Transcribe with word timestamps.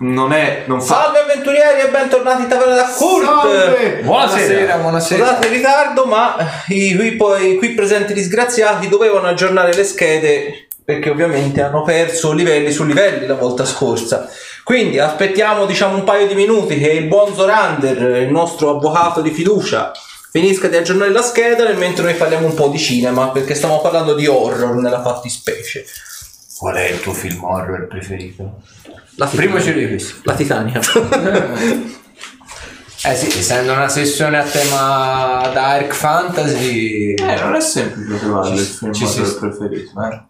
non 0.00 0.32
è 0.32 0.64
non 0.66 0.80
fa 0.80 1.02
Salve 1.02 1.20
avventurieri 1.20 1.80
e 1.80 1.90
bentornati 1.90 2.42
in 2.42 2.48
taverna 2.48 2.74
da 2.74 2.84
Kurt! 2.84 3.24
Salve! 3.24 4.00
Buonasera, 4.02 4.76
buonasera. 4.76 5.24
Scusate 5.24 5.46
il 5.46 5.52
ritardo, 5.52 6.04
ma 6.04 6.36
i 6.68 6.94
qui, 6.94 7.12
poi- 7.12 7.52
i 7.52 7.56
qui 7.56 7.70
presenti 7.70 8.12
disgraziati 8.12 8.88
dovevano 8.88 9.26
aggiornare 9.26 9.74
le 9.74 9.84
schede 9.84 10.68
perché 10.84 11.10
ovviamente 11.10 11.60
hanno 11.60 11.82
perso 11.82 12.32
livelli 12.32 12.70
su 12.70 12.84
livelli 12.84 13.26
la 13.26 13.34
volta 13.34 13.64
scorsa. 13.64 14.28
Quindi 14.64 14.98
aspettiamo 14.98 15.66
diciamo 15.66 15.96
un 15.96 16.04
paio 16.04 16.26
di 16.26 16.34
minuti 16.34 16.78
che 16.78 16.90
il 16.90 17.06
buon 17.06 17.34
Zorander, 17.34 18.22
il 18.22 18.30
nostro 18.30 18.76
avvocato 18.76 19.20
di 19.20 19.30
fiducia, 19.30 19.92
finisca 20.30 20.68
di 20.68 20.76
aggiornare 20.76 21.10
la 21.10 21.22
scheda 21.22 21.64
nel 21.64 21.76
mentre 21.76 22.04
noi 22.04 22.14
parliamo 22.14 22.46
un 22.46 22.54
po' 22.54 22.68
di 22.68 22.78
cinema 22.78 23.28
perché 23.28 23.54
stiamo 23.54 23.80
parlando 23.80 24.14
di 24.14 24.26
horror 24.26 24.76
nella 24.76 25.02
fattispecie. 25.02 25.84
Qual 26.56 26.74
è 26.74 26.88
il 26.88 27.00
tuo 27.00 27.12
film 27.12 27.44
horror 27.44 27.86
preferito? 27.86 28.60
La 29.18 29.26
Prima 29.26 29.60
ce 29.60 29.74
l'hai 29.74 29.86
visto. 29.86 30.14
La 30.24 30.34
Titania. 30.34 30.80
Eh 33.04 33.14
sì, 33.14 33.26
essendo 33.38 33.74
una 33.74 33.88
sessione 33.88 34.38
a 34.38 34.42
tema 34.42 35.48
dark 35.54 35.94
fantasy. 35.94 37.14
eh, 37.14 37.36
non 37.40 37.54
è 37.54 37.60
sempre 37.60 38.18
trovare 38.18 38.54
il 38.54 38.58
film 38.58 38.92
ci 38.92 39.06
si- 39.06 39.22
preferito 39.38 39.92
eh. 40.02 40.22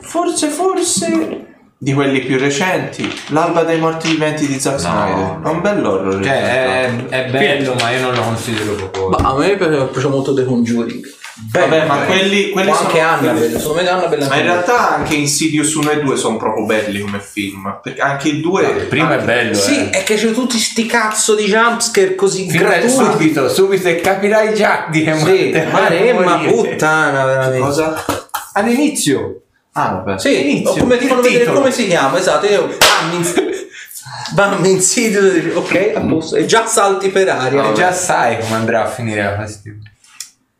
forse 0.00 0.46
forse 0.48 1.46
di 1.76 1.92
quelli 1.92 2.20
più 2.20 2.38
recenti 2.38 3.12
l'alba 3.30 3.64
dei 3.64 3.80
morti 3.80 4.10
viventi 4.10 4.46
di 4.46 4.60
Zack 4.60 4.78
Snyder 4.78 5.40
è 5.42 5.48
un 5.48 5.60
bell'horror 5.60 6.22
Cioè, 6.22 6.84
è, 6.84 7.06
è 7.08 7.28
bello, 7.30 7.74
ma 7.74 7.90
io 7.90 8.02
non 8.02 8.14
lo 8.14 8.22
considero 8.22 8.74
proprio. 8.74 9.08
Ma 9.08 9.28
a 9.30 9.34
me 9.36 9.56
piace 9.56 9.86
piace 9.86 10.06
molto 10.08 10.32
The 10.34 10.44
Conjuring. 10.44 11.04
Vabbè, 11.50 11.86
ma 11.86 11.96
quelli, 12.00 12.50
quelli 12.50 12.72
sono 12.74 12.86
anche 12.86 13.00
Annabelle, 13.00 13.58
secondo 13.58 13.82
me 13.82 13.88
Annabelle 13.88 14.26
Ma 14.26 14.34
in 14.36 14.40
anche 14.40 14.42
realtà 14.44 14.94
anche 14.96 15.14
Insidious 15.14 15.72
1 15.74 15.90
e 15.90 16.00
2 16.02 16.16
sono 16.16 16.36
proprio 16.36 16.66
belli 16.66 17.00
come 17.00 17.20
film. 17.20 17.78
Perché 17.82 18.00
anche 18.02 18.28
il 18.28 18.40
2. 18.42 18.62
Il 18.66 18.86
primo 18.86 19.12
è 19.12 19.18
bello, 19.18 19.54
Sì, 19.54 19.78
eh. 19.78 19.90
è 19.90 20.02
che 20.02 20.16
c'è 20.16 20.30
tutti 20.32 20.58
sti 20.58 20.84
cazzo 20.86 21.34
di 21.34 21.44
jumpscare 21.44 22.14
così 22.14 22.48
Fino 22.50 22.64
gratuiti. 22.68 22.90
subito, 22.92 23.48
subito 23.48 23.88
e 23.88 24.00
capirai 24.00 24.54
già 24.54 24.86
di 24.90 25.02
che 25.04 25.14
Sì, 25.16 25.62
maremma 25.70 26.38
puttana, 26.38 27.24
veramente. 27.24 27.58
Cosa? 27.58 28.04
All'inizio. 28.52 29.40
Ah, 29.72 30.02
vabbè. 30.04 30.18
Sì, 30.18 30.50
Inizio, 30.50 30.82
come 30.82 30.98
ti 30.98 31.04
il 31.04 31.08
fanno 31.08 31.22
vedere 31.22 31.38
titolo. 31.44 31.60
come 31.60 31.72
si 31.72 31.86
chiama, 31.86 32.18
esatto. 32.18 32.46
Io 32.46 32.66
bam, 32.66 33.12
in, 33.14 33.32
bam, 34.34 34.64
insidio, 34.66 35.58
ok, 35.58 35.92
a 35.94 36.00
posto. 36.00 36.36
E 36.36 36.44
già 36.44 36.66
salti 36.66 37.08
per 37.08 37.30
aria. 37.30 37.70
E 37.70 37.72
già 37.72 37.90
sai 37.90 38.38
come 38.38 38.54
andrà 38.56 38.82
a 38.84 38.86
finire 38.86 39.22
la 39.22 39.34
fase. 39.36 39.62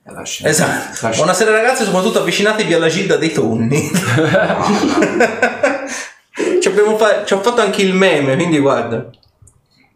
La 0.04 0.24
scena. 0.24 0.48
Esatto. 0.50 0.72
La 0.88 0.94
scena. 0.94 1.14
Buonasera 1.16 1.50
ragazzi, 1.52 1.84
soprattutto 1.84 2.18
avvicinatevi 2.20 2.74
alla 2.74 2.88
gilda 2.88 3.16
dei 3.16 3.32
tonni. 3.32 3.80
ci, 6.60 6.68
abbiamo 6.68 6.96
fa- 6.96 7.24
ci 7.24 7.34
ho 7.34 7.40
fatto 7.40 7.60
anche 7.60 7.82
il 7.82 7.94
meme, 7.94 8.34
quindi 8.34 8.58
guarda. 8.58 9.06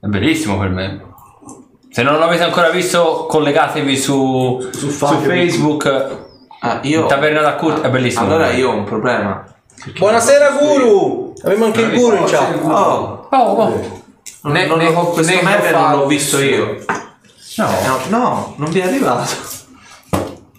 È 0.01 0.07
bellissimo 0.07 0.59
per 0.59 0.69
me. 0.69 1.05
Se 1.91 2.03
non 2.03 2.19
l'avete 2.19 2.43
ancora 2.45 2.69
visto, 2.71 3.27
collegatevi 3.29 3.97
su, 3.97 4.61
Su 4.73 4.91
su 4.91 5.07
Facebook. 5.21 6.17
Ah, 6.61 6.79
io. 6.83 7.07
Taverna 7.07 7.41
da 7.41 7.55
Kurt 7.55 7.83
è 7.83 7.91
bellissimo. 7.91 8.25
Allora 8.27 8.51
io 8.51 8.71
ho 8.71 8.75
un 8.77 8.84
problema. 8.84 9.45
Buonasera 9.99 10.51
guru! 10.53 11.34
Abbiamo 11.43 11.67
anche 11.67 11.81
il 11.83 11.93
guru 11.95 12.17
in 12.17 12.25
chat. 12.25 12.59
Oh, 12.62 13.29
Oh, 13.31 13.37
oh. 13.37 14.01
non, 14.43 14.53
Ne- 14.53 14.67
non 14.67 14.79
ne- 14.79 14.87
ho- 14.89 15.11
questo 15.11 15.34
ne- 15.34 15.43
meme 15.43 15.62
ne- 15.62 15.71
non 15.71 15.91
l'ho 15.99 16.07
visto 16.07 16.39
io. 16.41 16.84
No. 17.57 17.69
No, 17.87 17.99
no, 18.09 18.55
non 18.57 18.71
vi 18.71 18.81
è 18.81 18.87
arrivato. 18.87 19.65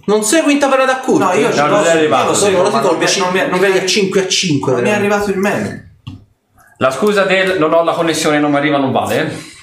Non 0.07 0.23
segui 0.23 0.53
in 0.53 0.59
taverna 0.59 0.85
da 0.85 0.97
Kurt? 0.99 1.19
No, 1.19 1.33
io 1.33 1.53
No, 1.53 1.65
non 1.67 1.83
è 1.85 1.89
arrivato. 1.89 2.23
io 2.23 2.29
lo 2.29 2.33
Sono 2.33 2.47
seguo, 2.51 2.61
non 2.63 2.71
non 2.71 2.81
tolgo 2.81 2.97
mi- 3.31 3.39
non 3.49 3.51
livelli 3.59 3.77
a 3.79 3.85
5 3.85 4.21
a 4.21 4.27
5. 4.27 4.71
non 4.71 4.81
mi 4.81 4.89
è 4.89 4.93
arrivato 4.93 5.29
il 5.31 5.37
meme. 5.37 5.95
La 6.77 6.91
scusa 6.91 7.23
del 7.23 7.59
non 7.59 7.73
ho 7.73 7.83
la 7.83 7.91
connessione, 7.93 8.39
non 8.39 8.51
mi 8.51 8.57
arriva, 8.57 8.77
non 8.77 8.91
vale. 8.91 9.55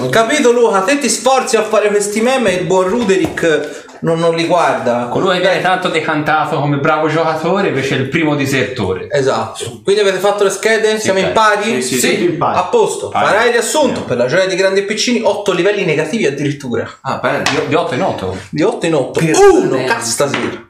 Ho 0.00 0.08
capito 0.10 0.52
Luca, 0.52 0.80
te 0.82 0.98
ti 0.98 1.08
sforzi 1.08 1.56
a 1.56 1.62
fare 1.62 1.88
questi 1.88 2.20
meme 2.20 2.52
e 2.56 2.60
il 2.60 2.66
buon 2.66 2.88
Ruderick 2.88 3.85
non, 4.00 4.18
non 4.18 4.34
li 4.34 4.46
guarda. 4.46 5.08
Colui 5.10 5.38
viene 5.40 5.60
tanto 5.60 5.88
decantato 5.88 6.60
come 6.60 6.76
bravo 6.78 7.08
giocatore, 7.08 7.68
invece 7.68 7.96
è 7.96 7.98
il 7.98 8.08
primo 8.08 8.34
disertore. 8.34 9.08
Esatto. 9.10 9.80
Quindi 9.82 10.00
avete 10.02 10.18
fatto 10.18 10.44
le 10.44 10.50
schede? 10.50 10.98
Siamo 10.98 11.18
in 11.18 11.32
pari? 11.32 11.82
Sì, 11.82 11.98
sì, 11.98 12.10
Tutti 12.10 12.24
in 12.24 12.38
pari. 12.38 12.58
A 12.58 12.64
posto. 12.64 13.08
Pari. 13.08 13.26
Farai 13.26 13.46
il 13.46 13.52
riassunto 13.52 14.02
per 14.02 14.16
la 14.16 14.26
gioia 14.26 14.46
di 14.46 14.56
grandi 14.56 14.80
e 14.80 14.82
piccini, 14.84 15.20
8 15.22 15.52
livelli 15.52 15.84
negativi 15.84 16.26
addirittura. 16.26 16.88
Ah, 17.02 17.16
bello. 17.16 17.42
Di 17.66 17.74
8 17.74 17.94
in 17.94 18.02
8. 18.02 18.36
Di 18.50 18.62
8 18.62 18.86
in 18.86 18.94
8. 18.94 19.20
Che 19.20 19.32
1 19.34 19.68
bello. 19.68 19.84
cazzo 19.84 20.10
stasera. 20.10 20.64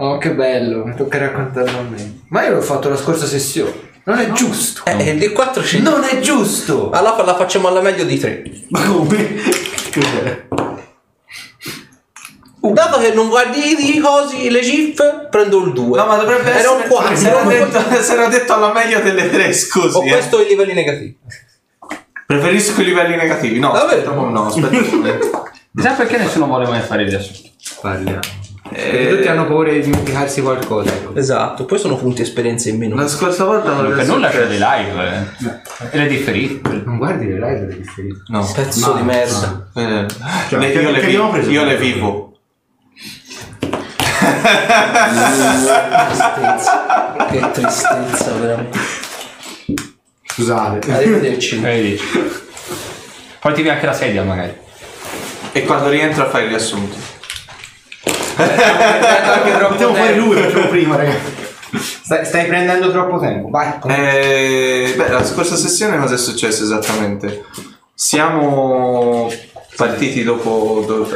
Oh, 0.00 0.16
che 0.18 0.32
bello, 0.32 0.84
mi 0.84 0.94
tocca 0.94 1.18
raccontarlo 1.18 1.78
a 1.78 1.82
me. 1.82 2.20
Ma 2.28 2.44
io 2.44 2.54
l'ho 2.54 2.60
fatto 2.60 2.88
la 2.88 2.96
scorsa 2.96 3.26
sessione. 3.26 3.86
Non 4.04 4.18
è 4.18 4.30
giusto. 4.30 4.82
Eh, 4.84 5.08
e 5.08 5.14
di 5.16 5.28
4 5.28 5.62
ci 5.62 5.82
Non 5.82 6.02
è 6.04 6.20
giusto. 6.20 6.90
Allora 6.90 7.24
la 7.24 7.34
facciamo 7.36 7.68
alla 7.68 7.80
meglio 7.80 8.04
di 8.04 8.18
3. 8.18 8.42
Ma 8.68 8.82
come? 8.84 9.34
Cos'è? 9.92 10.46
Dato 12.60 12.98
che 12.98 13.12
non 13.12 13.28
guardi 13.28 13.96
i 13.96 13.98
cosi, 14.00 14.50
le 14.50 14.60
GIF, 14.60 15.28
prendo 15.30 15.64
il 15.64 15.72
2. 15.72 15.96
No, 15.98 16.06
ma 16.06 16.16
dovrebbe 16.16 16.48
Era 16.50 16.58
essere 16.58 16.74
un 16.82 16.88
4. 16.88 17.16
Si 17.16 17.26
era 17.26 17.42
detto, 17.42 17.80
si 18.02 18.12
era 18.12 18.26
detto 18.28 18.52
alla 18.54 18.72
meglio 18.72 19.00
delle 19.00 19.30
tre, 19.30 19.52
scusi. 19.52 19.96
Ho 19.96 20.02
eh. 20.04 20.10
questo 20.10 20.40
i 20.40 20.46
livelli 20.48 20.74
negativi. 20.74 21.16
Preferisco 22.26 22.80
i 22.80 22.84
livelli 22.84 23.16
negativi. 23.16 23.58
No, 23.58 23.72
Davvero? 23.72 24.10
aspetta, 24.10 24.14
no, 24.14 24.46
aspetta. 24.46 25.42
Chissà 25.74 25.92
perché 25.92 26.18
nessuno 26.18 26.46
vuole 26.46 26.66
mai 26.66 26.80
fare 26.80 27.02
il 27.02 27.08
riassunto. 27.08 27.48
Parliamo. 27.80 28.20
Eh, 28.70 28.82
Perché 28.90 29.08
tutti 29.08 29.28
hanno 29.28 29.46
paura 29.46 29.70
di 29.72 29.80
dimenticarsi 29.80 30.42
qualcosa. 30.42 30.92
Esatto, 31.14 31.64
poi 31.64 31.78
sono 31.78 31.96
punti 31.96 32.20
esperienze 32.20 32.68
in 32.68 32.76
meno. 32.76 32.96
La 32.96 33.08
scorsa 33.08 33.44
volta 33.44 33.72
non 33.72 33.94
Per 33.94 34.06
nulla 34.06 34.28
c'è 34.28 34.44
le 34.44 34.58
live. 34.58 35.26
eh. 35.40 35.88
E 35.90 35.98
le 35.98 36.06
differite. 36.06 36.82
Non 36.84 36.98
guardi 36.98 37.28
le 37.28 37.34
live 37.34 37.60
delle 37.60 37.76
differite. 37.78 38.22
No. 38.26 38.46
Pezzo 38.54 38.92
di 38.92 39.02
merda. 39.02 39.68
Eh, 39.74 40.06
Cioè, 40.50 40.58
le- 40.58 40.72
io, 40.72 40.90
le 40.90 41.00
vi- 41.00 41.50
io 41.50 41.64
le 41.64 41.76
vivo. 41.78 42.27
Che 47.30 47.50
tristezza, 47.52 48.32
veramente. 48.32 48.78
Scusate. 50.24 50.92
Arrivederci. 50.92 51.58
Vedi. 51.58 52.00
Portimi 53.40 53.68
anche 53.68 53.86
la 53.86 53.92
sedia 53.92 54.22
magari. 54.22 54.56
E 55.52 55.64
quando 55.64 55.88
rientra 55.88 56.28
fai 56.28 56.44
il 56.44 56.48
riassunto. 56.50 56.96
Facciamo 58.36 59.94
fare 59.94 60.14
lui, 60.14 60.40
facciamo 60.40 60.66
prima, 60.68 60.96
ragazzi. 60.96 61.36
Stai, 62.02 62.24
stai 62.24 62.46
prendendo 62.46 62.90
troppo 62.90 63.18
tempo. 63.18 63.48
Vai. 63.50 63.72
Eh, 63.88 64.94
beh, 64.96 65.08
la 65.08 65.24
scorsa 65.24 65.56
sessione 65.56 65.98
cosa 65.98 66.14
è 66.14 66.18
successo 66.18 66.62
esattamente? 66.62 67.44
Siamo 67.94 69.30
partiti 69.78 70.24
dopo, 70.24 70.82
do- 70.84 71.08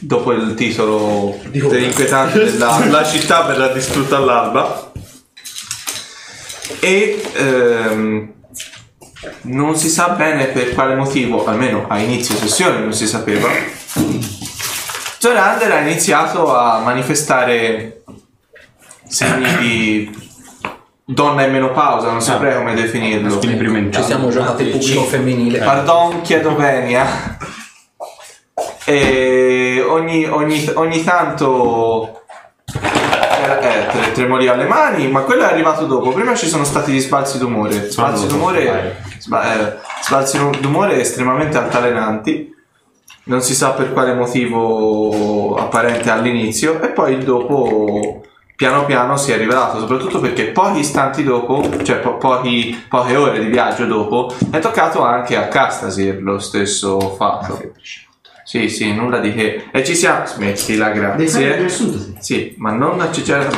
dopo 0.00 0.32
il 0.32 0.52
titolo 0.54 1.34
dell'inquietante 1.50 2.44
della 2.44 2.84
la 2.90 3.04
città 3.04 3.40
verrà 3.44 3.68
distrutta 3.68 4.18
all'alba 4.18 4.92
e 6.78 7.22
ehm, 7.32 8.32
non 9.44 9.76
si 9.76 9.88
sa 9.88 10.10
bene 10.10 10.48
per 10.48 10.74
quale 10.74 10.94
motivo, 10.94 11.46
almeno 11.46 11.86
a 11.88 12.00
inizio 12.00 12.34
sessione 12.34 12.80
non 12.80 12.92
si 12.92 13.06
sapeva, 13.06 13.48
Zorander 15.18 15.72
ha 15.72 15.80
iniziato 15.80 16.54
a 16.54 16.80
manifestare 16.80 18.02
segni 19.08 19.56
di 19.56 20.20
donna 21.02 21.46
in 21.46 21.52
menopausa, 21.52 22.10
non 22.10 22.20
saprei 22.20 22.56
come 22.56 22.74
definirlo. 22.74 23.40
Ci 23.90 24.02
siamo 24.02 24.28
giocati 24.28 24.64
il 24.64 24.70
pubblico 24.70 25.04
femminile. 25.04 25.60
Pardon, 25.60 26.20
chiedo 26.20 26.54
venia. 26.54 27.38
E 28.84 29.84
ogni, 29.86 30.24
ogni, 30.26 30.68
ogni 30.74 31.04
tanto 31.04 32.22
eh, 32.72 33.50
eh, 33.60 33.86
tre- 33.86 34.12
tremoliva 34.12 34.54
le 34.54 34.66
mani, 34.66 35.08
ma 35.08 35.20
quello 35.20 35.42
è 35.42 35.46
arrivato 35.52 35.86
dopo. 35.86 36.10
Prima 36.10 36.34
ci 36.34 36.48
sono 36.48 36.64
stati 36.64 36.92
gli 36.92 37.00
sbalzi 37.00 37.38
d'umore. 37.38 37.90
Sbalzi 37.90 38.26
d'umore, 38.26 38.96
sba- 39.18 39.54
eh, 39.54 39.76
sbalzi 40.02 40.38
d'umore 40.60 41.00
estremamente 41.00 41.58
altalenanti. 41.58 42.50
Non 43.24 43.40
si 43.40 43.54
sa 43.54 43.70
per 43.70 43.92
quale 43.92 44.14
motivo 44.14 45.54
apparente 45.54 46.10
all'inizio, 46.10 46.82
e 46.82 46.88
poi 46.88 47.18
dopo 47.18 48.22
piano 48.56 48.84
piano 48.84 49.16
si 49.16 49.30
è 49.30 49.36
rivelato, 49.36 49.78
soprattutto 49.78 50.18
perché 50.18 50.46
pochi 50.46 50.80
istanti 50.80 51.22
dopo, 51.22 51.62
cioè 51.84 51.98
po- 51.98 52.16
pochi- 52.16 52.84
poche 52.88 53.16
ore 53.16 53.38
di 53.38 53.46
viaggio 53.46 53.86
dopo, 53.86 54.32
è 54.50 54.58
toccato 54.58 55.02
anche 55.04 55.36
a 55.36 55.46
Castasir 55.46 56.20
lo 56.20 56.40
stesso 56.40 56.98
fatto. 57.14 57.60
Sì, 58.52 58.68
sì, 58.68 58.92
nulla 58.92 59.18
di 59.18 59.32
che. 59.32 59.64
E 59.70 59.82
ci 59.82 59.94
siamo. 59.94 60.26
Smettila, 60.26 60.90
grazie. 60.90 61.16
sì. 61.70 62.14
Sì, 62.18 62.54
ma 62.58 62.70
non 62.72 63.00
accecare 63.00 63.44
la 63.44 63.50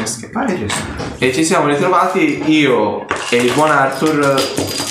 riassunto. 0.55 1.03
E 1.19 1.33
ci 1.33 1.45
siamo 1.45 1.67
ritrovati 1.67 2.49
io 2.53 3.05
e 3.29 3.39
il 3.39 3.53
buon 3.55 3.73
Arthur 3.73 4.41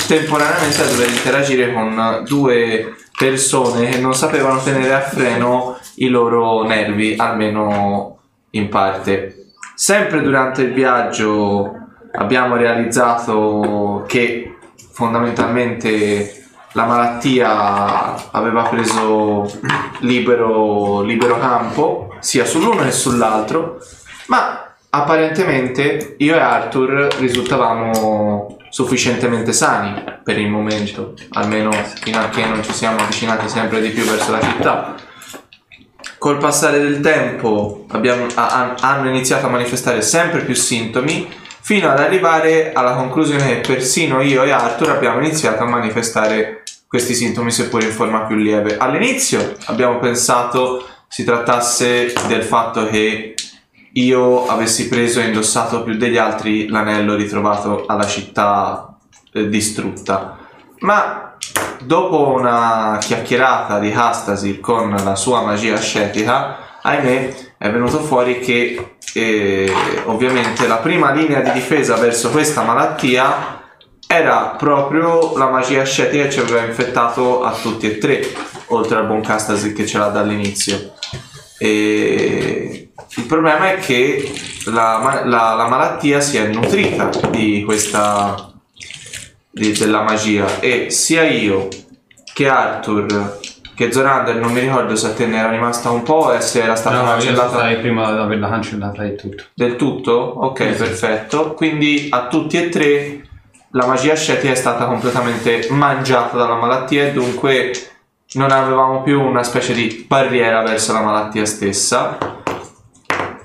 temporaneamente 0.06 0.82
a 0.82 0.88
dover 0.88 1.08
interagire 1.08 1.72
con 1.72 2.22
due 2.28 2.96
persone 3.18 3.92
che 3.92 4.00
non 4.00 4.14
sapevano 4.14 4.62
tenere 4.62 4.94
a 4.94 5.00
freno 5.00 5.78
i 5.96 6.10
loro 6.10 6.64
nervi, 6.64 7.16
almeno 7.18 8.18
in 8.50 8.68
parte. 8.68 9.52
Sempre 9.74 10.22
durante 10.22 10.64
il 10.64 10.74
viaggio 10.74 11.78
abbiamo 12.12 12.58
realizzato 12.58 14.04
che 14.06 14.54
fondamentalmente 14.92 16.43
la 16.74 16.86
malattia 16.86 18.32
aveva 18.32 18.64
preso 18.64 19.50
libero, 20.00 21.02
libero 21.02 21.40
campo 21.40 22.16
sia 22.20 22.46
sull'uno 22.46 22.84
che 22.84 22.92
sull'altro, 22.92 23.78
ma 24.28 24.74
apparentemente 24.90 26.16
io 26.20 26.36
e 26.36 26.40
Arthur 26.40 27.08
risultavamo 27.20 28.58
sufficientemente 28.70 29.54
sani 29.54 30.04
per 30.24 30.40
il 30.40 30.50
momento, 30.50 31.14
almeno 31.34 31.72
fino 32.02 32.20
a 32.20 32.30
che 32.30 32.46
non 32.46 32.64
ci 32.64 32.74
siamo 32.74 32.98
avvicinati 33.00 33.48
sempre 33.48 33.82
di 33.82 33.90
più 33.90 34.04
verso 34.04 34.32
la 34.32 34.42
città. 34.42 34.96
Col 36.18 36.38
passare 36.38 36.80
del 36.80 37.02
tempo 37.02 37.86
abbiamo- 37.90 38.26
a- 38.36 38.76
hanno 38.80 39.10
iniziato 39.10 39.46
a 39.46 39.50
manifestare 39.50 40.02
sempre 40.02 40.42
più 40.42 40.56
sintomi 40.56 41.30
fino 41.60 41.90
ad 41.90 42.00
arrivare 42.00 42.72
alla 42.74 42.94
conclusione 42.94 43.46
che 43.62 43.74
persino 43.74 44.22
io 44.22 44.44
e 44.44 44.52
Arthur 44.52 44.90
abbiamo 44.90 45.20
iniziato 45.20 45.64
a 45.64 45.68
manifestare 45.68 46.63
questi 46.94 47.16
sintomi 47.16 47.50
seppur 47.50 47.82
in 47.82 47.90
forma 47.90 48.20
più 48.26 48.36
lieve. 48.36 48.78
All'inizio 48.78 49.56
abbiamo 49.66 49.98
pensato 49.98 50.86
si 51.08 51.24
trattasse 51.24 52.14
del 52.28 52.44
fatto 52.44 52.86
che 52.86 53.34
io 53.94 54.46
avessi 54.46 54.88
preso 54.88 55.20
e 55.20 55.26
indossato 55.26 55.82
più 55.82 55.96
degli 55.96 56.18
altri 56.18 56.68
l'anello 56.68 57.16
ritrovato 57.16 57.86
alla 57.88 58.06
città 58.06 58.96
eh, 59.32 59.50
distrutta. 59.50 60.38
Ma 60.82 61.36
dopo 61.84 62.28
una 62.28 63.00
chiacchierata 63.02 63.80
di 63.80 63.92
Hastasir 63.92 64.60
con 64.60 64.92
la 64.92 65.16
sua 65.16 65.42
magia 65.42 65.74
ascetica, 65.74 66.78
ahimè, 66.80 67.34
è 67.58 67.72
venuto 67.72 68.02
fuori 68.02 68.38
che 68.38 68.98
eh, 69.16 69.74
ovviamente 70.06 70.68
la 70.68 70.78
prima 70.78 71.12
linea 71.12 71.40
di 71.40 71.54
difesa 71.54 71.96
verso 71.96 72.30
questa 72.30 72.62
malattia 72.62 73.63
era 74.16 74.56
proprio 74.58 75.36
la 75.38 75.50
magia 75.50 75.82
ascetica 75.82 76.24
che 76.24 76.30
ci 76.32 76.40
aveva 76.40 76.64
infettato 76.66 77.44
a 77.44 77.52
tutti 77.52 77.86
e 77.90 77.98
tre, 77.98 78.22
oltre 78.68 78.98
al 78.98 79.06
buon 79.08 79.22
Castasir 79.22 79.74
che 79.74 79.86
ce 79.86 79.98
l'ha 79.98 80.08
dall'inizio. 80.08 80.94
E 81.58 82.90
il 83.16 83.24
problema 83.26 83.72
è 83.74 83.78
che 83.78 84.32
la, 84.66 85.22
la- 85.26 85.54
la 85.54 85.68
malattia 85.68 86.20
si 86.20 86.38
è 86.38 86.48
nutrita 86.48 87.10
di 87.30 87.64
questa 87.64 88.52
di- 89.50 89.72
della 89.72 90.02
magia 90.02 90.60
e 90.60 90.90
sia 90.90 91.24
io 91.24 91.68
che 92.34 92.48
Arthur 92.48 93.40
che 93.76 93.92
Zorander 93.92 94.36
non 94.36 94.52
mi 94.52 94.60
ricordo 94.60 94.96
se 94.96 95.08
a 95.08 95.14
te 95.14 95.26
ne 95.26 95.38
era 95.38 95.50
rimasta 95.50 95.90
un 95.90 96.04
po' 96.04 96.32
e 96.34 96.42
se 96.42 96.62
era 96.62 96.76
stata 96.76 96.98
No, 96.98 97.02
io 97.04 97.08
cancellata 97.10 97.58
sarei 97.58 97.78
prima 97.80 98.12
di 98.12 98.20
averla 98.20 98.50
cancellata 98.50 99.04
e 99.04 99.16
tutto. 99.16 99.44
del 99.54 99.76
tutto? 99.78 100.12
Ok, 100.12 100.64
perfetto. 100.74 101.54
Quindi 101.54 102.08
a 102.12 102.28
tutti 102.28 102.58
e 102.58 102.70
tre 102.70 103.23
la 103.76 103.86
magia 103.88 104.14
ascetica 104.14 104.52
è 104.52 104.56
stata 104.56 104.86
completamente 104.86 105.68
mangiata 105.72 106.38
dalla 106.38 106.56
malattia 106.56 107.08
e 107.08 107.12
dunque 107.12 107.72
non 108.34 108.52
avevamo 108.52 109.02
più 109.02 109.20
una 109.20 109.44
specie 109.44 109.74
di 109.74 110.06
barriera 110.08 110.62
verso 110.62 110.94
la 110.94 111.02
malattia 111.02 111.46
stessa. 111.46 112.18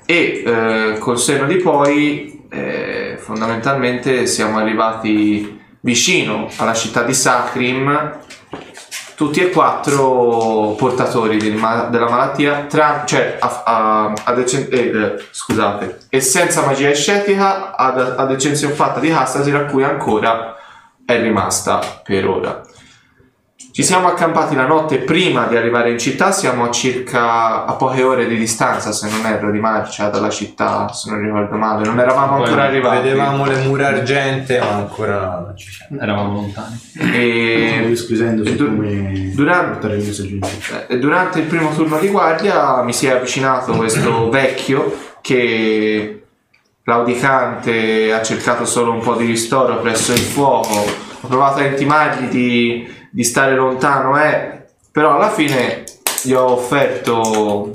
E 0.05 0.43
eh, 0.45 0.99
col 0.99 1.19
senno 1.19 1.47
di 1.47 1.57
poi, 1.57 2.47
eh, 2.51 3.17
fondamentalmente 3.19 4.27
siamo 4.27 4.59
arrivati 4.59 5.61
vicino 5.81 6.49
alla 6.57 6.75
città 6.75 7.03
di 7.03 7.15
Sacrim 7.15 8.19
tutti 9.19 9.41
e 9.41 9.51
quattro 9.51 10.77
portatori 10.79 11.39
del 11.39 11.57
ma- 11.57 11.89
della 11.91 12.09
malattia, 12.09 12.67
tra- 12.69 13.03
cioè 13.05 13.37
a- 13.41 13.63
a- 13.65 14.13
ad 14.23 14.39
eccen- 14.39 14.69
eh, 14.71 14.79
eh, 14.79 15.25
scusate, 15.33 16.03
e 16.09 16.21
senza 16.21 16.65
magia 16.65 16.91
ascetica 16.91 17.75
ad, 17.75 18.15
ad 18.17 18.31
eccezione 18.31 18.75
fatta 18.75 19.01
di 19.01 19.11
Hastasir 19.11 19.57
a 19.57 19.65
cui 19.65 19.83
ancora 19.83 20.55
è 21.05 21.21
rimasta 21.21 21.81
per 22.05 22.29
ora. 22.29 22.61
Ci 23.73 23.83
siamo 23.83 24.07
accampati 24.07 24.55
la 24.55 24.69
notte 24.69 24.99
prima 24.99 25.47
di 25.47 25.57
arrivare 25.57 25.91
in 25.91 25.99
città, 25.99 26.31
siamo 26.31 26.65
a 26.65 26.71
circa 26.71 27.65
a 27.65 27.73
poche 27.73 28.05
ore 28.05 28.29
di 28.29 28.37
distanza, 28.37 28.93
se 28.93 29.09
non 29.11 29.27
erro, 29.27 29.51
di 29.51 29.59
marcia 29.59 30.09
dalla 30.11 30.31
città, 30.31 30.93
se 30.93 31.11
non 31.11 31.21
ricordo 31.21 31.57
male, 31.57 31.85
non 31.85 31.99
eravamo 31.99 32.37
Poi 32.37 32.45
ancora 32.45 32.65
arrivati. 32.65 33.03
Vedevamo 33.03 33.47
le 33.47 33.65
mura 33.67 33.89
argente, 33.89 34.61
ma 34.61 34.69
ancora 34.69 35.43
non 35.45 35.57
ci 35.57 35.73
siamo. 35.73 36.01
Eravamo 36.01 36.35
lontani. 36.35 36.81
E 37.13 37.93
su 37.97 38.15
du- 38.15 38.77
come 38.77 39.33
durante-. 39.35 40.87
Eh, 40.87 40.99
Durante 40.99 41.41
il 41.41 41.47
primo 41.47 41.75
turno 41.75 41.99
di 41.99 42.09
guardia 42.09 42.81
mi 42.83 42.93
si 42.93 43.07
è 43.07 43.11
avvicinato 43.11 43.73
questo 43.73 44.29
vecchio 44.31 44.97
che 45.21 46.23
claudicante 46.85 48.13
ha 48.13 48.23
cercato 48.23 48.65
solo 48.65 48.93
un 48.93 49.01
po' 49.01 49.17
di 49.17 49.27
ristoro 49.27 49.81
presso 49.81 50.13
il 50.13 50.19
fuoco. 50.19 51.07
Ho 51.21 51.27
provato 51.27 51.59
a 51.59 51.65
intimargli 51.67 52.29
di, 52.29 52.97
di 53.11 53.25
stare 53.25 53.55
lontano, 53.55 54.23
eh, 54.23 54.67
però 54.91 55.15
alla 55.15 55.31
fine 55.31 55.85
gli 56.23 56.33
ho 56.33 56.53
offerto 56.53 57.71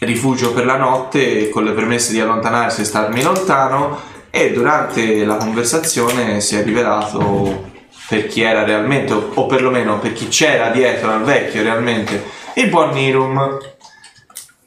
rifugio 0.00 0.52
per 0.52 0.64
la 0.64 0.76
notte 0.76 1.48
con 1.48 1.64
le 1.64 1.72
premesse 1.72 2.12
di 2.12 2.20
allontanarsi 2.20 2.82
e 2.82 2.84
starmi 2.84 3.22
lontano 3.22 3.98
e 4.30 4.52
durante 4.52 5.24
la 5.24 5.36
conversazione 5.36 6.40
si 6.40 6.56
è 6.56 6.62
rivelato 6.62 7.72
per 8.08 8.26
chi 8.26 8.42
era 8.42 8.64
realmente 8.64 9.12
o, 9.12 9.46
perlomeno 9.46 9.98
per 9.98 10.12
chi 10.12 10.28
c'era 10.28 10.70
dietro 10.70 11.10
al 11.10 11.22
vecchio 11.22 11.62
realmente 11.62 12.22
il 12.54 12.68
buon 12.68 12.90
Nirum 12.90 13.58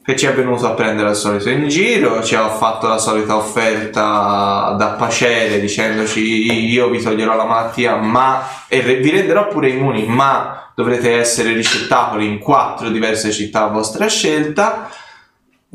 che 0.08 0.16
ci 0.16 0.24
è 0.24 0.32
venuto 0.32 0.66
a 0.66 0.70
prendere 0.70 1.10
al 1.10 1.16
solito 1.16 1.50
in 1.50 1.68
giro 1.68 2.22
ci 2.22 2.34
ha 2.34 2.48
fatto 2.48 2.88
la 2.88 2.96
solita 2.96 3.36
offerta 3.36 4.74
da 4.78 4.94
pacere 4.96 5.60
dicendoci 5.60 6.70
io 6.70 6.88
vi 6.88 7.02
toglierò 7.02 7.36
la 7.36 7.44
malattia 7.44 7.96
ma 7.96 8.48
e 8.68 8.80
vi 8.80 9.10
renderò 9.10 9.48
pure 9.48 9.68
immuni 9.68 10.06
ma 10.06 10.72
dovrete 10.74 11.18
essere 11.18 11.52
ricettacoli 11.52 12.24
in 12.24 12.38
quattro 12.38 12.88
diverse 12.88 13.32
città 13.32 13.64
a 13.64 13.66
vostra 13.66 14.06
scelta. 14.06 14.88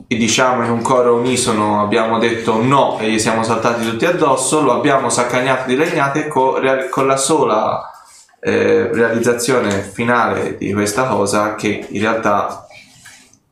E 0.07 0.15
diciamo 0.15 0.63
in 0.63 0.71
un 0.71 0.81
coro 0.81 1.15
unisono 1.15 1.81
abbiamo 1.81 2.17
detto 2.17 2.63
no 2.63 2.97
e 2.99 3.11
gli 3.11 3.19
siamo 3.19 3.43
saltati 3.43 3.83
tutti 3.83 4.05
addosso, 4.05 4.61
lo 4.61 4.71
abbiamo 4.71 5.09
saccagnato 5.09 5.67
di 5.67 5.75
legnate 5.75 6.27
co- 6.27 6.59
con 6.89 7.05
la 7.05 7.17
sola 7.17 7.91
eh, 8.39 8.89
realizzazione 8.93 9.81
finale 9.81 10.55
di 10.57 10.71
questa 10.71 11.03
cosa 11.03 11.53
che 11.55 11.85
in 11.89 12.01
realtà 12.01 12.65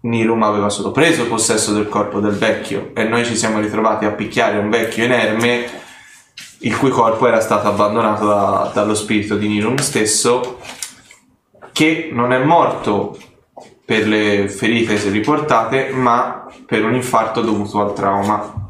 Nirum 0.02 0.42
aveva 0.44 0.70
solo 0.70 0.92
preso 0.92 1.28
possesso 1.28 1.74
del 1.74 1.88
corpo 1.88 2.20
del 2.20 2.34
vecchio 2.34 2.92
e 2.96 3.04
noi 3.04 3.26
ci 3.26 3.36
siamo 3.36 3.60
ritrovati 3.60 4.06
a 4.06 4.12
picchiare 4.12 4.58
un 4.58 4.70
vecchio 4.70 5.06
inerme 5.06 5.80
il 6.60 6.78
cui 6.78 6.90
corpo 6.90 7.28
era 7.28 7.40
stato 7.40 7.68
abbandonato 7.68 8.28
da- 8.28 8.72
dallo 8.74 8.96
spirito 8.96 9.36
di 9.36 9.48
Nirum 9.48 9.78
stesso 9.78 10.60
che 11.72 12.10
non 12.12 12.34
è 12.34 12.40
morto 12.40 13.18
per 13.86 14.08
le 14.08 14.48
ferite 14.48 14.98
riportate, 15.10 15.90
ma 15.90 16.46
per 16.66 16.86
un 16.86 16.96
infarto 16.96 17.42
dovuto 17.42 17.82
al 17.82 17.94
trauma. 17.94 18.70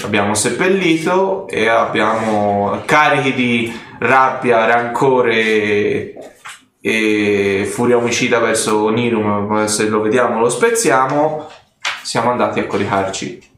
L'abbiamo 0.00 0.34
seppellito 0.34 1.46
e 1.46 1.68
abbiamo 1.68 2.82
carichi 2.84 3.32
di 3.34 3.80
rabbia, 3.98 4.64
rancore 4.64 6.35
e 6.88 7.68
furia 7.68 7.96
omicida 7.96 8.38
verso 8.38 8.88
Nirum, 8.90 9.64
se 9.64 9.88
lo 9.88 10.00
vediamo 10.02 10.38
lo 10.38 10.48
spezziamo, 10.48 11.50
siamo 12.04 12.30
andati 12.30 12.60
a 12.60 12.66
coricarci. 12.68 13.54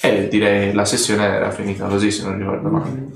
E 0.00 0.26
direi 0.26 0.72
la 0.72 0.84
sessione 0.84 1.24
era 1.26 1.52
finita 1.52 1.86
così 1.86 2.10
se 2.10 2.24
non 2.24 2.38
ricordo 2.38 2.68
male. 2.70 3.06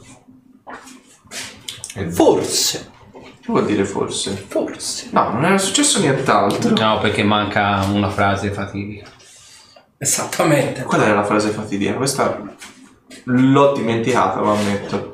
Forse, 2.13 2.91
Che 3.13 3.47
vuol 3.51 3.67
dire 3.67 3.85
forse? 3.85 4.31
forse. 4.47 5.09
No, 5.11 5.31
non 5.33 5.45
era 5.47 5.59
successo 5.59 5.99
nient'altro. 5.99 6.77
No, 6.77 7.01
perché 7.01 7.25
manca 7.25 7.85
una 7.91 8.09
frase 8.11 8.53
fatidica. 8.53 9.09
Esattamente. 9.99 10.85
Qual 10.85 11.01
era 11.01 11.15
la 11.15 11.25
frase 11.25 11.51
fatidica? 11.51 11.95
Questa 11.95 12.41
l'ho 13.25 13.73
dimenticata, 13.73 14.39
lo 14.39 14.53
ammetto. 14.53 15.14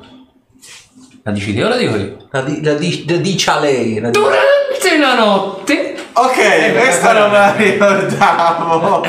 La 1.23 1.31
dici 1.31 1.53
te 1.53 1.63
o 1.63 1.67
la 1.69 1.77
dico 1.77 1.95
io? 1.95 2.17
La, 2.31 2.41
di- 2.41 2.63
la 2.63 2.73
di- 2.73 3.05
la 3.07 3.17
dice 3.17 3.49
a 3.51 3.59
lei. 3.59 3.99
la 3.99 4.09
Durante 4.09 4.97
la 4.99 5.13
notte 5.15 5.95
Ok, 6.13 6.71
questa 6.73 7.13
non 7.13 7.29
me 7.31 7.37
la 7.37 7.55
ricordavo. 7.55 9.05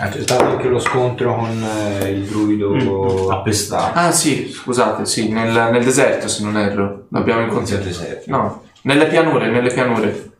Ah, 0.00 0.08
c'è 0.08 0.20
stato 0.20 0.44
anche 0.44 0.68
lo 0.68 0.78
scontro 0.78 1.34
con 1.34 1.66
eh, 2.00 2.10
il 2.10 2.24
druido 2.24 3.30
Appestato. 3.30 3.98
Ah 3.98 4.12
sì, 4.12 4.48
scusate, 4.52 5.04
sì, 5.06 5.28
nel, 5.28 5.50
nel 5.72 5.82
deserto 5.82 6.28
se 6.28 6.44
non 6.44 6.56
erro. 6.56 7.06
L'abbiamo 7.10 7.40
incontrato. 7.42 7.82
Nel 7.82 7.92
deserto. 7.92 8.30
No, 8.30 8.62
nelle 8.82 9.06
pianure, 9.06 9.48
nelle 9.48 9.72
pianure. 9.72 10.30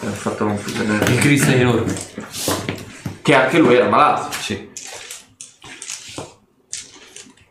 Eh, 0.00 0.06
Ho 0.06 0.10
fatto 0.10 0.44
confusione. 0.44 0.98
il 1.06 1.18
Cristo 1.18 1.50
è 1.50 1.54
enorme. 1.60 1.94
Che 3.22 3.34
anche 3.34 3.58
lui 3.58 3.74
era 3.74 3.88
malato. 3.88 4.28
Sì. 4.38 4.68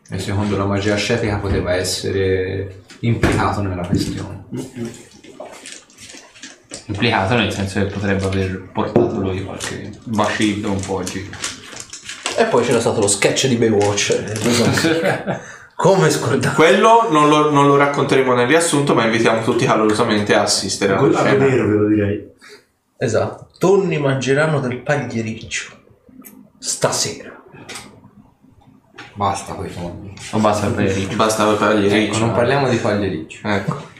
E 0.08 0.18
secondo 0.18 0.56
la 0.56 0.64
magia 0.66 0.94
ascetica 0.94 1.36
poteva 1.36 1.74
essere 1.74 2.82
implicato 3.00 3.60
nella 3.62 3.86
questione. 3.86 4.44
Implicato 6.86 7.34
nel 7.34 7.52
senso 7.52 7.80
che 7.80 7.86
potrebbe 7.86 8.24
aver 8.24 8.68
portato 8.72 9.18
lui 9.18 9.44
qualche 9.44 9.90
bacillo 10.04 10.70
un 10.70 10.80
po' 10.80 10.94
oggi. 10.94 11.28
E 12.38 12.44
poi 12.44 12.64
c'era 12.64 12.78
stato 12.80 13.00
lo 13.00 13.08
sketch 13.08 13.48
di 13.48 13.56
Baywatch. 13.56 15.40
Come 15.74 16.08
scordare? 16.10 16.54
Quello 16.54 17.08
non 17.10 17.28
lo, 17.28 17.50
non 17.50 17.66
lo 17.66 17.76
racconteremo 17.76 18.32
nel 18.34 18.46
riassunto, 18.46 18.94
ma 18.94 19.04
invitiamo 19.04 19.42
tutti 19.42 19.66
calorosamente 19.66 20.34
a 20.34 20.42
assistere 20.42 20.92
alla 20.92 21.00
Quello 21.00 21.16
scena. 21.16 21.32
vedere 21.32 21.66
ve 21.66 21.74
lo 21.74 21.86
direi. 21.88 22.28
Esatto. 22.96 23.48
Tonni 23.58 23.98
mangeranno 23.98 24.60
del 24.60 24.78
pagliericcio. 24.78 25.72
Stasera. 26.58 27.42
Basta 29.16 29.54
con 29.54 29.64
i 29.64 29.72
tonni. 29.72 30.14
Non 30.32 30.42
basta 30.42 30.68
per 30.68 30.96
i 30.96 31.14
Basta 31.14 31.46
per 31.46 31.78
gli 31.78 31.92
Ecco, 31.92 32.18
non 32.18 32.32
parliamo 32.32 32.68
di 32.68 32.76
pagliericcio. 32.76 33.48
Ecco. 33.48 33.94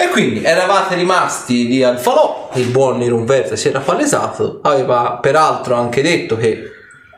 E 0.00 0.08
quindi 0.12 0.44
eravate 0.44 0.94
rimasti 0.94 1.66
lì 1.66 1.82
al 1.82 1.98
falò, 1.98 2.50
il 2.54 2.68
buon 2.68 2.98
Nero 2.98 3.24
Verde 3.24 3.56
si 3.56 3.66
era 3.66 3.80
palesato, 3.80 4.60
aveva 4.62 5.18
peraltro 5.20 5.74
anche 5.74 6.02
detto 6.02 6.36
che 6.36 6.70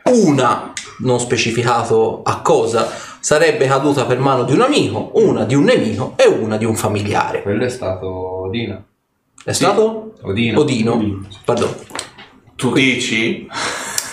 una, 0.05 0.73
non 0.99 1.19
specificato 1.19 2.23
a 2.23 2.41
cosa, 2.41 2.89
sarebbe 3.19 3.67
caduta 3.67 4.05
per 4.05 4.17
mano 4.17 4.43
di 4.43 4.53
un 4.53 4.61
amico, 4.61 5.11
una 5.13 5.43
di 5.43 5.53
un 5.53 5.65
nemico 5.65 6.15
e 6.15 6.25
una 6.25 6.57
di 6.57 6.65
un 6.65 6.75
familiare. 6.75 7.43
Quello 7.43 7.65
è 7.65 7.69
stato 7.69 8.07
Odino. 8.45 8.83
È 9.43 9.51
stato? 9.51 10.13
Odino. 10.23 10.59
Odino. 10.59 11.23
Pardon. 11.45 11.75
Tu 12.55 12.73
dici? 12.73 13.47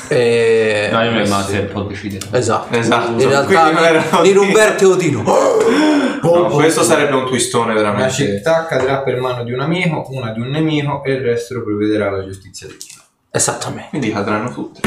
Eh, 0.09 0.89
No, 0.91 1.03
io 1.03 1.13
mi 1.13 1.23
rimasto 1.23 1.53
un 1.53 1.69
po' 1.73 1.83
decidere. 1.83 2.27
Esatto. 2.33 2.75
Esatto. 2.77 3.11
In 3.21 3.29
realtà 3.29 4.19
Odino. 4.19 4.53
Verde 4.53 4.83
e 4.83 4.87
Odino. 4.87 5.25
No, 6.21 6.49
questo 6.49 6.83
sarebbe 6.83 7.15
un 7.15 7.27
twistone 7.27 7.75
veramente. 7.75 8.13
città 8.13 8.67
cadrà 8.67 9.03
per 9.03 9.21
mano 9.21 9.45
di 9.45 9.53
un 9.53 9.61
amico, 9.61 10.05
una 10.11 10.33
di 10.33 10.41
un 10.41 10.49
nemico 10.49 11.05
e 11.05 11.13
il 11.13 11.21
resto 11.21 11.55
lo 11.55 11.63
provvederà 11.63 12.11
la 12.11 12.25
giustizia 12.25 12.67
divina. 12.67 13.03
Esattamente. 13.31 13.91
Quindi 13.91 14.11
cadranno 14.11 14.53
tutti. 14.53 14.81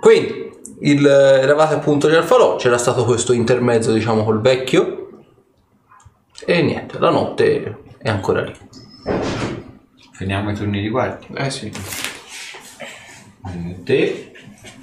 Quindi 0.00 0.50
il, 0.80 1.06
eravate 1.06 1.74
appunto 1.74 2.08
lì 2.08 2.16
al 2.16 2.24
falò, 2.24 2.56
c'era 2.56 2.78
stato 2.78 3.04
questo 3.04 3.32
intermezzo 3.32 3.92
diciamo 3.92 4.24
col 4.24 4.40
vecchio 4.40 5.08
e 6.44 6.62
niente, 6.62 6.98
la 6.98 7.10
notte 7.10 7.76
è 7.98 8.08
ancora 8.08 8.42
lì. 8.42 8.54
Finiamo 10.12 10.50
i 10.50 10.54
turni 10.54 10.80
di 10.80 10.88
guardia. 10.88 11.28
Eh 11.36 11.50
sì. 11.50 11.72
Mm, 13.48 13.82
Te, 13.84 14.32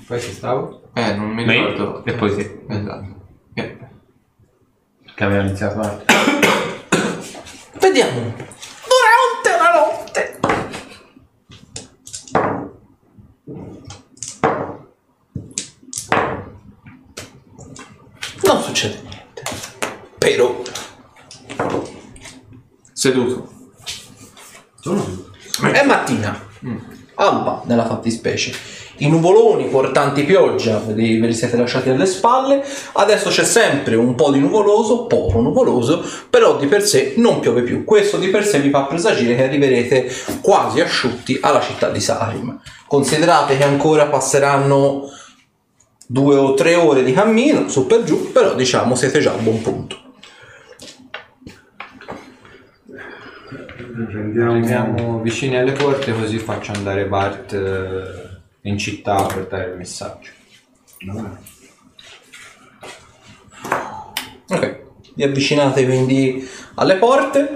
poi 0.08 0.20
ci 0.22 0.32
stavo. 0.32 0.89
Eh, 0.94 1.13
non 1.13 1.30
mi 1.30 1.46
Me 1.46 1.54
ricordo. 1.54 2.04
e 2.06 2.13
poi 2.13 2.36
te. 2.36 2.63
Esatto. 2.68 3.16
Eh. 3.54 3.78
Che 5.16 5.24
aveva 5.24 5.44
iniziato 5.44 5.78
l'altro. 5.80 6.06
Vediamo. 7.80 8.20
Durante 8.20 9.58
la 9.58 9.72
notte. 9.74 10.39
Non 18.46 18.62
succede 18.63 19.01
niente. 19.01 19.44
Però 20.18 20.62
Seduto. 22.94 23.48
È 25.62 25.86
mattina, 25.86 26.48
alba 27.20 27.62
nella 27.66 27.86
fattispecie. 27.86 28.52
I 29.02 29.08
nuvoloni 29.08 29.66
portanti 29.66 30.24
pioggia 30.24 30.82
ve 30.86 30.94
li, 30.94 31.20
ve 31.20 31.28
li 31.28 31.34
siete 31.34 31.56
lasciati 31.56 31.90
alle 31.90 32.06
spalle. 32.06 32.62
Adesso 32.94 33.30
c'è 33.30 33.46
sempre 33.46 33.96
un 33.96 34.16
po' 34.16 34.32
di 34.32 34.40
nuvoloso, 34.40 35.06
poco 35.06 35.40
nuvoloso, 35.40 36.04
però 36.30 36.58
di 36.58 36.68
per 36.68 36.84
sé 36.84 37.14
non 37.18 37.40
piove 37.40 37.62
più. 37.62 37.86
Questo 37.86 38.18
di 38.18 38.28
per 38.28 38.46
sé 38.46 38.60
vi 38.60 38.70
fa 38.70 38.84
presagire 38.84 39.36
che 39.36 39.44
arriverete 39.44 40.12
quasi 40.42 40.82
asciutti 40.82 41.38
alla 41.42 41.62
città 41.62 41.90
di 41.90 42.02
Sarim. 42.02 42.60
Considerate 42.88 43.56
che 43.56 43.64
ancora 43.64 44.08
passeranno 44.08 45.10
due 46.06 46.36
o 46.36 46.54
tre 46.54 46.76
ore 46.76 47.04
di 47.04 47.14
cammino 47.14 47.70
su 47.70 47.86
per 47.86 48.04
giù, 48.04 48.32
però 48.32 48.54
diciamo 48.56 48.96
siete 48.96 49.20
già 49.20 49.32
a 49.32 49.38
buon 49.38 49.62
punto. 49.62 50.08
Prendiamo... 54.06 54.51
Arriviamo 54.53 55.22
vicini 55.22 55.58
alle 55.58 55.74
porte 55.74 56.13
così 56.13 56.38
faccio 56.38 56.72
andare 56.72 57.06
Bart 57.06 57.53
eh, 57.53 58.70
in 58.70 58.77
città 58.77 59.18
a 59.18 59.25
portare 59.25 59.72
il 59.72 59.77
messaggio. 59.77 60.32
Ok, 64.51 64.79
vi 65.15 65.24
avvicinate 65.24 65.86
quindi 65.86 66.48
alle 66.75 66.96
porte. 66.96 67.56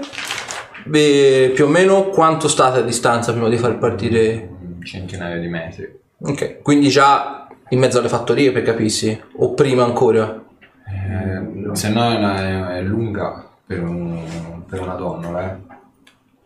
Beh, 0.84 1.52
più 1.54 1.64
o 1.64 1.68
meno 1.68 2.08
quanto 2.08 2.46
state 2.46 2.80
a 2.80 2.82
distanza 2.82 3.32
prima 3.32 3.48
di 3.48 3.56
far 3.56 3.78
partire? 3.78 4.48
Un 4.60 4.82
centinaio 4.84 5.40
di 5.40 5.48
metri. 5.48 5.98
Ok, 6.18 6.60
quindi 6.62 6.88
già 6.88 7.48
in 7.70 7.78
mezzo 7.78 7.98
alle 7.98 8.08
fattorie 8.08 8.52
per 8.52 8.62
capirsi, 8.62 9.18
o 9.38 9.54
prima 9.54 9.82
ancora? 9.84 10.42
Eh, 10.86 11.74
se 11.74 11.88
no 11.88 12.10
è, 12.10 12.16
una- 12.16 12.76
è 12.76 12.82
lunga 12.82 13.48
per, 13.66 13.82
un- 13.82 14.62
per 14.68 14.80
una 14.82 14.94
donna, 14.94 15.42
eh. 15.50 15.72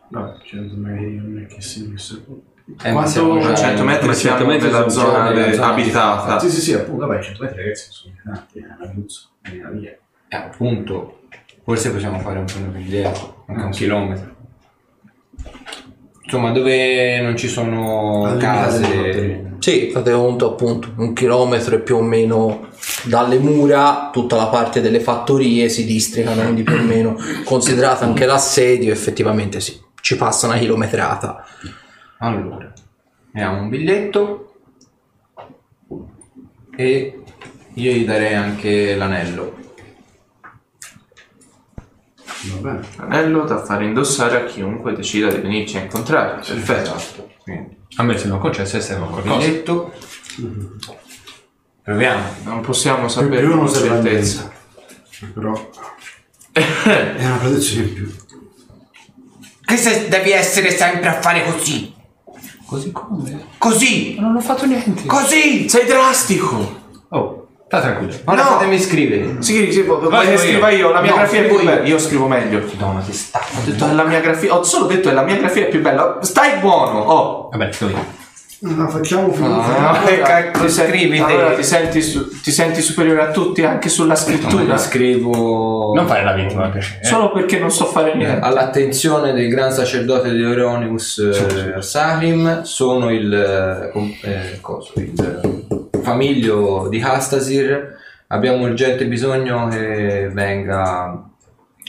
No, 0.09 0.37
100 0.43 0.75
metri 0.75 1.15
non 1.17 1.39
è 1.43 1.45
che 1.53 1.61
si... 1.61 1.91
se- 1.97 2.23
Eh, 2.83 2.91
ma 2.91 3.05
siamo 3.05 3.29
Quanto... 3.37 3.47
già- 3.47 3.53
A 3.53 3.55
100 3.55 3.83
metri 3.83 4.07
ma 4.07 4.13
siamo 4.13 4.37
100 4.37 4.51
metri 4.51 4.67
nella 4.71 4.89
zona 4.89 5.29
nella 5.31 5.53
zona 5.53 5.67
abitata. 5.73 6.39
Sì, 6.39 6.49
sì, 6.49 6.61
sì, 6.61 6.73
appunto, 6.73 7.05
vabbè, 7.07 7.21
100 7.21 7.43
metri 7.43 7.57
ragazzi 7.61 7.87
sono 7.91 8.13
tanti, 8.23 8.59
è 8.59 8.63
un 8.63 8.87
Abruzzo, 8.87 9.29
è 9.41 9.49
una 9.59 9.69
via. 9.69 9.97
Eh, 10.27 10.35
appunto, 10.35 11.19
forse 11.63 11.91
possiamo 11.91 12.19
fare 12.19 12.39
un 12.39 12.45
po' 12.45 12.59
più 12.71 12.79
indietro, 12.79 13.43
anche 13.47 13.63
un 13.63 13.71
chilometro. 13.71 14.37
Insomma, 16.23 16.51
dove 16.51 17.21
non 17.21 17.35
ci 17.37 17.47
sono 17.47 18.25
Al 18.25 18.37
limite 18.37 18.79
delle 18.79 19.41
case. 19.41 19.47
Sì, 19.59 19.89
fate 19.91 20.11
conto 20.11 20.51
appunto, 20.51 20.89
un 20.97 21.13
chilometro 21.13 21.75
e 21.75 21.79
più 21.79 21.97
o 21.97 22.01
meno 22.03 22.67
dalle 23.05 23.39
mura 23.39 24.09
tutta 24.13 24.35
la 24.35 24.45
parte 24.47 24.79
delle 24.79 24.99
fattorie 24.99 25.69
si 25.69 25.85
districano, 25.85 26.43
quindi 26.43 26.61
più 26.63 26.75
o 26.75 26.83
meno 26.83 27.17
considerato 27.43 28.03
anche 28.03 28.25
l'assedio, 28.27 28.93
effettivamente 28.93 29.59
sì, 29.59 29.77
ci 30.01 30.15
passa 30.15 30.47
una 30.47 30.57
chilometrata. 30.57 31.45
Allora, 32.19 32.71
abbiamo 33.29 33.61
un 33.61 33.69
biglietto 33.69 34.53
e 36.75 37.23
io 37.73 37.91
gli 37.91 38.05
darei 38.05 38.35
anche 38.35 38.95
l'anello. 38.95 39.57
Va 42.41 42.57
bene. 42.57 42.87
Anello 42.97 43.43
da 43.43 43.63
fare 43.63 43.85
indossare 43.85 44.41
a 44.41 44.45
chiunque 44.45 44.93
decida 44.93 45.29
di 45.29 45.41
venirci 45.41 45.77
a 45.77 45.81
incontrare. 45.81 46.41
Perfetto. 46.45 46.95
Esatto. 46.95 47.29
A 47.95 48.03
me 48.03 48.17
se 48.17 48.27
non 48.27 48.39
concesso 48.39 48.77
e 48.77 48.81
serve 48.81 49.07
qualcosa. 49.07 49.37
biglietto. 49.37 49.93
Proviamo. 51.83 52.23
Non 52.43 52.61
possiamo 52.61 53.07
sapere 53.07 53.47
con 53.47 53.67
certezza. 53.69 54.51
Però... 55.33 55.69
è 56.51 57.25
una 57.25 57.37
protezione 57.37 57.87
in 57.87 57.93
più. 57.93 58.13
Che 59.69 59.77
se 59.77 60.07
devi 60.07 60.31
essere 60.31 60.75
sempre 60.75 61.09
a 61.09 61.21
fare 61.21 61.43
così? 61.45 61.93
Così 62.65 62.91
come? 62.91 63.45
Così! 63.59 64.15
Non 64.19 64.35
ho 64.35 64.39
fatto 64.41 64.65
niente. 64.65 65.05
Così! 65.05 65.69
Sei 65.69 65.85
drastico! 65.85 66.77
Oh, 67.09 67.47
sta 67.67 67.79
tranquillo. 67.79 68.13
Ora 68.25 68.41
No. 68.43 68.49
fatemi 68.49 68.79
scrivere. 68.79 69.43
Sì, 69.43 69.71
sì, 69.71 69.81
Vai, 69.83 70.25
che 70.25 70.31
io. 70.31 70.37
scriva 70.39 70.69
io? 70.71 70.91
La 70.91 71.01
mia 71.01 71.11
No, 71.11 71.17
grafia 71.17 71.41
è 71.41 71.45
più 71.45 71.57
io. 71.59 71.63
bella. 71.65 71.83
Io 71.87 71.99
scrivo 71.99 72.27
meglio. 72.27 72.65
Ti 72.65 72.77
do 72.77 72.85
una 72.87 73.01
testata. 73.01 73.45
Ho 73.59 73.61
detto 73.63 73.87
è 73.87 73.91
la 73.93 74.03
mia 74.05 74.19
grafia. 74.21 74.55
Ho 74.55 74.63
solo 74.63 74.85
detto 74.87 75.09
è 75.09 75.13
la 75.13 75.21
mia 75.21 75.35
grafia 75.37 75.65
è 75.65 75.67
più 75.69 75.81
bella. 75.81 76.17
Stai 76.21 76.57
buono! 76.59 76.99
Oh! 77.01 77.49
Vabbè, 77.51 77.71
scrivo 77.71 77.91
io. 77.91 78.05
No, 78.61 78.89
facciamo 78.89 79.31
finire. 79.31 79.53
Ah, 79.77 80.01
che 80.05 80.19
cacchio 80.19 80.63
ti 80.65 80.69
senti- 80.69 80.91
scrivi 80.97 81.17
allora 81.19 81.53
ti 81.55 81.63
senti, 81.63 82.01
su- 82.01 82.41
ti 82.41 82.51
senti 82.51 82.81
superiore 82.81 83.21
a 83.21 83.31
tutti 83.31 83.63
anche 83.63 83.87
sulla 83.87 84.15
Tu 84.15 84.19
scrittura? 84.21 84.77
scrivo. 84.77 85.93
Non 85.95 86.05
fare 86.07 86.23
la 86.25 86.33
vittima, 86.33 86.63
per 86.63 86.71
piacere. 86.71 87.05
Solo 87.05 87.31
perché 87.31 87.57
non 87.57 87.71
so 87.71 87.85
fare 87.85 88.11
Eh, 88.11 88.15
niente. 88.17 88.45
all'attenzione 88.45 89.31
del 89.31 89.47
gran 89.49 89.71
sacerdote 89.71 90.31
di 90.31 90.41
Euronimus 90.41 91.19
eh, 91.19 91.81
Salim 91.81 92.63
sono 92.63 93.11
il, 93.11 93.33
eh, 93.33 93.91
com- 93.91 94.13
eh, 94.23 94.57
coso, 94.59 94.91
il 94.97 95.13
eh, 95.93 96.01
famiglio 96.01 96.87
di 96.89 97.01
Hastasir 97.01 97.95
abbiamo 98.27 98.65
urgente 98.65 99.05
bisogno 99.05 99.67
che 99.69 100.29
venga 100.33 101.17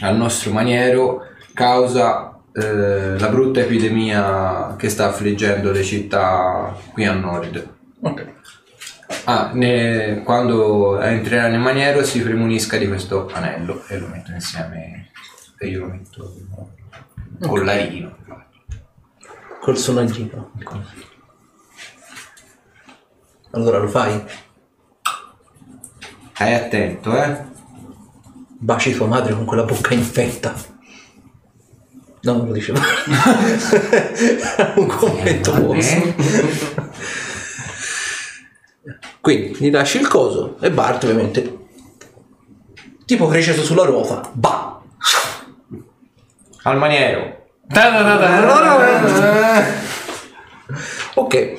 al 0.02 0.16
nostro 0.16 0.52
maniero 0.52 1.22
causa 1.52 2.29
eh, 2.52 3.18
la 3.18 3.28
brutta 3.28 3.60
epidemia 3.60 4.74
che 4.76 4.88
sta 4.88 5.08
affliggendo 5.08 5.70
le 5.70 5.82
città 5.84 6.76
qui 6.92 7.04
a 7.04 7.12
nord 7.12 7.78
Ok. 8.02 8.26
Ah, 9.24 9.50
ne- 9.52 10.22
quando 10.24 10.98
entrerà 11.00 11.48
nel 11.48 11.60
maniero 11.60 12.02
si 12.02 12.22
premunisca 12.22 12.78
di 12.78 12.88
questo 12.88 13.28
anello 13.32 13.84
e 13.88 13.98
lo 13.98 14.06
metto 14.06 14.30
insieme 14.30 15.10
e 15.58 15.66
io 15.66 15.80
lo 15.80 15.86
metto 15.86 16.34
collarino. 17.40 18.16
Col 19.60 19.76
sonaglino. 19.76 20.52
Allora 23.50 23.78
lo 23.78 23.88
fai? 23.88 24.24
Stai 26.32 26.54
attento, 26.54 27.22
eh? 27.22 27.44
Baci 28.62 28.94
tua 28.94 29.06
madre 29.06 29.34
con 29.34 29.44
quella 29.44 29.64
bocca 29.64 29.92
infetta. 29.92 30.69
No, 32.22 32.36
non 32.36 32.46
lo 32.48 32.52
dicevo. 32.52 32.78
un 34.76 34.86
commento 34.86 35.52
vostro. 35.62 36.02
Eh. 36.02 36.14
Quindi 39.20 39.54
gli 39.58 39.70
lasci 39.70 39.98
il 39.98 40.08
coso 40.08 40.56
e 40.60 40.70
Bart 40.70 41.04
ovviamente 41.04 41.58
tipo 43.04 43.26
cresciuto 43.26 43.62
sulla 43.62 43.84
ruota. 43.84 44.30
Bah! 44.32 44.80
Al 46.62 46.78
maniero. 46.78 47.46
ok 51.14 51.54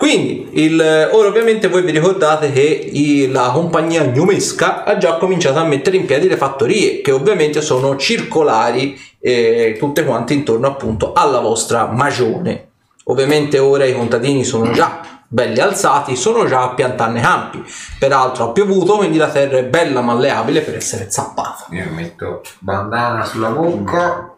quindi 0.00 0.48
il, 0.52 0.80
ora 1.12 1.28
ovviamente 1.28 1.68
voi 1.68 1.82
vi 1.82 1.90
ricordate 1.90 2.50
che 2.52 2.62
i- 2.62 3.30
la 3.30 3.50
compagnia 3.52 4.02
Gnumesca 4.06 4.84
ha 4.84 4.96
già 4.96 5.18
cominciato 5.18 5.58
a 5.58 5.64
mettere 5.64 5.98
in 5.98 6.06
piedi 6.06 6.26
le 6.26 6.38
fattorie 6.38 7.02
che 7.02 7.12
ovviamente 7.12 7.60
sono 7.60 7.96
circolari 7.96 8.98
eh, 9.20 9.76
tutte 9.78 10.02
quante 10.06 10.32
intorno 10.32 10.68
appunto 10.68 11.12
alla 11.12 11.40
vostra 11.40 11.84
magione. 11.84 12.68
Ovviamente 13.04 13.58
ora 13.58 13.84
i 13.84 13.92
contadini 13.94 14.42
sono 14.42 14.70
già 14.70 15.02
belli 15.28 15.60
alzati, 15.60 16.16
sono 16.16 16.46
già 16.46 16.62
a 16.62 16.74
piantarne 16.74 17.20
campi. 17.20 17.62
Peraltro 17.98 18.44
ha 18.44 18.52
piovuto, 18.52 18.96
quindi 18.96 19.18
la 19.18 19.28
terra 19.28 19.58
è 19.58 19.64
bella 19.64 20.00
malleabile 20.00 20.62
per 20.62 20.76
essere 20.76 21.10
zappata. 21.10 21.66
Io 21.72 21.90
metto 21.92 22.40
bandana 22.60 23.22
sulla 23.26 23.50
bocca. 23.50 24.34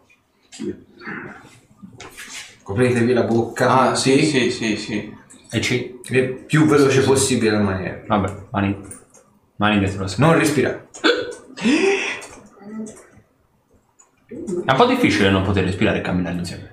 Copritevi 2.63 3.13
la 3.13 3.23
bocca. 3.23 3.91
Ah, 3.91 3.95
sì, 3.95 4.25
sì, 4.25 4.51
sì, 4.51 4.75
sì. 4.75 5.21
E 5.53 5.61
ci... 5.61 5.99
Il 6.09 6.33
più 6.45 6.65
veloce 6.65 7.01
possibile 7.03 7.55
al 7.55 7.63
maniero. 7.63 8.01
Vabbè, 8.07 8.33
mani... 8.49 8.75
Mani 9.57 9.79
dietro. 9.79 10.05
È 10.05 10.13
Non 10.17 10.37
respirare. 10.37 10.87
un 14.65 14.75
po' 14.75 14.85
difficile 14.85 15.29
non 15.29 15.43
poter 15.43 15.63
respirare 15.65 15.99
e 15.99 16.01
camminare 16.01 16.37
insieme. 16.37 16.71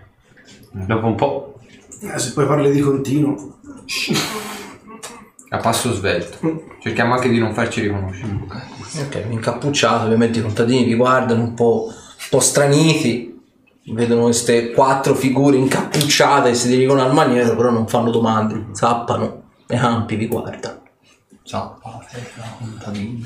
Dopo 0.73 1.07
un 1.07 1.15
po'... 1.15 1.61
Eh, 2.01 2.19
se 2.19 2.33
poi 2.33 2.47
parli 2.47 2.71
di 2.71 2.81
continuo. 2.81 3.59
A 5.51 5.59
passo 5.59 5.93
svelto. 5.93 6.77
Cerchiamo 6.81 7.15
anche 7.15 7.29
di 7.29 7.39
non 7.39 7.53
farci 7.53 7.83
riconoscere. 7.83 8.39
Ok, 9.05 9.25
incappucciato, 9.29 10.05
ovviamente 10.05 10.39
i 10.39 10.43
contadini 10.43 10.85
vi 10.85 10.95
guardano 10.95 11.43
un 11.43 11.55
po', 11.55 11.87
un 11.89 12.27
po' 12.31 12.41
straniti, 12.41 13.40
vedono 13.87 14.25
queste 14.25 14.71
quattro 14.73 15.15
figure 15.15 15.57
incappucciate 15.57 16.51
che 16.51 16.55
si 16.55 16.69
dirigono 16.69 17.03
al 17.03 17.13
maniero, 17.13 17.57
però 17.57 17.71
non 17.71 17.89
fanno 17.89 18.11
domande, 18.11 18.67
zappano, 18.73 19.43
e 19.67 19.77
campi 19.77 20.17
vi. 20.17 20.29
Zappa, 21.43 22.05
contadini. 22.59 23.25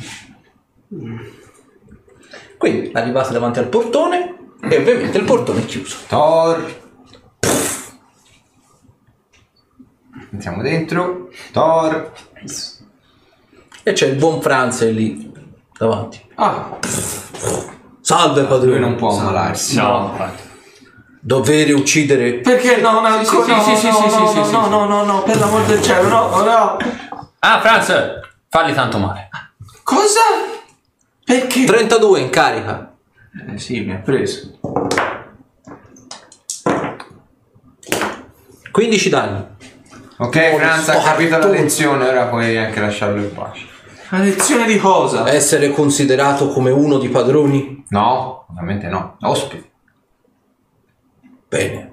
Quindi 2.56 2.90
arrivate 2.94 3.32
davanti 3.32 3.58
al 3.58 3.68
portone 3.68 4.36
e 4.62 4.76
ovviamente 4.78 5.18
il 5.18 5.24
portone 5.24 5.60
è 5.60 5.66
chiuso. 5.66 5.98
Thor. 6.08 6.82
Entriamo 10.30 10.62
dentro. 10.62 11.28
Thor. 11.52 12.12
E 13.82 13.92
c'è 13.92 14.06
il 14.06 14.16
buon 14.16 14.40
Franz 14.40 14.90
lì 14.90 15.30
davanti. 15.76 16.20
Ah, 16.36 16.78
Salve 18.00 18.40
Lui 18.40 18.48
padrone, 18.48 18.78
non 18.78 18.96
può 18.96 19.18
ammalarsi. 19.18 19.76
No, 19.76 20.10
infatti. 20.10 20.43
Dovere 21.26 21.72
uccidere. 21.72 22.34
perché 22.34 22.76
no, 22.76 23.00
no, 23.00 23.08
Sì, 23.24 23.34
ancora- 23.34 23.60
sì, 23.62 23.70
no, 23.70 23.76
sì, 23.76 23.86
no, 23.86 23.92
sì, 23.92 24.02
no, 24.02 24.08
sì, 24.28 24.36
no, 24.38 24.44
sì, 24.44 24.52
no, 24.52 24.66
no, 24.66 24.68
no, 24.68 24.84
no, 24.86 25.04
no, 25.04 25.22
per 25.22 25.38
l'amor 25.38 25.62
del 25.64 25.80
cielo, 25.82 26.06
no, 26.08 26.42
no. 26.42 26.76
Ah, 27.38 27.60
Franz! 27.60 28.20
Falli 28.48 28.74
tanto 28.74 28.98
male. 28.98 29.30
Cosa? 29.82 30.20
Perché? 31.24 31.64
32 31.64 32.20
in 32.20 32.30
carica. 32.30 32.92
Eh 33.52 33.58
sì, 33.58 33.80
mi 33.80 33.92
ha 33.92 33.96
preso. 33.96 34.58
15 38.70 39.08
danni. 39.08 39.44
Ok, 40.18 40.50
Oh, 40.52 40.56
Franz 40.58 40.88
ha 40.88 41.00
capito 41.00 41.38
la 41.38 41.48
lezione, 41.48 42.06
ora 42.08 42.26
puoi 42.26 42.56
anche 42.56 42.80
lasciarlo 42.80 43.20
in 43.20 43.32
pace. 43.32 43.66
La 44.10 44.18
lezione 44.18 44.66
di 44.66 44.78
cosa? 44.78 45.28
Essere 45.28 45.70
considerato 45.70 46.48
come 46.48 46.70
uno 46.70 46.98
di 46.98 47.08
padroni? 47.08 47.84
No, 47.88 48.46
ovviamente 48.50 48.86
no. 48.88 49.16
Ospite. 49.22 49.70
Bene. 51.54 51.92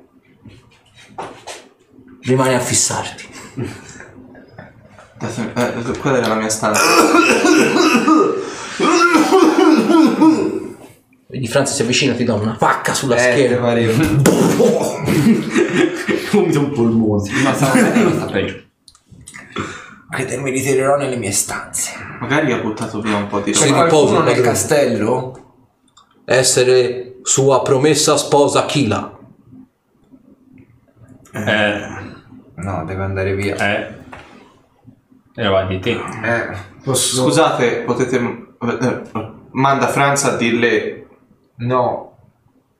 Rimani 2.23 2.55
a 2.55 2.59
fissarti. 2.59 3.27
Eh, 5.19 5.97
quella 5.99 6.17
era 6.17 6.27
la 6.29 6.33
mia 6.35 6.49
stanza. 6.49 6.81
Vedi 11.27 11.47
Franz 11.47 11.75
si 11.75 11.83
avvicina 11.83 12.15
ti 12.15 12.23
dà 12.23 12.33
una 12.33 12.55
pacca 12.57 12.95
sulla 12.95 13.15
Eh, 13.17 13.31
schiena. 13.33 13.59
Vomita 16.31 16.57
un 16.59 16.71
polmone. 16.73 17.29
Ma 17.43 17.53
sta 17.53 17.67
sta 17.67 18.25
peggio. 18.31 18.63
Che 20.09 20.37
mi 20.37 20.49
ritirerò 20.49 20.97
nelle 20.97 21.17
mie 21.17 21.31
stanze. 21.31 21.91
Magari 22.19 22.51
ha 22.51 22.57
buttato 22.57 22.99
via 22.99 23.15
un 23.17 23.27
po' 23.27 23.41
di 23.41 23.53
roba. 23.53 23.65
riposo, 23.83 24.05
Qualcuno 24.07 24.21
nel 24.23 24.41
castello? 24.41 25.53
Essere 26.25 27.17
sua 27.21 27.61
promessa 27.61 28.17
sposa 28.17 28.65
Kila. 28.65 29.19
Eh, 31.33 32.09
No, 32.55 32.83
deve 32.85 33.03
andare 33.03 33.33
via. 33.33 33.55
eh. 33.55 33.99
Era 35.33 35.63
di 35.65 35.79
te. 35.79 35.91
Eh, 36.23 36.49
Posso... 36.83 37.23
Scusate, 37.23 37.81
potete... 37.85 38.19
Manda 39.51 39.87
Franz 39.87 40.25
a 40.25 40.35
dirle... 40.37 41.07
no. 41.55 42.09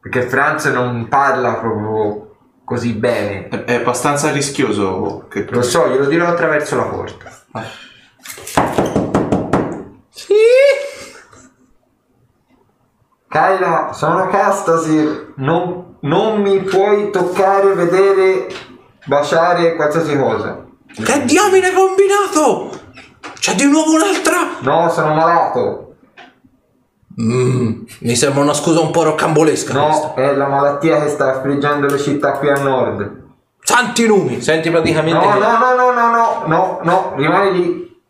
Perché 0.01 0.23
Franz 0.23 0.65
non 0.65 1.07
parla 1.07 1.53
proprio 1.59 2.35
così 2.65 2.93
bene. 2.93 3.49
È, 3.49 3.63
è 3.65 3.73
abbastanza 3.75 4.31
rischioso 4.31 5.27
che... 5.29 5.45
Lo 5.49 5.61
so, 5.61 5.87
glielo 5.89 6.05
dirò 6.05 6.25
attraverso 6.27 6.75
la 6.75 6.83
porta. 6.85 7.29
Kyla, 13.27 13.93
sono 13.93 14.27
Castasir. 14.27 15.33
Non, 15.37 15.90
non 16.01 16.41
mi 16.41 16.59
puoi 16.61 17.09
toccare, 17.11 17.73
vedere, 17.73 18.47
baciare 19.05 19.75
qualsiasi 19.75 20.17
cosa. 20.17 20.65
Che 20.93 21.25
diamine 21.25 21.67
hai 21.67 21.73
combinato? 21.73 22.79
C'è 23.39 23.55
di 23.55 23.65
nuovo 23.65 23.93
un'altra? 23.93 24.57
No, 24.59 24.89
sono 24.89 25.13
malato. 25.13 25.95
Mm, 27.21 27.81
mi 27.99 28.15
sembra 28.15 28.41
una 28.41 28.53
scusa 28.53 28.79
un 28.79 28.91
po' 28.91 29.03
roccambolesca 29.03 29.73
questa. 29.73 30.07
No, 30.07 30.13
è 30.15 30.33
la 30.33 30.47
malattia 30.47 31.01
che 31.01 31.09
sta 31.09 31.35
affliggendo 31.35 31.87
le 31.87 31.97
città 31.97 32.33
qui 32.33 32.49
a 32.49 32.55
nord. 32.61 33.19
Santi 33.63 34.07
numi, 34.07 34.41
senti 34.41 34.69
praticamente 34.69 35.25
No, 35.25 35.33
che- 35.33 35.39
no, 35.39 35.57
no, 35.57 35.75
no, 35.75 35.91
no, 35.91 36.09
no, 36.11 36.43
no, 36.47 36.79
no, 36.83 37.13
rimani 37.15 37.51
lì. 37.51 38.01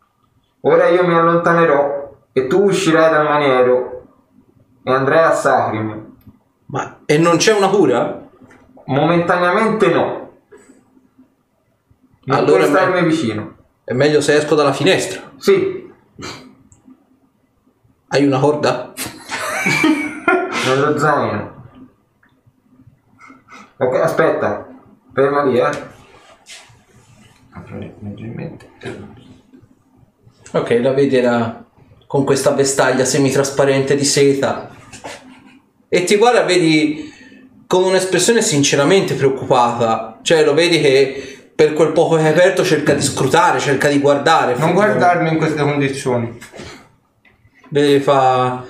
Ora 0.62 0.86
io 0.88 1.04
mi 1.04 1.14
allontanerò 1.14 2.10
e 2.32 2.46
tu 2.46 2.64
uscirai 2.64 3.10
dal 3.10 3.24
maniero 3.24 4.02
e 4.84 4.92
andrai 4.92 5.24
a 5.24 5.32
Sacrim. 5.32 6.01
E 7.12 7.18
non 7.18 7.36
c'è 7.36 7.52
una 7.52 7.68
cura? 7.68 8.26
Momentaneamente 8.86 9.86
no. 9.88 10.30
Non 12.24 12.36
Allora 12.38 12.60
puoi 12.64 12.70
me- 12.70 12.78
starmi 12.78 13.02
vicino. 13.08 13.56
È 13.84 13.92
meglio 13.92 14.22
se 14.22 14.34
esco 14.36 14.54
dalla 14.54 14.72
finestra. 14.72 15.30
Sì, 15.36 15.90
Hai 18.08 18.24
una 18.24 18.38
corda? 18.38 18.94
nello 20.66 20.98
zaino. 20.98 21.64
Ok, 23.76 23.94
aspetta. 23.96 24.68
Ferma 25.12 25.42
lì, 25.44 25.58
eh. 25.58 25.70
Ok, 30.52 30.70
la 30.80 30.92
vedi 30.92 31.16
era 31.16 31.62
con 32.06 32.24
questa 32.24 32.52
vestaglia 32.52 33.04
semitrasparente 33.04 33.96
di 33.96 34.04
seta. 34.04 34.70
E 35.94 36.04
ti 36.04 36.16
guarda, 36.16 36.44
vedi 36.44 37.12
con 37.66 37.82
un'espressione 37.84 38.40
sinceramente 38.40 39.12
preoccupata. 39.12 40.20
Cioè, 40.22 40.42
lo 40.42 40.54
vedi 40.54 40.80
che 40.80 41.50
per 41.54 41.74
quel 41.74 41.92
poco 41.92 42.16
che 42.16 42.22
hai 42.22 42.30
aperto 42.30 42.64
cerca 42.64 42.94
di 42.94 43.02
scrutare, 43.02 43.58
cerca 43.58 43.88
di 43.88 43.98
guardare. 43.98 44.54
Non 44.56 44.72
guardarmi 44.72 45.28
in 45.28 45.36
queste 45.36 45.60
condizioni. 45.60 46.34
Vedi, 47.68 48.00
fa. 48.00 48.64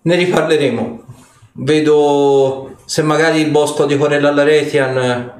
Ne 0.00 0.16
riparleremo. 0.16 1.04
Vedo 1.52 2.76
se 2.86 3.02
magari 3.02 3.40
il 3.40 3.50
bosco 3.50 3.84
di 3.84 3.98
Corella 3.98 4.32
Laretian 4.32 5.32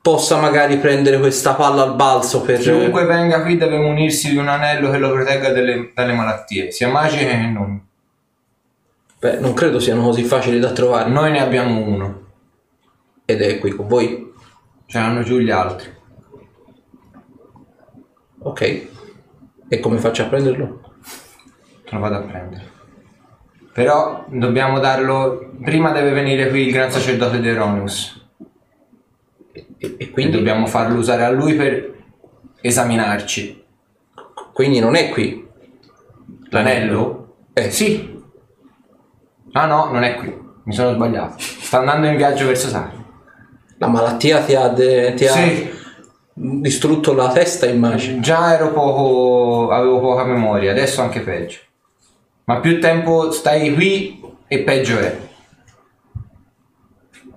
possa 0.00 0.38
magari 0.38 0.78
prendere 0.78 1.18
questa 1.18 1.52
palla 1.52 1.82
al 1.82 1.94
balzo 1.94 2.40
per. 2.40 2.60
Chiunque 2.60 3.04
venga 3.04 3.42
qui 3.42 3.58
deve 3.58 3.76
munirsi 3.76 4.30
di 4.30 4.38
un 4.38 4.48
anello 4.48 4.90
che 4.90 4.96
lo 4.96 5.10
protegga 5.10 5.50
dalle, 5.50 5.92
dalle 5.94 6.14
malattie, 6.14 6.70
sia 6.70 6.88
magiche 6.88 7.26
che 7.26 7.36
non. 7.36 7.84
Beh, 9.18 9.38
non 9.40 9.54
credo 9.54 9.78
siano 9.78 10.02
così 10.02 10.24
facili 10.24 10.58
da 10.58 10.72
trovare. 10.72 11.08
Noi 11.10 11.30
ne 11.30 11.40
abbiamo 11.40 11.80
uno, 11.80 12.24
Ed 13.24 13.40
è 13.40 13.58
qui 13.58 13.70
con 13.70 13.86
voi. 13.88 14.32
ce 14.86 14.98
l'hanno 14.98 15.22
giù 15.22 15.38
gli 15.38 15.50
altri. 15.50 15.90
Ok. 18.38 18.86
E 19.68 19.80
come 19.80 19.98
faccio 19.98 20.22
a 20.22 20.26
prenderlo? 20.26 20.80
Te 21.84 21.90
lo 21.94 21.98
vado 22.00 22.16
a 22.16 22.20
prendere. 22.20 22.70
Però 23.72 24.24
dobbiamo 24.28 24.78
darlo. 24.78 25.50
Prima 25.62 25.90
deve 25.92 26.12
venire 26.12 26.48
qui 26.48 26.66
il 26.66 26.72
gran 26.72 26.90
sacerdote 26.90 27.40
di 27.40 27.48
Eronius. 27.48 28.24
E, 29.52 29.66
e 29.78 30.10
Quindi 30.10 30.10
quindi 30.10 30.36
dobbiamo 30.36 30.66
farlo 30.66 30.98
usare 30.98 31.24
a 31.24 31.30
lui 31.30 31.54
per 31.54 31.94
esaminarci. 32.60 33.64
Quindi 34.52 34.78
non 34.78 34.94
è 34.94 35.08
qui. 35.10 35.46
L'anello? 36.50 37.34
Eh 37.52 37.70
Sì. 37.70 38.14
Ah 39.56 39.64
no, 39.64 39.90
non 39.90 40.02
è 40.04 40.16
qui. 40.16 40.38
Mi 40.64 40.74
sono 40.74 40.92
sbagliato. 40.92 41.36
Sta 41.38 41.78
andando 41.78 42.08
in 42.08 42.16
viaggio 42.16 42.44
verso 42.46 42.68
Sari. 42.68 43.02
La 43.78 43.86
malattia 43.86 44.40
ti 44.42 44.54
ha, 44.54 44.68
de- 44.68 45.14
ti 45.14 45.26
ha 45.26 45.32
Sì. 45.32 45.70
distrutto 46.34 47.14
la 47.14 47.30
testa, 47.32 47.64
immagino. 47.66 48.20
Già 48.20 48.52
ero 48.52 48.70
poco. 48.72 49.70
avevo 49.70 50.00
poca 50.00 50.24
memoria, 50.24 50.72
adesso 50.72 51.00
anche 51.00 51.20
peggio. 51.20 51.58
Ma 52.44 52.60
più 52.60 52.78
tempo 52.80 53.30
stai 53.30 53.72
qui 53.72 54.22
e 54.46 54.58
peggio 54.60 54.98
è. 54.98 55.16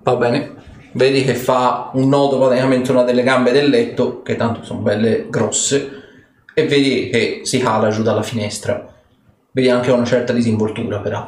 Va 0.02 0.16
bene. 0.16 0.54
Vedi 0.92 1.24
che 1.24 1.34
fa 1.34 1.90
un 1.94 2.08
nodo 2.08 2.38
praticamente 2.38 2.90
una 2.90 3.02
delle 3.04 3.22
gambe 3.22 3.50
del 3.52 3.70
letto, 3.70 4.20
che 4.22 4.36
tanto 4.36 4.62
sono 4.64 4.80
belle 4.80 5.26
grosse, 5.30 6.02
e 6.52 6.66
vedi 6.66 7.08
che 7.10 7.40
si 7.44 7.58
cala 7.60 7.88
giù 7.90 8.02
dalla 8.02 8.22
finestra. 8.22 8.86
Vedi 9.52 9.70
anche 9.70 9.90
una 9.90 10.04
certa 10.04 10.32
disinvoltura, 10.32 10.98
però. 10.98 11.26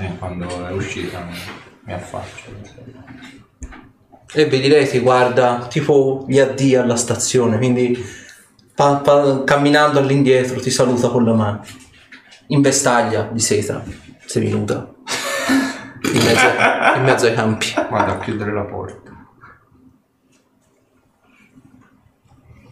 Eh, 0.00 0.16
quando 0.18 0.66
è 0.66 0.72
uscita 0.72 1.20
mi, 1.84 1.92
affaccio. 1.92 2.50
E 4.32 4.46
vedi 4.46 4.68
lei 4.68 4.88
ti 4.88 5.00
guarda 5.00 5.66
tipo 5.68 6.24
gli 6.28 6.38
addii 6.38 6.76
alla 6.76 6.96
stazione, 6.96 7.58
quindi 7.58 7.98
pa- 8.74 8.96
pa- 8.96 9.42
camminando 9.44 9.98
all'indietro 9.98 10.60
ti 10.60 10.70
saluta 10.70 11.08
con 11.08 11.24
la 11.24 11.34
mano. 11.34 11.64
In 12.48 12.62
vestaglia 12.62 13.28
di 13.30 13.40
seta, 13.40 13.82
seminuda. 14.24 14.88
In 16.02 16.22
mezzo, 16.24 16.46
in 16.96 17.02
mezzo 17.02 17.26
ai 17.26 17.34
campi. 17.34 17.74
Vado 17.90 18.12
a 18.12 18.18
chiudere 18.18 18.52
la 18.52 18.64
porta. 18.64 19.10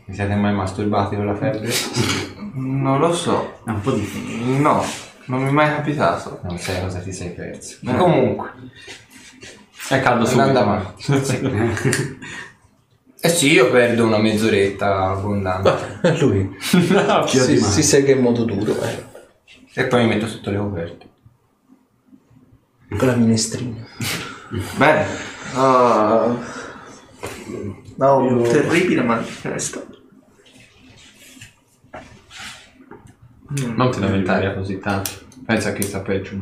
Vi 0.06 0.14
siete 0.14 0.34
mai 0.34 0.54
masturbati 0.54 1.16
con 1.16 1.26
la 1.26 1.34
febbre? 1.34 1.70
Non 2.54 2.98
lo 2.98 3.12
so. 3.12 3.60
È 3.66 3.70
un 3.70 3.80
po' 3.82 3.92
difficile. 3.92 4.58
No, 4.58 4.82
non 5.28 5.42
mi 5.42 5.48
è 5.48 5.52
mai 5.52 5.68
capitato. 5.74 6.40
Non 6.42 6.58
sai 6.58 6.80
cosa 6.80 6.98
ti 6.98 7.12
sei 7.12 7.30
perso. 7.30 7.76
Comunque, 7.84 8.50
È 9.88 10.00
caldo 10.00 10.24
subito. 10.26 10.58
avanti. 10.58 11.04
Eh 13.20 13.30
sì, 13.30 13.50
io 13.50 13.68
perdo 13.68 14.06
una 14.06 14.18
mezz'oretta 14.18 15.10
abbondante. 15.10 15.98
Lui 16.20 16.56
ha 16.94 17.26
si, 17.26 17.58
si 17.58 17.82
sega 17.82 18.12
in 18.12 18.20
modo 18.20 18.44
duro, 18.44 18.80
eh, 18.80 19.04
E 19.74 19.86
poi 19.86 20.02
mi 20.02 20.08
metto 20.10 20.28
sotto 20.28 20.50
le 20.50 20.56
coperte. 20.58 21.06
con 22.96 23.08
la 23.08 23.16
minestrina. 23.16 23.84
Bene. 24.76 25.06
Ah. 25.54 26.32
no, 27.96 28.16
un 28.18 28.42
terribile 28.44 29.02
mal 29.02 29.24
di 29.24 29.34
testa. 29.42 29.82
Non 33.48 33.90
ti 33.90 34.00
lamentare 34.00 34.54
così 34.54 34.78
tanto. 34.78 35.10
Pensa 35.46 35.72
che 35.72 35.82
sta 35.82 36.00
peggio. 36.00 36.36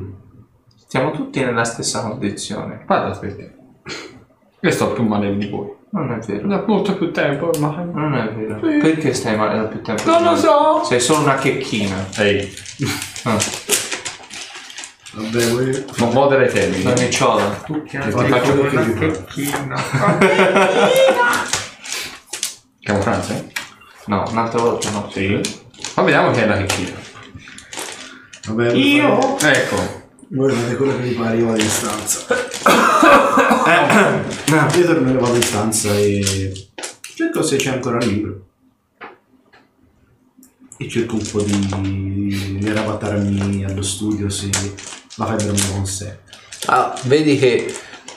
Siamo 0.88 1.10
tutti 1.12 1.40
nella 1.44 1.64
stessa 1.64 2.02
condizione. 2.02 2.82
Guarda, 2.86 3.08
aspetta. 3.10 3.44
Io 4.60 4.70
sto 4.70 4.92
più 4.92 5.04
male 5.04 5.36
di 5.36 5.48
voi. 5.48 5.72
Non 5.90 6.10
è 6.12 6.18
vero. 6.26 6.48
Da 6.48 6.64
molto 6.66 6.96
più 6.96 7.12
tempo 7.12 7.48
ormai. 7.48 7.84
Non 7.92 8.14
è 8.14 8.32
vero. 8.32 8.58
Perché 8.60 9.14
stai 9.14 9.36
male 9.36 9.56
da 9.56 9.64
più 9.66 9.80
tempo? 9.82 10.02
Non 10.10 10.22
lo 10.24 10.36
so. 10.36 10.82
Sei 10.84 11.00
solo 11.00 11.20
una 11.22 11.36
checchina. 11.36 11.94
Ehi, 12.18 12.52
Ah, 13.24 13.38
Vabbè, 15.14 15.48
voi 15.50 15.84
non 15.96 16.12
modera 16.12 16.44
i 16.44 16.48
temi. 16.52 16.82
una 16.82 16.92
micciola. 16.92 17.44
fate 17.50 18.40
quello 18.40 18.68
che 18.68 18.82
vi 18.82 18.92
pare. 18.92 19.24
Chiamo 22.80 23.00
Franza? 23.00 23.34
eh? 23.34 23.44
No, 24.06 24.24
un'altra 24.30 24.60
volta 24.60 24.90
no. 24.90 25.08
Sì. 25.10 25.40
Ma 25.96 26.02
vediamo 26.02 26.30
che 26.30 26.42
è 26.42 26.46
la 26.46 26.56
checchina. 26.58 26.96
Vabbè, 28.48 28.72
Io? 28.72 29.38
Ecco. 29.40 30.04
Fate 30.28 30.76
quello 30.76 30.96
che 30.96 31.02
vi 31.02 31.14
pare, 31.14 31.36
io 31.36 31.46
vado 31.46 31.60
in 31.62 31.68
stanza. 31.68 32.24
io 34.76 34.84
torno, 34.84 35.18
vado 35.20 35.36
in 35.36 35.42
stanza 35.42 35.94
e 35.94 36.68
cerco 37.14 37.42
se 37.42 37.56
c'è 37.56 37.70
ancora 37.70 37.98
il 37.98 38.06
libro. 38.08 38.40
E 40.78 40.88
cerco 40.88 41.14
un 41.14 41.24
po' 41.30 41.40
di, 41.42 42.58
di 42.58 42.68
arrabattarmi 42.68 43.64
allo 43.64 43.82
studio 43.82 44.28
se 44.28 44.50
la 45.16 45.26
febbre 45.26 45.52
me 45.52 45.58
lo 45.58 45.72
consente. 45.74 46.22
Ah, 46.66 46.92
vedi 47.04 47.38
che 47.38 47.72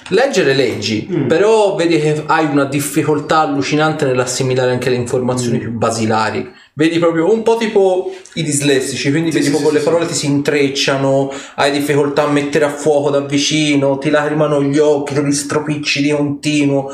leggere 0.10 0.54
leggi, 0.56 1.08
Mm. 1.10 1.28
però 1.28 1.76
vedi 1.76 2.00
che 2.00 2.24
hai 2.26 2.46
una 2.46 2.65
difficoltà 2.65 3.42
allucinante 3.42 4.06
nell'assimilare 4.06 4.72
anche 4.72 4.89
le 4.89 4.96
informazioni 4.96 5.58
Mm. 5.58 5.62
più 5.62 5.72
basilari. 5.72 6.52
Vedi 6.80 6.98
proprio 6.98 7.30
un 7.30 7.44
po' 7.44 7.58
tipo 7.58 8.10
i 8.36 8.42
dislessici, 8.42 9.10
quindi 9.12 9.32
vedi 9.32 9.44
sì, 9.48 9.50
proprio 9.50 9.72
sì, 9.72 9.76
le 9.76 9.82
sì. 9.82 9.86
parole 9.86 10.06
ti 10.06 10.13
si 10.13 10.26
intrecciano, 10.28 11.30
hai 11.56 11.72
difficoltà 11.74 12.24
a 12.24 12.30
mettere 12.30 12.63
a 12.63 12.70
fuoco 12.70 13.10
da 13.10 13.20
vicino, 13.20 13.98
ti 13.98 14.10
lacrimano 14.10 14.63
gli 14.63 14.78
occhi, 14.78 15.13
te 15.13 15.22
li 15.22 15.34
stropicci 15.34 16.02
di 16.02 16.12
continuo. 16.12 16.89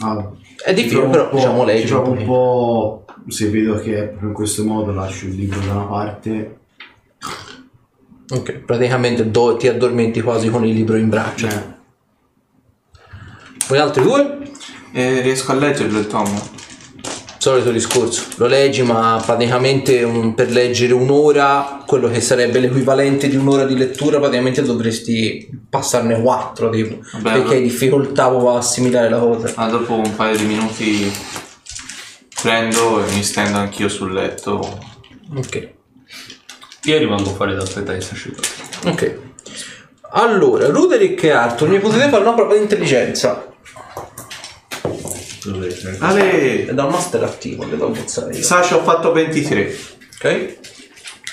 Ah, 0.00 0.30
È 0.62 0.74
difficile, 0.74 1.06
però 1.06 1.30
diciamo 1.32 1.60
ci 1.60 1.64
leggi. 1.64 1.86
provo 1.86 2.10
un 2.10 2.18
un 2.18 2.24
po'. 2.26 3.04
se 3.28 3.48
vedo 3.48 3.76
che 3.76 3.96
è 3.96 4.02
proprio 4.08 4.28
in 4.28 4.34
questo 4.34 4.64
modo 4.64 4.92
lascio 4.92 5.24
il 5.28 5.34
libro 5.34 5.60
da 5.60 5.72
una 5.72 5.84
parte. 5.84 6.58
Ok, 8.28 8.52
praticamente 8.66 9.30
do- 9.30 9.56
ti 9.56 9.66
addormenti 9.66 10.20
quasi 10.20 10.50
con 10.50 10.62
il 10.66 10.74
libro 10.74 10.96
in 10.96 11.08
braccio. 11.08 11.48
Cioè, 11.48 11.64
Voi 13.66 13.78
altri 13.78 14.02
due? 14.02 14.38
E 14.92 15.22
riesco 15.22 15.52
a 15.52 15.54
leggerlo 15.54 15.98
il 15.98 16.06
tomo. 16.06 16.63
Solito 17.44 17.72
discorso, 17.72 18.22
lo 18.36 18.46
leggi 18.46 18.80
ma 18.82 19.22
praticamente 19.22 20.02
un- 20.02 20.32
per 20.32 20.50
leggere 20.50 20.94
un'ora, 20.94 21.82
quello 21.86 22.08
che 22.08 22.22
sarebbe 22.22 22.58
l'equivalente 22.58 23.28
di 23.28 23.36
un'ora 23.36 23.66
di 23.66 23.76
lettura, 23.76 24.18
praticamente 24.18 24.62
dovresti 24.62 25.46
passarne 25.68 26.22
quattro 26.22 26.70
tipo, 26.70 27.00
Vabbè, 27.12 27.32
perché 27.40 27.56
hai 27.56 27.62
difficoltà 27.62 28.28
proprio 28.28 28.54
a 28.54 28.56
assimilare 28.60 29.10
la 29.10 29.18
cosa. 29.18 29.52
Ma 29.56 29.66
dopo 29.66 29.92
un 29.92 30.16
paio 30.16 30.38
di 30.38 30.44
minuti 30.46 31.12
prendo 32.40 33.04
e 33.04 33.12
mi 33.12 33.22
stendo 33.22 33.58
anch'io 33.58 33.90
sul 33.90 34.14
letto. 34.14 34.78
Ok, 35.36 35.68
Io 36.84 36.96
rimango 36.96 37.28
fuori 37.28 37.54
che 37.54 38.00
sia 38.00 38.12
uscito. 38.14 38.40
ok. 38.86 39.18
Allora, 40.12 40.68
Ruderick 40.68 41.22
e 41.24 41.30
Arthur, 41.30 41.68
mi 41.68 41.78
potete 41.78 42.08
fare 42.08 42.22
una 42.22 42.32
prova 42.32 42.54
di 42.54 42.62
intelligenza? 42.62 43.53
Ale! 45.98 46.66
È 46.66 46.72
da 46.72 46.84
un 46.84 46.90
master 46.92 47.22
attivo, 47.24 47.64
devo 47.64 47.88
bozzare 47.88 48.34
io. 48.34 48.42
Sasha 48.42 48.76
ho 48.76 48.82
fatto 48.82 49.12
23. 49.12 49.76
Ok? 50.14 50.56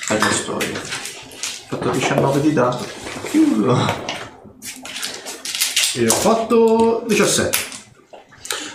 Bella 0.10 0.32
storia. 0.32 0.80
Ho 0.80 1.78
fatto 1.78 1.89
19 1.89 2.41
di 2.41 2.54
dato. 2.54 2.86
Chiudo. 3.30 4.10
e 5.93 6.06
ho 6.08 6.13
fatto 6.13 7.04
17. 7.08 7.58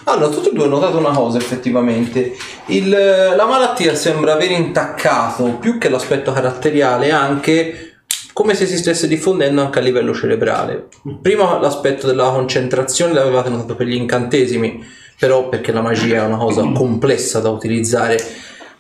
Allora, 0.05 0.29
tutti 0.29 0.49
e 0.49 0.53
due 0.53 0.65
ho 0.65 0.69
notato 0.69 0.99
una 0.99 1.11
cosa 1.11 1.39
effettivamente. 1.39 2.37
Il- 2.67 2.89
la 2.91 3.45
malattia 3.47 3.95
sembra 3.95 4.35
aver 4.35 4.51
intaccato 4.53 5.57
più 5.59 5.79
che 5.79 5.89
l'aspetto 5.89 6.33
caratteriale 6.33 7.11
anche 7.11 7.91
come 8.33 8.55
se 8.55 8.67
si 8.67 8.77
stesse 8.77 9.09
diffondendo 9.09 9.63
anche 9.63 9.79
a 9.79 9.83
livello 9.83 10.15
cerebrale. 10.15 10.89
Prima 11.23 11.59
l'aspetto 11.59 12.07
della 12.07 12.29
concentrazione 12.31 13.15
l'avevate 13.15 13.49
notato 13.49 13.75
per 13.75 13.87
gli 13.87 13.95
incantesimi, 13.95 14.85
però 15.19 15.49
perché 15.49 15.73
la 15.73 15.81
magia 15.81 16.23
è 16.23 16.27
una 16.27 16.37
cosa 16.37 16.63
complessa 16.73 17.41
da 17.41 17.51
utilizzare. 17.51 18.19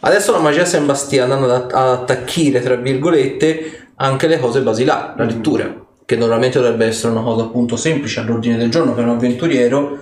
Adesso 0.01 0.33
la 0.33 0.38
magia 0.38 0.64
sembra 0.64 0.94
stia 0.94 1.25
andando 1.25 1.53
ad, 1.53 1.72
attacchire, 1.72 2.61
tra 2.61 2.77
virgolette, 2.77 3.88
anche 3.96 4.27
le 4.27 4.38
cose 4.38 4.61
basilari, 4.61 5.14
la 5.16 5.25
lettura, 5.25 5.75
che 6.05 6.16
normalmente 6.16 6.61
dovrebbe 6.61 6.87
essere 6.87 7.12
una 7.12 7.22
cosa 7.22 7.44
appunto 7.44 7.77
semplice 7.77 8.20
all'ordine 8.20 8.57
del 8.57 8.70
giorno 8.70 8.92
per 8.92 9.05
un 9.05 9.11
avventuriero, 9.11 9.99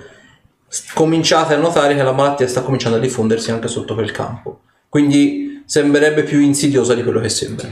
cominciate 0.93 1.55
a 1.55 1.59
notare 1.59 1.95
che 1.95 2.03
la 2.03 2.13
malattia 2.13 2.49
sta 2.49 2.63
cominciando 2.63 2.99
a 2.99 3.01
diffondersi 3.01 3.51
anche 3.51 3.69
sotto 3.69 3.95
quel 3.95 4.11
campo. 4.11 4.61
Quindi 4.89 5.63
sembrerebbe 5.65 6.25
più 6.25 6.41
insidiosa 6.41 6.95
di 6.95 7.03
quello 7.03 7.21
che 7.21 7.29
sembra. 7.29 7.69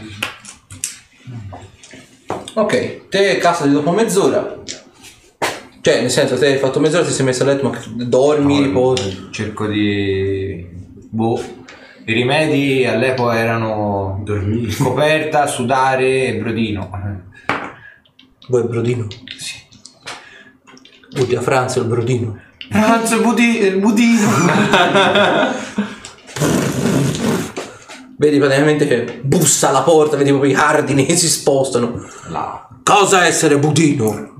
Ok, 2.55 3.09
te 3.09 3.39
casati 3.39 3.71
dopo 3.71 3.91
mezz'ora. 3.93 4.61
Cioè, 5.83 6.01
nel 6.01 6.11
senso, 6.11 6.39
te 6.39 6.47
hai 6.47 6.59
fatto 6.59 6.79
mezz'ora, 6.79 7.05
ti 7.05 7.11
sei 7.11 7.25
messo 7.25 7.43
a 7.43 7.47
letto, 7.47 7.69
ma 7.69 7.77
che 7.77 7.89
dormi, 8.07 8.63
riposi. 8.63 9.31
Cerco 9.33 9.67
di... 9.67 10.65
Boh. 11.11 11.43
I 12.05 12.13
rimedi 12.13 12.87
all'epoca 12.87 13.37
erano 13.37 14.21
Dormire. 14.23 14.73
coperta, 14.79 15.49
sudare 15.49 16.27
e 16.27 16.37
brodino. 16.37 16.89
Vuoi 18.47 18.63
il 18.63 18.69
brodino? 18.69 19.09
Sì. 19.37 19.57
Butti 21.17 21.35
a 21.35 21.41
Franza 21.41 21.81
il 21.81 21.87
brodino. 21.87 22.41
Pranzo 22.69 23.21
budi- 23.21 23.59
il 23.59 23.79
budino. 23.81 24.31
Vedi 28.19 28.39
praticamente 28.39 28.87
che 28.87 29.21
bussa 29.21 29.71
alla 29.71 29.83
porta, 29.83 30.17
vedi 30.17 30.31
proprio 30.31 30.53
i 30.53 30.55
cardini 30.55 31.05
che 31.05 31.17
si 31.17 31.29
spostano. 31.29 32.09
Là. 32.29 32.69
Cosa 32.85 33.27
essere 33.27 33.59
budino? 33.59 34.32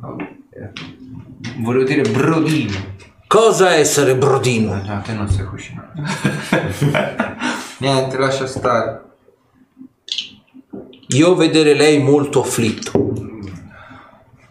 Volevo 1.59 1.85
dire 1.85 2.03
brodino. 2.11 2.91
Cosa 3.27 3.75
essere 3.75 4.17
brodino? 4.17 4.75
No, 4.83 5.03
te 5.03 5.13
non 5.15 5.29
sai 5.29 5.47
cucinare. 5.47 5.93
Niente, 7.79 8.17
lascia 8.19 8.47
stare. 8.47 9.03
Io 11.09 11.35
vedere 11.35 11.75
lei 11.75 11.99
molto 12.03 12.41
afflitto. 12.41 13.13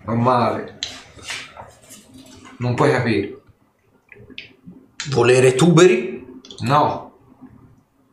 Normale. 0.06 0.80
Non 2.58 2.76
puoi 2.76 2.92
capire. 2.92 3.40
Volere 5.10 5.56
tuberi? 5.56 6.42
No, 6.60 7.10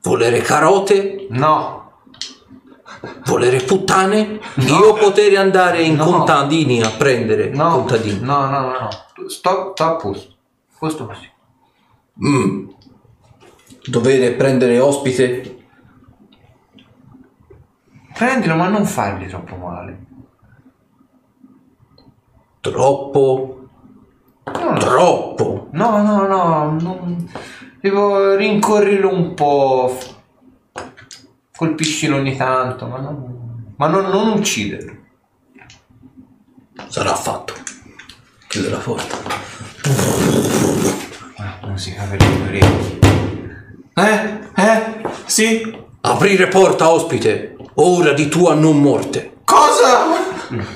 Volere 0.03 0.41
carote? 0.41 1.27
no, 1.31 1.88
Volere 3.27 3.61
puttane? 3.61 4.41
Io 4.57 4.95
potere 4.95 5.37
andare 5.37 5.83
in 5.83 5.97
No. 5.97 6.05
contadini 6.05 6.83
a 6.83 6.91
prendere 6.91 7.51
no. 7.51 7.71
contadini. 7.71 8.21
No, 8.21 8.47
no, 8.47 8.61
no, 8.61 8.71
no. 8.71 8.89
Sto, 9.29 9.73
sto 9.75 9.85
a 9.85 9.97
posto. 9.97 10.35
Posto 10.79 11.07
così. 11.07 11.31
Mm. 12.27 12.69
Dovere 13.87 14.33
prendere 14.33 14.79
ospite? 14.81 15.57
Prendilo, 18.15 18.57
ma 18.57 18.69
non 18.69 18.85
fargli 18.85 19.29
troppo 19.29 19.57
male. 19.57 20.07
Troppo. 22.61 23.53
No, 24.45 24.71
no, 24.73 24.79
Troppo. 24.79 25.69
no, 25.73 26.03
no, 26.03 26.27
no, 26.27 26.77
non... 26.81 27.31
Tipo, 27.81 28.35
rincorrilo 28.35 29.13
un 29.13 29.35
po'. 29.35 29.97
Colpiscilo 31.59 32.19
ogni 32.19 32.37
tanto, 32.37 32.87
ma 32.87 32.99
non, 32.99 33.73
ma 33.75 33.89
non, 33.89 34.05
non 34.11 34.29
ucciderlo. 34.39 34.93
Sarà 36.87 37.17
fatto. 37.17 37.53
Chiude 38.47 38.71
la 38.71 38.77
porta. 38.77 39.17
Ah, 41.35 41.59
musica 41.67 42.05
per 42.05 42.23
gli 42.23 42.43
orecchi. 42.47 42.99
Eh? 43.93 44.39
Eh? 44.55 45.11
Sì? 45.27 45.77
Aprire 46.03 46.47
porta, 46.47 46.91
ospite. 46.93 47.57
Ora 47.75 48.13
di 48.13 48.29
tua 48.29 48.55
non 48.55 48.81
morte. 48.81 49.39
Cosa? 49.43 50.07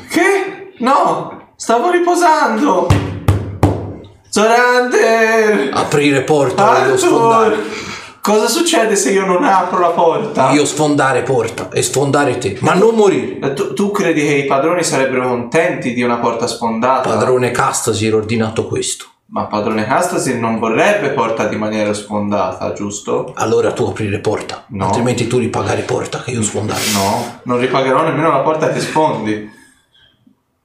Che? 0.08 0.72
No, 0.78 1.52
stavo 1.54 1.92
riposando. 1.92 2.88
Zorander! 4.28 5.70
Aprire 5.72 6.22
porta, 6.22 6.86
io 6.86 6.96
sfondare. 6.96 7.91
Cosa 8.22 8.46
succede 8.46 8.94
se 8.94 9.10
io 9.10 9.26
non 9.26 9.42
apro 9.42 9.80
la 9.80 9.88
porta? 9.88 10.52
Io 10.52 10.64
sfondare 10.64 11.22
porta 11.24 11.68
e 11.70 11.82
sfondare 11.82 12.38
te, 12.38 12.56
ma 12.60 12.72
non 12.74 12.94
morire. 12.94 13.40
Eh, 13.40 13.52
Tu, 13.52 13.72
tu 13.74 13.90
credi 13.90 14.20
che 14.20 14.34
i 14.34 14.44
padroni 14.46 14.84
sarebbero 14.84 15.26
contenti 15.26 15.92
di 15.92 16.02
una 16.04 16.18
porta 16.18 16.46
sfondata? 16.46 17.08
Padrone 17.10 17.50
Castasi 17.50 18.06
ha 18.06 18.14
ordinato 18.14 18.68
questo. 18.68 19.06
Ma 19.32 19.46
padrone 19.46 19.84
Castasi 19.86 20.38
non 20.38 20.60
vorrebbe 20.60 21.10
porta 21.10 21.48
di 21.48 21.56
maniera 21.56 21.92
sfondata, 21.94 22.72
giusto? 22.74 23.32
Allora 23.34 23.72
tu 23.72 23.86
aprire 23.86 24.20
porta, 24.20 24.66
No. 24.68 24.86
altrimenti 24.86 25.26
tu 25.26 25.38
ripagare 25.38 25.82
porta 25.82 26.22
che 26.22 26.30
io 26.30 26.42
sfondare. 26.42 26.80
No, 26.94 27.40
non 27.42 27.58
ripagherò 27.58 28.04
nemmeno 28.04 28.30
la 28.30 28.40
porta 28.42 28.68
che 28.70 28.78
sfondi. 28.78 29.50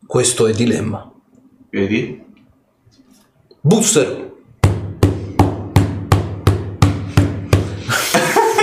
Questo 0.06 0.46
è 0.46 0.52
dilemma. 0.54 1.12
Vedi? 1.72 2.24
Bussero. 3.62 4.17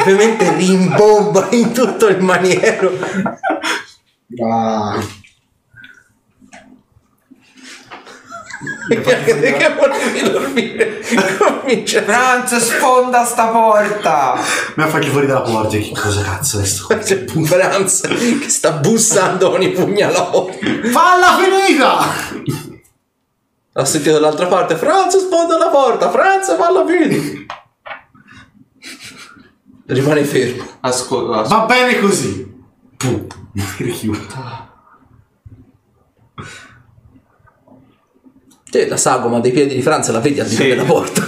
Ovviamente 0.05 0.53
rimbomba 0.55 1.49
in 1.53 1.73
tutto 1.73 2.09
il 2.09 2.21
maniero. 2.23 2.93
Ah, 4.43 5.01
che 8.89 9.75
volevi 9.79 10.31
dormire? 10.31 11.01
Comincia. 11.39 12.03
Franz, 12.03 12.55
sfonda 12.57 13.25
sta 13.25 13.47
porta! 13.47 14.35
mi 14.75 14.89
fa 14.89 15.01
fuori 15.01 15.27
dalla 15.27 15.41
porta. 15.41 15.77
Che 15.79 15.93
cosa 15.95 16.23
cazzo 16.23 16.61
è 16.61 16.65
sto? 16.67 16.87
C'è 16.99 17.25
Franz 17.25 18.03
che 18.03 18.49
sta 18.49 18.73
bussando 18.73 19.51
con 19.51 19.63
i 19.63 19.71
pugnaloni. 19.71 20.59
Falla 20.91 21.39
finita! 21.39 21.99
Ha 23.73 23.85
sentito 23.85 24.13
dall'altra 24.13 24.47
parte. 24.47 24.77
Franz 24.77 25.17
sfonda 25.17 25.57
la 25.57 25.69
porta. 25.69 26.11
Franz 26.11 26.55
falla 26.57 26.85
finita. 26.87 27.64
Rimane 29.87 30.25
fermo. 30.25 30.65
Ascolta, 30.81 31.43
Va 31.43 31.65
bene 31.67 31.99
così. 32.01 32.53
Puh, 32.97 33.27
richiudo. 33.79 34.63
Te 38.71 38.89
la 38.89 38.97
sagoma 38.97 39.41
dei 39.41 39.53
piedi 39.53 39.75
di 39.75 39.83
Franz 39.83 40.11
la 40.11 40.19
vedi 40.21 40.41
al 40.41 40.47
di 40.49 40.55
là 40.57 40.61
Sì. 40.63 40.69
della 40.69 40.85
porta. 40.85 41.27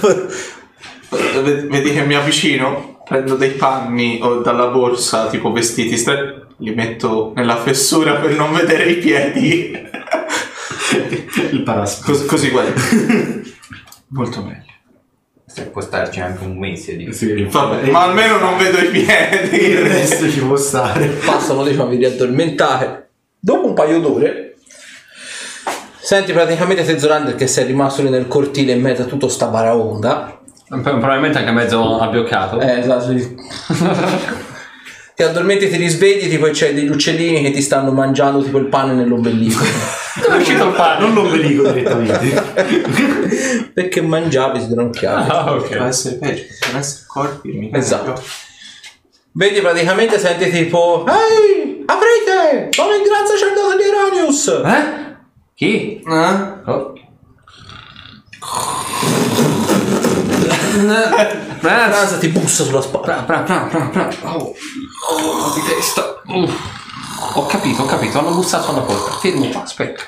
Vedi 1.43 1.69
vedi 1.69 1.93
che 1.93 2.03
mi 2.05 2.15
avvicino, 2.15 3.03
prendo 3.05 3.37
dei 3.37 3.51
panni 3.53 4.19
o 4.23 4.41
dalla 4.41 4.67
borsa, 4.69 5.27
tipo 5.29 5.53
vestiti, 5.53 5.97
stre- 5.97 6.47
li 6.59 6.75
metto 6.75 7.33
nella 7.37 7.57
fessura 7.57 8.15
per 8.17 8.35
non 8.35 8.53
vedere 8.53 8.91
i 8.91 8.97
piedi. 8.97 9.71
Il 11.51 11.63
paraspito. 11.63 12.13
Cos- 12.13 12.25
così 12.27 12.49
guarda. 12.51 12.73
Molto 14.09 14.43
meglio. 14.43 14.66
Se 15.57 15.63
può 15.63 15.81
starci 15.81 16.21
anche 16.21 16.45
un 16.45 16.59
mese 16.59 16.97
di... 16.97 17.11
Sì, 17.15 17.45
Vabbè, 17.45 17.91
ma 17.91 18.03
almeno 18.03 18.37
non 18.37 18.59
vedo 18.59 18.77
i 18.77 18.89
piedi. 18.91 19.71
il 19.71 19.87
resto 19.87 20.29
ci 20.29 20.41
può 20.41 20.55
stare. 20.55 21.07
Passano 21.07 21.65
diciamo 21.65 21.89
di 21.89 21.97
riaddormentare. 21.97 23.09
Dopo 23.41 23.67
un 23.69 23.73
paio 23.73 23.99
d'ore. 24.01 24.57
Senti 25.99 26.35
praticamente 26.35 26.85
Tezzolander 26.85 27.37
che 27.37 27.47
sei 27.47 27.65
rimasto 27.65 28.03
lì 28.03 28.11
nel 28.11 28.29
cortile 28.29 28.73
in 28.73 28.83
mezzo 28.83 29.01
a 29.01 29.07
tutto 29.07 29.29
sta 29.29 29.47
baraonda. 29.47 30.41
Probabilmente 30.69 31.39
anche 31.39 31.53
mezzo 31.53 32.01
abbioccato. 32.01 32.61
Eh, 32.61 32.81
esatto. 32.81 33.15
ti 35.17 35.23
addormenti, 35.23 35.71
ti 35.71 35.77
risvegli, 35.77 36.29
tipo 36.29 36.45
e 36.47 36.51
c'è 36.51 36.75
degli 36.75 36.91
uccellini 36.91 37.41
che 37.41 37.51
ti 37.51 37.63
stanno 37.63 37.91
mangiando 37.91 38.43
tipo 38.43 38.59
il 38.59 38.67
pane 38.67 38.93
nell'ombelico. 38.93 39.65
Dove 40.21 40.37
è 40.37 40.41
uscito 40.41 40.67
il 40.67 40.75
pane? 40.75 41.01
Non 41.01 41.15
l'ombelico 41.15 41.63
direttamente. 41.73 43.71
Perché 43.73 44.03
mangiavi, 44.03 44.61
si 44.61 44.69
tronchiavi. 44.69 45.31
Ah, 45.31 45.45
Può 45.45 45.55
ok. 45.55 45.71
essere 45.81 46.17
peggio, 46.17 46.43
possono 46.49 46.79
essere 46.79 47.05
corpi. 47.07 47.49
mica 47.51 47.79
Esatto. 47.79 48.23
Vedi 49.33 49.61
praticamente 49.61 50.19
senti 50.19 50.51
tipo 50.51 51.07
Ehi, 51.07 51.83
aprite! 51.87 52.69
Sono 52.73 52.95
il 52.95 53.03
gran 53.03 53.27
sacerdote 53.27 53.77
di 53.77 53.83
Eronius! 53.89 54.49
Eh? 54.49 55.15
Chi? 55.55 56.03
Eh? 56.03 56.71
Oh. 56.71 56.93
Franz! 61.59 61.95
Franz 61.95 62.19
ti 62.19 62.29
bussa 62.29 62.65
sulla 62.65 62.81
spalla. 62.81 63.25
Fra, 63.25 63.45
fra, 63.45 63.69
fra, 63.69 63.91
fra. 63.91 64.37
Oh. 64.37 64.55
Oh, 65.11 65.55
di 65.55 65.63
testa. 65.63 66.23
Uff. 66.27 66.55
Ho 67.35 67.47
capito, 67.47 67.83
ho 67.83 67.87
capito. 67.87 68.19
Hanno 68.19 68.35
bussato 68.35 68.71
alla 68.71 68.81
porta. 68.81 69.13
Fermo 69.19 69.49
qua, 69.49 69.63
aspetta. 69.63 70.03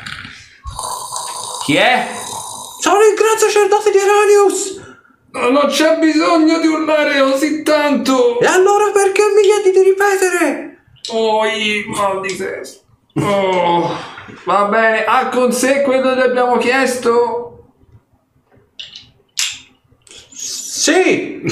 Chi 1.65 1.77
è? 1.77 2.09
Sono 2.81 2.99
il 3.01 3.15
gran 3.15 3.37
sacerdote 3.37 3.91
di 3.91 3.99
Eronius! 3.99 4.81
Non 5.31 5.67
c'è 5.67 5.99
bisogno 5.99 6.59
di 6.59 6.67
urlare 6.67 7.21
così 7.21 7.63
tanto. 7.63 8.41
E 8.41 8.47
allora 8.47 8.91
perché 8.93 9.23
mi 9.35 9.43
chiedi 9.43 9.79
di 9.79 9.85
ripetere? 9.85 10.85
Oh, 11.13 11.45
i 11.45 11.85
mal 11.89 12.21
di 12.21 12.35
testa. 12.35 12.81
Oh. 13.21 13.95
Va 14.45 14.65
bene, 14.65 15.05
ha 15.05 15.29
con 15.29 15.53
sé 15.53 15.83
quello 15.83 16.15
che 16.15 16.23
abbiamo 16.23 16.57
chiesto? 16.57 17.48
Sì! 20.89 21.43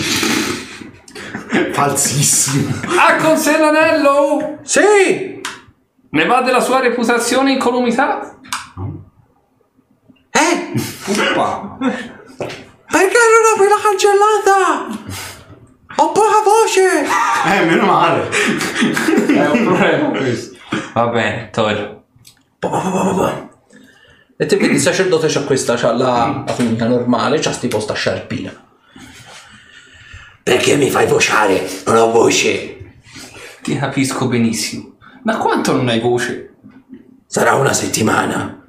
Falsissimo. 1.72 2.74
Ha 2.96 3.16
con 3.16 3.36
sé 3.36 3.58
l'anello? 3.58 4.60
Sì! 4.62 5.42
Ne 6.08 6.24
va 6.24 6.40
della 6.40 6.60
sua 6.60 6.80
reputazione 6.80 7.50
in 7.50 7.56
incolumità? 7.56 8.38
Eh? 10.30 10.72
Uppa! 11.06 11.76
Perché 11.78 13.18
non 13.34 13.52
apri 13.52 13.68
la 13.68 13.80
cancellata? 13.82 14.86
Ho 15.96 16.12
poca 16.12 16.42
voce! 16.42 17.04
Eh, 17.04 17.64
meno 17.66 17.84
male. 17.84 18.30
È 18.30 19.50
un 19.50 19.64
problema 19.64 20.08
questo. 20.16 20.56
Va 20.94 21.08
bene, 21.08 21.50
Tor. 21.50 22.04
E 24.38 24.46
te 24.46 24.56
vedi 24.56 24.74
il 24.76 24.80
sacerdote 24.80 25.28
c'ha 25.28 25.42
questa, 25.42 25.74
c'ha 25.76 25.92
la, 25.92 26.42
la 26.46 26.52
tunica 26.54 26.86
normale, 26.86 27.38
c'ha 27.38 27.50
tipo 27.50 27.80
sta 27.80 27.92
sciarpina. 27.92 28.64
Perché 30.46 30.76
mi 30.76 30.90
fai 30.90 31.08
vociare? 31.08 31.68
Non 31.86 31.96
ho 31.96 32.12
voce. 32.12 32.76
Ti 33.62 33.76
capisco 33.76 34.28
benissimo. 34.28 34.94
Ma 35.24 35.38
quanto 35.38 35.72
non 35.72 35.88
hai 35.88 35.98
voce? 35.98 36.54
Sarà 37.26 37.54
una 37.54 37.72
settimana. 37.72 38.64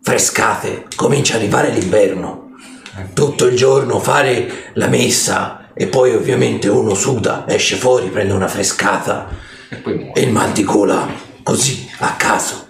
Frescate, 0.00 0.86
comincia 0.96 1.34
a 1.34 1.36
arrivare 1.36 1.68
l'inverno. 1.68 2.52
Tutto 3.12 3.44
il 3.44 3.54
giorno 3.54 3.98
fare 4.00 4.70
la 4.74 4.86
messa 4.86 5.72
e 5.74 5.88
poi 5.88 6.14
ovviamente 6.14 6.68
uno 6.70 6.94
suda, 6.94 7.44
esce 7.48 7.76
fuori, 7.76 8.08
prende 8.08 8.32
una 8.32 8.48
frescata 8.48 9.28
E 9.68 9.76
poi 9.76 9.98
muore. 9.98 10.12
e 10.18 10.24
il 10.24 10.32
mal 10.32 10.52
di 10.52 10.64
gola, 10.64 11.06
così, 11.42 11.86
a 11.98 12.14
caso. 12.16 12.68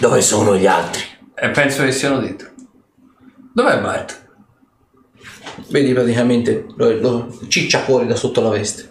Dove 0.00 0.20
sono 0.22 0.56
gli 0.56 0.66
altri? 0.66 1.02
E 1.36 1.50
penso 1.50 1.84
che 1.84 1.92
siano 1.92 2.18
dentro. 2.18 2.48
Dov'è 3.54 3.78
Bart? 3.80 4.20
Vedi 5.68 5.92
praticamente 5.92 6.66
lo, 6.76 6.98
lo 6.98 7.38
ciccia 7.48 7.80
fuori 7.80 8.06
da 8.06 8.16
sotto 8.16 8.40
la 8.40 8.50
veste. 8.50 8.90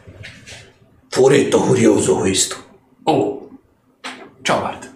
Furetto 1.10 1.60
curioso 1.60 2.18
questo. 2.18 2.56
Oh. 3.04 3.50
Ciao 4.42 4.62
Bart. 4.62 4.94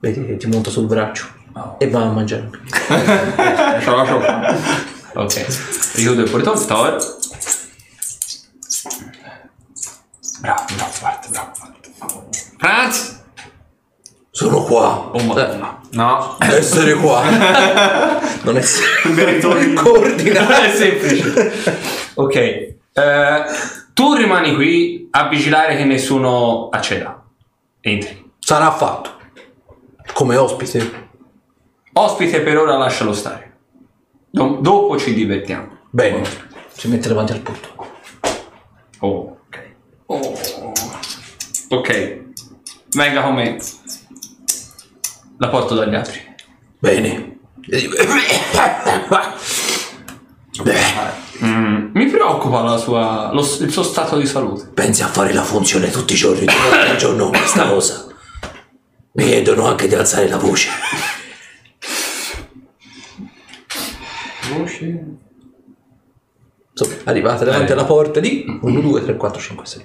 Vedi 0.00 0.24
che 0.26 0.36
ti 0.36 0.46
monta 0.46 0.70
sul 0.70 0.86
braccio 0.86 1.26
e 1.78 1.88
va 1.88 2.02
a 2.02 2.10
mangiare. 2.10 2.50
Ciao, 3.82 4.06
ciao. 4.06 4.74
Ok. 5.14 5.46
Richiudo 5.94 6.22
il 6.22 6.30
portone. 6.30 6.64
Thor. 6.66 6.96
Bravo, 10.40 10.64
bravo, 10.76 10.92
Bart, 11.00 11.30
bravo. 11.30 11.52
bravo. 11.98 12.28
Franz. 12.58 13.24
Sono 14.36 14.62
qua. 14.64 15.08
Oh 15.14 15.22
madonna. 15.22 15.80
No. 15.92 16.36
Essere 16.40 16.92
qua. 16.92 17.22
non 18.44 18.58
essere 18.58 19.72
coordina. 19.72 20.42
Non 20.42 20.52
è 20.62 20.70
semplice. 20.74 21.52
ok. 22.12 22.34
eh, 22.36 22.76
tu 23.94 24.12
rimani 24.12 24.54
qui 24.54 25.08
a 25.10 25.28
vigilare 25.28 25.74
che 25.78 25.84
nessuno 25.84 26.68
acceda. 26.68 27.24
Entri. 27.80 28.30
Sarà 28.38 28.70
fatto. 28.72 29.10
Come 30.12 30.36
ospite. 30.36 31.08
Ospite 31.94 32.40
per 32.42 32.58
ora 32.58 32.76
lascialo 32.76 33.14
stare. 33.14 33.54
Do- 34.28 34.58
dopo 34.60 34.98
ci 34.98 35.14
divertiamo. 35.14 35.78
Bene. 35.88 36.22
Si 36.74 36.88
mette 36.88 37.08
davanti 37.08 37.32
al 37.32 37.40
porto. 37.40 37.68
Oh, 38.98 39.38
ok. 39.46 39.62
Oh. 40.06 40.34
Ok. 41.70 42.20
Venga 42.94 43.22
con 43.22 43.34
me. 43.34 43.56
La 45.38 45.48
porto 45.48 45.74
dagli 45.74 45.94
altri. 45.94 46.20
Bene. 46.78 47.38
Mm, 51.44 51.90
mi 51.92 52.06
preoccupa 52.06 52.62
la 52.62 52.76
sua, 52.78 53.30
lo- 53.32 53.40
il 53.60 53.70
suo 53.70 53.82
stato 53.82 54.16
di 54.16 54.26
salute. 54.26 54.68
Pensi 54.72 55.02
a 55.02 55.08
fare 55.08 55.32
la 55.34 55.42
funzione 55.42 55.90
tutti 55.90 56.14
i 56.14 56.16
giorni, 56.16 56.46
volte 56.46 56.90
al 56.90 56.96
giorno, 56.96 57.28
questa 57.28 57.68
cosa. 57.68 58.06
Mi 59.12 59.24
chiedono 59.24 59.66
anche 59.66 59.88
di 59.88 59.94
alzare 59.94 60.28
la 60.28 60.36
voce. 60.38 60.68
Insomma, 66.78 67.00
arrivate 67.04 67.44
davanti 67.44 67.72
alla 67.72 67.84
porta 67.84 68.20
di 68.20 68.44
1, 68.60 68.80
2, 68.80 69.02
3, 69.04 69.16
4, 69.16 69.40
5, 69.40 69.66
6. 69.66 69.82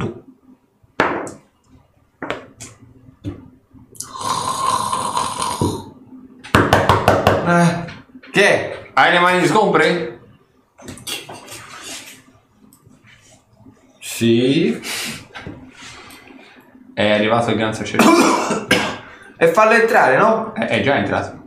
Eh, 0.00 0.12
che? 8.30 8.90
Hai 8.92 9.12
le 9.12 9.18
mani 9.18 9.46
sgombre? 9.46 10.20
Sì. 13.98 14.80
È 16.92 17.10
arrivato 17.10 17.50
il 17.50 17.56
gran 17.56 17.74
sacerdote. 17.74 18.66
E 19.36 19.48
fallo 19.48 19.72
entrare, 19.72 20.18
no? 20.18 20.52
è, 20.52 20.66
è 20.66 20.82
già 20.82 20.96
entrato. 20.96 21.38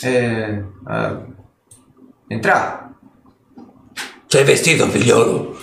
Eh, 0.00 0.64
eh, 0.88 1.16
entrare. 2.28 2.90
Sei 4.26 4.44
vestito, 4.44 4.86
figliolo? 4.86 5.58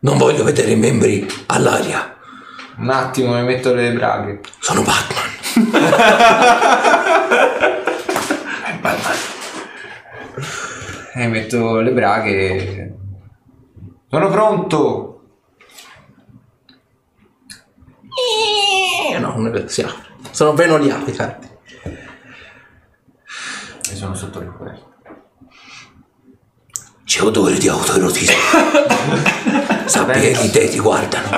Non 0.00 0.16
voglio 0.16 0.44
vedere 0.44 0.70
i 0.70 0.76
membri 0.76 1.26
all'aria. 1.46 2.16
Un 2.78 2.88
attimo, 2.88 3.34
mi 3.34 3.42
metto 3.42 3.74
le 3.74 3.92
braghe. 3.92 4.40
Sono 4.58 4.82
Batman. 4.82 5.28
E 11.12 11.26
metto 11.26 11.80
le 11.80 11.92
braghe. 11.92 12.96
Sono 14.08 14.28
pronto. 14.30 15.22
Eh, 19.12 19.18
no, 19.18 19.34
non 19.34 19.48
è 19.48 19.50
vero, 19.50 19.68
si 19.68 19.82
apre. 19.82 20.08
Sono 20.30 20.54
ben 20.54 20.70
oliati, 20.70 21.12
carte. 21.12 21.58
E 23.90 23.94
sono 23.94 24.14
sotto 24.14 24.38
le 24.38 24.46
coperta. 24.46 24.88
C'è 27.04 27.22
odore 27.22 27.58
di 27.58 27.68
autoerotismo. 27.68 28.36
Sappi 29.86 30.20
che 30.20 30.32
gli 30.32 30.50
dei 30.50 30.70
ti 30.70 30.78
guardano. 30.78 31.28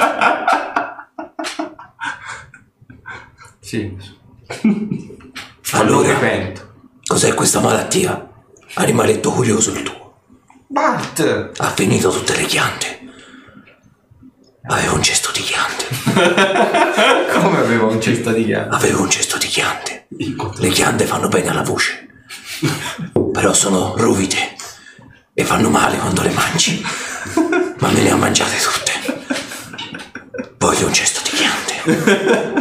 Sì. 3.59 3.97
Allora, 5.73 6.19
cos'è 7.07 7.35
questa 7.35 7.61
malattia? 7.61 8.29
Animaletto 8.75 9.31
curioso 9.31 9.73
il 9.73 9.83
tuo. 9.83 10.15
Bart! 10.69 11.53
Ha 11.57 11.71
finito 11.71 12.11
tutte 12.11 12.37
le 12.37 12.45
chiante. 12.45 13.01
Avevo 14.65 14.95
un 14.95 15.03
cesto 15.03 15.31
di 15.33 15.41
chiante. 15.41 15.87
Come 17.33 17.59
avevo 17.59 17.89
un 17.91 18.01
cesto 18.01 18.31
di 18.33 18.45
ghiaccio? 18.45 18.75
Avevo 18.77 19.03
un 19.03 19.11
cesto 19.11 19.39
di 19.39 19.47
chiante. 19.47 20.07
Le 20.09 20.69
chiante 20.69 21.05
fanno 21.05 21.29
bene 21.29 21.49
alla 21.49 21.63
voce. 21.63 22.07
Però 23.33 23.53
sono 23.53 23.95
ruvide. 23.97 24.55
E 25.35 25.45
fanno 25.45 25.71
male 25.71 25.97
quando 25.97 26.23
le 26.23 26.31
mangi. 26.31 26.85
Ma 27.79 27.89
me 27.91 28.03
le 28.03 28.11
ha 28.11 28.17
mangiate 28.17 28.57
tutte. 28.59 28.93
Voglio 30.59 30.87
un 30.87 30.93
cesto 30.93 31.21
di 31.25 31.37
chiante. 31.37 32.52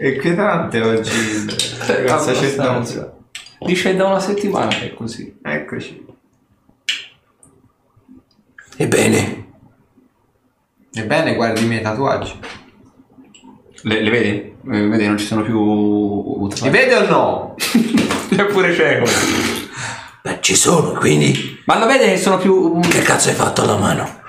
È 0.00 0.06
inquietante 0.06 0.80
oggi. 0.80 1.10
Ragazza, 1.86 2.32
c'è 2.32 2.52
Abbastanza. 2.52 3.18
Dice 3.58 3.94
da 3.94 4.06
una 4.06 4.18
settimana 4.18 4.68
che 4.68 4.86
è 4.86 4.94
così. 4.94 5.38
Eccoci. 5.42 6.06
Ebbene, 8.78 9.48
Ebbene, 10.94 11.34
guardi 11.34 11.64
i 11.64 11.66
miei 11.66 11.82
tatuaggi. 11.82 12.32
Le, 13.82 14.00
le 14.00 14.08
vedi? 14.10 14.28
Eh, 14.72 14.88
vedi, 14.88 15.06
non 15.06 15.18
ci 15.18 15.26
sono 15.26 15.42
più... 15.42 16.48
Li 16.48 16.70
vede 16.70 16.94
o 16.96 17.06
no? 17.06 17.54
È 18.34 18.44
pure 18.46 18.74
cieco. 18.74 19.04
beh, 20.22 20.38
ci 20.40 20.56
sono, 20.56 20.92
quindi 20.92 21.60
Ma 21.66 21.78
lo 21.78 21.84
vede 21.84 22.06
che 22.06 22.16
sono 22.16 22.38
più... 22.38 22.80
che 22.80 23.02
cazzo 23.02 23.28
hai 23.28 23.34
fatto 23.34 23.60
alla 23.60 23.76
mano? 23.76 24.22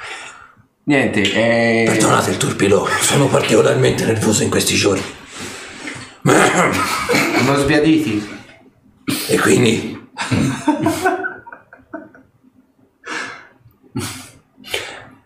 Niente, 0.83 1.21
è... 1.21 1.83
Perdonate 1.85 2.31
il 2.31 2.37
turpiloquio, 2.37 2.93
sono 2.99 3.27
particolarmente 3.27 4.03
nervoso 4.03 4.43
in 4.43 4.49
questi 4.49 4.75
giorni. 4.75 5.19
Sono 6.23 7.57
sbiaditi. 7.57 8.29
E 9.27 9.39
quindi 9.39 9.99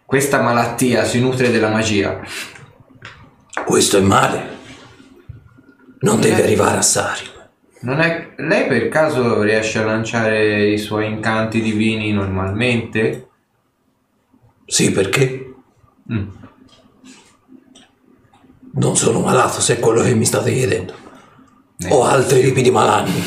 Questa 0.06 0.42
malattia 0.42 1.04
si 1.04 1.20
nutre 1.20 1.52
della 1.52 1.70
magia. 1.70 2.22
questo 3.66 3.98
è 3.98 4.02
male. 4.02 4.54
Non 6.00 6.22
deve 6.22 6.44
arrivare 6.44 6.78
a 6.78 6.82
Sarim. 6.82 7.32
Non 7.82 8.00
è... 8.00 8.34
Lei 8.38 8.68
per 8.68 8.88
caso 8.90 9.42
riesce 9.42 9.80
a 9.80 9.86
lanciare 9.86 10.68
i 10.68 10.78
suoi 10.78 11.08
incanti 11.08 11.62
divini 11.62 12.12
normalmente? 12.12 13.28
Sì, 14.66 14.92
perché? 14.92 15.54
Mm. 16.12 16.28
Non 18.78 18.98
sono 18.98 19.22
malato, 19.22 19.62
se 19.62 19.76
è 19.76 19.80
quello 19.80 20.02
che 20.02 20.14
mi 20.14 20.26
state 20.26 20.52
chiedendo. 20.52 20.94
Ho 21.90 22.04
altri 22.04 22.42
tipi 22.42 22.62
di 22.62 22.72
malanni. 22.72 23.24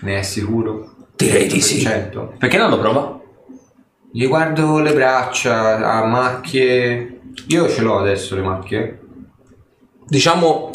Ne 0.00 0.18
è 0.18 0.22
sicuro? 0.22 0.94
Direi 1.14 1.46
di 1.46 1.60
sì. 1.60 1.80
Certo. 1.80 2.34
Perché 2.38 2.56
non 2.56 2.70
lo 2.70 2.78
prova? 2.78 3.20
Gli 4.12 4.26
guardo 4.26 4.80
le 4.80 4.92
braccia, 4.92 5.76
ha 5.78 6.04
macchie. 6.06 7.20
Io 7.48 7.68
ce 7.68 7.82
l'ho 7.82 7.98
adesso 7.98 8.34
le 8.34 8.42
macchie. 8.42 9.00
Diciamo, 10.08 10.70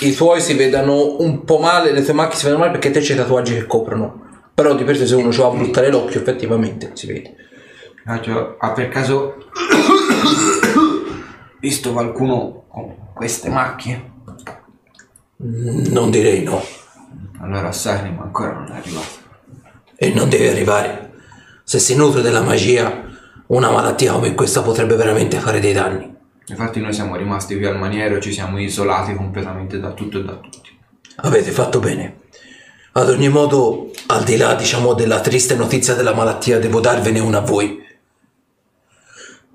i 0.00 0.14
tuoi 0.14 0.40
si 0.40 0.54
vedano 0.54 1.16
un 1.18 1.42
po' 1.44 1.58
male, 1.58 1.90
le 1.90 2.04
tue 2.04 2.12
macchie 2.12 2.36
si 2.36 2.44
vedono 2.44 2.62
male 2.62 2.78
perché 2.78 2.92
te 2.92 3.00
c'hai 3.00 3.16
i 3.16 3.18
tatuaggi 3.18 3.54
che 3.54 3.66
coprono. 3.66 4.24
Però 4.54 4.74
di 4.74 4.84
per 4.84 4.96
sé 4.96 5.06
se 5.06 5.16
uno 5.16 5.32
ci 5.32 5.40
va 5.40 5.48
a 5.48 5.50
buttare 5.50 5.90
l'occhio 5.90 6.20
effettivamente 6.20 6.92
si 6.94 7.06
vede. 7.08 7.34
Ah, 8.04 8.20
cioè, 8.20 8.54
ha 8.58 8.70
per 8.70 8.88
caso 8.88 9.36
visto 11.66 11.92
qualcuno 11.92 12.66
con 12.68 12.94
queste 13.12 13.48
macchie? 13.48 14.12
Non 15.38 16.10
direi 16.10 16.44
no. 16.44 16.62
Allora 17.40 17.72
Sarim 17.72 18.20
ancora 18.20 18.52
non 18.52 18.70
è 18.70 18.76
arrivato. 18.76 19.24
E 19.96 20.10
non 20.10 20.28
deve 20.28 20.50
arrivare. 20.50 21.14
Se 21.64 21.80
si 21.80 21.96
nutre 21.96 22.22
della 22.22 22.42
magia, 22.42 23.04
una 23.48 23.70
malattia 23.72 24.12
come 24.12 24.34
questa 24.34 24.62
potrebbe 24.62 24.94
veramente 24.94 25.40
fare 25.40 25.58
dei 25.58 25.72
danni. 25.72 26.14
Infatti 26.46 26.80
noi 26.80 26.92
siamo 26.92 27.16
rimasti 27.16 27.56
qui 27.56 27.66
al 27.66 27.78
maniero 27.78 28.16
e 28.16 28.20
ci 28.20 28.32
siamo 28.32 28.60
isolati 28.60 29.16
completamente 29.16 29.80
da 29.80 29.90
tutto 29.90 30.20
e 30.20 30.24
da 30.24 30.36
tutti. 30.36 30.70
Avete 31.16 31.50
fatto 31.50 31.80
bene. 31.80 32.20
Ad 32.92 33.10
ogni 33.10 33.28
modo, 33.28 33.90
al 34.06 34.22
di 34.22 34.36
là, 34.36 34.54
diciamo, 34.54 34.94
della 34.94 35.20
triste 35.20 35.56
notizia 35.56 35.94
della 35.94 36.14
malattia, 36.14 36.60
devo 36.60 36.78
darvene 36.78 37.18
una 37.18 37.38
a 37.38 37.40
voi. 37.40 37.84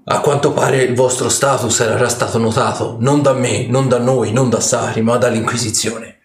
A 0.04 0.20
quanto 0.20 0.52
pare 0.52 0.82
il 0.82 0.95
vostro 0.95 1.30
status 1.30 1.80
era 1.82 2.10
stato 2.10 2.39
notato 2.39 2.97
non 2.99 3.22
da 3.22 3.34
me, 3.34 3.68
non 3.68 3.88
da 3.88 3.99
noi, 3.99 4.32
non 4.32 4.49
da 4.49 4.60
Sari, 4.60 5.02
ma 5.02 5.18
dall'Inquisizione. 5.18 6.18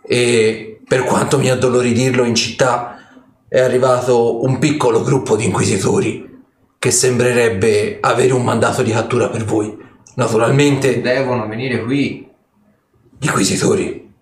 E 0.00 0.80
per 0.86 1.02
quanto 1.02 1.38
mi 1.38 1.50
addolori 1.50 1.92
dirlo 1.92 2.22
in 2.22 2.36
città, 2.36 2.96
è 3.48 3.58
arrivato 3.58 4.44
un 4.44 4.58
piccolo 4.58 5.02
gruppo 5.02 5.34
di 5.34 5.46
inquisitori 5.46 6.42
che 6.78 6.90
sembrerebbe 6.92 7.98
avere 8.00 8.32
un 8.32 8.44
mandato 8.44 8.82
di 8.82 8.92
cattura 8.92 9.28
per 9.28 9.44
voi. 9.44 9.76
Naturalmente, 10.14 11.00
Devono 11.00 11.48
venire 11.48 11.82
qui. 11.82 12.28
gli 13.18 13.26
inquisitori. 13.26 14.12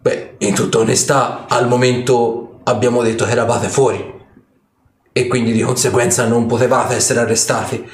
Beh, 0.00 0.34
in 0.38 0.54
tutta 0.54 0.78
onestà, 0.78 1.46
al 1.46 1.68
momento 1.68 2.58
abbiamo 2.64 3.02
detto 3.02 3.24
che 3.24 3.30
eravate 3.30 3.68
fuori 3.68 4.12
e 5.12 5.26
quindi 5.26 5.52
di 5.52 5.62
conseguenza 5.62 6.26
non 6.26 6.46
potevate 6.46 6.94
essere 6.94 7.20
arrestati. 7.20 7.88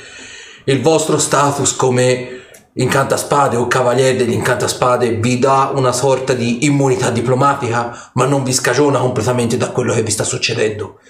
Il 0.65 0.81
vostro 0.81 1.19
status 1.19 1.75
come 1.75 2.39
incantaspade 2.75 3.57
o 3.57 3.67
cavaliere 3.67 4.17
degli 4.17 4.33
incantaspade 4.33 5.17
vi 5.17 5.39
dà 5.39 5.73
una 5.75 5.93
sorta 5.93 6.33
di 6.33 6.65
immunità 6.65 7.11
diplomatica, 7.11 8.11
ma 8.15 8.27
non 8.27 8.45
vi 8.45 8.53
scagiona 8.53 8.99
completamente 8.99 9.57
da 9.57 9.71
quello 9.71 9.93
che 9.93 10.03
vi 10.03 10.11
sta 10.11 10.25
succedendo. 10.25 11.01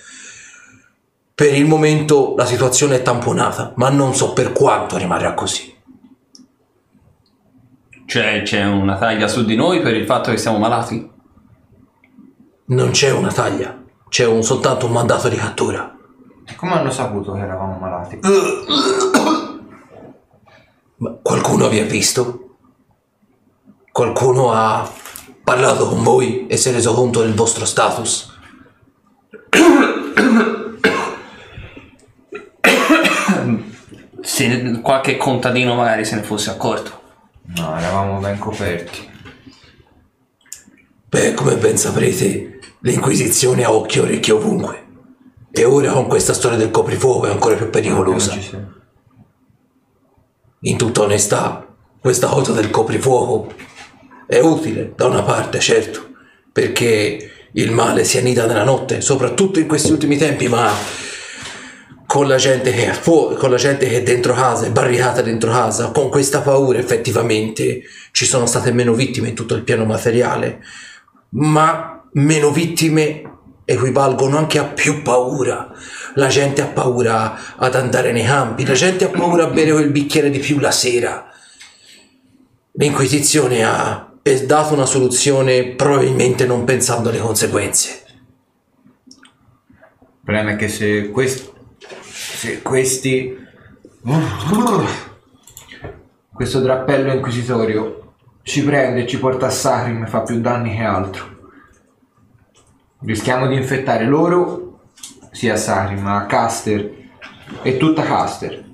Per 1.35 1.55
il 1.55 1.67
momento 1.67 2.35
la 2.37 2.47
situazione 2.47 2.97
è 2.97 3.03
tamponata, 3.03 3.75
ma 3.77 3.91
non 3.91 4.15
so 4.15 4.33
per 4.33 4.53
quanto 4.53 4.97
rimarrà 4.97 5.35
così. 5.35 5.77
Cioè, 8.07 8.43
c'è 8.43 8.65
una 8.65 8.97
taglia 8.97 9.29
su 9.29 9.45
di 9.45 9.55
noi 9.55 9.83
per 9.83 9.95
il 9.95 10.07
fatto 10.07 10.31
che 10.31 10.39
siamo 10.39 10.59
malati? 10.59 11.11
Non 12.67 12.91
c'è 12.91 13.11
una 13.11 13.31
taglia, 13.31 13.85
c'è 14.09 14.25
un, 14.25 14.43
soltanto 14.43 14.87
un 14.87 14.93
mandato 14.93 15.29
di 15.29 15.37
cattura. 15.37 15.97
Come 16.57 16.72
hanno 16.72 16.90
saputo 16.90 17.32
che 17.32 17.40
eravamo 17.40 17.78
malati? 17.78 18.18
Ma 20.96 21.11
qualcuno 21.22 21.68
vi 21.68 21.78
ha 21.78 21.84
visto? 21.84 22.57
Qualcuno 23.92 24.53
ha 24.53 24.90
parlato 25.44 25.88
con 25.88 26.03
voi 26.03 26.46
e 26.46 26.57
si 26.57 26.68
è 26.68 26.72
reso 26.72 26.94
conto 26.94 27.20
del 27.20 27.34
vostro 27.34 27.64
status? 27.64 28.36
Se 34.20 34.80
qualche 34.82 35.16
contadino 35.16 35.74
magari 35.74 36.05
se 36.05 36.16
ne 36.16 36.22
fosse 36.22 36.51
accorto. 36.51 37.01
No, 37.57 37.78
eravamo 37.78 38.18
ben 38.18 38.38
coperti. 38.38 39.11
Beh, 41.09 41.34
come 41.34 41.57
ben 41.57 41.78
saprete, 41.78 42.59
l'Inquisizione 42.80 43.64
ha 43.64 43.72
occhio 43.72 44.03
e 44.03 44.07
orecchio 44.07 44.36
ovunque. 44.36 44.88
E 45.51 45.64
ora 45.64 45.92
con 45.92 46.07
questa 46.07 46.34
storia 46.34 46.59
del 46.59 46.70
coprifuoco 46.70 47.26
è 47.26 47.30
ancora 47.30 47.57
più 47.57 47.70
pericolosa. 47.70 48.32
Sei. 48.32 48.76
In 50.61 50.76
tutta 50.76 51.03
onestà, 51.03 51.66
questa 52.01 52.26
cosa 52.28 52.53
del 52.53 52.70
coprifuoco 52.70 53.53
è 54.26 54.40
utile 54.40 54.92
da 54.94 55.07
una 55.07 55.22
parte, 55.22 55.59
certo, 55.59 56.11
perché 56.53 57.30
il 57.53 57.72
male 57.72 58.05
si 58.05 58.18
annida 58.18 58.46
nella 58.46 58.64
notte, 58.64 59.01
soprattutto 59.01 59.59
in 59.59 59.66
questi 59.66 59.90
ultimi 59.90 60.16
tempi, 60.16 60.49
ma 60.49 60.70
con 62.07 62.26
la 62.26 62.36
gente 62.36 62.72
che 62.72 62.90
è 62.90 62.92
fuori, 62.92 63.36
con 63.36 63.51
la 63.51 63.57
gente 63.57 63.86
che 63.86 63.99
è 63.99 64.03
dentro 64.03 64.32
casa, 64.34 64.66
è 64.66 64.70
barricata 64.70 65.22
dentro 65.22 65.51
casa, 65.51 65.90
con 65.90 66.09
questa 66.09 66.40
paura 66.40 66.78
effettivamente 66.78 67.82
ci 68.12 68.24
sono 68.24 68.46
state 68.46 68.72
meno 68.72 68.94
vittime 68.94 69.28
in 69.28 69.34
tutto 69.34 69.55
il 69.55 69.62
piano 69.62 69.84
materiale, 69.84 70.61
ma 71.30 72.09
meno 72.12 72.51
vittime 72.51 73.38
equivalgono 73.71 74.39
anche 74.39 74.59
a 74.59 74.64
più 74.64 75.03
paura. 75.03 75.71
La 76.14 76.29
gente 76.29 76.62
ha 76.62 76.69
paura 76.69 77.57
ad 77.57 77.75
andare 77.75 78.12
nei 78.12 78.25
campi, 78.25 78.64
la 78.64 78.73
gente 78.73 79.05
ha 79.05 79.09
paura 79.11 79.45
a 79.45 79.51
bere 79.51 79.73
quel 79.73 79.91
bicchiere 79.91 80.31
di 80.31 80.39
più 80.39 80.59
la 80.59 80.71
sera. 80.71 81.31
L'Inquisizione 82.73 83.62
ha 83.64 84.11
dato 84.47 84.73
una 84.73 84.87
soluzione 84.87 85.75
probabilmente 85.75 86.47
non 86.47 86.64
pensando 86.64 87.11
alle 87.11 87.19
conseguenze. 87.19 88.05
Il 89.05 90.25
problema 90.25 90.53
è 90.53 90.57
che 90.57 90.69
se, 90.69 91.11
quest- 91.11 91.53
se 92.01 92.62
questi... 92.62 93.37
Questo 96.33 96.61
drappello 96.61 97.12
inquisitorio 97.12 98.14
ci 98.43 98.64
prende 98.64 99.03
e 99.03 99.07
ci 99.07 99.19
porta 99.19 99.47
a 99.47 99.51
Sacrim 99.51 100.07
fa 100.07 100.23
più 100.23 100.41
danni 100.41 100.75
che 100.75 100.83
altro. 100.83 101.38
Rischiamo 103.01 103.46
di 103.46 103.55
infettare 103.55 104.05
loro, 104.05 104.80
sia 105.30 105.57
Sacrim, 105.57 106.03
ma 106.03 106.26
Caster 106.26 106.90
e 107.62 107.76
tutta 107.76 108.03
Caster. 108.03 108.64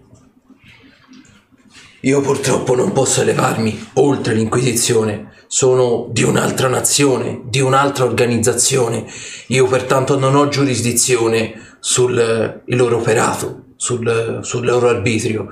Io 2.00 2.20
purtroppo 2.22 2.74
non 2.74 2.92
posso 2.92 3.20
elevarmi 3.20 3.88
oltre 3.94 4.32
l'Inquisizione, 4.32 5.32
sono 5.46 6.08
di 6.10 6.22
un'altra 6.22 6.68
nazione, 6.68 7.42
di 7.44 7.60
un'altra 7.60 8.04
organizzazione, 8.04 9.04
io 9.48 9.66
pertanto 9.66 10.18
non 10.18 10.36
ho 10.36 10.48
giurisdizione 10.48 11.76
sul 11.80 12.18
eh, 12.18 12.62
loro 12.74 12.96
operato, 12.96 13.64
sul, 13.76 14.40
sul 14.42 14.64
loro 14.64 14.88
arbitrio. 14.88 15.48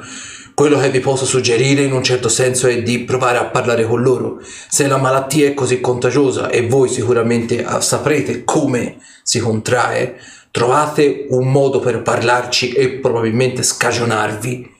Quello 0.62 0.78
che 0.78 0.90
vi 0.90 1.00
posso 1.00 1.26
suggerire 1.26 1.82
in 1.82 1.92
un 1.92 2.04
certo 2.04 2.28
senso 2.28 2.68
è 2.68 2.84
di 2.84 3.00
provare 3.00 3.36
a 3.36 3.46
parlare 3.46 3.84
con 3.84 4.00
loro. 4.00 4.38
Se 4.44 4.86
la 4.86 4.96
malattia 4.96 5.48
è 5.48 5.54
così 5.54 5.80
contagiosa 5.80 6.50
e 6.50 6.68
voi 6.68 6.88
sicuramente 6.88 7.64
ah, 7.64 7.80
saprete 7.80 8.44
come 8.44 8.98
si 9.24 9.40
contrae, 9.40 10.20
trovate 10.52 11.26
un 11.30 11.50
modo 11.50 11.80
per 11.80 12.02
parlarci 12.02 12.74
e 12.74 12.90
probabilmente 12.90 13.64
scagionarvi 13.64 14.72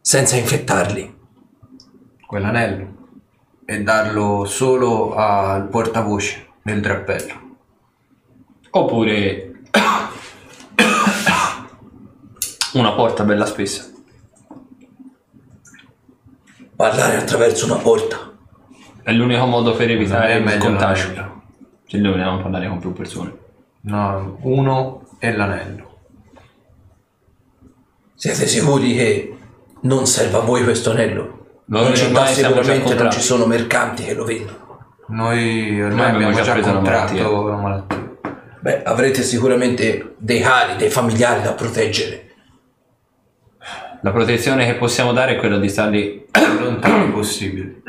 senza 0.00 0.36
infettarli. 0.36 1.16
quell'anello 2.24 2.86
e 3.64 3.82
darlo 3.82 4.44
solo 4.44 5.16
al 5.16 5.66
portavoce 5.66 6.46
del 6.62 6.80
drappello. 6.80 7.56
Oppure 8.70 9.62
una 12.74 12.92
porta 12.92 13.24
bella 13.24 13.46
spessa. 13.46 13.94
Parlare 16.76 17.16
attraverso 17.16 17.64
una 17.66 17.76
porta. 17.76 18.32
È 19.02 19.12
l'unico 19.12 19.46
modo 19.46 19.74
per 19.74 19.90
evitare 19.90 20.26
Non 20.26 20.36
è 20.36 20.36
il 20.38 20.44
meglio 20.44 20.68
contagio. 20.70 21.06
l'anello. 21.08 21.42
Se 21.86 21.98
noi 21.98 22.12
vogliamo 22.12 22.42
parlare 22.42 22.68
con 22.68 22.78
più 22.78 22.92
persone. 22.92 23.34
No, 23.82 24.36
uno 24.42 25.02
è 25.18 25.32
l'anello. 25.32 25.84
Siete 28.14 28.46
sicuri 28.46 28.94
che 28.94 29.36
non 29.82 30.06
serve 30.06 30.36
a 30.38 30.40
voi 30.40 30.64
questo 30.64 30.90
anello? 30.90 31.34
Noi 31.66 31.88
in 31.88 31.94
città 31.96 32.18
ormai 32.20 32.34
siamo 32.34 32.54
già 32.56 32.62
sicuramente 32.62 33.02
non 33.02 33.10
ci 33.12 33.20
sono 33.20 33.46
mercanti 33.46 34.04
che 34.04 34.14
lo 34.14 34.24
vendono. 34.24 34.64
Noi 35.08 35.82
ormai 35.82 35.96
Noi 35.96 36.00
abbiamo 36.08 36.16
abbiamo 36.16 36.32
già 36.34 36.42
già 36.42 36.52
preso 36.52 36.68
la 36.68 36.74
contratto 36.74 37.12
malattia. 37.14 37.50
la 37.50 37.56
malattia. 37.56 38.04
Beh, 38.60 38.82
avrete 38.82 39.22
sicuramente 39.22 40.14
dei 40.18 40.40
cari, 40.40 40.76
dei 40.76 40.90
familiari 40.90 41.42
da 41.42 41.52
proteggere. 41.52 42.24
La 44.06 44.12
protezione 44.12 44.66
che 44.66 44.74
possiamo 44.74 45.12
dare 45.12 45.34
è 45.34 45.36
quella 45.36 45.58
di 45.58 45.68
starli 45.68 46.26
lontano 46.60 47.10
possibile. 47.10 47.82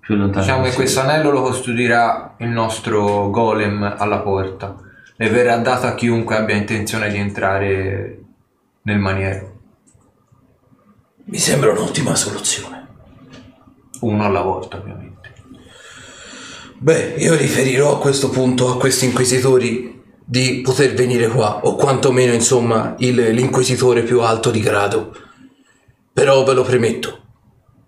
più 0.00 0.16
lontani. 0.16 0.44
Diciamo 0.44 0.62
che 0.62 0.70
possibile. 0.70 0.74
questo 0.74 0.98
anello 0.98 1.30
lo 1.30 1.42
custodirà 1.42 2.34
il 2.38 2.48
nostro 2.48 3.30
golem 3.30 3.94
alla 3.96 4.18
porta 4.18 4.74
e 5.16 5.28
verrà 5.28 5.56
dato 5.58 5.86
a 5.86 5.94
chiunque 5.94 6.34
abbia 6.34 6.56
intenzione 6.56 7.08
di 7.10 7.18
entrare 7.18 8.22
nel 8.82 8.98
maniero. 8.98 9.58
Mi 11.26 11.38
sembra 11.38 11.70
un'ottima 11.70 12.16
soluzione. 12.16 12.88
Uno 14.00 14.24
alla 14.24 14.42
volta, 14.42 14.78
ovviamente. 14.78 15.32
Beh, 16.76 17.14
io 17.18 17.36
riferirò 17.36 17.98
a 17.98 18.00
questo 18.00 18.30
punto 18.30 18.68
a 18.68 18.78
questi 18.78 19.04
inquisitori 19.04 19.99
di 20.30 20.60
poter 20.62 20.94
venire 20.94 21.26
qua, 21.26 21.58
o 21.64 21.74
quantomeno, 21.74 22.32
insomma, 22.32 22.94
il- 22.98 23.30
l'inquisitore 23.32 24.04
più 24.04 24.20
alto 24.20 24.52
di 24.52 24.60
grado. 24.60 25.12
Però 26.12 26.44
ve 26.44 26.52
lo 26.52 26.62
premetto, 26.62 27.18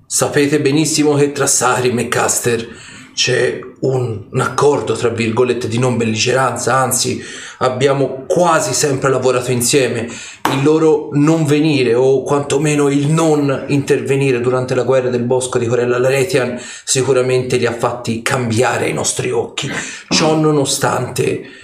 sapete 0.08 0.60
benissimo 0.60 1.14
che 1.14 1.30
tra 1.30 1.46
Sarim 1.46 2.00
e 2.00 2.08
Caster 2.08 2.68
c'è 3.14 3.60
un, 3.82 4.26
un 4.28 4.40
accordo, 4.40 4.94
tra 4.94 5.10
virgolette, 5.10 5.68
di 5.68 5.78
non 5.78 5.96
belligeranza, 5.96 6.74
anzi 6.74 7.22
abbiamo 7.58 8.24
quasi 8.26 8.74
sempre 8.74 9.08
lavorato 9.08 9.52
insieme. 9.52 10.08
Il 10.52 10.64
loro 10.64 11.10
non 11.12 11.44
venire 11.44 11.94
o 11.94 12.24
quantomeno 12.24 12.88
il 12.88 13.06
non 13.06 13.66
intervenire 13.68 14.40
durante 14.40 14.74
la 14.74 14.82
guerra 14.82 15.10
del 15.10 15.22
bosco 15.22 15.58
di 15.58 15.66
Corella 15.66 15.98
Laretian 15.98 16.60
sicuramente 16.84 17.56
li 17.56 17.66
ha 17.66 17.72
fatti 17.72 18.20
cambiare 18.20 18.88
i 18.88 18.92
nostri 18.92 19.30
occhi. 19.30 19.70
Ciò 20.08 20.34
nonostante 20.34 21.60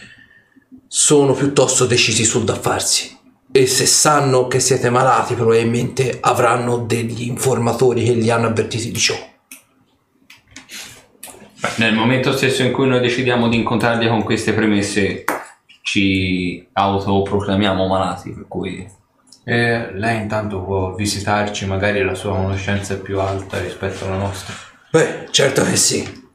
sono 0.88 1.34
piuttosto 1.34 1.84
decisi 1.86 2.24
sul 2.24 2.44
da 2.44 2.54
farsi. 2.54 3.16
E 3.52 3.66
se 3.66 3.86
sanno 3.86 4.48
che 4.48 4.58
siete 4.58 4.90
malati, 4.90 5.34
probabilmente 5.34 6.18
avranno 6.20 6.78
degli 6.78 7.26
informatori 7.28 8.04
che 8.04 8.12
li 8.12 8.30
hanno 8.30 8.48
avvertiti 8.48 8.90
di 8.90 8.98
ciò. 8.98 9.14
Nel 11.76 11.94
momento 11.94 12.36
stesso 12.36 12.62
in 12.62 12.72
cui 12.72 12.86
noi 12.86 13.00
decidiamo 13.00 13.48
di 13.48 13.56
incontrarli 13.56 14.08
con 14.08 14.22
queste 14.22 14.52
premesse, 14.52 15.24
ci 15.82 16.66
autoproclamiamo 16.72 17.86
malati, 17.86 18.32
per 18.32 18.44
cui 18.48 18.86
E 19.50 19.92
lei 19.94 20.20
intanto 20.20 20.60
può 20.60 20.94
visitarci, 20.94 21.64
magari 21.64 22.04
la 22.04 22.14
sua 22.14 22.32
conoscenza 22.32 22.92
è 22.92 22.98
più 22.98 23.18
alta 23.18 23.58
rispetto 23.58 24.04
alla 24.04 24.18
nostra. 24.18 24.52
Beh, 24.90 25.28
certo 25.30 25.64
che 25.64 25.74
sì. 25.74 26.26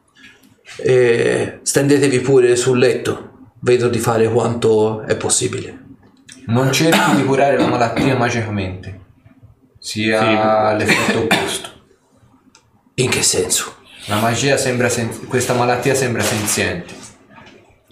E 0.77 1.59
stendetevi 1.61 2.21
pure 2.21 2.55
sul 2.55 2.79
letto. 2.79 3.32
Vedo 3.65 3.87
di 3.87 3.97
fare 3.97 4.29
quanto 4.29 5.01
è 5.03 5.15
possibile. 5.15 5.79
Non 6.47 6.73
cerchi 6.73 7.15
di 7.15 7.23
curare 7.23 7.57
la 7.57 7.67
malattia 7.67 8.17
magicamente, 8.17 8.99
sia 9.79 10.73
l'effetto 10.75 11.19
opposto. 11.19 11.69
In 12.95 13.09
che 13.09 13.21
senso? 13.21 13.75
La 14.07 14.19
magia 14.19 14.57
sembra 14.57 14.89
sen- 14.89 15.27
questa 15.27 15.53
malattia 15.53 15.95
sembra 15.95 16.21
senziente. 16.21 16.93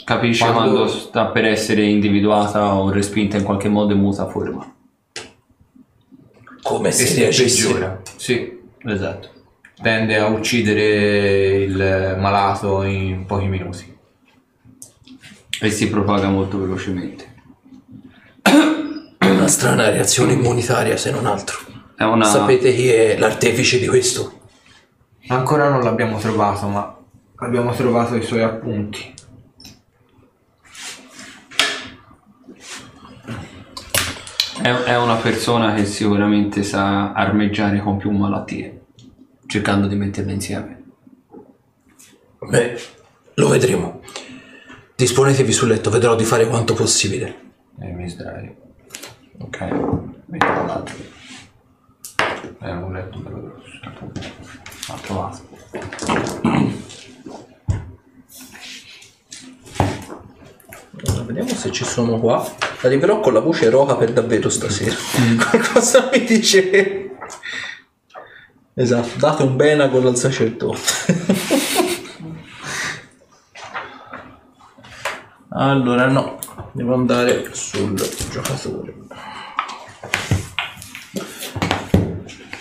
capisce 0.04 0.44
Quando- 0.44 0.74
quando 0.74 0.88
sta 0.90 1.28
per 1.28 1.46
essere 1.46 1.84
individuata 1.86 2.74
o 2.74 2.90
respinta 2.90 3.38
in 3.38 3.44
qualche 3.44 3.70
modo 3.70 3.94
e 3.94 3.96
muta 3.96 4.28
forma. 4.28 4.76
Come 6.62 6.92
se 6.92 7.06
si 7.06 7.20
reagisse. 7.22 7.68
peggiora. 7.68 8.02
Sì, 8.18 8.60
Esatto. 8.86 9.30
tende 9.82 10.18
a 10.18 10.28
uccidere 10.28 11.64
il 11.64 12.18
malato 12.20 12.84
in 12.84 13.26
pochi 13.26 13.46
minuti. 13.48 13.91
E 15.64 15.70
si 15.70 15.90
propaga 15.90 16.28
molto 16.28 16.60
velocemente. 16.60 17.36
Una 19.20 19.48
strana 19.48 19.92
reazione 19.92 20.34
immunitaria, 20.34 20.98
se 20.98 21.12
non 21.12 21.28
altro. 21.28 21.60
È 21.96 22.02
una... 22.02 22.26
Sapete 22.26 22.74
chi 22.74 22.90
è 22.90 23.16
l'artefice 23.20 23.78
di 23.78 23.86
questo? 23.86 24.40
Ancora 25.28 25.70
non 25.70 25.84
l'abbiamo 25.84 26.18
trovato, 26.18 26.68
ma 26.68 26.98
abbiamo 27.36 27.74
trovato 27.74 28.16
i 28.16 28.24
suoi 28.24 28.42
appunti. 28.42 29.14
È, 34.64 34.68
è 34.68 34.98
una 34.98 35.18
persona 35.18 35.76
che 35.76 35.86
sicuramente 35.86 36.64
sa 36.64 37.12
armeggiare 37.12 37.82
con 37.82 37.98
più 37.98 38.10
malattie, 38.10 38.82
cercando 39.46 39.86
di 39.86 39.96
metterle 39.96 40.34
insieme. 40.34 40.84
Beh, 42.40 42.80
lo 43.36 43.48
vedremo. 43.48 44.02
Disponetevi 45.02 45.52
sul 45.52 45.70
letto, 45.70 45.90
vedrò 45.90 46.14
di 46.16 46.24
fare 46.24 46.46
quanto 46.46 46.76
possibile. 46.76 47.54
E 47.80 47.88
mi 47.88 48.08
sdraio. 48.08 48.56
Ok, 49.40 49.60
mettiamo 50.28 50.66
l'altro. 50.68 50.96
È 52.60 52.70
un 52.70 52.94
letto 52.94 53.18
bello 53.18 53.42
grosso. 53.42 53.80
Ha 54.92 54.98
trovato. 55.02 55.40
Allora, 61.04 61.24
vediamo 61.24 61.50
se 61.50 61.72
ci 61.72 61.84
sono 61.84 62.20
qua. 62.20 62.48
Arriverò 62.82 63.22
con 63.22 63.34
la 63.34 63.40
voce 63.40 63.72
roca 63.72 63.96
per 63.96 64.14
davvero 64.14 64.50
stasera. 64.50 64.94
Qualcosa 65.50 66.12
mi 66.14 66.24
dice. 66.26 67.10
Esatto, 68.76 69.18
date 69.18 69.42
un 69.42 69.56
benagon 69.56 70.06
al 70.06 70.16
sacerdote. 70.16 71.60
allora, 75.54 76.08
no, 76.08 76.40
devo 76.72 76.94
andare 76.94 77.50
sul 77.52 77.94
giocatore. 78.30 78.94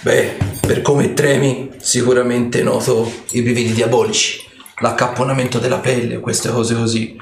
Beh, 0.00 0.36
per 0.60 0.82
come 0.82 1.12
tremi, 1.14 1.70
sicuramente 1.78 2.62
noto 2.62 3.10
i 3.30 3.42
brividi 3.42 3.72
diabolici, 3.72 4.40
l'accapponamento 4.80 5.58
della 5.58 5.78
pelle, 5.78 6.20
queste 6.20 6.50
cose 6.50 6.74
così. 6.74 7.16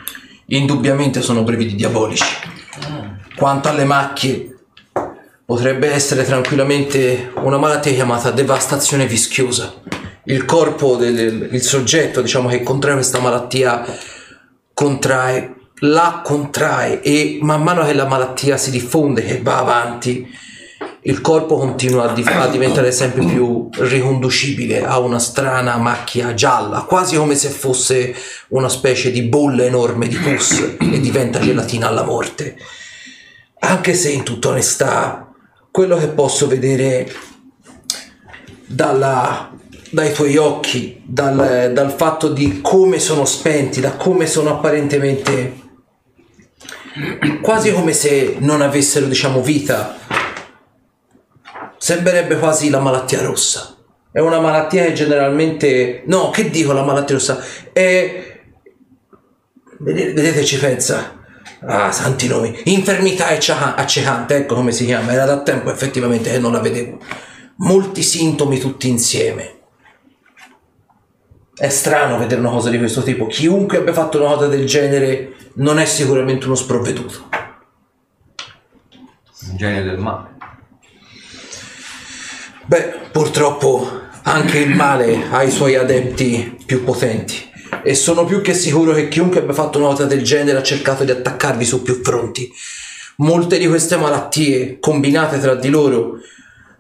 Indubbiamente 0.46 1.20
sono 1.20 1.42
brividi 1.42 1.74
diabolici. 1.74 2.24
Quanto 3.36 3.68
alle 3.68 3.84
macchie, 3.84 4.56
potrebbe 5.44 5.90
essere 5.90 6.24
tranquillamente 6.24 7.32
una 7.42 7.58
malattia 7.58 7.92
chiamata 7.92 8.30
devastazione 8.30 9.06
vischiosa. 9.06 9.74
Il 10.24 10.44
corpo 10.44 10.96
del 10.96 11.48
il 11.52 11.62
soggetto, 11.62 12.22
diciamo, 12.22 12.48
che 12.48 12.62
contrae 12.62 12.94
questa 12.94 13.18
malattia 13.18 13.84
contrae, 14.78 15.56
la 15.80 16.22
contrae 16.24 17.00
e 17.02 17.38
man 17.40 17.62
mano 17.62 17.84
che 17.84 17.92
la 17.92 18.06
malattia 18.06 18.56
si 18.56 18.70
diffonde, 18.70 19.24
che 19.24 19.40
va 19.42 19.58
avanti, 19.58 20.26
il 21.02 21.20
corpo 21.20 21.56
continua 21.56 22.10
a, 22.10 22.12
di- 22.12 22.24
a 22.26 22.48
diventare 22.48 22.92
sempre 22.92 23.24
più 23.24 23.68
riconducibile 23.72 24.84
a 24.84 24.98
una 24.98 25.18
strana 25.18 25.76
macchia 25.76 26.34
gialla, 26.34 26.82
quasi 26.82 27.16
come 27.16 27.34
se 27.34 27.48
fosse 27.48 28.14
una 28.48 28.68
specie 28.68 29.10
di 29.10 29.22
bolla 29.22 29.64
enorme 29.64 30.08
di 30.08 30.16
pus 30.16 30.76
e 30.78 31.00
diventa 31.00 31.38
gelatina 31.38 31.88
alla 31.88 32.04
morte. 32.04 32.56
Anche 33.60 33.94
se 33.94 34.10
in 34.10 34.22
tutta 34.22 34.48
onestà, 34.48 35.32
quello 35.70 35.96
che 35.96 36.08
posso 36.08 36.46
vedere 36.46 37.10
dalla- 38.66 39.50
dai 39.90 40.12
tuoi 40.12 40.36
occhi, 40.36 41.00
dal, 41.04 41.70
dal 41.72 41.92
fatto 41.92 42.28
di 42.28 42.60
come 42.60 42.98
sono 42.98 43.24
spenti, 43.24 43.80
da 43.80 43.92
come 43.92 44.26
sono 44.26 44.50
apparentemente 44.50 45.66
quasi 47.40 47.72
come 47.72 47.92
se 47.92 48.36
non 48.38 48.62
avessero, 48.62 49.06
diciamo, 49.06 49.40
vita, 49.40 49.96
sembrerebbe 51.76 52.38
quasi 52.38 52.70
la 52.70 52.80
malattia 52.80 53.22
rossa. 53.22 53.76
È 54.10 54.20
una 54.20 54.40
malattia 54.40 54.84
che 54.84 54.92
generalmente... 54.94 56.02
No, 56.06 56.30
che 56.30 56.50
dico 56.50 56.72
la 56.72 56.82
malattia 56.82 57.16
rossa? 57.16 57.42
È... 57.72 58.40
Vedete, 59.78 60.44
ci 60.44 60.58
pensa. 60.58 61.16
Ah, 61.60 61.92
santi 61.92 62.26
nomi. 62.26 62.56
Infermità 62.64 63.28
acceca- 63.28 63.74
accecante, 63.74 64.36
ecco 64.36 64.54
come 64.54 64.72
si 64.72 64.84
chiama. 64.84 65.12
Era 65.12 65.24
da 65.24 65.42
tempo 65.42 65.70
effettivamente 65.70 66.30
che 66.30 66.38
non 66.38 66.52
la 66.52 66.60
vedevo. 66.60 66.98
Molti 67.56 68.02
sintomi 68.02 68.58
tutti 68.58 68.88
insieme. 68.88 69.56
È 71.54 71.68
strano 71.68 72.18
vedere 72.18 72.40
una 72.40 72.50
cosa 72.50 72.70
di 72.70 72.78
questo 72.78 73.02
tipo. 73.02 73.26
Chiunque 73.26 73.78
abbia 73.78 73.92
fatto 73.92 74.18
una 74.18 74.34
cosa 74.34 74.46
del 74.46 74.66
genere 74.66 75.32
non 75.58 75.78
è 75.78 75.84
sicuramente 75.84 76.46
uno 76.46 76.54
sprovveduto. 76.54 77.28
Un 79.50 79.56
genio 79.56 79.84
del 79.84 79.98
male. 79.98 80.36
Beh, 82.66 83.08
purtroppo 83.12 84.06
anche 84.22 84.58
il 84.58 84.74
male 84.74 85.26
ha 85.30 85.42
i 85.42 85.50
suoi 85.50 85.74
adepti 85.74 86.58
più 86.66 86.84
potenti. 86.84 87.46
E 87.82 87.94
sono 87.94 88.24
più 88.24 88.40
che 88.40 88.54
sicuro 88.54 88.92
che 88.92 89.08
chiunque 89.08 89.40
abbia 89.40 89.54
fatto 89.54 89.78
una 89.78 89.88
cosa 89.88 90.04
del 90.04 90.22
genere 90.22 90.58
ha 90.58 90.62
cercato 90.62 91.04
di 91.04 91.10
attaccarvi 91.10 91.64
su 91.64 91.82
più 91.82 92.00
fronti. 92.02 92.50
Molte 93.16 93.58
di 93.58 93.66
queste 93.66 93.96
malattie 93.96 94.78
combinate 94.78 95.40
tra 95.40 95.54
di 95.54 95.70
loro 95.70 96.20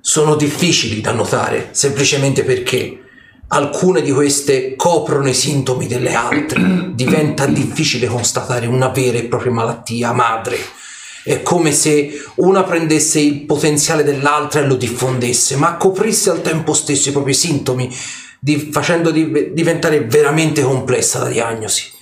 sono 0.00 0.36
difficili 0.36 1.00
da 1.00 1.12
notare, 1.12 1.68
semplicemente 1.72 2.44
perché 2.44 3.07
alcune 3.48 4.02
di 4.02 4.12
queste 4.12 4.74
coprono 4.76 5.28
i 5.28 5.34
sintomi 5.34 5.86
delle 5.86 6.14
altre. 6.14 6.92
Diventa 6.94 7.46
difficile 7.46 8.06
constatare 8.06 8.66
una 8.66 8.88
vera 8.88 9.18
e 9.18 9.24
propria 9.24 9.52
malattia 9.52 10.12
madre. 10.12 10.58
È 11.24 11.42
come 11.42 11.72
se 11.72 12.22
una 12.36 12.62
prendesse 12.62 13.20
il 13.20 13.42
potenziale 13.42 14.02
dell'altra 14.02 14.60
e 14.60 14.66
lo 14.66 14.76
diffondesse, 14.76 15.56
ma 15.56 15.76
coprisse 15.76 16.30
al 16.30 16.40
tempo 16.40 16.72
stesso 16.72 17.10
i 17.10 17.12
propri 17.12 17.34
sintomi, 17.34 17.94
di- 18.40 18.70
facendo 18.72 19.10
di- 19.10 19.52
diventare 19.52 20.04
veramente 20.04 20.62
complessa 20.62 21.18
la 21.18 21.28
diagnosi. 21.28 21.96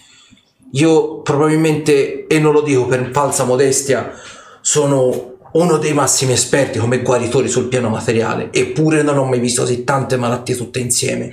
Io 0.73 1.23
probabilmente, 1.23 2.27
e 2.27 2.39
non 2.39 2.53
lo 2.53 2.61
dico 2.61 2.87
per 2.87 3.11
falsa 3.13 3.45
modestia, 3.45 4.13
sono 4.61 5.36
uno 5.57 5.79
dei 5.79 5.93
massimi 5.93 6.33
esperti 6.33 6.79
come 6.79 7.03
guaritori 7.03 7.49
sul 7.49 7.69
piano 7.69 7.89
materiale, 7.89 8.53
eppure 8.53 9.03
non 9.03 9.17
ho 9.17 9.25
mai 9.25 9.41
visto 9.41 9.63
così 9.63 9.85
tante 9.85 10.17
malattie 10.17 10.55
tutte 10.55 10.79
insieme. 10.79 11.31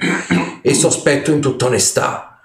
E 0.62 0.74
sospetto 0.74 1.32
in 1.32 1.42
tutta 1.42 1.66
onestà 1.66 2.40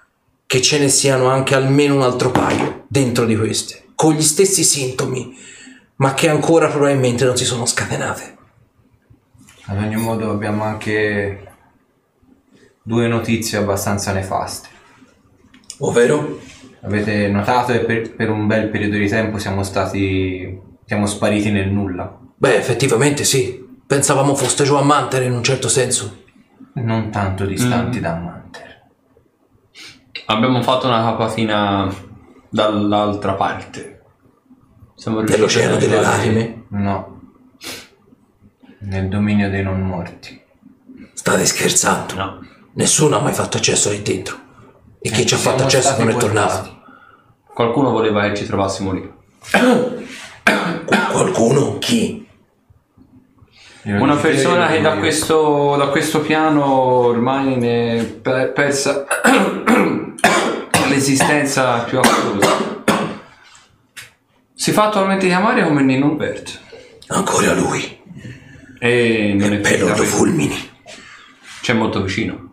che 0.44 0.60
ce 0.60 0.78
ne 0.78 0.88
siano 0.88 1.28
anche 1.28 1.54
almeno 1.54 1.94
un 1.94 2.02
altro 2.02 2.30
paio 2.30 2.84
dentro 2.88 3.24
di 3.26 3.36
queste, 3.36 3.84
con 3.94 4.14
gli 4.14 4.22
stessi 4.22 4.64
sintomi, 4.64 5.36
ma 5.96 6.14
che 6.14 6.28
ancora 6.28 6.68
probabilmente 6.68 7.24
non 7.24 7.36
si 7.36 7.44
sono 7.44 7.64
scatenate. 7.64 8.36
Ad 9.66 9.78
ogni 9.78 9.96
modo 9.96 10.30
abbiamo 10.30 10.64
anche 10.64 11.46
due 12.82 13.06
notizie 13.06 13.58
abbastanza 13.58 14.12
nefaste. 14.12 14.68
Ovvero? 15.78 16.40
Avete 16.80 17.28
notato 17.28 17.72
che 17.72 17.80
per, 17.80 18.14
per 18.14 18.30
un 18.30 18.46
bel 18.46 18.68
periodo 18.68 18.96
di 18.96 19.08
tempo 19.08 19.38
siamo 19.38 19.62
stati... 19.62 20.67
siamo 20.88 21.04
spariti 21.04 21.50
nel 21.50 21.68
nulla. 21.68 22.18
Beh, 22.34 22.56
effettivamente 22.56 23.24
sì. 23.24 23.62
Pensavamo 23.86 24.34
foste 24.34 24.64
giù 24.64 24.74
a 24.74 24.82
Mantere 24.82 25.26
in 25.26 25.32
un 25.32 25.42
certo 25.44 25.68
senso. 25.68 26.24
Non 26.74 27.10
tanto 27.10 27.44
distanti 27.44 28.00
da 28.00 28.14
Manter. 28.14 28.86
Abbiamo 30.26 30.62
fatto 30.62 30.86
una 30.86 31.02
capatina 31.02 31.92
dall'altra 32.48 33.34
parte. 33.34 34.02
Siamo 34.94 35.18
riusciti 35.18 35.38
Dell'Oceano 35.40 35.76
delle 35.76 36.00
Lacrime. 36.00 36.64
No. 36.68 37.20
Nel 38.80 39.08
dominio 39.08 39.50
dei 39.50 39.62
non 39.62 39.80
morti. 39.82 40.40
State 41.12 41.44
scherzando? 41.44 42.14
No. 42.14 42.46
Nessuno 42.74 43.18
ha 43.18 43.20
mai 43.20 43.34
fatto 43.34 43.58
accesso 43.58 43.90
lì 43.90 44.00
dentro. 44.00 44.36
E 45.00 45.10
chi 45.10 45.20
Eh, 45.22 45.26
ci 45.26 45.34
ha 45.34 45.38
fatto 45.38 45.64
accesso 45.64 45.98
non 45.98 46.08
è 46.08 46.16
tornato. 46.16 46.76
Qualcuno 47.52 47.90
voleva 47.90 48.22
che 48.28 48.36
ci 48.36 48.46
trovassimo 48.46 48.92
lì. 48.92 49.12
Qualcuno? 51.10 51.78
Chi? 51.78 52.26
Una 53.84 54.16
persona 54.16 54.66
che 54.68 54.80
da 54.82 54.96
questo, 54.98 55.74
da 55.76 55.88
questo 55.88 56.20
piano 56.20 56.64
ormai 56.66 57.56
ne 57.56 57.98
è 58.00 58.04
per- 58.04 58.52
persa 58.52 59.06
l'esistenza 60.88 61.78
più 61.84 61.98
assoluta. 61.98 62.48
Si 64.54 64.72
fa 64.72 64.86
attualmente 64.88 65.26
chiamare 65.26 65.64
come 65.64 65.82
Nino 65.82 66.10
Bert 66.10 66.60
Ancora 67.08 67.54
lui. 67.54 67.98
e 68.78 69.34
non 69.38 69.52
è 69.54 69.58
Pelo 69.58 69.86
fisicamente- 69.86 70.04
fulmini. 70.04 70.70
C'è 71.62 71.72
molto 71.72 72.02
vicino. 72.02 72.46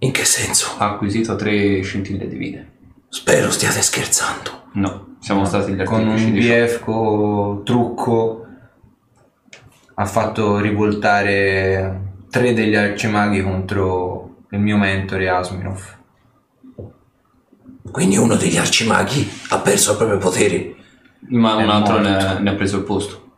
In 0.00 0.12
che 0.12 0.24
senso? 0.24 0.74
Ha 0.78 0.90
acquisito 0.92 1.34
tre 1.36 1.80
scintille 1.82 2.26
di 2.28 2.36
vite. 2.36 2.70
Spero 3.12 3.50
stiate 3.50 3.82
scherzando. 3.82 4.68
No, 4.74 5.16
siamo 5.20 5.44
stati 5.44 5.72
gli 5.72 5.82
Con 5.82 6.00
artefici 6.08 6.24
un 6.26 6.32
di 6.32 6.42
ciò. 6.42 6.48
biefco 6.48 7.62
trucco 7.64 8.46
ha 9.94 10.04
fatto 10.06 10.58
rivoltare 10.60 12.12
tre 12.30 12.54
degli 12.54 12.76
arcimaghi 12.76 13.42
contro 13.42 14.44
il 14.50 14.60
mio 14.60 14.76
mentore 14.76 15.28
Asminov. 15.28 15.98
Quindi 17.90 18.16
uno 18.16 18.36
degli 18.36 18.56
arcimaghi 18.56 19.28
ha 19.48 19.58
perso 19.58 19.90
il 19.90 19.96
proprio 19.96 20.18
potere. 20.18 20.76
Ma 21.30 21.56
un 21.56 21.62
È 21.68 21.72
altro 21.72 21.98
ne 21.98 22.10
morto. 22.12 22.38
ne 22.38 22.50
ha 22.50 22.54
preso 22.54 22.76
il 22.76 22.84
posto. 22.84 23.28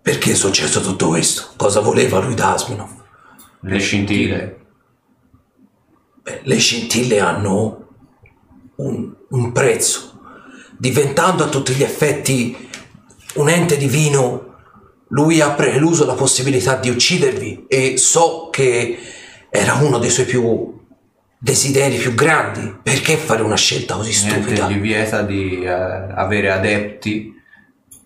Perché 0.00 0.32
è 0.32 0.34
successo 0.34 0.80
tutto 0.80 1.08
questo? 1.08 1.50
Cosa 1.56 1.80
voleva 1.80 2.18
lui 2.20 2.34
da 2.34 2.54
Asminov? 2.54 2.90
Le 3.60 3.78
scintille. 3.78 4.59
Le 6.42 6.58
scintille 6.58 7.20
hanno 7.20 7.88
un, 8.76 9.12
un 9.28 9.52
prezzo. 9.52 10.18
Diventando 10.76 11.44
a 11.44 11.48
tutti 11.48 11.72
gli 11.74 11.82
effetti 11.82 12.68
un 13.34 13.48
ente 13.48 13.76
divino, 13.76 14.56
lui 15.08 15.40
ha 15.40 15.50
preluso 15.50 16.06
la 16.06 16.14
possibilità 16.14 16.76
di 16.76 16.88
uccidervi 16.88 17.66
e 17.68 17.96
so 17.96 18.48
che 18.50 18.98
era 19.50 19.74
uno 19.74 19.98
dei 19.98 20.10
suoi 20.10 20.26
più 20.26 20.78
desideri 21.38 21.96
più 21.96 22.14
grandi. 22.14 22.76
Perché 22.82 23.16
fare 23.16 23.42
una 23.42 23.56
scelta 23.56 23.96
così 23.96 24.10
Niente 24.24 24.42
stupida? 24.42 24.68
gli 24.68 24.78
vieta 24.78 25.22
di 25.22 25.62
eh, 25.62 25.68
avere 25.68 26.50
adepti 26.50 27.34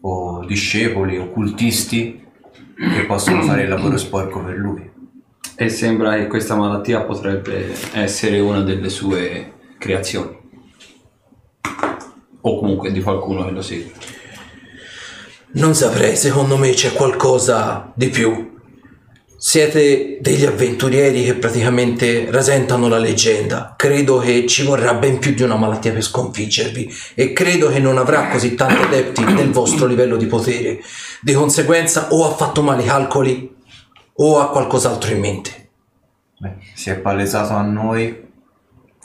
o 0.03 0.45
discepoli 0.45 1.18
o 1.18 1.31
cultisti 1.31 2.22
che 2.77 3.05
possono 3.07 3.43
fare 3.47 3.62
il 3.62 3.68
lavoro 3.68 3.97
sporco 3.97 4.43
per 4.43 4.57
lui. 4.57 4.93
E 5.57 5.69
sembra 5.69 6.17
che 6.17 6.27
questa 6.27 6.57
malattia 6.57 7.03
potrebbe 7.03 7.73
essere 7.93 8.41
una 8.41 8.63
delle 8.63 8.89
sue 8.89 9.53
creazioni. 9.79 10.37
O 12.41 12.59
comunque 12.59 12.91
di 12.91 13.01
qualcuno 13.01 13.45
che 13.45 13.51
lo 13.53 13.63
segue. 13.63 13.93
Non 15.53 15.77
saprei, 15.77 16.17
secondo 16.17 16.57
me 16.57 16.71
c'è 16.71 16.93
qualcosa 16.93 17.93
di 17.95 18.09
più. 18.09 18.53
Siete 19.37 20.19
degli 20.21 20.45
avventurieri 20.45 21.23
che 21.23 21.35
praticamente 21.35 22.27
rasentano 22.31 22.89
la 22.89 22.99
leggenda. 22.99 23.75
Credo 23.77 24.19
che 24.19 24.47
ci 24.49 24.65
vorrà 24.65 24.95
ben 24.95 25.21
più 25.21 25.35
di 25.35 25.43
una 25.43 25.57
malattia 25.57 25.93
per 25.93 26.03
sconfiggervi 26.03 26.93
e 27.15 27.33
credo 27.33 27.69
che 27.69 27.79
non 27.79 27.99
avrà 27.99 28.27
così 28.27 28.57
tanti 28.57 28.83
adepti 28.83 29.25
del 29.35 29.51
vostro 29.51 29.87
livello 29.87 30.17
di 30.17 30.27
potere. 30.27 30.81
Di 31.21 31.33
conseguenza 31.33 32.09
o 32.11 32.29
ha 32.29 32.35
fatto 32.35 32.61
male 32.63 32.83
i 32.83 32.87
calcoli 32.87 33.54
o 34.17 34.41
ha 34.41 34.51
qualcos'altro 34.51 35.12
in 35.12 35.21
mente. 35.21 35.69
Beh, 36.39 36.57
si 36.75 36.91
è 36.91 36.99
palesato 36.99 37.55
a 37.55 37.62
noi 37.62 38.23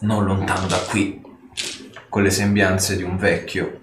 non 0.01 0.24
lontano 0.24 0.68
da 0.68 0.78
qui, 0.78 1.22
con 2.07 2.24
le 2.24 2.30
sembianze 2.30 2.95
di 2.95 3.03
un 3.03 3.18
vecchio 3.18 3.80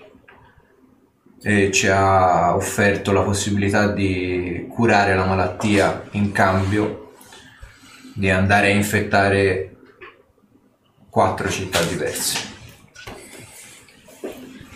e 1.42 1.70
ci 1.70 1.86
ha 1.86 2.56
offerto 2.56 3.12
la 3.12 3.22
possibilità 3.22 3.92
di 3.92 4.66
curare 4.68 5.14
la 5.14 5.26
malattia 5.26 6.02
in 6.12 6.32
cambio 6.32 7.12
di 8.14 8.30
andare 8.30 8.68
a 8.68 8.74
infettare 8.74 9.76
quattro 11.08 11.48
città 11.48 11.82
diverse. 11.84 12.54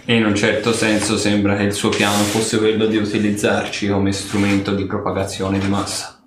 E 0.05 0.15
in 0.15 0.25
un 0.25 0.35
certo 0.35 0.73
senso 0.73 1.17
sembra 1.17 1.57
che 1.57 1.63
il 1.65 1.73
suo 1.73 1.89
piano 1.89 2.23
fosse 2.23 2.59
quello 2.59 2.87
di 2.87 2.97
utilizzarci 2.97 3.89
come 3.89 4.13
strumento 4.13 4.75
di 4.75 4.87
propagazione 4.87 5.59
di 5.59 5.69
massa. 5.69 6.20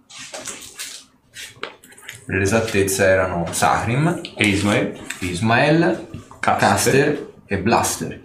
Per 2.26 2.38
l'esattezza 2.38 3.06
erano 3.06 3.46
Sahrim, 3.52 4.22
E 4.36 4.48
Ismael 4.48 4.98
Ismael, 5.20 6.08
Caster. 6.40 6.58
Caster 6.70 7.34
e 7.46 7.58
Blaster. 7.60 8.22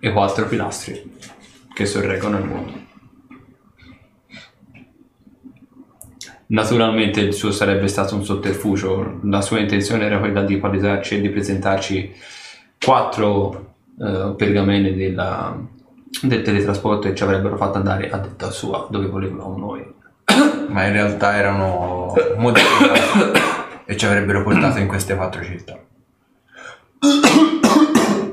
e 0.00 0.12
quattro 0.12 0.46
pilastri 0.46 1.18
che 1.74 1.86
sorreggono 1.86 2.38
il 2.38 2.44
mondo. 2.44 2.72
Naturalmente 6.46 7.20
il 7.20 7.32
suo 7.32 7.52
sarebbe 7.52 7.86
stato 7.86 8.16
un 8.16 8.24
sotterfugio, 8.24 9.20
la 9.24 9.40
sua 9.40 9.60
intenzione 9.60 10.04
era 10.06 10.18
quella 10.18 10.42
di 10.42 10.56
palesarci 10.58 11.16
e 11.16 11.20
di 11.20 11.28
presentarci 11.28 12.12
quattro 12.84 13.74
eh, 14.00 14.34
pergamene 14.36 14.94
della- 14.96 15.56
del 16.22 16.42
teletrasporto 16.42 17.06
e 17.06 17.14
ci 17.14 17.22
avrebbero 17.22 17.56
fatto 17.56 17.76
andare 17.78 18.10
a 18.10 18.16
detta 18.18 18.50
sua 18.50 18.88
dove 18.90 19.06
volevano 19.06 19.56
noi. 19.56 19.86
Ma 20.70 20.86
in 20.86 20.92
realtà 20.92 21.36
erano 21.36 22.14
modificati 22.36 23.40
e 23.86 23.96
ci 23.96 24.06
avrebbero 24.06 24.42
portato 24.42 24.78
in 24.78 24.86
queste 24.86 25.16
quattro 25.16 25.42
città. 25.42 25.78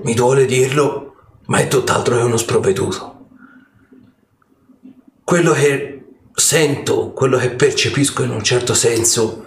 Mi 0.04 0.14
duole 0.14 0.46
dirlo, 0.46 1.16
ma 1.48 1.58
è 1.58 1.68
tutt'altro 1.68 2.16
che 2.16 2.24
uno 2.24 2.38
sprovveduto. 2.38 3.16
Quello 5.24 5.52
che 5.52 6.06
sento, 6.34 7.12
quello 7.12 7.38
che 7.38 7.50
percepisco 7.50 8.24
in 8.24 8.30
un 8.30 8.44
certo 8.44 8.74
senso, 8.74 9.46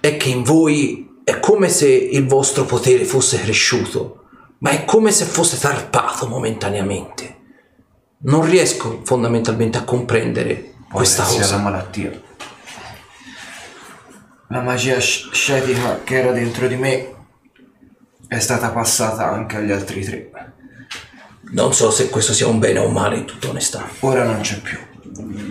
è 0.00 0.16
che 0.16 0.28
in 0.28 0.42
voi 0.42 1.20
è 1.24 1.40
come 1.40 1.68
se 1.68 1.88
il 1.88 2.26
vostro 2.26 2.64
potere 2.64 3.04
fosse 3.04 3.40
cresciuto, 3.40 4.26
ma 4.58 4.70
è 4.70 4.84
come 4.84 5.10
se 5.10 5.24
fosse 5.24 5.58
tarpato 5.58 6.28
momentaneamente. 6.28 7.34
Non 8.18 8.48
riesco 8.48 9.00
fondamentalmente 9.04 9.78
a 9.78 9.84
comprendere 9.84 10.75
Può 10.88 10.98
questa 10.98 11.24
cosa. 11.24 11.56
la 11.56 11.62
malattia. 11.62 12.10
La 14.48 14.60
magia 14.60 15.00
sc- 15.00 15.32
scetica 15.32 16.02
che 16.04 16.16
era 16.18 16.30
dentro 16.32 16.68
di 16.68 16.76
me 16.76 17.14
è 18.28 18.38
stata 18.38 18.70
passata 18.70 19.28
anche 19.28 19.56
agli 19.56 19.72
altri 19.72 20.04
tre. 20.04 20.30
Non 21.52 21.72
so 21.72 21.90
se 21.90 22.08
questo 22.08 22.32
sia 22.32 22.46
un 22.46 22.58
bene 22.58 22.78
o 22.80 22.86
un 22.86 22.92
male, 22.92 23.16
in 23.18 23.24
tutta 23.24 23.48
onestà. 23.48 23.84
Ora 24.00 24.24
non 24.24 24.40
c'è 24.40 24.60
più. 24.60 24.78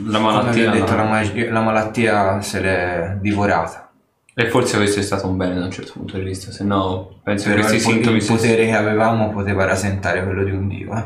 La 0.08 0.20
malattia... 0.20 0.72
detto, 0.72 0.96
la, 0.96 1.04
magia- 1.04 1.52
la 1.52 1.62
malattia 1.62 2.42
se 2.42 2.60
l'è 2.62 3.18
divorata. 3.20 3.92
E 4.34 4.50
forse 4.50 4.76
questo 4.78 5.00
è 5.00 5.04
stato 5.04 5.28
un 5.28 5.38
bene 5.38 5.58
da 5.58 5.66
un 5.66 5.72
certo 5.72 5.94
punto 5.94 6.18
di 6.18 6.24
vista, 6.26 6.52
se 6.52 6.66
no 6.66 7.20
penso 7.24 7.46
che 7.46 7.56
Però 7.56 7.68
questi 7.68 7.88
il, 7.88 7.94
sintomi 7.94 8.18
il 8.18 8.22
si- 8.24 8.32
potere 8.34 8.66
che 8.66 8.76
avevamo 8.76 9.32
poteva 9.32 9.64
rasentare 9.64 10.24
quello 10.24 10.44
di 10.44 10.52
un 10.52 10.68
dio. 10.68 10.94
Eh? 10.98 11.04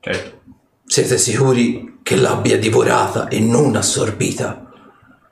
Certo. 0.00 0.40
Siete 0.84 1.16
sicuri 1.16 1.89
che 2.10 2.16
l'abbia 2.16 2.58
divorata 2.58 3.28
e 3.28 3.38
non 3.38 3.76
assorbita? 3.76 4.68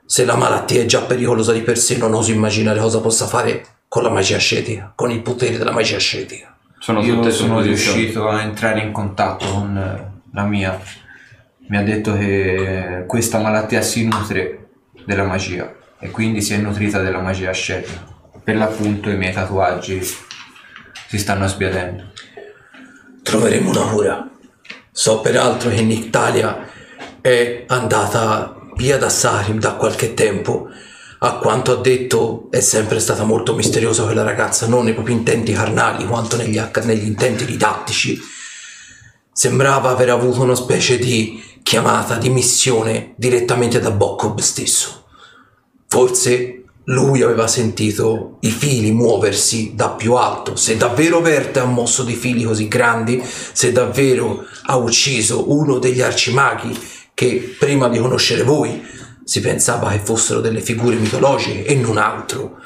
Se 0.05 0.23
la 0.23 0.37
malattia 0.37 0.81
è 0.81 0.85
già 0.85 1.01
pericolosa 1.01 1.51
di 1.51 1.59
per 1.59 1.77
sé, 1.77 1.97
non 1.97 2.13
oso 2.13 2.31
immaginare 2.31 2.79
cosa 2.79 3.01
possa 3.01 3.27
fare 3.27 3.65
con 3.89 4.01
la 4.01 4.09
magia 4.09 4.37
ascetica, 4.37 4.93
con 4.95 5.11
il 5.11 5.19
potere 5.21 5.57
della 5.57 5.73
magia 5.73 5.97
ascetica. 5.97 6.55
Sono 6.79 7.01
Io 7.01 7.15
tutte 7.15 7.31
sono 7.31 7.59
riuscito 7.59 8.29
a 8.29 8.43
entrare 8.43 8.79
in 8.79 8.93
contatto 8.93 9.45
con 9.45 9.77
eh, 9.77 10.21
la 10.31 10.43
mia. 10.45 10.79
Mi 11.67 11.75
ha 11.75 11.83
detto 11.83 12.15
che 12.15 13.03
questa 13.07 13.39
malattia 13.39 13.81
si 13.81 14.07
nutre 14.07 14.69
della 15.05 15.25
magia 15.25 15.75
e 15.99 16.09
quindi 16.11 16.41
si 16.41 16.53
è 16.53 16.57
nutrita 16.59 17.01
della 17.01 17.19
magia 17.19 17.49
ascetica. 17.49 18.05
Per 18.41 18.55
l'appunto 18.55 19.09
i 19.09 19.17
miei 19.17 19.33
tatuaggi 19.33 19.99
si 20.01 21.17
stanno 21.17 21.45
sbiadendo. 21.45 22.05
Troveremo 23.21 23.69
una 23.69 23.81
cura. 23.81 24.29
So 24.91 25.19
peraltro 25.19 25.69
che 25.69 25.75
in 25.75 25.91
Italia 25.91 26.67
è 27.21 27.65
andata 27.67 28.55
via 28.75 28.97
da 28.97 29.09
Sarim 29.09 29.59
da 29.59 29.73
qualche 29.73 30.13
tempo. 30.13 30.69
A 31.21 31.33
quanto 31.33 31.73
ha 31.73 31.75
detto 31.75 32.47
è 32.49 32.61
sempre 32.61 32.99
stata 32.99 33.25
molto 33.25 33.53
misteriosa 33.53 34.05
quella 34.05 34.23
ragazza, 34.23 34.67
non 34.67 34.85
nei 34.85 34.93
propri 34.93 35.11
intenti 35.11 35.51
carnali 35.51 36.05
quanto 36.05 36.37
negli, 36.37 36.61
negli 36.83 37.05
intenti 37.05 37.45
didattici. 37.45 38.19
Sembrava 39.31 39.89
aver 39.89 40.09
avuto 40.09 40.41
una 40.41 40.55
specie 40.55 40.97
di 40.97 41.43
chiamata, 41.61 42.15
di 42.15 42.29
missione 42.29 43.13
direttamente 43.17 43.79
da 43.79 43.91
Bokob 43.91 44.39
stesso. 44.39 45.03
Forse 45.87 46.63
lui 46.85 47.21
aveva 47.21 47.47
sentito 47.47 48.37
i 48.41 48.49
fili 48.49 48.91
muoversi 48.91 49.73
da 49.75 49.89
più 49.89 50.13
alto. 50.13 50.55
Se 50.55 50.77
davvero 50.77 51.21
Verte 51.21 51.59
ha 51.59 51.65
mosso 51.65 52.03
dei 52.03 52.15
fili 52.15 52.43
così 52.43 52.67
grandi, 52.67 53.21
se 53.23 53.71
davvero 53.71 54.45
ha 54.63 54.75
ucciso 54.77 55.51
uno 55.51 55.79
degli 55.79 56.01
arcimaghi 56.01 56.97
che 57.19 57.55
prima 57.59 57.89
di 57.89 57.99
conoscere 57.99 58.43
voi 58.43 58.81
si 59.23 59.41
pensava 59.41 59.91
che 59.91 59.99
fossero 59.99 60.39
delle 60.39 60.61
figure 60.61 60.95
mitologiche 60.95 61.65
e 61.65 61.75
non 61.75 61.97
altro, 61.97 62.59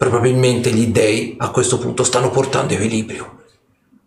Probabilmente 0.00 0.70
gli 0.70 0.86
dei 0.86 1.34
a 1.38 1.50
questo 1.50 1.78
punto 1.78 2.04
stanno 2.04 2.30
portando 2.30 2.72
equilibrio. 2.72 3.42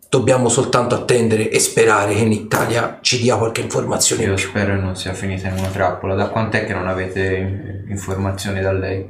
Dobbiamo 0.09 0.49
soltanto 0.49 0.95
attendere 0.95 1.51
e 1.51 1.59
sperare 1.59 2.15
che 2.15 2.21
in 2.21 2.31
Italia 2.31 2.97
ci 2.99 3.19
dia 3.19 3.37
qualche 3.37 3.61
informazione 3.61 4.23
in 4.23 4.29
Io 4.29 4.35
più. 4.35 4.47
spero 4.47 4.75
non 4.75 4.95
sia 4.95 5.13
finita 5.13 5.49
in 5.49 5.59
una 5.59 5.67
trappola. 5.67 6.15
Da 6.15 6.29
quant'è 6.29 6.65
che 6.65 6.73
non 6.73 6.87
avete 6.87 7.85
informazioni 7.89 8.59
da 8.59 8.71
lei? 8.71 9.07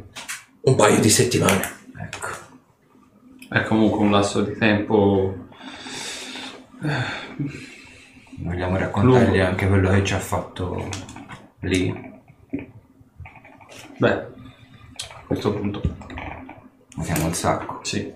Un 0.63 0.75
paio 0.75 0.99
di 0.99 1.09
settimane. 1.09 1.61
Ecco. 2.01 2.27
È 3.47 3.63
comunque 3.63 3.99
un 3.99 4.11
lasso 4.11 4.41
di 4.41 4.57
tempo. 4.57 5.47
Vogliamo 8.39 8.77
raccontargli 8.77 9.27
Lungo. 9.37 9.45
anche 9.45 9.67
quello 9.67 9.89
che 9.89 10.03
ci 10.03 10.13
ha 10.13 10.19
fatto 10.19 10.89
lì. 11.61 12.11
Beh, 13.97 14.11
a 14.11 14.27
questo 15.27 15.53
punto. 15.53 15.81
Siamo 17.01 17.25
al 17.25 17.35
sacco. 17.35 17.79
Sì. 17.83 18.11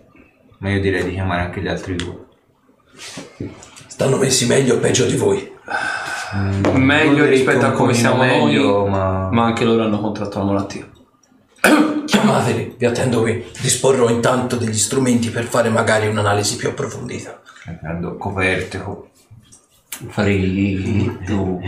Ma 0.60 0.70
io 0.70 0.82
direi 0.82 1.04
di 1.04 1.12
chiamare 1.14 1.42
anche 1.42 1.62
gli 1.62 1.68
altri 1.68 1.96
due. 1.96 2.26
Stanno 3.88 4.18
messi 4.18 4.46
meglio 4.48 4.76
o 4.76 4.80
peggio 4.80 5.06
di 5.06 5.16
voi? 5.16 5.56
Meglio 6.74 7.20
Non 7.20 7.30
rispetto 7.30 7.66
a 7.66 7.70
un 7.70 7.76
come 7.76 7.94
siamo 7.94 8.18
meglio, 8.24 8.80
noi, 8.80 8.90
ma- 8.90 9.30
ma... 9.32 9.46
anche 9.46 9.64
loro 9.64 9.84
hanno 9.84 10.00
contratto 10.00 10.40
la 10.40 10.46
malattia. 10.46 10.88
Chiamateli, 12.06 12.76
vi 12.78 12.86
attendo 12.86 13.22
qui. 13.22 13.46
Disporrò 13.62 14.10
intanto 14.10 14.56
degli 14.58 14.78
strumenti 14.78 15.30
per 15.30 15.46
fare 15.46 15.70
magari 15.70 16.08
un'analisi 16.08 16.56
più 16.58 16.70
approfondita. 16.70 17.42
Prendo 17.82 18.18
coperte, 18.18 18.82
co- 19.98 20.12
Freddo. 20.12 21.60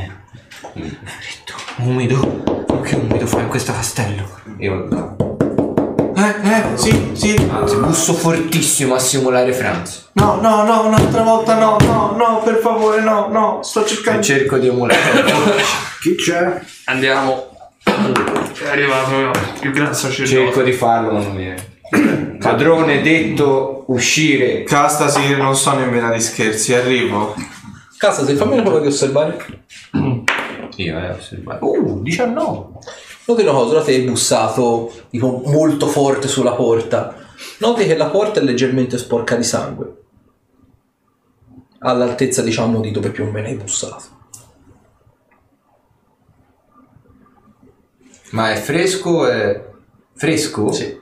umido. 1.78 2.44
Che 2.84 2.96
umido 2.96 3.26
fa 3.28 3.40
in 3.42 3.48
questo 3.48 3.72
castello. 3.74 4.28
Io 4.60 4.88
vado. 4.88 5.38
Eh, 6.16 6.50
eh, 6.50 6.78
sì, 6.78 7.12
sì. 7.14 7.50
Anzi, 7.50 7.78
busso 7.78 8.14
fortissimo 8.14 8.96
a 8.96 9.00
simulare 9.00 9.54
Franz. 9.54 10.10
No, 10.14 10.40
no, 10.42 10.64
no, 10.66 10.88
un'altra 10.88 11.22
volta 11.24 11.58
no, 11.58 11.78
no, 11.82 12.14
no, 12.18 12.42
per 12.44 12.56
favore, 12.58 13.02
no, 13.02 13.28
no, 13.28 13.60
sto 13.64 13.84
E 13.86 13.88
cercando. 13.88 14.22
cerco 14.22 14.58
di 14.58 14.68
emulare. 14.68 15.00
Chi 16.02 16.16
c'è? 16.16 16.60
Andiamo. 16.86 17.48
È 17.84 18.68
arrivato 18.70 19.32
il 19.62 19.72
gran 19.72 19.94
sacerdote. 19.96 20.38
cerco 20.46 20.62
di 20.62 20.74
farlo, 20.74 21.12
ma 21.14 21.20
non 21.20 21.36
viene. 21.36 21.78
Padrone 22.40 23.02
detto 23.02 23.86
uscire. 23.88 24.64
Castasi, 24.64 25.36
non 25.36 25.56
sono 25.56 25.82
in 25.82 25.92
vena 25.92 26.12
di 26.12 26.20
scherzi, 26.20 26.74
arrivo. 26.74 27.34
Casa, 28.00 28.24
se 28.24 28.34
fammi 28.36 28.54
una 28.54 28.62
prova 28.62 28.80
di 28.80 28.88
osservare. 28.88 29.66
Io, 30.78 30.98
eh, 30.98 31.10
osservare. 31.10 31.60
Uh, 31.62 32.02
19. 32.02 32.80
Noti 33.26 33.42
una 33.42 33.52
cosa, 33.52 33.84
ti 33.84 33.92
hai 33.92 34.04
bussato 34.04 34.90
tipo, 35.10 35.42
molto 35.46 35.86
forte 35.86 36.30
sulla 36.30 36.54
porta. 36.54 37.14
Noti 37.58 37.86
che 37.86 37.98
la 37.98 38.10
porta 38.10 38.40
è 38.40 38.44
leggermente 38.44 38.98
sporca 38.98 39.36
di 39.36 39.44
sangue. 39.44 39.98
All'altezza, 41.80 42.42
diciamo, 42.42 42.80
di 42.80 42.92
dove 42.92 43.10
più 43.10 43.26
o 43.26 43.32
meno 43.32 43.48
hai 43.48 43.56
bussato. 43.56 44.04
Ma 48.32 48.54
è 48.54 48.56
fresco? 48.56 49.28
È 49.28 49.72
fresco? 50.14 50.72
Sì. 50.72 50.98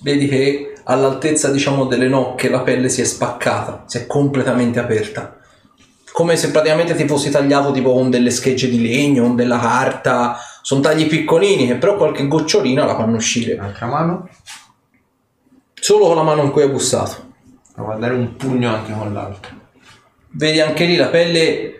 Vedi 0.00 0.28
che 0.28 0.73
all'altezza, 0.84 1.50
diciamo, 1.50 1.86
delle 1.86 2.08
nocche 2.08 2.48
la 2.48 2.60
pelle 2.60 2.88
si 2.88 3.00
è 3.00 3.04
spaccata, 3.04 3.84
si 3.86 3.98
è 3.98 4.06
completamente 4.06 4.78
aperta. 4.78 5.38
Come 6.12 6.36
se 6.36 6.50
praticamente 6.50 6.94
ti 6.94 7.06
fossi 7.06 7.30
tagliato 7.30 7.72
tipo 7.72 7.92
con 7.92 8.08
delle 8.08 8.30
schegge 8.30 8.68
di 8.68 8.80
legno, 8.80 9.24
con 9.24 9.36
della 9.36 9.58
carta. 9.58 10.36
Sono 10.62 10.80
tagli 10.80 11.06
piccolini 11.06 11.66
che 11.66 11.74
però 11.74 11.96
qualche 11.96 12.28
gocciolina 12.28 12.84
la 12.84 12.94
fanno 12.94 13.16
uscire. 13.16 13.56
L'altra 13.56 13.86
mano? 13.86 14.28
Solo 15.74 16.06
con 16.06 16.16
la 16.16 16.22
mano 16.22 16.42
in 16.42 16.50
cui 16.50 16.62
hai 16.62 16.68
bussato. 16.68 17.32
Provo 17.74 17.92
a 17.92 17.96
dare 17.96 18.14
un 18.14 18.36
pugno 18.36 18.72
anche 18.72 18.92
con 18.92 19.12
l'altra. 19.12 19.52
Vedi 20.30 20.60
anche 20.60 20.84
lì 20.84 20.96
la 20.96 21.08
pelle 21.08 21.74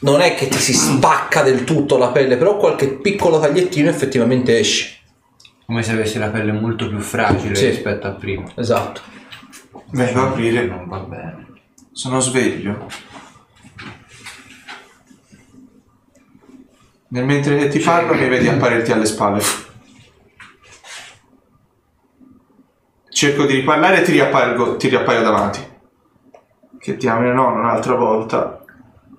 non 0.00 0.20
è 0.20 0.34
che 0.34 0.48
ti 0.48 0.58
si 0.58 0.72
spacca 0.72 1.42
del 1.42 1.64
tutto 1.64 1.96
la 1.96 2.08
pelle, 2.08 2.36
però 2.36 2.56
qualche 2.56 2.88
piccolo 2.88 3.38
tagliettino 3.38 3.88
effettivamente 3.88 4.58
esce. 4.58 5.01
Come 5.72 5.84
se 5.84 5.92
avessi 5.92 6.18
la 6.18 6.28
pelle 6.28 6.52
molto 6.52 6.86
più 6.86 6.98
fragile 6.98 7.54
Sì. 7.54 7.68
rispetto 7.68 8.06
a 8.06 8.10
prima. 8.10 8.44
Esatto. 8.56 9.00
Vengo 9.92 10.20
a 10.20 10.24
aprire. 10.28 10.66
Non 10.66 10.86
va 10.86 10.98
bene. 10.98 11.46
Sono 11.92 12.20
sveglio. 12.20 12.88
Nel 17.08 17.24
mentre 17.24 17.56
che 17.56 17.68
ti 17.68 17.78
parlo 17.78 18.12
mi 18.12 18.28
vedi 18.28 18.48
apparirti 18.48 18.92
alle 18.92 19.06
spalle. 19.06 19.42
Cerco 23.08 23.46
di 23.46 23.54
riparlare 23.54 24.00
e 24.00 24.02
ti 24.02 24.12
riappaio, 24.12 24.76
ti 24.76 24.88
riappaio 24.90 25.22
davanti. 25.22 25.60
Che 26.78 26.96
diamine 26.98 27.32
no, 27.32 27.50
un'altra 27.50 27.94
volta. 27.94 28.62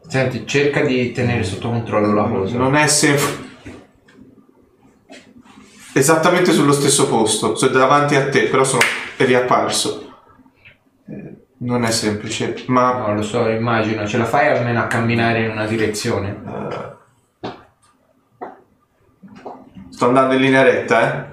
Senti, 0.08 0.46
cerca 0.46 0.82
di 0.82 1.12
tenere 1.14 1.42
sotto 1.42 1.70
controllo 1.70 2.14
la 2.14 2.26
cosa. 2.26 2.56
Non 2.60 2.76
è 2.76 2.86
sempre... 2.86 3.43
Esattamente 5.94 6.52
sullo 6.52 6.74
stesso 6.74 7.08
posto. 7.08 7.56
Sono 7.56 7.72
davanti 7.72 8.16
a 8.16 8.30
te, 8.30 8.44
però 8.44 8.64
sono 8.64 8.82
riapparso. 9.18 10.12
Eh, 11.08 11.36
Non 11.58 11.84
è 11.86 11.92
semplice, 11.92 12.64
ma... 12.68 12.98
No, 12.98 13.14
lo 13.14 13.22
so, 13.22 13.48
immagino. 13.48 14.06
Ce 14.08 14.18
la 14.18 14.26
fai 14.26 14.48
almeno 14.50 14.80
a 14.82 14.88
camminare 14.88 15.44
in 15.44 15.52
una 15.52 15.66
direzione? 15.66 16.42
Sto 19.90 20.08
andando 20.08 20.34
in 20.34 20.42
linea 20.42 20.64
retta, 20.64 21.02
eh? 21.02 21.32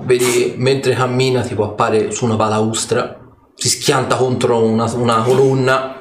Vedi, 0.00 0.54
mentre 0.56 0.94
cammina, 0.94 1.42
tipo 1.42 1.64
appare 1.64 2.10
su 2.10 2.24
una 2.24 2.34
balaustra, 2.34 3.18
si 3.54 3.68
schianta 3.68 4.16
contro 4.16 4.62
una, 4.64 4.92
una 4.94 5.22
colonna, 5.22 6.00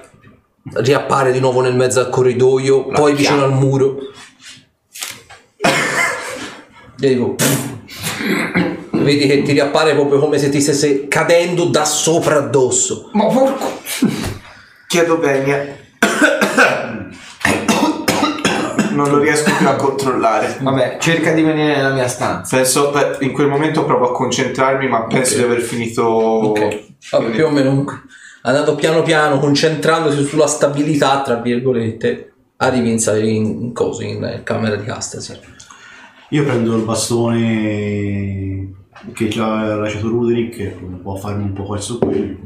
riappare 0.73 1.31
di 1.31 1.39
nuovo 1.39 1.61
nel 1.61 1.75
mezzo 1.75 1.99
al 1.99 2.09
corridoio, 2.09 2.87
poi 2.87 3.13
vicino 3.13 3.43
al 3.43 3.53
muro. 3.53 3.97
E 7.01 7.07
dico, 7.07 7.35
vedi 8.91 9.25
che 9.25 9.41
ti 9.43 9.53
riappare 9.53 9.93
proprio 9.93 10.19
come 10.19 10.37
se 10.37 10.49
ti 10.49 10.59
stesse 10.59 11.07
cadendo 11.07 11.65
da 11.65 11.85
sopra 11.85 12.37
addosso. 12.37 13.09
Ma 13.13 13.25
porco! 13.27 13.79
Chiedo 14.87 15.19
venia. 15.19 15.77
non 18.91 19.09
lo 19.09 19.19
riesco 19.19 19.49
più 19.57 19.67
a 19.67 19.75
controllare. 19.75 20.57
Vabbè, 20.59 20.97
cerca 20.99 21.31
di 21.31 21.41
venire 21.41 21.77
nella 21.77 21.93
mia 21.93 22.07
stanza. 22.07 22.57
Penso, 22.57 22.91
in 23.19 23.31
quel 23.31 23.47
momento 23.47 23.85
provo 23.85 24.09
a 24.09 24.11
concentrarmi, 24.11 24.89
ma 24.89 25.05
penso 25.05 25.37
di 25.37 25.43
aver 25.43 25.61
finito. 25.61 26.03
Ok, 26.03 26.81
vabbè, 27.11 27.29
più 27.29 27.45
o 27.45 27.49
meno 27.49 27.85
andando 28.41 28.75
piano 28.75 29.01
piano, 29.03 29.39
concentrandosi 29.39 30.23
sulla 30.25 30.47
stabilità, 30.47 31.21
tra 31.21 31.35
virgolette, 31.35 32.33
arrivi 32.57 32.91
in, 32.91 32.99
in, 33.21 33.61
in 33.61 33.73
coso, 33.73 34.03
in 34.03 34.41
camera 34.43 34.75
di 34.75 34.85
Castasir. 34.85 35.57
Io 36.29 36.43
prendo 36.43 36.75
il 36.75 36.83
bastone 36.83 38.73
che 39.13 39.29
ci 39.29 39.39
ha 39.39 39.75
lasciato 39.75 40.09
Ruderick 40.09 40.59
e 40.59 40.77
può 41.01 41.15
farmi 41.15 41.43
un 41.43 41.53
po' 41.53 41.63
questo 41.63 41.97
qui. 41.97 42.37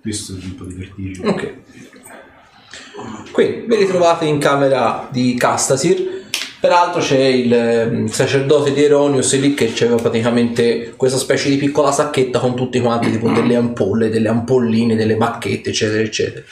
Questo 0.00 0.32
è 0.32 0.36
un 0.42 0.54
po' 0.54 0.64
di 0.64 0.74
vertigine. 0.74 1.28
Ok. 1.28 1.54
Quindi 3.32 3.66
vi 3.66 3.76
ritrovate 3.76 4.24
in 4.24 4.38
camera 4.38 5.08
di 5.10 5.34
Castasir. 5.34 6.22
Peraltro 6.60 7.02
c'è 7.02 7.18
il 7.18 7.52
ehm, 7.52 8.06
sacerdote 8.06 8.72
di 8.72 8.82
Eronius 8.82 9.38
lì 9.38 9.52
che 9.52 9.74
aveva 9.80 9.96
praticamente 9.96 10.94
questa 10.96 11.18
specie 11.18 11.50
di 11.50 11.56
piccola 11.56 11.92
sacchetta 11.92 12.38
con 12.38 12.56
tutti 12.56 12.80
quanti 12.80 13.10
tipo 13.10 13.30
delle 13.30 13.56
ampolle, 13.56 14.08
delle 14.08 14.28
ampolline, 14.28 14.96
delle 14.96 15.16
bacchette, 15.16 15.68
eccetera, 15.70 16.00
eccetera. 16.00 16.42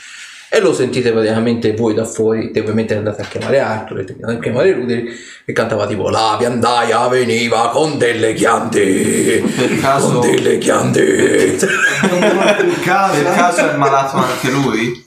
E 0.54 0.60
lo 0.60 0.74
sentite 0.74 1.12
praticamente 1.12 1.72
voi 1.74 1.94
da 1.94 2.04
fuori, 2.04 2.50
te 2.50 2.60
ovviamente 2.60 2.94
andate 2.94 3.22
a 3.22 3.24
chiamare 3.24 3.58
Arthur, 3.58 4.00
andate 4.00 4.32
a 4.34 4.38
chiamare 4.38 4.72
Ruderi 4.74 5.08
e 5.46 5.52
cantava 5.54 5.86
tipo 5.86 6.10
La 6.10 6.36
viandaia 6.38 7.08
veniva 7.08 7.70
con 7.70 7.96
delle 7.96 8.34
chiante, 8.34 9.42
Per 9.56 9.80
caso- 9.80 10.18
con 10.18 10.30
delle 10.30 10.58
chiante. 10.58 11.56
Per 11.56 12.80
caso 12.82 13.60
è 13.70 13.76
malato 13.76 14.16
anche 14.20 14.50
lui? 14.50 15.06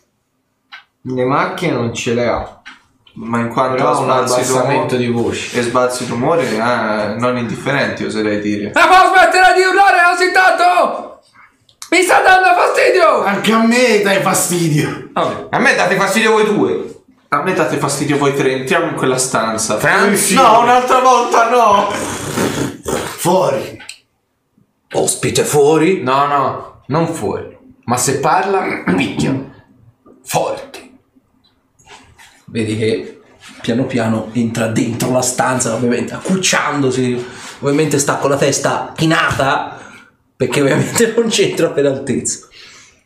Le 1.03 1.23
macchine 1.25 1.73
non 1.73 1.93
ce 1.93 2.13
le 2.15 2.27
ha. 2.27 2.61
Ma 3.17 3.39
in 3.39 3.49
quanto 3.49 3.75
Però 3.75 3.89
a 3.89 3.91
ha 3.93 3.99
un 3.99 4.03
sbalzi 4.05 4.33
abbassamento 4.51 4.95
d'umore 4.95 4.97
di 4.97 5.07
voce. 5.07 5.59
e 5.59 5.61
sbalzi 5.61 6.07
d'umore, 6.07 6.49
eh, 6.49 7.15
non 7.19 7.37
indifferenti, 7.37 8.03
oserei 8.03 8.41
dire. 8.41 8.71
Ma 8.73 8.87
può 8.87 9.13
smettere 9.13 9.53
di 9.55 9.61
urlare 9.63 9.97
così 10.11 10.31
tanto? 10.33 11.14
Mi 11.89 12.01
sta 12.01 12.21
dando 12.21 12.47
fastidio! 12.55 13.23
Anche 13.23 13.51
a 13.51 13.59
me 13.59 14.01
dai 14.01 14.21
fastidio. 14.21 15.09
Vabbè. 15.13 15.47
A 15.49 15.59
me 15.59 15.75
date 15.75 15.95
fastidio 15.95 16.31
voi 16.31 16.45
due. 16.45 16.95
A 17.29 17.43
me 17.43 17.53
date 17.53 17.77
fastidio 17.77 18.17
voi 18.17 18.35
tre, 18.35 18.53
entriamo 18.53 18.87
in 18.87 18.95
quella 18.95 19.17
stanza. 19.17 19.77
Franz? 19.77 20.31
No, 20.31 20.61
un'altra 20.61 20.99
volta 20.99 21.49
no! 21.49 21.91
Fuori. 23.17 23.81
Ospite 24.93 25.43
fuori. 25.43 26.01
No, 26.01 26.25
no, 26.25 26.81
non 26.87 27.07
fuori. 27.07 27.55
Ma 27.83 27.97
se 27.97 28.19
parla, 28.19 28.83
picchia. 28.95 29.53
Forte. 30.23 30.89
Vedi 32.45 32.77
che 32.77 33.21
piano 33.61 33.83
piano 33.85 34.29
entra 34.33 34.67
dentro 34.67 35.11
la 35.11 35.21
stanza, 35.21 35.73
ovviamente 35.73 36.13
accucciandosi, 36.13 37.25
ovviamente 37.59 37.99
sta 37.99 38.15
con 38.15 38.29
la 38.29 38.37
testa 38.37 38.93
chinata 38.95 39.84
perché 40.35 40.61
ovviamente 40.61 41.13
non 41.17 41.27
c'entra 41.29 41.69
per 41.69 41.85
altezza. 41.85 42.47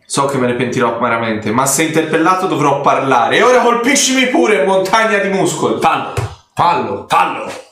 So 0.05 0.25
che 0.25 0.37
me 0.37 0.47
ne 0.47 0.55
pentirò 0.55 0.95
amaramente, 0.95 1.51
ma 1.51 1.67
se 1.67 1.83
interpellato 1.83 2.47
dovrò 2.47 2.81
parlare. 2.81 3.37
E 3.37 3.43
ora 3.43 3.61
colpiscimi 3.61 4.27
pure, 4.27 4.65
montagna 4.65 5.19
di 5.19 5.29
muscoli. 5.29 5.79
Fallo, 5.79 6.13
fallo, 6.55 7.05
fallo. 7.07 7.67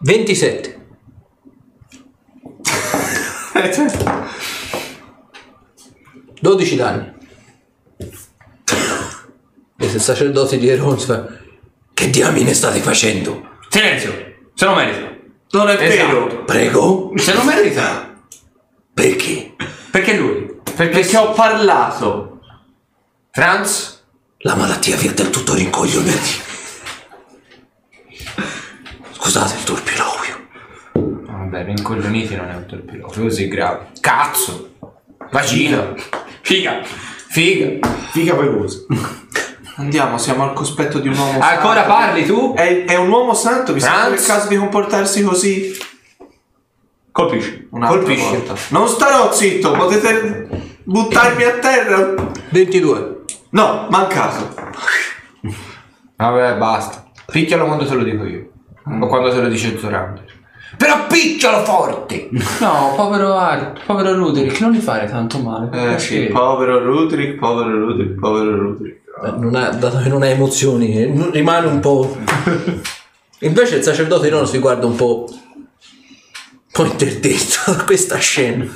27. 0.00 0.80
Eh, 3.54 3.72
cioè, 3.72 3.86
12 6.40 6.76
danni. 6.76 7.12
E 9.78 9.88
se 9.88 9.96
il 9.96 10.02
sacerdote 10.02 10.58
di 10.58 10.68
Erons 10.68 11.04
fa 11.04 11.26
Che 11.94 12.10
diamine 12.10 12.52
state 12.52 12.80
facendo? 12.80 13.48
Silenzio, 13.70 14.12
se 14.54 14.64
lo 14.66 14.74
merita. 14.74 15.13
Non 15.58 15.68
è 15.70 15.80
Esatto. 15.80 16.06
vero. 16.26 16.44
Prego? 16.44 17.12
Se 17.16 17.32
lo 17.34 17.42
merita. 17.44 18.12
Perché? 18.92 19.54
Perché 19.90 20.16
lui? 20.16 20.60
Perché 20.74 21.16
ho 21.16 21.32
parlato. 21.32 22.40
Franz? 23.30 24.02
La 24.38 24.54
malattia 24.54 24.96
vi 24.96 25.08
ha 25.08 25.12
del 25.12 25.30
tutto 25.30 25.54
rincoglioniti. 25.54 26.42
Scusate 29.12 29.54
il 29.56 29.64
turpiloquio. 29.64 30.46
Vabbè, 30.92 31.64
rincoglioniti 31.64 32.34
non 32.36 32.50
è 32.50 32.54
un 32.54 32.66
torpiloquio 32.66 33.22
così 33.24 33.48
grave. 33.48 33.86
Cazzo! 34.00 34.74
Vagina! 35.30 35.94
Figa. 36.42 36.82
Figa! 36.84 37.88
Figa 38.12 38.34
veloce. 38.34 38.86
Andiamo, 39.76 40.18
siamo 40.18 40.44
al 40.44 40.52
cospetto 40.52 40.98
di 41.00 41.08
un 41.08 41.16
uomo 41.16 41.40
Ancora 41.40 41.82
santo. 41.82 41.88
parli 41.92 42.24
tu? 42.24 42.54
È, 42.54 42.84
è 42.84 42.94
un 42.96 43.08
uomo 43.10 43.34
santo, 43.34 43.72
vi 43.72 43.80
sembra 43.80 44.02
Franz? 44.04 44.20
il 44.20 44.26
caso 44.26 44.48
di 44.48 44.56
comportarsi 44.56 45.22
così? 45.22 45.76
Colpisci. 47.10 47.68
Un'altra 47.70 47.98
Colpisci. 48.00 48.28
volta. 48.30 48.54
Non 48.68 48.88
starò 48.88 49.32
zitto, 49.32 49.72
potete 49.72 50.48
buttarmi 50.84 51.42
a 51.44 51.52
terra. 51.58 52.14
22. 52.50 53.22
No, 53.50 53.86
mancato. 53.90 54.54
Vabbè, 56.16 56.56
basta. 56.56 57.04
Picchialo 57.30 57.66
quando 57.66 57.86
te 57.86 57.94
lo 57.94 58.02
dico 58.04 58.24
io. 58.24 58.50
O 59.00 59.06
quando 59.06 59.30
te 59.30 59.40
lo 59.40 59.48
dice 59.48 59.78
Zorander. 59.78 60.24
Però 60.76 61.06
picchialo 61.06 61.64
forte! 61.64 62.28
No, 62.58 62.94
povero 62.96 63.36
Art, 63.36 63.84
povero 63.86 64.12
Ruderick, 64.14 64.58
non 64.60 64.72
gli 64.72 64.80
fare 64.80 65.06
tanto 65.06 65.38
male. 65.38 65.92
Eh 65.94 65.98
sì, 66.00 66.24
povero 66.32 66.82
Rudrick, 66.82 67.38
povero 67.38 67.70
Rudrick, 67.78 68.18
povero 68.18 68.56
Rudrick. 68.58 68.93
Eh, 69.24 69.30
non 69.38 69.54
ha, 69.54 69.68
dato 69.70 69.98
che 69.98 70.08
non 70.08 70.22
ha 70.22 70.28
emozioni, 70.28 70.96
eh, 70.96 71.30
rimane 71.32 71.66
un 71.66 71.80
po'. 71.80 72.16
Invece 73.40 73.76
il 73.76 73.82
sacerdote 73.82 74.30
non 74.30 74.46
si 74.46 74.58
guarda 74.58 74.86
un 74.86 74.96
po'. 74.96 75.26
un 75.28 75.36
po' 76.72 76.84
interdetto 76.84 77.72
da 77.72 77.84
questa 77.84 78.18
scena. 78.18 78.66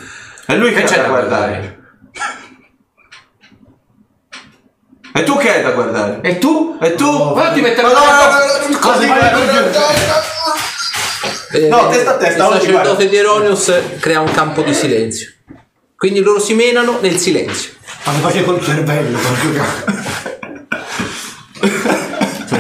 E 0.46 0.56
lui 0.56 0.72
che 0.72 0.82
c'è 0.84 1.02
da 1.02 1.08
guardare? 1.08 1.76
E 5.14 5.22
tu 5.24 5.36
che 5.36 5.52
hai 5.52 5.62
da 5.62 5.72
guardare? 5.72 6.20
E 6.22 6.38
tu? 6.38 6.78
E 6.80 6.94
tu? 6.94 7.34
Ma 7.34 7.50
ti 7.50 7.60
mettere 7.60 7.82
la- 7.82 7.92
no, 7.92 8.68
no, 8.68 8.78
così 8.78 9.06
No, 11.68 11.88
testa 11.88 12.14
a 12.14 12.16
testa, 12.18 12.46
Il 12.46 12.52
sacerdote 12.60 13.08
di 13.08 13.16
Eronius 13.16 13.72
crea 14.00 14.20
un 14.20 14.30
campo 14.30 14.62
di 14.62 14.74
silenzio. 14.74 15.32
Quindi 15.96 16.20
loro 16.20 16.38
si 16.38 16.54
menano 16.54 16.98
nel 17.00 17.16
silenzio. 17.16 17.72
Ma 18.04 18.12
mi 18.12 18.20
face 18.20 18.44
col 18.44 18.62
cervello, 18.62 19.18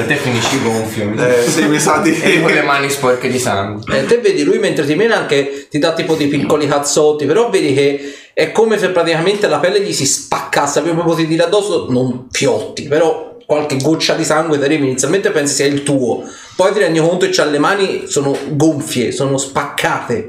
te 0.08 0.16
finisci 0.16 0.60
gonfio. 0.62 1.12
Eh, 1.12 1.48
sì, 1.48 1.66
mi 1.66 1.78
sa 1.78 1.98
di... 1.98 2.18
E 2.20 2.40
con 2.40 2.50
le 2.50 2.62
mani 2.62 2.90
sporche 2.90 3.28
di 3.28 3.38
sangue. 3.38 4.00
Eh, 4.00 4.04
te 4.06 4.18
vedi 4.18 4.42
lui 4.42 4.58
mentre 4.58 4.84
ti 4.84 4.94
mena 4.94 5.16
anche 5.16 5.68
ti 5.70 5.78
dà 5.78 5.92
tipo 5.92 6.14
dei 6.14 6.26
piccoli 6.26 6.66
cazzotti, 6.66 7.26
però 7.26 7.50
vedi 7.50 7.74
che 7.74 8.14
è 8.32 8.50
come 8.50 8.78
se 8.78 8.88
praticamente 8.88 9.46
la 9.46 9.58
pelle 9.58 9.80
gli 9.80 9.92
si 9.92 10.06
spaccasse, 10.06 10.80
proprio 10.80 11.04
potrei 11.04 11.26
dire 11.26 11.44
addosso, 11.44 11.86
non 11.90 12.28
fiotti, 12.30 12.84
però 12.84 13.36
qualche 13.46 13.76
goccia 13.76 14.14
di 14.14 14.24
sangue 14.24 14.58
ti 14.58 14.64
arriva 14.64 14.84
inizialmente 14.84 15.30
pensi 15.30 15.54
sia 15.54 15.66
il 15.66 15.82
tuo, 15.82 16.22
poi 16.54 16.72
ti 16.72 16.78
rendi 16.80 16.98
conto 16.98 17.26
che 17.26 17.32
c'ha 17.32 17.44
le 17.44 17.58
mani 17.58 18.06
sono 18.06 18.36
gonfie, 18.50 19.12
sono 19.12 19.38
spaccate. 19.38 20.28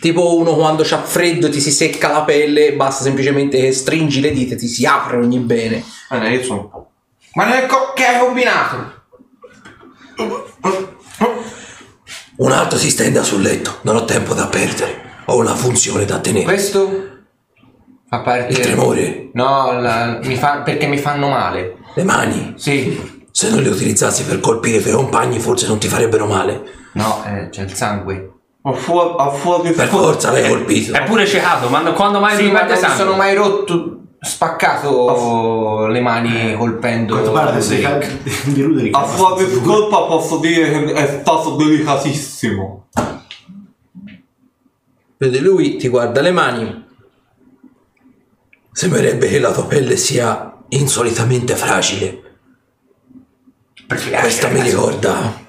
Tipo 0.00 0.36
uno 0.36 0.54
quando 0.54 0.82
c'ha 0.84 1.02
freddo 1.02 1.48
ti 1.48 1.60
si 1.60 1.70
secca 1.70 2.10
la 2.10 2.22
pelle, 2.22 2.74
basta 2.74 3.04
semplicemente 3.04 3.60
che 3.60 3.72
stringi 3.72 4.20
le 4.20 4.32
dita 4.32 4.54
e 4.54 4.58
ti 4.58 4.68
si 4.68 4.84
apre 4.84 5.16
ogni 5.16 5.38
bene. 5.38 5.82
Eh, 6.10 6.34
io 6.34 6.42
sono... 6.42 6.88
Ma 7.34 7.44
non 7.44 7.52
è 7.54 7.66
co- 7.66 7.92
che 7.94 8.04
hai 8.04 8.18
combinato? 8.20 8.92
Un 12.36 12.50
altro 12.52 12.78
si 12.78 12.90
stenda 12.90 13.22
sul 13.22 13.42
letto, 13.42 13.78
non 13.82 13.96
ho 13.96 14.04
tempo 14.04 14.34
da 14.34 14.46
perdere, 14.46 15.02
ho 15.26 15.36
una 15.38 15.54
funzione 15.54 16.04
da 16.04 16.18
tenere. 16.18 16.44
Questo 16.44 17.08
fa 18.08 18.20
parte. 18.20 18.52
Il 18.52 18.58
tremore, 18.60 19.30
No, 19.34 19.72
la- 19.80 20.18
mi 20.22 20.36
fa- 20.36 20.58
perché 20.58 20.86
mi 20.86 20.98
fanno 20.98 21.28
male. 21.28 21.76
le 21.94 22.02
mani, 22.04 22.54
Sì. 22.56 23.22
Se 23.36 23.50
non 23.50 23.62
le 23.62 23.68
utilizzassi 23.68 24.24
per 24.26 24.38
colpire 24.38 24.76
i 24.76 24.80
tuoi 24.80 24.94
compagni, 24.94 25.40
forse 25.40 25.66
non 25.66 25.78
ti 25.80 25.88
farebbero 25.88 26.24
male. 26.26 26.62
No, 26.92 27.24
eh, 27.26 27.48
c'è 27.50 27.62
il 27.62 27.74
sangue. 27.74 28.30
Fuoco, 28.62 29.16
a 29.16 29.28
fuoco 29.30 29.72
Per 29.72 29.88
forza 29.88 30.30
l'hai 30.30 30.48
colpito. 30.48 30.92
È 30.92 31.02
pure 31.02 31.26
ciecato, 31.26 31.68
ma 31.68 31.80
quando 31.94 32.20
mai 32.20 32.36
Sì, 32.36 32.44
mi 32.44 32.52
ma 32.52 32.60
mette 32.62 32.74
non 32.74 32.80
mi 32.82 32.86
sangue? 32.88 33.04
sono 33.04 33.16
mai 33.16 33.34
rotto, 33.34 33.98
spaccato 34.24 35.86
le 35.86 36.00
mani 36.00 36.56
colpendo. 36.56 37.12
Quanto 37.14 37.32
pare 37.32 37.50
adesso 37.50 37.74
Drake. 37.74 38.18
di 38.44 38.62
Ruderick. 38.62 38.96
A 38.96 39.06
di 39.36 39.60
colpa 39.60 40.04
posso 40.04 40.38
dire 40.38 40.70
che 40.70 40.92
è 40.92 41.20
stato 41.20 41.56
delicatissimo. 41.56 42.86
Vedi, 45.16 45.38
lui 45.38 45.76
ti 45.76 45.88
guarda 45.88 46.20
le 46.20 46.32
mani. 46.32 46.84
Sembrerebbe 48.72 49.28
che 49.28 49.38
la 49.38 49.52
tua 49.52 49.66
pelle 49.66 49.96
sia 49.96 50.56
insolitamente 50.68 51.54
fragile. 51.54 52.22
Questa 53.86 54.48
mi 54.48 54.62
ricorda. 54.62 55.42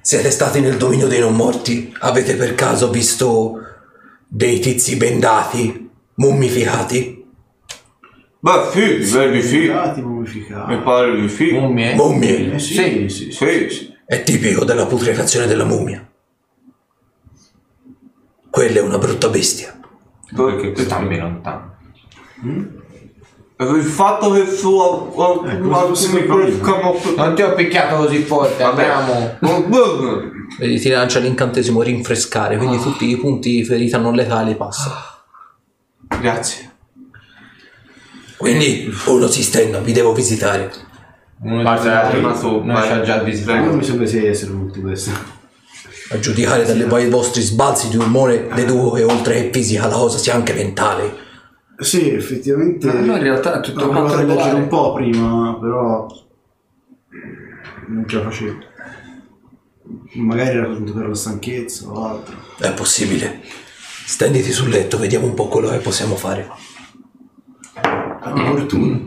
Siete 0.00 0.30
stati 0.30 0.60
nel 0.60 0.76
dominio 0.76 1.08
dei 1.08 1.18
non 1.18 1.34
morti? 1.34 1.92
Avete 1.98 2.36
per 2.36 2.54
caso 2.54 2.90
visto 2.90 3.60
dei 4.28 4.60
tizi 4.60 4.96
bendati, 4.96 5.85
mummificati? 6.16 7.24
Beh, 8.38 8.68
sì, 8.72 8.98
direi 8.98 9.30
di 9.32 9.42
sì. 9.42 9.68
Mummificati, 10.00 10.74
Mi 10.74 10.82
pare 10.82 11.20
di 11.20 11.28
sì. 11.28 11.50
Mummie? 11.52 11.94
Mummie. 11.94 12.54
Eh 12.54 12.58
sì, 12.58 12.74
sì, 12.74 13.08
sì. 13.08 13.32
Sì, 13.32 13.70
sì. 13.70 13.94
È 14.04 14.22
tipico 14.22 14.64
della 14.64 14.86
putrefazione 14.86 15.46
della 15.46 15.64
mummia. 15.64 16.06
Quella 18.50 18.78
è 18.78 18.82
una 18.82 18.98
brutta 18.98 19.28
bestia. 19.28 19.78
Perché 20.34 20.74
Stammi 20.76 21.18
lontano. 21.18 21.74
il 23.58 23.82
fatto 23.82 24.30
che 24.30 24.46
su 24.46 24.78
Eh, 25.46 25.56
Non 25.56 27.34
ti 27.34 27.42
ho 27.42 27.54
picchiato 27.54 27.96
così 27.96 28.18
forte, 28.22 28.62
andiamo. 28.62 29.38
Vedi, 30.58 30.78
ti 30.78 30.88
lancia 30.88 31.18
l'incantesimo 31.18 31.82
rinfrescare, 31.82 32.56
quindi 32.56 32.78
tutti 32.78 33.10
i 33.10 33.16
punti 33.16 33.64
ferita 33.64 33.98
non 33.98 34.14
letali 34.14 34.54
passano. 34.54 34.94
Grazie. 36.08 36.70
Quindi 38.36 38.92
uno 39.06 39.26
si 39.28 39.42
stenda, 39.42 39.80
vi 39.80 39.92
devo 39.92 40.12
visitare. 40.12 40.70
Uno 41.40 41.62
Guarda, 41.62 42.10
noi 42.10 42.38
tu, 42.38 42.64
non 42.64 42.82
ci 42.82 42.92
ha 42.92 43.00
già 43.02 43.16
Non 43.16 43.24
visitato. 43.24 43.72
mi 43.72 43.84
sembra 43.84 44.06
sia 44.06 44.28
essere 44.28 44.50
tutti 44.52 44.80
questi. 44.80 45.10
A 46.10 46.18
giudicare 46.18 46.64
dalle 46.64 46.86
dai 46.86 47.08
vostri 47.08 47.42
sbalzi 47.42 47.88
di 47.88 47.96
umore, 47.96 48.48
deduco 48.54 48.92
che 48.92 49.02
oltre 49.02 49.34
che 49.42 49.50
fisica 49.52 49.86
la 49.88 49.94
cosa 49.96 50.18
sia 50.18 50.34
anche 50.34 50.52
mentale. 50.52 51.24
Sì, 51.78 52.10
effettivamente. 52.10 52.90
No, 52.92 53.16
in 53.16 53.22
realtà 53.22 53.58
è 53.58 53.60
tutto 53.60 53.88
quanto 53.88 54.14
a 54.14 54.22
leggere 54.22 54.54
un 54.54 54.68
po' 54.68 54.92
prima, 54.92 55.58
però. 55.60 56.06
Non 57.88 58.08
ce 58.08 58.16
la 58.16 58.22
facevo. 58.22 58.58
Magari 60.14 60.56
era 60.56 60.66
tutto 60.66 60.92
per 60.92 61.08
la 61.08 61.14
stanchezza 61.14 61.88
o 61.88 62.06
altro. 62.06 62.34
È 62.58 62.72
possibile. 62.72 63.40
Stenditi 64.08 64.52
sul 64.52 64.68
letto, 64.68 64.98
vediamo 64.98 65.26
un 65.26 65.34
po' 65.34 65.48
quello 65.48 65.68
che 65.68 65.78
possiamo 65.78 66.14
fare. 66.14 66.48
Fortuna. 68.22 69.00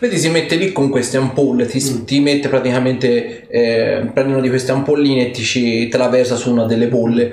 Vedi, 0.00 0.18
si 0.18 0.28
mette 0.28 0.56
lì 0.56 0.72
con 0.72 0.88
queste 0.90 1.18
ampolle, 1.18 1.66
ti, 1.66 2.02
ti 2.04 2.18
mette 2.18 2.48
praticamente, 2.48 3.46
eh, 3.46 4.10
prendi 4.12 4.32
una 4.32 4.40
di 4.40 4.48
queste 4.48 4.72
ampolline 4.72 5.28
e 5.28 5.30
ti 5.30 5.44
ci- 5.44 5.86
te 5.86 5.96
la 5.98 6.08
versa 6.08 6.34
su 6.34 6.50
una 6.50 6.64
delle 6.66 6.88
bolle. 6.88 7.32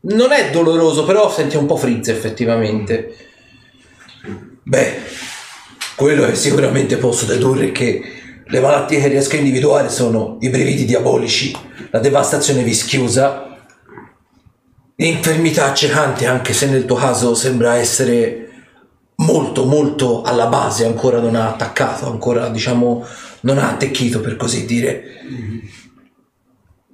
Non 0.00 0.32
è 0.32 0.50
doloroso, 0.50 1.04
però 1.04 1.30
senti 1.30 1.58
un 1.58 1.66
po' 1.66 1.76
frizza 1.76 2.10
effettivamente. 2.10 3.14
Beh, 4.62 4.94
quello 5.94 6.24
che 6.24 6.36
sicuramente 6.36 6.96
posso 6.96 7.26
dedurre 7.26 7.66
è 7.66 7.72
che 7.72 8.02
le 8.46 8.60
malattie 8.60 8.98
che 8.98 9.08
riesco 9.08 9.34
a 9.34 9.38
individuare 9.38 9.90
sono 9.90 10.38
i 10.40 10.48
brividi 10.48 10.86
diabolici, 10.86 11.54
la 11.92 11.98
devastazione 11.98 12.62
vischiosa, 12.62 13.54
infermità 14.96 15.66
accecante, 15.66 16.26
anche 16.26 16.54
se 16.54 16.66
nel 16.66 16.86
tuo 16.86 16.96
caso 16.96 17.34
sembra 17.34 17.76
essere 17.76 18.48
molto, 19.16 19.66
molto 19.66 20.22
alla 20.22 20.46
base, 20.46 20.86
ancora 20.86 21.20
non 21.20 21.34
ha 21.34 21.50
attaccato, 21.50 22.10
ancora 22.10 22.48
diciamo 22.48 23.04
non 23.40 23.58
ha 23.58 23.68
attecchito 23.68 24.20
per 24.20 24.36
così 24.36 24.64
dire. 24.64 25.04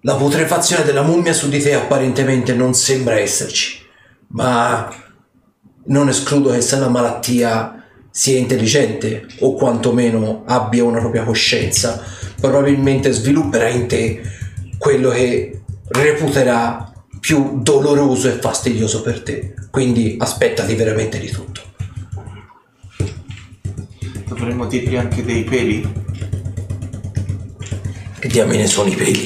La 0.01 0.17
putrefazione 0.17 0.83
della 0.83 1.03
mummia 1.03 1.33
su 1.33 1.49
di 1.49 1.61
te 1.61 1.75
apparentemente 1.75 2.53
non 2.55 2.75
sembra 2.75 3.21
esserci, 3.21 3.81
ma 4.29 4.93
non 5.85 6.09
escludo 6.09 6.51
che 6.51 6.61
se 6.61 6.77
la 6.77 6.89
malattia 6.89 7.85
sia 8.11 8.37
intelligente 8.37 9.27
o 9.41 9.55
quantomeno 9.55 10.43
abbia 10.45 10.83
una 10.83 10.99
propria 10.99 11.23
coscienza, 11.23 12.03
probabilmente 12.41 13.13
svilupperà 13.13 13.69
in 13.69 13.87
te 13.87 14.38
quello 14.79 15.11
che 15.11 15.61
reputerà 15.89 16.93
più 17.21 17.61
doloroso 17.63 18.29
e 18.29 18.33
fastidioso 18.33 19.03
per 19.03 19.23
te. 19.23 19.55
Quindi 19.71 20.17
aspettati 20.19 20.75
veramente 20.75 21.19
di 21.19 21.31
tutto. 21.31 21.61
Dovremmo 24.29 24.67
dirgli 24.67 24.97
anche 24.97 25.25
dei 25.25 25.45
peli. 25.45 26.07
Che 28.19 28.29
diamine 28.29 28.67
sono 28.67 28.89
i 28.91 28.95
peli? 28.95 29.25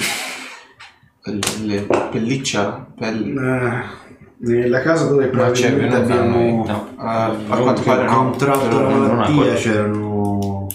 Pel- 1.23 1.41
le- 1.67 1.87
pelliccia? 2.11 2.87
Pel- 2.99 3.37
Eh, 3.37 4.01
nella 4.45 4.81
casa 4.83 5.07
dove 5.07 5.29
probabilmente 5.29 5.95
abbiamo 5.95 6.65
no. 6.67 6.89
a, 6.97 7.27
a 7.27 7.57
quanto 7.59 7.83
pare 7.83 8.05
no. 8.05 8.15
contratto 8.15 8.81
la 8.81 8.89
malattia 8.89 9.55
c'erano 9.55 10.67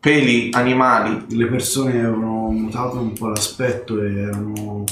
Peli 0.00 0.48
animali. 0.52 1.26
le 1.28 1.46
persone 1.46 1.90
avevano 1.90 2.31
mutato 2.52 2.98
un 2.98 3.12
po' 3.12 3.28
l'aspetto 3.28 4.02
e 4.02 4.12
erano 4.20 4.84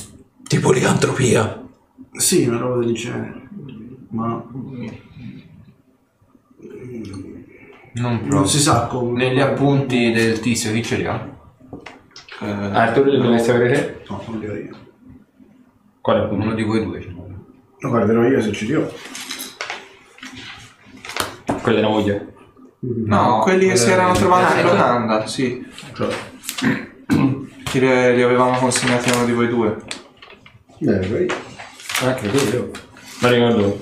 Tipo 0.42 0.72
licantropia. 0.72 1.62
sì 2.12 2.46
una 2.46 2.58
roba 2.58 2.84
del 2.84 2.94
genere 2.94 3.48
ma 4.10 4.42
Non 7.92 8.18
proprio. 8.18 8.34
non 8.34 8.46
si 8.48 8.58
sa 8.58 8.86
come 8.86 9.16
Negli 9.24 9.40
appunti 9.40 10.12
del 10.12 10.40
tizio 10.40 10.72
chi 10.72 10.82
ce 10.82 10.96
li 10.96 11.06
ha? 11.06 11.38
Eh, 12.42 12.46
Arthur, 12.46 13.06
li 13.06 13.18
dovresti 13.20 13.50
avere 13.50 13.72
te? 13.72 14.02
no 14.08 14.22
non 14.28 14.38
li 14.38 14.48
ho 14.48 14.54
io 14.54 14.76
Quale 16.00 16.20
appunto? 16.20 16.44
Uno 16.46 16.54
di 16.54 16.62
voi 16.62 16.84
due 16.84 17.00
ce 17.00 17.08
l'ha. 17.08 17.22
lo 17.78 17.88
guarderò 17.88 18.24
io 18.26 18.40
se 18.40 18.52
ce 18.52 18.64
li 18.64 18.74
ho 18.74 18.90
Quella 21.62 21.80
della 21.80 21.88
moglie. 21.88 22.34
no, 22.80 23.40
quelli 23.42 23.68
che 23.68 23.76
si 23.76 23.90
erano 23.90 24.14
trovati 24.14 24.60
in 24.60 24.64
locanda, 24.66 25.26
sì. 25.26 25.66
Cioè, 25.92 26.08
Che 27.70 27.78
li, 27.78 28.14
li 28.16 28.22
avevamo 28.22 28.58
consegnati 28.58 29.10
a 29.10 29.16
uno 29.16 29.24
di 29.26 29.32
voi 29.32 29.48
due. 29.48 29.76
eh, 30.80 31.06
vai. 31.08 31.26
Anche 32.02 32.28
quello. 32.28 32.70
Ma 33.20 33.28
ricordo. 33.30 33.78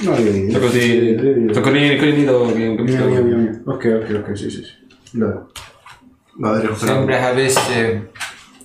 no 0.00 0.16
io 0.16 0.30
io 0.30 0.50
Sono 0.50 0.64
così. 0.64 1.16
Sono 1.52 1.60
con 1.60 1.76
i 1.76 1.96
con 1.98 2.08
il 2.08 2.14
dito 2.14 2.52
che 2.52 2.64
non 2.66 2.74
Mia, 2.74 2.76
capisco. 2.76 3.04
mia, 3.04 3.20
mia, 3.20 3.36
mia. 3.36 3.62
ok 3.66 4.00
ok 4.08 4.22
ok 4.28 4.36
sì 4.38 4.48
sì 4.50 4.62
sì 4.64 4.72
dai 5.18 5.34
vado 6.38 6.74
Sembra 6.76 7.18
che 7.18 7.24
avesse. 7.26 8.10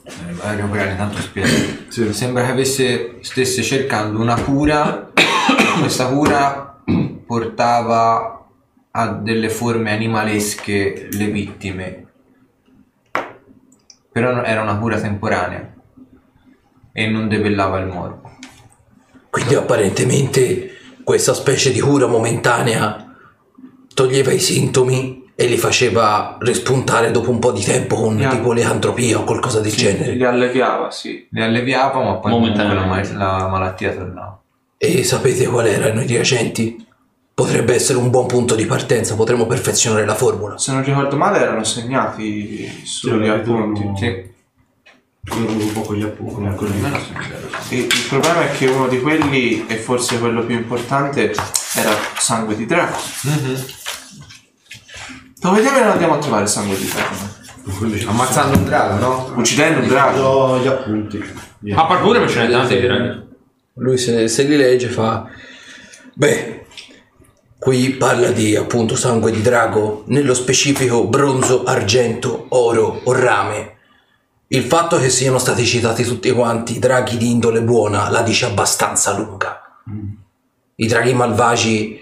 eh, 0.04 0.32
Vai 0.32 0.54
a 0.54 0.56
recuperare 0.56 0.96
tanto 0.96 1.18
spiego. 1.18 1.50
Sì. 1.90 2.14
Sembra 2.14 2.46
che 2.46 2.52
avesse, 2.52 3.18
stesse 3.20 3.62
cercando 3.62 4.22
una 4.22 4.40
cura. 4.42 5.12
Questa 5.82 6.08
cura 6.08 6.82
portava 7.26 8.48
a 8.92 9.08
delle 9.10 9.50
forme 9.50 9.92
animalesche 9.92 11.10
le 11.12 11.26
vittime. 11.26 12.07
Però 14.18 14.42
era 14.42 14.64
una 14.64 14.78
cura 14.78 15.00
temporanea. 15.00 15.74
E 16.92 17.08
non 17.08 17.28
debellava 17.28 17.78
il 17.78 17.86
morbo. 17.86 18.32
Quindi 19.30 19.54
apparentemente 19.54 20.72
questa 21.04 21.36
specie 21.36 21.72
di 21.72 21.80
cura 21.80 22.08
momentanea 22.08 23.16
toglieva 23.94 24.32
i 24.32 24.40
sintomi 24.40 25.26
e 25.36 25.46
li 25.46 25.58
faceva 25.58 26.36
rispuntare 26.40 27.12
dopo 27.12 27.30
un 27.30 27.38
po' 27.38 27.52
di 27.52 27.62
tempo 27.62 27.96
con 27.96 28.18
Yeah. 28.18 28.32
tipo 28.32 28.52
licantropia 28.54 29.20
o 29.20 29.24
qualcosa 29.24 29.60
del 29.60 29.74
genere. 29.74 30.14
Li 30.14 30.24
alleviava, 30.26 30.90
sì. 30.90 31.28
Le 31.30 31.44
alleviava, 31.44 32.04
ma 32.04 32.16
poi 32.16 32.56
la, 32.56 33.04
la 33.14 33.48
malattia 33.48 33.92
tornava. 33.94 34.42
E 34.80 35.04
sapete 35.04 35.46
qual 35.46 35.68
erano 35.68 36.02
i 36.02 36.08
reagenti? 36.08 36.87
Potrebbe 37.38 37.76
essere 37.76 38.00
un 38.00 38.10
buon 38.10 38.26
punto 38.26 38.56
di 38.56 38.66
partenza, 38.66 39.14
potremmo 39.14 39.46
perfezionare 39.46 40.08
la 40.08 40.16
formula. 40.16 40.58
Se 40.58 40.72
non 40.72 40.84
ricordo 40.84 41.18
male 41.18 41.38
erano 41.38 41.64
segnati 41.64 42.82
sugli 42.84 43.28
appunti. 43.28 43.92
Sì. 43.96 44.06
Io 44.06 45.44
avevo 45.44 45.64
un 45.64 45.72
po' 45.72 45.82
con 45.82 45.98
gli 45.98 46.02
appunti 46.02 46.56
con 46.56 46.74
Il, 47.70 47.78
il 47.78 48.06
problema 48.10 48.42
è 48.42 48.52
che 48.58 48.66
uno 48.66 48.88
di 48.88 49.00
quelli, 49.00 49.68
e 49.68 49.76
forse 49.76 50.18
quello 50.18 50.44
più 50.46 50.56
importante, 50.56 51.32
era 51.76 51.92
sangue 52.18 52.56
di 52.56 52.66
drago. 52.66 52.98
Dove 55.40 55.62
diavolo 55.62 55.92
andiamo 55.92 56.16
a 56.16 56.18
trovare 56.18 56.42
il 56.42 56.50
sangue 56.50 56.76
di 56.76 56.92
drago? 56.92 58.10
Ammazzando 58.10 58.58
un 58.58 58.64
drago, 58.64 58.96
no? 58.98 59.34
Uccidendo 59.36 59.82
un 59.82 59.88
drago. 59.88 60.20
Do 60.20 60.60
gli 60.60 60.68
appunti 60.68 61.24
A 61.76 61.86
parkour 61.86 62.20
ma 62.20 62.28
ce 62.28 62.48
n'è 62.48 62.66
di 62.66 62.82
draghi. 62.82 63.26
Lui 63.76 64.00
se, 64.00 64.28
se 64.28 64.42
li 64.42 64.58
legge 64.58 64.88
fa... 64.88 65.30
Beh, 66.16 66.57
qui 67.60 67.92
parla 67.92 68.32
di 68.32 68.56
appunto 68.56 68.96
sangue 68.96 69.32
di 69.32 69.42
drago, 69.42 70.04
nello 70.08 70.34
specifico 70.34 71.08
bronzo, 71.08 71.64
argento, 71.64 72.46
oro 72.50 73.02
o 73.04 73.12
rame. 73.12 73.76
Il 74.50 74.64
fatto 74.64 74.98
che 74.98 75.10
siano 75.10 75.40
stati 75.40 75.66
citati 75.66 76.04
tutti 76.04 76.32
quanti 76.32 76.80
draghi 76.80 77.18
di 77.18 77.32
indole 77.32 77.62
buona 77.62 78.10
la 78.10 78.22
dice 78.22 78.46
abbastanza 78.46 79.18
lunga. 79.18 79.82
I 80.76 80.88
draghi 80.88 81.14
malvagi 81.14 82.00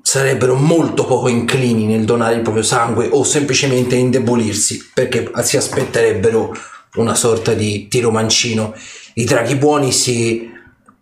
sarebbero 0.00 0.54
molto 0.54 1.06
poco 1.06 1.28
inclini 1.28 1.86
nel 1.86 2.04
donare 2.04 2.34
il 2.34 2.42
proprio 2.42 2.62
sangue 2.62 3.08
o 3.10 3.24
semplicemente 3.24 3.96
indebolirsi 3.96 4.90
perché 4.92 5.30
si 5.42 5.56
aspetterebbero 5.56 6.54
una 6.96 7.14
sorta 7.14 7.54
di 7.54 7.88
tiro 7.88 8.10
mancino. 8.10 8.74
I 9.14 9.24
draghi 9.24 9.56
buoni 9.56 9.90
si 9.90 10.51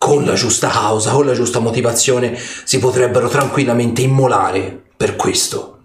con 0.00 0.24
la 0.24 0.32
giusta 0.32 0.68
causa, 0.68 1.12
con 1.12 1.26
la 1.26 1.34
giusta 1.34 1.58
motivazione 1.58 2.34
si 2.34 2.78
potrebbero 2.78 3.28
tranquillamente 3.28 4.00
immolare 4.00 4.84
per 4.96 5.14
questo. 5.14 5.78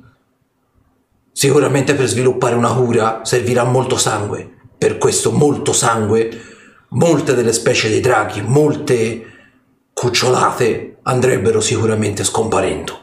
Sicuramente 1.34 1.96
per 1.96 2.08
sviluppare 2.08 2.56
una 2.56 2.74
cura 2.74 3.26
servirà 3.26 3.66
molto 3.66 3.98
sangue. 3.98 4.50
Per 4.78 4.98
questo 4.98 5.34
molto 5.34 5.74
sangue, 5.74 6.30
molte 6.92 7.36
delle 7.36 7.52
specie 7.52 7.90
dei 7.90 8.00
draghi, 8.00 8.42
molte 8.42 9.26
cucciolate 9.92 11.00
andrebbero 11.04 11.60
sicuramente 11.60 12.24
scomparendo. 12.24 13.02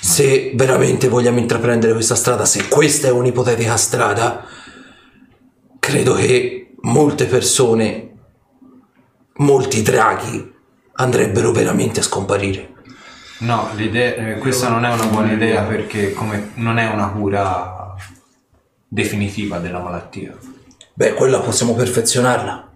Se 0.00 0.50
veramente 0.56 1.06
vogliamo 1.06 1.38
intraprendere 1.38 1.92
questa 1.92 2.16
strada, 2.16 2.44
se 2.44 2.66
questa 2.66 3.06
è 3.06 3.12
un'ipotetica 3.12 3.76
strada, 3.76 4.44
credo 5.78 6.14
che 6.14 6.74
molte 6.80 7.26
persone, 7.26 8.11
molti 9.36 9.82
draghi 9.82 10.52
andrebbero 10.94 11.52
veramente 11.52 12.00
a 12.00 12.02
scomparire. 12.02 12.70
No, 13.38 13.70
l'idea, 13.74 14.14
eh, 14.14 14.38
questa 14.38 14.68
non 14.68 14.84
è 14.84 14.92
una 14.92 15.06
buona 15.06 15.32
idea 15.32 15.62
perché 15.62 16.12
come 16.12 16.52
non 16.54 16.78
è 16.78 16.86
una 16.86 17.08
cura 17.08 17.94
definitiva 18.86 19.58
della 19.58 19.80
malattia. 19.80 20.36
Beh, 20.94 21.14
quella 21.14 21.40
possiamo 21.40 21.74
perfezionarla. 21.74 22.70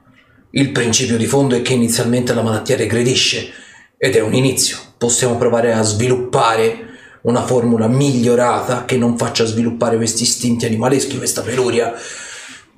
Il 0.50 0.72
principio 0.72 1.16
di 1.16 1.26
fondo 1.26 1.54
è 1.54 1.62
che 1.62 1.74
inizialmente 1.74 2.32
la 2.34 2.42
malattia 2.42 2.76
regredisce 2.76 3.52
ed 3.96 4.16
è 4.16 4.20
un 4.20 4.34
inizio. 4.34 4.78
Possiamo 4.96 5.36
provare 5.36 5.72
a 5.72 5.82
sviluppare 5.82 6.84
una 7.22 7.44
formula 7.44 7.86
migliorata 7.86 8.84
che 8.84 8.96
non 8.96 9.18
faccia 9.18 9.44
sviluppare 9.44 9.96
questi 9.96 10.22
istinti 10.22 10.64
animaleschi, 10.64 11.18
questa 11.18 11.42
peluria, 11.42 11.92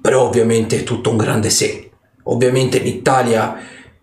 però 0.01 0.23
ovviamente 0.23 0.81
è 0.81 0.83
tutto 0.83 1.11
un 1.11 1.17
grande 1.17 1.51
se. 1.51 1.91
Ovviamente 2.31 2.79
in 2.79 2.87
Italia 2.87 3.57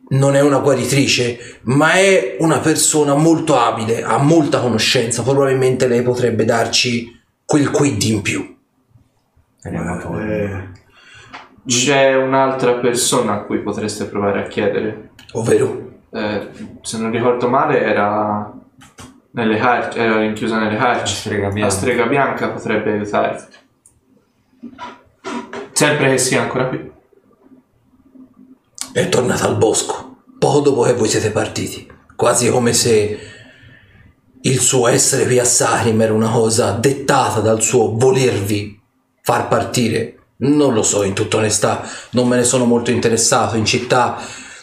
non 0.09 0.35
è 0.35 0.41
una 0.41 0.59
guaritrice, 0.59 1.59
ma 1.63 1.93
è 1.93 2.37
una 2.39 2.59
persona 2.59 3.15
molto 3.15 3.57
abile, 3.57 4.03
ha 4.03 4.17
molta 4.17 4.59
conoscenza, 4.59 5.23
probabilmente 5.23 5.87
lei 5.87 6.01
potrebbe 6.01 6.45
darci 6.45 7.19
quel 7.45 7.69
quid 7.71 8.01
in 8.03 8.21
più. 8.21 8.55
Eh, 9.63 10.73
C'è 11.67 12.15
un'altra 12.15 12.73
persona 12.73 13.33
a 13.33 13.39
cui 13.41 13.59
potreste 13.59 14.05
provare 14.05 14.43
a 14.43 14.47
chiedere. 14.47 15.09
Ovvero, 15.33 15.83
Eh, 16.11 16.47
se 16.81 16.97
non 16.97 17.11
ricordo 17.11 17.49
male 17.49 17.81
era 17.81 18.49
nelle 19.31 19.57
carci- 19.57 19.99
era 19.99 20.19
rinchiusa 20.19 20.57
nelle 20.59 20.77
carci. 20.77 21.13
La 21.13 21.19
strega 21.19 21.47
bianca. 21.49 21.65
La 21.65 21.69
strega 21.69 22.05
bianca 22.05 22.49
potrebbe 22.49 22.91
aiutarti. 22.93 23.57
Sempre 25.73 26.11
che 26.11 26.17
sia 26.17 26.43
ancora 26.43 26.67
qui. 26.67 26.93
È 28.95 29.09
tornata 29.09 29.45
al 29.45 29.57
bosco, 29.57 30.19
poco 30.39 30.61
dopo 30.61 30.83
che 30.83 30.93
voi 30.93 31.09
siete 31.09 31.29
partiti, 31.29 31.85
quasi 32.15 32.49
come 32.49 32.71
se 32.71 33.19
il 34.39 34.59
suo 34.59 34.87
essere 34.87 35.25
qui 35.25 35.37
a 35.37 35.43
Sarim 35.43 36.01
era 36.01 36.13
una 36.13 36.29
cosa 36.29 36.71
dettata 36.71 37.41
dal 37.41 37.61
suo 37.61 37.97
volervi 37.97 38.79
far 39.21 39.49
partire. 39.49 40.17
Non 40.37 40.73
lo 40.73 40.81
so, 40.81 41.03
in 41.03 41.13
tutta 41.13 41.35
onestà, 41.35 41.85
non 42.11 42.29
me 42.29 42.37
ne 42.37 42.45
sono 42.45 42.63
molto 42.63 42.89
interessato. 42.89 43.57
In 43.57 43.65
città 43.65 44.17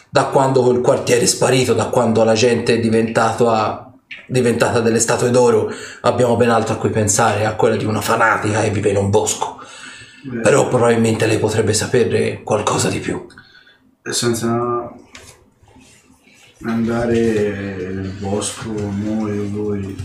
Da 0.09 0.25
quando 0.25 0.61
quel 0.61 0.81
quartiere 0.81 1.21
è 1.21 1.25
sparito, 1.25 1.73
da 1.73 1.85
quando 1.85 2.23
la 2.23 2.33
gente 2.33 2.75
è 2.75 2.79
diventata, 2.79 3.91
diventata 4.27 4.79
delle 4.79 4.99
statue 4.99 5.31
d'oro, 5.31 5.71
abbiamo 6.01 6.35
ben 6.35 6.49
altro 6.49 6.75
a 6.75 6.77
cui 6.77 6.91
pensare, 6.91 7.45
a 7.45 7.55
quella 7.55 7.75
di 7.75 7.85
una 7.85 7.99
fanatica 8.01 8.61
che 8.61 8.69
vive 8.69 8.91
in 8.91 8.97
un 8.97 9.09
bosco. 9.09 9.59
Però 10.41 10.67
probabilmente 10.67 11.25
lei 11.25 11.39
potrebbe 11.39 11.73
sapere 11.73 12.41
qualcosa 12.43 12.89
di 12.89 12.99
più. 12.99 13.25
Senza 14.11 14.93
andare 16.63 17.91
nel 17.93 18.11
bosco, 18.19 18.69
noi 18.71 19.39
o 19.39 19.49
voi. 19.49 19.95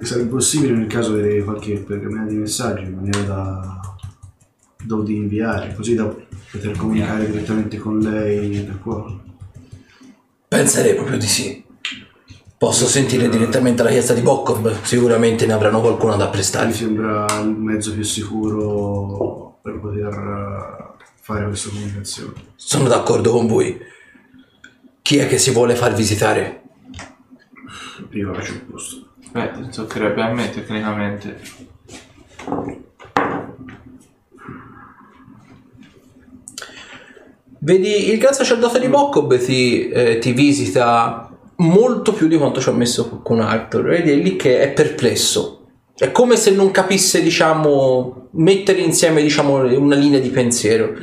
Sarebbe 0.00 0.28
possibile 0.30 0.72
nel 0.72 0.86
caso 0.86 1.12
avere 1.12 1.44
qualche 1.44 1.78
pergamena 1.80 2.24
di 2.24 2.36
messaggi 2.36 2.84
in 2.84 2.94
maniera 2.94 3.80
da, 4.82 4.96
di 5.02 5.16
inviare, 5.16 5.74
così 5.74 5.94
da 5.94 6.06
poter 6.50 6.74
comunicare 6.76 7.30
direttamente 7.30 7.76
con 7.76 7.98
lei 7.98 8.64
da 8.64 8.72
qua. 8.74 9.14
Penserei 10.48 10.94
proprio 10.94 11.18
di 11.18 11.26
sì. 11.26 11.64
Posso 12.56 12.86
sentire 12.86 13.28
direttamente 13.28 13.82
la 13.82 13.90
chiesa 13.90 14.14
di 14.14 14.22
Bokkov, 14.22 14.82
sicuramente 14.82 15.44
ne 15.46 15.52
avranno 15.52 15.80
qualcuno 15.80 16.16
da 16.16 16.24
Mi 16.24 16.30
prestare. 16.30 16.72
sembra 16.72 17.26
il 17.42 17.50
mezzo 17.50 17.92
più 17.92 18.02
sicuro 18.02 19.47
per 19.68 19.80
poter 19.80 20.12
eh, 20.14 21.04
fare 21.20 21.46
questa 21.46 21.68
comunicazione. 21.68 22.32
Sono 22.56 22.88
d'accordo 22.88 23.32
con 23.32 23.46
voi. 23.46 23.78
Chi 25.02 25.18
è 25.18 25.28
che 25.28 25.38
si 25.38 25.50
vuole 25.50 25.74
far 25.74 25.94
visitare? 25.94 26.62
Io 28.10 28.32
faccio 28.32 28.52
il 28.52 28.60
posto. 28.60 29.06
Beh, 29.32 29.68
toccherebbe 29.68 30.22
a 30.22 30.32
me 30.32 30.50
tecnicamente. 30.50 31.40
Vedi, 37.60 38.10
il 38.10 38.18
gran 38.18 38.32
sacerdote 38.32 38.80
di 38.80 38.88
Bokkov 38.88 39.44
ti, 39.44 39.88
eh, 39.88 40.18
ti 40.18 40.32
visita 40.32 41.30
molto 41.56 42.12
più 42.12 42.28
di 42.28 42.38
quanto 42.38 42.60
ci 42.60 42.68
ha 42.68 42.72
messo 42.72 43.20
con 43.20 43.40
Arthur. 43.40 43.82
Vedi, 43.82 44.12
è 44.12 44.14
lì 44.14 44.36
che 44.36 44.60
è 44.60 44.72
perplesso. 44.72 45.57
È 45.98 46.12
come 46.12 46.36
se 46.36 46.52
non 46.52 46.70
capisse, 46.70 47.20
diciamo, 47.20 48.28
mettere 48.32 48.80
insieme, 48.80 49.20
diciamo, 49.20 49.56
una 49.76 49.96
linea 49.96 50.20
di 50.20 50.28
pensiero. 50.28 50.94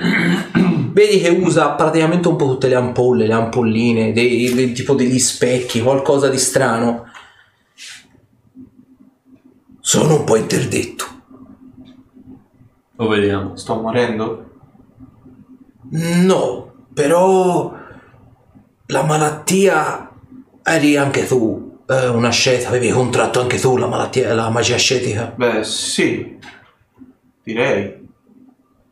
Vedi 0.93 1.20
che 1.20 1.28
usa 1.28 1.72
praticamente 1.72 2.30
un 2.30 2.38
po' 2.38 2.46
tutte 2.46 2.70
le 2.70 2.76
ampolle, 2.76 3.28
le 3.28 3.34
ampolline, 3.34 4.14
dei, 4.14 4.54
dei- 4.54 4.72
tipo 4.72 4.93
degli 4.93 5.20
specchi, 5.20 5.82
qualcosa 5.82 6.30
di 6.30 6.38
strano. 6.38 7.08
Sono 9.82 10.20
un 10.20 10.24
po' 10.24 10.38
interdetto. 10.38 11.06
Lo 12.96 13.08
vediamo. 13.10 13.58
Sto 13.58 13.76
morendo? 13.82 14.50
No, 15.89 16.74
però 16.93 17.76
la 18.86 19.04
malattia 19.04 20.10
eri 20.64 20.96
anche 20.96 21.28
tu, 21.28 21.64
eh, 21.88 22.08
una 22.08 22.30
asceta, 22.30 22.70
avevi 22.70 22.90
contratto 22.90 23.40
anche 23.42 23.60
tu 23.60 23.78
la 23.78 23.88
malattia, 23.88 24.34
la 24.34 24.50
magia 24.50 24.76
ascetica. 24.76 25.34
Beh, 25.36 25.64
sì. 25.64 26.38
Direi. 27.44 28.04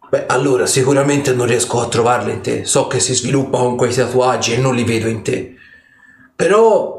Beh, 0.09 0.25
allora 0.27 0.65
sicuramente 0.65 1.33
non 1.33 1.47
riesco 1.47 1.81
a 1.81 1.87
trovarla 1.87 2.31
in 2.31 2.41
te. 2.41 2.65
So 2.65 2.87
che 2.87 2.99
si 2.99 3.13
sviluppa 3.13 3.57
con 3.57 3.75
quei 3.75 3.93
tatuaggi 3.93 4.53
e 4.53 4.57
non 4.57 4.75
li 4.75 4.83
vedo 4.83 5.07
in 5.07 5.23
te. 5.23 5.55
Però 6.35 6.95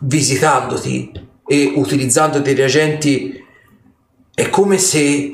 visitandoti 0.00 1.12
e 1.46 1.72
utilizzando 1.76 2.40
dei 2.40 2.54
reagenti 2.54 3.42
è 4.34 4.50
come 4.50 4.78
se 4.78 5.30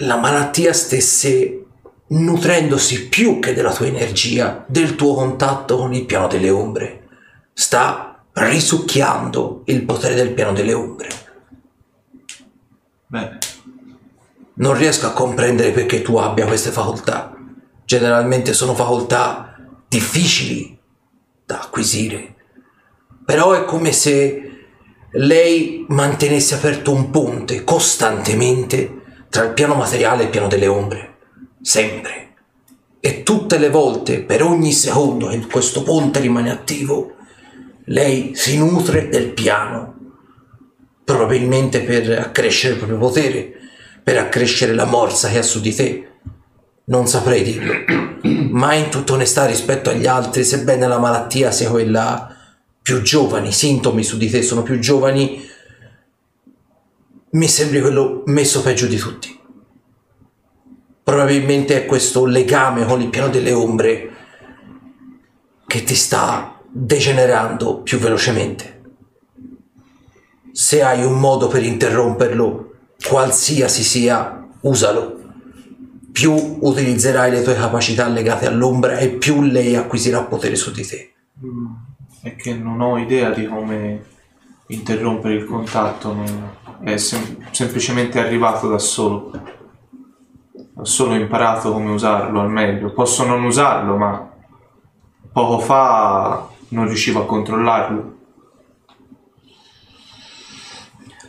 la 0.00 0.16
malattia 0.16 0.72
stesse 0.72 1.62
nutrendosi 2.08 3.08
più 3.08 3.38
che 3.38 3.54
della 3.54 3.72
tua 3.72 3.86
energia, 3.86 4.64
del 4.68 4.94
tuo 4.94 5.14
contatto 5.14 5.76
con 5.76 5.94
il 5.94 6.04
piano 6.04 6.26
delle 6.26 6.50
ombre. 6.50 7.06
Sta 7.52 8.05
risucchiando 8.38 9.62
il 9.66 9.82
potere 9.84 10.14
del 10.14 10.32
piano 10.32 10.52
delle 10.52 10.74
ombre. 10.74 11.08
Bene. 13.06 13.38
Non 14.54 14.76
riesco 14.76 15.06
a 15.06 15.12
comprendere 15.12 15.70
perché 15.70 16.02
tu 16.02 16.16
abbia 16.16 16.46
queste 16.46 16.70
facoltà. 16.70 17.34
Generalmente 17.84 18.52
sono 18.52 18.74
facoltà 18.74 19.56
difficili 19.88 20.78
da 21.44 21.60
acquisire. 21.60 22.34
Però 23.24 23.52
è 23.52 23.64
come 23.64 23.92
se 23.92 24.42
lei 25.12 25.84
mantenesse 25.88 26.54
aperto 26.56 26.92
un 26.92 27.10
ponte 27.10 27.64
costantemente 27.64 29.02
tra 29.30 29.44
il 29.44 29.52
piano 29.52 29.74
materiale 29.74 30.22
e 30.22 30.24
il 30.24 30.30
piano 30.30 30.48
delle 30.48 30.66
ombre. 30.66 31.16
Sempre. 31.62 32.34
E 33.00 33.22
tutte 33.22 33.58
le 33.58 33.70
volte, 33.70 34.20
per 34.22 34.42
ogni 34.42 34.72
secondo 34.72 35.28
che 35.28 35.46
questo 35.46 35.82
ponte 35.82 36.20
rimane 36.20 36.50
attivo, 36.50 37.15
lei 37.86 38.32
si 38.34 38.58
nutre 38.58 39.08
del 39.08 39.32
piano 39.32 39.94
probabilmente 41.06 41.82
per 41.82 42.18
accrescere 42.18 42.72
il 42.72 42.78
proprio 42.78 42.98
potere, 42.98 43.52
per 44.02 44.18
accrescere 44.18 44.74
la 44.74 44.86
morsa 44.86 45.28
che 45.28 45.38
ha 45.38 45.42
su 45.42 45.60
di 45.60 45.72
te. 45.72 46.08
Non 46.86 47.06
saprei 47.06 47.44
dirlo, 47.44 47.74
ma 48.50 48.74
in 48.74 48.90
tutta 48.90 49.12
onestà 49.12 49.46
rispetto 49.46 49.90
agli 49.90 50.06
altri, 50.06 50.42
sebbene 50.42 50.88
la 50.88 50.98
malattia 50.98 51.52
sia 51.52 51.70
quella 51.70 52.34
più 52.82 53.02
giovane, 53.02 53.48
i 53.48 53.52
sintomi 53.52 54.02
su 54.02 54.16
di 54.16 54.28
te 54.28 54.42
sono 54.42 54.64
più 54.64 54.80
giovani, 54.80 55.48
mi 57.30 57.48
sembri 57.48 57.80
quello 57.80 58.22
messo 58.26 58.62
peggio 58.62 58.86
di 58.86 58.96
tutti. 58.96 59.38
Probabilmente 61.04 61.76
è 61.76 61.86
questo 61.86 62.24
legame 62.24 62.84
con 62.84 63.00
il 63.00 63.10
piano 63.10 63.28
delle 63.28 63.52
ombre 63.52 64.10
che 65.68 65.84
ti 65.84 65.94
sta 65.94 66.55
degenerando 66.78 67.80
più 67.80 67.98
velocemente. 67.98 68.82
Se 70.52 70.82
hai 70.82 71.02
un 71.04 71.18
modo 71.18 71.48
per 71.48 71.62
interromperlo, 71.62 72.72
qualsiasi 73.08 73.82
sia, 73.82 74.46
usalo. 74.60 75.14
Più 76.12 76.32
utilizzerai 76.60 77.30
le 77.30 77.42
tue 77.42 77.54
capacità 77.54 78.08
legate 78.08 78.46
all'ombra 78.46 78.98
e 78.98 79.08
più 79.08 79.42
lei 79.42 79.74
acquisirà 79.74 80.22
potere 80.24 80.54
su 80.54 80.70
di 80.70 80.86
te. 80.86 81.12
È 82.22 82.36
che 82.36 82.54
non 82.54 82.80
ho 82.80 82.98
idea 82.98 83.30
di 83.30 83.46
come 83.46 84.04
interrompere 84.68 85.34
il 85.34 85.44
contatto. 85.46 86.14
È 86.82 86.96
sem- 86.98 87.50
semplicemente 87.52 88.18
arrivato 88.18 88.68
da 88.68 88.78
solo. 88.78 89.30
Ho 90.74 90.84
solo 90.84 91.14
imparato 91.14 91.72
come 91.72 91.90
usarlo 91.90 92.40
al 92.40 92.50
meglio. 92.50 92.92
Posso 92.92 93.24
non 93.24 93.44
usarlo, 93.44 93.96
ma 93.96 94.30
poco 95.32 95.58
fa 95.58 96.54
non 96.76 96.86
riuscivo 96.86 97.22
a 97.22 97.26
controllarlo. 97.26 98.14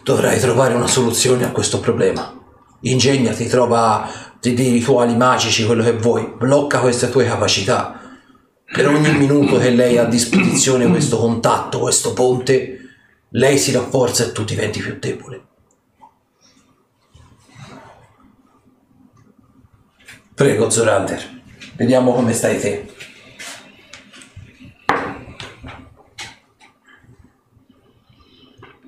Dovrai 0.04 0.40
trovare 0.40 0.74
una 0.74 0.88
soluzione 0.88 1.46
a 1.46 1.52
questo 1.52 1.80
problema. 1.80 2.34
Ingegnati, 2.82 3.48
trova 3.48 4.10
dei, 4.42 4.54
dei 4.54 4.72
rituali 4.72 5.16
magici, 5.16 5.66
quello 5.66 5.84
che 5.84 5.94
vuoi. 5.94 6.34
Blocca 6.38 6.80
queste 6.80 7.10
tue 7.10 7.26
capacità. 7.26 7.98
Per 8.66 8.88
ogni 8.88 9.18
minuto 9.18 9.58
che 9.58 9.70
lei 9.70 9.98
ha 9.98 10.04
a 10.04 10.08
disposizione 10.08 10.88
questo 10.90 11.18
contatto, 11.18 11.80
questo 11.80 12.12
ponte, 12.12 12.80
lei 13.30 13.58
si 13.58 13.72
rafforza 13.72 14.26
e 14.26 14.32
tu 14.34 14.44
diventi 14.44 14.82
più 14.82 14.98
debole. 15.00 15.46
Prego, 20.34 20.70
Zorander. 20.70 21.42
Vediamo 21.76 22.14
come 22.14 22.34
stai 22.34 22.60
te. 22.60 22.96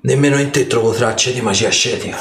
Nemmeno 0.02 0.38
in 0.38 0.50
te 0.50 0.66
trovo 0.66 0.92
tracce 0.92 1.32
di 1.32 1.42
magia 1.42 1.68
ascetica. 1.68 2.18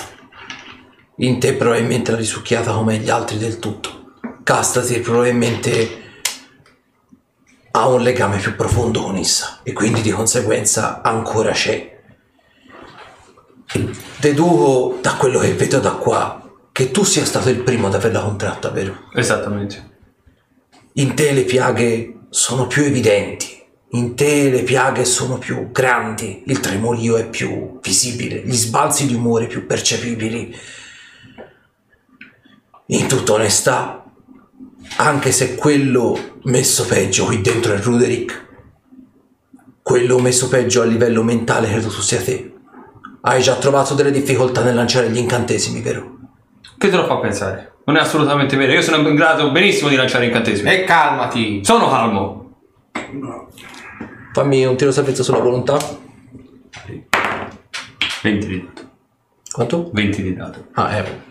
In 1.17 1.39
te 1.39 1.53
probabilmente 1.53 2.11
la 2.11 2.17
risucchiata 2.17 2.73
come 2.73 2.97
gli 2.97 3.09
altri 3.09 3.37
del 3.37 3.59
tutto. 3.59 4.15
Castatir 4.43 5.01
probabilmente 5.01 6.01
ha 7.71 7.87
un 7.87 8.01
legame 8.01 8.37
più 8.37 8.55
profondo 8.55 9.03
con 9.03 9.15
essa 9.15 9.59
e 9.63 9.71
quindi 9.71 10.01
di 10.01 10.09
conseguenza 10.09 11.01
ancora 11.01 11.51
c'è. 11.51 12.01
Deduco 14.17 14.97
da 15.01 15.15
quello 15.15 15.39
che 15.39 15.53
vedo 15.53 15.79
da 15.79 15.91
qua 15.91 16.49
che 16.73 16.91
tu 16.91 17.03
sia 17.03 17.23
stato 17.23 17.49
il 17.49 17.61
primo 17.61 17.87
ad 17.87 17.93
averla 17.93 18.21
contratta, 18.21 18.69
vero? 18.69 19.09
Esattamente. 19.13 19.87
In 20.93 21.13
te 21.13 21.31
le 21.31 21.43
piaghe 21.43 22.25
sono 22.29 22.67
più 22.67 22.83
evidenti, 22.83 23.58
in 23.91 24.15
te 24.15 24.49
le 24.49 24.61
piaghe 24.63 25.03
sono 25.03 25.37
più 25.37 25.71
grandi, 25.71 26.43
il 26.45 26.59
tremorio 26.59 27.17
è 27.17 27.27
più 27.27 27.79
visibile, 27.81 28.41
gli 28.43 28.53
sbalzi 28.53 29.07
di 29.07 29.15
umore 29.15 29.47
più 29.47 29.65
percepibili. 29.65 30.55
In 32.87 33.07
tutta 33.07 33.33
onestà, 33.33 34.03
anche 34.97 35.31
se 35.31 35.55
quello 35.55 36.37
messo 36.43 36.85
peggio 36.85 37.25
qui 37.25 37.41
dentro 37.41 37.73
è 37.73 37.79
Ruderick, 37.79 38.47
quello 39.81 40.19
messo 40.19 40.47
peggio 40.49 40.81
a 40.81 40.85
livello 40.85 41.23
mentale 41.23 41.67
credo 41.67 41.87
tu 41.87 42.01
sia 42.01 42.21
te. 42.21 42.53
Hai 43.21 43.41
già 43.41 43.55
trovato 43.55 43.95
delle 43.95 44.11
difficoltà 44.11 44.63
nel 44.63 44.75
lanciare 44.75 45.09
gli 45.09 45.17
incantesimi, 45.17 45.81
vero? 45.81 46.17
Che 46.77 46.89
te 46.89 46.95
lo 46.95 47.05
fa 47.05 47.17
pensare? 47.17 47.73
Non 47.85 47.97
è 47.97 47.99
assolutamente 47.99 48.55
vero. 48.55 48.71
Io 48.71 48.81
sono 48.81 49.07
in 49.07 49.15
grado 49.15 49.51
benissimo 49.51 49.89
di 49.89 49.95
lanciare 49.95 50.25
incantesimi. 50.25 50.71
E 50.71 50.83
calmati. 50.83 51.61
Sono 51.63 51.89
calmo. 51.89 52.39
Fammi 54.31 54.65
un 54.65 54.77
tiro 54.77 54.91
salvezza 54.91 55.23
sulla 55.23 55.39
volontà. 55.39 55.77
20 58.21 58.47
di 58.47 58.65
dato. 58.65 58.89
Quanto? 59.51 59.89
20 59.91 60.21
di 60.21 60.35
dato. 60.35 60.67
Ah, 60.73 60.97
è. 60.97 61.21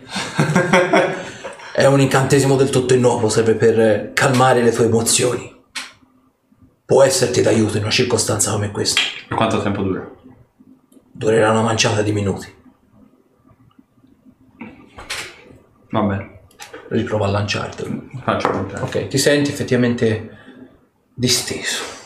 è 1.73 1.85
un 1.85 2.01
incantesimo 2.01 2.55
del 2.55 2.69
tutto 2.69 2.93
innocuo, 2.93 3.29
serve 3.29 3.55
per 3.55 3.79
eh, 3.79 4.11
calmare 4.13 4.61
le 4.61 4.71
tue 4.71 4.85
emozioni. 4.85 5.57
Può 6.85 7.03
esserti 7.03 7.41
d'aiuto 7.41 7.77
in 7.77 7.83
una 7.83 7.91
circostanza 7.91 8.51
come 8.51 8.71
questa. 8.71 9.01
Per 9.27 9.37
quanto 9.37 9.61
tempo 9.61 9.83
dura? 9.83 10.09
Durerà 11.11 11.51
una 11.51 11.61
manciata 11.61 12.01
di 12.01 12.11
minuti. 12.11 12.53
Va 15.91 16.01
bene. 16.01 16.39
Riprova 16.89 17.27
a 17.27 17.29
lanciartelo. 17.29 18.03
Faccio 18.23 18.47
il 18.47 18.53
contrario. 18.53 18.85
Ok, 18.85 19.07
ti 19.07 19.17
senti 19.17 19.51
effettivamente 19.51 20.37
disteso. 21.13 21.98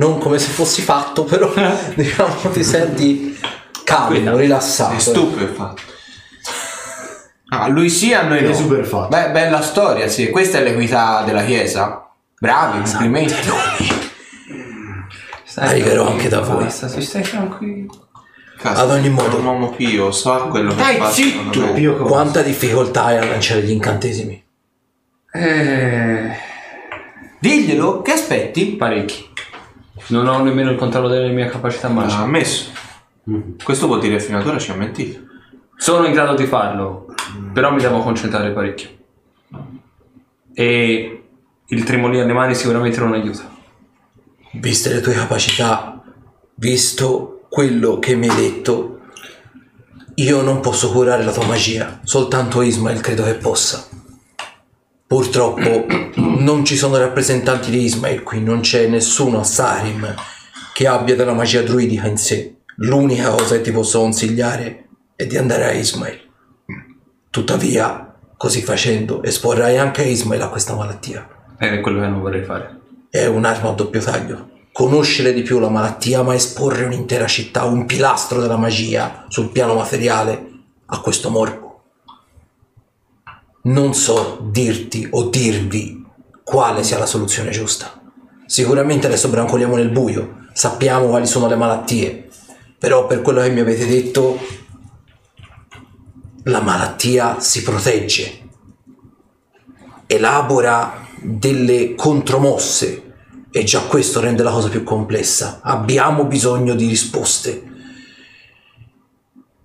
Non 0.00 0.18
come 0.18 0.38
se 0.38 0.48
fossi 0.48 0.80
fatto, 0.80 1.24
però 1.24 1.52
diciamo 1.94 2.34
ti 2.52 2.64
senti 2.64 3.38
calmo, 3.84 4.34
rilassato. 4.36 4.98
Sei 4.98 5.12
stupefatto. 5.12 5.82
Ah, 7.50 7.66
lui 7.68 7.90
sì, 7.90 8.14
a 8.14 8.22
noi 8.22 8.42
no. 8.42 8.48
È 8.48 8.54
super 8.54 8.86
fatto. 8.86 9.08
Beh, 9.08 9.30
bella 9.30 9.60
storia, 9.60 10.08
sì. 10.08 10.30
Questa 10.30 10.56
è 10.58 10.62
l'equità 10.62 11.22
della 11.24 11.44
Chiesa. 11.44 12.08
Bravi, 12.38 12.80
complimenti. 12.88 13.34
Arriverò 15.56 16.08
anche 16.08 16.28
da 16.28 16.40
voi. 16.40 16.64
Basta, 16.64 16.88
si 16.88 17.02
stai 17.02 17.22
tranquillo. 17.22 18.08
Cazzo, 18.56 18.80
Ad 18.80 18.90
ogni 18.90 19.10
modo. 19.10 19.36
un 19.38 19.44
uomo 19.44 19.70
pio, 19.70 20.10
sa 20.12 20.36
quello 20.36 20.70
che 20.74 20.80
Dai, 20.82 20.96
fa. 20.96 21.10
zitto! 21.10 21.52
secondo 21.52 21.72
me. 21.74 21.80
Io 21.80 21.96
cosa? 21.96 22.08
Quanta 22.08 22.42
difficoltà 22.42 23.04
hai 23.04 23.18
a 23.18 23.24
lanciare 23.26 23.62
gli 23.62 23.70
incantesimi? 23.70 24.44
Eh, 25.32 26.30
Diglielo, 27.38 28.00
che 28.02 28.12
aspetti? 28.12 28.76
parecchi. 28.76 29.28
Non 30.10 30.26
ho 30.26 30.42
nemmeno 30.42 30.70
il 30.70 30.76
controllo 30.76 31.08
delle 31.08 31.32
mie 31.32 31.46
capacità 31.46 31.88
magiche. 31.88 32.22
ammesso. 32.22 32.70
Questo 33.62 33.86
vuol 33.86 34.00
dire 34.00 34.16
che 34.16 34.22
fino 34.22 34.38
ad 34.38 34.46
ora 34.46 34.58
ci 34.58 34.70
ha 34.70 34.74
mentito. 34.74 35.20
Sono 35.76 36.06
in 36.06 36.12
grado 36.12 36.34
di 36.34 36.46
farlo, 36.46 37.14
però 37.52 37.72
mi 37.72 37.80
devo 37.80 38.00
concentrare 38.00 38.50
parecchio. 38.50 38.88
E 40.52 41.22
il 41.66 41.84
tremolio 41.84 42.22
alle 42.22 42.32
mani 42.32 42.54
sicuramente 42.54 42.98
non 42.98 43.12
aiuta. 43.12 43.48
Viste 44.52 44.92
le 44.92 45.00
tue 45.00 45.14
capacità, 45.14 46.02
visto 46.56 47.42
quello 47.48 47.98
che 47.98 48.16
mi 48.16 48.28
hai 48.28 48.36
detto, 48.36 49.00
io 50.16 50.42
non 50.42 50.60
posso 50.60 50.90
curare 50.90 51.24
la 51.24 51.32
tua 51.32 51.46
magia, 51.46 52.00
soltanto 52.02 52.62
Ismael 52.62 53.00
credo 53.00 53.22
che 53.24 53.34
possa. 53.34 53.86
Purtroppo 55.10 55.86
non 56.38 56.64
ci 56.64 56.76
sono 56.76 56.96
rappresentanti 56.96 57.72
di 57.72 57.82
Ismael 57.82 58.22
qui, 58.22 58.40
non 58.40 58.60
c'è 58.60 58.86
nessuno 58.86 59.40
a 59.40 59.42
Sarim 59.42 60.14
che 60.72 60.86
abbia 60.86 61.16
della 61.16 61.32
magia 61.32 61.62
druidica 61.62 62.06
in 62.06 62.16
sé. 62.16 62.58
L'unica 62.76 63.30
cosa 63.30 63.56
che 63.56 63.62
ti 63.62 63.72
posso 63.72 63.98
consigliare 63.98 64.86
è 65.16 65.26
di 65.26 65.36
andare 65.36 65.64
a 65.64 65.72
Ismael. 65.72 66.20
Tuttavia, 67.28 68.14
così 68.36 68.62
facendo, 68.62 69.24
esporrai 69.24 69.78
anche 69.78 70.04
Ismael 70.04 70.42
a 70.42 70.48
questa 70.48 70.76
malattia. 70.76 71.28
Ed 71.58 71.72
è 71.72 71.80
quello 71.80 72.02
che 72.02 72.06
non 72.06 72.20
vorrei 72.20 72.44
fare. 72.44 72.78
È 73.10 73.26
un'arma 73.26 73.70
a 73.70 73.72
doppio 73.72 74.00
taglio. 74.00 74.48
Conoscere 74.70 75.32
di 75.32 75.42
più 75.42 75.58
la 75.58 75.70
malattia, 75.70 76.22
ma 76.22 76.36
esporre 76.36 76.84
un'intera 76.84 77.26
città, 77.26 77.64
un 77.64 77.84
pilastro 77.84 78.40
della 78.40 78.56
magia 78.56 79.24
sul 79.26 79.50
piano 79.50 79.74
materiale 79.74 80.50
a 80.86 81.00
questo 81.00 81.30
morbo. 81.30 81.69
Non 83.62 83.94
so 83.94 84.38
dirti 84.50 85.06
o 85.10 85.28
dirvi 85.28 86.04
quale 86.42 86.82
sia 86.82 86.98
la 86.98 87.06
soluzione 87.06 87.50
giusta. 87.50 88.00
Sicuramente 88.46 89.06
adesso 89.06 89.28
brancoliamo 89.28 89.76
nel 89.76 89.90
buio, 89.90 90.46
sappiamo 90.52 91.08
quali 91.08 91.26
sono 91.26 91.46
le 91.46 91.56
malattie, 91.56 92.28
però 92.78 93.06
per 93.06 93.20
quello 93.20 93.42
che 93.42 93.50
mi 93.50 93.60
avete 93.60 93.86
detto, 93.86 94.38
la 96.44 96.60
malattia 96.60 97.38
si 97.38 97.62
protegge 97.62 98.38
elabora 100.06 101.06
delle 101.20 101.94
contromosse 101.94 103.12
e 103.52 103.62
già 103.62 103.82
questo 103.82 104.20
rende 104.20 104.42
la 104.42 104.50
cosa 104.50 104.68
più 104.68 104.82
complessa. 104.82 105.60
Abbiamo 105.62 106.24
bisogno 106.24 106.74
di 106.74 106.88
risposte. 106.88 107.62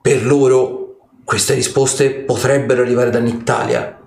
Per 0.01 0.23
loro 0.23 0.84
queste 1.25 1.55
risposte 1.55 2.11
potrebbero 2.11 2.83
arrivare 2.83 3.09
dall'Italia. 3.09 3.99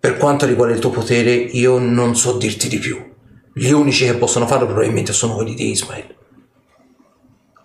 Per 0.00 0.16
quanto 0.16 0.46
riguarda 0.46 0.74
il 0.74 0.80
tuo 0.80 0.90
potere, 0.90 1.30
io 1.32 1.78
non 1.78 2.16
so 2.16 2.38
dirti 2.38 2.66
di 2.66 2.78
più. 2.78 3.10
Gli 3.52 3.70
unici 3.70 4.06
che 4.06 4.14
possono 4.14 4.46
farlo 4.46 4.64
probabilmente 4.64 5.12
sono 5.12 5.34
quelli 5.34 5.54
di 5.54 5.70
Ismail. 5.70 6.14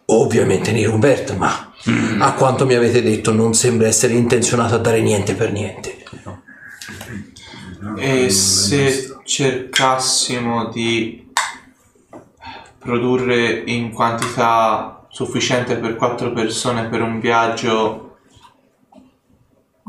Ovviamente 0.07 0.71
Nirumbert, 0.73 1.35
ma 1.35 1.73
a 2.19 2.33
quanto 2.33 2.65
mi 2.65 2.75
avete 2.75 3.01
detto 3.01 3.31
non 3.31 3.53
sembra 3.53 3.87
essere 3.87 4.13
intenzionato 4.13 4.75
a 4.75 4.79
dare 4.79 5.01
niente 5.01 5.33
per 5.33 5.51
niente. 5.51 6.03
E 7.97 8.29
se 8.29 9.17
cercassimo 9.23 10.69
di 10.69 11.31
produrre 12.77 13.63
in 13.65 13.91
quantità 13.91 15.07
sufficiente 15.09 15.77
per 15.77 15.95
quattro 15.95 16.31
persone 16.31 16.87
per 16.87 17.01
un 17.01 17.19
viaggio 17.19 18.06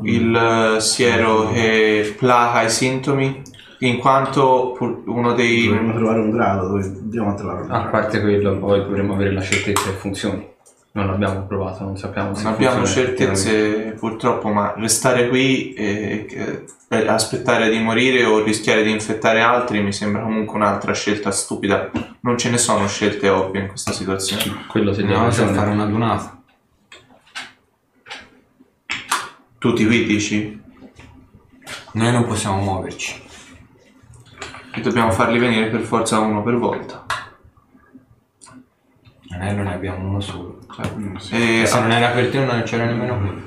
il 0.04 0.34
eh, 0.76 0.80
siero 0.80 1.50
che 1.52 2.14
placa 2.16 2.62
i 2.62 2.70
sintomi, 2.70 3.42
in 3.80 3.98
quanto 3.98 4.74
pur- 4.76 5.02
uno 5.06 5.34
dei... 5.34 5.66
Dovremmo 5.66 5.94
trovare 5.94 6.20
un 6.20 6.30
grado, 6.30 6.66
dove 6.68 6.82
andiamo 6.82 7.30
a 7.30 7.34
trovare 7.34 7.60
un 7.62 7.70
A 7.70 7.74
grado. 7.74 7.90
parte 7.90 8.20
quello, 8.20 8.58
poi 8.58 8.80
dovremmo 8.80 9.14
avere 9.14 9.32
la 9.32 9.40
certezza 9.40 9.84
che 9.84 9.96
funzioni. 9.96 10.46
Non 10.90 11.06
l'abbiamo 11.06 11.42
provato, 11.46 11.84
non 11.84 11.96
sappiamo 11.96 12.34
se 12.34 12.42
Non 12.44 12.54
abbiamo 12.54 12.76
funziona 12.78 13.06
certezze 13.06 13.94
purtroppo, 13.98 14.48
ma 14.48 14.74
restare 14.76 15.28
qui 15.28 15.72
e, 15.74 16.26
e- 16.28 16.64
e 16.88 17.06
aspettare 17.06 17.68
di 17.70 17.78
morire 17.78 18.24
o 18.24 18.42
rischiare 18.42 18.82
di 18.82 18.90
infettare 18.90 19.40
altri 19.42 19.80
mi 19.80 19.92
sembra 19.92 20.22
comunque 20.22 20.56
un'altra 20.56 20.92
scelta 20.94 21.30
stupida. 21.30 21.90
Non 22.20 22.36
ce 22.36 22.50
ne 22.50 22.58
sono 22.58 22.88
scelte 22.88 23.28
ovvie 23.28 23.60
in 23.60 23.68
questa 23.68 23.92
situazione. 23.92 24.64
Quello 24.66 24.92
se 24.92 25.02
Andiamo 25.02 25.28
dobbiamo 25.28 25.50
a 25.50 25.54
fare 25.54 25.70
una 25.70 25.84
donata. 25.84 26.37
Tutti 29.58 29.84
qui 29.86 30.04
dici? 30.04 30.60
Noi 31.92 32.12
non 32.12 32.24
possiamo 32.26 32.60
muoverci. 32.62 33.20
E 34.74 34.80
dobbiamo 34.80 35.10
farli 35.10 35.38
venire 35.38 35.68
per 35.68 35.80
forza 35.80 36.20
uno 36.20 36.42
per 36.42 36.56
volta. 36.56 37.04
Anello 39.30 39.62
ne 39.62 39.74
abbiamo 39.74 40.08
uno 40.08 40.20
solo. 40.20 40.58
E 41.30 41.60
E 41.62 41.66
se 41.66 41.76
a, 41.76 41.80
non 41.80 41.90
era 41.90 42.08
per 42.10 42.30
te 42.30 42.44
non 42.44 42.62
c'era 42.64 42.84
nemmeno 42.84 43.18
qui. 43.18 43.42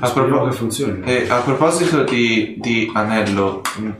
a 0.00 0.10
propos- 0.10 0.50
che 0.50 0.56
funzioni. 0.56 1.00
e 1.04 1.26
a 1.28 1.40
proposito 1.40 2.04
di, 2.04 2.56
di 2.58 2.90
anello, 2.94 3.62
mh, 3.78 3.90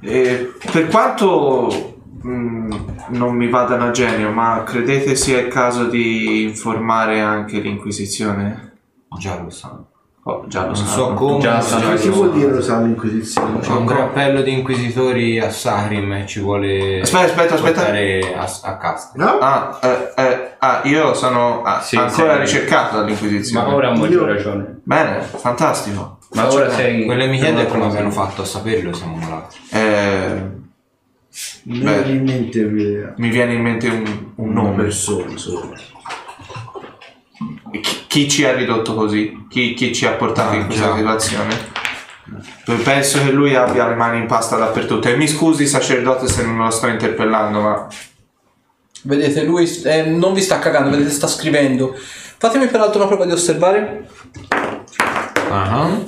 e 0.00 0.52
per 0.70 0.88
quanto 0.88 1.96
mh, 2.22 2.76
non 3.08 3.34
mi 3.36 3.48
vadano 3.48 3.86
a 3.86 3.90
genio, 3.90 4.30
ma 4.30 4.62
credete 4.64 5.14
sia 5.16 5.40
il 5.40 5.48
caso 5.48 5.84
di 5.88 6.42
informare 6.42 7.20
anche 7.20 7.58
l'Inquisizione? 7.60 8.70
Già 9.18 9.38
lo 9.40 9.50
sanno. 9.50 9.86
Oh, 10.24 10.44
già 10.46 10.60
lo 10.60 10.66
Non 10.66 10.76
sanno. 10.76 10.88
so 10.88 11.14
come. 11.14 11.38
Già 11.40 11.54
ma 11.54 11.60
sanno 11.60 11.94
che 11.96 12.08
vuol 12.10 12.28
sanno. 12.28 12.38
dire 12.38 12.50
lo 12.52 12.60
sa 12.62 12.80
l'Inquisizione? 12.80 13.58
C'è 13.58 13.70
un 13.72 13.84
grappello 13.84 14.42
di 14.42 14.52
inquisitori 14.52 15.40
a 15.40 15.50
Sahrim 15.50 16.12
e 16.12 16.26
ci 16.26 16.38
vuole 16.40 17.00
Aspetta, 17.00 17.24
aspetta, 17.24 17.54
aspetta. 17.54 18.38
a, 18.38 18.70
a 18.70 18.76
Castel. 18.76 19.20
No? 19.20 19.38
Ah, 19.38 19.78
eh, 19.82 20.12
eh, 20.16 20.50
ah, 20.60 20.80
io 20.84 21.14
sono 21.14 21.62
ah, 21.64 21.80
Sì, 21.80 21.96
ancora 21.96 22.34
sì. 22.34 22.40
ricercato 22.54 22.98
dall'Inquisizione. 22.98 23.66
Ma 23.66 23.74
ora 23.74 23.88
ha 23.88 23.96
molto 23.96 24.12
Io- 24.14 24.24
ragione. 24.26 24.80
Bene, 24.84 25.20
fantastico. 25.22 26.18
Ma 26.34 26.50
ora 26.52 26.70
sei... 26.70 27.04
Quello 27.04 27.22
che 27.24 27.28
mi 27.28 27.38
chiede 27.38 27.66
come 27.66 27.82
cosa. 27.82 27.96
abbiano 27.96 28.10
fatto 28.12 28.42
a 28.42 28.44
saperlo 28.44 28.92
siamo 28.94 29.16
malati. 29.16 29.56
Eh, 29.72 30.42
Mi 31.64 31.78
Beh. 31.80 32.02
viene 32.02 32.10
in 32.12 32.24
mente 32.24 32.62
un'idea. 32.62 33.14
mi 33.16 33.28
viene 33.28 33.54
in 33.54 33.60
mente 33.62 33.88
un, 33.88 34.30
un 34.36 34.48
Una 34.50 34.62
nome. 34.62 34.82
persona 34.84 35.36
solo. 35.36 35.74
Chi, 38.12 38.28
ci 38.28 38.44
ha 38.44 38.52
ridotto 38.52 38.94
così? 38.94 39.46
Chi, 39.48 39.72
chi 39.72 39.94
ci 39.94 40.04
ha 40.04 40.10
portato 40.12 40.50
Ah, 40.50 40.56
in 40.56 40.66
questa 40.66 40.88
già. 40.88 40.96
situazione? 40.96 41.70
Penso 42.84 43.24
che 43.24 43.30
lui 43.30 43.54
abbia 43.54 43.88
le 43.88 43.94
mani 43.94 44.18
in 44.18 44.26
pasta 44.26 44.56
dappertutto. 44.58 45.08
E 45.08 45.16
mi 45.16 45.26
scusi, 45.26 45.66
sacerdote, 45.66 46.28
se 46.28 46.44
non 46.44 46.58
lo 46.58 46.68
sto 46.70 46.88
interpellando, 46.88 47.60
ma 47.62 47.86
Vedete, 49.04 49.44
lui 49.44 49.66
eh, 49.84 50.02
non 50.02 50.34
vi 50.34 50.42
sta 50.42 50.58
cagando, 50.58 50.90
vedete, 50.90 51.08
sta 51.08 51.26
scrivendo. 51.26 51.96
Fatemi 51.96 52.66
peraltro 52.66 52.98
una 53.00 53.08
prova 53.08 53.24
di 53.24 53.32
osservare. 53.32 54.06
Ah. 55.48 55.98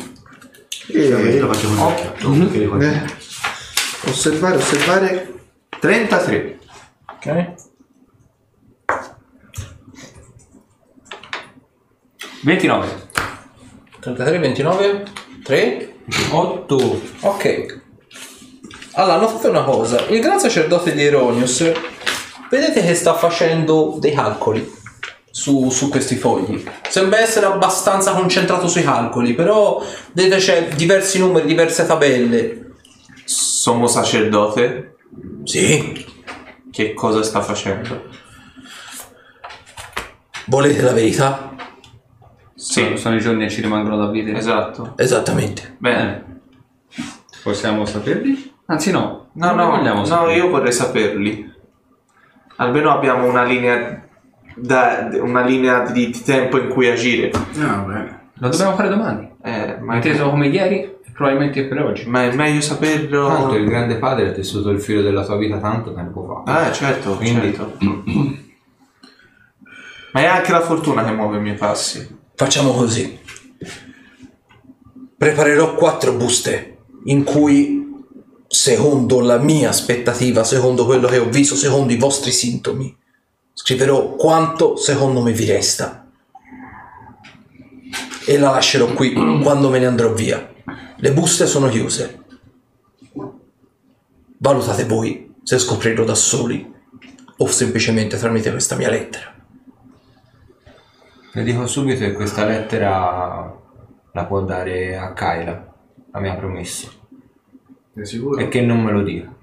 E 0.88 0.98
io 1.06 1.46
lo 1.46 1.52
faccio 1.54 1.68
con 2.22 2.38
perché 2.38 2.58
le 2.58 2.68
cose- 2.68 2.86
Eh, 4.04 4.10
osservare, 4.10 4.56
osservare 4.56 5.34
33. 5.80 6.58
Ok. 7.16 7.52
29. 12.44 12.86
33, 14.00 14.38
29, 14.38 15.02
3, 15.42 15.94
8. 16.30 17.00
Ok. 17.20 17.80
Allora, 18.92 19.16
notate 19.16 19.48
una 19.48 19.62
cosa. 19.64 20.06
Il 20.08 20.20
gran 20.20 20.38
sacerdote 20.38 20.94
di 20.94 21.02
Eronius, 21.02 21.72
vedete 22.50 22.82
che 22.82 22.94
sta 22.94 23.14
facendo 23.14 23.96
dei 23.98 24.12
calcoli 24.12 24.70
su, 25.30 25.70
su 25.70 25.88
questi 25.88 26.16
fogli. 26.16 26.62
Sembra 26.88 27.18
essere 27.20 27.46
abbastanza 27.46 28.12
concentrato 28.12 28.68
sui 28.68 28.84
calcoli, 28.84 29.34
però 29.34 29.82
vedete 30.12 30.36
c'è 30.36 30.68
diversi 30.68 31.18
numeri, 31.18 31.46
diverse 31.46 31.86
tabelle. 31.86 32.72
Sommo 33.24 33.86
sacerdote, 33.86 34.96
Sì. 35.44 36.06
che 36.70 36.92
cosa 36.92 37.22
sta 37.22 37.40
facendo? 37.40 38.02
Volete 40.46 40.82
la 40.82 40.92
verità? 40.92 41.53
Sono, 42.64 42.96
sono 42.96 43.16
i 43.16 43.20
giorni 43.20 43.44
che 43.44 43.50
ci 43.50 43.60
rimangono 43.60 43.96
da 43.98 44.08
vivere. 44.08 44.38
Esatto. 44.38 44.94
Esattamente. 44.96 45.74
Bene. 45.78 46.40
Possiamo 47.42 47.84
saperli? 47.84 48.52
Anzi 48.66 48.90
no. 48.90 49.28
No, 49.32 49.46
non 49.52 49.56
no, 49.68 49.76
vogliamo 49.76 49.98
no, 50.00 50.04
saperli. 50.06 50.36
io 50.38 50.48
vorrei 50.48 50.72
saperli. 50.72 51.52
Almeno 52.56 52.90
abbiamo 52.90 53.28
una 53.28 53.42
linea, 53.44 54.02
da, 54.56 55.10
una 55.20 55.42
linea 55.44 55.80
di, 55.90 56.08
di 56.08 56.22
tempo 56.22 56.56
in 56.58 56.68
cui 56.68 56.88
agire. 56.88 57.30
No, 57.56 57.84
bene. 57.86 58.20
Lo 58.38 58.48
dobbiamo 58.48 58.74
fare 58.76 58.88
domani. 58.88 59.30
Eh, 59.42 59.76
ma, 59.80 59.96
Inteso 59.96 60.30
come 60.30 60.46
ieri, 60.48 60.90
probabilmente 61.12 61.64
per 61.66 61.82
oggi. 61.82 62.08
ma 62.08 62.22
è 62.24 62.34
meglio 62.34 62.62
saperlo. 62.62 63.26
Tanto 63.28 63.56
il 63.56 63.66
grande 63.68 63.96
padre 63.96 64.28
ha 64.30 64.32
tessuto 64.32 64.70
il 64.70 64.80
filo 64.80 65.02
della 65.02 65.24
tua 65.24 65.36
vita 65.36 65.58
tanto 65.58 65.92
tempo 65.92 66.42
fa. 66.46 66.60
Ah, 66.60 66.72
certo, 66.72 67.14
Quindi- 67.16 67.54
certo. 67.54 67.76
ma 70.12 70.20
è 70.20 70.24
anche 70.24 70.50
la 70.52 70.60
fortuna 70.62 71.04
che 71.04 71.12
muove 71.12 71.36
i 71.36 71.40
miei 71.42 71.56
passi. 71.56 72.22
Facciamo 72.36 72.72
così. 72.72 73.18
Preparerò 75.16 75.76
quattro 75.76 76.14
buste 76.14 76.78
in 77.04 77.22
cui, 77.22 78.02
secondo 78.48 79.20
la 79.20 79.38
mia 79.38 79.68
aspettativa, 79.68 80.42
secondo 80.42 80.84
quello 80.84 81.06
che 81.06 81.18
ho 81.18 81.28
visto, 81.28 81.54
secondo 81.54 81.92
i 81.92 81.96
vostri 81.96 82.32
sintomi, 82.32 82.94
scriverò 83.52 84.16
quanto 84.16 84.76
secondo 84.76 85.22
me 85.22 85.32
vi 85.32 85.44
resta. 85.44 86.10
E 88.26 88.38
la 88.38 88.50
lascerò 88.50 88.92
qui 88.94 89.12
quando 89.12 89.68
me 89.68 89.78
ne 89.78 89.86
andrò 89.86 90.12
via. 90.12 90.52
Le 90.96 91.12
buste 91.12 91.46
sono 91.46 91.68
chiuse. 91.68 92.24
Valutate 94.38 94.84
voi 94.86 95.34
se 95.42 95.58
scoprirlo 95.58 96.04
da 96.04 96.14
soli 96.16 96.72
o 97.36 97.46
semplicemente 97.46 98.18
tramite 98.18 98.50
questa 98.50 98.74
mia 98.74 98.90
lettera. 98.90 99.33
Le 101.36 101.42
dico 101.42 101.66
subito 101.66 101.98
che 101.98 102.12
questa 102.12 102.44
lettera 102.44 103.52
la 104.12 104.24
può 104.24 104.42
dare 104.42 104.96
a 104.96 105.12
Kyla, 105.12 105.74
la 106.12 106.20
mia 106.20 106.34
promessa. 106.36 106.88
Sei 107.92 108.06
sicuro? 108.06 108.38
E 108.38 108.46
che 108.46 108.60
non 108.60 108.80
me 108.80 108.92
lo 108.92 109.02
dica. 109.02 109.34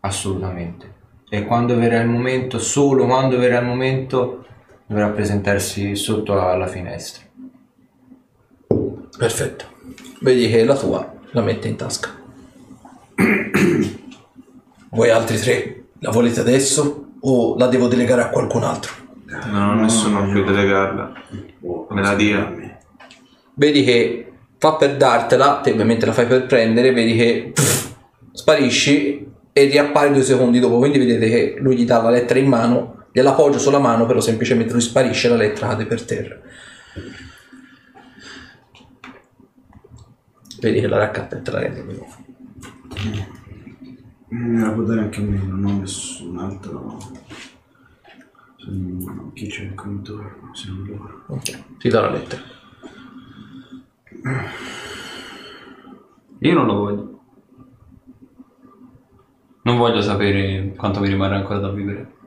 Assolutamente. 0.00 0.92
E 1.30 1.46
quando 1.46 1.74
verrà 1.74 2.02
il 2.02 2.08
momento, 2.10 2.58
solo 2.58 3.06
quando 3.06 3.38
verrà 3.38 3.60
il 3.60 3.64
momento, 3.64 4.44
dovrà 4.84 5.08
presentarsi 5.08 5.96
sotto 5.96 6.38
alla 6.38 6.66
finestra. 6.66 7.24
Perfetto. 9.16 9.64
Vedi 10.20 10.50
che 10.50 10.62
la 10.66 10.76
tua 10.76 11.14
la 11.30 11.40
mette 11.40 11.66
in 11.66 11.76
tasca. 11.76 12.10
Voi 14.90 15.08
altri 15.08 15.38
tre 15.38 15.84
la 16.00 16.10
volete 16.10 16.40
adesso 16.40 17.12
o 17.20 17.56
la 17.56 17.68
devo 17.68 17.88
delegare 17.88 18.20
a 18.20 18.28
qualcun 18.28 18.64
altro? 18.64 19.01
Non 19.50 19.68
ho 19.68 19.74
nessuno 19.80 20.18
a 20.18 20.22
cui 20.24 20.44
delegarla. 20.44 21.12
Me 21.88 22.02
la 22.02 22.14
dia. 22.14 22.52
Vedi 23.54 23.84
che 23.84 24.32
fa 24.58 24.74
per 24.74 24.96
dartela, 24.96 25.60
te 25.62 25.72
ovviamente 25.72 26.06
la 26.06 26.12
fai 26.12 26.26
per 26.26 26.46
prendere, 26.46 26.92
vedi 26.92 27.16
che 27.16 27.50
pff, 27.54 27.94
sparisci 28.32 29.26
e 29.52 29.64
riappare 29.64 30.12
due 30.12 30.22
secondi 30.22 30.58
dopo. 30.58 30.78
Quindi 30.78 30.98
vedete 30.98 31.28
che 31.28 31.54
lui 31.58 31.76
gli 31.76 31.84
dà 31.84 32.00
la 32.02 32.10
lettera 32.10 32.38
in 32.38 32.48
mano, 32.48 33.06
gliela 33.12 33.30
appoggia 33.30 33.58
sulla 33.58 33.78
mano, 33.78 34.06
però 34.06 34.20
semplicemente 34.20 34.72
lui 34.72 34.82
sparisce 34.82 35.26
e 35.26 35.30
la 35.30 35.36
lettera 35.36 35.68
cade 35.68 35.86
per 35.86 36.02
terra. 36.04 36.36
Vedi 40.60 40.80
che 40.80 40.86
la 40.86 40.98
raccatta 40.98 41.36
e 41.36 41.42
te 41.42 41.50
la 41.50 41.58
rende 41.58 41.86
di 41.86 41.92
nuovo. 41.94 42.16
Mm, 44.34 44.54
Me 44.54 44.62
la 44.62 44.70
può 44.70 44.82
dare 44.84 45.00
anche 45.00 45.20
a 45.20 45.24
me, 45.24 45.40
non 45.44 45.64
ho 45.64 45.78
nessun 45.80 46.38
altro. 46.38 46.98
Non- 48.66 49.32
Chi 49.34 49.46
c'è 49.48 49.74
qui 49.74 49.90
intorno? 49.90 50.54
Se 50.54 50.68
non 50.68 50.84
loro. 50.86 51.22
Ok, 51.26 51.78
ti 51.78 51.88
dà 51.88 52.00
la 52.02 52.10
lettera. 52.10 52.42
Io 56.38 56.54
non 56.54 56.66
lo 56.66 56.74
voglio. 56.74 57.20
Non 59.62 59.76
voglio 59.76 60.00
sapere 60.00 60.74
quanto 60.76 61.00
mi 61.00 61.08
rimarrà 61.08 61.36
ancora 61.36 61.58
da 61.60 61.70
vivere. 61.70 62.20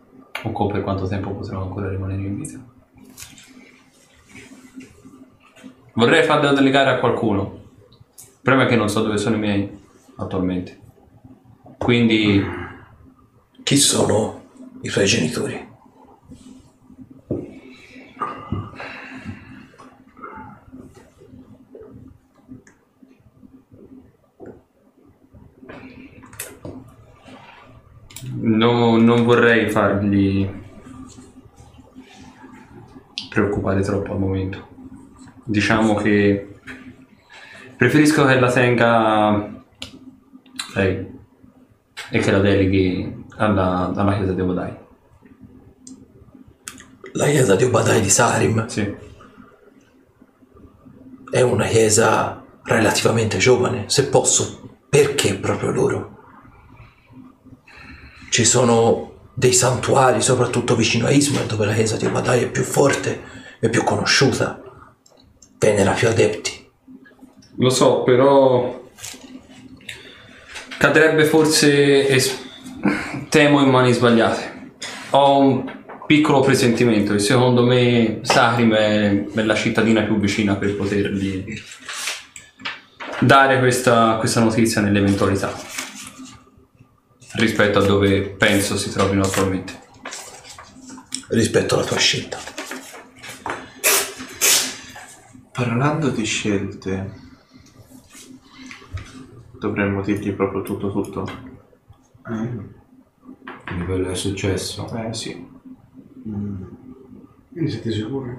O 0.43 0.67
per 0.67 0.81
quanto 0.83 1.07
tempo 1.07 1.31
potrò 1.31 1.61
ancora 1.61 1.89
rimanere 1.89 2.21
in 2.21 2.35
vita. 2.37 2.59
Vorrei 5.93 6.23
farlo 6.23 6.51
delegare 6.53 6.89
a 6.91 6.99
qualcuno. 6.99 7.63
Il 8.17 8.41
problema 8.41 8.67
è 8.67 8.69
che 8.69 8.77
non 8.77 8.89
so 8.89 9.01
dove 9.01 9.17
sono 9.17 9.35
i 9.35 9.39
miei 9.39 9.69
attualmente. 10.17 10.79
Quindi 11.77 12.43
Chi 13.63 13.77
sono 13.77 14.43
i 14.81 14.89
tuoi 14.89 15.05
genitori? 15.05 15.73
No- 28.37 28.97
non 28.97 29.23
vorrei 29.23 29.69
fargli 29.69 30.47
preoccupare 33.29 33.81
troppo 33.81 34.13
al 34.13 34.19
momento. 34.19 34.67
Diciamo 35.43 35.95
che 35.95 36.57
preferisco 37.75 38.25
che 38.25 38.39
la 38.39 38.51
tenga 38.51 39.53
lei 40.75 41.13
e 42.09 42.19
che 42.19 42.31
la 42.31 42.39
deleghi 42.39 43.25
alla, 43.37 43.91
alla 43.95 44.15
chiesa 44.15 44.33
di 44.33 44.41
Obadai. 44.41 44.73
La 47.13 47.25
chiesa 47.27 47.55
di 47.55 47.63
Obadai 47.63 48.01
di 48.01 48.09
Sarim 48.09 48.65
Sì. 48.67 48.95
è 51.31 51.41
una 51.41 51.65
chiesa 51.65 52.43
relativamente 52.63 53.37
giovane, 53.37 53.83
se 53.87 54.07
posso. 54.07 54.77
Perché 54.89 55.35
proprio 55.35 55.71
loro? 55.71 56.14
Ci 58.35 58.43
sono 58.43 59.29
dei 59.33 59.53
santuari, 59.53 60.21
soprattutto 60.21 60.75
vicino 60.75 61.07
a 61.07 61.09
Ismael, 61.09 61.45
dove 61.45 61.65
la 61.67 61.73
chiesa 61.73 61.95
di 61.95 62.05
Obadai 62.05 62.43
è 62.43 62.49
più 62.49 62.63
forte 62.63 63.21
e 63.61 63.69
più 63.69 63.81
conosciuta. 63.85 64.61
Venera 65.57 65.93
più 65.93 66.09
adepti. 66.09 66.69
Lo 67.59 67.69
so, 67.69 68.03
però 68.03 68.89
cadrebbe 70.77 71.23
forse 71.23 72.09
es- 72.09 72.37
temo 73.29 73.61
in 73.61 73.69
mani 73.69 73.93
sbagliate. 73.93 74.73
Ho 75.11 75.39
un 75.39 75.83
piccolo 76.05 76.41
presentimento 76.41 77.13
e 77.13 77.19
secondo 77.19 77.63
me 77.63 78.19
Sacrim 78.23 78.73
è, 78.73 79.27
è 79.33 79.43
la 79.43 79.55
cittadina 79.55 80.01
più 80.01 80.19
vicina 80.19 80.55
per 80.55 80.75
potergli 80.75 81.45
dare 83.17 83.59
questa, 83.59 84.17
questa 84.19 84.41
notizia 84.41 84.81
nell'eventualità 84.81 85.74
rispetto 87.37 87.79
a 87.79 87.85
dove 87.85 88.21
penso 88.21 88.77
si 88.77 88.89
trovino 88.89 89.23
attualmente. 89.23 89.83
Rispetto 91.29 91.75
alla 91.75 91.85
tua 91.85 91.97
scelta. 91.97 92.37
Parlando 95.51 96.09
di 96.09 96.25
scelte, 96.25 97.13
dovremmo 99.57 100.01
dirgli 100.01 100.33
proprio 100.33 100.61
tutto 100.61 100.91
tutto. 100.91 101.25
Quindi 102.23 103.85
quello 103.85 104.09
è 104.09 104.15
successo. 104.15 104.87
Eh 104.95 105.13
sì. 105.13 105.47
Quindi 106.21 107.71
siete 107.71 107.91
sicuri? 107.91 108.37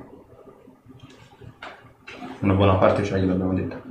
Una 2.41 2.55
buona 2.55 2.75
parte 2.77 3.03
ce 3.03 3.19
l'abbiamo 3.19 3.55
detto. 3.55 3.83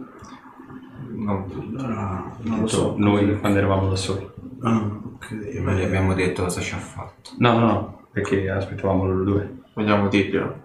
Non 1.10 1.50
tutto. 1.50 1.84
Allora, 1.84 2.38
non 2.42 2.62
lo 2.62 2.68
so. 2.68 2.94
Noi 2.98 3.40
quando 3.40 3.58
eravamo 3.58 3.90
da 3.90 3.96
soli. 3.96 4.34
Ah, 4.66 4.90
ok. 5.16 5.32
Non 5.62 5.76
gli 5.76 5.84
abbiamo 5.84 6.14
detto 6.14 6.44
cosa 6.44 6.62
ci 6.62 6.74
ha 6.74 6.78
fatto. 6.78 7.32
No, 7.38 7.58
no, 7.60 7.66
no, 7.66 8.02
perché 8.12 8.50
aspettavamo 8.50 9.06
loro 9.06 9.24
due. 9.24 9.58
Vogliamo 9.74 10.08
dirglielo? 10.08 10.64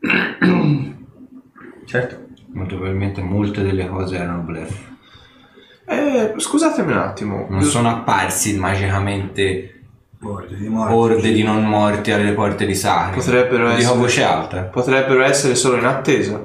Certo. 1.84 2.20
Molto 2.54 2.76
probabilmente 2.76 3.22
molte 3.22 3.62
delle 3.62 3.86
cose 3.88 4.16
erano 4.16 4.42
bluff. 4.42 4.90
Eh, 5.86 6.32
scusatemi 6.36 6.92
un 6.92 6.98
attimo. 6.98 7.46
Non 7.50 7.62
sono 7.62 7.88
apparsi 7.90 8.56
magicamente 8.58 9.80
Orde 10.22 10.56
di 10.56 10.68
morte. 10.68 10.94
orde 10.94 11.32
di 11.32 11.42
non 11.42 11.64
morti 11.64 12.12
alle 12.12 12.32
porte 12.32 12.64
di 12.66 12.74
Sacri. 12.74 13.16
Potrebbero 13.18 13.68
Dico 13.68 13.78
essere- 13.80 13.98
voce 13.98 14.22
alta. 14.22 14.62
Potrebbero 14.62 15.22
essere 15.22 15.54
solo 15.54 15.76
in 15.76 15.84
attesa. 15.84 16.42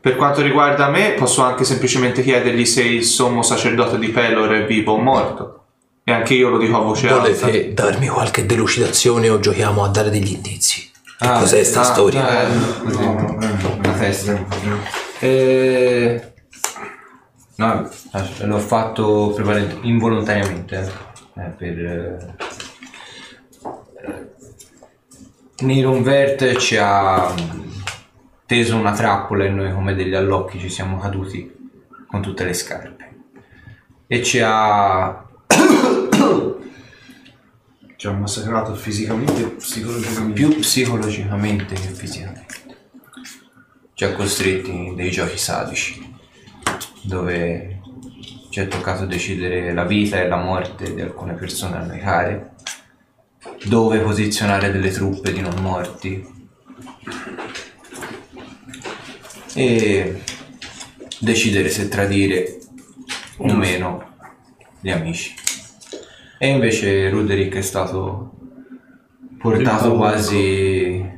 Per 0.00 0.16
quanto 0.16 0.40
riguarda 0.40 0.88
me, 0.88 1.14
posso 1.18 1.42
anche 1.42 1.64
semplicemente 1.64 2.22
chiedergli 2.22 2.64
se 2.64 2.82
il 2.84 3.02
sommo 3.04 3.42
sacerdote 3.42 3.98
di 3.98 4.08
Pelor 4.08 4.50
è 4.50 4.66
vivo 4.66 4.92
o 4.94 4.98
morto. 4.98 5.55
E 6.08 6.12
anche 6.12 6.34
io 6.34 6.50
lo 6.50 6.58
dico 6.58 6.76
a 6.76 6.80
voce 6.82 7.08
alta. 7.08 7.46
Volete 7.46 7.74
darmi 7.74 8.06
qualche 8.06 8.46
delucidazione 8.46 9.28
o 9.28 9.40
giochiamo 9.40 9.82
a 9.82 9.88
dare 9.88 10.08
degli 10.08 10.30
indizi? 10.34 10.88
Che 11.18 11.26
Ah, 11.26 11.40
cos'è 11.40 11.64
sta 11.64 11.80
ah, 11.80 11.82
storia? 11.82 12.42
eh, 12.42 12.46
Una 12.86 13.92
festa. 13.92 14.46
Eh, 15.18 16.32
no, 17.56 17.90
l'ho 18.44 18.58
fatto 18.58 19.34
involontariamente. 19.82 20.92
eh, 21.34 21.42
per. 21.56 21.78
eh, 21.84 22.34
Niron 25.64 26.02
Vert 26.04 26.54
ci 26.58 26.76
ha 26.78 27.34
teso 28.46 28.76
una 28.76 28.92
trappola 28.92 29.42
e 29.44 29.48
noi 29.48 29.72
come 29.72 29.96
degli 29.96 30.14
allocchi 30.14 30.60
ci 30.60 30.68
siamo 30.68 30.98
caduti 30.98 31.52
con 32.06 32.22
tutte 32.22 32.44
le 32.44 32.52
scarpe. 32.54 33.14
E 34.06 34.22
ci 34.22 34.40
ha 34.40 35.25
Ci 37.96 38.06
ha 38.06 38.12
massacrato 38.12 38.74
fisicamente 38.74 39.40
e 39.40 39.46
psicologicamente. 39.46 40.32
più 40.32 40.58
psicologicamente 40.58 41.74
che 41.74 41.88
fisicamente. 41.88 42.54
Ci 43.94 44.04
ha 44.04 44.12
costretti 44.12 44.70
in 44.70 44.94
dei 44.94 45.10
giochi 45.10 45.38
sadici, 45.38 46.14
dove 47.02 47.80
ci 48.50 48.60
è 48.60 48.68
toccato 48.68 49.06
decidere 49.06 49.72
la 49.72 49.84
vita 49.84 50.20
e 50.20 50.28
la 50.28 50.36
morte 50.36 50.94
di 50.94 51.00
alcune 51.00 51.32
persone 51.34 51.76
a 51.76 51.84
noi 51.84 51.98
care, 51.98 52.54
dove 53.64 53.98
posizionare 54.00 54.70
delle 54.70 54.90
truppe 54.90 55.32
di 55.32 55.40
non 55.40 55.54
morti 55.60 56.34
e 59.54 60.22
decidere 61.18 61.70
se 61.70 61.88
tradire 61.88 62.58
o 63.38 63.54
meno 63.54 64.16
gli 64.80 64.90
amici. 64.90 65.45
E 66.38 66.48
invece 66.48 67.08
Ruderick 67.08 67.56
è 67.56 67.62
stato 67.62 68.32
portato 69.38 69.94
quasi 69.94 71.14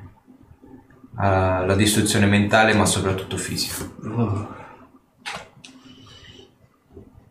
alla 1.16 1.74
distruzione 1.74 2.26
mentale 2.26 2.74
ma 2.74 2.86
soprattutto 2.86 3.36
fisica. 3.36 3.88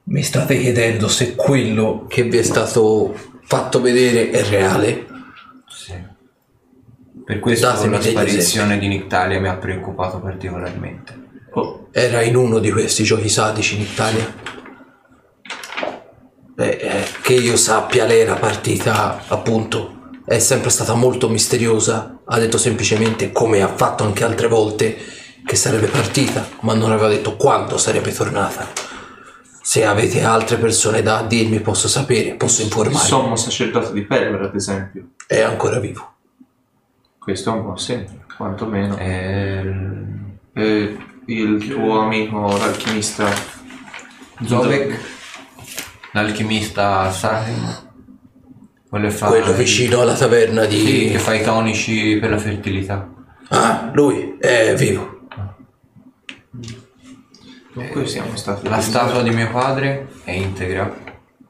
Mi 0.03 0.23
state 0.23 0.57
chiedendo 0.59 1.07
se 1.07 1.35
quello 1.35 2.05
che 2.07 2.23
vi 2.23 2.37
è 2.37 2.43
stato 2.43 3.13
fatto 3.43 3.81
vedere 3.81 4.31
è 4.31 4.43
reale? 4.43 5.05
Sì. 5.67 5.93
Per 7.25 7.39
questo 7.39 7.67
Datemi 7.67 7.95
la 7.95 8.01
sparizione 8.01 8.77
di 8.77 8.87
Nictalia 8.87 9.39
mi 9.39 9.47
ha 9.47 9.55
preoccupato 9.55 10.19
particolarmente. 10.19 11.25
Era 11.91 12.21
in 12.21 12.35
uno 12.35 12.59
di 12.59 12.71
questi 12.71 13.03
giochi 13.03 13.29
sadici 13.29 13.75
in 13.75 13.81
Italia? 13.81 14.56
Beh, 16.57 16.69
eh, 16.77 17.05
che 17.21 17.33
io 17.35 17.55
sappia, 17.55 18.05
lei 18.05 18.21
era 18.21 18.33
partita, 18.33 19.21
appunto, 19.27 20.09
è 20.25 20.39
sempre 20.39 20.71
stata 20.71 20.95
molto 20.95 21.29
misteriosa. 21.29 22.17
Ha 22.25 22.39
detto 22.39 22.57
semplicemente, 22.57 23.31
come 23.31 23.61
ha 23.61 23.67
fatto 23.67 24.03
anche 24.03 24.23
altre 24.23 24.47
volte, 24.47 24.97
che 25.45 25.55
sarebbe 25.55 25.85
partita, 25.85 26.47
ma 26.61 26.73
non 26.73 26.89
aveva 26.91 27.09
detto 27.09 27.35
quando 27.35 27.77
sarebbe 27.77 28.11
tornata. 28.11 28.67
Se 29.61 29.85
avete 29.85 30.23
altre 30.23 30.57
persone 30.57 31.03
da 31.03 31.21
dirmi, 31.21 31.59
posso 31.59 31.87
sapere, 31.87 32.33
posso 32.33 32.61
Il 32.61 32.67
informare. 32.67 33.05
sommo 33.05 33.35
sacerdote 33.35 33.93
di 33.93 34.01
Pelor, 34.01 34.41
ad 34.41 34.55
esempio. 34.55 35.09
È 35.27 35.39
ancora 35.39 35.77
vivo. 35.79 36.15
Questo 37.19 37.51
è 37.51 37.53
un 37.53 37.61
buon 37.61 37.77
segno, 37.77 38.23
quantomeno. 38.35 38.97
Eh, 38.97 39.61
E 40.53 40.97
il 41.27 41.67
tuo 41.69 41.99
amico, 41.99 42.47
l'alchimista, 42.57 43.29
Zobek, 44.43 44.99
l'alchimista 46.21 47.11
Sahim, 47.11 47.87
quello 48.89 49.09
fa, 49.09 49.27
Quello 49.27 49.53
vicino 49.53 50.01
alla 50.01 50.15
taverna 50.15 50.63
Sì, 50.63 50.69
di... 50.69 51.09
che 51.11 51.19
fa 51.19 51.33
i 51.33 51.43
tonici 51.43 52.17
per 52.19 52.29
la 52.29 52.37
fertilità. 52.37 53.09
Ah, 53.49 53.89
lui 53.93 54.37
è 54.39 54.73
vivo. 54.75 55.27
con 57.73 57.89
cui 57.89 58.07
siamo 58.07 58.35
stati... 58.35 58.67
La 58.67 58.81
statua 58.81 59.21
di 59.21 59.29
mio 59.29 59.51
padre 59.51 60.07
è 60.23 60.31
integra. 60.31 60.95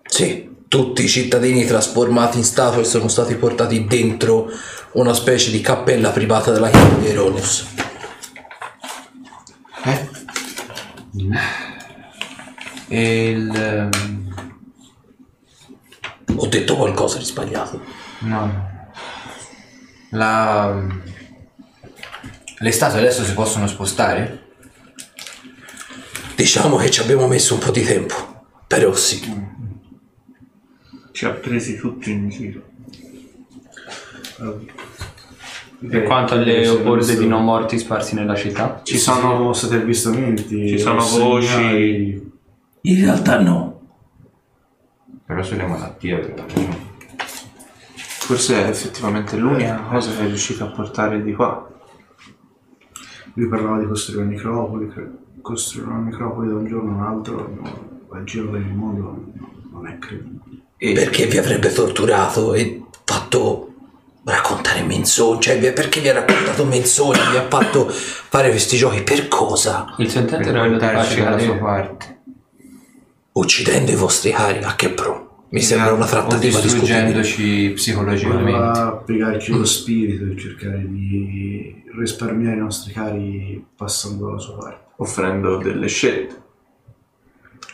Sì, 0.03 0.49
tutti 0.67 1.03
i 1.03 1.07
cittadini 1.07 1.65
trasformati 1.65 2.37
in 2.37 2.43
statue 2.43 2.83
sono 2.83 3.07
stati 3.07 3.35
portati 3.35 3.85
dentro 3.85 4.49
una 4.93 5.13
specie 5.13 5.51
di 5.51 5.61
cappella 5.61 6.09
privata 6.09 6.51
della 6.51 6.69
chiesa 6.69 6.95
di 6.95 7.07
Eronius. 7.07 7.67
Eh? 9.83 10.09
E 12.89 13.29
il... 13.29 14.26
Ho 16.35 16.47
detto 16.47 16.75
qualcosa 16.75 17.17
di 17.17 17.25
sbagliato. 17.25 17.81
No. 18.19 18.75
La... 20.11 20.85
Le 22.59 22.71
statue 22.71 22.99
adesso 22.99 23.23
si 23.23 23.33
possono 23.33 23.67
spostare? 23.67 24.45
Diciamo 26.35 26.75
che 26.77 26.89
ci 26.89 27.01
abbiamo 27.01 27.27
messo 27.27 27.53
un 27.53 27.59
po' 27.59 27.71
di 27.71 27.83
tempo, 27.83 28.45
però 28.67 28.93
sì. 28.93 29.45
Ci 31.11 31.25
ha 31.25 31.31
presi 31.31 31.77
tutti 31.77 32.11
in 32.11 32.29
giro. 32.29 32.61
Per 35.89 36.03
quanto 36.03 36.33
alle 36.33 36.67
orde 36.67 37.17
di 37.17 37.27
non 37.27 37.43
morti 37.43 37.77
sparsi 37.77 38.15
nella 38.15 38.35
città, 38.35 38.81
Ci 38.83 38.97
sono... 38.97 39.53
stati 39.53 39.75
avvistamenti, 39.75 40.69
Ci 40.69 40.79
sono 40.79 40.99
segnali. 41.01 42.31
In 42.81 42.99
realtà 42.99 43.39
no. 43.39 43.76
Però 45.27 45.43
sulle 45.43 45.65
malattie 45.65 46.33
no. 46.35 46.45
Forse 48.27 48.63
è 48.63 48.69
effettivamente 48.69 49.35
l'unica 49.35 49.75
cosa 49.89 50.11
che 50.11 50.23
è 50.23 50.25
riuscito 50.25 50.63
a 50.63 50.67
portare 50.67 51.21
di 51.21 51.33
qua. 51.33 51.69
Lui 53.33 53.47
parlava 53.49 53.77
di 53.79 53.85
costruire 53.85 54.23
una 54.23 54.31
necropoli, 54.31 54.89
costruire 55.41 55.89
una 55.89 55.99
necropoli 55.99 56.47
da 56.47 56.55
un 56.55 56.65
giorno 56.65 56.97
all'altro, 56.97 57.55
no, 57.61 58.07
al 58.13 58.23
giro 58.23 58.51
del 58.51 58.63
mondo 58.63 59.01
no, 59.01 59.51
non 59.71 59.87
è 59.87 59.97
credibile. 59.99 60.61
E 60.77 60.93
Perché 60.93 61.25
vi 61.25 61.37
avrebbe 61.37 61.73
torturato 61.73 62.53
e 62.53 62.83
fatto 63.03 63.73
raccontare 64.23 64.81
menzogne? 64.83 65.41
Cioè, 65.41 65.73
perché 65.73 65.99
vi 65.99 66.07
ha 66.07 66.13
raccontato 66.13 66.63
menzogne? 66.63 67.29
Vi 67.31 67.37
ha 67.37 67.47
fatto 67.47 67.89
fare 67.89 68.49
questi 68.49 68.77
giochi? 68.77 69.01
Per 69.03 69.27
cosa? 69.27 69.93
il 69.97 70.11
Per 70.11 70.23
era 70.23 70.59
quello 70.59 70.63
di 70.63 70.69
portarci 70.69 70.95
farci 70.95 71.21
dalla 71.21 71.39
sua 71.39 71.55
parte. 71.55 72.16
Uccidendo 73.37 73.91
i 73.91 73.95
vostri 73.95 74.31
cari, 74.31 74.63
a 74.63 74.75
che 74.75 74.89
pro? 74.89 75.45
Mi 75.49 75.61
sembra 75.61 75.93
una 75.93 76.07
trattativa 76.07 76.59
distruggendoci 76.59 77.71
psicologicamente. 77.75 78.51
Voleva 78.51 79.03
piegarci 79.05 79.51
lo 79.51 79.63
spirito 79.63 80.25
e 80.25 80.37
cercare 80.37 80.83
di 80.89 81.83
risparmiare 81.97 82.55
i 82.55 82.59
nostri 82.59 82.91
cari 82.93 83.63
passando 83.75 84.25
dalla 84.25 84.39
sua 84.39 84.57
parte. 84.57 84.85
offrendo 84.97 85.57
delle 85.57 85.87
scelte. 85.87 86.41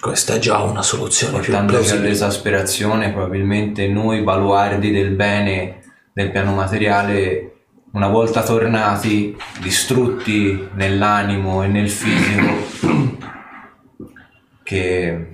Questa 0.02 0.34
è 0.36 0.40
già 0.40 0.60
una 0.60 0.84
soluzione 0.84 1.40
più 1.40 1.44
portandoci 1.44 1.78
plausibile. 1.78 2.08
all'esasperazione, 2.08 3.12
probabilmente 3.14 3.88
noi 3.88 4.22
baluardi 4.22 4.92
del 4.92 5.12
bene 5.12 5.80
del 6.12 6.30
piano 6.30 6.54
materiale, 6.54 7.54
una 7.92 8.10
volta 8.10 8.44
tornati, 8.44 9.36
distrutti 9.62 10.68
nell'animo 10.74 11.64
e 11.64 11.68
nel 11.68 11.90
fisico, 11.90 12.52
che, 14.64 15.33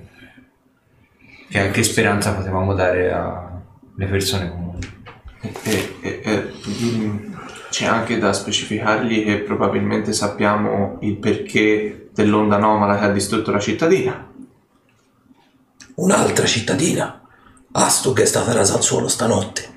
che, 1.50 1.70
che 1.70 1.82
speranza 1.82 2.32
potevamo 2.34 2.74
dare 2.74 3.12
alle 3.12 4.06
persone 4.06 4.48
comuni? 4.50 4.78
E, 5.62 5.96
e- 6.00 6.20
e- 6.22 6.52
c'è 7.70 7.86
anche 7.86 8.18
da 8.18 8.32
specificargli 8.32 9.24
che 9.24 9.38
probabilmente 9.40 10.12
sappiamo 10.12 10.98
il 11.02 11.16
perché 11.16 12.08
dell'onda 12.12 12.56
anomala 12.56 12.98
che 12.98 13.04
ha 13.04 13.10
distrutto 13.12 13.50
la 13.52 13.60
cittadina. 13.60 14.28
Un'altra 15.96 16.46
cittadina. 16.46 17.20
Astug 17.72 18.20
è 18.20 18.24
stata 18.24 18.52
rasa 18.52 18.74
al 18.74 18.82
suolo 18.82 19.06
stanotte. 19.06 19.68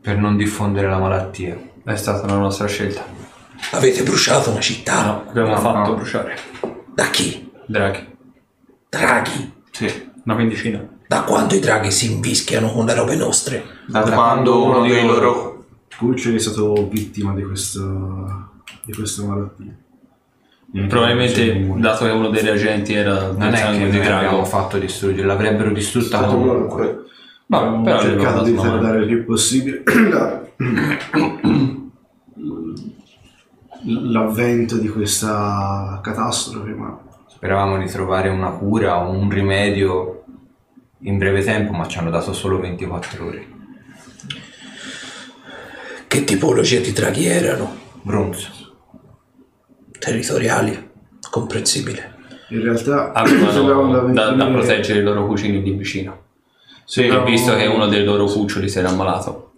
Per 0.00 0.16
non 0.18 0.36
diffondere 0.36 0.88
la 0.88 0.98
malattia. 0.98 1.58
È 1.84 1.96
stata 1.96 2.26
la 2.26 2.36
nostra 2.36 2.66
scelta. 2.66 3.02
Avete 3.72 4.02
bruciato 4.02 4.50
una 4.50 4.60
città? 4.60 5.04
No, 5.04 5.24
abbiamo 5.28 5.48
No, 5.54 5.60
fatto 5.60 5.90
no. 5.90 5.94
bruciare. 5.96 6.36
Da 6.94 7.08
chi? 7.08 7.50
Draghi, 7.66 8.16
Draghi. 8.88 9.62
Sì. 9.70 10.07
Una 10.28 10.34
quindicina. 10.34 10.86
Da 11.06 11.22
quando 11.22 11.54
i 11.54 11.58
draghi 11.60 11.90
si 11.90 12.12
invischiano 12.12 12.70
con 12.70 12.84
le 12.84 12.92
robe 12.94 13.16
nostre? 13.16 13.64
Da, 13.86 14.02
Da 14.02 14.12
quando 14.12 14.58
quando 14.60 14.64
uno 14.78 14.86
dei 14.86 15.00
di 15.00 15.06
loro- 15.06 15.46
Pulceri 15.96 16.36
è 16.36 16.38
stato 16.38 16.86
vittima 16.86 17.32
di 17.32 17.42
questa, 17.42 17.80
di 18.84 18.92
questa 18.92 19.24
malattia. 19.24 19.74
Probabilmente, 20.86 21.66
dato 21.78 22.04
che 22.04 22.10
uno 22.10 22.28
dei 22.28 22.42
reagenti 22.42 22.92
era 22.92 23.32
Non 23.32 23.54
è 23.54 23.70
che 23.70 23.88
di 23.90 23.96
noi 23.98 24.06
abbiamo 24.06 24.28
drago. 24.28 24.44
fatto 24.44 24.78
distruggere, 24.78 25.26
l'avrebbero 25.26 25.72
distrutta 25.72 26.20
comunque. 26.24 27.04
No, 27.46 27.56
Abbiamo 27.58 27.82
però 27.82 28.00
cercato 28.00 28.42
di 28.42 28.54
tardare 28.54 28.98
il 28.98 29.06
più 29.06 29.24
possibile. 29.24 29.82
l'avvento 33.84 34.76
di 34.76 34.88
questa 34.88 35.98
catastrofe, 36.02 36.70
ma 36.74 37.06
Speravamo 37.26 37.78
di 37.78 37.86
trovare 37.86 38.28
una 38.30 38.50
cura 38.50 38.98
o 39.06 39.10
un 39.12 39.30
rimedio 39.30 40.17
in 41.02 41.18
breve 41.18 41.42
tempo, 41.42 41.72
ma 41.72 41.86
ci 41.86 41.98
hanno 41.98 42.10
dato 42.10 42.32
solo 42.32 42.58
24 42.60 43.24
ore. 43.26 43.46
Che 46.06 46.24
tipologia 46.24 46.80
di 46.80 46.92
draghi 46.92 47.26
erano? 47.26 47.76
Bronzo. 48.02 48.48
Territoriali? 49.98 50.90
Comprensibile. 51.30 52.14
in 52.48 52.62
realtà 52.62 53.12
Avevano 53.12 54.08
da, 54.12 54.30
da 54.30 54.46
proteggere 54.46 55.00
i 55.00 55.02
loro 55.02 55.26
cugini 55.26 55.62
di 55.62 55.70
vicino. 55.72 56.24
Sì, 56.84 57.06
E 57.06 57.22
visto 57.24 57.54
che 57.54 57.66
uno 57.66 57.86
dei 57.88 58.02
loro 58.04 58.24
cuccioli 58.24 58.68
si 58.68 58.78
era 58.78 58.88
ammalato, 58.88 59.52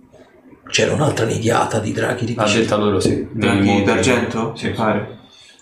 C'era 0.69 0.95
un'altra 0.95 1.27
nidiata 1.27 1.79
di 1.79 1.93
draghi 1.93 2.25
di 2.25 2.35
ha 2.37 2.43
vicino. 2.45 2.63
detto 2.63 2.75
a 2.75 2.79
loro 2.79 2.99
sì. 3.01 3.29
Draghi 3.31 3.83
d'argento? 3.85 4.55
Sì, 4.57 4.71
pare. 4.71 5.19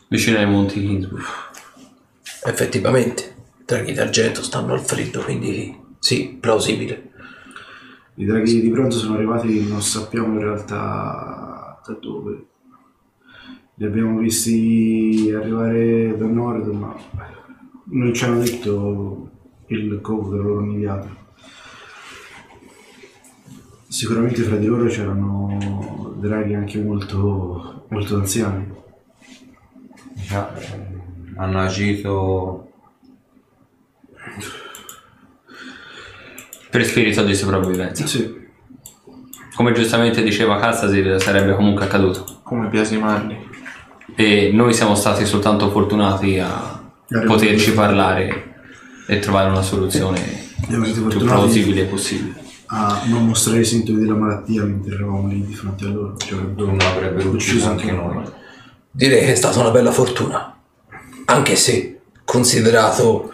vicino 0.09 0.39
ai 0.39 0.47
monti 0.47 0.81
Kingswood. 0.81 1.23
Effettivamente, 2.45 3.35
draghi 3.69 3.93
d'argento 3.93 4.43
stanno 4.43 4.73
al 4.73 4.81
freddo, 4.81 5.21
quindi 5.21 5.79
sì, 5.99 6.39
plausibile. 6.41 7.11
I 8.15 8.25
draghi 8.25 8.63
di 8.63 8.71
bronzo 8.71 8.97
sono 8.99 9.17
arrivati, 9.17 9.69
non 9.69 9.83
sappiamo 9.83 10.33
in 10.33 10.41
realtà 10.41 11.79
da 11.87 11.93
dove. 12.01 12.47
Li 13.75 13.85
abbiamo 13.85 14.21
visti 14.21 15.31
arrivare 15.37 16.17
da 16.17 16.25
nord, 16.25 16.67
ma 16.69 16.97
non 17.91 18.15
ci 18.15 18.25
hanno 18.25 18.41
detto 18.41 19.31
il 19.67 20.01
covo 20.01 20.31
della 20.31 20.45
loro 20.45 20.61
nidiata. 20.61 21.15
Sicuramente 23.87 24.45
fra 24.45 24.57
di 24.57 24.65
loro 24.65 24.87
c'erano 24.87 26.15
draghi 26.19 26.55
anche 26.55 26.81
molto, 26.81 27.85
molto 27.89 28.17
anziani. 28.17 28.67
Eh, 30.31 31.37
hanno 31.37 31.59
agito 31.61 32.68
Per 36.71 36.85
spirito 36.85 37.25
di 37.25 37.35
sopravvivenza. 37.35 38.07
Sì, 38.07 38.47
Come 39.55 39.73
giustamente 39.73 40.23
diceva 40.23 40.59
Cassasir, 40.59 41.21
sarebbe 41.21 41.55
comunque 41.55 41.85
accaduto. 41.85 42.41
Come 42.43 42.69
biasimarli. 42.69 43.49
E 44.15 44.51
noi 44.53 44.73
siamo 44.75 44.95
stati 44.95 45.25
soltanto 45.27 45.71
fortunati 45.71 46.39
a 46.39 46.81
poterci 47.27 47.73
parlare 47.73 48.55
e 49.07 49.19
trovare 49.19 49.49
una 49.51 49.63
soluzione 49.63 50.21
più 50.69 51.25
plausibile 51.25 51.85
possibile. 51.85 52.45
a 52.67 53.03
non 53.07 53.27
mostrare 53.27 53.61
i 53.61 53.65
sintomi 53.65 54.01
della 54.01 54.15
malattia 54.15 54.63
mentre 54.63 54.95
eravamo 54.95 55.27
lì 55.29 55.45
di 55.45 55.55
fronte 55.55 55.85
a 55.87 55.89
loro. 55.89 56.17
Ci 56.19 56.35
avrebbero 56.35 56.67
non 56.67 56.81
avrebbero 56.81 57.31
ucciso 57.31 57.71
anche 57.71 57.91
noi. 57.91 58.23
Direi 58.91 59.25
che 59.25 59.33
è 59.33 59.35
stata 59.35 59.61
una 59.61 59.71
bella 59.71 59.91
fortuna, 59.91 60.57
anche 61.25 61.57
se 61.57 62.01
considerato, 62.25 63.33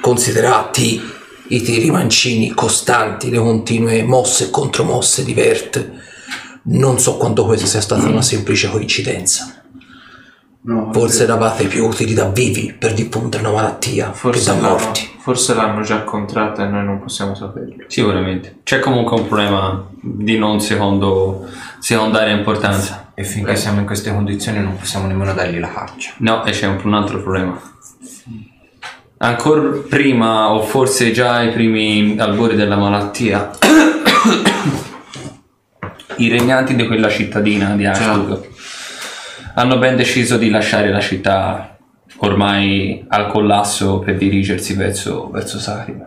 considerati 0.00 1.02
i 1.48 1.62
tiri 1.62 1.90
mancini 1.90 2.50
costanti, 2.50 3.30
le 3.30 3.38
continue 3.38 4.02
mosse 4.02 4.44
e 4.46 4.50
contromosse 4.50 5.24
di 5.24 5.34
Vert, 5.34 5.90
non 6.64 6.98
so 6.98 7.16
quanto 7.16 7.44
questa 7.44 7.66
sia 7.66 7.80
stata 7.80 8.06
una 8.06 8.22
semplice 8.22 8.68
coincidenza. 8.70 9.52
No, 10.60 10.90
Forse 10.92 11.22
eravate 11.22 11.64
più 11.64 11.86
utili 11.86 12.12
da 12.12 12.28
vivi 12.28 12.74
per 12.78 12.92
diffondere 12.92 13.42
una 13.46 13.52
malattia 13.54 14.12
Forse 14.12 14.52
che 14.52 14.60
da 14.60 14.68
morti. 14.68 15.08
forse 15.18 15.54
l'hanno 15.54 15.80
già 15.82 16.02
contratta 16.02 16.64
e 16.64 16.68
noi 16.68 16.84
non 16.84 16.98
possiamo 17.00 17.34
saperlo. 17.34 17.84
Sicuramente. 17.86 18.58
C'è 18.64 18.80
comunque 18.80 19.18
un 19.18 19.28
problema 19.28 19.88
di 20.02 20.36
non 20.36 20.60
secondo, 20.60 21.46
secondaria 21.78 22.34
importanza. 22.34 23.12
E 23.14 23.24
finché 23.24 23.56
siamo 23.56 23.80
in 23.80 23.86
queste 23.86 24.12
condizioni 24.12 24.60
non 24.60 24.76
possiamo 24.76 25.06
nemmeno 25.06 25.32
dargli 25.32 25.58
la 25.58 25.72
caccia. 25.72 26.12
No, 26.18 26.44
e 26.44 26.50
c'è 26.50 26.66
un, 26.66 26.78
un 26.84 26.94
altro 26.94 27.22
problema. 27.22 27.58
Ancora 29.18 29.80
prima, 29.88 30.52
o 30.52 30.62
forse 30.62 31.10
già 31.10 31.36
ai 31.36 31.50
primi 31.50 32.16
albori 32.18 32.54
della 32.54 32.76
malattia, 32.76 33.50
i 36.16 36.28
regnanti 36.28 36.76
di 36.76 36.86
quella 36.86 37.08
cittadina 37.08 37.74
di 37.74 37.84
Ashwood 37.84 38.48
hanno 39.54 39.78
ben 39.78 39.96
deciso 39.96 40.36
di 40.36 40.50
lasciare 40.50 40.90
la 40.90 41.00
città 41.00 41.76
ormai 42.18 43.04
al 43.08 43.28
collasso 43.28 43.98
per 43.98 44.16
dirigersi 44.16 44.74
verso, 44.74 45.30
verso 45.30 45.58
Sarim. 45.58 46.06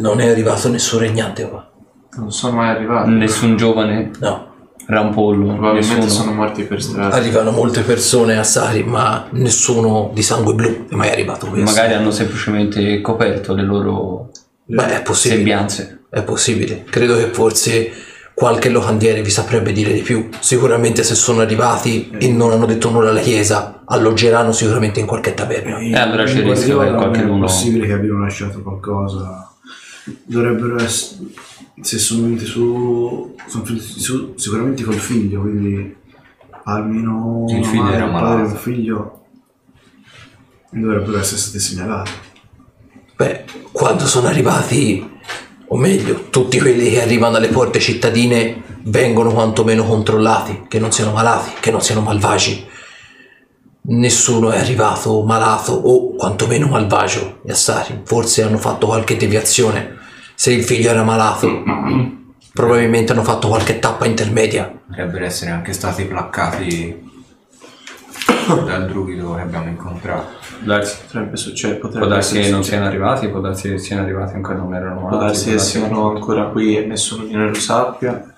Non 0.00 0.20
è 0.20 0.28
arrivato 0.28 0.70
nessun 0.70 1.00
regnante 1.00 1.48
qua. 1.48 1.70
Non 2.16 2.32
sono 2.32 2.56
mai 2.56 2.70
arrivati. 2.70 3.10
Nessun 3.10 3.56
giovane 3.56 4.10
No, 4.20 4.45
rampollo, 4.86 5.46
Probabilmente 5.54 6.04
nessuno. 6.04 6.08
sono 6.08 6.32
morti 6.32 6.62
per 6.64 6.82
strada. 6.82 7.14
arrivano 7.14 7.50
molte 7.50 7.80
persone 7.82 8.38
a 8.38 8.44
Sari, 8.44 8.82
ma 8.84 9.26
nessuno 9.32 10.10
di 10.14 10.22
sangue 10.22 10.54
blu 10.54 10.86
è 10.88 10.94
mai 10.94 11.10
arrivato 11.10 11.46
qui. 11.48 11.60
a 11.60 11.64
Magari 11.64 11.94
hanno 11.94 12.10
semplicemente 12.10 13.00
coperto 13.00 13.52
le 13.54 13.62
loro 13.62 14.30
Beh, 14.64 14.98
è 14.98 15.02
possibile. 15.02 15.36
sembianze. 15.40 16.00
È 16.08 16.22
possibile. 16.22 16.84
Credo 16.88 17.16
che 17.16 17.26
forse 17.32 17.90
qualche 18.32 18.68
locandiere 18.68 19.22
vi 19.22 19.30
saprebbe 19.30 19.72
dire 19.72 19.92
di 19.92 20.00
più. 20.02 20.28
Sicuramente 20.40 21.02
se 21.02 21.14
sono 21.14 21.40
arrivati 21.40 22.10
e 22.18 22.28
non 22.30 22.52
hanno 22.52 22.66
detto 22.66 22.90
nulla 22.90 23.10
alla 23.10 23.20
chiesa, 23.20 23.82
alloggeranno 23.84 24.52
sicuramente 24.52 25.00
in 25.00 25.06
qualche 25.06 25.34
taverna. 25.34 25.78
E 25.78 25.94
allora 25.94 26.24
c'è 26.24 26.38
il 26.38 26.44
rischio 26.44 26.78
che 26.80 26.90
qualcuno- 26.92 27.36
È 27.36 27.40
possibile 27.40 27.86
che 27.86 27.92
abbiano 27.94 28.20
lasciato 28.20 28.60
qualcosa. 28.62 29.50
Dovrebbero 30.24 30.80
essere. 30.80 31.24
Se 31.80 31.98
sono 31.98 32.22
venuti 32.22 32.44
su. 32.44 33.34
Sono 33.46 33.64
venuti 33.64 34.00
su 34.00 34.34
sicuramente 34.36 34.84
col 34.84 34.94
figlio, 34.94 35.40
quindi 35.40 35.96
almeno 36.64 37.44
Il 37.48 37.64
figlio 37.64 37.82
madre, 37.82 37.96
era 37.96 38.04
un 38.06 38.12
padre 38.12 38.26
e 38.26 38.36
malato. 38.36 38.52
un 38.52 38.58
figlio 38.58 39.24
dovrebbero 40.70 41.18
essere 41.18 41.38
stati 41.38 41.58
segnalati. 41.58 42.10
Beh, 43.16 43.44
quando 43.72 44.06
sono 44.06 44.26
arrivati, 44.26 45.08
o 45.68 45.76
meglio, 45.76 46.28
tutti 46.30 46.58
quelli 46.58 46.90
che 46.90 47.02
arrivano 47.02 47.36
alle 47.36 47.48
porte 47.48 47.80
cittadine 47.80 48.62
vengono 48.84 49.32
quantomeno 49.32 49.84
controllati, 49.84 50.66
che 50.68 50.78
non 50.78 50.92
siano 50.92 51.12
malati, 51.12 51.52
che 51.60 51.70
non 51.70 51.80
siano 51.80 52.02
malvagi. 52.02 52.66
Nessuno 53.88 54.50
è 54.50 54.58
arrivato 54.58 55.22
malato 55.22 55.72
o 55.72 56.14
quantomeno 56.14 56.66
malvagio 56.66 57.40
a 57.48 57.54
Sari. 57.54 58.02
Forse 58.04 58.42
hanno 58.42 58.58
fatto 58.58 58.86
qualche 58.86 59.16
deviazione. 59.16 59.95
Se 60.38 60.52
il 60.52 60.62
figlio 60.64 60.90
era 60.90 61.02
malato, 61.02 61.62
probabilmente 62.52 63.12
hanno 63.12 63.22
fatto 63.24 63.48
qualche 63.48 63.78
tappa 63.78 64.04
intermedia. 64.06 64.70
Potrebbero 64.86 65.24
essere 65.24 65.50
anche 65.50 65.72
stati 65.72 66.04
placcati 66.04 67.04
dal 68.64 68.86
druido 68.86 69.34
che 69.34 69.40
abbiamo 69.40 69.68
incontrato. 69.68 70.34
Può 70.58 70.66
darsi, 70.66 70.98
Potrebbe 71.04 71.36
succedere. 71.36 71.78
può 71.80 71.88
Potrebbe 71.88 72.08
darsi 72.14 72.32
che 72.34 72.38
essere 72.40 72.54
non 72.54 72.64
siano 72.64 72.84
arrivati, 72.86 73.28
può 73.28 73.40
darsi 73.40 73.70
che 73.70 73.78
siano 73.78 74.02
arrivati 74.02 74.34
ancora 74.34 74.58
non 74.58 74.74
erano 74.74 75.00
Può 75.00 75.08
malati. 75.08 75.26
darsi 75.26 75.50
che 75.50 75.58
siano 75.58 76.10
ancora 76.10 76.44
qui 76.44 76.76
e 76.76 76.84
nessuno 76.86 77.24
di 77.24 77.32
noi 77.32 77.48
lo 77.48 77.54
sappia. 77.54 78.34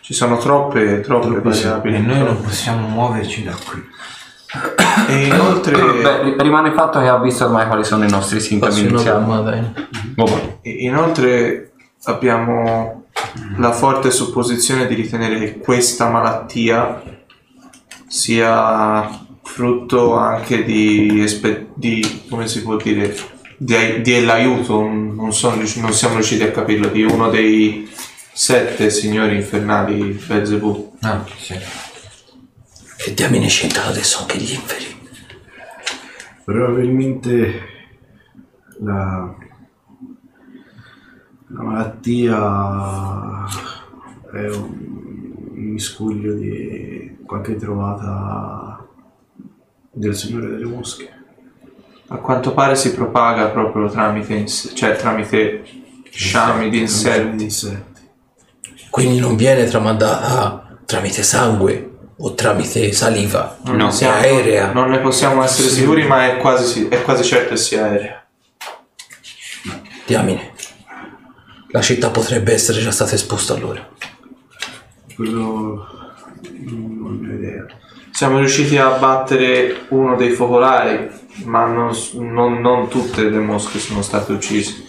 Ci 0.00 0.12
sono 0.14 0.36
troppe, 0.38 1.00
troppe 1.00 1.40
variabili. 1.40 1.96
E 1.96 1.98
noi 2.00 2.18
non 2.18 2.40
possiamo 2.40 2.86
muoverci 2.88 3.42
da 3.44 3.52
qui. 3.52 3.82
E 5.08 5.26
inoltre, 5.26 5.72
Beh, 5.74 6.42
rimane 6.42 6.68
il 6.68 6.74
fatto 6.74 6.98
che 7.00 7.08
ha 7.08 7.18
visto 7.18 7.44
ormai 7.44 7.66
quali 7.66 7.84
sono 7.84 8.04
i 8.04 8.10
nostri 8.10 8.40
sintomi 8.40 8.80
iniziali. 8.80 9.24
Oh, 10.16 10.58
e 10.62 10.70
inoltre 10.70 11.72
abbiamo 12.04 13.04
la 13.58 13.72
forte 13.72 14.10
supposizione 14.10 14.86
di 14.86 14.94
ritenere 14.94 15.38
che 15.38 15.58
questa 15.58 16.08
malattia 16.08 17.02
sia 18.06 19.24
frutto 19.42 20.14
anche 20.14 20.64
di, 20.64 21.22
espe- 21.22 21.68
di 21.74 22.24
come 22.28 22.46
si 22.46 22.62
può 22.62 22.76
dire, 22.76 23.14
di, 23.56 24.02
non, 24.24 25.32
sono 25.32 25.56
non 25.56 25.92
siamo 25.92 26.14
riusciti 26.14 26.42
a 26.42 26.50
capirlo, 26.50 26.88
di 26.88 27.02
uno 27.02 27.30
dei 27.30 27.88
sette 28.32 28.90
signori 28.90 29.36
infernali 29.36 30.22
Belzebù. 30.26 30.94
Ah, 31.00 31.24
sì. 31.38 31.54
E 33.06 33.14
diamine 33.14 33.46
c'entrano 33.46 33.90
adesso 33.90 34.18
anche 34.18 34.36
gli 34.36 34.52
inferi. 34.52 34.84
Probabilmente 36.44 37.60
la, 38.80 39.32
la 41.46 41.62
malattia 41.62 43.44
è 44.32 44.48
un, 44.48 44.94
miscuglio 45.52 46.34
di 46.34 47.18
qualche 47.24 47.54
trovata 47.54 48.84
del 49.92 50.16
Signore 50.16 50.48
delle 50.48 50.66
Mosche. 50.66 51.08
A 52.08 52.16
quanto 52.16 52.54
pare 52.54 52.74
si 52.74 52.92
propaga 52.92 53.50
proprio 53.50 53.88
tramite, 53.88 54.34
ins- 54.34 54.72
cioè 54.74 54.96
tramite 54.96 55.62
sciami 56.10 56.70
di 56.70 56.80
insetti. 56.80 57.44
insetti. 57.44 58.00
Quindi 58.90 59.20
non 59.20 59.36
viene 59.36 59.64
tramandata 59.66 60.80
tramite 60.84 61.22
sangue 61.22 61.94
o 62.18 62.34
tramite 62.34 62.92
saliva, 62.92 63.58
Non 63.64 63.76
No. 63.76 63.90
è 63.98 64.04
aerea. 64.06 64.72
Non 64.72 64.90
ne 64.90 64.98
possiamo 65.00 65.42
essere 65.42 65.68
sicuri, 65.68 66.06
ma 66.06 66.26
è 66.26 66.36
quasi, 66.38 66.64
si- 66.64 66.88
è 66.88 67.02
quasi 67.02 67.22
certo 67.24 67.50
che 67.50 67.56
sia 67.56 67.84
aerea. 67.84 68.24
Diamine. 70.06 70.52
La 71.70 71.80
città 71.82 72.10
potrebbe 72.10 72.52
essere 72.52 72.80
già 72.80 72.90
stata 72.90 73.14
esposta 73.14 73.54
allora. 73.54 73.86
Quello 75.14 75.88
Non 76.58 77.18
ne 77.20 77.32
ho 77.32 77.36
idea. 77.36 77.66
Siamo 78.12 78.38
riusciti 78.38 78.78
a 78.78 78.90
battere 78.90 79.84
uno 79.88 80.16
dei 80.16 80.30
focolari, 80.30 81.10
ma 81.44 81.66
non, 81.66 81.92
non- 82.14 82.60
non 82.60 82.88
tutte 82.88 83.28
le 83.28 83.38
mosche 83.38 83.78
sono 83.78 84.00
state 84.00 84.32
uccise. 84.32 84.84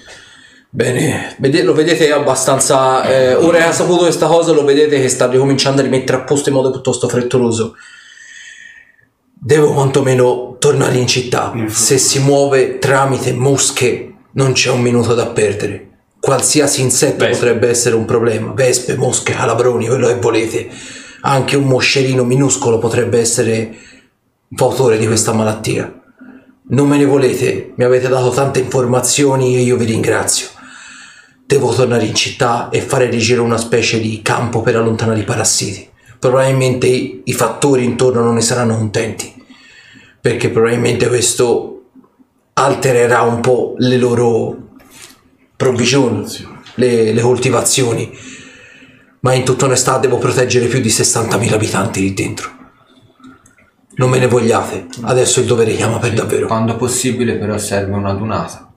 Bene, 0.77 1.35
vede- 1.39 1.63
lo 1.63 1.73
vedete 1.73 2.11
abbastanza. 2.11 3.01
eh, 3.09 3.33
ora 3.33 3.57
che 3.57 3.63
ha 3.63 3.71
saputo 3.71 4.03
questa 4.03 4.27
cosa, 4.27 4.51
lo 4.51 4.63
vedete 4.63 5.01
che 5.01 5.09
sta 5.09 5.27
ricominciando 5.27 5.81
a 5.81 5.83
rimettere 5.83 6.19
a 6.19 6.21
posto 6.21 6.49
in 6.49 6.55
modo 6.55 6.69
piuttosto 6.69 7.09
frettoloso. 7.09 7.73
Devo 9.33 9.73
quantomeno 9.73 10.57
tornare 10.59 10.97
in 10.97 11.07
città. 11.07 11.51
Se 11.69 11.97
si 11.97 12.19
muove 12.19 12.77
tramite 12.77 13.33
mosche, 13.33 14.13
non 14.33 14.51
c'è 14.51 14.69
un 14.69 14.81
minuto 14.81 15.15
da 15.15 15.25
perdere. 15.25 15.87
Qualsiasi 16.19 16.81
insetto 16.81 17.25
Vespe. 17.25 17.33
potrebbe 17.33 17.69
essere 17.69 17.95
un 17.95 18.05
problema. 18.05 18.51
Vespe, 18.53 18.95
mosche, 18.97 19.33
calabroni, 19.33 19.87
quello 19.87 20.05
che 20.05 20.19
volete. 20.19 20.69
Anche 21.21 21.55
un 21.55 21.63
moscerino 21.63 22.23
minuscolo 22.23 22.77
potrebbe 22.77 23.19
essere 23.19 23.75
fautore 24.55 24.99
di 24.99 25.07
questa 25.07 25.33
malattia. 25.33 25.91
Non 26.69 26.87
me 26.87 26.97
ne 26.97 27.05
volete, 27.05 27.73
mi 27.77 27.83
avete 27.83 28.07
dato 28.09 28.29
tante 28.29 28.59
informazioni 28.59 29.55
e 29.55 29.61
io 29.61 29.75
vi 29.75 29.85
ringrazio. 29.85 30.49
Devo 31.47 31.73
tornare 31.73 32.03
in 32.03 32.13
città 32.13 32.67
e 32.67 32.81
fare 32.81 33.09
rigire 33.09 33.39
una 33.39 33.55
specie 33.55 34.01
di 34.01 34.21
campo 34.21 34.61
per 34.61 34.75
allontanare 34.75 35.21
i 35.21 35.23
parassiti. 35.23 35.89
Probabilmente 36.19 36.87
i, 36.87 37.33
fattori 37.33 37.85
intorno 37.85 38.21
non 38.21 38.33
ne 38.33 38.41
saranno 38.41 38.75
contenti, 38.75 39.33
perché 40.19 40.49
probabilmente 40.49 41.07
questo 41.07 41.83
altererà 42.51 43.21
un 43.21 43.39
po' 43.39 43.75
le 43.77 43.95
loro 43.95 44.57
provvigioni, 45.55 46.25
le, 46.75 47.13
le 47.13 47.21
coltivazioni. 47.21 48.11
Ma 49.21 49.33
in 49.33 49.45
tutta 49.45 49.65
onestà 49.67 49.99
devo 49.99 50.17
proteggere 50.17 50.65
più 50.65 50.81
di 50.81 50.89
60.000 50.89 51.53
abitanti 51.53 52.01
lì 52.01 52.13
dentro. 52.13 52.49
Non 53.95 54.09
me 54.09 54.19
ne 54.19 54.27
vogliate, 54.27 54.87
adesso 55.03 55.39
il 55.39 55.45
dovere 55.45 55.73
chiama 55.75 55.97
per 55.97 56.11
davvero. 56.11 56.47
Quando 56.47 56.75
possibile 56.75 57.37
però 57.37 57.57
serve 57.57 57.93
una 57.93 58.13
dunata. 58.13 58.69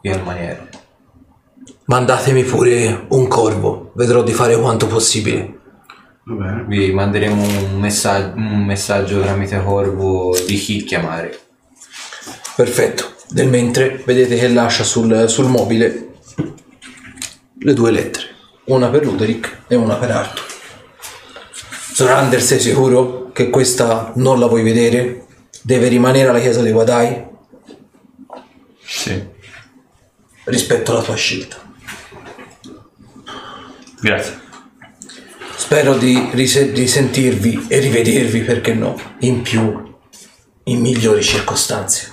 Qui 0.00 0.10
al 0.10 0.24
maniero. 0.24 0.82
Mandatemi 1.86 2.44
pure 2.44 3.06
un 3.08 3.28
corvo, 3.28 3.92
vedrò 3.94 4.22
di 4.22 4.32
fare 4.32 4.58
quanto 4.58 4.86
possibile. 4.86 5.58
Va 6.24 6.34
bene. 6.34 6.64
Vi 6.66 6.92
manderemo 6.92 7.42
un 7.42 7.78
messaggio, 7.78 8.36
un 8.36 8.64
messaggio 8.64 9.20
tramite 9.20 9.62
corvo 9.62 10.34
di 10.46 10.54
chi 10.56 10.82
chiamare. 10.84 11.38
Perfetto. 12.56 13.12
Nel 13.30 13.48
mentre 13.48 14.02
vedete 14.06 14.36
che 14.36 14.48
lascia 14.48 14.84
sul, 14.84 15.28
sul 15.28 15.48
mobile 15.48 16.12
le 17.58 17.72
due 17.74 17.90
lettere, 17.90 18.28
una 18.64 18.88
per 18.88 19.04
Luderick 19.04 19.64
e 19.68 19.74
una 19.74 19.96
per 19.96 20.10
Arthur. 20.10 20.44
Zorander, 21.92 22.40
sei 22.40 22.60
sicuro 22.60 23.30
che 23.32 23.50
questa 23.50 24.12
non 24.16 24.38
la 24.38 24.46
vuoi 24.46 24.62
vedere? 24.62 25.26
Deve 25.62 25.88
rimanere 25.88 26.28
alla 26.28 26.40
chiesa 26.40 26.62
dei 26.62 26.72
Guadai? 26.72 27.24
Sì. 28.82 29.22
Rispetto 30.44 30.92
alla 30.92 31.02
tua 31.02 31.14
scelta. 31.14 31.63
Grazie. 34.04 34.34
Spero 35.56 35.96
di 35.96 36.28
rise- 36.32 36.72
risentirvi 36.72 37.64
e 37.68 37.78
rivedervi, 37.78 38.40
perché 38.40 38.74
no, 38.74 39.00
in 39.20 39.40
più, 39.40 39.94
in 40.64 40.80
migliori 40.80 41.22
circostanze. 41.22 42.12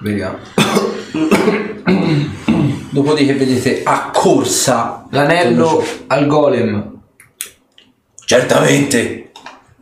Vediamo. 0.00 0.38
Dopodiché 2.88 3.34
vedete 3.34 3.82
a 3.84 4.10
corsa 4.10 5.06
L'anello 5.10 5.84
al 6.06 6.26
golem. 6.26 7.00
Certamente. 8.24 9.32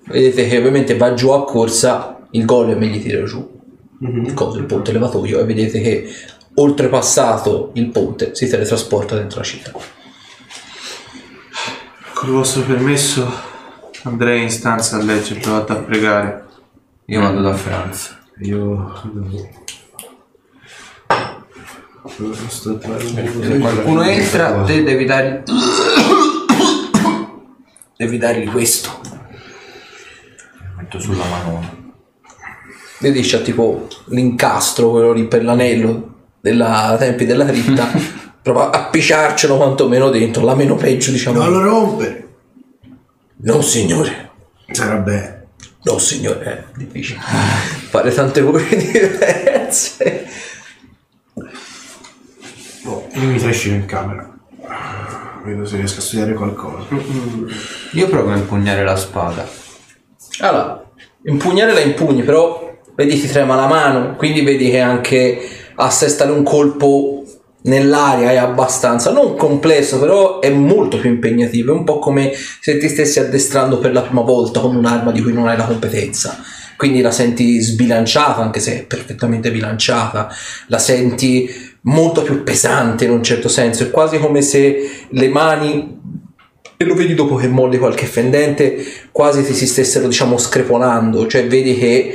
Vedete 0.08 0.48
che 0.48 0.58
ovviamente 0.58 0.96
va 0.96 1.14
giù 1.14 1.30
a 1.30 1.44
corsa, 1.44 2.26
il 2.30 2.44
golem 2.44 2.82
gli 2.82 3.00
tira 3.00 3.22
giù 3.22 3.54
il 4.00 4.34
coso, 4.34 4.58
il 4.58 4.64
ponte 4.64 4.92
levatoio 4.92 5.38
e 5.38 5.44
vedete 5.44 5.80
che 5.80 6.08
oltrepassato 6.54 7.70
il 7.74 7.88
ponte 7.88 8.34
si 8.34 8.48
teletrasporta 8.48 9.16
dentro 9.16 9.38
la 9.38 9.44
città. 9.44 9.72
Con 12.16 12.30
il 12.30 12.34
vostro 12.34 12.62
permesso 12.62 13.30
andrei 14.04 14.44
in 14.44 14.50
stanza 14.50 14.96
a 14.96 15.02
leggere, 15.02 15.38
provate 15.38 15.72
a 15.72 15.76
pregare. 15.76 16.46
Io 17.04 17.20
vado 17.20 17.42
da 17.42 17.52
Franz. 17.52 18.16
Io 18.38 18.90
Se 22.48 23.58
qualcuno 23.58 24.00
entra, 24.00 24.62
te 24.62 24.82
devi 24.82 25.04
dargli. 25.04 25.42
devi 27.98 28.16
dargli 28.16 28.50
questo. 28.50 28.98
Metto 30.78 30.98
sulla 30.98 31.24
manona. 31.26 31.70
Vedi 33.00 33.20
c'è 33.20 33.42
tipo 33.42 33.88
l'incastro, 34.06 34.88
quello 34.90 35.12
lì 35.12 35.26
per 35.26 35.44
l'anello 35.44 36.14
della 36.40 36.96
tempi 36.98 37.26
della 37.26 37.44
cripta. 37.44 38.24
Prova 38.46 38.70
a 38.70 38.84
picciarcelo 38.84 39.56
quantomeno 39.56 40.08
dentro, 40.08 40.44
la 40.44 40.54
meno 40.54 40.76
peggio 40.76 41.10
diciamo. 41.10 41.36
Non 41.42 41.50
lo 41.50 41.62
rompere! 41.62 42.28
No 43.38 43.60
signore, 43.60 44.30
Sarà 44.70 44.98
bene. 44.98 45.46
no 45.82 45.98
signore, 45.98 46.44
è 46.44 46.64
difficile. 46.76 47.18
Fare 47.88 48.14
tante 48.14 48.42
voci 48.42 48.76
diverse. 48.78 50.28
Oh, 52.84 53.08
io 53.14 53.20
mi 53.26 53.38
trascino 53.40 53.74
in 53.74 53.86
camera. 53.86 54.32
Vedo 55.44 55.66
se 55.66 55.78
riesco 55.78 55.98
a 55.98 56.02
studiare 56.02 56.34
qualcosa. 56.34 56.86
Io 57.94 58.08
provo 58.08 58.30
a 58.30 58.36
impugnare 58.36 58.84
la 58.84 58.94
spada. 58.94 59.44
Allora, 60.38 60.88
impugnare 61.24 61.72
la 61.72 61.80
impugni, 61.80 62.22
però 62.22 62.78
vedi 62.94 63.20
ti 63.20 63.26
trema 63.26 63.56
la 63.56 63.66
mano, 63.66 64.14
quindi 64.14 64.42
vedi 64.42 64.70
che 64.70 64.78
anche 64.78 65.48
assestare 65.74 66.30
un 66.30 66.44
colpo 66.44 67.15
nell'aria 67.66 68.32
è 68.32 68.36
abbastanza, 68.36 69.12
non 69.12 69.36
complesso, 69.36 69.98
però 69.98 70.40
è 70.40 70.50
molto 70.50 70.98
più 70.98 71.10
impegnativo, 71.10 71.72
è 71.72 71.76
un 71.76 71.84
po' 71.84 71.98
come 71.98 72.32
se 72.60 72.78
ti 72.78 72.88
stessi 72.88 73.20
addestrando 73.20 73.78
per 73.78 73.92
la 73.92 74.02
prima 74.02 74.22
volta 74.22 74.60
con 74.60 74.74
un'arma 74.74 75.12
di 75.12 75.22
cui 75.22 75.32
non 75.32 75.46
hai 75.46 75.56
la 75.56 75.64
competenza. 75.64 76.42
Quindi 76.76 77.00
la 77.00 77.10
senti 77.10 77.58
sbilanciata, 77.60 78.42
anche 78.42 78.60
se 78.60 78.80
è 78.80 78.84
perfettamente 78.84 79.50
bilanciata, 79.50 80.28
la 80.66 80.78
senti 80.78 81.48
molto 81.82 82.22
più 82.22 82.42
pesante 82.42 83.04
in 83.04 83.12
un 83.12 83.22
certo 83.22 83.48
senso, 83.48 83.84
è 83.84 83.90
quasi 83.90 84.18
come 84.18 84.42
se 84.42 85.06
le 85.08 85.28
mani 85.28 85.98
e 86.76 86.84
lo 86.84 86.94
vedi 86.94 87.14
dopo 87.14 87.36
che 87.36 87.48
molli 87.48 87.78
qualche 87.78 88.04
fendente, 88.04 88.84
quasi 89.10 89.42
ti 89.42 89.54
si 89.54 89.66
stessero, 89.66 90.06
diciamo, 90.06 90.36
screponando, 90.36 91.26
cioè 91.26 91.46
vedi 91.46 91.78
che 91.78 92.14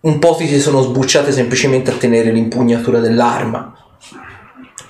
un 0.00 0.18
po' 0.18 0.34
ti 0.36 0.46
si 0.46 0.58
sono 0.58 0.80
sbucciate 0.80 1.30
semplicemente 1.30 1.90
a 1.90 1.94
tenere 1.94 2.32
l'impugnatura 2.32 3.00
dell'arma. 3.00 3.85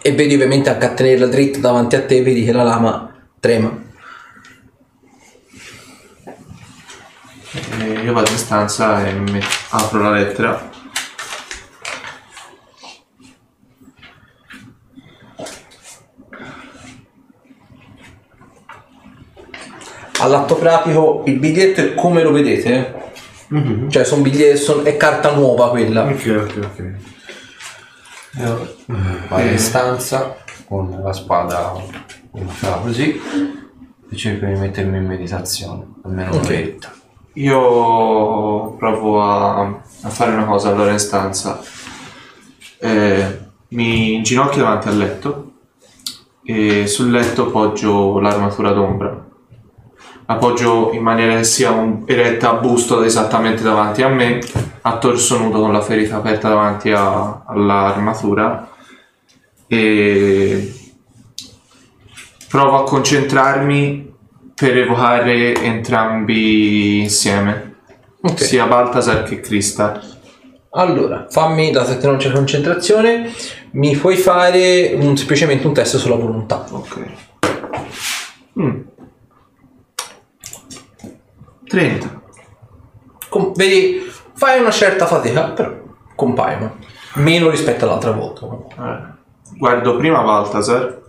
E 0.07 0.12
vedi 0.12 0.35
ovviamente 0.35 0.70
anche 0.70 0.87
a 0.87 0.91
tenerla 0.91 1.27
dritta 1.27 1.59
davanti 1.59 1.97
a 1.97 2.07
te, 2.07 2.23
vedi 2.23 2.45
che 2.45 2.53
la 2.53 2.62
lama 2.62 3.12
trema. 3.41 3.77
E 7.81 8.03
io 8.05 8.12
vado 8.12 8.31
in 8.31 8.37
stanza 8.37 9.05
e 9.05 9.12
mi 9.15 9.41
apro 9.70 10.03
la 10.03 10.11
lettera. 10.12 10.70
All'atto 20.20 20.55
pratico 20.55 21.24
il 21.27 21.41
biglietto 21.41 21.81
è 21.81 21.95
come 21.95 22.23
lo 22.23 22.31
vedete, 22.31 23.03
eh? 23.49 23.89
cioè 23.91 24.05
sono 24.05 24.23
biglietti, 24.23 24.57
son- 24.57 24.85
è 24.85 24.97
carta 24.97 25.35
nuova 25.35 25.70
quella. 25.70 26.05
Ok, 26.05 26.47
ok, 26.47 26.59
ok. 26.62 27.16
Vado 28.37 29.49
in 29.49 29.59
stanza 29.59 30.37
con 30.67 31.01
la 31.03 31.13
spada 31.13 31.73
come 32.31 32.47
fa 32.47 32.73
così 32.83 33.21
e 34.11 34.17
cerco 34.17 34.47
di 34.47 34.53
mettermi 34.53 34.99
in 34.99 35.07
meditazione, 35.07 35.85
almeno 36.03 36.31
Ok. 36.31 36.41
un'oretta. 36.43 36.93
Io 37.35 38.71
provo 38.77 39.23
a, 39.23 39.61
a 40.03 40.09
fare 40.09 40.33
una 40.33 40.45
cosa 40.45 40.71
allora 40.71 40.93
in 40.93 40.99
stanza. 40.99 41.61
Eh, 42.79 43.39
mi 43.69 44.15
inginocchio 44.15 44.63
davanti 44.63 44.89
al 44.89 44.97
letto 44.97 45.51
e 46.45 46.87
sul 46.87 47.11
letto 47.11 47.51
poggio 47.51 48.19
l'armatura 48.21 48.73
d'ombra. 48.73 49.26
La 50.28 50.36
poggio 50.36 50.90
in 50.93 51.03
maniera 51.03 51.36
che 51.36 51.44
sia 51.44 51.70
un- 51.70 52.03
eretta 52.05 52.51
a 52.51 52.55
busto 52.55 53.03
esattamente 53.05 53.62
davanti 53.62 54.03
a 54.03 54.09
me, 54.09 54.40
a 54.82 54.98
torso 54.98 55.39
nudo 55.39 55.61
con 55.61 55.73
la 55.73 55.81
ferita 55.81 56.16
aperta 56.16 56.48
davanti 56.48 56.90
a- 56.90 57.43
all'armatura 57.47 58.69
e 59.69 60.73
provo 62.48 62.77
a 62.78 62.85
concentrarmi 62.85 64.15
per 64.55 64.77
evocare 64.77 65.55
entrambi 65.62 67.01
insieme, 67.03 67.74
Ok. 68.23 68.40
sia 68.40 68.66
Baltasar 68.66 69.23
che 69.23 69.40
Crista. 69.40 70.01
Allora, 70.70 71.27
fammi, 71.31 71.70
dato 71.70 71.97
che 71.98 72.07
non 72.07 72.16
c'è 72.16 72.32
concentrazione, 72.32 73.31
mi 73.73 73.94
puoi 73.97 74.16
fare 74.16 74.93
un- 74.98 75.16
semplicemente 75.16 75.66
un 75.66 75.73
test 75.73 75.97
sulla 75.97 76.16
volontà. 76.16 76.65
Ok. 76.70 77.01
Mm. 78.61 78.81
30. 81.67 82.23
Com- 83.29 83.53
vedi, 83.55 84.11
fai 84.35 84.61
una 84.61 84.71
certa 84.71 85.07
fatica, 85.07 85.51
però 85.51 85.73
compaiono. 86.15 86.77
Meno 87.15 87.51
rispetto 87.51 87.85
all'altra 87.85 88.13
volta. 88.13 88.47
Eh, 88.47 89.15
Guardo 89.59 89.97
prima 89.97 90.23
Baltasar 90.23 91.03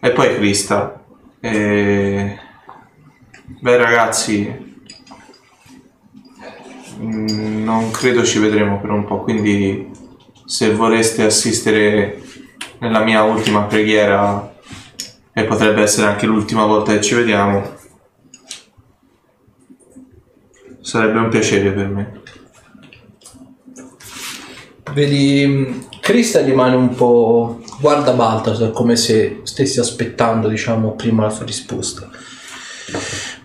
e 0.00 0.10
poi 0.10 0.34
Krista. 0.36 1.02
E... 1.40 2.38
Beh 3.60 3.76
ragazzi, 3.76 4.76
mm, 6.98 7.62
non 7.64 7.90
credo 7.90 8.24
ci 8.24 8.38
vedremo 8.38 8.80
per 8.80 8.90
un 8.90 9.04
po', 9.04 9.20
quindi 9.20 9.90
se 10.46 10.72
voleste 10.72 11.24
assistere 11.24 12.22
nella 12.78 13.02
mia 13.02 13.22
ultima 13.22 13.62
preghiera 13.62 14.54
e 15.32 15.44
potrebbe 15.44 15.82
essere 15.82 16.06
anche 16.06 16.26
l'ultima 16.26 16.64
volta 16.64 16.92
che 16.92 17.00
ci 17.00 17.14
vediamo, 17.14 17.76
sarebbe 20.84 21.18
un 21.18 21.30
piacere 21.30 21.72
per 21.72 21.88
me. 21.88 22.20
Vedi, 24.92 25.46
mh, 25.46 26.00
Krista 26.00 26.42
rimane 26.42 26.76
un 26.76 26.94
po'. 26.94 27.62
guarda 27.80 28.12
Baltasar 28.12 28.70
come 28.70 28.94
se 28.94 29.40
stessi 29.44 29.80
aspettando, 29.80 30.46
diciamo, 30.48 30.92
prima 30.92 31.22
la 31.22 31.30
sua 31.30 31.46
risposta. 31.46 32.08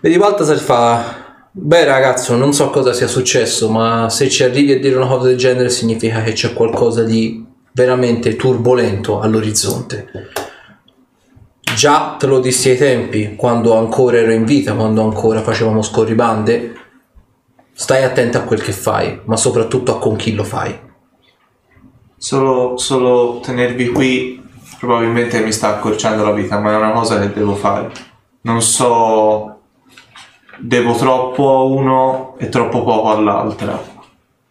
Vedi, 0.02 0.18
Baltasar 0.18 0.58
fa. 0.58 1.28
Beh, 1.52 1.86
ragazzo, 1.86 2.36
non 2.36 2.54
so 2.54 2.70
cosa 2.70 2.92
sia 2.92 3.08
successo, 3.08 3.70
ma 3.70 4.10
se 4.10 4.30
ci 4.30 4.44
arrivi 4.44 4.74
a 4.74 4.80
dire 4.80 4.98
una 4.98 5.08
cosa 5.08 5.28
del 5.30 5.38
genere 5.38 5.70
significa 5.70 6.22
che 6.22 6.34
c'è 6.34 6.54
qualcosa 6.54 7.04
di 7.04 7.44
veramente 7.72 8.36
turbolento 8.36 9.22
all'orizzonte. 9.22 10.12
Già 11.74 12.18
te 12.20 12.28
lo 12.28 12.40
dissi 12.42 12.72
ai 12.72 12.78
tempi, 12.78 13.36
quando 13.38 13.78
ancora 13.78 14.18
ero 14.18 14.34
in 14.34 14.44
vita, 14.44 14.74
quando 14.74 15.02
ancora 15.02 15.42
facevamo 15.42 15.82
scorribande. 15.82 16.79
Stai 17.80 18.04
attento 18.04 18.38
a 18.38 18.42
quel 18.42 18.62
che 18.62 18.74
fai, 18.74 19.22
ma 19.24 19.38
soprattutto 19.38 19.96
a 19.96 20.00
con 20.00 20.18
chi 20.18 20.36
lo 20.36 20.44
fai. 20.44 20.78
Solo, 22.18 22.78
solo 22.78 23.40
tenervi 23.40 23.88
qui 23.88 24.44
probabilmente 24.78 25.40
mi 25.40 25.54
sta 25.54 25.70
accorciando 25.70 26.26
la 26.26 26.34
vita, 26.34 26.60
ma 26.60 26.74
è 26.74 26.76
una 26.76 26.92
cosa 26.92 27.18
che 27.22 27.32
devo 27.32 27.56
fare. 27.56 27.90
Non 28.42 28.62
so, 28.62 29.62
devo 30.58 30.94
troppo 30.96 31.50
a 31.50 31.64
uno 31.64 32.36
e 32.38 32.50
troppo 32.50 32.84
poco 32.84 33.12
all'altra. 33.12 33.82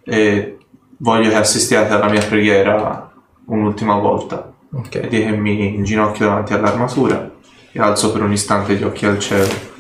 E 0.02 0.58
voglio 0.96 1.28
che 1.28 1.36
assistiate 1.36 1.92
alla 1.92 2.08
mia 2.08 2.24
preghiera 2.24 3.12
un'ultima 3.44 3.98
volta. 3.98 4.50
Ok. 4.72 5.00
Vedi 5.00 5.24
che 5.24 5.36
mi 5.36 5.74
inginocchio 5.74 6.24
davanti 6.24 6.54
all'armatura 6.54 7.30
e 7.72 7.78
alzo 7.78 8.10
per 8.10 8.22
un 8.22 8.32
istante 8.32 8.74
gli 8.74 8.84
occhi 8.84 9.04
al 9.04 9.18
cielo. 9.18 9.76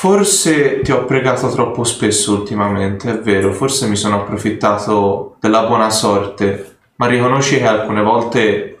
Forse 0.00 0.80
ti 0.80 0.92
ho 0.92 1.04
pregato 1.04 1.50
troppo 1.50 1.84
spesso 1.84 2.32
ultimamente, 2.32 3.10
è 3.10 3.18
vero, 3.18 3.52
forse 3.52 3.86
mi 3.86 3.96
sono 3.96 4.22
approfittato 4.22 5.36
della 5.40 5.66
buona 5.66 5.90
sorte, 5.90 6.78
ma 6.96 7.06
riconosci 7.06 7.58
che 7.58 7.66
alcune 7.66 8.00
volte 8.00 8.78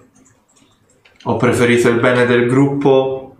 ho 1.24 1.36
preferito 1.36 1.90
il 1.90 2.00
bene 2.00 2.24
del 2.24 2.48
gruppo 2.48 3.34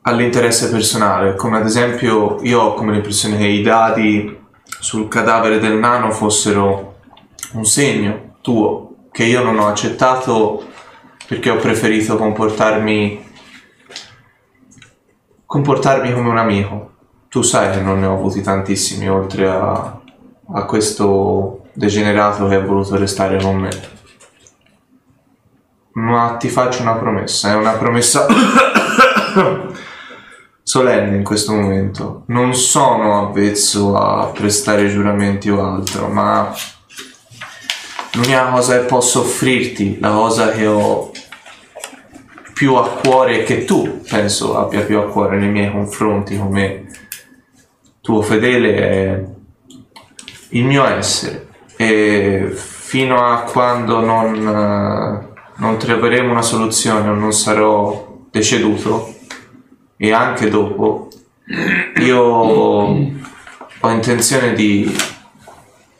all'interesse 0.00 0.70
personale, 0.70 1.34
come 1.34 1.58
ad 1.58 1.66
esempio 1.66 2.38
io 2.40 2.60
ho 2.62 2.72
come 2.72 2.92
l'impressione 2.92 3.36
che 3.36 3.48
i 3.48 3.60
dadi 3.60 4.38
sul 4.64 5.06
cadavere 5.06 5.58
del 5.58 5.74
nano 5.74 6.10
fossero 6.10 7.00
un 7.52 7.66
segno 7.66 8.36
tuo 8.40 9.08
che 9.12 9.24
io 9.24 9.42
non 9.42 9.58
ho 9.58 9.66
accettato 9.66 10.64
perché 11.28 11.50
ho 11.50 11.56
preferito 11.56 12.16
comportarmi 12.16 13.32
comportarmi 15.44 16.12
come 16.14 16.30
un 16.30 16.38
amico. 16.38 16.93
Tu 17.34 17.42
sai 17.42 17.72
che 17.72 17.80
non 17.80 17.98
ne 17.98 18.06
ho 18.06 18.12
avuti 18.12 18.42
tantissimi 18.42 19.10
oltre 19.10 19.50
a, 19.50 20.00
a 20.52 20.64
questo 20.66 21.64
degenerato 21.72 22.46
che 22.46 22.54
ha 22.54 22.60
voluto 22.60 22.96
restare 22.96 23.42
con 23.42 23.56
me. 23.56 23.70
Ma 25.94 26.36
ti 26.38 26.48
faccio 26.48 26.82
una 26.82 26.94
promessa, 26.94 27.50
è 27.50 27.56
una 27.56 27.72
promessa 27.72 28.28
solenne 30.62 31.16
in 31.16 31.24
questo 31.24 31.54
momento. 31.54 32.22
Non 32.26 32.54
sono 32.54 33.26
avvezzo 33.26 33.96
a 33.96 34.26
prestare 34.26 34.88
giuramenti 34.88 35.50
o 35.50 35.60
altro, 35.60 36.06
ma 36.06 36.54
l'unica 38.12 38.50
cosa 38.50 38.78
che 38.78 38.84
posso 38.84 39.22
offrirti, 39.22 39.98
la 39.98 40.12
cosa 40.12 40.52
che 40.52 40.68
ho 40.68 41.10
più 42.52 42.76
a 42.76 42.90
cuore 42.90 43.40
e 43.40 43.42
che 43.42 43.64
tu 43.64 44.02
penso 44.08 44.56
abbia 44.56 44.82
più 44.82 44.98
a 44.98 45.08
cuore 45.08 45.36
nei 45.36 45.50
miei 45.50 45.72
confronti 45.72 46.38
come 46.38 46.93
tuo 48.04 48.20
fedele 48.20 48.74
è 48.76 49.24
il 50.50 50.64
mio 50.66 50.84
essere 50.84 51.48
e 51.74 52.52
fino 52.54 53.24
a 53.24 53.44
quando 53.44 54.00
non, 54.00 54.36
eh, 54.36 55.40
non 55.56 55.78
troveremo 55.78 56.30
una 56.30 56.42
soluzione 56.42 57.08
o 57.08 57.14
non 57.14 57.32
sarò 57.32 58.26
deceduto 58.30 59.14
e 59.96 60.12
anche 60.12 60.50
dopo 60.50 61.08
io 61.96 62.20
ho 62.20 63.90
intenzione 63.90 64.52
di 64.52 64.94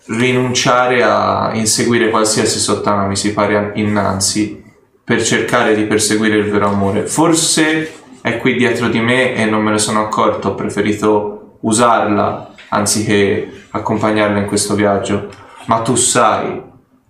rinunciare 0.08 1.02
a 1.02 1.52
inseguire 1.54 2.10
qualsiasi 2.10 2.58
sottana 2.58 3.06
mi 3.06 3.16
si 3.16 3.32
pare 3.32 3.72
innanzi 3.76 4.62
per 5.02 5.24
cercare 5.24 5.74
di 5.74 5.84
perseguire 5.84 6.36
il 6.36 6.50
vero 6.50 6.68
amore. 6.68 7.06
Forse 7.06 7.92
è 8.20 8.36
qui 8.36 8.56
dietro 8.56 8.88
di 8.88 9.00
me 9.00 9.34
e 9.34 9.46
non 9.46 9.62
me 9.62 9.70
ne 9.70 9.78
sono 9.78 10.02
accorto, 10.02 10.48
ho 10.48 10.54
preferito 10.54 11.43
usarla 11.64 12.52
anziché 12.68 13.66
accompagnarla 13.70 14.38
in 14.38 14.46
questo 14.46 14.74
viaggio. 14.74 15.28
Ma 15.66 15.80
tu 15.80 15.94
sai 15.96 16.62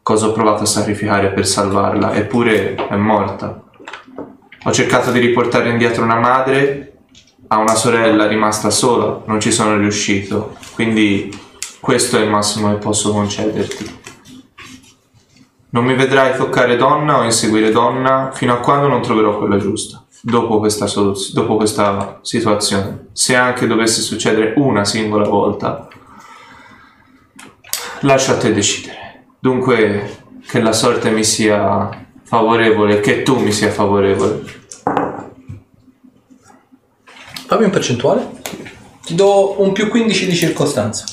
cosa 0.03 0.27
ho 0.27 0.33
provato 0.33 0.63
a 0.63 0.67
sacrificare 0.67 1.33
per 1.33 1.47
salvarla, 1.47 2.15
eppure 2.15 2.75
è 2.75 2.97
morta. 2.97 3.63
Ho 4.65 4.73
cercato 4.73 5.11
di 5.11 5.19
riportare 5.19 5.71
indietro 5.71 6.05
una 6.05 6.19
madre 6.19 6.93
a 7.49 7.59
una 7.59 7.75
sorella 7.75 8.27
rimasta 8.27 8.71
sola, 8.71 9.23
non 9.27 9.41
ci 9.41 9.53
sono 9.53 9.77
riuscito, 9.77 10.57
quindi 10.75 11.31
questo 11.81 12.17
è 12.17 12.23
il 12.23 12.31
massimo 12.31 12.71
che 12.71 12.77
posso 12.77 13.13
concederti. 13.13 14.03
Non 15.71 15.85
mi 15.85 15.95
vedrai 15.95 16.37
toccare 16.37 16.77
donna 16.77 17.19
o 17.19 17.25
inseguire 17.25 17.71
donna 17.71 18.31
fino 18.33 18.53
a 18.53 18.59
quando 18.59 18.89
non 18.89 19.03
troverò 19.03 19.39
quella 19.39 19.57
giusta. 19.57 20.04
Dopo 20.27 20.59
questa, 20.59 20.87
soluz- 20.87 21.35
dopo 21.35 21.57
questa 21.57 22.19
situazione. 22.23 23.09
Se 23.13 23.35
anche 23.35 23.67
dovesse 23.67 24.01
succedere 24.01 24.55
una 24.57 24.83
singola 24.87 25.29
volta, 25.29 25.87
lascio 28.01 28.33
a 28.33 28.39
te 28.39 28.55
decidere. 28.55 29.27
Dunque, 29.39 30.23
che 30.47 30.63
la 30.63 30.73
sorte 30.73 31.11
mi 31.11 31.25
sia 31.25 32.07
favorevole, 32.23 33.01
che 33.01 33.21
tu 33.23 33.39
mi 33.39 33.53
sia 33.53 33.71
favorevole. 33.71 34.43
Fammi 37.47 37.65
un 37.65 37.71
percentuale. 37.71 38.31
Ti 39.03 39.15
do 39.15 39.61
un 39.61 39.73
più 39.73 39.89
15 39.89 40.27
di 40.27 40.35
circostanza. 40.35 41.05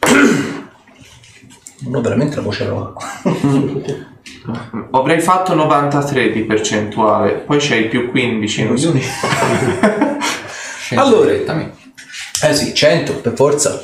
Non 1.84 1.96
ho 1.96 2.00
veramente 2.00 2.36
la 2.36 2.42
voce 2.42 2.64
roca. 2.64 3.04
Avrei 4.90 5.20
fatto 5.20 5.54
93 5.54 6.32
di 6.32 6.42
percentuale, 6.42 7.32
poi 7.32 7.58
c'è 7.58 7.76
il 7.76 7.88
più 7.88 8.10
15. 8.10 8.64
non 8.64 8.78
so. 8.78 8.92
Allora. 10.94 11.30
Eh 12.44 12.54
sì, 12.54 12.74
100 12.74 13.14
per 13.14 13.34
forza. 13.34 13.82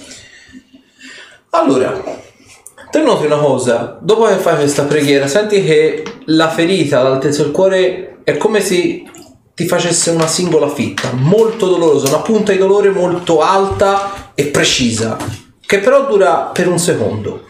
Allora, 1.51 2.02
te 2.90 3.01
noti 3.01 3.24
una 3.24 3.39
cosa, 3.39 3.98
dopo 4.01 4.26
che 4.26 4.36
fai 4.36 4.56
questa 4.56 4.85
preghiera, 4.85 5.26
senti 5.26 5.64
che 5.64 6.02
la 6.26 6.51
ferita 6.51 7.01
all'altezza 7.01 7.43
del 7.43 7.52
cuore 7.52 8.18
è 8.24 8.36
come 8.36 8.60
se 8.60 9.05
ti 9.55 9.66
facesse 9.66 10.10
una 10.10 10.26
singola 10.26 10.68
fitta, 10.68 11.12
molto 11.12 11.66
dolorosa, 11.66 12.09
una 12.09 12.22
punta 12.22 12.52
di 12.52 12.59
dolore 12.59 12.90
molto 12.90 13.40
alta 13.40 14.32
e 14.35 14.47
precisa, 14.47 15.16
che 15.64 15.78
però 15.78 16.06
dura 16.06 16.51
per 16.52 16.68
un 16.68 16.78
secondo. 16.78 17.48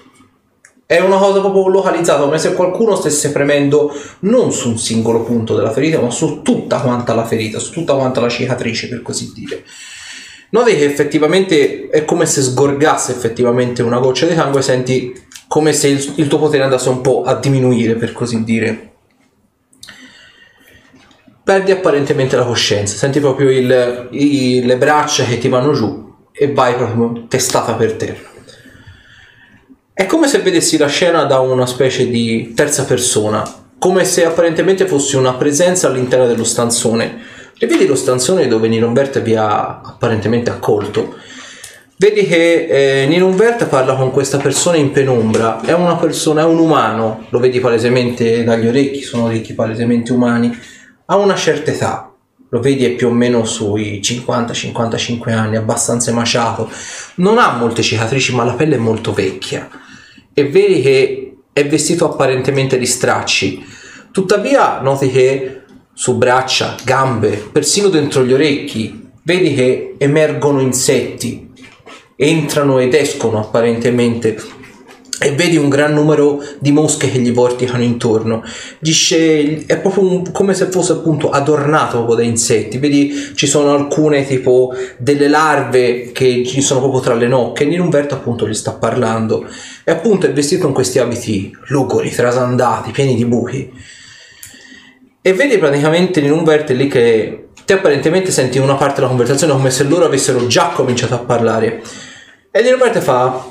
È 0.90 0.98
una 1.00 1.18
cosa 1.18 1.40
proprio 1.40 1.68
localizzata, 1.68 2.22
come 2.22 2.38
se 2.38 2.54
qualcuno 2.54 2.96
stesse 2.96 3.30
premendo 3.30 3.92
non 4.20 4.50
su 4.52 4.70
un 4.70 4.78
singolo 4.78 5.22
punto 5.22 5.54
della 5.54 5.70
ferita, 5.70 6.00
ma 6.00 6.08
su 6.08 6.40
tutta 6.40 6.80
quanta 6.80 7.12
la 7.12 7.26
ferita, 7.26 7.58
su 7.58 7.72
tutta 7.72 7.92
quanta 7.92 8.22
la 8.22 8.30
cicatrice, 8.30 8.88
per 8.88 9.02
così 9.02 9.30
dire. 9.34 9.64
Noti 10.48 10.74
che 10.74 10.86
effettivamente 10.86 11.90
è 11.90 12.06
come 12.06 12.24
se 12.24 12.40
sgorgasse 12.40 13.12
effettivamente 13.12 13.82
una 13.82 13.98
goccia 13.98 14.24
di 14.24 14.32
sangue, 14.34 14.62
senti 14.62 15.12
come 15.46 15.74
se 15.74 15.88
il, 15.88 16.12
il 16.14 16.26
tuo 16.26 16.38
potere 16.38 16.62
andasse 16.62 16.88
un 16.88 17.02
po' 17.02 17.22
a 17.22 17.34
diminuire, 17.34 17.96
per 17.96 18.14
così 18.14 18.42
dire. 18.42 18.92
Perdi 21.44 21.70
apparentemente 21.70 22.34
la 22.34 22.46
coscienza, 22.46 22.96
senti 22.96 23.20
proprio 23.20 23.50
il- 23.50 24.08
i- 24.12 24.64
le 24.64 24.78
braccia 24.78 25.24
che 25.24 25.36
ti 25.36 25.48
vanno 25.48 25.74
giù 25.74 26.14
e 26.32 26.50
vai 26.50 26.76
proprio 26.76 27.26
testata 27.28 27.74
per 27.74 27.92
terra. 27.92 28.36
È 29.98 30.06
come 30.06 30.28
se 30.28 30.38
vedessi 30.38 30.76
la 30.76 30.86
scena 30.86 31.24
da 31.24 31.40
una 31.40 31.66
specie 31.66 32.08
di 32.08 32.52
terza 32.54 32.84
persona, 32.84 33.42
come 33.80 34.04
se 34.04 34.24
apparentemente 34.24 34.86
fossi 34.86 35.16
una 35.16 35.34
presenza 35.34 35.88
all'interno 35.88 36.28
dello 36.28 36.44
stanzone. 36.44 37.18
e 37.58 37.66
vedi 37.66 37.84
lo 37.84 37.96
stanzone 37.96 38.46
dove 38.46 38.68
Nirumberta 38.68 39.18
vi 39.18 39.34
ha 39.34 39.80
apparentemente 39.80 40.50
accolto. 40.50 41.16
Vedi 41.96 42.24
che 42.28 43.02
eh, 43.02 43.06
Nirumberta 43.08 43.66
parla 43.66 43.96
con 43.96 44.12
questa 44.12 44.38
persona 44.38 44.76
in 44.76 44.92
penombra, 44.92 45.62
è 45.62 45.72
una 45.72 45.96
persona, 45.96 46.42
è 46.42 46.44
un 46.44 46.60
umano, 46.60 47.26
lo 47.30 47.40
vedi 47.40 47.58
palesemente 47.58 48.44
dagli 48.44 48.68
orecchi, 48.68 49.02
sono 49.02 49.24
orecchi 49.24 49.52
palesemente 49.52 50.12
umani, 50.12 50.56
ha 51.06 51.16
una 51.16 51.34
certa 51.34 51.72
età, 51.72 52.14
lo 52.50 52.60
vedi 52.60 52.84
è 52.84 52.90
più 52.90 53.08
o 53.08 53.12
meno 53.12 53.44
sui 53.44 53.98
50-55 54.00 55.32
anni, 55.32 55.56
abbastanza 55.56 56.10
emaciato, 56.10 56.70
non 57.16 57.38
ha 57.38 57.50
molte 57.56 57.82
cicatrici 57.82 58.32
ma 58.32 58.44
la 58.44 58.52
pelle 58.52 58.76
è 58.76 58.78
molto 58.78 59.12
vecchia 59.12 59.68
e 60.38 60.48
vedi 60.48 60.80
che 60.80 61.36
è 61.52 61.66
vestito 61.66 62.04
apparentemente 62.04 62.78
di 62.78 62.86
stracci, 62.86 63.64
tuttavia 64.12 64.80
noti 64.80 65.10
che 65.10 65.62
su 65.92 66.16
braccia, 66.16 66.76
gambe, 66.84 67.48
persino 67.50 67.88
dentro 67.88 68.24
gli 68.24 68.32
orecchi, 68.32 69.10
vedi 69.24 69.52
che 69.54 69.94
emergono 69.98 70.60
insetti, 70.60 71.50
entrano 72.14 72.78
ed 72.78 72.94
escono 72.94 73.40
apparentemente 73.40 74.40
e 75.20 75.32
vedi 75.32 75.56
un 75.56 75.68
gran 75.68 75.92
numero 75.92 76.42
di 76.60 76.70
mosche 76.70 77.10
che 77.10 77.18
gli 77.18 77.32
vorticano 77.32 77.82
intorno. 77.82 78.44
Dice, 78.78 79.66
è 79.66 79.78
proprio 79.78 80.04
un- 80.04 80.30
come 80.30 80.54
se 80.54 80.66
fosse 80.66 80.92
appunto 80.92 81.30
adornato 81.30 82.14
da 82.14 82.22
insetti. 82.22 82.78
Vedi, 82.78 83.32
ci 83.34 83.46
sono 83.46 83.72
alcune 83.72 84.24
tipo 84.24 84.72
delle 84.96 85.28
larve 85.28 86.12
che 86.12 86.44
ci 86.46 86.60
sono 86.60 86.80
proprio 86.80 87.00
tra 87.00 87.14
le 87.14 87.26
nocche. 87.26 87.64
Nirumberto 87.64 88.14
appunto 88.14 88.48
gli 88.48 88.54
sta 88.54 88.72
parlando. 88.72 89.46
E 89.84 89.90
appunto 89.90 90.26
è 90.26 90.32
vestito 90.32 90.66
in 90.68 90.72
questi 90.72 90.98
abiti 90.98 91.54
lugori, 91.66 92.10
trasandati, 92.10 92.92
pieni 92.92 93.16
di 93.16 93.24
buchi. 93.24 93.70
E 95.20 95.32
vedi 95.34 95.58
praticamente 95.58 96.20
Nirumberto 96.20 96.72
lì 96.72 96.86
che 96.86 97.48
te 97.64 97.72
apparentemente 97.74 98.30
senti 98.30 98.58
una 98.58 98.76
parte 98.76 98.96
della 98.96 99.08
conversazione 99.08 99.52
come 99.52 99.70
se 99.70 99.82
loro 99.82 100.04
avessero 100.04 100.46
già 100.46 100.68
cominciato 100.68 101.14
a 101.14 101.18
parlare. 101.18 101.82
E 102.50 102.62
Nirumberto 102.62 103.00
fa: 103.00 103.50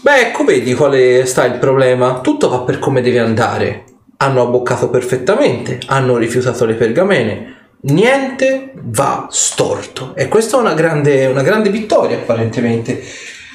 Beh, 0.00 0.28
ecco, 0.28 0.44
vedi 0.44 0.74
quale 0.74 1.26
sta 1.26 1.44
il 1.44 1.58
problema. 1.58 2.20
Tutto 2.20 2.48
va 2.48 2.60
per 2.60 2.78
come 2.78 3.00
deve 3.00 3.18
andare. 3.18 3.84
Hanno 4.18 4.42
abboccato 4.42 4.90
perfettamente, 4.90 5.80
hanno 5.86 6.16
rifiutato 6.16 6.64
le 6.64 6.74
pergamene. 6.74 7.56
Niente 7.80 8.72
va 8.74 9.26
storto. 9.30 10.14
E 10.14 10.28
questa 10.28 10.56
è 10.56 10.60
una 10.60 10.74
grande, 10.74 11.26
una 11.26 11.42
grande 11.42 11.70
vittoria, 11.70 12.16
apparentemente. 12.16 13.02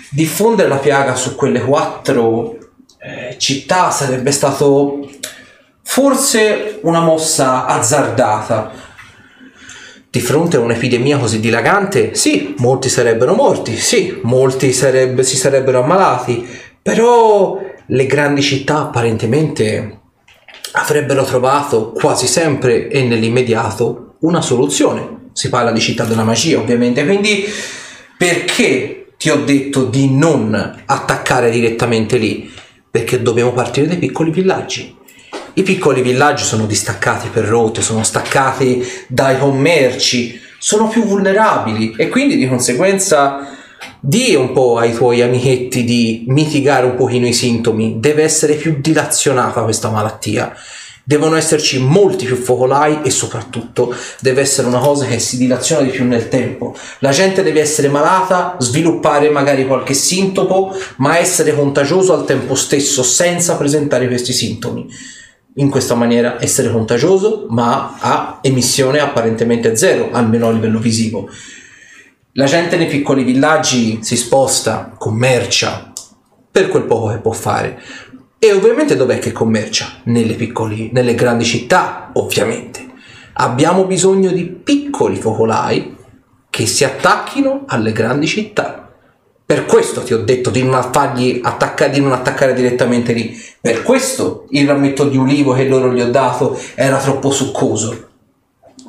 Diffondere 0.10 0.68
la 0.68 0.78
piaga 0.78 1.16
su 1.16 1.36
quelle 1.36 1.62
quattro 1.62 2.58
eh, 3.00 3.38
città 3.38 3.90
sarebbe 3.90 4.32
stato 4.32 5.10
forse 5.82 6.80
una 6.84 7.00
mossa 7.02 7.66
azzardata. 7.66 8.72
Di 10.14 10.22
fronte 10.22 10.58
a 10.58 10.60
un'epidemia 10.60 11.18
così 11.18 11.40
dilagante, 11.40 12.14
sì, 12.14 12.54
molti 12.60 12.88
sarebbero 12.88 13.34
morti, 13.34 13.76
sì, 13.76 14.20
molti 14.22 14.72
sarebbe- 14.72 15.24
si 15.24 15.36
sarebbero 15.36 15.82
ammalati, 15.82 16.48
però 16.80 17.60
le 17.88 18.06
grandi 18.06 18.44
città 18.44 18.82
apparentemente 18.82 20.02
avrebbero 20.74 21.24
trovato 21.24 21.94
quasi 21.94 22.28
sempre 22.28 22.90
e 22.90 23.02
nell'immediato 23.02 24.18
una 24.20 24.44
soluzione. 24.44 25.30
Si 25.34 25.50
parla 25.50 25.72
di 25.72 25.80
città 25.80 26.04
della 26.04 26.24
magia, 26.24 26.60
ovviamente, 26.60 27.04
quindi 27.06 27.46
perché 28.16 29.14
ti 29.18 29.32
ho 29.32 29.38
detto 29.38 29.86
di 29.86 30.16
non 30.16 30.84
attaccare 30.86 31.50
direttamente 31.50 32.18
lì? 32.18 32.54
Perché 32.92 33.20
dobbiamo 33.20 33.52
partire 33.52 33.88
dai 33.88 33.98
piccoli 33.98 34.30
villaggi. 34.30 34.96
I 35.56 35.62
piccoli 35.62 36.02
villaggi 36.02 36.44
sono 36.44 36.66
distaccati 36.66 37.28
per 37.28 37.46
rotte, 37.46 37.84
sono 37.84 38.04
staccati 38.04 38.84
dai 39.08 39.38
commerci, 39.38 40.42
sono 40.58 40.88
più 40.88 41.06
vulnerabili 41.06 41.94
e 41.96 42.10
quindi 42.10 42.38
di 42.38 42.48
conseguenza 42.48 43.56
di 44.00 44.34
un 44.34 44.52
po' 44.52 44.78
ai 44.80 44.96
tuoi 44.96 45.22
amichetti 45.22 45.84
di 45.84 46.24
mitigare 46.28 46.88
un 46.88 46.96
pochino 46.96 47.28
i 47.28 47.34
sintomi, 47.34 48.00
deve 48.00 48.24
essere 48.24 48.56
più 48.56 48.78
dilazionata 48.80 49.62
questa 49.62 49.92
malattia. 49.92 50.52
Devono 51.04 51.36
esserci 51.36 51.78
molti 51.80 52.26
più 52.26 52.38
focolai 52.38 53.02
e 53.04 53.12
soprattutto 53.12 53.94
deve 54.22 54.42
essere 54.42 54.66
una 54.66 54.80
cosa 54.80 55.06
che 55.06 55.20
si 55.20 55.38
dilaziona 55.38 55.84
di 55.84 55.90
più 55.90 56.04
nel 56.06 56.30
tempo. 56.30 56.76
La 57.00 57.12
gente 57.12 57.44
deve 57.44 57.62
essere 57.62 57.90
malata, 57.90 58.56
sviluppare 58.58 59.30
magari 59.30 59.68
qualche 59.68 59.94
sintomo, 59.94 60.76
ma 60.96 61.20
essere 61.20 61.54
contagioso 61.54 62.14
al 62.14 62.26
tempo 62.26 62.56
stesso 62.56 63.04
senza 63.04 63.56
presentare 63.56 64.08
questi 64.08 64.34
sintomi 64.34 64.88
in 65.56 65.70
questa 65.70 65.96
maniera 65.96 66.42
essere 66.42 66.72
contagioso, 66.72 67.46
ma 67.50 67.98
a 68.00 68.40
emissione 68.42 69.00
apparentemente 69.00 69.76
zero, 69.76 70.10
almeno 70.12 70.48
a 70.48 70.52
livello 70.52 70.80
visivo. 70.80 71.30
La 72.34 72.46
gente 72.46 72.78
nei 72.78 72.88
piccoli 72.88 73.24
villaggi 73.24 74.00
si 74.02 74.18
sposta, 74.18 74.94
commercia 74.98 75.92
per 76.50 76.68
quel 76.70 76.84
poco 76.84 77.10
che 77.10 77.18
può 77.18 77.32
fare. 77.32 77.80
E 78.40 78.52
ovviamente 78.52 78.96
dov'è 78.96 79.20
che 79.20 79.32
commercia? 79.32 80.02
Nelle, 80.04 80.34
piccoli, 80.34 80.90
nelle 80.92 81.16
grandi 81.16 81.46
città, 81.46 82.10
ovviamente. 82.14 82.86
Abbiamo 83.34 83.86
bisogno 83.86 84.32
di 84.32 84.46
piccoli 84.46 85.16
focolai 85.16 85.96
che 86.50 86.66
si 86.66 86.84
attacchino 86.84 87.64
alle 87.68 87.92
grandi 87.92 88.28
città. 88.28 88.83
Per 89.54 89.68
questo 89.68 90.02
ti 90.02 90.16
ho 90.16 90.24
detto 90.24 90.50
di 90.50 90.64
non 90.64 90.90
fargli 90.92 91.40
attaccare, 91.44 91.92
di 91.92 92.00
non 92.00 92.12
attaccare 92.12 92.56
direttamente 92.56 93.14
lì. 93.14 93.40
Per 93.62 93.84
questo 93.84 94.48
il 94.50 94.68
rametto 94.68 95.08
di 95.08 95.16
ulivo 95.16 95.54
che 95.54 95.68
loro 95.68 95.94
gli 95.94 96.02
ho 96.02 96.10
dato 96.10 96.60
era 96.74 96.98
troppo 96.98 97.30
succoso. 97.30 98.08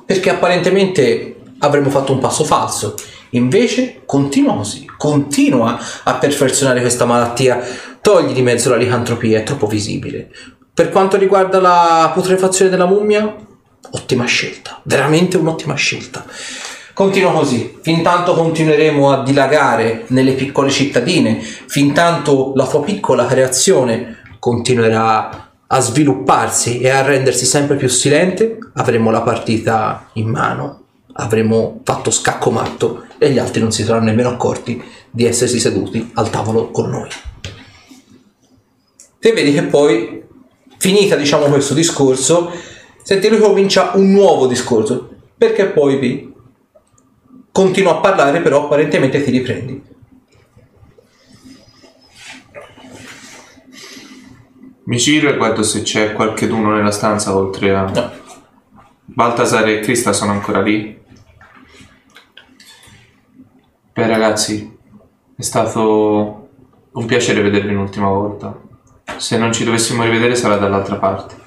Perché 0.07 0.31
apparentemente 0.31 1.37
avremmo 1.59 1.91
fatto 1.91 2.13
un 2.13 2.19
passo 2.19 2.45
falso. 2.45 2.95
Invece 3.33 4.05
continua 4.07 4.57
così, 4.57 4.87
continua 4.97 5.79
a 6.03 6.15
perfezionare 6.15 6.81
questa 6.81 7.05
malattia, 7.05 7.63
togli 8.01 8.33
di 8.33 8.41
mezzo 8.41 8.71
la 8.71 8.77
licantropia, 8.77 9.41
è 9.41 9.43
troppo 9.43 9.67
visibile. 9.67 10.31
Per 10.73 10.89
quanto 10.89 11.19
riguarda 11.19 11.61
la 11.61 12.11
putrefazione 12.15 12.71
della 12.71 12.87
mummia, 12.87 13.37
ottima 13.91 14.25
scelta, 14.25 14.81
veramente 14.85 15.37
un'ottima 15.37 15.75
scelta. 15.75 16.25
Continua 16.95 17.33
così, 17.33 17.77
fin 17.83 18.05
tanto 18.05 18.35
continueremo 18.35 19.11
a 19.11 19.25
dilagare 19.25 20.05
nelle 20.11 20.35
piccole 20.35 20.71
cittadine, 20.71 21.41
fin 21.41 21.93
tanto 21.93 22.53
la 22.55 22.69
tua 22.69 22.85
piccola 22.85 23.27
creazione 23.27 24.19
continuerà 24.39 25.51
a 25.67 25.81
svilupparsi 25.81 26.79
e 26.79 26.91
a 26.91 27.03
rendersi 27.03 27.47
sempre 27.47 27.75
più 27.75 27.89
silente, 27.89 28.59
avremo 28.75 29.11
la 29.11 29.23
partita 29.23 30.11
in 30.13 30.29
mano, 30.29 30.83
avremo 31.15 31.81
fatto 31.83 32.13
scacco 32.13 32.53
matto 32.53 33.07
e 33.19 33.31
gli 33.31 33.39
altri 33.39 33.61
non 33.61 33.73
si 33.73 33.83
saranno 33.83 34.05
nemmeno 34.05 34.29
accorti 34.29 34.81
di 35.11 35.25
essersi 35.25 35.59
seduti 35.59 36.13
al 36.15 36.31
tavolo 36.31 36.71
con 36.71 36.91
noi. 36.91 37.09
Te 39.19 39.33
vedi 39.33 39.53
che 39.53 39.65
poi, 39.65 40.23
finita 40.77 41.17
diciamo 41.17 41.47
questo 41.47 41.75
discorso, 41.75 42.53
senti 43.03 43.29
lui 43.29 43.41
comincia 43.41 43.91
un 43.95 44.13
nuovo 44.13 44.47
discorso, 44.47 45.09
perché 45.37 45.67
poi 45.67 45.99
vi 45.99 46.34
continua 47.55 47.93
a 47.93 48.01
parlare, 48.01 48.41
però 48.41 48.65
apparentemente 48.65 49.23
ti 49.23 49.31
riprendi. 49.31 49.85
Mi 54.87 54.97
giro 54.97 55.31
e 55.31 55.37
guardo 55.37 55.63
se 55.63 55.83
c'è 55.83 56.15
qualcheduno 56.15 56.75
nella 56.75 56.91
stanza 56.91 57.37
oltre 57.37 57.73
a... 57.73 57.83
No. 57.85 58.13
Baltasar 59.05 59.69
e 59.69 59.79
Crista 59.79 60.13
sono 60.13 60.33
ancora 60.33 60.63
lì? 60.63 61.01
Beh 63.93 64.07
ragazzi, 64.09 64.77
è 65.37 65.43
stato 65.43 66.49
un 66.91 67.07
piacere 67.07 67.41
vedervi 67.41 67.73
un'ultima 67.73 68.09
volta. 68.09 68.61
Se 69.17 69.39
non 69.39 69.53
ci 69.53 69.63
dovessimo 69.63 70.03
rivedere 70.03 70.35
sarà 70.35 70.57
dall'altra 70.57 70.97
parte. 70.97 71.44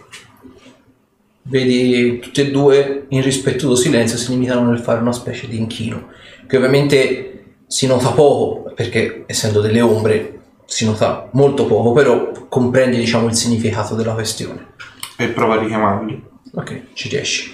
Vedi 1.49 2.19
tutti 2.19 2.41
e 2.41 2.51
due 2.51 3.05
in 3.09 3.21
rispettoso 3.21 3.75
silenzio 3.75 4.17
si 4.17 4.31
limitano 4.31 4.69
nel 4.69 4.79
fare 4.79 4.99
una 4.99 5.13
specie 5.13 5.47
di 5.47 5.57
inchino, 5.57 6.09
che 6.45 6.57
ovviamente 6.57 7.55
si 7.67 7.87
nota 7.87 8.11
poco, 8.11 8.73
perché 8.75 9.23
essendo 9.27 9.61
delle 9.61 9.79
ombre 9.79 10.39
si 10.65 10.85
nota 10.85 11.29
molto 11.31 11.65
poco, 11.65 11.93
però 11.93 12.31
comprendi 12.49 12.97
diciamo 12.97 13.27
il 13.27 13.33
significato 13.33 13.95
della 13.95 14.13
questione. 14.13 14.73
E 15.15 15.29
prova 15.29 15.55
a 15.55 15.59
richiamarli. 15.59 16.23
Ok, 16.53 16.93
ci 16.93 17.07
riesci. 17.07 17.53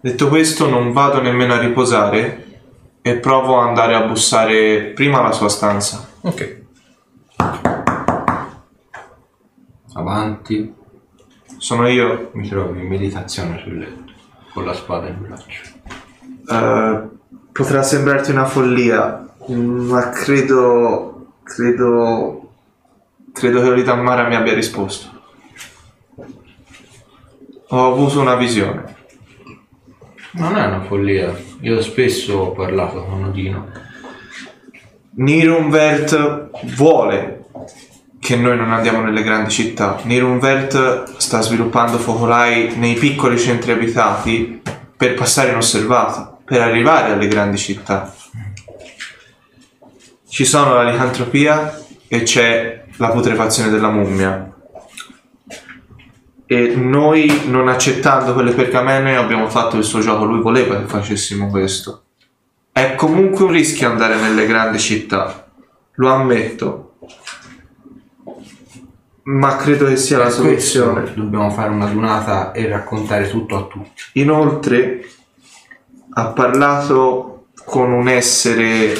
Detto 0.00 0.28
questo, 0.28 0.68
non 0.68 0.92
vado 0.92 1.20
nemmeno 1.20 1.54
a 1.54 1.60
riposare 1.60 2.46
e 3.02 3.16
provo 3.18 3.60
ad 3.60 3.68
andare 3.68 3.94
a 3.94 4.02
bussare 4.02 4.92
prima 4.94 5.20
alla 5.20 5.32
sua 5.32 5.48
stanza. 5.48 6.08
Ok. 6.22 6.62
Avanti. 9.92 10.78
Sono 11.60 11.86
io. 11.88 12.30
Mi 12.32 12.48
trovo 12.48 12.74
in 12.74 12.86
meditazione 12.86 13.60
sul 13.62 13.76
letto. 13.76 14.12
Con 14.54 14.64
la 14.64 14.72
spada 14.72 15.08
in 15.08 15.20
braccio. 15.20 15.62
Eh, 16.48 17.08
potrà 17.52 17.82
sembrarti 17.82 18.30
una 18.30 18.46
follia, 18.46 19.28
ma 19.46 20.08
credo. 20.08 21.34
credo. 21.42 22.52
credo 23.34 23.60
che 23.60 23.68
Oritamara 23.68 24.26
mi 24.26 24.36
abbia 24.36 24.54
risposto. 24.54 25.10
Ho 27.68 27.92
avuto 27.92 28.20
una 28.20 28.36
visione. 28.36 28.96
Non 30.32 30.56
è 30.56 30.64
una 30.64 30.80
follia. 30.80 31.38
Io 31.60 31.82
spesso 31.82 32.38
ho 32.38 32.52
parlato 32.52 33.04
con 33.04 33.24
Odino. 33.24 33.70
Nirunvert 35.10 36.74
vuole 36.74 37.44
che 38.30 38.36
noi 38.36 38.56
non 38.56 38.70
andiamo 38.70 39.00
nelle 39.00 39.24
grandi 39.24 39.50
città. 39.50 39.98
Nirunvert 40.04 41.16
sta 41.16 41.40
sviluppando 41.40 41.98
focolai 41.98 42.76
nei 42.76 42.94
piccoli 42.94 43.36
centri 43.36 43.72
abitati 43.72 44.62
per 44.96 45.14
passare 45.14 45.50
inosservati, 45.50 46.36
per 46.44 46.60
arrivare 46.60 47.10
alle 47.10 47.26
grandi 47.26 47.58
città. 47.58 48.14
Ci 50.28 50.44
sono 50.44 50.74
la 50.74 50.88
licantropia 50.88 51.76
e 52.06 52.22
c'è 52.22 52.84
la 52.98 53.08
putrefazione 53.08 53.68
della 53.68 53.90
mummia. 53.90 54.48
E 56.46 56.74
noi, 56.76 57.48
non 57.48 57.66
accettando 57.66 58.32
quelle 58.32 58.52
pergamene, 58.52 59.16
abbiamo 59.16 59.48
fatto 59.48 59.76
il 59.76 59.82
suo 59.82 59.98
gioco. 59.98 60.22
Lui 60.22 60.40
voleva 60.40 60.78
che 60.78 60.86
facessimo 60.86 61.48
questo. 61.48 62.04
È 62.70 62.94
comunque 62.94 63.44
un 63.44 63.50
rischio 63.50 63.90
andare 63.90 64.14
nelle 64.14 64.46
grandi 64.46 64.78
città, 64.78 65.50
lo 65.94 66.08
ammetto. 66.10 66.84
Ma 69.22 69.56
credo 69.56 69.86
che 69.86 69.96
sia 69.96 70.18
la 70.18 70.24
Per 70.24 70.32
soluzione. 70.32 71.00
questo 71.02 71.20
Dobbiamo 71.20 71.50
fare 71.50 71.70
una 71.70 71.86
dunata 71.86 72.52
e 72.52 72.66
raccontare 72.66 73.28
tutto 73.28 73.56
a 73.56 73.62
tutti. 73.64 74.02
Inoltre 74.14 75.06
ha 76.12 76.26
parlato 76.28 77.46
con 77.64 77.92
un 77.92 78.08
essere 78.08 78.94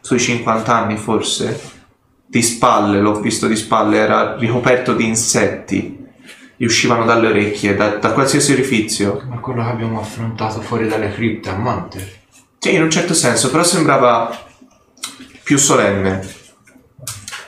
sui 0.00 0.18
50 0.18 0.74
anni 0.74 0.96
forse, 0.96 1.78
di 2.26 2.42
spalle, 2.42 3.00
l'ho 3.00 3.20
visto 3.20 3.46
di 3.46 3.56
spalle, 3.56 3.98
era 3.98 4.36
ricoperto 4.36 4.94
di 4.94 5.06
insetti, 5.06 6.06
gli 6.56 6.64
uscivano 6.64 7.04
dalle 7.04 7.28
orecchie, 7.28 7.74
da, 7.74 7.96
da 7.96 8.12
qualsiasi 8.12 8.52
orifizio. 8.52 9.22
Ma 9.28 9.38
quello 9.38 9.62
che 9.62 9.68
abbiamo 9.68 10.00
affrontato 10.00 10.60
fuori 10.60 10.88
dalle 10.88 11.12
cripte 11.12 11.50
a 11.50 11.56
Manter. 11.56 12.18
Sì, 12.58 12.74
in 12.74 12.82
un 12.82 12.90
certo 12.90 13.14
senso, 13.14 13.50
però 13.50 13.64
sembrava 13.64 14.30
più 15.42 15.58
solenne. 15.58 16.26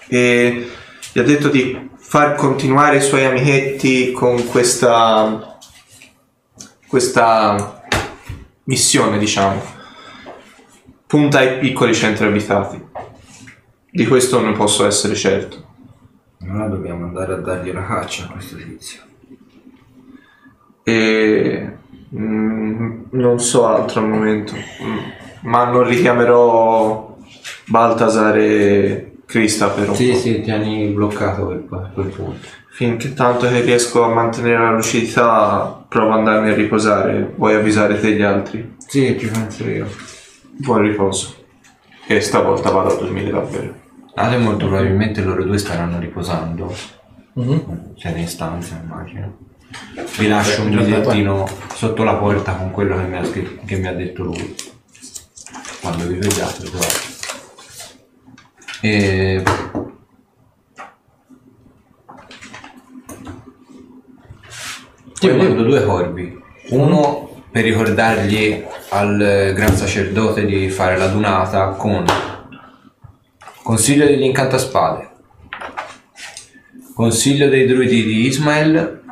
E 0.09 0.71
gli 1.13 1.19
ha 1.19 1.23
detto 1.23 1.49
di 1.49 1.91
far 2.13 2.35
continuare 2.35 2.99
i 2.99 3.01
suoi 3.01 3.25
amichetti 3.25 4.13
con 4.13 4.47
questa 4.49 5.57
questa 6.87 7.85
missione, 8.65 9.17
diciamo. 9.17 9.63
Punta 11.07 11.39
ai 11.39 11.59
piccoli 11.59 11.95
centri 11.95 12.27
abitati. 12.27 12.85
Di 13.91 14.07
questo 14.07 14.41
non 14.43 14.53
posso 14.53 14.85
essere 14.85 15.15
certo. 15.15 15.65
Allora 16.43 16.67
dobbiamo 16.67 17.07
andare 17.07 17.33
a 17.33 17.37
dargli 17.37 17.73
la 17.73 17.87
caccia 17.87 18.25
a 18.25 18.29
questo 18.29 18.57
tizio. 18.57 19.01
E 20.83 21.77
mm, 22.15 23.05
non 23.13 23.41
so 23.41 23.67
altro 23.67 24.01
al 24.01 24.09
momento. 24.09 24.53
Mm, 24.55 25.49
ma 25.49 25.65
non 25.65 25.85
richiamerò 25.85 27.17
Baltasar 27.65 28.37
e 28.37 29.12
Crista 29.33 29.71
per 29.71 29.89
un 29.89 29.95
Sì, 29.95 30.15
sì, 30.15 30.43
tieni 30.43 30.89
bloccato 30.89 31.47
quel, 31.47 31.91
quel 31.95 32.09
punto. 32.09 32.47
Finché 32.69 33.15
tanto 33.15 33.49
che 33.49 33.63
riesco 33.63 34.03
a 34.03 34.13
mantenere 34.13 34.59
la 34.59 34.73
lucidità, 34.73 35.85
provo 35.89 36.13
ad 36.13 36.19
andarmi 36.19 36.51
a 36.51 36.55
riposare. 36.55 37.33
Vuoi 37.37 37.55
avvisare 37.55 37.99
te 37.99 38.13
gli 38.13 38.21
altri? 38.21 38.77
Sì, 38.87 39.17
ci 39.19 39.29
penso 39.29 39.67
io. 39.67 39.89
Buon 40.51 40.83
riposo. 40.83 41.35
E 42.07 42.21
stavolta 42.21 42.71
vado 42.71 42.95
a 42.95 42.99
dormire 42.99 43.31
davvero. 43.31 43.75
Ale 44.17 44.37
molto 44.37 44.67
probabilmente 44.67 45.23
loro 45.23 45.45
due 45.45 45.57
staranno 45.57 45.99
riposando. 45.99 46.71
Mhm. 47.33 47.95
Siete 47.97 48.19
in 48.19 48.29
stanza, 48.29 48.79
immagino. 48.85 49.39
Vi 50.19 50.29
lascio 50.29 50.61
un 50.61 50.77
bigliettino 50.77 51.49
sotto 51.73 52.03
la 52.03 52.17
porta 52.17 52.53
con 52.53 52.71
quello 52.71 52.97
che 52.99 53.05
mi 53.05 53.17
ha, 53.17 53.25
scritto- 53.25 53.63
che 53.65 53.77
mi 53.77 53.87
ha 53.87 53.95
detto 53.95 54.25
lui. 54.25 54.55
Quando 55.81 56.07
vi 56.07 56.17
vediate, 56.17 56.65
trovate. 56.65 57.12
E... 58.85 59.43
Poi 65.21 65.37
mando 65.37 65.63
due 65.63 65.85
corvi. 65.85 66.41
Uno 66.71 67.45
per 67.53 67.63
ricordargli 67.63 68.65
al 68.89 69.53
gran 69.55 69.77
sacerdote 69.77 70.45
di 70.45 70.69
fare 70.69 70.97
la 70.97 71.07
dunata 71.07 71.69
con 71.69 72.05
Consiglio 73.63 74.07
degli 74.07 74.25
incantaspade. 74.25 75.11
Consiglio 76.95 77.49
dei 77.49 77.65
druidi 77.67 78.03
di 78.03 78.27
Ismael. 78.27 79.03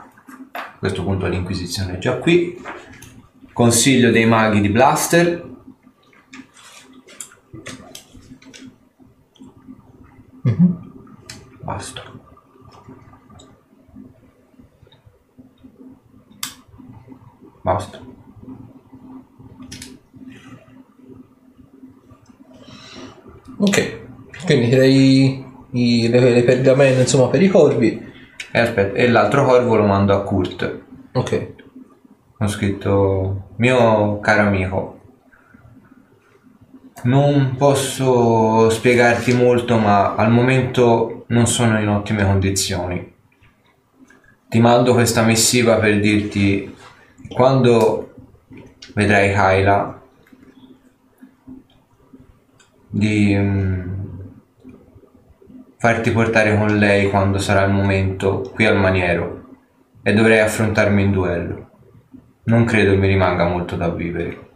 A 0.52 0.76
questo 0.80 1.04
punto 1.04 1.28
l'Inquisizione 1.28 1.94
è 1.94 1.98
già 1.98 2.16
qui. 2.16 2.60
Consiglio 3.52 4.10
dei 4.10 4.26
maghi 4.26 4.60
di 4.60 4.68
Blaster. 4.68 5.49
Basta. 11.62 12.02
Basta. 17.64 17.98
Ok, 23.58 23.98
quindi 24.46 24.68
direi 24.68 25.44
i- 25.72 26.08
le, 26.08 26.18
le 26.30 26.42
pergamene 26.42 27.00
insomma 27.02 27.28
per 27.28 27.42
i 27.42 27.48
corvi. 27.48 28.08
E 28.52 28.58
aspetta, 28.58 28.96
e 28.96 29.08
l'altro 29.08 29.44
corvo 29.44 29.76
lo 29.76 29.84
mando 29.84 30.14
a 30.14 30.22
Kurt. 30.22 30.80
Ok, 31.12 31.48
Ho 32.38 32.46
scritto 32.48 33.48
mio 33.56 34.18
caro 34.20 34.48
amico. 34.48 34.99
Non 37.02 37.56
posso 37.56 38.68
spiegarti 38.68 39.32
molto, 39.32 39.78
ma 39.78 40.14
al 40.14 40.30
momento 40.30 41.24
non 41.28 41.46
sono 41.46 41.80
in 41.80 41.88
ottime 41.88 42.24
condizioni. 42.24 43.14
Ti 44.48 44.60
mando 44.60 44.92
questa 44.92 45.22
missiva 45.22 45.76
per 45.76 45.98
dirti 45.98 46.76
quando 47.28 48.12
vedrai 48.94 49.32
Kyla 49.32 50.02
di 52.88 53.34
mm, 53.34 53.90
farti 55.78 56.10
portare 56.10 56.56
con 56.56 56.76
lei 56.76 57.08
quando 57.08 57.38
sarà 57.38 57.64
il 57.64 57.72
momento 57.72 58.50
qui 58.52 58.66
al 58.66 58.76
maniero 58.76 59.44
e 60.02 60.12
dovrei 60.12 60.40
affrontarmi 60.40 61.02
in 61.02 61.12
duello. 61.12 61.70
Non 62.44 62.64
credo 62.64 62.96
mi 62.96 63.06
rimanga 63.06 63.46
molto 63.46 63.76
da 63.76 63.88
vivere. 63.88 64.49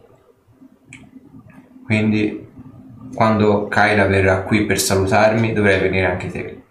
Quindi, 1.84 2.48
quando 3.14 3.68
Kyla 3.68 4.06
verrà 4.06 4.42
qui 4.42 4.64
per 4.64 4.80
salutarmi, 4.80 5.52
dovrai 5.52 5.80
venire 5.80 6.06
anche 6.06 6.30
te. 6.30 6.62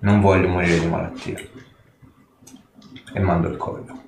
Non 0.00 0.20
voglio 0.20 0.48
morire 0.48 0.78
di 0.78 0.86
malattia. 0.86 1.38
E 3.12 3.20
mando 3.20 3.48
il 3.48 3.56
corvo. 3.56 4.02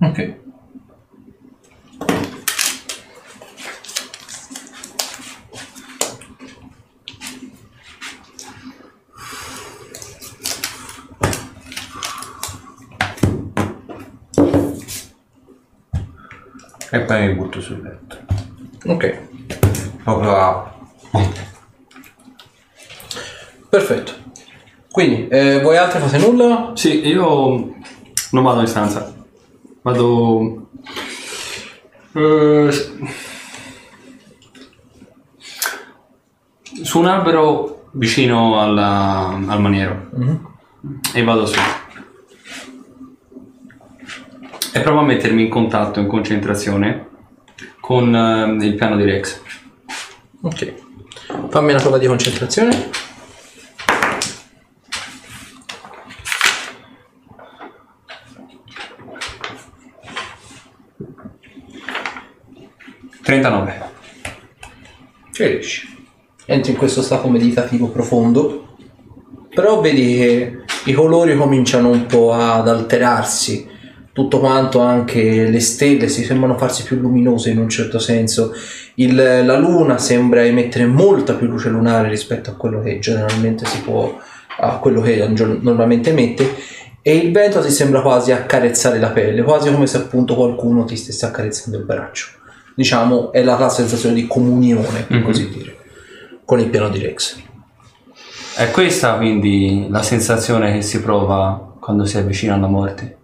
ok. 0.00 0.40
E 16.94 17.00
poi 17.00 17.26
mi 17.26 17.34
butto 17.34 17.60
sul 17.62 17.80
letto. 17.80 18.21
Ok, 18.84 19.18
Proprio 20.02 20.36
a... 20.36 20.74
perfetto. 23.68 24.12
Quindi, 24.90 25.28
eh, 25.28 25.60
voi 25.62 25.76
altri 25.76 26.00
fate 26.00 26.18
nulla? 26.18 26.72
Sì, 26.74 27.06
io 27.06 27.74
non 28.32 28.42
vado 28.42 28.60
in 28.60 28.66
stanza. 28.66 29.14
Vado... 29.82 30.68
eh, 32.14 32.70
su 36.82 36.98
un 36.98 37.06
albero 37.06 37.88
vicino 37.92 38.60
alla- 38.60 39.38
al 39.46 39.60
maniero. 39.60 40.10
E 41.14 41.22
vado 41.22 41.46
su. 41.46 41.58
E 44.74 44.80
provo 44.80 45.00
a 45.00 45.04
mettermi 45.04 45.42
in 45.44 45.48
contatto, 45.50 46.00
in 46.00 46.06
concentrazione, 46.06 47.08
con 47.82 48.14
eh, 48.14 48.64
il 48.64 48.74
piano 48.76 48.96
di 48.96 49.04
Rex. 49.04 49.40
Ok. 50.42 50.74
Fammi 51.48 51.72
una 51.72 51.80
prova 51.80 51.98
di 51.98 52.06
concentrazione. 52.06 52.90
39. 63.22 63.90
Ci 65.32 65.44
riesci. 65.44 66.06
Entri 66.44 66.72
in 66.72 66.76
questo 66.76 67.02
stato 67.02 67.28
meditativo 67.28 67.88
profondo, 67.88 68.76
però 69.48 69.80
vedi 69.80 70.16
che 70.16 70.58
i 70.84 70.92
colori 70.92 71.36
cominciano 71.36 71.88
un 71.88 72.06
po' 72.06 72.32
ad 72.32 72.68
alterarsi, 72.68 73.68
tutto 74.12 74.40
quanto, 74.40 74.80
anche 74.80 75.48
le 75.48 75.60
stelle 75.60 76.08
si 76.08 76.24
sembrano 76.24 76.58
farsi 76.58 76.82
più 76.84 76.98
luminose 76.98 77.50
in 77.50 77.58
un 77.58 77.68
certo 77.68 77.98
senso. 77.98 78.52
Il- 78.96 79.14
la 79.14 79.56
luna 79.56 79.96
sembra 79.98 80.44
emettere 80.44 80.84
molta 80.86 81.34
più 81.34 81.46
luce 81.46 81.70
lunare 81.70 82.08
rispetto 82.08 82.50
a 82.50 82.54
quello 82.54 82.80
che 82.82 82.98
generalmente 82.98 83.64
si 83.64 83.80
può, 83.80 84.18
a 84.60 84.76
quello 84.78 85.00
che 85.00 85.26
normalmente 85.60 86.10
emette. 86.10 86.54
E 87.00 87.16
il 87.16 87.32
vento 87.32 87.60
ti 87.62 87.70
sembra 87.70 88.00
quasi 88.00 88.30
accarezzare 88.32 88.98
la 89.00 89.10
pelle, 89.10 89.42
quasi 89.42 89.72
come 89.72 89.86
se 89.86 89.96
appunto 89.96 90.34
qualcuno 90.36 90.84
ti 90.84 90.94
stesse 90.96 91.24
accarezzando 91.26 91.78
il 91.78 91.84
braccio. 91.84 92.26
Diciamo, 92.76 93.32
è 93.32 93.42
la, 93.42 93.58
la 93.58 93.68
sensazione 93.68 94.14
di 94.14 94.26
comunione, 94.26 95.04
per 95.08 95.16
Mhm. 95.18 95.24
così 95.24 95.48
dire, 95.48 95.76
con 96.44 96.60
il 96.60 96.68
piano 96.68 96.90
di 96.90 96.98
Rex. 97.00 97.38
È 98.56 98.70
questa 98.70 99.16
quindi 99.16 99.86
la 99.88 100.02
sensazione 100.02 100.74
che 100.74 100.82
si 100.82 101.00
prova 101.00 101.76
quando 101.80 102.04
si 102.04 102.18
avvicina 102.18 102.54
alla 102.54 102.66
morte. 102.68 103.16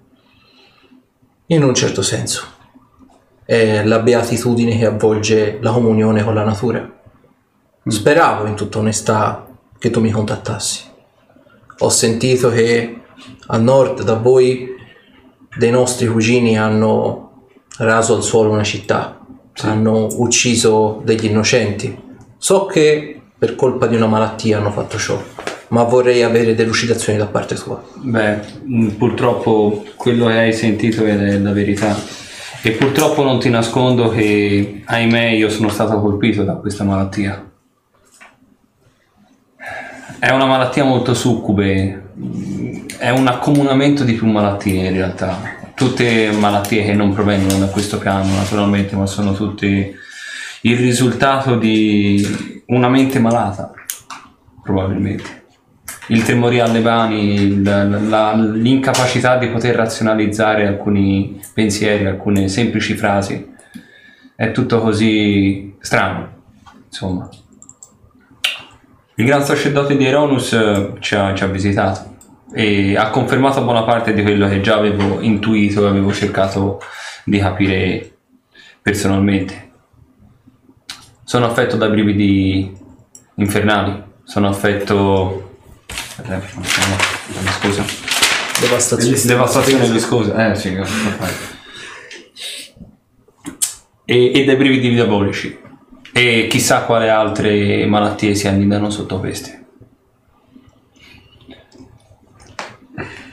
In 1.50 1.62
un 1.62 1.72
certo 1.74 2.02
senso. 2.02 2.46
È 3.42 3.82
la 3.82 4.00
beatitudine 4.00 4.76
che 4.76 4.84
avvolge 4.84 5.56
la 5.62 5.72
comunione 5.72 6.22
con 6.22 6.34
la 6.34 6.44
natura. 6.44 6.86
Speravo, 7.86 8.44
in 8.44 8.54
tutta 8.54 8.80
onestà, 8.80 9.48
che 9.78 9.88
tu 9.88 10.00
mi 10.00 10.10
contattassi. 10.10 10.82
Ho 11.78 11.88
sentito 11.88 12.50
che 12.50 13.00
a 13.46 13.56
nord 13.56 14.02
da 14.02 14.16
voi 14.16 14.74
dei 15.56 15.70
nostri 15.70 16.06
cugini 16.06 16.58
hanno 16.58 17.46
raso 17.78 18.14
al 18.14 18.22
suolo 18.22 18.50
una 18.50 18.62
città, 18.62 19.18
hanno 19.62 20.06
ucciso 20.18 21.00
degli 21.02 21.24
innocenti. 21.24 21.98
So 22.36 22.66
che 22.66 23.22
per 23.38 23.54
colpa 23.54 23.86
di 23.86 23.96
una 23.96 24.06
malattia 24.06 24.58
hanno 24.58 24.70
fatto 24.70 24.98
ciò, 24.98 25.18
ma 25.68 25.82
vorrei 25.82 26.22
avere 26.22 26.54
delucidazioni 26.54 27.18
da 27.18 27.26
parte 27.26 27.54
tua. 27.54 27.82
Beh, 27.94 28.38
mh, 28.64 28.86
purtroppo 28.90 29.84
quello 29.96 30.26
che 30.26 30.38
hai 30.38 30.52
sentito 30.52 31.04
è 31.04 31.38
la 31.38 31.52
verità. 31.52 31.96
E 32.60 32.72
purtroppo 32.72 33.22
non 33.22 33.38
ti 33.38 33.50
nascondo 33.50 34.08
che, 34.08 34.82
ahimè, 34.84 35.28
io 35.30 35.48
sono 35.48 35.68
stato 35.68 36.00
colpito 36.00 36.42
da 36.42 36.54
questa 36.54 36.84
malattia. 36.84 37.44
È 40.18 40.30
una 40.30 40.46
malattia 40.46 40.84
molto 40.84 41.14
succube, 41.14 42.10
mh, 42.14 42.96
è 42.98 43.10
un 43.10 43.26
accomunamento 43.26 44.04
di 44.04 44.14
più 44.14 44.26
malattie 44.26 44.86
in 44.86 44.92
realtà. 44.92 45.56
Tutte 45.74 46.32
malattie 46.32 46.84
che 46.84 46.94
non 46.94 47.12
provengono 47.12 47.58
da 47.58 47.66
questo 47.66 47.98
piano, 47.98 48.34
naturalmente, 48.34 48.96
ma 48.96 49.06
sono 49.06 49.32
tutte 49.32 49.94
il 50.62 50.76
risultato 50.76 51.54
di 51.54 52.62
una 52.66 52.88
mente 52.88 53.20
malata, 53.20 53.72
probabilmente 54.60 55.46
il 56.08 56.22
tremoria 56.22 56.64
alle 56.64 56.80
mani, 56.80 57.62
l'incapacità 57.62 59.36
di 59.36 59.48
poter 59.48 59.74
razionalizzare 59.74 60.66
alcuni 60.66 61.40
pensieri, 61.52 62.06
alcune 62.06 62.48
semplici 62.48 62.94
frasi. 62.94 63.56
È 64.34 64.50
tutto 64.52 64.80
così 64.80 65.74
strano, 65.80 66.28
insomma. 66.86 67.28
Il 69.16 69.24
gran 69.24 69.42
sacerdote 69.42 69.96
di 69.96 70.06
Eronus 70.06 70.52
eh, 70.52 70.92
ci 71.00 71.16
ha, 71.16 71.34
ci 71.34 71.42
ha 71.42 71.48
visitato 71.48 72.16
e 72.54 72.96
ha 72.96 73.10
confermato 73.10 73.64
buona 73.64 73.82
parte 73.82 74.14
di 74.14 74.22
quello 74.22 74.48
che 74.48 74.60
già 74.60 74.76
avevo 74.76 75.20
intuito 75.20 75.84
e 75.84 75.88
avevo 75.88 76.12
cercato 76.12 76.80
di 77.24 77.38
capire 77.38 78.12
personalmente. 78.80 79.70
Sono 81.24 81.46
affetto 81.46 81.76
da 81.76 81.88
brividi 81.88 82.74
infernali, 83.34 84.02
sono 84.22 84.48
affetto... 84.48 85.47
Eh, 86.24 86.40
Scusa. 87.60 87.84
Devastazione. 88.60 89.22
Devastazione 89.22 89.88
viscosa, 89.88 90.50
eh 90.50 90.54
sì, 90.56 90.74
cosa. 90.74 90.92
E, 94.04 94.32
e 94.34 94.44
dai 94.44 94.56
brividi 94.56 94.90
diabolici. 94.90 95.56
E 96.12 96.46
chissà 96.50 96.82
quale 96.82 97.08
altre 97.08 97.86
malattie 97.86 98.34
si 98.34 98.48
annidano 98.48 98.90
sotto 98.90 99.20
queste. 99.20 99.66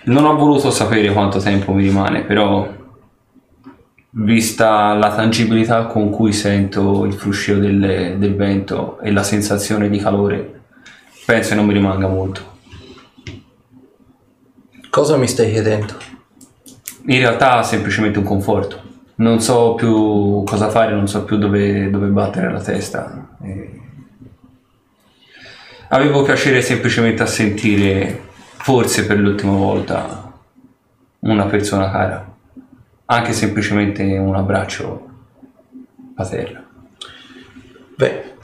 Non 0.03 0.25
ho 0.25 0.35
voluto 0.35 0.69
sapere 0.69 1.11
quanto 1.11 1.39
tempo 1.39 1.73
mi 1.73 1.81
rimane, 1.81 2.21
però 2.21 2.71
vista 4.11 4.93
la 4.93 5.13
tangibilità 5.15 5.85
con 5.87 6.11
cui 6.11 6.31
sento 6.31 7.05
il 7.05 7.13
fruscio 7.13 7.57
del, 7.57 8.15
del 8.19 8.35
vento 8.35 8.99
e 8.99 9.11
la 9.11 9.23
sensazione 9.23 9.89
di 9.89 9.97
calore, 9.97 10.61
penso 11.25 11.49
che 11.49 11.55
non 11.55 11.65
mi 11.65 11.73
rimanga 11.73 12.07
molto. 12.07 12.53
Cosa 14.95 15.17
mi 15.17 15.27
stai 15.27 15.51
chiedendo? 15.51 15.93
In 17.07 17.17
realtà 17.17 17.61
semplicemente 17.63 18.17
un 18.17 18.23
conforto. 18.23 18.81
Non 19.15 19.41
so 19.41 19.73
più 19.73 20.41
cosa 20.45 20.69
fare, 20.69 20.93
non 20.93 21.09
so 21.09 21.25
più 21.25 21.35
dove, 21.35 21.89
dove 21.89 22.07
battere 22.07 22.49
la 22.49 22.61
testa. 22.61 23.35
E 23.43 23.81
Avevo 25.89 26.23
piacere 26.23 26.61
semplicemente 26.61 27.23
a 27.23 27.25
sentire, 27.25 28.21
forse 28.37 29.05
per 29.05 29.19
l'ultima 29.19 29.57
volta, 29.57 30.31
una 31.19 31.45
persona 31.47 31.91
cara. 31.91 32.33
Anche 33.03 33.33
semplicemente 33.33 34.01
un 34.17 34.33
abbraccio 34.33 35.09
paterno. 36.15 36.63
Beh, 37.97 38.35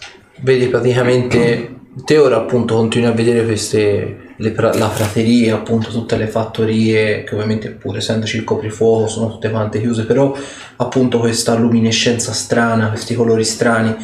vedi 0.42 0.68
praticamente 0.68 1.76
te 2.04 2.18
ora 2.18 2.36
appunto 2.36 2.76
continui 2.76 3.08
a 3.08 3.14
vedere 3.14 3.46
queste 3.46 4.31
le 4.42 4.54
la 4.56 4.88
prateria, 4.88 5.56
appunto 5.56 5.92
tutte 5.92 6.18
le 6.18 6.28
fattorie 6.28 7.24
che 7.24 7.36
ovviamente 7.36 7.70
pur 7.70 7.98
essendoci 7.98 8.38
il 8.38 8.44
coprifuoco 8.44 9.08
sono 9.08 9.30
tutte 9.30 9.52
quante 9.52 9.80
chiuse, 9.80 10.06
però 10.06 10.36
appunto 10.78 11.20
questa 11.20 11.54
luminescenza 11.56 12.34
strana, 12.34 12.90
questi 12.90 13.14
colori 13.14 13.44
strani, 13.44 13.96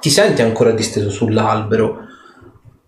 ti 0.00 0.08
senti 0.08 0.40
ancora 0.40 0.72
disteso 0.72 1.10
sull'albero, 1.10 2.06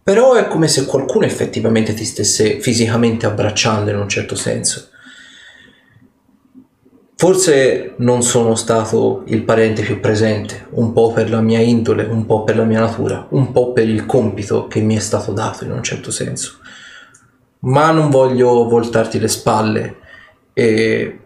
però 0.02 0.34
è 0.34 0.48
come 0.48 0.66
se 0.66 0.86
qualcuno 0.86 1.26
effettivamente 1.26 1.92
ti 1.92 2.04
stesse 2.04 2.58
fisicamente 2.60 3.26
abbracciando 3.26 3.90
in 3.90 3.98
un 3.98 4.08
certo 4.08 4.34
senso. 4.34 4.88
Forse 7.24 7.94
non 7.96 8.22
sono 8.22 8.54
stato 8.54 9.22
il 9.28 9.44
parente 9.44 9.80
più 9.80 9.98
presente, 9.98 10.66
un 10.72 10.92
po' 10.92 11.10
per 11.10 11.30
la 11.30 11.40
mia 11.40 11.58
indole, 11.58 12.04
un 12.04 12.26
po' 12.26 12.44
per 12.44 12.54
la 12.54 12.64
mia 12.64 12.80
natura, 12.80 13.26
un 13.30 13.50
po' 13.50 13.72
per 13.72 13.88
il 13.88 14.04
compito 14.04 14.66
che 14.66 14.80
mi 14.80 14.94
è 14.94 14.98
stato 14.98 15.32
dato 15.32 15.64
in 15.64 15.70
un 15.70 15.82
certo 15.82 16.10
senso. 16.10 16.58
Ma 17.60 17.92
non 17.92 18.10
voglio 18.10 18.68
voltarti 18.68 19.18
le 19.18 19.28
spalle 19.28 19.96
e 20.52 21.20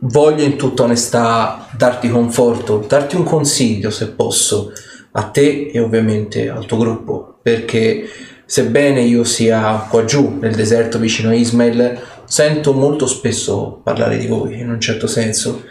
voglio 0.00 0.42
in 0.42 0.56
tutta 0.56 0.82
onestà 0.82 1.68
darti 1.76 2.08
conforto, 2.08 2.84
darti 2.88 3.14
un 3.14 3.22
consiglio 3.22 3.90
se 3.90 4.08
posso 4.08 4.72
a 5.12 5.22
te 5.22 5.70
e 5.72 5.78
ovviamente 5.78 6.50
al 6.50 6.66
tuo 6.66 6.78
gruppo, 6.78 7.38
perché 7.40 8.08
sebbene 8.44 9.02
io 9.02 9.22
sia 9.22 9.86
qua 9.88 10.04
giù 10.04 10.36
nel 10.40 10.56
deserto 10.56 10.98
vicino 10.98 11.28
a 11.28 11.34
Ismail, 11.34 12.00
sento 12.26 12.72
molto 12.72 13.06
spesso 13.06 13.80
parlare 13.82 14.18
di 14.18 14.26
voi 14.26 14.58
in 14.58 14.70
un 14.70 14.80
certo 14.80 15.06
senso 15.06 15.64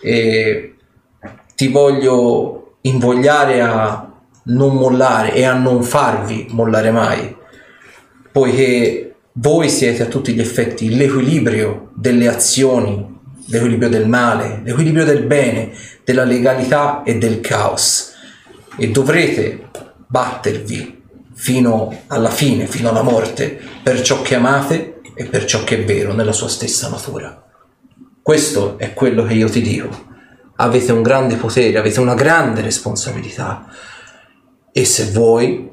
e 0.00 0.74
ti 1.54 1.68
voglio 1.68 2.76
invogliare 2.82 3.60
a 3.60 4.10
non 4.44 4.74
mollare 4.74 5.34
e 5.34 5.44
a 5.44 5.52
non 5.54 5.82
farvi 5.82 6.46
mollare 6.50 6.90
mai, 6.90 7.36
poiché 8.32 9.14
voi 9.34 9.68
siete 9.68 10.02
a 10.02 10.06
tutti 10.06 10.32
gli 10.32 10.40
effetti 10.40 10.94
l'equilibrio 10.94 11.90
delle 11.94 12.28
azioni, 12.28 13.18
l'equilibrio 13.46 13.88
del 13.88 14.08
male, 14.08 14.60
l'equilibrio 14.64 15.04
del 15.04 15.24
bene, 15.24 15.72
della 16.04 16.24
legalità 16.24 17.02
e 17.02 17.18
del 17.18 17.40
caos. 17.40 18.14
E 18.76 18.88
dovrete 18.90 19.68
battervi 20.06 21.02
fino 21.34 22.02
alla 22.06 22.30
fine, 22.30 22.66
fino 22.66 22.88
alla 22.88 23.02
morte, 23.02 23.58
per 23.82 24.00
ciò 24.00 24.22
che 24.22 24.34
amate 24.34 24.99
e 25.20 25.26
per 25.26 25.44
ciò 25.44 25.64
che 25.64 25.82
è 25.82 25.84
vero 25.84 26.14
nella 26.14 26.32
sua 26.32 26.48
stessa 26.48 26.88
natura. 26.88 27.44
Questo 28.22 28.78
è 28.78 28.94
quello 28.94 29.22
che 29.24 29.34
io 29.34 29.50
ti 29.50 29.60
dico. 29.60 29.90
Avete 30.56 30.92
un 30.92 31.02
grande 31.02 31.36
potere, 31.36 31.76
avete 31.76 32.00
una 32.00 32.14
grande 32.14 32.62
responsabilità 32.62 33.66
e 34.72 34.84
se 34.86 35.10
vuoi, 35.10 35.68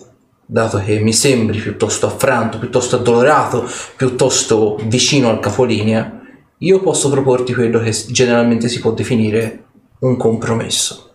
dato 0.46 0.80
che 0.80 1.00
mi 1.00 1.14
sembri 1.14 1.60
piuttosto 1.60 2.08
affranto, 2.08 2.60
piuttosto 2.60 2.98
addolorato, 2.98 3.66
piuttosto 3.96 4.78
vicino 4.84 5.30
al 5.30 5.40
capolinea, 5.40 6.20
io 6.58 6.82
posso 6.82 7.10
proporti 7.10 7.54
quello 7.54 7.80
che 7.80 7.92
generalmente 7.92 8.68
si 8.68 8.82
può 8.82 8.92
definire 8.92 9.64
un 10.00 10.18
compromesso. 10.18 11.14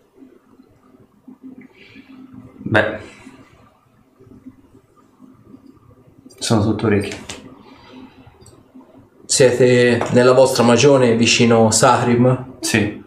Beh, 2.62 2.98
sono 6.38 6.62
tutto 6.62 6.86
orecchie. 6.86 7.41
Siete 9.32 9.98
nella 10.10 10.32
vostra 10.32 10.62
magione 10.62 11.16
vicino 11.16 11.70
Sahrim? 11.70 12.56
Sì, 12.60 13.02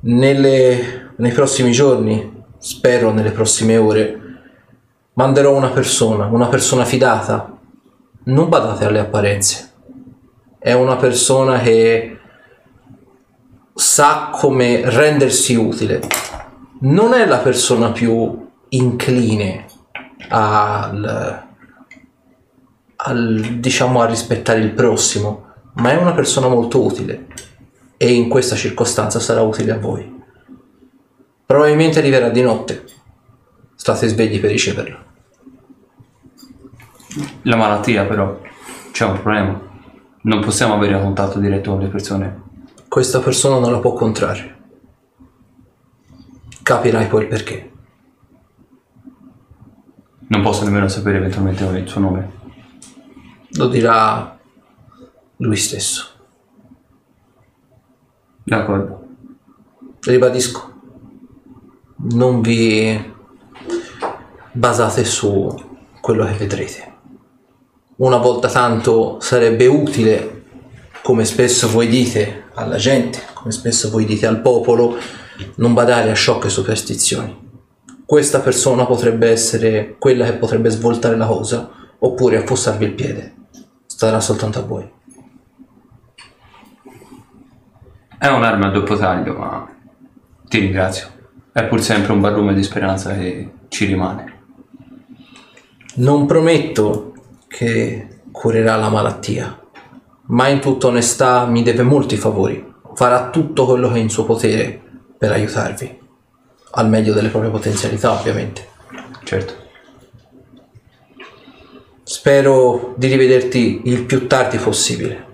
Nelle- 0.00 1.12
nei 1.18 1.30
prossimi 1.30 1.70
giorni, 1.70 2.42
spero 2.58 3.12
nelle 3.12 3.30
prossime 3.30 3.76
ore, 3.76 4.20
manderò 5.12 5.54
una 5.54 5.68
persona, 5.68 6.26
una 6.26 6.48
persona 6.48 6.84
fidata. 6.84 7.56
Non 8.24 8.48
badate 8.48 8.84
alle 8.86 8.98
apparenze. 8.98 9.70
è 10.58 10.72
una 10.72 10.96
persona 10.96 11.60
che 11.60 12.18
sa 13.72 14.30
come 14.32 14.82
rendersi 14.90 15.54
utile. 15.54 16.00
Non 16.80 17.14
è 17.14 17.24
la 17.24 17.38
persona 17.38 17.92
più 17.92 18.48
incline 18.70 19.64
al, 20.28 21.45
al, 23.06 23.58
diciamo 23.58 24.00
a 24.00 24.06
rispettare 24.06 24.58
il 24.60 24.72
prossimo, 24.72 25.44
ma 25.74 25.90
è 25.90 25.96
una 25.96 26.12
persona 26.12 26.48
molto 26.48 26.82
utile 26.82 27.26
e 27.96 28.12
in 28.12 28.28
questa 28.28 28.56
circostanza 28.56 29.20
sarà 29.20 29.42
utile 29.42 29.72
a 29.72 29.78
voi. 29.78 30.14
Probabilmente 31.46 32.00
arriverà 32.00 32.28
di 32.28 32.42
notte. 32.42 32.84
State 33.76 34.08
svegli 34.08 34.40
per 34.40 34.50
riceverlo. 34.50 35.04
La 37.42 37.56
malattia 37.56 38.04
però, 38.04 38.40
c'è 38.90 39.04
un 39.04 39.20
problema. 39.20 39.60
Non 40.22 40.40
possiamo 40.40 40.74
avere 40.74 41.00
contatto 41.00 41.38
diretto 41.38 41.70
con 41.70 41.80
le 41.80 41.88
persone. 41.88 42.42
Questa 42.88 43.20
persona 43.20 43.58
non 43.58 43.70
la 43.70 43.78
può 43.78 43.92
contrarre. 43.92 44.54
Capirai 46.62 47.06
poi 47.06 47.22
il 47.22 47.28
perché. 47.28 47.70
Non 50.28 50.42
posso 50.42 50.64
nemmeno 50.64 50.88
sapere 50.88 51.18
eventualmente 51.18 51.62
il 51.62 51.88
suo 51.88 52.00
nome. 52.00 52.44
Lo 53.54 53.68
dirà 53.68 54.38
lui 55.36 55.56
stesso. 55.56 56.08
D'accordo. 58.42 59.04
Ribadisco, 60.00 60.72
non 61.96 62.40
vi 62.40 63.14
basate 64.52 65.04
su 65.04 65.52
quello 66.00 66.24
che 66.26 66.32
vedrete. 66.34 66.94
Una 67.96 68.18
volta 68.18 68.48
tanto 68.48 69.18
sarebbe 69.20 69.66
utile, 69.66 70.44
come 71.02 71.24
spesso 71.24 71.68
voi 71.68 71.88
dite 71.88 72.44
alla 72.54 72.76
gente, 72.76 73.22
come 73.32 73.52
spesso 73.52 73.90
voi 73.90 74.04
dite 74.04 74.26
al 74.26 74.40
popolo, 74.40 74.96
non 75.56 75.74
badare 75.74 76.10
a 76.10 76.14
sciocche 76.14 76.48
superstizioni. 76.48 77.44
Questa 78.04 78.40
persona 78.40 78.86
potrebbe 78.86 79.28
essere 79.28 79.96
quella 79.98 80.24
che 80.24 80.34
potrebbe 80.34 80.70
svoltare 80.70 81.16
la 81.16 81.26
cosa, 81.26 81.70
oppure 81.98 82.36
affossarvi 82.36 82.84
il 82.84 82.92
piede. 82.92 83.34
Starà 83.86 84.20
soltanto 84.20 84.58
a 84.58 84.62
voi. 84.62 84.90
È 88.18 88.28
un'arma 88.28 88.68
a 88.68 88.70
doppio 88.70 88.96
taglio, 88.96 89.34
ma 89.34 89.68
ti 90.48 90.58
ringrazio. 90.58 91.08
È 91.52 91.64
pur 91.64 91.80
sempre 91.80 92.12
un 92.12 92.20
barlume 92.20 92.54
di 92.54 92.62
speranza 92.62 93.14
che 93.14 93.50
ci 93.68 93.84
rimane. 93.84 94.34
Non 95.96 96.26
prometto 96.26 97.14
che 97.46 98.20
curerà 98.30 98.76
la 98.76 98.88
malattia, 98.88 99.58
ma 100.26 100.48
in 100.48 100.60
tutta 100.60 100.88
onestà 100.88 101.46
mi 101.46 101.62
deve 101.62 101.82
molti 101.82 102.16
favori. 102.16 102.74
Farà 102.94 103.30
tutto 103.30 103.66
quello 103.66 103.88
che 103.88 103.96
è 103.96 104.00
in 104.00 104.10
suo 104.10 104.24
potere 104.24 104.80
per 105.16 105.32
aiutarvi, 105.32 106.00
al 106.72 106.88
meglio 106.88 107.14
delle 107.14 107.28
proprie 107.28 107.50
potenzialità 107.50 108.12
ovviamente. 108.12 108.68
Certo. 109.24 109.65
Spero 112.08 112.94
di 112.96 113.08
rivederti 113.08 113.80
il 113.86 114.04
più 114.04 114.28
tardi 114.28 114.58
possibile. 114.58 115.26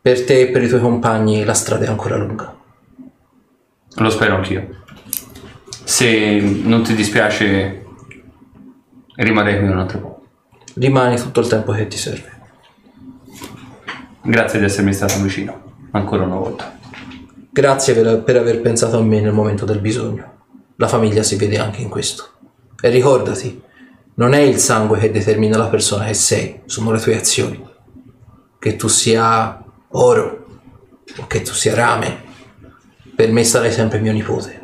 Per 0.00 0.24
te 0.24 0.40
e 0.40 0.48
per 0.48 0.62
i 0.62 0.68
tuoi 0.68 0.80
compagni 0.80 1.44
la 1.44 1.52
strada 1.52 1.84
è 1.84 1.88
ancora 1.88 2.16
lunga. 2.16 2.56
Lo 3.96 4.08
spero 4.08 4.36
anch'io. 4.36 4.84
Se 5.84 6.40
non 6.40 6.82
ti 6.82 6.94
dispiace, 6.94 7.84
rimarrei 9.16 9.58
qui 9.58 9.68
un 9.68 9.78
altro 9.78 9.98
po'. 9.98 10.22
Rimani 10.76 11.16
tutto 11.16 11.40
il 11.40 11.48
tempo 11.48 11.72
che 11.72 11.86
ti 11.88 11.98
serve. 11.98 12.40
Grazie 14.22 14.60
di 14.60 14.64
essermi 14.64 14.94
stato 14.94 15.20
vicino, 15.20 15.74
ancora 15.90 16.22
una 16.24 16.36
volta. 16.36 16.74
Grazie 17.50 17.92
per, 17.92 18.22
per 18.22 18.36
aver 18.36 18.62
pensato 18.62 18.96
a 18.96 19.02
me 19.02 19.20
nel 19.20 19.34
momento 19.34 19.66
del 19.66 19.80
bisogno. 19.80 20.44
La 20.76 20.88
famiglia 20.88 21.22
si 21.22 21.36
vede 21.36 21.58
anche 21.58 21.82
in 21.82 21.90
questo. 21.90 22.30
E 22.80 22.88
ricordati, 22.88 23.62
non 24.14 24.34
è 24.34 24.40
il 24.40 24.58
sangue 24.58 24.98
che 24.98 25.10
determina 25.10 25.56
la 25.56 25.68
persona 25.68 26.04
che 26.04 26.14
sei, 26.14 26.60
sono 26.66 26.92
le 26.92 27.00
tue 27.00 27.16
azioni. 27.16 27.64
Che 28.58 28.76
tu 28.76 28.88
sia 28.88 29.62
oro 29.88 30.44
o 31.16 31.26
che 31.26 31.42
tu 31.42 31.52
sia 31.52 31.74
rame, 31.74 32.22
per 33.14 33.32
me 33.32 33.42
sarai 33.44 33.72
sempre 33.72 34.00
mio 34.00 34.12
nipote. 34.12 34.60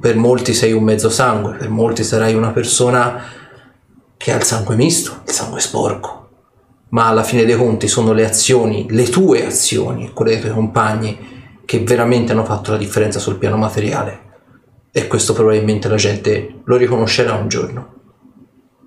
Per 0.00 0.16
molti 0.16 0.54
sei 0.54 0.72
un 0.72 0.84
mezzo 0.84 1.10
sangue, 1.10 1.54
per 1.54 1.70
molti 1.70 2.04
sarai 2.04 2.34
una 2.34 2.50
persona 2.50 3.22
che 4.16 4.32
ha 4.32 4.36
il 4.36 4.42
sangue 4.42 4.76
misto, 4.76 5.22
il 5.26 5.32
sangue 5.32 5.60
sporco. 5.60 6.28
Ma 6.90 7.08
alla 7.08 7.24
fine 7.24 7.44
dei 7.44 7.56
conti 7.56 7.88
sono 7.88 8.12
le 8.12 8.24
azioni, 8.24 8.86
le 8.90 9.08
tue 9.08 9.44
azioni, 9.44 10.12
quelle 10.12 10.32
dei 10.32 10.40
tuoi 10.40 10.52
compagni, 10.52 11.34
che 11.64 11.80
veramente 11.80 12.32
hanno 12.32 12.44
fatto 12.44 12.70
la 12.70 12.78
differenza 12.78 13.18
sul 13.18 13.38
piano 13.38 13.56
materiale. 13.56 14.20
E 14.92 15.08
questo 15.08 15.32
probabilmente 15.32 15.88
la 15.88 15.96
gente 15.96 16.60
lo 16.64 16.76
riconoscerà 16.76 17.34
un 17.34 17.48
giorno. 17.48 17.95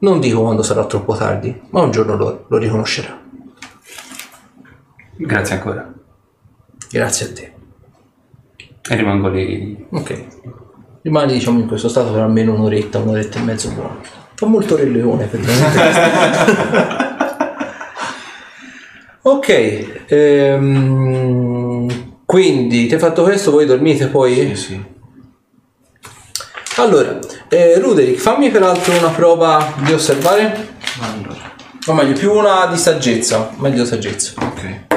Non 0.02 0.20
dico 0.20 0.42
quando 0.42 0.64
sarà 0.64 0.86
troppo 0.86 1.16
tardi, 1.16 1.62
ma 1.72 1.82
un 1.82 1.92
giorno 1.92 2.16
lo, 2.16 2.46
lo 2.48 2.58
riconoscerà. 2.58 3.20
Grazie 5.18 5.56
ancora. 5.56 5.94
Grazie 6.90 7.26
a 7.26 7.34
te. 7.34 7.54
E 8.90 8.96
rimango 8.96 9.28
lì. 9.28 9.86
Ok. 9.90 10.26
Rimani 11.02 11.34
diciamo 11.34 11.60
in 11.60 11.68
questo 11.68 11.90
stato 11.90 12.12
per 12.14 12.22
almeno 12.22 12.54
un'oretta, 12.54 13.00
un'oretta 13.00 13.40
e 13.40 13.42
mezzo 13.42 13.72
buono. 13.72 14.00
Fa 14.36 14.46
molto 14.46 14.78
Re 14.78 14.86
Leone 14.86 15.26
effettivamente. 15.26 15.80
ok. 19.24 20.04
ehm, 20.08 21.88
quindi 22.26 22.88
ti 22.88 22.94
hai 22.94 23.00
fatto 23.00 23.24
questo, 23.24 23.52
voi 23.52 23.66
dormite 23.66 24.08
poi? 24.08 24.34
Sì, 24.34 24.56
sì. 24.56 24.98
Allora, 26.80 27.20
eh, 27.50 27.78
Ruderick, 27.78 28.22
fammi 28.22 28.50
peraltro 28.50 28.98
una 28.98 29.10
prova 29.10 29.74
di 29.84 29.92
osservare. 29.92 30.78
Allora, 31.02 31.52
O 31.88 31.94
meglio, 31.94 32.18
più 32.18 32.32
una 32.32 32.68
di 32.68 32.78
saggezza. 32.78 33.52
Meglio 33.58 33.84
saggezza. 33.84 34.34
ok. 34.42 34.88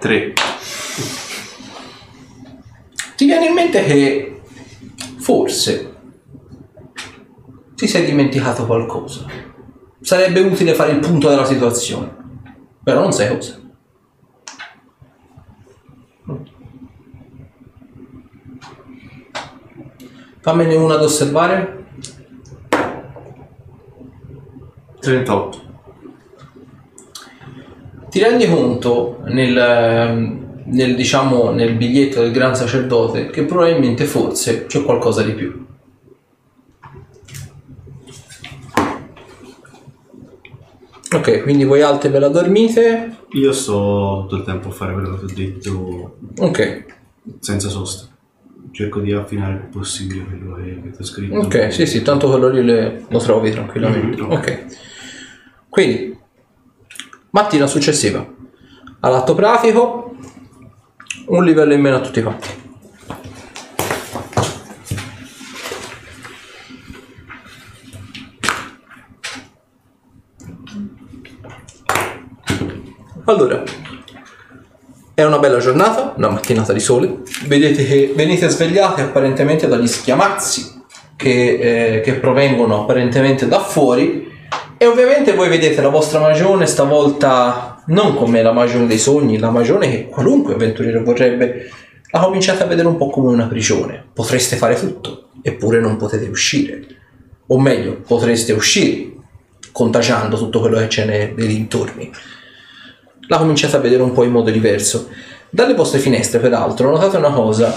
Tre. 0.00 0.32
Ti 3.14 3.24
viene 3.24 3.46
in 3.46 3.52
mente 3.52 3.84
che 3.84 4.40
forse 5.18 5.94
ti 7.76 7.86
sei 7.86 8.04
dimenticato 8.04 8.66
qualcosa. 8.66 9.26
Sarebbe 10.00 10.40
utile 10.40 10.74
fare 10.74 10.90
il 10.90 10.98
punto 10.98 11.28
della 11.28 11.44
situazione. 11.44 12.16
Però 12.82 13.00
non 13.00 13.12
sai 13.12 13.28
cosa. 13.28 13.59
Fammene 20.40 20.74
una 20.74 20.94
ad 20.94 21.02
osservare. 21.02 21.84
38. 25.00 25.68
Ti 28.08 28.18
rendi 28.20 28.48
conto 28.48 29.20
nel, 29.26 29.56
ehm, 29.56 30.62
nel, 30.64 30.96
diciamo, 30.96 31.50
nel 31.50 31.74
biglietto 31.74 32.20
del 32.20 32.32
gran 32.32 32.56
sacerdote 32.56 33.30
che 33.30 33.44
probabilmente 33.44 34.04
forse 34.04 34.66
c'è 34.66 34.82
qualcosa 34.82 35.22
di 35.22 35.32
più. 35.32 35.66
Ok, 41.12 41.42
quindi 41.42 41.64
voi 41.64 41.82
altri 41.82 42.08
ve 42.08 42.18
la 42.18 42.28
dormite. 42.28 43.16
Io 43.32 43.52
sto 43.52 44.26
tutto 44.28 44.36
il 44.36 44.44
tempo 44.44 44.68
a 44.68 44.72
fare 44.72 44.92
quello 44.92 45.16
che 45.16 45.24
ho 45.24 45.34
detto 45.34 46.16
Ok, 46.38 46.84
senza 47.40 47.68
sosta. 47.68 48.09
Cerco 48.72 49.00
di 49.00 49.12
affinare 49.12 49.54
il 49.54 49.60
possibile 49.68 50.24
quello 50.24 50.54
che, 50.54 50.80
che 50.82 50.90
ti 50.90 51.02
ho 51.02 51.04
scritto. 51.04 51.34
ok, 51.38 51.72
sì, 51.72 51.86
sì, 51.86 52.02
tanto 52.02 52.28
quello 52.28 52.48
lì 52.48 52.62
le- 52.64 53.04
lo 53.08 53.18
trovi 53.18 53.50
tranquillamente. 53.50 54.22
Mm, 54.22 54.30
ok, 54.30 54.64
quindi 55.68 56.16
mattina 57.30 57.66
successiva 57.66 58.24
all'atto 59.00 59.34
pratico, 59.34 60.14
un 61.26 61.44
livello 61.44 61.72
in 61.74 61.80
meno 61.80 61.96
a 61.96 62.00
tutti 62.00 62.22
quanti. 62.22 62.48
Allora, 73.26 73.62
è 75.20 75.26
una 75.26 75.38
bella 75.38 75.58
giornata, 75.58 76.14
una 76.16 76.30
mattinata 76.30 76.72
di 76.72 76.80
sole. 76.80 77.18
Vedete 77.46 77.84
che 77.84 78.12
venite 78.14 78.48
svegliati 78.48 79.00
apparentemente 79.00 79.68
dagli 79.68 79.86
schiamazzi 79.86 80.82
che, 81.16 81.96
eh, 81.96 82.00
che 82.00 82.14
provengono 82.14 82.82
apparentemente 82.82 83.46
da 83.46 83.60
fuori. 83.60 84.28
E 84.78 84.86
ovviamente 84.86 85.34
voi 85.34 85.48
vedete 85.48 85.82
la 85.82 85.90
vostra 85.90 86.20
magione 86.20 86.66
stavolta 86.66 87.82
non 87.88 88.14
come 88.14 88.42
la 88.42 88.52
magione 88.52 88.86
dei 88.86 88.98
sogni, 88.98 89.38
la 89.38 89.50
magione 89.50 89.90
che 89.90 90.06
qualunque 90.06 90.54
avventuriero 90.54 91.02
vorrebbe. 91.02 91.70
La 92.12 92.20
cominciate 92.20 92.62
a 92.62 92.66
vedere 92.66 92.88
un 92.88 92.96
po' 92.96 93.10
come 93.10 93.28
una 93.28 93.46
prigione. 93.46 94.02
Potreste 94.12 94.56
fare 94.56 94.74
tutto, 94.74 95.28
eppure 95.42 95.80
non 95.80 95.96
potete 95.96 96.26
uscire. 96.28 96.82
O 97.48 97.60
meglio, 97.60 98.00
potreste 98.06 98.52
uscire, 98.52 99.12
contagiando 99.70 100.38
tutto 100.38 100.60
quello 100.60 100.78
che 100.78 100.86
c'è 100.86 101.04
nei, 101.04 101.34
nei 101.36 101.46
dintorni. 101.46 102.10
La 103.30 103.38
cominciate 103.38 103.76
a 103.76 103.78
vedere 103.78 104.02
un 104.02 104.12
po' 104.12 104.24
in 104.24 104.32
modo 104.32 104.50
diverso. 104.50 105.08
Dalle 105.50 105.74
vostre 105.74 106.00
finestre, 106.00 106.40
peraltro, 106.40 106.90
notate 106.90 107.16
una 107.16 107.30
cosa. 107.30 107.72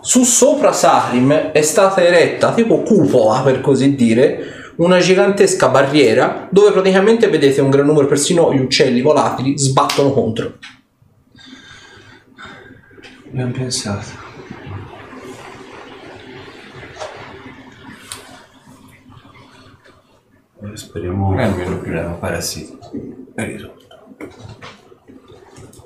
Su 0.00 0.24
sopra 0.24 0.72
Sahrim 0.72 1.30
è 1.52 1.60
stata 1.60 2.02
eretta, 2.02 2.54
tipo 2.54 2.80
cupola 2.80 3.42
per 3.42 3.60
così 3.60 3.94
dire, 3.94 4.72
una 4.76 5.00
gigantesca 5.00 5.68
barriera 5.68 6.48
dove 6.50 6.72
praticamente 6.72 7.28
vedete 7.28 7.60
un 7.60 7.68
gran 7.68 7.84
numero, 7.84 8.06
persino 8.06 8.50
gli 8.54 8.60
uccelli 8.60 9.02
volatili, 9.02 9.58
sbattono 9.58 10.10
contro. 10.10 10.54
Abbiamo 13.28 13.52
pensato. 13.52 14.06
Speriamo. 20.72 21.36
Almeno 21.36 21.72
il 21.72 21.76
problema 21.76 22.12
parassiti. 22.12 22.78
È 23.34 23.44
risolto. 23.44 23.84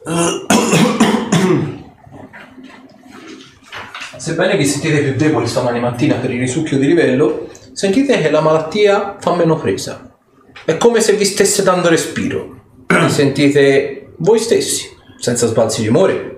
Sebbene 4.17 4.57
vi 4.57 4.65
sentite 4.65 5.03
più 5.03 5.17
deboli 5.17 5.47
stamani 5.47 5.81
mattina 5.81 6.15
per 6.15 6.31
il 6.31 6.41
risucchio 6.41 6.79
di 6.79 6.87
livello, 6.87 7.51
sentite 7.73 8.19
che 8.19 8.31
la 8.31 8.41
malattia 8.41 9.19
fa 9.21 9.35
meno 9.35 9.57
presa. 9.57 10.17
È 10.65 10.79
come 10.79 11.03
se 11.03 11.13
vi 11.13 11.27
stesse 11.27 11.63
dando 11.63 11.91
respiro. 11.91 12.85
sentite 13.09 14.15
voi 14.17 14.39
stessi, 14.39 14.89
senza 15.19 15.47
sbalzi 15.47 15.83
di 15.83 15.89
umore. 15.89 16.37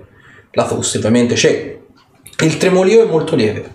La 0.51 0.67
tosse 0.67 0.97
ovviamente 0.97 1.35
c'è. 1.35 1.79
Il 2.39 2.57
tremolio 2.57 3.03
è 3.03 3.05
molto 3.05 3.37
lieve. 3.37 3.71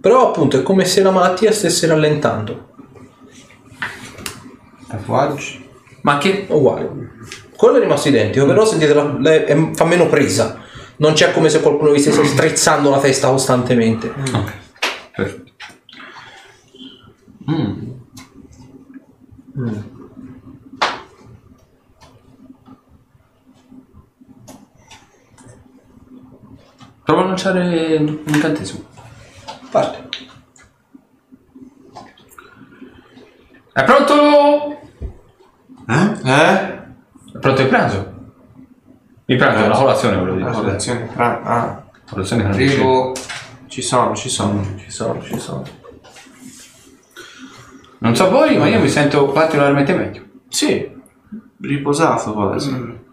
Però 0.00 0.28
appunto 0.28 0.58
è 0.58 0.62
come 0.62 0.86
se 0.86 1.02
la 1.02 1.10
malattia 1.10 1.52
stesse 1.52 1.86
rallentando. 1.86 2.70
Tatuaggi. 4.88 5.68
Ma 6.00 6.16
che... 6.16 6.46
Uguale. 6.48 7.10
Quello 7.62 7.76
è 7.76 7.80
rimasto 7.80 8.08
identico, 8.08 8.44
però 8.44 8.64
sentite 8.64 8.92
la- 8.92 9.16
le- 9.20 9.44
è- 9.44 9.70
fa 9.74 9.84
meno 9.84 10.08
presa. 10.08 10.58
Non 10.96 11.12
c'è 11.12 11.30
come 11.32 11.48
se 11.48 11.60
qualcuno 11.60 11.92
vi 11.92 12.00
stesse 12.00 12.24
strizzando 12.24 12.90
la 12.90 12.98
testa 12.98 13.28
costantemente. 13.28 14.12
Perfetto. 15.14 15.52
Mm. 17.48 17.90
Prova 27.04 27.22
a 27.22 27.26
lanciare 27.26 27.96
un 27.96 28.18
incantesimo. 28.26 28.84
Parte. 29.70 30.08
È 33.72 33.84
pronto? 33.84 34.80
Eh? 35.88 36.18
Eh? 36.24 36.81
Pronto 37.42 37.60
il 37.62 37.66
pranzo? 37.68 38.12
Il 39.24 39.36
pranzo, 39.36 39.66
la 39.66 39.74
colazione 39.76 40.16
volevo 40.16 40.36
dire. 40.36 40.48
La 40.48 40.54
colazione. 40.56 41.08
Ah, 41.16 41.40
ah, 41.42 41.82
Colazione. 42.08 42.44
Arrivo. 42.44 43.12
ci 43.66 43.82
sono, 43.82 44.14
ci 44.14 44.28
sono, 44.28 44.64
ci 44.76 44.90
sono, 44.92 45.20
ci 45.22 45.36
sono. 45.38 45.64
Non 47.98 48.14
so 48.14 48.30
voi, 48.30 48.56
ma 48.58 48.68
io 48.68 48.78
mi 48.78 48.88
sento 48.88 49.26
particolarmente 49.32 49.92
meglio. 49.94 50.22
Sì, 50.48 50.88
riposato 51.60 52.32
quasi. 52.32 52.70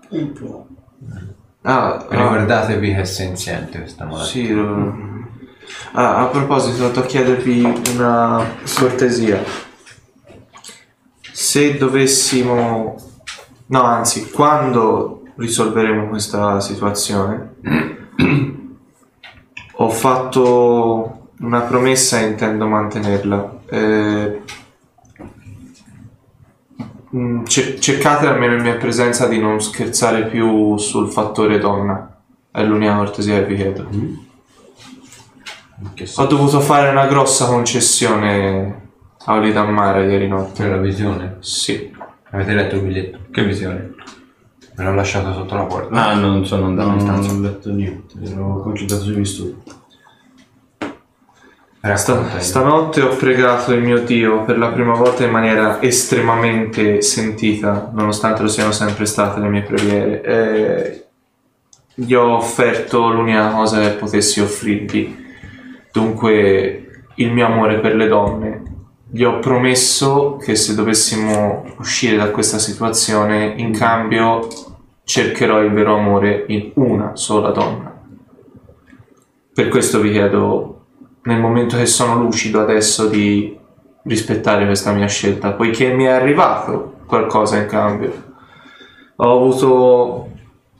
Un 0.10 0.32
po'. 0.34 0.68
Ah, 1.64 1.96
ah, 1.96 2.06
Ricordatevi 2.08 2.94
che 2.94 3.02
è 3.02 3.06
senziente 3.06 3.80
questa 3.80 4.06
malattia. 4.06 4.26
sì, 4.28 4.54
lo- 4.54 5.08
Ah, 5.94 6.22
a 6.22 6.26
proposito, 6.26 6.88
devo 6.90 7.02
chiedervi 7.06 7.64
una 7.96 8.46
cortesia. 8.78 9.42
Se 11.32 11.78
dovessimo... 11.78 12.96
No, 13.72 13.84
anzi, 13.84 14.32
quando 14.32 15.26
risolveremo 15.36 16.08
questa 16.08 16.60
situazione, 16.60 17.58
ho 19.74 19.90
fatto 19.90 21.30
una 21.42 21.62
promessa 21.62 22.20
e 22.20 22.30
intendo 22.30 22.66
mantenerla. 22.66 23.60
Eh, 23.70 24.42
mm, 27.16 27.44
cer- 27.46 27.78
cercate 27.78 28.26
almeno 28.26 28.56
in 28.56 28.62
mia 28.62 28.76
presenza 28.76 29.28
di 29.28 29.38
non 29.40 29.62
scherzare 29.62 30.26
più 30.26 30.76
sul 30.78 31.08
fattore 31.10 31.60
donna. 31.60 32.18
È 32.50 32.64
l'unica 32.64 32.96
cortesia 32.96 33.36
che 33.36 33.46
vi 33.46 33.56
chiedo. 33.56 33.88
Che 35.94 36.10
Ho 36.16 36.26
dovuto 36.26 36.60
fare 36.60 36.90
una 36.90 37.06
grossa 37.06 37.46
concessione 37.46 38.88
a 39.26 39.36
Olidan 39.36 39.72
Mara 39.72 40.04
ieri 40.04 40.28
notte. 40.28 40.64
Per 40.64 40.72
la 40.72 40.78
visione. 40.78 41.38
Sì. 41.42 41.98
Avete 42.32 42.54
letto 42.54 42.76
il 42.76 42.82
biglietto? 42.82 43.20
Che 43.32 43.44
visione. 43.44 43.94
Me 44.76 44.84
l'ho 44.84 44.94
lasciato 44.94 45.34
sotto 45.34 45.56
la 45.56 45.64
porta. 45.64 46.06
Ah, 46.08 46.14
non 46.14 46.46
sono 46.46 46.66
andato 46.68 46.90
No, 46.90 47.00
in 47.00 47.06
non 47.06 47.22
stanza. 47.24 47.32
ho 47.38 47.42
letto 47.42 47.72
niente, 47.72 48.14
ero 48.24 48.62
concentrato 48.62 49.04
sui 49.04 49.14
miei 49.14 49.26
studi. 49.26 49.56
Sta- 51.96 52.14
Raccontami. 52.14 52.42
stanotte 52.42 53.02
ho 53.02 53.16
pregato 53.16 53.74
il 53.74 53.82
mio 53.82 54.00
Dio 54.04 54.44
per 54.44 54.58
la 54.58 54.68
prima 54.70 54.94
volta 54.96 55.24
in 55.24 55.32
maniera 55.32 55.82
estremamente 55.82 57.02
sentita, 57.02 57.90
nonostante 57.94 58.42
lo 58.42 58.50
siano 58.50 58.72
sempre 58.74 59.06
state 59.06 59.40
le 59.40 59.48
mie 59.48 59.62
preghiere. 59.62 60.22
E 60.22 61.04
gli 61.94 62.14
ho 62.14 62.36
offerto 62.36 63.10
l'unica 63.12 63.50
cosa 63.52 63.80
che 63.80 63.92
potessi 63.92 64.42
offrirgli, 64.42 65.26
dunque 65.92 67.04
il 67.16 67.32
mio 67.32 67.46
amore 67.46 67.80
per 67.80 67.96
le 67.96 68.08
donne. 68.08 68.64
Gli 69.12 69.24
ho 69.24 69.40
promesso 69.40 70.36
che 70.36 70.56
se 70.56 70.76
dovessimo 70.76 71.66
uscire 71.80 72.16
da 72.16 72.30
questa 72.30 72.60
situazione, 72.60 73.56
in 73.58 73.72
cambio 73.72 74.48
cercherò 75.04 75.64
il 75.64 75.74
vero 75.74 75.98
amore 75.98 76.46
in 76.50 76.74
una 76.76 77.16
sola 77.16 77.50
donna. 77.50 77.92
Per 79.52 79.68
questo 79.68 80.00
vi 80.00 80.12
chiedo 80.12 80.86
nel 81.24 81.40
momento 81.40 81.76
che 81.76 81.88
sono 81.88 82.22
lucido 82.22 82.62
adesso 82.62 83.08
di 83.08 83.58
rispettare 84.04 84.68
questa 84.68 84.92
mia 84.92 85.08
scelta, 85.08 85.54
poiché 85.54 85.92
mi 85.92 86.04
è 86.04 86.10
arrivato 86.10 86.98
qualcosa 87.08 87.58
in 87.58 87.66
cambio. 87.66 88.14
Ho 89.16 89.36
avuto 89.36 90.30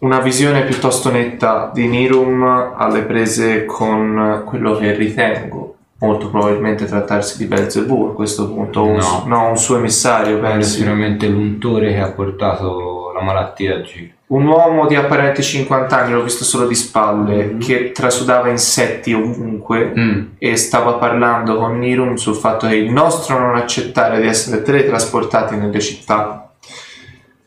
una 0.02 0.20
visione 0.20 0.66
piuttosto 0.66 1.10
netta 1.10 1.72
di 1.74 1.88
Nirum 1.88 2.44
alle 2.78 3.02
prese 3.02 3.66
con 3.66 4.44
quello 4.46 4.78
che 4.78 4.94
ritengo 4.94 5.78
molto 6.00 6.30
probabilmente 6.30 6.86
trattarsi 6.86 7.38
di 7.38 7.46
Belzebù 7.46 8.06
a 8.12 8.14
questo 8.16 8.48
punto, 8.52 8.84
un, 8.86 8.96
No. 8.96 9.24
no, 9.26 9.50
un 9.50 9.58
suo 9.58 9.78
emissario, 9.78 10.38
È 10.38 10.42
pensi. 10.42 10.78
sicuramente 10.78 11.28
l'untore 11.28 11.92
che 11.94 12.00
ha 12.00 12.12
portato 12.12 13.12
la 13.14 13.22
malattia 13.22 13.76
a 13.76 13.82
giro. 13.82 14.14
Un 14.28 14.46
uomo 14.46 14.86
di 14.86 14.96
apparenti 14.96 15.42
50 15.42 15.98
anni, 15.98 16.14
l'ho 16.14 16.22
visto 16.24 16.44
solo 16.44 16.68
di 16.68 16.76
spalle, 16.76 17.58
che 17.58 17.92
trasudava 17.92 18.48
insetti 18.50 19.12
ovunque 19.12 19.92
Mm. 19.98 20.22
e 20.38 20.56
stava 20.56 20.94
parlando 20.94 21.58
con 21.58 21.80
Nirum 21.80 22.14
sul 22.16 22.36
fatto 22.36 22.68
che 22.68 22.76
il 22.76 22.92
nostro 22.92 23.40
non 23.40 23.56
accettare 23.56 24.22
di 24.22 24.28
essere 24.28 24.62
teletrasportati 24.62 25.56
nelle 25.56 25.80
città 25.80 26.52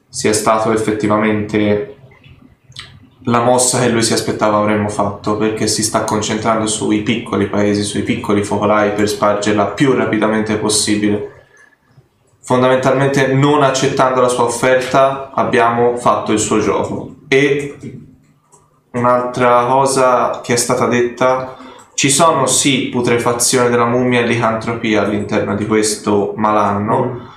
sia 0.08 0.32
stato 0.34 0.72
effettivamente 0.72 1.91
la 3.24 3.42
mossa 3.42 3.80
che 3.80 3.88
lui 3.88 4.02
si 4.02 4.12
aspettava 4.12 4.58
avremmo 4.58 4.88
fatto 4.88 5.36
perché 5.36 5.66
si 5.66 5.82
sta 5.82 6.04
concentrando 6.04 6.66
sui 6.66 7.02
piccoli 7.02 7.48
paesi, 7.48 7.82
sui 7.82 8.02
piccoli 8.02 8.42
focolai 8.42 8.92
per 8.92 9.08
spargerla 9.08 9.66
più 9.66 9.92
rapidamente 9.92 10.56
possibile. 10.56 11.30
Fondamentalmente 12.40 13.28
non 13.28 13.62
accettando 13.62 14.20
la 14.20 14.28
sua 14.28 14.44
offerta 14.44 15.30
abbiamo 15.32 15.96
fatto 15.96 16.32
il 16.32 16.40
suo 16.40 16.58
gioco 16.58 17.14
e 17.28 17.78
un'altra 18.92 19.66
cosa 19.66 20.40
che 20.42 20.54
è 20.54 20.56
stata 20.56 20.86
detta 20.86 21.56
ci 21.94 22.10
sono 22.10 22.46
sì 22.46 22.88
putrefazione 22.88 23.68
della 23.68 23.84
mummia 23.86 24.20
e 24.20 24.26
licantropia 24.26 25.02
all'interno 25.02 25.54
di 25.54 25.66
questo 25.66 26.32
malanno 26.36 27.31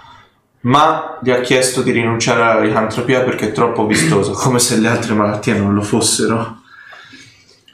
ma 0.65 1.17
gli 1.21 1.31
ha 1.31 1.41
chiesto 1.41 1.81
di 1.81 1.91
rinunciare 1.91 2.41
alla 2.41 2.59
licantropia 2.61 3.21
perché 3.21 3.47
è 3.49 3.51
troppo 3.51 3.85
vistoso 3.85 4.31
come 4.37 4.59
se 4.59 4.77
le 4.77 4.87
altre 4.87 5.13
malattie 5.13 5.53
non 5.57 5.73
lo 5.73 5.81
fossero 5.81 6.59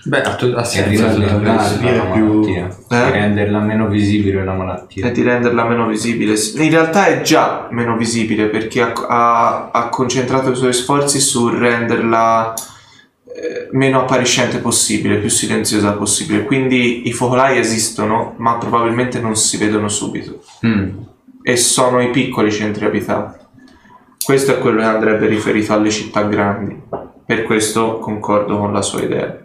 Beh, 0.04 0.24
a, 0.24 0.34
tu- 0.36 0.46
a 0.56 0.62
E 0.62 0.66
senza 0.66 0.90
di 0.90 0.96
tutto 0.96 1.06
rallentarla 1.08 1.54
questo. 1.62 1.78
dire 1.80 1.96
la 1.98 2.04
più- 2.06 2.26
malattia. 2.40 2.68
Eh? 2.90 3.06
Di 3.06 3.12
renderla 3.12 3.60
meno 3.60 3.88
visibile 3.88 4.44
la 4.44 4.54
malattia. 4.54 5.06
e 5.08 5.12
di 5.12 5.22
renderla 5.22 5.64
meno 5.66 5.86
visibile. 5.86 6.34
In 6.56 6.72
realtà 6.72 7.06
è 7.06 7.22
già 7.22 7.68
meno 7.70 7.96
visibile 7.96 8.48
perché 8.48 8.82
ha, 8.82 8.94
ha- 9.08 9.70
ha 9.72 9.90
concentrato 9.90 10.50
i 10.50 10.56
suoi 10.56 10.74
sforzi 10.74 11.20
su 11.20 11.50
renderla 11.50 12.52
eh, 13.26 13.68
meno 13.74 14.00
appariscente 14.02 14.58
possibile, 14.58 15.18
più 15.18 15.30
silenziosa 15.30 15.92
possibile. 15.92 16.46
Quindi 16.46 17.08
i 17.08 17.14
focolai 17.14 17.60
esistono, 17.60 18.34
ma 18.38 18.56
probabilmente 18.58 19.20
non 19.20 19.36
si 19.36 19.58
vedono 19.58 19.88
subito. 19.88 20.42
Mm. 20.66 20.90
E 21.44 21.58
sono 21.58 22.02
i 22.02 22.10
piccoli 22.10 22.52
centri 22.52 22.86
abitati. 22.86 23.40
Questo 24.24 24.52
è 24.52 24.60
quello 24.60 24.80
che 24.82 24.86
andrebbe 24.86 25.28
riferito 25.28 25.74
alle 25.74 25.90
città 25.90 26.22
grandi. 26.24 26.80
Per 27.26 27.44
questo 27.44 27.98
concordo 28.00 28.58
con 28.58 28.72
la 28.72 28.82
sua 28.82 29.02
idea. 29.02 29.40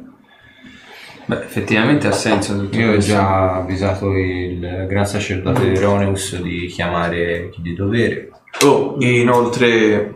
Beh, 1.28 1.42
effettivamente 1.42 2.06
ha 2.06 2.12
senso 2.12 2.56
tutto 2.56 2.78
Io 2.78 2.88
ho 2.88 2.92
questo. 2.92 3.12
già 3.12 3.56
avvisato 3.56 4.12
il 4.12 4.86
gran 4.88 5.06
sacerdote 5.06 5.72
Eroneus 5.72 6.40
di 6.40 6.66
chiamare 6.66 7.48
chi 7.50 7.62
di 7.62 7.74
dovere. 7.74 8.30
Oh, 8.64 8.94
inoltre, 9.00 10.14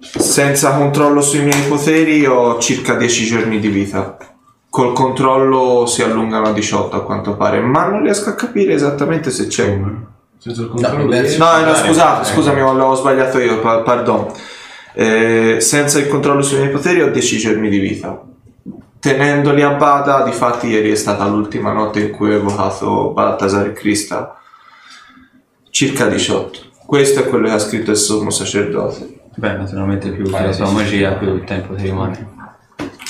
senza 0.00 0.76
controllo 0.76 1.20
sui 1.20 1.42
miei 1.42 1.68
poteri 1.68 2.24
ho 2.24 2.58
circa 2.58 2.94
10 2.94 3.24
giorni 3.24 3.58
di 3.58 3.68
vita. 3.68 4.16
Col 4.76 4.92
controllo 4.92 5.86
si 5.86 6.02
allungano 6.02 6.48
a 6.48 6.52
18 6.52 6.96
a 6.96 7.02
quanto 7.02 7.34
pare, 7.34 7.60
ma 7.60 7.86
non 7.86 8.02
riesco 8.02 8.28
a 8.28 8.34
capire 8.34 8.74
esattamente 8.74 9.30
se 9.30 9.46
c'è 9.46 9.68
un... 9.68 10.04
Diverso. 10.42 11.38
No, 11.38 11.64
no, 11.64 11.74
scusate, 11.74 12.26
scusami, 12.26 12.60
l'avevo 12.60 12.94
sbagliato 12.94 13.38
io, 13.38 13.58
pa- 13.60 13.78
pardon. 13.78 14.30
Eh, 14.92 15.56
senza 15.60 15.98
il 15.98 16.08
controllo 16.08 16.42
sui 16.42 16.58
miei 16.58 16.68
poteri 16.68 17.00
ho 17.00 17.10
10 17.10 17.38
giorni 17.38 17.70
di 17.70 17.78
vita. 17.78 18.22
Tenendoli 19.00 19.62
a 19.62 19.70
bada, 19.70 20.22
difatti 20.22 20.66
ieri 20.66 20.90
è 20.90 20.94
stata 20.94 21.26
l'ultima 21.26 21.72
notte 21.72 22.00
in 22.00 22.10
cui 22.10 22.34
ho 22.34 22.36
evocato 22.36 23.12
Baltasar 23.14 23.68
e 23.68 23.72
Crista. 23.72 24.38
Circa 25.70 26.04
18. 26.04 26.60
Questo 26.84 27.20
è 27.20 27.26
quello 27.26 27.46
che 27.46 27.54
ha 27.54 27.58
scritto 27.58 27.92
il 27.92 27.96
sommo 27.96 28.28
sacerdote. 28.28 29.20
Beh, 29.36 29.56
naturalmente 29.56 30.10
più 30.10 30.28
la 30.28 30.52
sì. 30.52 30.60
magia, 30.70 31.12
più 31.12 31.32
il 31.32 31.44
tempo 31.44 31.74
ti 31.74 31.84
rimane. 31.84 32.34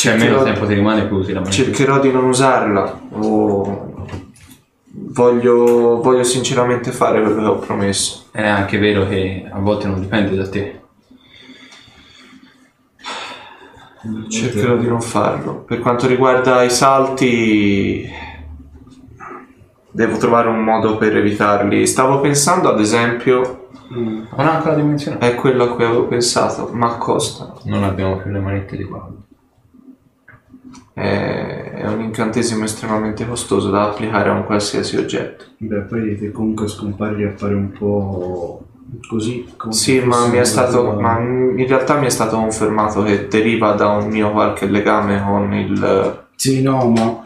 Cioè, 0.06 0.18
Cercherò- 0.18 0.42
meno 0.42 0.52
tempo 0.52 0.66
ti 0.66 0.74
rimane, 0.74 1.06
più 1.06 1.16
usi 1.16 1.32
la 1.32 1.40
magia. 1.40 1.64
Cercherò 1.64 1.98
di 1.98 2.10
non 2.12 2.24
usarla. 2.24 3.00
o- 3.12 3.94
Voglio, 5.08 6.00
voglio 6.02 6.22
sinceramente 6.22 6.90
fare 6.90 7.20
quello 7.22 7.40
che 7.40 7.46
ho 7.48 7.58
promesso. 7.58 8.24
È 8.32 8.46
anche 8.46 8.76
vero 8.78 9.06
che 9.08 9.46
a 9.50 9.58
volte 9.58 9.86
non 9.88 10.00
dipende 10.00 10.36
da 10.36 10.48
te. 10.48 10.80
Cercherò 14.28 14.76
di 14.76 14.86
non 14.86 15.00
farlo. 15.00 15.62
Per 15.64 15.80
quanto 15.80 16.06
riguarda 16.06 16.62
i 16.62 16.70
salti, 16.70 18.08
devo 19.90 20.16
trovare 20.18 20.48
un 20.48 20.62
modo 20.62 20.96
per 20.96 21.16
evitarli. 21.16 21.86
Stavo 21.86 22.20
pensando, 22.20 22.68
ad 22.70 22.78
esempio, 22.80 23.68
Non 23.88 24.26
ha 24.36 24.56
ancora 24.56 24.74
dimensione. 24.74 25.18
è 25.18 25.34
quello 25.34 25.64
a 25.64 25.74
cui 25.74 25.84
avevo 25.84 26.06
pensato, 26.06 26.68
ma 26.72 26.96
costa. 26.96 27.54
Non 27.64 27.82
abbiamo 27.84 28.16
più 28.18 28.30
le 28.30 28.40
manette 28.40 28.76
di 28.76 28.84
Paolo. 28.86 29.24
È, 30.98 31.72
è 31.74 31.86
un 31.88 32.00
incantesimo 32.00 32.64
estremamente 32.64 33.28
costoso 33.28 33.68
da 33.70 33.82
applicare 33.82 34.30
a 34.30 34.32
un 34.32 34.44
qualsiasi 34.46 34.96
oggetto. 34.96 35.44
Beh, 35.58 35.80
poi 35.80 36.16
te 36.16 36.32
comunque 36.32 36.68
scompari 36.68 37.22
a 37.24 37.32
fare 37.36 37.52
un 37.52 37.70
po' 37.70 38.62
così. 39.06 39.46
come 39.58 39.74
Sì, 39.74 40.00
ma 40.00 40.26
mi 40.26 40.38
è 40.38 40.44
stato. 40.44 40.92
Ma 40.98 41.18
in 41.20 41.66
realtà 41.68 41.98
mi 41.98 42.06
è 42.06 42.08
stato 42.08 42.36
confermato 42.36 43.02
che 43.02 43.26
deriva 43.28 43.72
da 43.72 43.88
un 43.88 44.08
mio 44.08 44.32
qualche 44.32 44.64
legame 44.66 45.22
con 45.22 45.52
il. 45.52 46.24
Sì, 46.34 46.62
no, 46.62 46.88
ma 46.88 47.22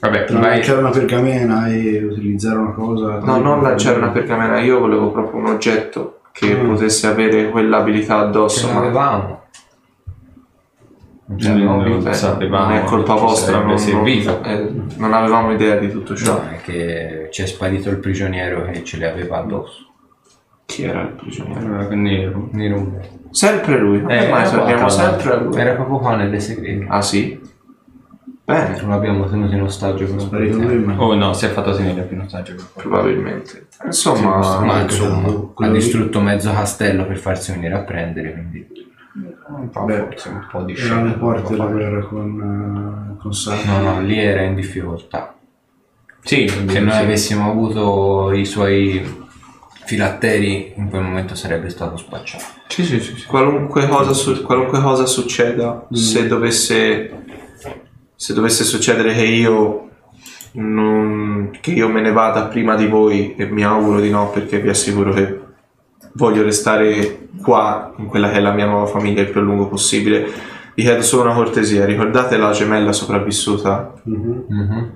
Vabbè, 0.00 0.24
tra 0.24 0.38
vai. 0.38 0.50
lanciare 0.50 0.78
una 0.80 0.90
pergamena 0.90 1.68
e 1.68 2.02
utilizzare 2.04 2.58
una 2.58 2.72
cosa... 2.72 3.18
No, 3.20 3.38
non 3.38 3.62
lanciare 3.62 3.96
una 3.98 4.08
pergamena, 4.08 4.58
io 4.58 4.78
volevo 4.80 5.10
proprio 5.10 5.40
un 5.40 5.46
oggetto 5.46 6.18
che 6.32 6.54
Mm. 6.54 6.68
potesse 6.68 7.06
avere 7.06 7.48
quell'abilità 7.48 8.18
addosso. 8.18 8.66
Ce 8.66 8.72
Ma 8.74 8.80
l'avevamo. 8.80 9.44
Non 11.28 11.38
ce 11.40 11.48
Non 11.48 11.58
l'avevamo 11.66 12.04
lo 12.04 12.12
sapevamo, 12.12 12.64
non 12.68 12.76
è 12.76 12.84
colpa 12.84 13.14
vostra, 13.14 13.60
non, 13.60 13.78
servito. 13.78 14.40
non- 14.42 14.44
eh, 14.44 14.72
non 14.96 15.12
avevamo 15.12 15.50
idea 15.52 15.76
di 15.76 15.90
tutto 15.90 16.14
ciò. 16.14 16.34
No, 16.34 16.48
è 16.50 16.60
che 16.60 17.28
ci 17.32 17.42
è 17.42 17.46
sparito 17.46 17.90
il 17.90 17.98
prigioniero 17.98 18.64
che 18.70 18.84
ce 18.84 18.96
li 18.98 19.04
aveva 19.04 19.38
addosso. 19.38 19.84
Chi 20.66 20.84
era 20.84 21.02
il 21.02 21.08
prigioniero? 21.08 21.88
Eh, 21.90 21.94
Nero. 21.96 22.48
Nero. 22.52 23.00
Sempre 23.30 23.76
lui, 23.78 24.00
non 24.02 24.10
Eh, 24.12 24.28
mai 24.28 24.44
l'altro. 24.44 24.88
sempre 24.88 25.32
a 25.32 25.36
lui. 25.36 25.56
Era 25.58 25.74
proprio 25.74 25.98
qua 25.98 26.14
nelle 26.14 26.38
segrete. 26.38 26.86
Ah 26.88 27.02
sì? 27.02 27.40
Bene, 28.44 28.80
Non 28.80 28.90
l'abbiamo 28.90 29.28
tenuto 29.28 29.52
in 29.56 29.62
ostaggio 29.62 30.04
per 30.06 30.20
Sparito 30.20 30.58
lui, 30.58 30.78
ma... 30.78 30.94
Oh 31.02 31.12
no, 31.16 31.32
si 31.32 31.46
è 31.46 31.48
fatto 31.48 31.74
tenere 31.74 32.02
più 32.02 32.16
ostaggio. 32.20 32.54
probabilmente. 32.74 33.66
Insomma, 33.84 34.36
Ma 34.64 34.74
Ah, 34.74 34.80
insomma, 34.82 35.52
ha 35.56 35.68
distrutto 35.70 36.20
mezzo 36.20 36.52
castello 36.52 37.04
per 37.06 37.16
farsi 37.18 37.50
venire 37.50 37.74
a 37.74 37.80
prendere, 37.80 38.30
quindi... 38.32 38.84
Un 39.48 39.70
po', 39.70 39.84
Beh, 39.84 39.98
forse 40.10 40.28
un 40.28 40.46
po' 40.50 40.62
di 40.62 40.74
scena. 40.74 41.00
alle 41.00 41.12
porte 41.12 41.52
della 41.52 41.66
guerra 41.66 42.00
con, 42.02 43.14
eh, 43.16 43.20
con 43.20 43.32
Sara. 43.32 43.80
No, 43.80 43.92
no, 43.94 44.00
lì 44.02 44.18
era 44.18 44.42
in 44.42 44.54
difficoltà. 44.54 45.34
Sì, 46.22 46.46
Se 46.48 46.64
sì. 46.68 46.78
noi 46.80 46.96
avessimo 46.96 47.48
avuto 47.50 48.32
i 48.32 48.44
suoi 48.44 49.24
filatteri, 49.84 50.72
in 50.76 50.90
quel 50.90 51.02
momento 51.02 51.34
sarebbe 51.34 51.70
stato 51.70 51.96
spacciato. 51.96 52.44
Sì, 52.66 52.84
sì, 52.84 53.00
sì, 53.00 53.16
sì. 53.16 53.26
qualunque 53.26 53.86
cosa, 53.88 54.12
su- 54.12 54.42
qualunque 54.42 54.80
cosa 54.80 55.06
succeda, 55.06 55.86
se 55.92 56.26
dovesse 56.26 57.24
se 58.18 58.32
dovesse 58.34 58.64
succedere 58.64 59.12
che 59.14 59.24
io 59.24 59.88
non- 60.52 61.50
che 61.60 61.70
io 61.70 61.88
me 61.88 62.00
ne 62.00 62.12
vada 62.12 62.46
prima 62.46 62.74
di 62.74 62.86
voi 62.86 63.34
e 63.36 63.44
mi 63.46 63.62
auguro 63.62 64.00
di 64.00 64.10
no 64.10 64.30
perché 64.30 64.58
vi 64.58 64.70
assicuro 64.70 65.12
che 65.12 65.40
voglio 66.16 66.42
restare 66.42 67.28
qua 67.42 67.92
in 67.98 68.06
quella 68.06 68.30
che 68.30 68.36
è 68.36 68.40
la 68.40 68.52
mia 68.52 68.66
nuova 68.66 68.86
famiglia 68.86 69.20
il 69.22 69.28
più 69.30 69.40
a 69.40 69.42
lungo 69.44 69.68
possibile 69.68 70.26
vi 70.74 70.82
chiedo 70.82 71.02
solo 71.02 71.22
una 71.24 71.34
cortesia 71.34 71.84
ricordate 71.84 72.36
la 72.36 72.50
gemella 72.52 72.92
sopravvissuta 72.92 73.94
Mhm. 74.04 74.92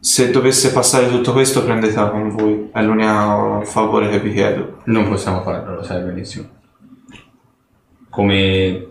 se 0.00 0.30
dovesse 0.30 0.72
passare 0.72 1.08
tutto 1.10 1.32
questo 1.32 1.64
prendetela 1.64 2.08
con 2.10 2.30
voi 2.30 2.68
è 2.72 2.82
l'unico 2.82 3.62
favore 3.64 4.08
che 4.08 4.20
vi 4.20 4.32
chiedo 4.32 4.78
Non 4.84 5.08
possiamo 5.08 5.42
farlo, 5.42 5.74
lo 5.76 5.82
sai 5.82 6.02
benissimo. 6.02 6.46
Come 8.08 8.86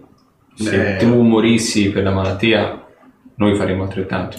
se 0.53 0.77
Beh. 0.77 0.97
tu 0.97 1.21
morissi 1.21 1.89
per 1.91 2.03
la 2.03 2.11
malattia, 2.11 2.85
noi 3.35 3.55
faremo 3.55 3.83
altrettanto. 3.83 4.37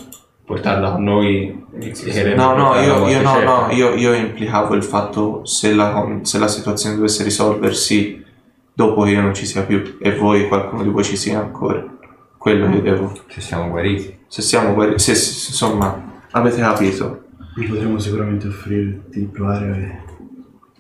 Portarla 0.49 0.93
con 0.93 1.05
noi 1.05 1.67
e 1.79 2.35
No, 2.35 2.57
no, 2.57 2.75
io, 2.81 3.07
io 3.07 3.21
no, 3.21 3.39
no, 3.43 3.69
io, 3.71 3.95
io 3.95 4.15
implicavo 4.15 4.75
il 4.75 4.83
fatto 4.83 5.45
se 5.45 5.75
la, 5.75 6.21
se 6.23 6.39
la 6.39 6.49
situazione 6.49 6.95
dovesse 6.95 7.23
risolversi 7.23 8.25
dopo 8.73 9.03
che 9.03 9.11
io 9.11 9.21
non 9.21 9.35
ci 9.35 9.45
sia 9.45 9.65
più 9.65 9.99
e 10.01 10.17
voi, 10.17 10.49
qualcuno 10.49 10.83
di 10.83 10.89
voi 10.89 11.05
ci 11.05 11.19
sia 11.19 11.39
ancora. 11.39 11.85
Quello 12.39 12.71
che 12.71 12.81
devo. 12.81 13.13
Se 13.27 13.43
siamo 13.43 13.69
guariti. 13.69 14.21
Se 14.27 14.41
siamo 14.41 14.73
guariti, 14.73 15.01
se, 15.01 15.15
se- 15.15 15.51
insomma, 15.51 16.23
avete 16.31 16.61
capito. 16.61 17.25
Potremmo 17.69 17.99
sicuramente 17.99 18.47
offrirti 18.47 19.19
di 19.19 19.27
provare 19.27 20.07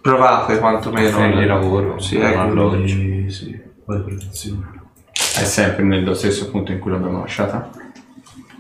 Provate 0.01 0.59
quantomeno. 0.59 1.09
Offrirgli 1.09 1.45
lavoro. 1.45 1.99
Sì, 2.01 2.17
non 2.17 2.31
ecco. 2.31 3.31
sì, 3.31 3.47
di 3.51 3.61
protezione. 3.85 4.81
È 5.13 5.45
sempre 5.45 5.85
nello 5.85 6.15
stesso 6.15 6.51
punto 6.51 6.73
in 6.73 6.79
cui 6.79 6.91
l'abbiamo 6.91 7.21
lasciata. 7.21 7.69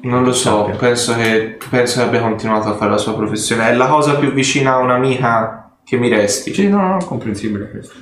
Non 0.00 0.22
lo 0.22 0.32
so, 0.32 0.72
penso 0.78 1.14
che, 1.16 1.58
penso 1.68 2.00
che 2.00 2.06
abbia 2.06 2.20
continuato 2.20 2.68
a 2.68 2.76
fare 2.76 2.92
la 2.92 2.98
sua 2.98 3.14
professione. 3.14 3.68
È 3.68 3.74
la 3.74 3.88
cosa 3.88 4.16
più 4.16 4.32
vicina 4.32 4.74
a 4.74 4.78
un'amica 4.78 5.76
che 5.84 5.96
mi 5.96 6.08
resti. 6.08 6.54
Sì, 6.54 6.68
no, 6.68 6.80
no, 6.80 7.04
comprensibile 7.04 7.70
questo. 7.70 7.94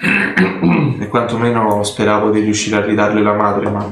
E 0.00 1.08
quantomeno 1.08 1.82
speravo 1.82 2.30
di 2.30 2.40
riuscire 2.40 2.76
a 2.76 2.84
ridarle 2.84 3.20
la 3.20 3.34
madre, 3.34 3.68
ma 3.68 3.86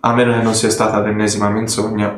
a 0.00 0.14
meno 0.14 0.32
che 0.32 0.42
non 0.42 0.54
sia 0.54 0.70
stata 0.70 1.00
l'ennesima 1.00 1.48
menzogna. 1.50 2.16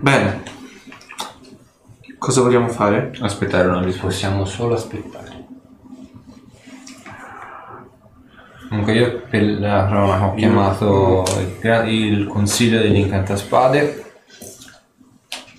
Bene. 0.00 0.42
Cosa 2.18 2.40
vogliamo 2.40 2.68
fare? 2.68 3.12
Aspettare 3.20 3.68
una 3.68 3.82
risposta. 3.82 4.06
Possiamo 4.06 4.44
solo 4.44 4.74
aspettare. 4.74 5.25
Comunque 8.68 8.94
io 8.94 9.22
per 9.28 9.42
la 9.60 9.86
cronaca 9.86 10.26
ho 10.26 10.34
chiamato 10.34 11.24
il, 11.38 11.56
gra- 11.60 11.84
il 11.84 12.26
consiglio 12.26 12.80
degli 12.80 12.96
incantaspade, 12.96 14.04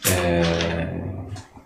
eh, 0.04 1.02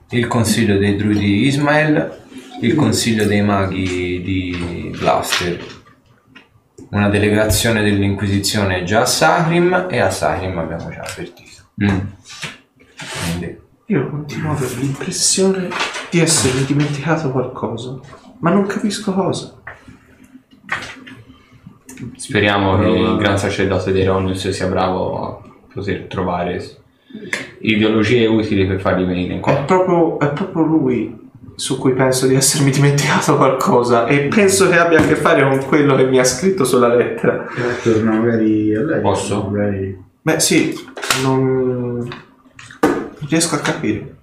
il 0.09 0.27
consiglio 0.27 0.77
dei 0.77 0.95
druidi 0.95 1.47
Ismael, 1.47 2.19
il 2.61 2.75
consiglio 2.75 3.25
dei 3.25 3.41
maghi 3.41 4.21
di 4.21 4.95
Blaster, 4.97 5.65
una 6.89 7.09
delegazione 7.09 7.81
dell'Inquisizione 7.81 8.83
già 8.83 9.01
a 9.01 9.05
Sahrim 9.05 9.87
e 9.89 9.99
a 9.99 10.11
Sahrim 10.11 10.57
abbiamo 10.57 10.89
già 10.89 11.01
avvertito. 11.01 11.61
Mm. 11.83 11.99
Quindi 13.23 13.57
Io 13.87 14.09
continuo 14.09 14.51
a 14.51 14.55
avere 14.55 14.75
l'impressione 14.75 15.69
di 16.09 16.19
essermi 16.19 16.65
dimenticato 16.65 17.31
qualcosa, 17.31 17.97
ma 18.39 18.51
non 18.51 18.67
capisco 18.67 19.13
cosa. 19.13 19.60
Speriamo 22.15 22.77
che 22.79 22.87
il 22.87 23.17
gran 23.17 23.37
sacerdote 23.37 23.91
di 23.91 24.01
Eronius 24.01 24.49
sia 24.49 24.67
bravo 24.67 25.21
a 25.21 25.41
poter 25.73 26.05
trovare 26.07 26.63
ideologie 27.59 28.25
utili 28.25 28.65
per 28.65 28.79
farli 28.79 29.05
venire 29.05 29.33
in 29.33 29.39
È 29.39 29.41
qua. 29.41 29.53
proprio, 29.63 30.19
è 30.19 30.31
proprio 30.31 30.63
lui 30.63 31.19
su 31.55 31.77
cui 31.77 31.93
penso 31.93 32.27
di 32.27 32.35
essermi 32.35 32.71
dimenticato 32.71 33.35
qualcosa 33.35 34.07
e 34.07 34.27
penso 34.27 34.69
che 34.69 34.77
abbia 34.77 34.99
a 34.99 35.05
che 35.05 35.15
fare 35.15 35.43
con 35.43 35.63
quello 35.65 35.95
che 35.95 36.05
mi 36.05 36.17
ha 36.17 36.23
scritto 36.23 36.63
sulla 36.63 36.93
lettera. 36.93 37.45
Torna 37.83 38.11
magari 38.11 38.73
a 38.75 38.83
lei. 38.83 39.01
Posso? 39.01 39.47
Magari... 39.49 40.09
Beh 40.21 40.39
sì, 40.39 40.73
non 41.23 42.07
non 43.21 43.29
riesco 43.29 43.55
a 43.55 43.59
capire. 43.59 44.15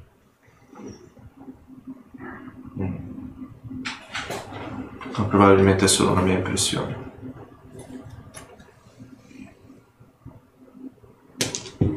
Ma 5.17 5.25
probabilmente 5.25 5.85
è 5.85 5.89
solo 5.89 6.13
una 6.13 6.21
mia 6.21 6.35
impressione. 6.35 7.07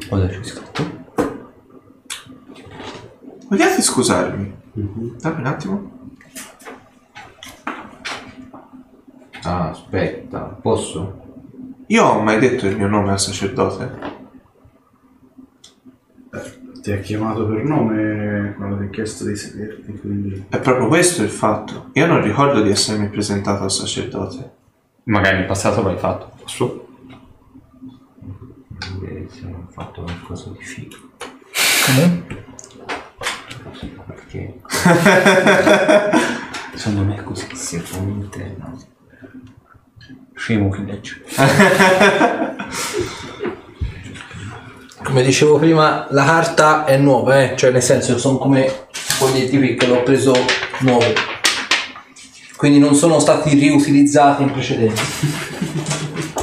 Cosa 0.08 0.26
c'è 0.26 0.42
scritto? 0.42 1.00
Vogliate 3.48 3.82
scusarmi? 3.82 4.54
Dammi 4.72 5.40
un 5.40 5.46
attimo. 5.46 6.00
Ah, 9.42 9.70
aspetta, 9.70 10.40
posso? 10.40 11.20
Io 11.88 12.04
ho 12.04 12.22
mai 12.22 12.38
detto 12.38 12.66
il 12.66 12.76
mio 12.76 12.88
nome 12.88 13.10
al 13.10 13.20
sacerdote? 13.20 14.10
Ti 16.80 16.92
ha 16.92 16.98
chiamato 16.98 17.46
per 17.46 17.62
nome 17.64 18.54
quando 18.56 18.78
ti 18.78 18.84
ha 18.84 18.88
chiesto 18.88 19.24
di 19.24 19.36
sederti, 19.36 19.98
quindi... 19.98 20.46
È 20.48 20.58
proprio 20.58 20.88
questo 20.88 21.22
il 21.22 21.28
fatto. 21.28 21.90
Io 21.92 22.06
non 22.06 22.22
ricordo 22.22 22.62
di 22.62 22.70
essermi 22.70 23.08
presentato 23.08 23.64
al 23.64 23.70
sacerdote. 23.70 24.50
Magari 25.04 25.40
in 25.40 25.46
passato 25.46 25.82
l'hai 25.82 25.98
fatto. 25.98 26.30
Posso? 26.40 26.86
Vedere 28.98 29.28
se 29.30 29.46
ho 29.46 29.68
fatto 29.72 30.02
qualcosa 30.02 30.50
di 30.50 30.64
figo. 30.64 30.96
Perché 34.06 34.54
Secondo 36.74 37.04
me 37.04 37.16
è 37.16 37.22
così. 37.22 37.46
se 37.54 37.78
fonte, 37.80 38.56
no. 38.58 38.78
Scemo 40.34 40.68
che 40.70 40.80
legge. 40.82 41.22
Come 45.04 45.22
dicevo 45.22 45.58
prima, 45.58 46.06
la 46.10 46.24
carta 46.24 46.84
è 46.84 46.96
nuova, 46.96 47.42
eh? 47.42 47.56
cioè 47.56 47.70
nel 47.70 47.82
senso 47.82 48.18
sono 48.18 48.38
come 48.38 48.86
foglietti 48.90 49.58
qui 49.58 49.74
che 49.74 49.86
l'ho 49.86 50.02
preso 50.02 50.32
nuovo. 50.80 51.04
Quindi 52.56 52.78
non 52.78 52.94
sono 52.94 53.18
stati 53.18 53.54
riutilizzati 53.54 54.42
in 54.42 54.52
precedenza. 54.52 55.02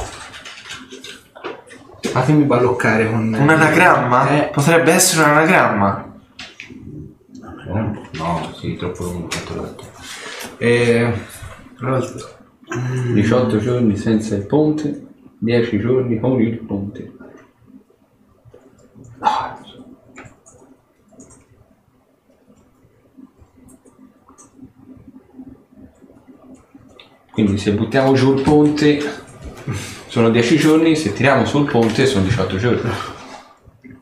Fatemi 2.00 2.44
balloccare 2.44 3.08
con... 3.10 3.32
Un 3.32 3.48
anagramma? 3.48 4.28
Eh. 4.28 4.50
Potrebbe 4.50 4.92
essere 4.92 5.22
un 5.22 5.30
anagramma. 5.30 6.08
No, 8.12 8.52
sì, 8.54 8.76
troppo 8.76 9.04
lungo. 9.04 9.28
Eh, 10.58 11.12
Tra 11.76 11.90
l'altro, 11.90 12.28
18 13.14 13.58
giorni 13.58 13.96
senza 13.96 14.34
il 14.34 14.46
ponte, 14.46 15.06
10 15.38 15.78
giorni 15.78 16.18
con 16.18 16.40
il 16.40 16.58
ponte. 16.58 17.12
Quindi 27.32 27.58
se 27.58 27.72
buttiamo 27.72 28.12
giù 28.14 28.34
il 28.34 28.42
ponte 28.42 28.98
sono 30.10 30.28
10 30.30 30.56
giorni, 30.56 30.96
se 30.96 31.12
tiriamo 31.12 31.44
sul 31.46 31.70
ponte 31.70 32.04
sono 32.04 32.24
18 32.24 32.56
giorni. 32.56 32.90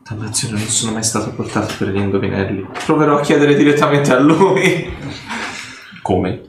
Dannazione, 0.09 0.57
non 0.57 0.67
sono 0.67 0.93
mai 0.93 1.03
stato 1.03 1.29
portato 1.33 1.75
per 1.77 1.89
gli 1.89 1.97
indovinelli. 1.97 2.65
Proverò 2.83 3.19
a 3.19 3.21
chiedere 3.21 3.53
direttamente 3.55 4.11
a 4.11 4.19
lui. 4.19 4.91
Come? 6.01 6.41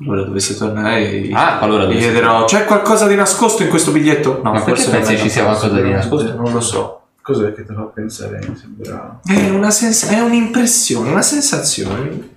Allora 0.00 0.22
dovessi 0.22 0.56
tornare 0.56 1.10
e 1.10 1.30
Ah, 1.34 1.58
allora 1.58 1.84
gli 1.84 1.88
dove 1.88 1.98
chiederò 1.98 2.44
c'è 2.46 2.64
qualcosa 2.64 3.06
di 3.06 3.16
nascosto 3.16 3.62
in 3.64 3.68
questo 3.68 3.90
biglietto? 3.90 4.40
No, 4.42 4.52
Ma 4.52 4.62
perché 4.62 4.82
non 4.82 4.90
pensi 4.92 5.18
ci 5.18 5.28
sia 5.28 5.44
qualcosa 5.44 5.80
di 5.80 5.90
nascosto? 5.90 6.34
Non 6.34 6.50
lo 6.52 6.60
so. 6.60 7.02
cos'è 7.20 7.52
che 7.52 7.66
ti 7.66 7.74
fa 7.74 7.82
pensare? 7.82 8.38
Mi 8.48 8.56
sembra... 8.56 9.20
È, 9.22 9.50
una 9.50 9.70
sens- 9.70 10.08
è 10.08 10.20
un'impressione, 10.20 11.10
una 11.10 11.20
sensazione. 11.20 12.30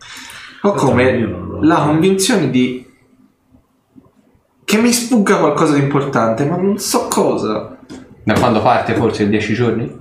Ho 0.63 0.73
come 0.73 1.57
la 1.61 1.75
convinzione 1.83 2.49
di 2.49 2.85
che 4.71 4.77
mi 4.77 4.93
sfugga 4.93 5.35
qualcosa 5.35 5.73
di 5.73 5.81
importante, 5.81 6.45
ma 6.45 6.55
non 6.55 6.77
so 6.77 7.09
cosa. 7.09 7.77
Da 8.23 8.33
quando 8.35 8.61
parte 8.61 8.93
forse 8.93 9.27
10 9.27 9.53
giorni? 9.53 9.99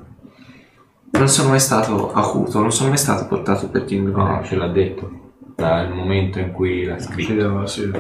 Non 1.11 1.29
sono 1.29 1.49
mai 1.49 1.59
stato 1.59 2.13
acuto, 2.13 2.61
non 2.61 2.71
sono 2.71 2.91
mai 2.91 2.99
stato 2.99 3.27
portato 3.27 3.69
per 3.69 3.83
gli 3.83 3.97
no, 3.97 4.07
indovinelli. 4.07 4.47
ce 4.47 4.55
l'ha 4.55 4.69
detto. 4.69 5.11
Dal 5.57 5.93
momento 5.93 6.39
in 6.39 6.53
cui 6.53 6.85
l'ha 6.85 7.01
scritto. 7.01 7.33
Chiedeva, 7.33 7.67
sì. 7.67 7.91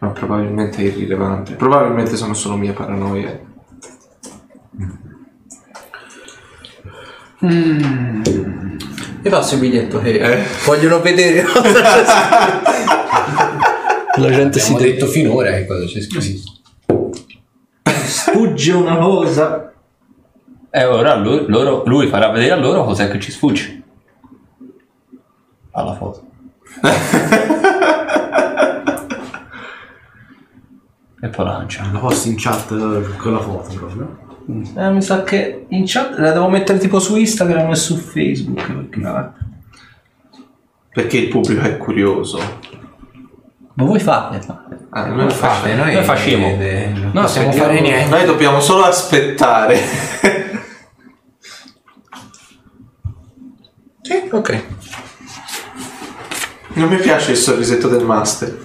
Ma 0.00 0.08
probabilmente 0.10 0.76
è 0.76 0.82
irrilevante. 0.82 1.54
Probabilmente 1.54 2.14
sono 2.14 2.34
solo 2.34 2.56
mie 2.56 2.72
paranoie. 2.72 3.46
Mi 7.40 9.30
passo 9.30 9.54
il 9.54 9.60
biglietto 9.60 10.00
che 10.00 10.18
Eh. 10.18 10.44
vogliono 10.66 11.00
vedere 11.00 11.42
cosa 11.44 11.80
c'è. 12.04 12.97
La 14.18 14.30
gente 14.30 14.58
si 14.58 14.74
detto 14.74 15.06
finora 15.06 15.50
che 15.52 15.66
cosa 15.66 15.86
c'è 15.86 16.00
scritto. 16.00 16.52
sfugge 17.84 18.72
una 18.72 18.96
cosa. 18.96 19.72
E 20.70 20.84
ora 20.84 21.14
lui, 21.14 21.44
loro- 21.46 21.82
lui 21.86 22.08
farà 22.08 22.30
vedere 22.30 22.52
a 22.52 22.56
loro 22.56 22.84
cos'è 22.84 23.10
che 23.10 23.20
ci 23.20 23.30
sfugge. 23.30 23.82
Alla 25.70 25.94
foto. 25.94 26.26
e 31.20 31.28
poi 31.28 31.44
la 31.44 31.52
lancia. 31.52 31.88
La 31.92 31.98
posti 31.98 32.28
in 32.28 32.36
chat 32.36 32.68
con 33.16 33.32
la 33.32 33.40
foto 33.40 33.74
proprio. 33.74 34.26
Eh, 34.76 34.90
mi 34.90 35.02
sa 35.02 35.24
che 35.24 35.66
in 35.68 35.84
chat 35.86 36.18
la 36.18 36.32
devo 36.32 36.48
mettere 36.48 36.78
tipo 36.78 36.98
su 36.98 37.16
Instagram 37.16 37.70
e 37.70 37.76
su 37.76 37.96
Facebook. 37.96 38.72
Perché... 38.72 39.32
Perché 40.90 41.18
il 41.18 41.28
pubblico 41.28 41.60
è 41.62 41.76
curioso. 41.76 42.38
Voi 43.84 44.00
fate? 44.00 44.40
Ah, 44.90 45.06
noi, 45.06 45.30
Fate, 45.30 45.74
noi, 45.74 45.94
Noi 45.94 46.02
facciamo. 46.04 46.46
eh, 46.46 46.90
non 46.94 47.10
No, 47.12 47.20
possiamo 47.22 47.48
aspettiamo- 47.48 47.58
fare 47.74 47.80
niente. 47.80 48.08
noi 48.10 48.24
dobbiamo 48.24 48.60
solo 48.60 48.84
aspettare. 48.84 49.78
Sì, 54.00 54.26
ok. 54.32 54.64
non 56.74 56.88
mi 56.88 56.96
piace 56.96 57.32
il 57.32 57.36
sorrisetto 57.36 57.88
del 57.88 58.04
master. 58.06 58.56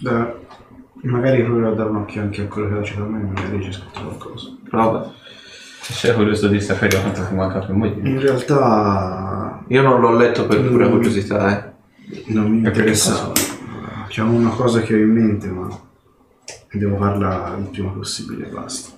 Beh, 0.00 0.34
magari 1.02 1.42
proverò 1.42 1.72
a 1.72 1.74
dare 1.74 1.88
un 1.90 1.96
occhio 1.96 2.20
anche 2.22 2.42
a 2.42 2.46
quello 2.46 2.68
che 2.68 2.78
ha 2.78 2.82
citato 2.82 3.04
a 3.04 3.08
me, 3.08 3.22
magari 3.22 3.58
c'è 3.60 3.72
scritto 3.72 4.00
qualcosa. 4.02 4.48
Prova. 4.68 5.12
Sei 5.92 6.14
curioso 6.14 6.48
di 6.48 6.60
sapere 6.60 6.98
quanto 6.98 7.26
manca 7.34 7.58
per 7.58 7.74
moglie? 7.74 8.08
In 8.08 8.18
realtà 8.20 9.62
Io 9.68 9.82
non 9.82 10.00
l'ho 10.00 10.16
letto 10.16 10.46
per 10.46 10.66
pura 10.66 10.88
curiosità, 10.88 11.50
eh. 11.50 11.72
non 12.32 12.50
mi 12.50 12.60
Perché 12.62 12.78
interessa. 12.78 13.32
C'è 14.08 14.22
una 14.22 14.50
cosa 14.50 14.80
che 14.80 14.94
ho 14.94 14.98
in 14.98 15.10
mente, 15.12 15.48
ma 15.48 15.68
devo 16.72 16.96
farla 16.96 17.56
il 17.58 17.64
prima 17.68 17.90
possibile 17.90 18.46
basta. 18.46 18.92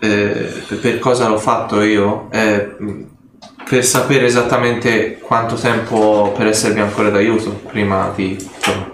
Eh, 0.00 0.52
per- 0.80 0.98
cosa 0.98 1.28
l'ho 1.28 1.38
fatto 1.38 1.80
io? 1.82 2.28
Eh, 2.32 2.76
per 3.68 3.84
sapere 3.84 4.26
esattamente 4.26 5.18
quanto 5.18 5.54
tempo 5.54 6.32
per 6.36 6.46
esservi 6.48 6.80
ancora 6.80 7.10
d'aiuto 7.10 7.50
prima 7.70 8.10
di. 8.14 8.32
insomma, 8.32 8.90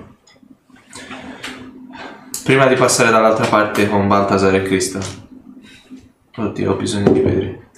prima 2.45 2.67
di 2.67 2.75
passare 2.75 3.11
dall'altra 3.11 3.47
parte 3.47 3.89
con 3.89 4.07
Baltasar 4.09 4.55
e 4.55 4.63
Krista. 4.63 5.29
Oddio, 6.37 6.73
ho 6.73 6.77
bisogno 6.77 7.11
di 7.11 7.21
bere. 7.21 7.71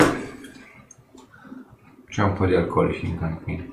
C'è 2.06 2.22
un 2.22 2.34
po' 2.34 2.44
di 2.44 2.54
alcolici 2.54 3.06
in 3.06 3.18
cantina. 3.18 3.64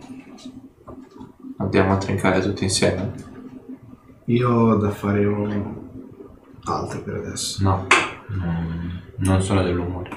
Andiamo 1.57 1.93
a 1.93 1.97
trincare 1.97 2.39
tutti 2.39 2.64
insieme. 2.64 3.11
Io 4.26 4.49
ho 4.49 4.76
da 4.76 4.89
fare 4.91 5.26
un... 5.26 5.76
altro 6.64 7.01
per 7.01 7.15
adesso. 7.15 7.61
No, 7.61 7.88
non, 8.27 9.01
non 9.18 9.41
sono 9.41 9.64
dell'umore. 9.64 10.10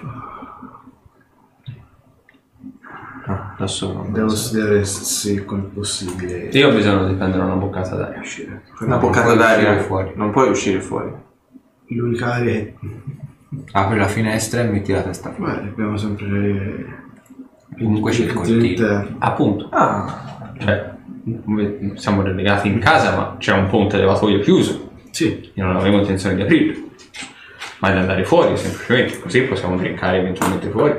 No, 3.27 3.55
adesso 3.57 3.93
non 3.93 4.13
Devo 4.13 4.29
studiare 4.29 4.85
se 4.85 5.45
come 5.45 5.63
è 5.63 5.67
possibile 5.67 6.49
Io 6.49 6.69
ho 6.69 6.75
bisogno 6.75 7.07
di 7.07 7.15
prendere 7.15 7.43
una 7.43 7.55
boccata 7.55 7.97
d'aria. 7.97 8.21
uscire. 8.21 8.63
Una 8.81 8.99
boccata 8.99 9.35
d'aria. 9.35 9.81
fuori. 9.81 10.13
Non 10.15 10.31
puoi 10.31 10.51
uscire 10.51 10.81
fuori. 10.81 11.13
L'unica 11.87 12.35
area 12.35 12.55
è... 12.55 12.75
Apri 13.73 13.99
la 13.99 14.09
finestra 14.09 14.63
e 14.63 14.65
metti 14.65 14.93
la 14.93 15.03
testa 15.03 15.33
fuori. 15.33 15.53
Beh, 15.61 15.69
abbiamo 15.69 15.97
sempre... 15.97 17.01
Comunque 17.77 18.13
c'è 18.13 18.25
il 18.25 18.33
cortile. 18.33 19.15
Appunto. 19.19 19.69
Ah, 19.71 20.53
Cioè, 20.59 20.91
siamo 21.95 22.23
relegati 22.23 22.69
in 22.69 22.79
casa, 22.79 23.17
ma 23.17 23.37
c'è 23.39 23.53
un 23.53 23.69
ponte 23.69 23.97
levatoio 23.97 24.41
chiuso. 24.41 24.91
Sì, 25.11 25.51
Io 25.55 25.65
non 25.65 25.77
avevo 25.77 25.99
intenzione 25.99 26.35
di 26.35 26.43
aprirlo. 26.43 26.91
Ma 27.81 27.91
di 27.91 27.99
andare 27.99 28.25
fuori 28.25 28.57
semplicemente, 28.57 29.19
così 29.19 29.41
possiamo 29.43 29.77
drinkare 29.77 30.19
eventualmente 30.19 30.69
fuori. 30.69 30.95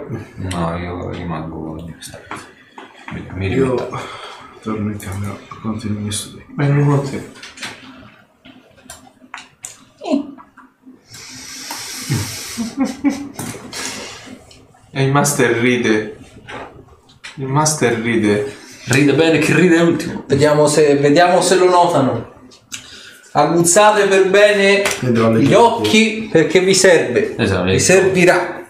No, 0.52 0.78
io 0.78 1.10
rimango 1.12 1.78
in 1.80 1.96
stanza. 2.00 2.46
Mi, 3.14 3.26
mi 3.36 3.48
io 3.48 3.76
torno 4.62 4.92
in 4.92 4.98
camera, 4.98 5.34
continuo 5.62 5.98
i 5.98 6.02
miei 6.02 6.12
studi. 6.12 6.44
vengo 6.56 6.98
con 6.98 7.10
te. 7.10 7.32
E 14.92 15.04
il 15.04 15.12
master 15.12 15.52
ride 15.58 16.18
Il 17.36 17.46
master 17.48 18.00
ride. 18.00 18.56
Ride 18.86 19.14
bene, 19.14 19.40
chi 19.40 19.54
ride 19.54 19.78
è 19.78 19.82
ultimo. 19.82 20.24
Vediamo 20.28 20.68
se, 20.68 20.96
vediamo 20.96 21.42
se 21.42 21.56
lo 21.56 21.70
notano. 21.70 22.32
Aguzzate 23.32 24.06
per 24.06 24.30
bene 24.30 24.84
gli 25.40 25.54
occhi 25.54 26.30
perché 26.32 26.60
vi 26.60 26.76
serve. 26.76 27.36
Esatto, 27.38 27.64
Vi 27.64 27.72
ecco. 27.72 27.80
servirà. 27.80 28.63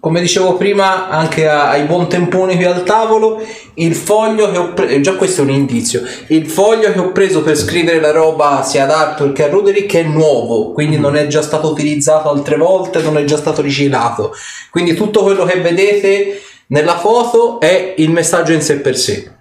Come 0.00 0.20
dicevo 0.20 0.54
prima, 0.54 1.08
anche 1.08 1.48
ai 1.48 1.82
buon 1.82 2.08
temponi 2.08 2.54
qui 2.54 2.64
al 2.64 2.84
tavolo, 2.84 3.42
il 3.74 3.96
foglio 3.96 4.48
che 4.48 4.56
ho 4.56 4.72
preso, 4.72 5.00
già 5.00 5.16
questo 5.16 5.40
è 5.40 5.44
un 5.44 5.50
indizio, 5.50 6.02
il 6.28 6.46
foglio 6.46 6.92
che 6.92 7.00
ho 7.00 7.10
preso 7.10 7.42
per 7.42 7.56
scrivere 7.56 7.98
la 7.98 8.12
roba 8.12 8.62
sia 8.62 8.84
ad 8.84 8.92
Arthur 8.92 9.32
che 9.32 9.44
a 9.44 9.48
Roderick 9.48 9.92
è 9.96 10.04
nuovo, 10.04 10.70
quindi 10.70 10.98
non 10.98 11.16
è 11.16 11.26
già 11.26 11.42
stato 11.42 11.68
utilizzato 11.68 12.30
altre 12.30 12.56
volte, 12.56 13.02
non 13.02 13.18
è 13.18 13.24
già 13.24 13.36
stato 13.36 13.60
riciclato. 13.60 14.32
Quindi 14.70 14.94
tutto 14.94 15.24
quello 15.24 15.44
che 15.44 15.60
vedete 15.60 16.42
nella 16.68 16.96
foto 16.96 17.58
è 17.58 17.94
il 17.96 18.10
messaggio 18.10 18.52
in 18.52 18.62
sé 18.62 18.78
per 18.78 18.96
sé. 18.96 19.32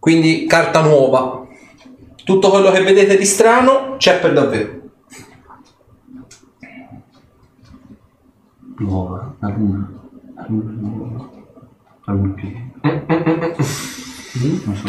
Quindi 0.00 0.46
carta 0.48 0.80
nuova. 0.80 1.46
Tutto 2.24 2.50
quello 2.50 2.72
che 2.72 2.82
vedete 2.82 3.16
di 3.16 3.24
strano 3.24 3.94
c'è 3.98 4.18
per 4.18 4.32
davvero. 4.32 4.81
Nuova, 8.82 9.36
la 9.38 9.48
luna. 9.48 9.88
La 10.34 10.46
luna 10.48 10.72
nuova. 10.72 11.30
La 12.04 12.12
luna 12.14 12.34
piena. 12.34 12.70
Non 14.64 14.74
so. 14.74 14.88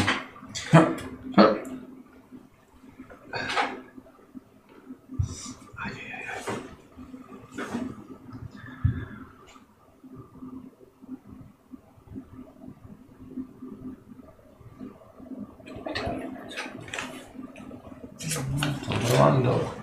Sto 18.17 18.97
provando. 19.05 19.82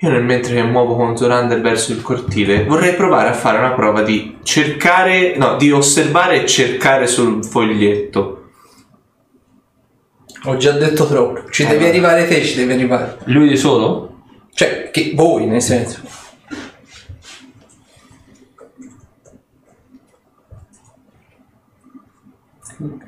Io 0.00 0.10
nel 0.10 0.22
mentre 0.22 0.54
che 0.54 0.62
muovo 0.62 0.94
con 0.94 1.16
Zorander 1.16 1.60
verso 1.60 1.90
il 1.90 2.02
cortile 2.02 2.64
vorrei 2.64 2.94
provare 2.94 3.30
a 3.30 3.32
fare 3.32 3.58
una 3.58 3.72
prova 3.72 4.02
di 4.02 4.38
cercare, 4.44 5.36
no, 5.36 5.56
di 5.56 5.72
osservare 5.72 6.42
e 6.42 6.46
cercare 6.46 7.08
sul 7.08 7.44
foglietto. 7.44 8.50
Ho 10.44 10.56
già 10.56 10.70
detto 10.70 11.04
troppo. 11.04 11.50
Ci 11.50 11.66
devi 11.66 11.86
arrivare 11.86 12.28
te, 12.28 12.44
ci 12.44 12.54
devi 12.54 12.74
arrivare. 12.74 13.18
Lui 13.24 13.48
di 13.48 13.56
solo? 13.56 14.22
Cioè, 14.54 14.90
che 14.92 15.12
voi, 15.16 15.46
nel 15.46 15.62
senso. 15.62 16.00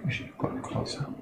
C'è 0.08 0.32
qualcosa. 0.34 1.19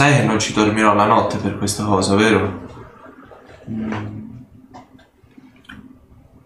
Sai 0.00 0.16
che 0.16 0.22
non 0.22 0.38
ci 0.38 0.54
dormirò 0.54 0.94
la 0.94 1.04
notte 1.04 1.36
per 1.36 1.58
questa 1.58 1.84
cosa, 1.84 2.14
vero? 2.14 2.62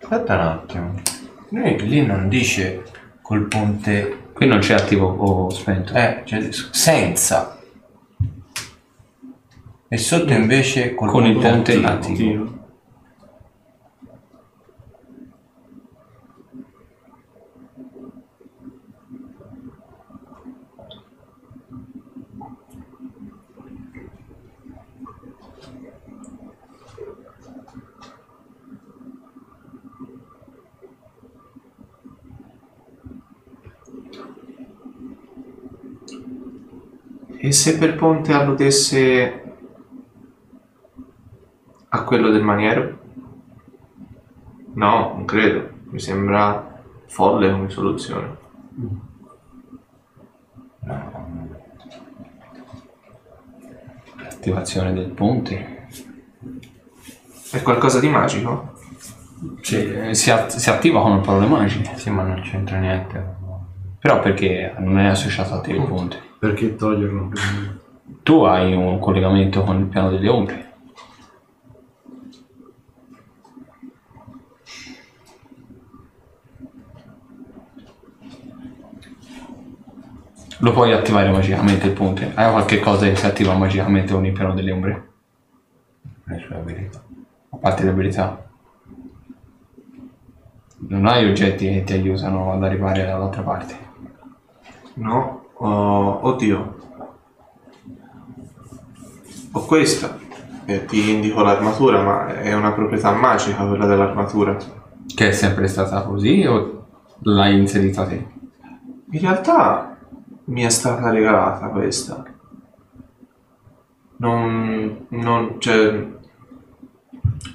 Aspetta 0.01 0.35
un 0.35 0.41
attimo. 0.41 0.95
Lui 1.51 1.89
lì 1.89 2.05
non 2.05 2.29
dice 2.29 2.83
col 3.23 3.47
ponte. 3.47 4.31
Qui 4.33 4.49
non 4.49 4.59
c'è 4.59 4.75
attivo 4.75 5.07
o 5.07 5.51
spento. 5.51 5.95
Eh, 5.95 6.23
cioè, 6.25 6.49
senza. 6.51 7.57
E 9.87 9.99
sotto 9.99 10.33
invece 10.33 10.97
col 10.97 11.11
Con 11.11 11.25
il 11.27 11.39
ponte 11.39 11.75
attivo. 11.75 11.87
attivo. 11.87 12.54
E 37.45 37.53
se 37.53 37.77
per 37.77 37.95
ponte 37.95 38.33
alludesse 38.33 39.43
a 41.91 42.03
quello 42.05 42.31
del 42.31 42.43
maniero? 42.43 42.99
No, 44.73 45.13
non 45.15 45.27
credo. 45.27 45.69
Mi 45.91 46.01
sembra 46.01 46.83
folle 47.05 47.51
come 47.51 47.69
soluzione. 47.69 48.37
Attivazione 54.27 54.95
del 54.95 55.11
ponte. 55.11 55.89
È 57.51 57.61
qualcosa 57.61 58.01
di 58.01 58.09
magico? 58.09 58.73
Sì, 59.61 59.93
eh, 59.93 60.15
si, 60.15 60.31
at- 60.31 60.57
si 60.57 60.71
attiva 60.71 61.03
con 61.03 61.21
parole 61.21 61.45
magiche. 61.45 61.95
Sì, 61.97 62.09
ma 62.09 62.23
non 62.23 62.41
c'entra 62.41 62.79
niente. 62.79 63.37
Però 63.99 64.21
perché 64.21 64.75
non 64.79 64.99
è 64.99 65.09
associato 65.09 65.53
a 65.53 65.61
te 65.61 65.73
il 65.73 65.85
ponte? 65.85 66.33
Perché 66.45 66.77
toglierlo? 66.77 67.31
Tu 68.23 68.43
hai 68.43 68.75
un 68.75 68.99
collegamento 68.99 69.63
con 69.63 69.79
il 69.79 69.87
piano 69.87 70.11
delle 70.11 70.29
ombre. 70.29 70.73
Lo 80.59 80.73
puoi 80.73 80.93
attivare 80.93 81.31
magicamente 81.31 81.87
il 81.87 81.95
ponte? 81.95 82.31
Hai 82.35 82.51
qualche 82.51 82.79
cosa 82.79 83.07
che 83.07 83.17
si 83.17 83.25
attiva 83.25 83.55
magicamente 83.55 84.13
con 84.13 84.27
il 84.27 84.33
piano 84.33 84.53
delle 84.53 84.73
ombre? 84.73 85.09
Le 86.25 86.45
sue 86.47 86.57
abilità. 86.57 87.03
A 87.49 87.57
parte 87.57 87.85
le 87.85 87.89
abilità. 87.89 88.47
Non 90.89 91.07
hai 91.07 91.27
oggetti 91.27 91.73
che 91.73 91.85
ti 91.85 91.95
aiutano 91.95 92.53
ad 92.53 92.63
arrivare 92.63 93.07
dall'altra 93.07 93.41
parte. 93.41 93.79
No? 94.97 95.44
Oh, 95.57 96.19
oddio. 96.23 96.77
Ho 99.53 99.65
questa. 99.67 100.19
E 100.67 100.85
ti 100.87 101.11
indico 101.11 101.43
l'armatura, 101.43 102.03
ma 102.03 102.41
è 102.41 102.55
una 102.55 102.73
proprietà 102.73 103.13
magica 103.13 103.67
quella 103.67 103.87
dell'armatura. 103.87 104.57
Che 105.07 105.29
è 105.29 105.33
sempre 105.33 105.69
stata 105.69 106.03
così 106.03 106.45
o 106.45 106.87
l'hai 107.21 107.59
inserita 107.59 108.07
te? 108.07 108.27
In 109.11 109.21
realtà 109.21 109.97
mi 110.47 110.63
è 110.63 110.71
stata 110.71 111.11
regalata 111.11 111.69
questa. 111.69 112.25
Non, 114.17 115.07
non, 115.09 115.57
cioè, 115.59 116.07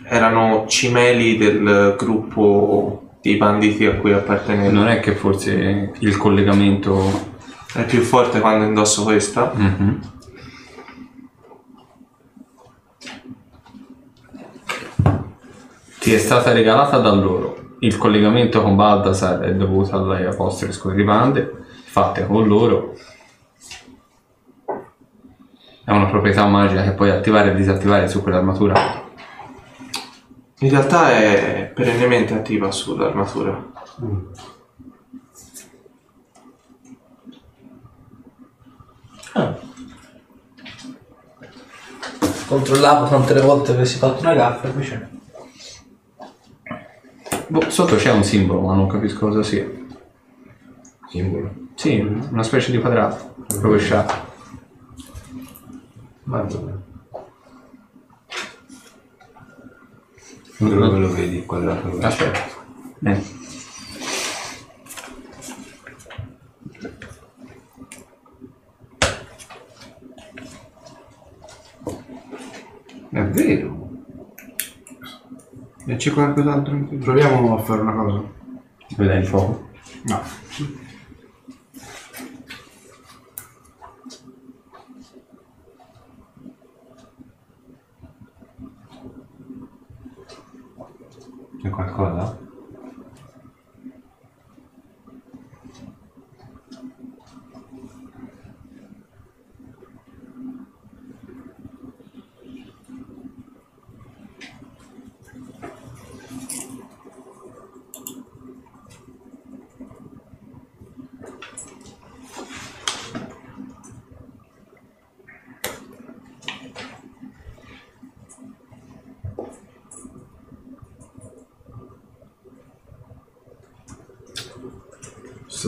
erano 0.03 0.65
cimeli 0.67 1.37
del 1.37 1.95
gruppo 1.97 3.09
dei 3.21 3.37
banditi 3.37 3.85
a 3.85 3.97
cui 3.97 4.13
appartenevo. 4.13 4.71
Non 4.71 4.87
è 4.87 4.99
che 4.99 5.15
forse 5.15 5.91
il 5.97 6.17
collegamento... 6.17 7.28
È 7.71 7.85
più 7.85 8.01
forte 8.01 8.39
quando 8.39 8.65
indosso 8.65 9.03
questa? 9.03 9.51
Mhm. 9.53 9.99
Ti 15.99 16.13
è 16.13 16.17
stata 16.17 16.51
regalata 16.51 16.97
da 16.97 17.11
loro. 17.11 17.75
Il 17.79 17.97
collegamento 17.97 18.61
con 18.61 18.75
Baldassar 18.75 19.41
è 19.41 19.53
dovuto 19.53 19.95
alle 19.95 20.25
apostole 20.25 20.71
scorribande 20.71 21.65
fatte 21.85 22.25
con 22.25 22.47
loro. 22.47 22.95
È 25.83 25.91
una 25.91 26.05
proprietà 26.07 26.45
magica 26.45 26.83
che 26.83 26.91
puoi 26.91 27.11
attivare 27.11 27.51
e 27.51 27.55
disattivare 27.55 28.07
su 28.07 28.21
quell'armatura. 28.21 29.07
In 30.59 30.69
realtà 30.69 31.11
è 31.11 31.71
perennemente 31.73 32.33
attiva 32.33 32.71
sull'armatura. 32.71 33.63
Controllavo 42.47 43.07
tante 43.07 43.33
le 43.33 43.41
volte 43.41 43.71
avessi 43.71 43.97
fatto 43.97 44.21
una 44.21 44.33
gaffa 44.33 44.67
e 44.67 44.71
invece 44.71 45.09
Boh, 47.49 47.67
sotto 47.71 47.95
c'è 47.95 48.11
un 48.11 48.23
simbolo, 48.23 48.61
ma 48.61 48.75
non 48.75 48.87
capisco 48.87 49.27
cosa 49.27 49.41
sia. 49.41 49.67
Simbolo. 51.07 51.51
Sì, 51.73 51.99
una 51.99 52.43
specie 52.43 52.69
di 52.69 52.77
quadrato 52.77 53.33
rovesciato. 53.59 54.13
Ma 56.25 56.41
dove? 56.41 56.77
Dove 60.57 60.99
lo 60.99 61.11
vedi? 61.11 61.43
Quadrato. 61.43 61.97
Aspetta. 62.01 62.39
Eh. 63.03 63.38
È 73.11 73.23
vero. 73.23 73.89
E 75.85 75.95
c'è 75.95 76.11
qualcos'altro 76.11 76.75
in 76.75 76.87
più? 76.87 76.99
Proviamo 76.99 77.57
a 77.57 77.61
fare 77.61 77.81
una 77.81 77.93
cosa. 77.93 78.23
Vedrai 78.95 79.19
il 79.19 79.25
fuoco. 79.25 79.69
No. 80.03 80.21
C'è 91.61 91.69
qualcosa? 91.69 92.48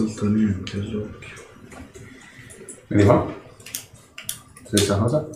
Salta 0.02 0.26
niente 0.26 0.78
all'occhio. 0.80 1.36
Vedi 2.88 3.04
qua? 3.06 3.24
Stessa 4.64 4.98
cosa? 4.98 5.30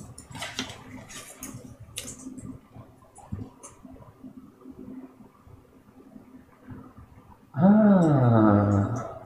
Ah, 7.51 9.19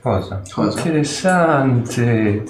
Cosa? 0.00 0.42
interessante. 0.54 2.44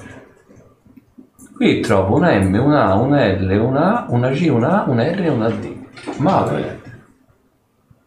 Qui 1.57 1.81
trovo 1.81 2.15
una 2.15 2.31
M, 2.39 2.55
una 2.55 2.93
A, 2.93 2.95
una 2.95 3.27
L, 3.27 3.51
una 3.59 4.07
A, 4.07 4.11
una 4.11 4.31
G, 4.31 4.49
una 4.51 4.85
A, 4.85 4.89
una 4.89 5.03
R 5.03 5.21
e 5.21 5.29
una 5.31 5.51
D. 5.51 5.77
Ma 6.19 6.49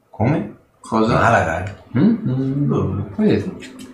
Come? 0.09 0.55
Cosa? 0.79 1.13
Malaga. 1.13 1.75
Mm? 1.97 2.67
Dove? 2.67 3.03
Vedete? 3.17 3.86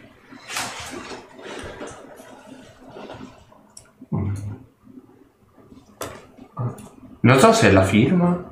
Non 7.26 7.40
so 7.40 7.54
se 7.54 7.70
è 7.70 7.72
la 7.72 7.86
firma 7.86 8.52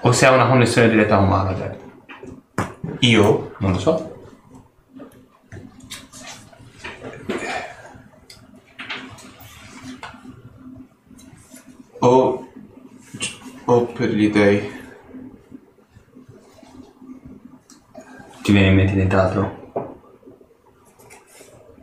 o 0.00 0.12
se 0.12 0.26
ha 0.26 0.30
una 0.30 0.46
connessione 0.46 0.88
diretta 0.88 1.16
con 1.16 1.26
Malaga. 1.26 1.76
Io 3.00 3.54
non 3.58 3.72
lo 3.72 3.78
so. 3.80 4.16
O, 11.98 12.48
o 13.64 13.84
per 13.86 14.10
gli 14.10 14.30
dei. 14.30 14.72
Ti 18.40 18.52
viene 18.52 18.68
in 18.68 18.74
mente 18.76 18.92
nient'altro? 18.92 19.72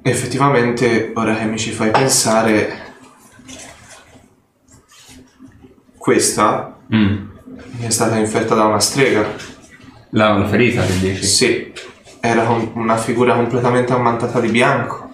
Effettivamente, 0.04 1.12
ora 1.16 1.36
che 1.36 1.44
mi 1.44 1.58
ci 1.58 1.72
fai 1.72 1.92
pensare, 1.92 2.81
questa 6.02 6.78
Mm. 6.94 7.30
mi 7.78 7.86
è 7.86 7.90
stata 7.90 8.18
inferta 8.18 8.54
da 8.56 8.66
una 8.66 8.80
strega. 8.82 9.24
La, 10.10 10.34
la 10.38 10.46
ferita 10.46 10.84
che 10.84 11.00
dici? 11.00 11.24
Sì, 11.24 11.72
era 12.20 12.44
com- 12.44 12.72
una 12.74 12.98
figura 12.98 13.34
completamente 13.36 13.94
ammantata 13.94 14.42
di 14.42 14.50
bianco. 14.50 15.10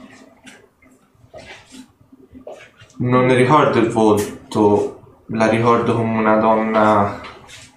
Non 2.99 3.25
ne 3.25 3.35
ricordo 3.35 3.77
il 3.77 3.90
volto, 3.90 5.22
la 5.27 5.48
ricordo 5.49 5.93
come 5.93 6.17
una 6.17 6.38
donna 6.38 7.22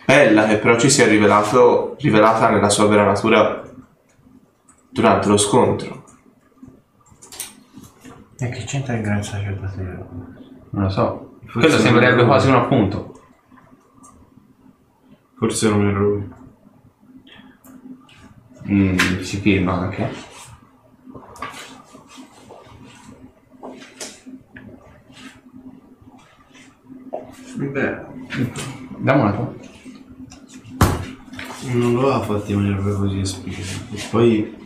bella 0.07 0.47
che 0.47 0.57
però 0.57 0.79
ci 0.79 0.89
si 0.89 1.03
è 1.03 1.07
rivelato, 1.09 1.97
rivelata 1.99 2.49
nella 2.49 2.71
sua 2.71 2.87
vera 2.87 3.05
natura 3.05 3.63
durante 4.89 5.29
lo 5.29 5.37
scontro. 5.37 6.05
E 8.39 8.49
che 8.49 8.65
c'entra 8.65 8.95
il 8.95 9.03
gran 9.03 9.23
sacerdote? 9.23 9.83
Non 10.71 10.85
lo 10.85 10.89
so. 10.89 11.30
Forse 11.51 11.67
Quello 11.67 11.75
non 11.75 11.85
sembrerebbe 11.85 12.25
quasi 12.25 12.49
un 12.49 12.55
appunto. 12.55 13.21
Forse 15.37 15.69
non 15.69 15.89
era 15.89 15.99
lui. 15.99 16.29
Mm, 18.69 19.19
si 19.21 19.39
firma 19.39 19.73
anche. 19.73 20.13
Beh, 27.57 28.05
Dammi 28.99 29.21
una 29.21 29.33
tua. 29.33 29.55
non 31.73 31.95
lo 31.95 32.13
ha 32.13 32.21
fatto 32.21 32.53
in 32.53 32.61
maniera 32.61 32.81
così 32.81 33.19
esplicita. 33.19 33.93
E 33.93 34.03
poi, 34.09 34.57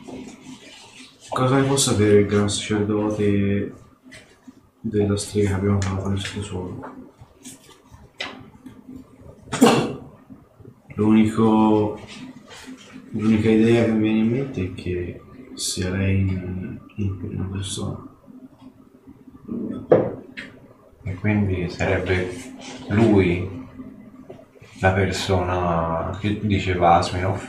cosa 1.30 1.56
ne 1.56 1.66
può 1.66 1.76
sapere 1.76 2.20
il 2.20 2.26
gran 2.26 2.50
sacerdote 2.50 3.72
della 4.86 5.16
strega 5.16 5.48
che 5.48 5.54
abbiamo 5.54 5.78
trovato 5.78 6.08
nel 6.10 6.18
sottosuolo? 6.18 6.92
L'unico, 10.96 11.98
l'unica 13.10 13.48
idea 13.48 13.84
che 13.86 13.92
mi 13.92 14.02
viene 14.02 14.18
in 14.18 14.30
mente 14.30 14.64
è 14.64 14.74
che 14.74 15.20
sia 15.54 15.90
lei 15.90 16.20
in, 16.20 16.78
in 16.96 17.18
prima 17.18 17.44
persona. 17.50 18.06
E 21.02 21.14
quindi 21.14 21.68
sarebbe 21.70 22.30
lui 22.88 23.66
la 24.80 24.92
persona 24.92 26.16
che 26.20 26.40
diceva 26.46 26.96
Asminov. 26.96 27.42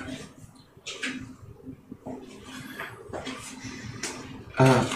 Ah. 4.55 4.94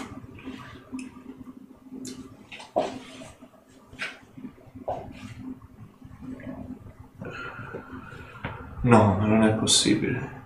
No, 8.89 9.17
non 9.21 9.43
è 9.43 9.53
possibile. 9.53 10.37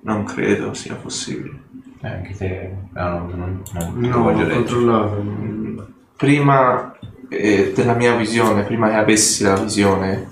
Non 0.00 0.24
credo 0.24 0.72
sia 0.72 0.94
possibile. 0.94 1.66
Eh, 2.00 2.08
anche 2.08 2.34
te 2.34 2.74
ah, 2.94 3.08
no, 3.10 3.18
non, 3.34 3.62
non, 3.72 3.92
non 3.94 4.08
No, 4.10 4.22
voglio 4.22 4.46
non- 4.46 5.86
Prima 6.16 6.96
eh, 7.28 7.72
della 7.74 7.94
mia 7.94 8.14
visione, 8.16 8.62
prima 8.62 8.88
che 8.88 8.94
avessi 8.94 9.42
la 9.42 9.56
visione, 9.56 10.28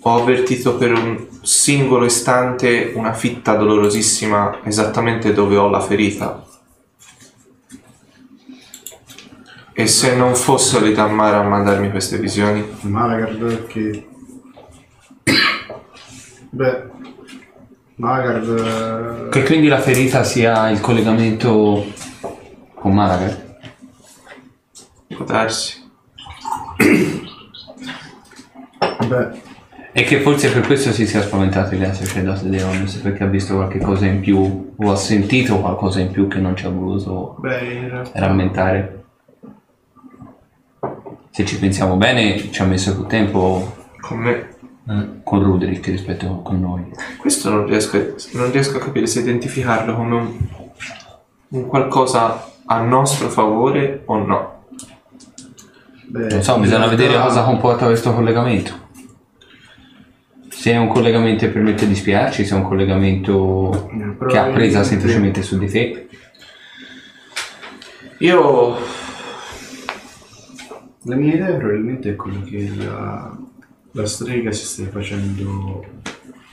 ho 0.00 0.16
avvertito 0.16 0.76
per 0.76 0.92
un 0.92 1.26
singolo 1.42 2.04
istante 2.04 2.92
una 2.94 3.12
fitta 3.12 3.54
dolorosissima 3.54 4.60
esattamente 4.64 5.32
dove 5.32 5.56
ho 5.56 5.68
la 5.68 5.80
ferita. 5.80 6.44
E 9.72 9.86
se 9.86 10.16
non 10.16 10.34
fosse 10.34 10.80
l'Itammara 10.80 11.38
a 11.40 11.48
mandarmi 11.48 11.90
queste 11.90 12.18
visioni, 12.18 12.64
Malagard 12.80 13.66
che... 13.66 14.07
Beh, 16.50 16.82
Malagard... 17.96 19.28
Che 19.30 19.42
quindi 19.42 19.68
la 19.68 19.80
ferita 19.80 20.22
sia 20.24 20.70
il 20.70 20.80
collegamento 20.80 21.84
con 22.74 22.94
Malaga. 22.94 23.36
può 25.08 25.24
darsi. 25.24 25.86
Beh, 29.08 29.46
E 29.92 30.04
che 30.04 30.20
forse 30.20 30.52
per 30.52 30.64
questo 30.64 30.92
si 30.92 31.06
sia 31.06 31.22
spaventato 31.22 31.74
il 31.74 31.84
sacerdote 31.92 32.48
di 32.48 32.60
Onus 32.60 32.96
perché 32.96 33.24
ha 33.24 33.26
visto 33.26 33.56
qualche 33.56 33.80
cosa 33.80 34.06
in 34.06 34.20
più 34.20 34.74
o 34.76 34.92
ha 34.92 34.96
sentito 34.96 35.58
qualcosa 35.58 36.00
in 36.00 36.12
più 36.12 36.28
che 36.28 36.38
non 36.38 36.54
ci 36.56 36.66
ha 36.66 36.68
voluto 36.68 37.36
beh, 37.40 38.10
rammentare. 38.12 39.04
Se 41.30 41.44
ci 41.44 41.58
pensiamo 41.58 41.96
bene, 41.96 42.50
ci 42.50 42.62
ha 42.62 42.64
messo 42.64 42.94
più 42.94 43.06
tempo 43.06 43.74
Con 44.00 44.18
me. 44.18 44.56
Con 45.22 45.42
Ruderick 45.42 45.86
rispetto 45.88 46.40
con 46.42 46.60
noi. 46.60 46.84
Questo 47.18 47.50
non 47.50 47.66
riesco, 47.66 47.96
a- 47.96 48.06
non 48.38 48.50
riesco 48.50 48.76
a 48.78 48.80
capire 48.80 49.06
se 49.06 49.20
identificarlo 49.20 49.94
come 49.94 50.14
un, 50.14 50.36
un 51.48 51.66
qualcosa 51.66 52.50
a 52.64 52.80
nostro 52.82 53.28
favore 53.28 54.02
o 54.06 54.16
no. 54.24 54.64
Beh, 56.06 56.28
Non 56.28 56.42
so, 56.42 56.58
bisogna 56.58 56.86
realtà- 56.86 56.96
vedere 56.96 57.20
cosa 57.22 57.42
comporta 57.44 57.84
questo 57.86 58.14
collegamento. 58.14 58.86
Se 60.48 60.72
è 60.72 60.76
un 60.76 60.88
collegamento 60.88 61.44
che 61.46 61.52
permette 61.52 61.86
di 61.86 61.94
spiarci, 61.94 62.44
se 62.44 62.54
è 62.54 62.58
un 62.58 62.64
collegamento 62.64 63.90
che 64.26 64.38
ha 64.38 64.46
presa 64.46 64.82
semplicemente 64.82 65.42
su 65.42 65.56
di 65.58 65.68
te. 65.68 66.08
Io 68.20 68.76
La 71.02 71.14
mia 71.14 71.34
idea 71.34 71.54
probabilmente 71.54 72.10
è 72.10 72.16
quella 72.16 72.40
che 72.42 72.70
la, 72.76 73.38
la 73.98 74.06
strega 74.06 74.52
si 74.52 74.64
stia 74.64 74.88
facendo 74.88 75.84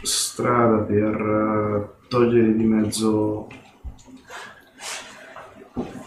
strada 0.02 0.78
per 0.78 1.14
eh, 1.14 2.08
togliere 2.08 2.56
di 2.56 2.64
mezzo 2.64 3.48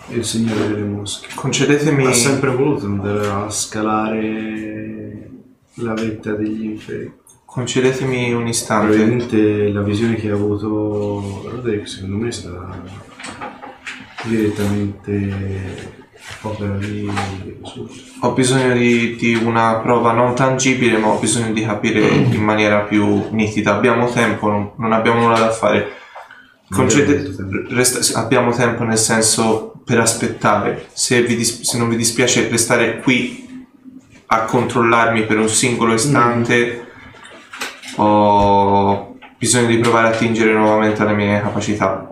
il 0.09 0.25
signore 0.25 0.69
delle 0.69 0.85
mosche. 0.85 1.29
concedetemi 1.35 2.07
Ha 2.07 2.13
sempre 2.13 2.51
voluto 2.51 2.87
andare 2.87 3.27
a 3.29 3.51
scalare 3.51 5.31
la 5.75 5.95
vetta 5.95 6.33
degli 6.33 6.65
inferi. 6.65 7.13
concedetemi 7.45 8.33
un 8.33 8.49
istante. 8.49 8.97
Probabilmente 8.97 9.69
la 9.69 9.83
visione 9.83 10.17
che 10.17 10.31
ha 10.31 10.35
avuto 10.35 11.49
Roderick 11.51 11.89
secondo 11.89 12.17
me 12.17 12.33
sarà 12.33 12.83
direttamente 14.25 16.07
opera 16.43 16.75
di 16.77 17.11
su. 17.65 17.89
Ho 18.21 18.33
bisogno 18.33 18.75
di, 18.75 19.17
di 19.17 19.35
una 19.35 19.77
prova 19.77 20.13
non 20.13 20.35
tangibile, 20.35 20.99
ma 20.99 21.09
ho 21.09 21.19
bisogno 21.19 21.53
di 21.53 21.65
capire 21.65 22.01
in 22.07 22.43
maniera 22.43 22.81
più 22.81 23.29
nitida. 23.31 23.75
Abbiamo 23.75 24.11
tempo, 24.11 24.49
non, 24.49 24.71
non 24.77 24.93
abbiamo 24.93 25.21
nulla 25.21 25.39
da 25.39 25.51
fare. 25.51 25.93
Concede- 26.71 27.17
abbiamo 27.17 27.37
tempo. 27.37 27.75
resta- 27.75 28.19
abbiamo 28.21 28.51
tempo 28.53 28.85
nel 28.85 28.99
senso 28.99 29.73
per 29.85 30.01
aspettare. 30.01 30.89
Se, 30.93 31.23
vi 31.23 31.43
se 31.45 31.79
non 31.79 31.89
vi 31.89 31.97
dispiace 31.97 32.49
restare 32.49 32.99
qui 32.99 33.67
a 34.27 34.43
controllarmi 34.43 35.25
per 35.25 35.39
un 35.39 35.49
singolo 35.49 35.95
istante, 35.95 36.87
ho 37.97 39.17
bisogno 39.39 39.67
di 39.69 39.79
provare 39.79 40.09
a 40.09 40.11
attingere 40.11 40.53
nuovamente 40.53 41.01
alle 41.01 41.15
mie 41.15 41.41
capacità. 41.41 42.07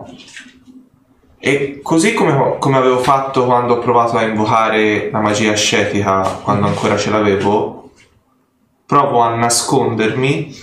E 1.39 1.79
così 1.83 2.13
come, 2.13 2.57
come 2.59 2.77
avevo 2.77 2.97
fatto 2.99 3.45
quando 3.45 3.75
ho 3.75 3.79
provato 3.79 4.17
a 4.17 4.23
invocare 4.23 5.09
la 5.11 5.19
magia 5.19 5.51
ascetica, 5.51 6.21
quando 6.43 6.65
ancora 6.67 6.97
ce 6.97 7.09
l'avevo, 7.11 7.91
provo 8.85 9.21
a 9.21 9.35
nascondermi 9.35 10.55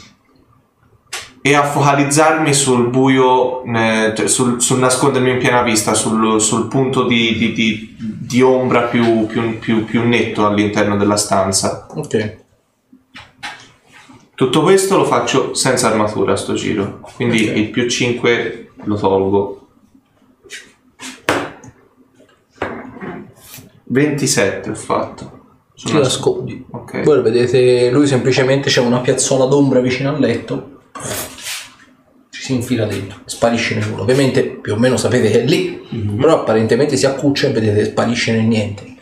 e 1.46 1.54
a 1.54 1.62
focalizzarmi 1.62 2.52
sul 2.54 2.88
buio, 2.88 3.62
sul, 4.24 4.60
sul 4.62 4.78
nascondermi 4.78 5.30
in 5.30 5.38
piena 5.38 5.62
vista, 5.62 5.92
sul, 5.94 6.40
sul 6.40 6.66
punto 6.68 7.04
di, 7.06 7.36
di- 7.36 7.52
di- 7.52 7.96
di 7.98 8.42
ombra 8.42 8.82
più, 8.82 9.26
più- 9.26 9.58
più- 9.58 9.84
più 9.84 10.06
netto 10.08 10.46
all'interno 10.46 10.96
della 10.96 11.16
stanza. 11.16 11.86
Ok. 11.94 12.42
Tutto 14.34 14.62
questo 14.62 14.96
lo 14.96 15.04
faccio 15.04 15.54
senza 15.54 15.86
armatura 15.88 16.34
sto 16.34 16.54
giro, 16.54 17.00
quindi 17.14 17.44
il 17.56 17.68
più 17.70 17.88
5 17.88 18.70
lo 18.84 18.96
tolgo. 18.96 19.63
27 23.84 24.70
ho 24.70 24.74
fatto. 24.74 25.42
Ti 25.74 25.92
nascondi. 25.92 26.64
Ok. 26.70 27.02
Voi 27.02 27.16
lo 27.16 27.22
vedete, 27.22 27.90
lui 27.90 28.06
semplicemente 28.06 28.70
c'è 28.70 28.80
una 28.80 29.00
piazzola 29.00 29.44
d'ombra 29.46 29.80
vicino 29.80 30.10
al 30.10 30.20
letto. 30.20 30.80
Ci 32.30 32.40
si 32.40 32.54
infila 32.54 32.86
dentro, 32.86 33.20
sparisce 33.24 33.74
nel 33.74 33.88
nulla. 33.88 34.02
Ovviamente 34.02 34.44
più 34.44 34.74
o 34.74 34.76
meno 34.76 34.96
sapete 34.96 35.30
che 35.30 35.42
è 35.42 35.44
lì, 35.44 35.82
però 36.16 36.40
apparentemente 36.40 36.96
si 36.96 37.06
accuccia 37.06 37.48
e 37.48 37.52
vedete 37.52 37.84
sparisce 37.86 38.32
nel 38.32 38.44
niente. 38.44 38.92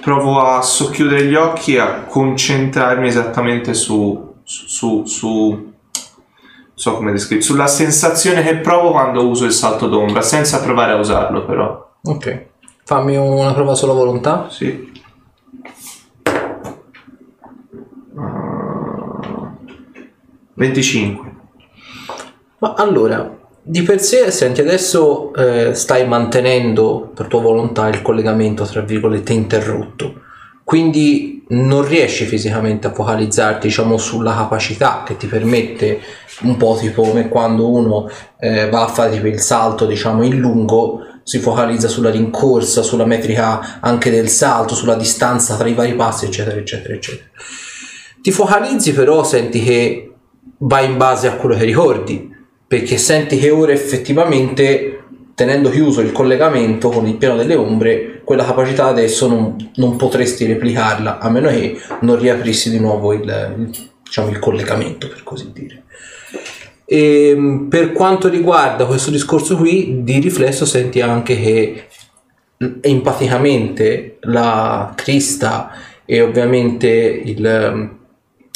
Provo 0.00 0.40
a 0.40 0.62
socchiudere 0.62 1.24
gli 1.24 1.34
occhi 1.34 1.74
e 1.74 1.80
a 1.80 2.04
concentrarmi 2.04 3.08
esattamente 3.08 3.74
su, 3.74 4.34
su, 4.44 5.04
su, 5.04 5.72
so 6.76 6.94
come 6.94 7.10
descrivere, 7.10 7.46
sulla 7.46 7.66
sensazione 7.66 8.42
che 8.42 8.58
provo 8.58 8.90
quando 8.90 9.26
uso 9.26 9.46
il 9.46 9.52
salto 9.52 9.88
d'ombra, 9.88 10.20
senza 10.20 10.60
provare 10.60 10.92
a 10.92 10.96
usarlo 10.96 11.46
però. 11.46 11.94
Ok. 12.02 12.44
Fammi 12.84 13.16
una 13.16 13.54
prova 13.54 13.74
sulla 13.74 13.94
volontà. 13.94 14.48
Sì. 14.50 14.92
Ah, 18.14 19.54
25. 20.52 21.34
Ma 22.58 22.74
allora, 22.74 23.34
di 23.62 23.82
per 23.82 24.00
sé, 24.00 24.30
senti, 24.30 24.60
adesso 24.60 25.32
eh, 25.32 25.74
stai 25.74 26.06
mantenendo 26.06 27.10
per 27.14 27.26
tua 27.26 27.40
volontà 27.40 27.88
il 27.88 28.02
collegamento, 28.02 28.64
tra 28.66 28.82
virgolette, 28.82 29.32
interrotto. 29.32 30.20
Quindi 30.62 31.35
non 31.48 31.86
riesci 31.86 32.24
fisicamente 32.24 32.88
a 32.88 32.92
focalizzarti, 32.92 33.68
diciamo, 33.68 33.98
sulla 33.98 34.34
capacità 34.34 35.02
che 35.06 35.16
ti 35.16 35.26
permette, 35.26 36.00
un 36.42 36.56
po' 36.56 36.76
tipo 36.78 37.02
come 37.02 37.28
quando 37.28 37.70
uno 37.70 38.10
eh, 38.38 38.68
va 38.68 38.84
a 38.84 38.88
fare 38.88 39.12
tipo 39.12 39.26
il 39.26 39.40
salto, 39.40 39.86
diciamo, 39.86 40.22
in 40.24 40.38
lungo, 40.38 41.00
si 41.22 41.38
focalizza 41.38 41.88
sulla 41.88 42.10
rincorsa, 42.10 42.82
sulla 42.82 43.04
metrica 43.04 43.80
anche 43.80 44.10
del 44.10 44.28
salto, 44.28 44.74
sulla 44.74 44.94
distanza 44.94 45.56
tra 45.56 45.68
i 45.68 45.74
vari 45.74 45.94
passi, 45.94 46.24
eccetera, 46.26 46.56
eccetera, 46.56 46.94
eccetera. 46.94 47.28
Ti 48.22 48.30
focalizzi, 48.30 48.92
però 48.92 49.22
senti 49.24 49.62
che 49.62 50.12
va 50.58 50.80
in 50.80 50.96
base 50.96 51.28
a 51.28 51.34
quello 51.34 51.56
che 51.56 51.64
ricordi, 51.64 52.34
perché 52.66 52.98
senti 52.98 53.38
che 53.38 53.50
ora 53.50 53.72
effettivamente, 53.72 54.95
tenendo 55.36 55.68
chiuso 55.68 56.00
il 56.00 56.12
collegamento 56.12 56.88
con 56.88 57.06
il 57.06 57.16
piano 57.16 57.36
delle 57.36 57.54
ombre, 57.54 58.22
quella 58.24 58.42
capacità 58.42 58.86
adesso 58.86 59.28
non, 59.28 59.70
non 59.74 59.96
potresti 59.96 60.46
replicarla, 60.46 61.18
a 61.18 61.28
meno 61.28 61.50
che 61.50 61.78
non 62.00 62.18
riaprissi 62.18 62.70
di 62.70 62.80
nuovo 62.80 63.12
il, 63.12 63.74
diciamo, 64.02 64.30
il 64.30 64.38
collegamento, 64.38 65.08
per 65.08 65.22
così 65.22 65.50
dire. 65.52 65.82
E, 66.86 67.66
per 67.68 67.92
quanto 67.92 68.28
riguarda 68.28 68.86
questo 68.86 69.10
discorso 69.10 69.58
qui, 69.58 70.02
di 70.02 70.20
riflesso 70.20 70.64
senti 70.64 71.02
anche 71.02 71.38
che 71.38 71.84
empaticamente 72.80 74.16
la 74.22 74.94
Crista 74.96 75.70
e 76.06 76.22
ovviamente 76.22 76.88
il, 76.88 77.44
ehm, 77.44 77.96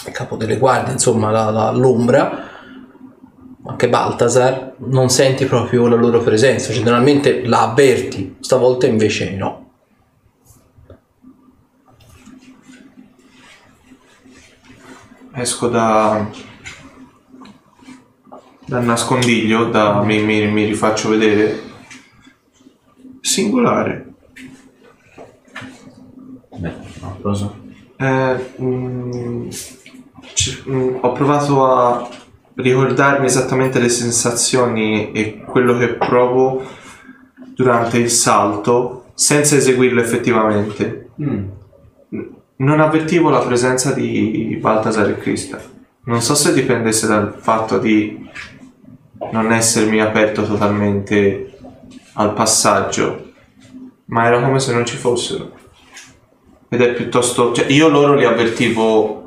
il 0.06 0.12
capo 0.12 0.36
delle 0.36 0.56
guardie, 0.56 0.94
insomma 0.94 1.30
la- 1.30 1.50
la- 1.50 1.72
l'ombra, 1.72 2.48
anche 3.66 3.88
Baltasar, 3.88 4.74
non 4.78 5.08
senti 5.10 5.44
proprio 5.44 5.86
la 5.86 5.96
loro 5.96 6.20
presenza, 6.20 6.72
generalmente 6.72 7.44
la 7.46 7.62
avverti, 7.62 8.36
stavolta 8.40 8.86
invece 8.86 9.36
no. 9.36 9.68
Esco 15.32 15.68
da 15.68 16.28
dal 18.66 18.84
nascondiglio, 18.84 19.64
da, 19.70 20.00
mi, 20.02 20.22
mi- 20.22 20.46
mi 20.46 20.64
rifaccio 20.64 21.08
vedere. 21.08 21.68
Singolare. 23.20 24.06
Cosa? 27.22 27.52
Eh, 27.96 28.52
mm, 28.60 29.48
ci- 30.34 30.62
mm, 30.68 30.96
ho 31.00 31.12
provato 31.12 31.66
a 31.66 32.08
ricordarmi 32.54 33.26
esattamente 33.26 33.78
le 33.78 33.88
sensazioni 33.88 35.12
e 35.12 35.42
quello 35.44 35.76
che 35.78 35.88
provo 35.94 36.62
durante 37.54 37.98
il 37.98 38.10
salto 38.10 39.06
senza 39.14 39.56
eseguirlo 39.56 40.00
effettivamente. 40.00 41.10
Non 42.56 42.80
avvertivo 42.80 43.30
la 43.30 43.40
presenza 43.40 43.92
di 43.92 44.58
Baltasar 44.60 45.08
e 45.10 45.18
Krista. 45.18 45.60
Non 46.04 46.22
so 46.22 46.34
se 46.34 46.52
dipendesse 46.52 47.06
dal 47.06 47.34
fatto 47.38 47.78
di 47.78 48.28
non 49.32 49.52
essermi 49.52 50.00
aperto 50.00 50.46
totalmente 50.46 51.58
al 52.14 52.32
passaggio, 52.32 53.32
ma 54.06 54.26
era 54.26 54.40
come 54.42 54.58
se 54.58 54.72
non 54.72 54.86
ci 54.86 54.96
fossero. 54.96 55.52
Ed 56.68 56.80
è 56.80 56.92
piuttosto. 56.92 57.52
Cioè, 57.52 57.66
io 57.70 57.88
loro 57.88 58.14
li 58.14 58.24
avvertivo 58.24 59.19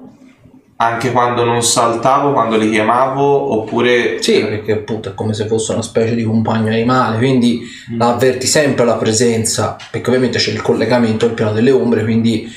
anche 0.85 1.11
quando 1.11 1.43
non 1.43 1.63
saltavo, 1.63 2.31
quando 2.33 2.57
li 2.57 2.69
chiamavo, 2.69 3.53
oppure. 3.59 4.21
Sì, 4.21 4.41
perché 4.41 4.71
appunto 4.73 5.09
è 5.09 5.13
come 5.13 5.33
se 5.33 5.47
fosse 5.47 5.71
una 5.73 5.81
specie 5.81 6.15
di 6.15 6.23
compagno 6.23 6.67
animale, 6.69 7.17
quindi 7.17 7.61
la 7.97 8.09
avverti 8.13 8.47
sempre 8.47 8.85
la 8.85 8.95
presenza, 8.95 9.75
perché 9.91 10.09
ovviamente 10.09 10.37
c'è 10.37 10.51
il 10.51 10.61
collegamento 10.61 11.25
al 11.25 11.31
piano 11.33 11.51
delle 11.53 11.71
ombre, 11.71 12.03
quindi 12.03 12.51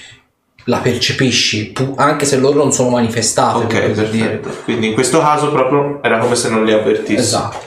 la 0.68 0.78
percepisci, 0.78 1.70
pu- 1.70 1.94
anche 1.96 2.24
se 2.26 2.38
loro 2.38 2.58
non 2.58 2.72
sono 2.72 2.90
manifestate, 2.90 3.64
Ok, 3.64 3.90
per 3.92 4.08
dire. 4.10 4.28
perfetto. 4.38 4.62
Quindi 4.64 4.88
in 4.88 4.94
questo 4.94 5.20
caso 5.20 5.50
proprio 5.52 6.02
era 6.02 6.18
come 6.18 6.34
se 6.34 6.48
non 6.50 6.64
li 6.64 6.72
avvertissi. 6.72 7.14
Esatto. 7.20 7.64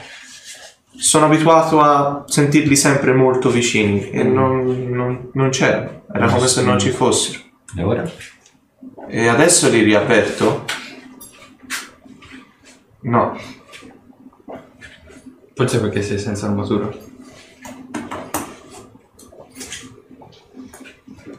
Sono 0.97 1.25
abituato 1.27 1.79
a 1.79 2.23
sentirli 2.27 2.75
sempre 2.75 3.13
molto 3.13 3.49
vicini 3.49 4.09
e 4.09 4.23
non, 4.23 4.89
non- 4.89 5.29
non 5.33 5.49
c'erano. 5.49 6.01
Era 6.13 6.27
come 6.27 6.47
se 6.47 6.61
non 6.61 6.77
ci 6.77 6.89
fossero. 6.89 7.39
E 7.77 7.83
ora? 7.83 8.03
E 9.11 9.27
adesso 9.27 9.69
li 9.69 9.81
riaperto? 9.81 10.65
No. 13.01 13.35
Forse 15.55 15.79
perché 15.81 16.03
sei 16.03 16.19
senza 16.19 16.45
armatura. 16.45 16.87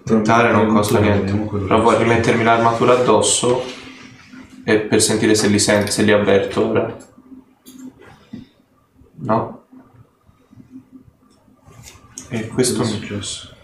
Tentare 0.02 0.50
non 0.50 0.66
costa 0.74 0.98
niente. 0.98 1.32
Però 1.32 1.80
vuoi 1.80 1.96
rimettermi 1.98 2.42
l'armatura 2.42 2.94
addosso 2.94 3.62
e 4.64 4.80
per 4.80 5.00
sentire 5.00 5.36
se 5.36 5.46
li 5.46 5.60
sento, 5.60 5.92
se 5.92 6.02
li 6.02 6.10
avverto 6.10 6.66
ora. 6.66 6.96
No? 9.18 9.64
E 12.30 12.48
questo 12.48 12.82
è 12.82 12.84
mi... 12.84 12.90
successo? 12.90 13.58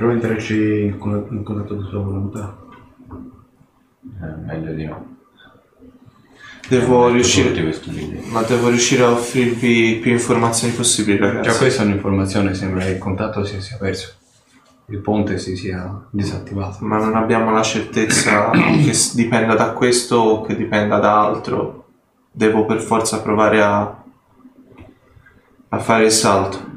Prova 0.00 0.12
a 0.14 0.16
entrarci 0.16 0.80
in 0.84 0.96
con- 0.96 1.26
in 1.30 1.42
contatto 1.42 1.74
con 1.74 1.82
la 1.84 1.90
sua 1.90 1.98
volontà. 2.00 2.56
Eh, 4.22 4.46
meglio 4.46 4.72
di 4.72 4.86
no. 4.86 5.16
Devo 6.70 7.02
Tutti 7.02 7.12
riuscire... 7.12 7.62
questi. 7.62 8.22
Ma 8.30 8.40
devo 8.40 8.70
riuscire 8.70 9.02
a 9.02 9.10
offrirvi 9.10 9.98
più 10.00 10.10
informazioni 10.12 10.72
possibili, 10.72 11.18
ragazzi. 11.18 11.50
Già 11.50 11.56
questa 11.58 11.82
è 11.82 11.84
un'informazione, 11.84 12.54
sembra 12.54 12.82
che 12.82 12.92
il 12.92 12.98
contatto 12.98 13.44
si 13.44 13.60
sia 13.60 13.76
perso. 13.76 14.14
Il 14.86 15.00
ponte 15.00 15.36
si 15.36 15.54
sia 15.54 16.06
disattivato. 16.08 16.78
Ma 16.80 16.96
non 16.96 17.14
abbiamo 17.14 17.50
la 17.52 17.62
certezza 17.62 18.48
che 18.82 18.94
s- 18.94 19.14
dipenda 19.14 19.54
da 19.54 19.72
questo 19.72 20.16
o 20.16 20.40
che 20.46 20.56
dipenda 20.56 20.98
da 20.98 21.20
altro. 21.26 21.88
Devo 22.30 22.64
per 22.64 22.80
forza 22.80 23.20
provare 23.20 23.60
a, 23.60 24.02
a 25.68 25.78
fare 25.78 26.04
il 26.06 26.10
salto. 26.10 26.68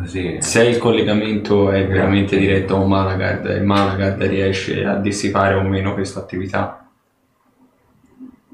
Così 0.00 0.38
Se 0.40 0.64
il 0.64 0.78
collegamento 0.78 1.70
è 1.70 1.86
veramente 1.86 2.38
diretto 2.38 2.74
a 2.74 2.78
un 2.78 2.88
Managard 2.88 3.44
e 3.46 3.56
il 3.56 3.64
Managard 3.64 4.22
riesce 4.22 4.82
a 4.84 4.96
dissipare 4.96 5.54
o 5.54 5.62
meno 5.62 5.92
questa 5.92 6.20
attività, 6.20 6.88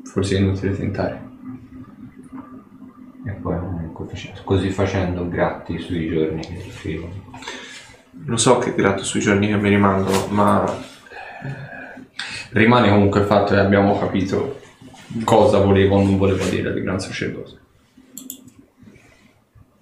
forse 0.03 0.37
è 0.37 0.41
inutile 0.41 0.77
tentare. 0.77 1.25
e 3.25 3.31
poi 3.31 3.55
eh, 3.55 4.33
così 4.45 4.71
facendo 4.71 5.29
gratti 5.29 5.79
sui 5.79 6.09
giorni 6.09 6.41
che 6.41 6.71
scrivo. 6.71 7.09
Lo 8.25 8.37
so 8.37 8.59
che 8.59 8.75
gratto 8.75 9.05
sui 9.05 9.21
giorni 9.21 9.47
che 9.47 9.57
mi 9.57 9.69
rimangono, 9.69 10.27
ma 10.31 10.65
Rimane 12.51 12.89
comunque 12.89 13.21
il 13.21 13.27
fatto 13.27 13.55
che 13.55 13.61
abbiamo 13.61 13.99
capito 13.99 14.61
cosa 15.25 15.59
voleva 15.59 15.97
o 15.97 16.03
non 16.03 16.17
voleva 16.17 16.45
dire 16.47 16.71
il 16.71 16.83
gran 16.83 16.99
sacerdote. 16.99 17.66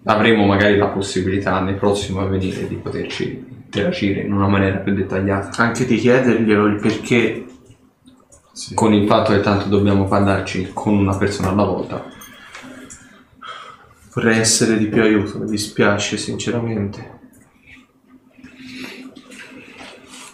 Avremo 0.06 0.44
magari 0.44 0.76
la 0.76 0.88
possibilità 0.88 1.60
nel 1.60 1.76
prossimo 1.76 2.20
avvenire 2.20 2.68
di 2.68 2.74
poterci 2.74 3.52
interagire 3.64 4.20
in 4.20 4.32
una 4.32 4.48
maniera 4.48 4.76
più 4.78 4.92
dettagliata. 4.92 5.62
anche 5.62 5.86
di 5.86 5.96
chiederglielo 5.96 6.66
il 6.66 6.80
perché 6.80 7.46
Con 8.74 8.92
il 8.92 9.08
fatto 9.08 9.32
che 9.32 9.40
tanto 9.40 9.66
dobbiamo 9.66 10.04
parlarci 10.06 10.70
con 10.72 10.94
una 10.94 11.16
persona 11.16 11.48
alla 11.48 11.64
volta. 11.64 12.04
vorrei 14.12 14.38
essere 14.38 14.78
di 14.78 14.86
più 14.86 15.02
aiuto, 15.02 15.38
mi 15.38 15.50
dispiace 15.50 16.16
sinceramente. 16.16 17.18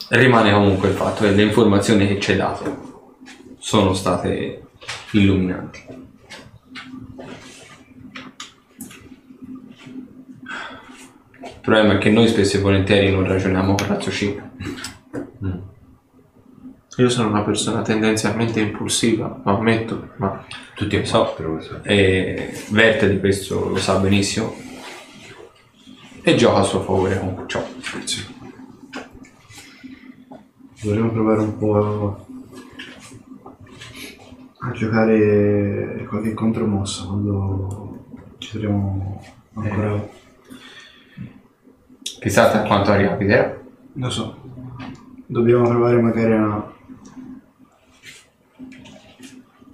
Rimane 0.09 0.53
comunque 0.53 0.89
il 0.89 0.95
fatto 0.95 1.23
che 1.23 1.31
le 1.31 1.43
informazioni 1.43 2.07
che 2.09 2.21
ci 2.21 2.33
hai 2.33 2.37
dato 2.37 3.15
sono 3.59 3.95
state 3.95 4.67
illuminanti. 5.13 6.10
Problema 11.71 11.95
è 11.95 11.99
che 11.99 12.11
noi 12.11 12.27
spesso 12.27 12.57
e 12.57 12.61
volentieri 12.61 13.13
non 13.13 13.25
ragioniamo 13.25 13.77
con 13.77 13.87
raziocinio. 13.87 14.51
Io 16.97 17.09
sono 17.09 17.29
una 17.29 17.43
persona 17.43 17.83
tendenzialmente 17.83 18.59
impulsiva, 18.59 19.41
lo 19.45 19.57
ammetto, 19.57 20.11
ma 20.17 20.45
Tutti 20.75 20.97
e 20.97 21.05
So. 21.05 21.33
E 21.85 22.65
Verte 22.71 23.09
di 23.09 23.21
questo 23.21 23.69
lo 23.69 23.77
sa 23.77 23.99
benissimo 23.99 24.53
e 26.23 26.35
gioca 26.35 26.59
a 26.59 26.63
suo 26.65 26.81
favore 26.81 27.21
con 27.21 27.45
ciò. 27.47 27.65
Dovremmo 30.83 31.13
provare 31.13 31.41
un 31.41 31.57
po' 31.57 32.27
a 34.59 34.73
giocare 34.73 36.05
qualche 36.09 36.35
contromossa 36.35 37.05
quando 37.05 38.07
ci 38.39 38.51
troviamo 38.51 39.23
ancora. 39.55 40.19
Chissà 42.21 42.53
a 42.53 42.67
quanto 42.67 42.95
ricapiterà. 42.95 43.59
Lo 43.95 44.11
so. 44.11 44.37
Dobbiamo 45.27 45.67
provare 45.67 46.01
magari 46.03 46.35
a 46.35 46.71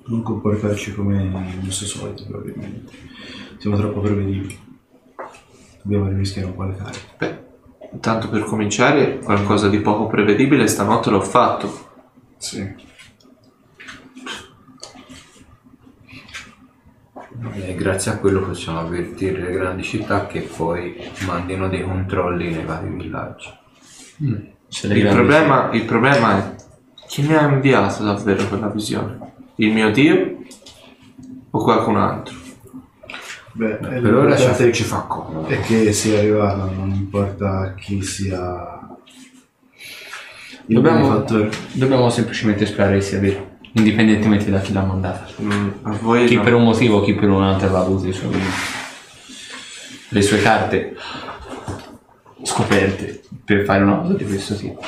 non 0.07 0.23
comportarci 0.23 0.95
come 0.95 1.23
il 1.25 1.65
nostro 1.65 1.87
solito, 1.87 2.25
probabilmente. 2.25 2.93
Siamo 3.59 3.77
troppo 3.77 4.01
prevedibili. 4.01 4.57
Dobbiamo 5.83 6.09
rischiare 6.09 6.47
un 6.47 6.55
po' 6.55 6.65
le 6.65 6.77
carte. 6.77 6.99
beh, 7.19 7.99
tanto 7.99 8.29
per 8.29 8.45
cominciare 8.45 9.19
qualcosa 9.19 9.69
di 9.69 9.81
poco 9.81 10.07
prevedibile 10.07 10.69
stanotte 10.69 11.11
l'ho 11.11 11.23
fatto. 11.23 11.89
Sì. 12.37 12.86
E 17.55 17.75
grazie 17.75 18.13
a 18.13 18.19
quello 18.19 18.41
possiamo 18.41 18.81
avvertire 18.81 19.41
le 19.41 19.53
grandi 19.53 19.83
città 19.83 20.27
che 20.27 20.41
poi 20.41 20.97
mandino 21.27 21.69
dei 21.69 21.83
controlli 21.83 22.51
nei 22.51 22.65
vari 22.65 22.89
villaggi. 22.89 23.51
Le 24.19 24.95
Il 24.95 25.09
problema, 25.09 25.71
il 25.73 25.85
problema 25.85 26.39
è 26.39 26.55
chi 27.07 27.23
mi 27.23 27.35
ha 27.35 27.49
inviato 27.49 28.03
davvero 28.05 28.47
quella 28.49 28.69
visione? 28.69 29.19
Il 29.57 29.73
mio 29.73 29.91
Dio 29.91 30.39
o 31.51 31.63
qualcun 31.63 31.97
altro? 31.97 32.35
Beh, 33.53 33.77
Per 33.77 34.15
ora 34.15 34.37
ci, 34.37 34.73
ci 34.73 34.83
fa 34.83 35.01
comodo. 35.03 35.47
è 35.49 35.61
che 35.61 35.93
sia 35.93 36.19
arrivato, 36.19 36.71
non 36.75 36.91
importa 36.91 37.73
chi 37.75 38.03
sia 38.03 38.77
il 40.67 40.75
Dobbiamo-. 40.75 41.25
Dobbiamo 41.73 42.11
semplicemente 42.11 42.67
sperare 42.67 42.97
che 42.97 43.03
sia 43.03 43.19
vero, 43.19 43.56
indipendentemente 43.77 44.51
da 44.51 44.61
chi 44.61 44.73
l'ha 44.73 44.83
mandata. 44.83 45.27
Mm, 45.41 45.69
a 45.83 45.91
voi 46.01 46.27
Chi 46.27 46.37
no. 46.37 46.43
per 46.43 46.55
un 46.55 46.65
motivo, 46.65 47.03
chi 47.03 47.15
per 47.15 47.29
un 47.29 47.43
altro 47.43 47.67
aveva 47.67 47.83
avuto 47.83 48.07
i 48.09 48.13
suoi- 48.13 48.33
le 50.09 50.23
sue 50.23 50.41
carte 50.41 50.97
scoperte 52.43 53.23
per 53.45 53.65
fare 53.65 53.83
una 53.83 53.97
cosa 53.97 54.15
di 54.15 54.25
questo 54.25 54.55
tipo. 54.57 54.81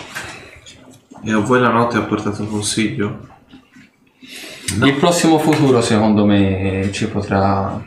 E 1.24 1.32
a 1.32 1.38
voi 1.38 1.60
la 1.60 1.70
notte 1.70 1.96
ha 1.98 2.02
portato 2.02 2.44
consiglio? 2.46 3.26
Il 4.82 4.94
prossimo 4.94 5.38
futuro, 5.38 5.80
secondo 5.80 6.24
me, 6.24 6.88
ci 6.92 7.08
potrà 7.08 7.82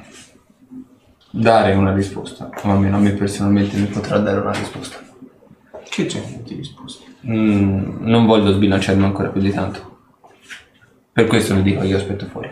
dare 1.29 1.73
una 1.73 1.93
risposta, 1.93 2.49
o 2.63 2.71
almeno 2.71 2.97
a 2.97 2.99
me 2.99 3.11
personalmente 3.11 3.77
mi 3.77 3.85
potrà 3.85 4.17
dare 4.17 4.39
una 4.39 4.51
risposta. 4.51 4.97
Che 5.89 6.05
genere 6.05 6.41
di 6.43 6.55
risposta? 6.55 7.05
Mm, 7.25 7.97
non 8.07 8.25
voglio 8.25 8.51
sbilanciarmi 8.51 9.03
ancora 9.03 9.29
più 9.29 9.41
di 9.41 9.51
tanto. 9.51 9.90
Per 11.13 11.27
questo 11.27 11.55
le 11.55 11.61
dico, 11.61 11.83
io 11.83 11.97
aspetto 11.97 12.25
fuori. 12.27 12.49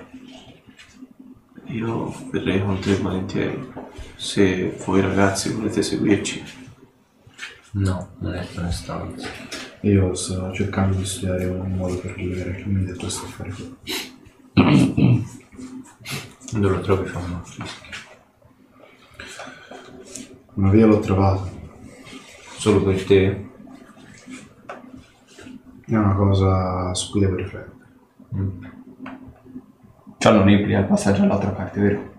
Io 1.67 2.13
verrei 2.29 2.61
con 2.61 2.77
te 2.79 2.95
volentieri. 2.95 3.71
Se 4.15 4.75
voi 4.85 4.99
ragazzi 4.99 5.53
volete 5.53 5.81
seguirci. 5.81 6.43
No, 7.71 8.09
non 8.17 8.33
è 8.33 8.45
onestamente. 8.57 9.27
Io 9.81 10.13
sto 10.13 10.51
cercando 10.51 10.97
di 10.97 11.05
studiare 11.05 11.45
un 11.45 11.71
modo 11.71 11.99
per 11.99 12.11
rilevare 12.15 12.55
che 12.55 12.65
mi 12.65 12.81
ha 12.81 12.85
detto 12.85 12.99
questo 12.99 13.25
affare 13.25 13.51
qui. 13.51 13.77
Quando 16.49 16.69
lo 16.69 16.81
trovi 16.81 17.07
fa 17.07 17.19
fischio. 17.43 17.87
Una 20.55 20.69
via 20.69 20.85
l'ho 20.85 20.99
trovata. 20.99 21.49
Solo 22.57 22.83
per 22.83 23.05
te? 23.05 23.49
È 25.85 25.95
una 25.95 26.15
cosa 26.15 26.93
su 26.93 27.11
cui 27.11 27.21
devo 27.21 27.35
riflettere. 27.35 27.78
C'hanno 30.17 30.43
Nipli 30.43 30.75
al 30.75 30.85
passaggio 30.85 31.23
all'altra 31.23 31.49
parte, 31.49 31.79
vero? 31.79 32.13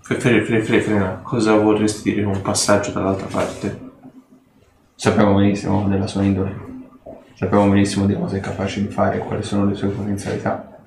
Fre, 0.00 0.20
fre, 0.20 0.42
fre, 0.42 0.62
fre, 0.62 0.80
frena. 0.80 1.20
Cosa 1.22 1.56
vorresti 1.56 2.10
dire 2.10 2.24
con 2.24 2.34
un 2.34 2.42
passaggio 2.42 2.92
dall'altra 2.92 3.26
parte? 3.26 3.92
Sappiamo 4.94 5.34
benissimo 5.34 5.88
della 5.88 6.06
sua 6.06 6.22
indole. 6.22 6.72
Sappiamo 7.34 7.68
benissimo 7.68 8.06
di 8.06 8.14
cosa 8.14 8.36
è 8.36 8.40
capace 8.40 8.80
di 8.80 8.88
fare 8.88 9.16
e 9.16 9.18
quali 9.18 9.42
sono 9.42 9.66
le 9.66 9.74
sue 9.74 9.88
potenzialità. 9.88 10.78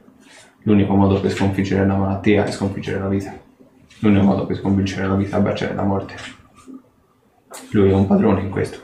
L'unico 0.64 0.96
modo 0.96 1.20
per 1.20 1.32
sconfiggere 1.32 1.86
la 1.86 1.96
malattia 1.96 2.46
è 2.46 2.52
sconfiggere 2.52 3.00
la 3.00 3.08
vita. 3.08 3.38
L'unico 4.00 4.24
modo 4.24 4.46
per 4.46 4.56
sconfiggere 4.56 5.08
la 5.08 5.16
vita 5.16 5.38
è 5.38 5.42
baciare 5.42 5.74
la 5.74 5.84
morte. 5.84 6.16
Lui 7.72 7.90
è 7.90 7.94
un 7.94 8.08
padrone 8.08 8.42
in 8.42 8.50
questo. 8.50 8.80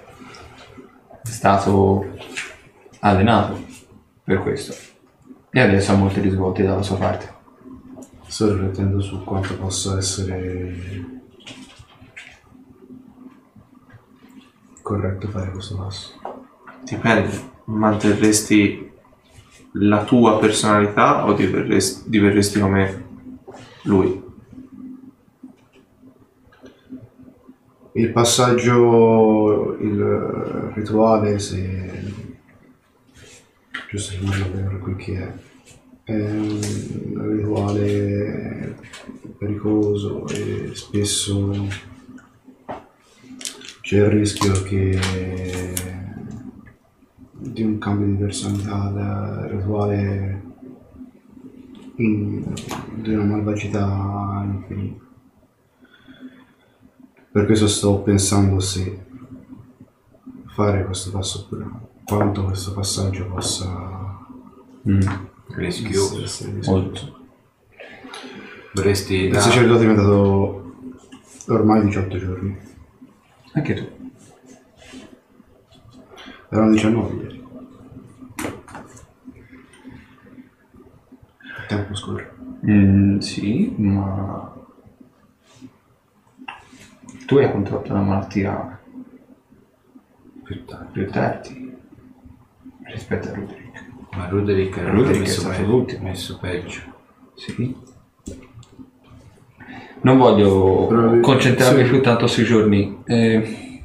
È 1.21 1.29
stato 1.29 2.05
allenato 2.99 3.62
per 4.23 4.41
questo. 4.41 4.73
E 5.49 5.59
adesso 5.59 5.91
ha 5.91 5.95
molti 5.95 6.19
risvolti 6.19 6.63
dalla 6.63 6.81
sua 6.81 6.97
parte. 6.97 7.31
Sto 8.27 8.51
riflettendo 8.51 8.99
su 9.01 9.23
quanto 9.23 9.55
possa 9.57 9.97
essere 9.97 11.21
corretto 14.81 15.27
fare 15.27 15.51
questo 15.51 15.75
passo. 15.75 16.19
Dipende. 16.83 17.51
Manterresti 17.65 18.91
la 19.73 20.03
tua 20.03 20.37
personalità 20.39 21.25
o 21.25 21.33
diverresti, 21.33 22.09
diverresti 22.09 22.59
come 22.59 23.05
lui? 23.83 24.23
il 27.93 28.11
passaggio, 28.11 29.77
il 29.79 30.71
rituale, 30.73 31.37
se 31.39 32.01
giusto 33.93 34.17
rimanere 34.17 34.49
per 34.49 34.79
quel 34.79 34.95
che 34.95 35.17
è, 35.19 35.33
è 36.05 36.31
un 36.31 37.29
rituale 37.37 38.75
pericoloso 39.37 40.27
e 40.29 40.71
spesso 40.73 41.67
c'è 43.81 43.97
il 43.97 44.09
rischio 44.09 44.63
che 44.63 44.99
di 47.33 47.61
un 47.61 47.77
cambio 47.77 48.07
di 48.07 48.15
personalità 48.15 48.89
da 48.89 49.45
rituale 49.45 50.41
in- 51.97 52.51
di 52.95 53.13
una 53.13 53.25
malvagità 53.25 54.41
infinita. 54.43 55.03
Per 57.31 57.45
questo 57.45 57.67
sto 57.67 57.99
pensando 57.99 58.59
se 58.59 59.05
fare 60.47 60.83
questo 60.83 61.11
passo 61.11 61.41
oppure 61.41 61.63
no. 61.63 61.82
Quanto 62.05 62.43
questo 62.45 62.73
passaggio 62.73 63.25
possa 63.27 64.19
Rischioso. 65.55 66.23
essere 66.23 66.53
rischioso. 66.53 66.71
Molto. 66.71 67.19
Dovresti 68.73 69.15
Il 69.15 69.31
da- 69.31 69.39
sacerdote 69.39 69.77
è 69.77 69.87
diventato 69.87 70.75
ormai 71.47 71.83
18 71.85 72.17
giorni. 72.17 72.57
Anche 73.53 73.73
tu. 73.73 74.09
Erano 76.49 76.71
19 76.71 77.15
ieri. 77.23 77.43
Il 81.57 81.65
tempo 81.67 81.95
scorre. 81.95 82.31
Mm, 82.65 83.17
sì, 83.19 83.73
ma 83.77 84.51
tu 87.25 87.37
hai 87.37 87.51
contratto 87.51 87.91
una 87.91 88.01
malattia 88.01 88.79
più 90.43 90.65
tardi. 90.65 90.91
più 90.91 91.09
tardi 91.09 91.72
rispetto 92.93 93.29
a 93.29 93.33
Ruderick. 93.33 93.85
Ma 94.15 94.27
Ruderick 94.27 94.77
era 94.77 94.91
Ruderick 94.91 95.17
è 95.17 95.19
messo, 95.21 95.41
stato 95.41 95.55
peggio, 95.57 95.69
l'ultimo. 95.69 96.03
messo 96.03 96.37
peggio. 96.39 96.81
Sì. 97.35 97.75
Non 100.01 100.17
voglio 100.17 101.19
concentrarmi 101.21 101.83
sì. 101.83 101.89
più 101.89 102.01
tanto 102.01 102.27
sui 102.27 102.43
giorni. 102.43 102.99
Eh, 103.05 103.81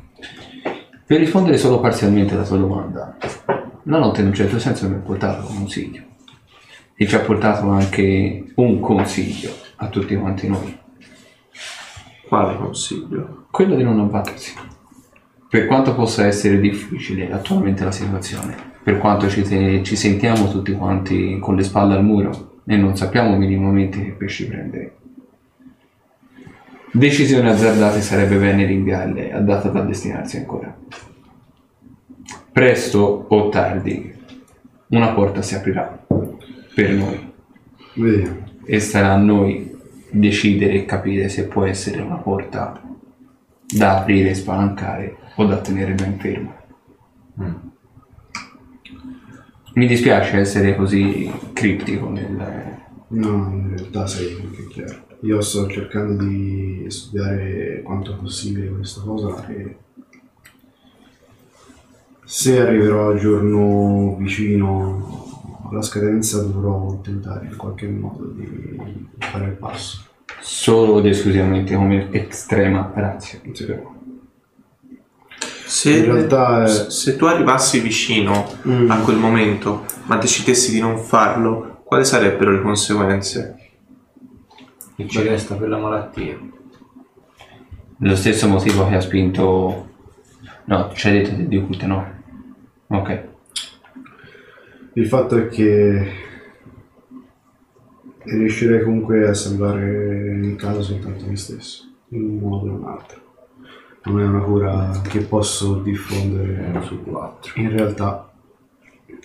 per 1.06 1.18
rispondere 1.18 1.56
solo 1.56 1.80
parzialmente 1.80 2.34
alla 2.34 2.44
tua 2.44 2.58
domanda, 2.58 3.16
la 3.84 3.98
notte 3.98 4.20
in 4.20 4.26
un 4.26 4.34
certo 4.34 4.58
senso 4.58 4.88
mi 4.88 4.96
ha 4.96 4.98
portato 4.98 5.48
un 5.48 5.56
consiglio. 5.56 6.02
E 6.94 7.06
ci 7.06 7.14
ha 7.14 7.20
portato 7.20 7.70
anche 7.70 8.52
un 8.56 8.80
consiglio 8.80 9.50
a 9.76 9.88
tutti 9.88 10.16
quanti 10.16 10.48
noi. 10.48 10.78
Quale 12.26 12.56
consiglio? 12.56 13.46
Quello 13.50 13.76
di 13.76 13.84
non 13.84 14.00
abbattersi. 14.00 14.54
Per 15.48 15.66
quanto 15.66 15.94
possa 15.94 16.26
essere 16.26 16.60
difficile 16.60 17.32
attualmente 17.32 17.84
la 17.84 17.92
situazione, 17.92 18.67
per 18.88 18.96
quanto 18.96 19.28
ci, 19.28 19.42
te- 19.42 19.82
ci 19.82 19.96
sentiamo 19.96 20.50
tutti 20.50 20.72
quanti 20.72 21.38
con 21.40 21.54
le 21.54 21.62
spalle 21.62 21.92
al 21.94 22.02
muro 22.02 22.60
e 22.64 22.74
non 22.78 22.96
sappiamo 22.96 23.36
minimamente 23.36 24.02
che 24.02 24.12
pesci 24.12 24.46
prendere. 24.48 24.96
Decisioni 26.90 27.50
azzardate 27.50 28.00
sarebbe 28.00 28.38
bene 28.38 28.64
rinviarle 28.64 29.30
a 29.30 29.40
data 29.40 29.68
da 29.68 29.82
destinarsi 29.82 30.38
ancora. 30.38 30.74
Presto 32.50 33.26
o 33.28 33.48
tardi 33.50 34.10
una 34.86 35.12
porta 35.12 35.42
si 35.42 35.54
aprirà 35.54 36.06
per 36.74 36.90
noi 36.90 37.32
Vediamo. 37.92 38.38
e 38.64 38.80
sarà 38.80 39.12
a 39.12 39.18
noi 39.18 39.70
decidere 40.10 40.76
e 40.76 40.84
capire 40.86 41.28
se 41.28 41.46
può 41.46 41.66
essere 41.66 42.00
una 42.00 42.16
porta 42.16 42.80
da 43.66 43.98
aprire 43.98 44.30
e 44.30 44.34
spalancare 44.34 45.16
o 45.34 45.44
da 45.44 45.58
tenere 45.58 45.92
ben 45.92 46.18
ferma. 46.18 46.56
Mi 49.78 49.86
dispiace 49.86 50.38
essere 50.38 50.74
così 50.74 51.30
criptico 51.52 52.10
nel... 52.10 52.76
No, 53.10 53.48
in 53.52 53.76
realtà 53.76 54.08
sei 54.08 54.36
anche 54.42 54.66
chiaro. 54.66 55.06
Io 55.20 55.40
sto 55.40 55.68
cercando 55.68 56.24
di 56.24 56.84
studiare 56.88 57.82
quanto 57.84 58.16
possibile 58.16 58.70
questa 58.70 59.02
cosa 59.02 59.46
e 59.46 59.76
se 62.24 62.60
arriverò 62.60 63.10
al 63.10 63.20
giorno 63.20 64.16
vicino 64.18 65.60
alla 65.70 65.82
scadenza 65.82 66.42
dovrò 66.42 66.98
tentare 67.00 67.46
in 67.46 67.56
qualche 67.56 67.86
modo 67.86 68.24
di 68.32 69.06
fare 69.18 69.44
il 69.44 69.52
passo. 69.52 70.06
solo 70.40 70.98
ed 70.98 71.06
esclusivamente 71.06 71.76
come 71.76 72.08
estrema 72.10 72.90
razza. 72.96 73.38
Se, 75.68 75.90
In 75.98 76.04
realtà 76.06 76.64
è- 76.64 76.66
se- 76.90 77.16
tu 77.16 77.26
arrivassi 77.26 77.80
vicino 77.80 78.46
Mm. 78.66 78.90
a 78.90 78.98
quel 79.00 79.16
momento, 79.16 79.84
ma 80.06 80.16
decidessi 80.16 80.70
di 80.72 80.80
non 80.80 80.98
farlo, 80.98 81.82
quali 81.84 82.04
sarebbero 82.06 82.52
le 82.52 82.62
conseguenze? 82.62 83.56
Che 84.96 85.06
ci 85.06 85.22
resta 85.22 85.56
per 85.56 85.68
la 85.68 85.76
malattia. 85.78 86.38
Lo 87.98 88.16
stesso 88.16 88.48
motivo 88.48 88.88
che 88.88 88.94
ha 88.94 89.00
spinto... 89.00 89.86
No, 90.64 90.90
ci 90.94 91.08
hai 91.08 91.22
detto 91.22 91.34
di 91.42 91.56
occulte, 91.58 91.86
no? 91.86 92.12
Ok. 92.88 93.24
Il 94.94 95.06
fatto 95.06 95.36
è 95.36 95.48
che 95.48 96.12
riuscirei 98.24 98.82
comunque 98.82 99.28
a 99.28 99.34
salvare 99.34 100.38
in 100.42 100.56
caso 100.56 100.82
soltanto 100.82 101.26
me 101.26 101.36
stesso, 101.36 101.84
in 102.10 102.22
un 102.22 102.38
modo 102.38 102.64
o 102.64 102.66
in 102.68 102.72
un 102.74 102.84
altro. 102.86 103.20
Non 104.04 104.20
è 104.20 104.24
una 104.24 104.40
cura 104.40 104.90
che 105.08 105.20
posso 105.20 105.74
diffondere 105.80 106.80
su 106.84 107.02
quattro. 107.02 107.52
In 107.60 107.70
realtà 107.70 108.30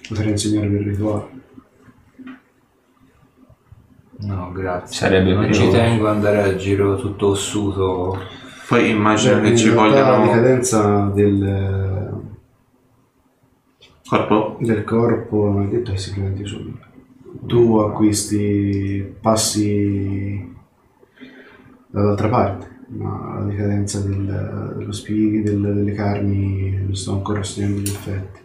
potrei 0.08 0.32
insegnarvi 0.32 0.76
il 0.76 0.84
rituale. 0.84 1.42
No, 4.20 4.52
grazie. 4.52 4.96
Sarebbe 4.96 5.34
non 5.34 5.46
più- 5.46 5.54
ci 5.54 5.70
tengo 5.70 6.08
ad 6.08 6.16
andare 6.16 6.42
a 6.44 6.56
giro 6.56 6.96
tutto 6.96 7.28
ossuto. 7.28 8.18
Poi 8.68 8.90
immagino 8.90 9.40
Beh, 9.42 9.50
che 9.52 9.58
ci 9.58 9.70
realtà 9.74 10.18
La 10.18 10.26
decadenza 10.26 11.12
del, 11.14 12.22
corpo. 14.08 14.58
del 14.60 14.84
corpo 14.84 15.50
non 15.50 15.64
è 15.64 15.68
detto 15.68 15.92
che 15.92 15.98
si 15.98 16.14
presenti 16.14 16.46
subito. 16.46 16.86
Tu 17.46 17.78
acquisti 17.78 19.16
passi 19.22 20.52
dall'altra 21.88 22.30
parte, 22.30 22.73
ma 22.88 23.40
la 23.40 23.46
decadenza 23.46 24.00
del- 24.02 24.74
dello 24.78 24.92
spirito, 24.92 25.50
del- 25.52 25.74
delle 25.74 25.94
carni 25.94 26.90
sto 26.94 27.14
ancora 27.14 27.44
studiando 27.44 27.80
gli 27.82 27.88
effetti. 27.90 28.42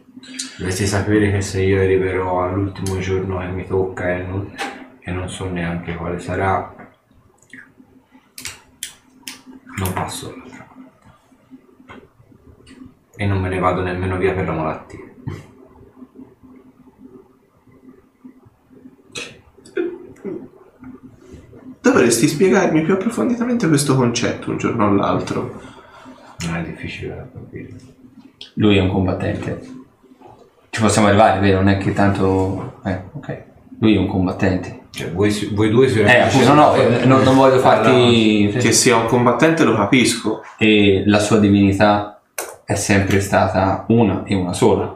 Dovresti 0.59 0.87
sapere 0.87 1.31
che 1.31 1.41
se 1.41 1.63
io 1.63 1.81
arriverò 1.81 2.43
all'ultimo 2.43 2.99
giorno 2.99 3.39
che 3.39 3.47
mi 3.49 3.67
tocca 3.67 4.11
e 4.17 4.23
non, 4.23 4.53
e 5.01 5.11
non 5.13 5.29
so 5.29 5.49
neanche 5.49 5.95
quale 5.95 6.19
sarà, 6.19 6.75
non 9.79 9.93
passo 9.93 10.35
l'altra 10.37 10.67
parte. 10.67 12.03
E 13.17 13.27
non 13.27 13.41
me 13.41 13.49
ne 13.49 13.59
vado 13.59 13.83
nemmeno 13.83 14.17
via 14.17 14.33
per 14.35 14.47
la 14.47 14.53
malattia. 14.53 15.08
Dovresti 21.91 22.29
spiegarmi 22.29 22.83
più 22.83 22.93
approfonditamente 22.93 23.67
questo 23.67 23.97
concetto 23.97 24.51
un 24.51 24.59
giorno 24.59 24.89
o 24.89 24.93
l'altro. 24.93 25.59
Non 26.47 26.57
è 26.57 26.63
difficile 26.63 27.15
da 27.15 27.27
capire. 27.33 27.69
Lui 28.55 28.77
è 28.77 28.81
un 28.81 28.91
combattente. 28.91 29.67
Ci 30.69 30.83
possiamo 30.83 31.09
arrivare, 31.09 31.41
vero? 31.41 31.59
Non 31.59 31.71
è 31.71 31.79
che 31.79 31.95
tanto... 31.95 32.81
Eh, 32.85 33.01
ok. 33.13 33.43
Lui 33.81 33.95
è 33.95 33.99
un 33.99 34.07
combattente. 34.07 34.81
Cioè, 34.91 35.11
voi, 35.13 35.31
voi 35.55 35.71
due 35.71 35.87
Eh, 35.87 35.89
sicuramente... 35.89 36.21
appunto, 36.21 36.53
no, 36.53 36.61
no, 36.61 36.75
eh, 36.75 37.05
non, 37.07 37.23
non 37.23 37.37
voglio 37.37 37.59
farti... 37.59 38.51
Che 38.53 38.73
sia 38.73 38.97
un 38.97 39.07
combattente 39.07 39.65
lo 39.65 39.75
capisco. 39.75 40.43
E 40.59 41.05
la 41.07 41.21
sua 41.21 41.39
divinità 41.39 42.21
è 42.65 42.75
sempre 42.75 43.21
stata 43.21 43.87
una 43.89 44.25
e 44.25 44.35
una 44.35 44.53
sola. 44.53 44.95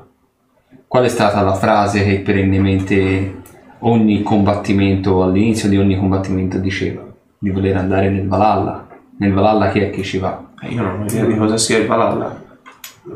Qual 0.87 1.05
è 1.05 1.09
stata 1.09 1.41
la 1.41 1.55
frase 1.55 2.05
che 2.05 2.21
perennemente 2.21 3.42
ogni 3.83 4.23
combattimento, 4.23 5.23
all'inizio 5.23 5.69
di 5.69 5.79
ogni 5.79 5.97
combattimento 5.97 6.59
diceva? 6.59 7.03
Di 7.39 7.51
voler 7.51 7.77
andare 7.77 8.11
nel 8.11 8.27
Valhalla. 8.29 8.89
Nel 9.19 9.33
Valhalla 9.33 9.71
chi 9.71 9.81
è 9.81 9.91
che 9.91 10.03
ci 10.03 10.19
va? 10.19 10.51
Eh, 10.61 10.69
Io 10.73 10.83
non 10.83 11.01
ho 11.01 11.05
idea 11.05 11.25
di 11.25 11.37
cosa 11.37 11.57
sia 11.57 11.79
il 11.79 11.87
Valhalla. 11.87 12.41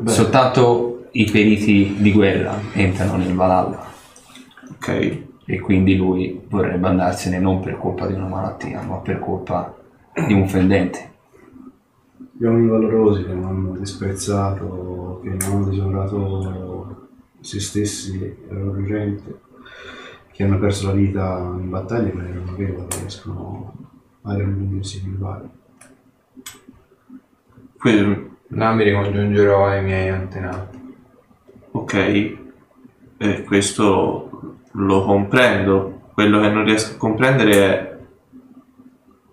Soltanto 0.05 1.07
i 1.11 1.25
periti 1.31 1.95
di 1.97 2.11
guerra 2.11 2.55
entrano 2.73 3.17
nel 3.17 3.33
Valhalla. 3.33 3.85
Ok. 4.71 5.25
e 5.49 5.59
quindi 5.61 5.95
lui 5.95 6.41
vorrebbe 6.49 6.87
andarsene 6.87 7.39
non 7.39 7.61
per 7.61 7.77
colpa 7.77 8.05
di 8.05 8.13
una 8.13 8.27
malattia, 8.27 8.81
ma 8.81 8.97
per 8.97 9.19
colpa 9.19 9.73
di 10.27 10.33
un 10.33 10.45
fendente. 10.47 11.11
Gli 12.33 12.43
uomini 12.43 12.67
valorosi 12.67 13.23
che 13.23 13.33
non 13.33 13.45
hanno 13.45 13.77
disprezzato, 13.77 15.21
che 15.23 15.29
non 15.29 15.39
hanno 15.55 15.69
disonorato 15.69 17.07
se 17.39 17.59
stessi 17.61 18.21
e 18.21 18.35
la 18.49 18.59
loro 18.59 18.83
gente, 18.83 19.39
che 20.37 20.43
hanno 20.43 20.59
perso 20.59 20.85
la 20.85 20.93
vita 20.93 21.39
in 21.59 21.67
battaglie, 21.67 22.13
ma 22.13 22.23
erano 22.23 22.55
vero, 22.55 22.85
riescono 22.99 23.73
a 24.21 24.37
raggiungere 24.37 24.97
individuali. 24.99 25.49
Que- 27.75 28.29
Là 28.49 28.71
mi 28.71 28.83
ricongiungerò 28.83 29.65
ai 29.65 29.83
miei 29.83 30.09
antenati. 30.09 30.95
Ok, 31.71 31.93
eh, 33.17 33.43
questo 33.43 34.59
lo 34.71 35.03
comprendo. 35.03 36.01
Quello 36.13 36.39
che 36.39 36.49
non 36.49 36.63
riesco 36.63 36.93
a 36.93 36.97
comprendere 36.97 37.51
è 37.51 37.97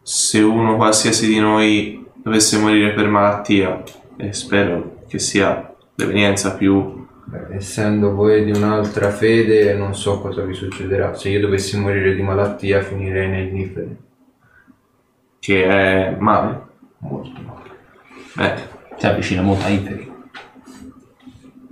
se 0.03 0.41
uno 0.41 0.77
qualsiasi 0.77 1.29
di 1.29 1.39
noi 1.39 2.05
dovesse 2.15 2.59
morire 2.59 2.95
per 2.95 3.09
malattia, 3.09 3.83
e 4.17 4.33
spero 4.33 5.03
che 5.07 5.19
sia 5.19 5.71
l'evenienza 5.97 6.55
più... 6.55 7.04
Essendo 7.51 8.15
voi 8.15 8.45
di 8.45 8.51
un'altra 8.51 9.11
fede, 9.11 9.75
non 9.75 9.95
so 9.95 10.21
cosa 10.21 10.43
vi 10.43 10.55
succederà. 10.55 11.15
Se 11.15 11.29
io 11.31 11.41
dovessi 11.41 11.79
morire 11.79 12.15
di 12.15 12.23
malattia, 12.23 12.81
finirei 12.83 13.29
nel 13.29 13.53
Niflheim. 13.53 13.97
che 15.39 15.65
è 15.65 16.17
male. 16.19 16.61
Molto 16.99 17.41
male. 17.41 17.71
Beh, 18.35 18.73
Si 18.97 19.07
avvicina 19.07 19.43
molto 19.43 19.65
a 19.65 19.69
Inferi. 19.69 20.13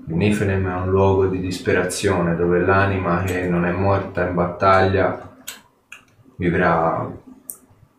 Il 0.08 0.14
Niflheim 0.14 0.68
è 0.68 0.74
un 0.74 0.90
luogo 0.90 1.26
di 1.26 1.40
disperazione 1.40 2.34
dove 2.34 2.60
l'anima 2.60 3.22
che 3.22 3.48
non 3.48 3.64
è 3.64 3.70
morta 3.70 4.26
in 4.26 4.34
battaglia 4.34 5.30
vivrà, 6.36 7.10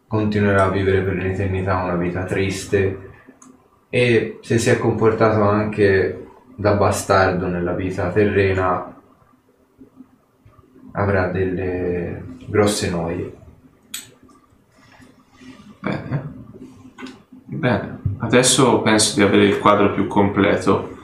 continuerà 0.08 0.66
a 0.66 0.70
vivere 0.70 1.02
per 1.02 1.16
l'eternità 1.16 1.82
una 1.82 1.96
vita 1.96 2.24
triste 2.26 3.12
e 3.90 4.40
se 4.42 4.58
si 4.58 4.70
è 4.70 4.78
comportato 4.78 5.42
anche 5.44 6.23
da 6.56 6.74
bastardo 6.74 7.48
nella 7.48 7.74
vita 7.74 8.10
terrena 8.12 8.96
avrà 10.92 11.28
delle 11.28 12.24
grosse 12.48 12.90
noie. 12.90 13.34
bene. 15.80 16.32
Bene, 17.46 18.00
adesso 18.20 18.82
penso 18.82 19.16
di 19.16 19.22
avere 19.22 19.46
il 19.46 19.60
quadro 19.60 19.92
più 19.92 20.08
completo. 20.08 20.98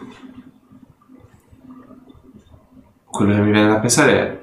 Quello 3.05 3.33
che 3.33 3.41
mi 3.41 3.51
viene 3.51 3.67
da 3.67 3.79
pensare 3.79 4.19
è 4.19 4.39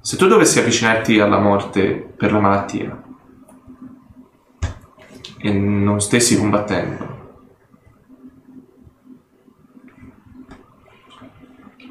se 0.00 0.16
tu 0.16 0.26
dovessi 0.26 0.58
avvicinarti 0.58 1.20
alla 1.20 1.38
morte 1.38 1.92
per 2.16 2.32
la 2.32 2.40
malattia 2.40 3.02
e 5.38 5.52
non 5.52 6.00
stessi 6.00 6.38
combattendo, 6.38 7.19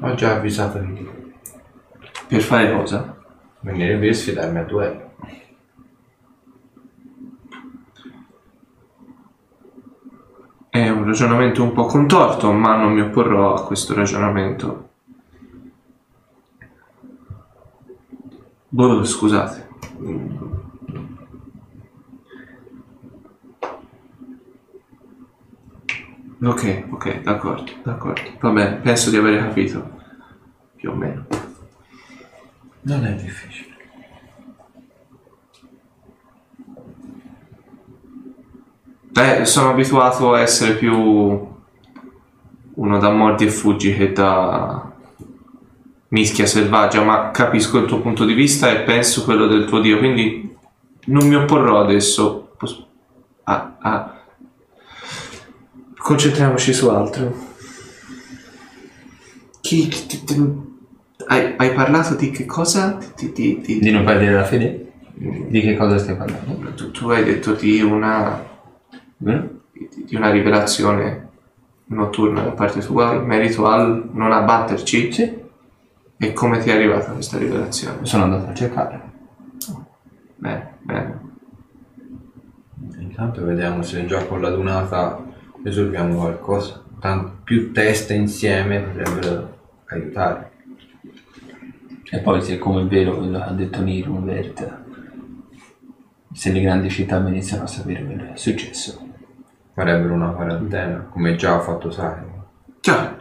Ho 0.02 0.14
già 0.14 0.36
avvisato 0.36 0.78
te. 0.78 1.34
per 2.26 2.40
fare 2.40 2.74
cosa? 2.74 3.16
Venire 3.60 3.98
qui 3.98 4.08
e 4.08 4.14
sfidarmi 4.14 4.58
a 4.58 4.64
duello. 4.64 5.10
È 10.70 10.88
un 10.88 11.04
ragionamento 11.04 11.62
un 11.62 11.72
po' 11.72 11.84
contorto, 11.84 12.50
ma 12.52 12.76
non 12.76 12.92
mi 12.92 13.02
opporrò 13.02 13.54
a 13.54 13.64
questo 13.64 13.92
ragionamento. 13.92 14.88
Boh, 18.68 19.04
scusate. 19.04 19.68
Ok, 26.42 26.84
ok, 26.90 27.20
d'accordo, 27.20 27.70
d'accordo. 27.82 28.22
Va 28.40 28.50
bene, 28.50 28.76
penso 28.76 29.10
di 29.10 29.16
aver 29.16 29.38
capito. 29.40 29.98
Più 30.76 30.90
o 30.90 30.94
meno. 30.94 31.26
Non 32.82 33.04
è 33.04 33.14
difficile. 33.14 33.68
Eh, 39.12 39.44
sono 39.44 39.70
abituato 39.70 40.32
a 40.32 40.40
essere 40.40 40.74
più 40.76 40.94
uno 42.74 42.98
da 42.98 43.10
mordi 43.10 43.44
e 43.44 43.50
fuggi 43.50 43.94
che 43.94 44.12
da 44.12 44.90
mischia 46.08 46.46
selvaggia, 46.46 47.02
ma 47.02 47.30
capisco 47.30 47.78
il 47.78 47.86
tuo 47.86 48.00
punto 48.00 48.24
di 48.24 48.32
vista 48.32 48.70
e 48.70 48.80
penso 48.82 49.24
quello 49.24 49.46
del 49.46 49.66
tuo 49.66 49.80
dio, 49.80 49.98
quindi 49.98 50.56
non 51.06 51.26
mi 51.28 51.34
opporrò 51.34 51.80
adesso. 51.80 52.46
A- 53.44 53.76
a- 53.80 54.19
Concentriamoci 56.02 56.72
su 56.72 56.88
altro. 56.88 57.48
Chi, 59.60 59.86
chi- 59.88 60.06
ti- 60.06 60.24
ti- 60.24 60.68
hai, 61.26 61.54
hai 61.56 61.72
parlato 61.74 62.14
di 62.14 62.30
che 62.30 62.46
cosa? 62.46 62.98
Di- 63.16 63.32
di- 63.32 63.60
di- 63.60 63.78
Di 63.78 63.90
non 63.90 64.04
perdere 64.04 64.32
la 64.32 64.44
fede? 64.44 64.92
Di 65.12 65.60
che 65.60 65.76
cosa 65.76 65.98
stai 65.98 66.16
parlando? 66.16 66.72
tu, 66.74 66.90
tu 66.90 67.08
hai 67.10 67.22
detto 67.24 67.52
di 67.52 67.82
una 67.82 68.42
Eh? 69.22 69.48
di 69.72 70.04
di 70.06 70.14
una 70.16 70.30
rivelazione 70.30 71.28
notturna 71.86 72.42
da 72.42 72.50
parte 72.52 72.80
tua 72.80 73.12
in 73.14 73.24
merito 73.24 73.66
al 73.66 74.08
non 74.12 74.32
abbatterci? 74.32 75.12
Sì. 75.12 75.38
E 76.16 76.32
come 76.32 76.58
ti 76.58 76.70
è 76.70 76.74
arrivata 76.74 77.12
questa 77.12 77.36
rivelazione? 77.36 77.98
Sono 78.06 78.24
andato 78.24 78.48
a 78.50 78.54
cercare. 78.54 79.02
Bene, 80.36 80.74
bene. 80.82 81.20
Intanto 82.98 83.44
vediamo 83.44 83.82
se 83.82 84.06
già 84.06 84.24
con 84.26 84.40
la 84.40 84.50
dunata 84.50 85.22
risolviamo 85.62 86.16
qualcosa. 86.16 86.82
Tanto 87.00 87.38
più 87.44 87.72
teste 87.72 88.14
insieme 88.14 88.80
potrebbero 88.80 89.58
aiutare. 89.86 90.50
E 92.10 92.18
poi 92.18 92.42
se 92.42 92.58
come 92.58 92.82
è 92.82 92.86
vero 92.86 93.16
quello 93.16 93.38
che 93.38 93.44
ha 93.44 93.52
detto 93.52 93.80
Niro, 93.80 94.20
Vert, 94.20 94.78
se 96.32 96.52
le 96.52 96.60
grandi 96.60 96.90
città 96.90 97.16
iniziano 97.18 97.62
a 97.64 97.66
sapere 97.66 98.04
quello 98.04 98.24
che 98.24 98.32
è 98.32 98.36
successo. 98.36 99.06
Farebbero 99.74 100.12
una 100.14 100.30
quarantena, 100.30 101.06
come 101.10 101.36
già 101.36 101.54
ha 101.56 101.60
fatto 101.60 101.90
Sarim. 101.90 102.28
Chiaro. 102.80 103.18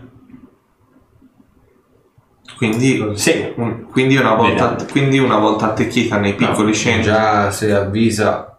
Quindi, 2.58 3.12
Sì. 3.16 3.54
un- 3.56 3.86
quindi, 3.86 4.18
una 4.18 4.34
volta, 4.34 4.76
quindi 4.92 5.18
una 5.20 5.38
volta 5.38 5.68
attecchita 5.68 6.20
nei 6.20 6.36
piccoli 6.36 6.74
centri. 6.74 7.04
Già 7.04 7.52
se 7.52 7.74
avvisa... 7.74 8.59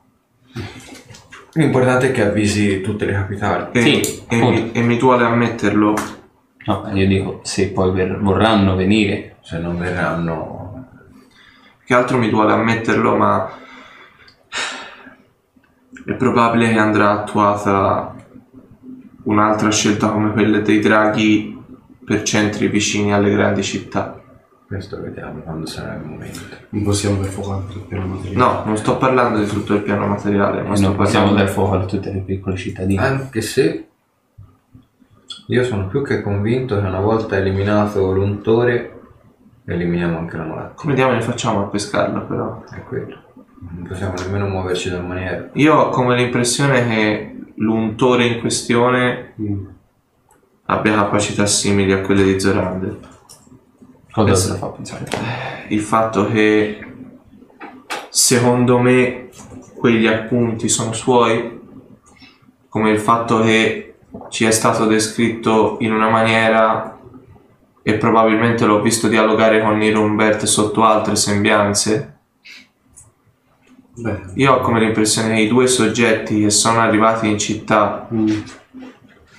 L'importante 1.55 2.09
è 2.09 2.13
che 2.13 2.25
avvisi 2.25 2.81
tutte 2.81 3.07
le 3.07 3.13
capitali. 3.13 3.67
E, 3.73 3.81
Sì, 3.81 4.23
e 4.29 4.37
mi, 4.37 4.73
e 4.73 4.83
mi 4.83 4.97
duole 4.97 5.25
ammetterlo. 5.25 5.95
No, 6.67 6.91
io 6.93 7.07
dico, 7.07 7.41
se 7.43 7.71
poi 7.71 7.91
ver- 7.93 8.19
vorranno 8.19 8.77
venire, 8.77 9.37
Se 9.43 9.59
non 9.59 9.79
verranno... 9.79 10.69
Che 11.85 11.95
altro 11.95 12.19
mi 12.19 12.29
duole 12.29 12.53
ammetterlo, 12.53 13.17
ma 13.17 13.51
è 16.07 16.13
probabile 16.13 16.71
che 16.71 16.79
andrà 16.79 17.11
attuata 17.11 18.15
un'altra 19.25 19.71
scelta 19.71 20.11
come 20.11 20.33
quella 20.33 20.61
dei 20.61 20.79
draghi 20.79 21.59
per 22.05 22.23
centri 22.23 22.69
vicini 22.69 23.13
alle 23.13 23.31
grandi 23.31 23.65
città. 23.65 24.20
Questo 24.71 25.01
vediamo 25.01 25.41
quando 25.41 25.67
sarà 25.67 25.95
il 25.97 26.05
momento. 26.05 26.39
Non 26.69 26.85
possiamo 26.85 27.17
per 27.19 27.29
fuoco 27.29 27.73
sul 27.73 27.83
piano 27.89 28.07
materiale. 28.07 28.37
No, 28.37 28.63
non 28.67 28.77
sto 28.77 28.99
parlando 28.99 29.41
di 29.41 29.47
tutto 29.47 29.75
il 29.75 29.83
piano 29.83 30.07
materiale, 30.07 30.63
ma 30.63 30.75
e 30.75 30.77
sto 30.77 30.87
non 30.87 30.97
possiamo 30.97 31.25
parlando 31.25 31.45
dar 31.45 31.53
fuoco 31.53 31.75
a 31.75 31.85
tutte 31.87 32.13
le 32.13 32.21
piccole 32.21 32.57
cittadine. 32.57 33.03
Anche 33.05 33.41
se 33.41 33.89
io 35.49 35.65
sono 35.65 35.89
più 35.89 36.05
che 36.05 36.23
convinto 36.23 36.81
che 36.81 36.87
una 36.87 37.01
volta 37.01 37.37
eliminato 37.37 38.13
l'untore 38.13 39.01
eliminiamo 39.65 40.19
anche 40.19 40.37
la 40.37 40.45
malattia. 40.45 40.75
Come 40.77 40.95
diamine 40.95 41.21
facciamo 41.21 41.65
a 41.65 41.67
pescarla 41.67 42.21
però? 42.21 42.63
È 42.71 42.81
quello. 42.85 43.23
Non 43.71 43.89
possiamo 43.89 44.15
nemmeno 44.23 44.47
muoverci 44.47 44.89
dal 44.89 45.05
maniera. 45.05 45.49
Io 45.55 45.75
ho 45.75 45.89
come 45.89 46.15
l'impressione 46.15 46.87
che 46.87 47.37
l'untore 47.57 48.25
in 48.27 48.39
questione 48.39 49.33
Mm. 49.43 49.65
abbia 50.67 50.95
capacità 50.95 51.45
simili 51.47 51.91
a 51.93 52.03
quelle 52.03 52.23
di 52.23 52.39
Zorander. 52.39 53.10
Cosa 54.13 54.35
te 54.47 54.49
la 54.53 54.59
fa 54.59 54.67
pensare? 54.69 55.09
il 55.69 55.81
fatto 55.81 56.27
che 56.27 56.85
secondo 58.09 58.79
me 58.79 59.29
quegli 59.77 60.07
appunti 60.07 60.69
sono 60.69 60.93
suoi, 60.93 61.61
come 62.69 62.91
il 62.91 62.99
fatto 62.99 63.41
che 63.41 63.95
ci 64.31 64.45
è 64.45 64.51
stato 64.51 64.87
descritto 64.87 65.77
in 65.81 65.93
una 65.93 66.09
maniera 66.09 66.99
e 67.83 67.95
probabilmente 67.95 68.67
l'ho 68.67 68.81
visto 68.83 69.07
dialogare 69.09 69.63
con 69.63 69.79
Nirumbert 69.79 70.45
sotto 70.45 70.85
altre 70.85 71.15
sembianze. 71.17 72.19
Beh, 73.95 74.21
Io 74.35 74.55
ho 74.55 74.61
come 74.61 74.81
l'impressione 74.81 75.35
che 75.35 75.41
i 75.43 75.49
due 75.49 75.67
soggetti 75.67 76.41
che 76.41 76.51
sono 76.51 76.81
arrivati 76.81 77.29
in 77.29 77.39
città 77.39 78.09
mm, 78.13 78.29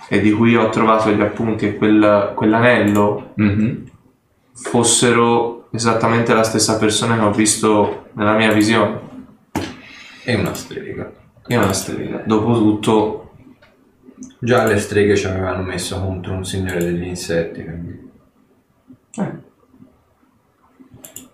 e 0.08 0.19
di 0.22 0.32
cui 0.32 0.56
ho 0.56 0.69
trovato 0.69 1.09
gli 1.11 1.22
appunti 1.22 1.67
e 1.67 1.75
quel- 1.77 2.32
quell'anello 2.35 3.32
Mhm. 3.35 3.90
Fossero 4.64 5.67
esattamente 5.72 6.33
la 6.33 6.43
stessa 6.43 6.77
persona 6.77 7.17
che 7.17 7.23
ho 7.23 7.31
visto 7.31 8.09
nella 8.14 8.35
mia 8.35 8.51
visione. 8.51 8.99
E 10.23 10.35
una 10.35 10.53
strega. 10.53 11.11
Io 11.48 11.59
una 11.59 11.73
strega. 11.73 12.22
Dopotutto, 12.25 13.22
Già 14.43 14.65
le 14.65 14.80
streghe 14.80 15.15
ci 15.15 15.27
avevano 15.27 15.61
messo 15.61 15.99
contro 15.99 16.33
un 16.33 16.45
signore 16.45 16.80
degli 16.80 17.03
insetti. 17.03 17.64
quindi- 17.64 18.09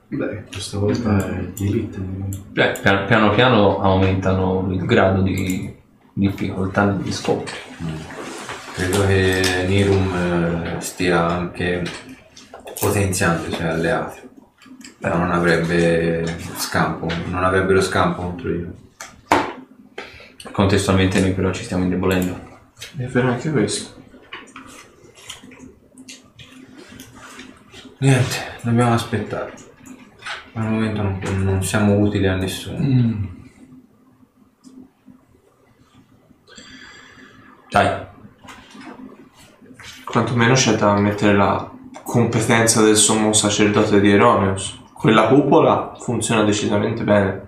beh, 0.09 0.43
questa 0.51 0.77
volta 0.77 1.17
è 1.17 1.43
di 1.53 1.67
elite. 1.67 1.99
Beh, 1.99 2.79
piano, 2.81 3.05
piano 3.05 3.29
piano 3.31 3.81
aumentano 3.81 4.67
il 4.71 4.85
grado 4.85 5.21
di 5.21 5.73
difficoltà 6.13 6.85
negli 6.85 7.11
scontri. 7.11 7.55
Credo 8.73 9.05
che 9.05 9.65
Nirum 9.67 10.13
eh, 10.15 10.81
stia 10.81 11.27
anche 11.27 11.83
potenziando 12.79 13.47
i 13.47 13.51
suoi 13.51 13.67
alleati. 13.67 14.19
Però 14.99 15.17
non 15.17 15.31
avrebbe 15.31 16.25
scampo, 16.55 17.07
non 17.27 17.43
avrebbero 17.43 17.81
scampo 17.81 18.21
contro 18.21 18.49
di 18.49 18.61
noi. 18.61 18.85
Contestualmente 20.51 21.19
noi 21.19 21.33
però 21.33 21.51
ci 21.51 21.63
stiamo 21.63 21.83
indebolendo. 21.83 22.39
È 22.97 23.05
vero 23.05 23.29
anche 23.29 23.51
questo. 23.51 23.95
Niente, 27.99 28.35
dobbiamo 28.61 28.93
aspettare. 28.93 29.53
Al 30.53 30.63
momento 30.63 31.01
non, 31.01 31.19
non 31.43 31.63
siamo 31.63 31.97
utili 31.97 32.27
a 32.27 32.35
nessuno. 32.35 33.35
Dai, 37.69 38.05
Quantomeno 40.09 40.53
c'è 40.53 40.75
da 40.75 40.95
mettere 40.95 41.35
la 41.35 41.69
competenza 42.07 42.81
del 42.81 42.95
sommo 42.95 43.33
sacerdote 43.33 43.99
di 43.99 44.09
Eronius. 44.09 44.79
Quella 44.93 45.27
cupola 45.27 45.93
funziona 45.99 46.43
decisamente 46.43 47.03
bene. 47.03 47.47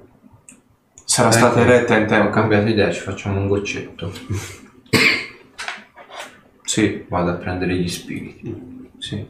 Sarà 1.05 1.31
stata 1.31 1.61
eretta 1.61 1.95
in 1.95 2.03
Ho 2.03 2.07
tempo. 2.07 2.29
cambiato 2.29 2.67
idea, 2.67 2.91
ci 2.91 2.99
facciamo 2.99 3.39
un 3.39 3.47
goccetto. 3.47 4.11
Sì, 6.69 7.03
Vado 7.09 7.31
a 7.31 7.33
prendere 7.33 7.73
gli 7.73 7.89
spiriti. 7.89 8.89
sì. 8.99 9.25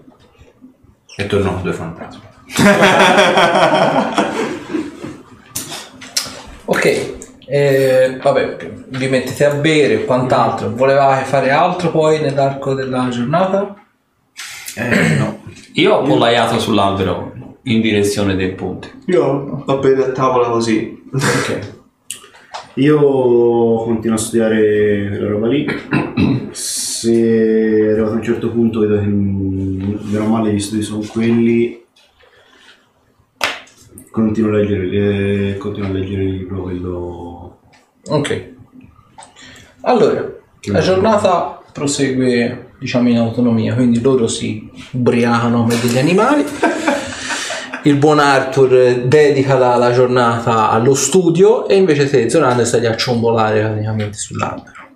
E 1.16 1.26
torno 1.26 1.54
con 1.54 1.62
due 1.62 1.72
fantasmi. 1.72 2.22
Ok, 6.66 7.16
eh, 7.48 8.20
vabbè, 8.22 8.58
vi 8.90 9.08
mettete 9.08 9.46
a 9.46 9.54
bere 9.56 9.94
e 9.94 10.06
quant'altro. 10.06 10.76
Volevate 10.76 11.24
fare 11.24 11.50
altro 11.50 11.90
poi 11.92 12.20
nell'arco 12.20 12.74
della 12.76 13.08
giornata? 13.10 13.74
Eh 14.76 15.16
no. 15.18 15.42
io 15.74 15.96
ho 15.96 16.02
pollaiato 16.04 16.60
sull'albero 16.60 17.58
in 17.64 17.82
direzione 17.82 18.36
del 18.36 18.54
ponte. 18.54 18.92
Io 19.08 19.64
va 19.66 19.78
bene 19.78 20.04
a 20.04 20.12
tavola 20.12 20.50
così. 20.50 21.02
Ok. 21.12 21.78
Io 22.76 22.98
continuo 23.84 24.16
a 24.16 24.20
studiare 24.20 25.08
quella 25.10 25.28
roba 25.28 25.48
lì. 25.48 25.68
Se 26.52 27.90
arrivato 27.92 28.14
a 28.14 28.16
un 28.16 28.24
certo 28.24 28.52
punto 28.52 28.80
vedo 28.80 29.00
che 29.00 29.06
mm, 29.06 29.96
meno 30.12 30.28
male 30.28 30.54
gli 30.54 30.60
studi 30.60 30.82
sono 30.82 31.04
quelli. 31.12 31.84
Continuo 34.12 34.52
a 34.52 34.58
leggere, 34.58 35.52
eh, 35.52 35.58
continuo 35.58 35.90
a 35.90 35.94
leggere 35.94 36.24
il 36.24 36.36
libro 36.38 36.62
quello. 36.64 37.60
Ok. 38.08 38.54
Allora, 39.82 40.30
la 40.62 40.80
giornata 40.80 41.62
prosegue, 41.72 42.69
diciamo, 42.80 43.10
in 43.10 43.18
autonomia, 43.18 43.76
quindi 43.76 44.02
loro 44.02 44.28
si 44.28 44.70
ubriacano 44.92 45.62
come 45.62 45.80
degli 45.80 45.98
animali. 45.98 46.46
Il 47.84 47.96
buon 47.96 48.20
Arthur 48.20 49.04
dedica 49.06 49.58
la, 49.58 49.76
la 49.78 49.94
giornata 49.94 50.70
allo 50.70 50.94
studio 50.94 51.68
e 51.68 51.76
invece 51.76 52.10
te, 52.10 52.30
Zorander, 52.30 52.66
stai 52.66 52.86
a 52.86 52.96
ciombolare 52.96 53.62
praticamente 53.62 54.18
sull'albero. 54.18 54.88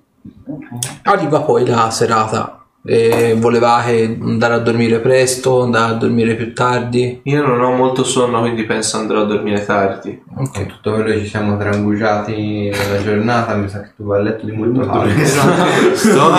Arriva 1.04 1.42
poi 1.42 1.66
la 1.66 1.90
serata. 1.90 2.58
E 2.86 3.34
volevate 3.38 4.18
andare 4.22 4.56
a 4.56 4.58
dormire 4.58 5.00
presto, 5.00 5.62
andare 5.62 5.94
a 5.94 5.96
dormire 5.96 6.36
più 6.36 6.54
tardi? 6.54 7.22
Io 7.24 7.46
non 7.46 7.62
ho 7.62 7.72
molto 7.72 8.04
sonno, 8.04 8.42
quindi 8.42 8.66
penso 8.66 8.98
andrò 8.98 9.22
a 9.22 9.26
dormire 9.26 9.64
tardi. 9.64 10.22
Con 10.36 10.52
tutto 10.52 10.92
quello 10.92 11.06
che 11.06 11.20
ci 11.20 11.28
siamo 11.28 11.58
trangugiati 11.58 12.70
nella 12.70 13.02
giornata, 13.02 13.56
mi 13.56 13.70
sa 13.70 13.80
che 13.80 13.92
tu 13.96 14.04
vai 14.04 14.20
a 14.20 14.24
letto 14.24 14.46
di 14.46 14.52
molto 14.52 14.86
tardi. 14.86 15.24
Sto- 15.96 16.34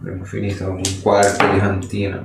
Abbiamo 0.00 0.24
finito 0.24 0.64
un 0.70 0.82
quarto 1.02 1.46
di 1.52 1.58
cantina. 1.58 2.24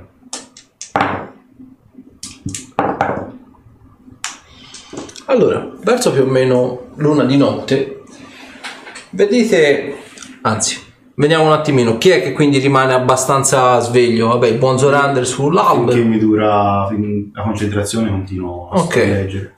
Allora, 5.26 5.68
verso 5.82 6.12
più 6.12 6.22
o 6.22 6.26
meno 6.26 6.88
l'una 6.96 7.24
di 7.24 7.36
notte, 7.36 8.02
vedete, 9.10 9.96
anzi, 10.42 10.78
vediamo 11.14 11.44
un 11.46 11.52
attimino, 11.52 11.96
chi 11.96 12.10
è 12.10 12.22
che 12.22 12.32
quindi 12.32 12.58
rimane 12.58 12.92
abbastanza 12.92 13.78
sveglio? 13.80 14.28
Vabbè, 14.28 14.48
il 14.48 14.58
buon 14.58 14.78
Zorander 14.78 15.26
sull'albero, 15.26 16.04
mi 16.04 16.18
dura 16.18 16.86
fin- 16.90 17.30
la 17.32 17.42
concentrazione, 17.42 18.10
continuo 18.10 18.68
a 18.70 18.80
Ok. 18.80 18.96
leggere. 18.96 19.54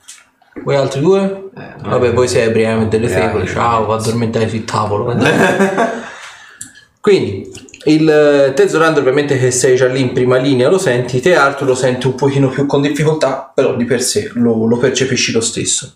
voi 0.63 0.75
altri 0.75 1.01
due? 1.01 1.49
Vabbè, 1.83 2.13
voi 2.13 2.27
sei 2.27 2.47
ebri, 2.47 2.63
eh, 2.63 2.87
delle 2.87 3.09
febbre, 3.09 3.45
ciao, 3.45 3.81
ovviamente. 3.81 4.07
addormentate 4.07 4.49
sul 4.49 4.63
tavolo. 4.65 5.13
quindi, 6.99 7.51
il 7.85 8.09
eh, 8.09 8.53
te 8.53 8.67
Zorander 8.67 9.01
ovviamente 9.01 9.37
che 9.37 9.51
sei 9.51 9.75
già 9.75 9.87
lì 9.87 10.01
in 10.01 10.13
prima 10.13 10.37
linea 10.37 10.69
lo 10.69 10.77
senti, 10.77 11.19
te 11.19 11.35
Arthur 11.35 11.67
lo 11.67 11.75
senti 11.75 12.07
un 12.07 12.15
pochino 12.15 12.49
più 12.49 12.65
con 12.65 12.81
difficoltà, 12.81 13.51
però 13.53 13.75
di 13.75 13.85
per 13.85 14.01
sé 14.01 14.31
lo, 14.33 14.65
lo 14.65 14.77
percepisci 14.77 15.31
lo 15.31 15.41
stesso. 15.41 15.93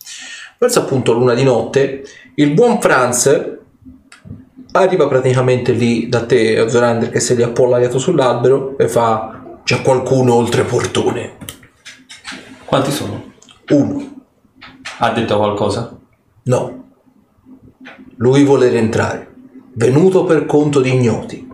Verso 0.58 0.80
appunto 0.80 1.14
l'una 1.14 1.34
di 1.34 1.44
notte, 1.44 2.04
il 2.36 2.52
buon 2.52 2.80
Franz 2.80 3.58
arriva 4.74 5.08
praticamente 5.08 5.72
lì 5.72 6.08
da 6.08 6.26
te, 6.26 6.70
Zorander, 6.70 7.10
che 7.10 7.20
sei 7.20 7.36
lì 7.38 7.44
appollaiato 7.44 7.98
sull'albero 7.98 8.78
e 8.78 8.88
fa 8.88 9.60
c'è 9.64 9.82
qualcuno 9.82 10.36
oltre 10.36 10.64
portone. 10.64 11.38
Quanti 12.66 12.92
sono? 12.92 13.34
Uno. 13.70 14.24
Ha 15.00 15.12
detto 15.12 15.38
qualcosa? 15.38 15.98
No. 16.44 16.90
Lui 18.18 18.44
vuole 18.44 18.70
rientrare. 18.70 19.34
Venuto 19.74 20.24
per 20.26 20.46
conto 20.46 20.80
di 20.80 20.94
ignoti. 20.94 21.51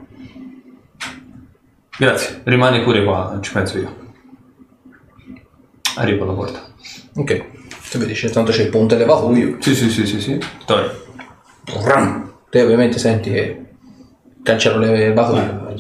Grazie, 1.98 2.42
rimani 2.43 2.84
pure 2.84 3.03
qua, 3.03 3.38
ci 3.42 3.51
penso 3.51 3.77
io. 3.77 3.95
Arrivo 5.95 6.24
alla 6.24 6.34
porta. 6.34 6.61
Ok. 7.16 7.45
Se 7.82 7.98
vedi, 7.98 8.14
c'è, 8.14 8.30
tanto 8.30 8.51
c'è 8.51 8.64
il 8.64 8.69
ponte 8.69 8.98
levatoio. 8.98 9.58
Sì, 9.59 9.74
sì, 9.74 9.90
sì, 9.90 10.06
sì, 10.06 10.22
sì. 10.22 10.40
Ram. 11.84 12.34
Te 12.50 12.61
ovviamente 12.61 13.00
senti 13.00 13.32
che 13.32 13.66
cancello 14.43 14.77
levatoio. 14.77 15.74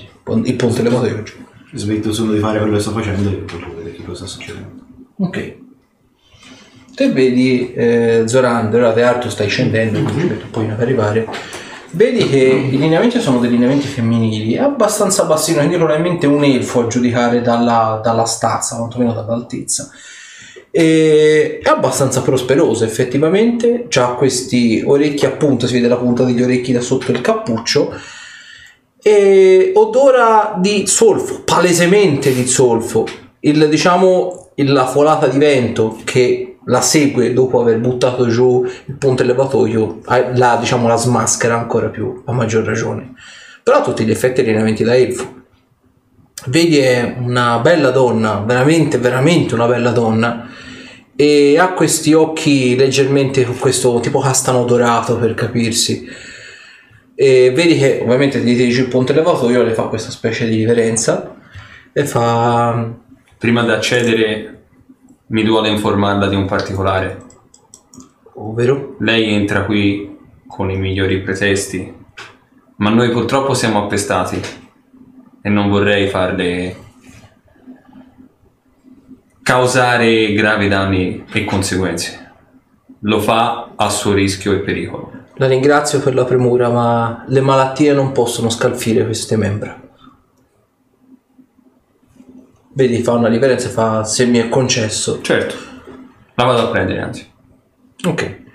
Il 0.43 0.55
ponte 0.55 0.81
levatoio 0.81 1.21
giù. 1.23 1.35
Smetto 1.73 2.13
solo 2.13 2.33
di 2.33 2.39
fare 2.39 2.59
quello 2.59 2.75
che 2.75 2.81
sto 2.81 2.91
facendo 2.91 3.29
e 3.29 3.43
voglio 3.45 3.75
vedere 3.75 3.95
che 3.95 4.03
cosa 4.03 4.25
sta 4.25 4.39
succedendo. 4.39 4.83
Ok. 5.17 5.55
Te 6.95 7.11
vedi 7.11 7.73
eh, 7.73 8.23
Zorander, 8.25 8.81
ora 8.81 8.93
te 8.93 9.03
Arthur 9.03 9.31
stai 9.31 9.49
scendendo, 9.49 10.01
quindi 10.01 10.21
ci 10.21 10.27
metto 10.27 10.45
un 10.45 10.51
po' 10.51 10.61
per 10.61 10.79
arrivare. 10.79 11.27
Vedi 11.97 12.29
che 12.29 12.37
i 12.37 12.77
lineamenti 12.77 13.19
sono 13.19 13.39
dei 13.39 13.49
lineamenti 13.49 13.87
femminili, 13.87 14.53
è 14.53 14.59
abbastanza 14.59 15.23
bassino, 15.23 15.57
quindi 15.57 15.77
probabilmente 15.77 16.27
un 16.27 16.43
elfo 16.43 16.81
a 16.81 16.87
giudicare 16.87 17.41
dalla, 17.41 17.99
dalla 18.03 18.25
stazza, 18.25 18.75
quantomeno 18.75 19.13
dall'altezza. 19.13 19.89
E 20.69 21.57
è 21.57 21.67
abbastanza 21.67 22.21
prosperoso 22.21 22.85
effettivamente, 22.85 23.87
ha 23.95 24.13
questi 24.13 24.83
orecchi 24.85 25.25
appunto, 25.25 25.65
si 25.65 25.73
vede 25.73 25.87
la 25.87 25.97
punta 25.97 26.23
degli 26.23 26.43
orecchi 26.43 26.71
da 26.71 26.81
sotto 26.81 27.09
il 27.11 27.19
cappuccio 27.19 27.91
e 29.01 29.71
odora 29.73 30.55
di 30.59 30.85
solfo, 30.85 31.41
palesemente 31.41 32.31
di 32.31 32.45
solfo. 32.45 33.07
Il, 33.39 33.67
diciamo, 33.69 34.49
la 34.53 34.85
folata 34.85 35.25
di 35.25 35.39
vento 35.39 35.97
che 36.03 36.56
la 36.67 36.81
segue 36.81 37.33
dopo 37.33 37.59
aver 37.59 37.79
buttato 37.79 38.27
giù 38.27 38.65
il 38.85 38.95
ponte 38.95 39.23
levatoio, 39.23 39.99
eh, 40.09 40.35
la, 40.35 40.57
diciamo, 40.59 40.87
la 40.87 40.95
smaschera 40.95 41.55
ancora 41.55 41.87
più, 41.87 42.23
a 42.25 42.31
maggior 42.31 42.63
ragione. 42.63 43.13
Però 43.63 43.77
a 43.77 43.81
tutti 43.81 44.05
gli 44.05 44.11
effetti 44.11 44.41
rienamenti 44.41 44.83
da 44.83 44.95
elfo. 44.95 45.35
Vedi 46.47 46.77
è 46.77 47.15
una 47.19 47.59
bella 47.59 47.89
donna, 47.89 48.43
veramente, 48.45 48.97
veramente 48.97 49.53
una 49.53 49.65
bella 49.65 49.91
donna. 49.91 50.47
E 51.15 51.57
ha 51.57 51.73
questi 51.73 52.13
occhi 52.13 52.75
leggermente 52.75 53.43
con 53.43 53.57
questo 53.57 53.99
tipo 53.99 54.19
castano 54.19 54.63
dorato 54.63 55.17
per 55.17 55.33
capirsi. 55.33 56.07
E 57.15 57.51
vedi 57.53 57.77
che 57.77 58.01
ovviamente 58.03 58.43
ti 58.43 58.53
dice 58.53 58.81
il 58.81 58.87
ponte 58.87 59.13
levatoio 59.13 59.63
le 59.63 59.73
fa 59.73 59.83
questa 59.83 60.11
specie 60.11 60.47
di 60.47 60.57
riverenza 60.57 61.35
e 61.91 62.05
fa 62.05 62.93
Prima 63.37 63.63
di 63.63 63.69
accedere, 63.69 64.63
mi 65.29 65.43
duole 65.43 65.69
informarla 65.69 66.27
di 66.27 66.35
un 66.35 66.45
particolare. 66.45 67.25
ovvero 68.35 68.95
Lei 68.99 69.33
entra 69.33 69.65
qui 69.65 70.15
con 70.47 70.69
i 70.69 70.77
migliori 70.77 71.21
pretesti, 71.21 71.93
ma 72.77 72.89
noi 72.89 73.11
purtroppo 73.11 73.53
siamo 73.53 73.83
appestati 73.83 74.39
e 75.41 75.49
non 75.49 75.69
vorrei 75.69 76.07
farle 76.07 76.75
causare 79.43 80.31
gravi 80.33 80.67
danni 80.67 81.25
e 81.31 81.45
conseguenze. 81.45 82.31
Lo 83.01 83.19
fa 83.19 83.73
a 83.75 83.89
suo 83.89 84.13
rischio 84.13 84.53
e 84.53 84.59
pericolo. 84.59 85.11
la 85.35 85.47
ringrazio 85.47 85.99
per 85.99 86.15
la 86.15 86.25
premura 86.25 86.69
ma 86.69 87.25
le 87.27 87.41
malattie 87.41 87.93
non 87.93 88.11
possono 88.11 88.49
scalfire 88.49 89.05
queste 89.05 89.37
membra 89.37 89.86
vedi 92.77 93.01
fa 93.01 93.13
una 93.13 93.27
riverenza 93.27 93.67
e 93.67 93.71
fa 93.71 94.03
se 94.03 94.25
mi 94.25 94.37
è 94.37 94.49
concesso. 94.49 95.19
Certo, 95.21 95.55
la 96.35 96.43
vado 96.43 96.67
a 96.67 96.69
prendere 96.69 97.01
anzi. 97.01 97.27
ok. 98.05 98.45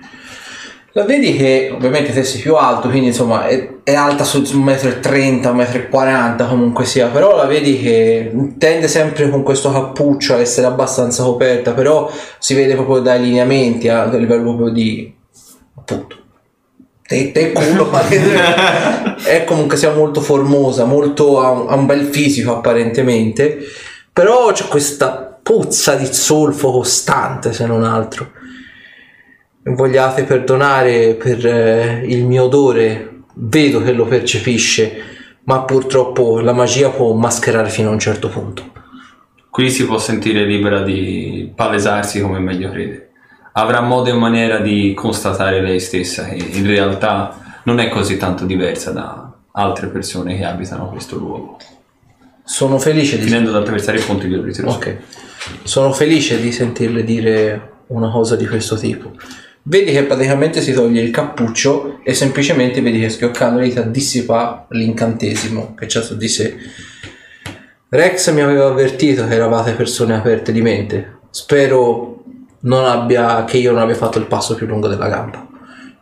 La 0.94 1.04
vedi 1.04 1.34
che 1.34 1.70
ovviamente 1.74 2.12
te 2.12 2.22
sei 2.22 2.42
più 2.42 2.54
alto, 2.54 2.90
quindi 2.90 3.08
insomma 3.08 3.46
è, 3.46 3.78
è 3.82 3.94
alta 3.94 4.24
su 4.24 4.42
1,30 4.42 5.52
m, 5.52 5.58
1,40 5.58 6.44
m 6.44 6.48
comunque 6.48 6.84
sia, 6.84 7.08
però 7.08 7.34
la 7.34 7.46
vedi 7.46 7.80
che 7.80 8.30
tende 8.58 8.88
sempre 8.88 9.30
con 9.30 9.42
questo 9.42 9.72
cappuccio 9.72 10.34
a 10.34 10.38
essere 10.38 10.66
abbastanza 10.66 11.22
coperta, 11.22 11.72
però 11.72 12.12
si 12.38 12.54
vede 12.54 12.74
proprio 12.74 13.00
dai 13.00 13.22
lineamenti 13.22 13.88
a 13.88 14.04
livello 14.04 14.42
proprio 14.42 14.68
di 14.68 15.12
appunto 15.74 16.16
tette 17.06 17.40
e 17.40 17.52
culo, 17.52 17.86
ma 17.86 18.06
è 19.24 19.44
comunque 19.44 19.78
sia 19.78 19.94
molto 19.94 20.20
formosa, 20.20 20.84
molto 20.84 21.40
ha 21.40 21.50
un, 21.50 21.70
ha 21.70 21.74
un 21.74 21.86
bel 21.86 22.04
fisico 22.04 22.56
apparentemente, 22.56 23.58
però 24.12 24.52
c'è 24.52 24.66
questa 24.68 25.38
puzza 25.42 25.94
di 25.94 26.06
zolfo 26.06 26.70
costante 26.70 27.52
se 27.52 27.66
non 27.66 27.84
altro 27.84 28.30
vogliate 29.64 30.24
perdonare 30.24 31.14
per 31.14 31.46
eh, 31.46 32.04
il 32.06 32.24
mio 32.24 32.44
odore, 32.44 33.22
vedo 33.34 33.82
che 33.82 33.92
lo 33.92 34.04
percepisce, 34.06 35.02
ma 35.44 35.62
purtroppo 35.62 36.40
la 36.40 36.52
magia 36.52 36.90
può 36.90 37.12
mascherare 37.14 37.68
fino 37.68 37.90
a 37.90 37.92
un 37.92 37.98
certo 37.98 38.28
punto. 38.28 38.70
Qui 39.50 39.70
si 39.70 39.86
può 39.86 39.98
sentire 39.98 40.44
libera 40.44 40.82
di 40.82 41.52
palesarsi 41.54 42.20
come 42.20 42.38
meglio 42.38 42.70
crede. 42.70 43.10
Avrà 43.52 43.82
modo 43.82 44.08
e 44.08 44.14
maniera 44.14 44.58
di 44.58 44.94
constatare 44.94 45.60
lei 45.60 45.78
stessa 45.78 46.24
che 46.24 46.36
in 46.36 46.66
realtà 46.66 47.60
non 47.64 47.78
è 47.78 47.90
così 47.90 48.16
tanto 48.16 48.46
diversa 48.46 48.92
da 48.92 49.30
altre 49.52 49.88
persone 49.88 50.38
che 50.38 50.44
abitano 50.44 50.88
questo 50.88 51.18
luogo. 51.18 51.58
Sono 52.44 52.78
felice 52.78 53.18
di 53.18 53.24
Finendo 53.24 53.50
ad 53.50 53.56
attraversare 53.56 53.98
i 53.98 54.02
ponti 54.02 54.28
del 54.28 54.40
ritiro. 54.40 54.70
Ok. 54.70 54.96
Sono 55.62 55.92
felice 55.92 56.40
di 56.40 56.52
sentirle 56.52 57.04
dire 57.04 57.70
una 57.88 58.10
cosa 58.10 58.36
di 58.36 58.46
questo 58.46 58.76
tipo. 58.76 59.12
Vedi 59.64 59.92
che 59.92 60.02
praticamente 60.02 60.60
si 60.60 60.72
toglie 60.72 61.02
il 61.02 61.10
cappuccio 61.10 62.00
e 62.02 62.14
semplicemente 62.14 62.80
vedi 62.80 62.98
che 62.98 63.08
schioccando 63.08 63.60
le 63.60 63.68
dita 63.68 63.82
dissipa 63.82 64.66
l'incantesimo 64.70 65.74
che 65.74 65.86
c'è 65.86 66.02
su 66.02 66.16
di 66.16 66.28
sé. 66.28 66.56
Rex 67.88 68.32
mi 68.32 68.40
aveva 68.40 68.66
avvertito 68.66 69.26
che 69.28 69.34
eravate 69.34 69.72
persone 69.72 70.14
aperte 70.14 70.50
di 70.50 70.62
mente. 70.62 71.18
Spero 71.30 72.24
non 72.60 72.84
abbia, 72.84 73.44
che 73.44 73.58
io 73.58 73.70
non 73.70 73.82
abbia 73.82 73.94
fatto 73.94 74.18
il 74.18 74.26
passo 74.26 74.54
più 74.54 74.66
lungo 74.66 74.88
della 74.88 75.08
gamba. 75.08 75.46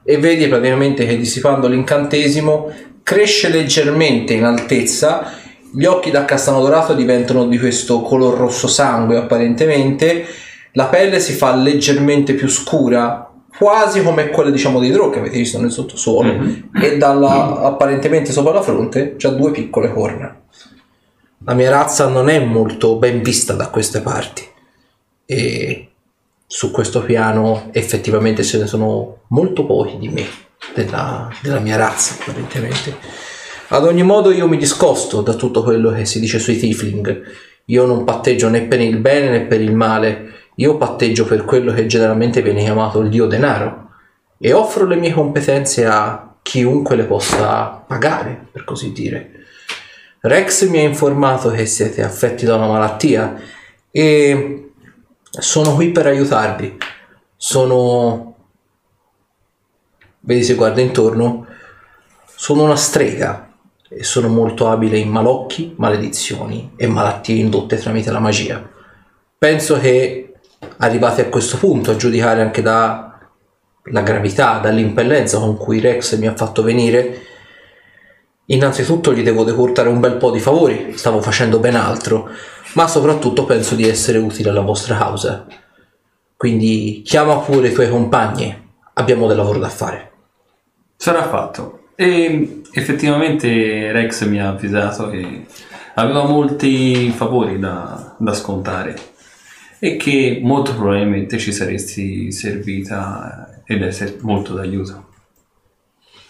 E 0.03 0.17
vedi 0.17 0.49
praticamente 0.49 1.07
che 1.07 1.19
dissipando 1.19 1.69
l'incantesimo 1.69 2.73
cresce 3.03 3.49
leggermente 3.49 4.33
in 4.33 4.45
altezza, 4.45 5.33
gli 5.73 5.85
occhi 5.85 6.11
da 6.11 6.25
castano 6.25 6.61
dorato 6.61 6.95
diventano 6.95 7.47
di 7.47 7.59
questo 7.59 8.03
color 8.03 8.37
rosso 8.37 8.67
sangue 8.67 9.17
apparentemente, 9.17 10.25
la 10.73 10.87
pelle 10.87 11.21
si 11.21 11.33
fa 11.33 11.55
leggermente 11.55 12.35
più 12.35 12.49
scura, 12.49 13.31
quasi 13.57 14.03
come 14.03 14.31
quella 14.31 14.51
diciamo 14.51 14.81
di 14.81 14.91
Drow 14.91 15.11
che 15.11 15.19
avete 15.19 15.39
visto 15.39 15.61
nel 15.61 15.71
sottosuolo, 15.71 16.41
e 16.81 16.97
dalla 16.97 17.63
apparentemente 17.63 18.33
sopra 18.33 18.53
la 18.53 18.63
fronte 18.63 19.17
c'ha 19.17 19.31
due 19.31 19.51
piccole 19.51 19.93
corna. 19.93 20.35
La 21.45 21.55
mia 21.55 21.71
razza 21.71 22.07
non 22.09 22.29
è 22.29 22.39
molto 22.39 22.97
ben 22.97 23.23
vista 23.23 23.55
da 23.55 23.69
queste 23.69 24.01
parti 24.03 24.47
e 25.25 25.89
su 26.47 26.71
questo 26.71 27.03
piano 27.03 27.69
effettivamente 27.73 28.43
ce 28.43 28.59
ne 28.59 28.67
sono 28.67 29.21
molto 29.29 29.65
pochi 29.65 29.97
di 29.99 30.09
me, 30.09 30.27
della, 30.75 31.31
della 31.41 31.61
mia 31.61 31.77
razza 31.77 32.15
apparentemente. 32.15 33.39
Ad 33.73 33.85
ogni 33.85 34.03
modo 34.03 34.33
io 34.33 34.49
mi 34.49 34.57
discosto 34.57 35.21
da 35.21 35.35
tutto 35.35 35.63
quello 35.63 35.93
che 35.93 36.05
si 36.05 36.19
dice 36.19 36.41
sui 36.41 36.59
tiefling. 36.59 37.23
Io 37.67 37.87
non 37.87 38.03
patteggio 38.03 38.49
né 38.49 38.63
per 38.63 38.81
il 38.81 38.97
bene 38.97 39.31
né 39.31 39.43
per 39.43 39.61
il 39.61 39.77
male. 39.77 40.49
Io 40.57 40.77
patteggio 40.77 41.25
per 41.25 41.45
quello 41.45 41.73
che 41.73 41.87
generalmente 41.87 42.43
viene 42.43 42.65
chiamato 42.65 42.99
il 42.99 43.09
dio 43.09 43.27
denaro 43.27 43.91
e 44.39 44.53
offro 44.53 44.87
le 44.87 44.97
mie 44.97 45.13
competenze 45.13 45.87
a 45.87 46.35
chiunque 46.43 46.97
le 46.97 47.05
possa 47.05 47.85
pagare, 47.87 48.49
per 48.51 48.65
così 48.65 48.91
dire. 48.91 49.45
Rex 50.23 50.67
mi 50.69 50.79
ha 50.79 50.83
informato 50.83 51.51
che 51.51 51.65
siete 51.65 52.03
affetti 52.03 52.45
da 52.45 52.57
una 52.57 52.67
malattia 52.67 53.41
e 53.93 54.73
sono 55.31 55.77
qui 55.77 55.93
per 55.93 56.07
aiutarvi. 56.07 56.77
Sono... 57.37 58.35
Vedi 60.19 60.43
se 60.43 60.55
guarda 60.55 60.81
intorno. 60.81 61.47
Sono 62.35 62.65
una 62.65 62.77
strega 62.77 63.45
sono 64.01 64.29
molto 64.29 64.69
abile 64.69 64.99
in 64.99 65.09
malocchi, 65.09 65.75
maledizioni 65.77 66.73
e 66.77 66.87
malattie 66.87 67.41
indotte 67.41 67.77
tramite 67.77 68.11
la 68.11 68.21
magia. 68.21 68.69
Penso 69.37 69.79
che 69.79 70.35
arrivati 70.79 71.21
a 71.21 71.29
questo 71.29 71.57
punto, 71.57 71.91
a 71.91 71.97
giudicare 71.97 72.41
anche 72.41 72.63
dalla 72.63 73.19
gravità, 73.83 74.59
dall'impellenza 74.59 75.39
con 75.39 75.57
cui 75.57 75.81
Rex 75.81 76.17
mi 76.19 76.27
ha 76.27 76.37
fatto 76.37 76.63
venire, 76.63 77.23
innanzitutto 78.47 79.13
gli 79.13 79.23
devo 79.23 79.43
decurtare 79.45 79.89
un 79.89 80.01
bel 80.01 80.17
po' 80.17 80.31
di 80.31 80.41
favori, 80.41 80.97
stavo 80.97 81.21
facendo 81.21 81.59
ben 81.59 81.75
altro, 81.77 82.29
ma 82.75 82.87
soprattutto 82.87 83.45
penso 83.45 83.75
di 83.75 83.89
essere 83.89 84.19
utile 84.19 84.51
alla 84.51 84.61
vostra 84.61 84.97
causa. 84.97 85.47
Quindi 86.37 87.03
chiama 87.05 87.39
pure 87.39 87.69
i 87.69 87.73
tuoi 87.73 87.91
compagni, 87.91 88.69
abbiamo 88.95 89.27
del 89.27 89.37
lavoro 89.37 89.59
da 89.59 89.69
fare. 89.69 90.13
Sarà 90.97 91.27
fatto. 91.29 91.80
E 92.01 92.63
effettivamente 92.73 93.93
Rex 93.93 94.25
mi 94.27 94.41
ha 94.41 94.49
avvisato 94.49 95.11
che 95.11 95.45
aveva 95.97 96.25
molti 96.25 97.11
favori 97.11 97.59
da, 97.59 98.15
da 98.19 98.33
scontare 98.33 98.97
e 99.79 99.97
che 99.97 100.41
molto 100.43 100.75
probabilmente 100.75 101.37
ci 101.37 101.53
saresti 101.53 102.33
servita 102.33 103.61
ed 103.67 103.83
essere 103.83 104.17
molto 104.21 104.55
d'aiuto. 104.55 105.09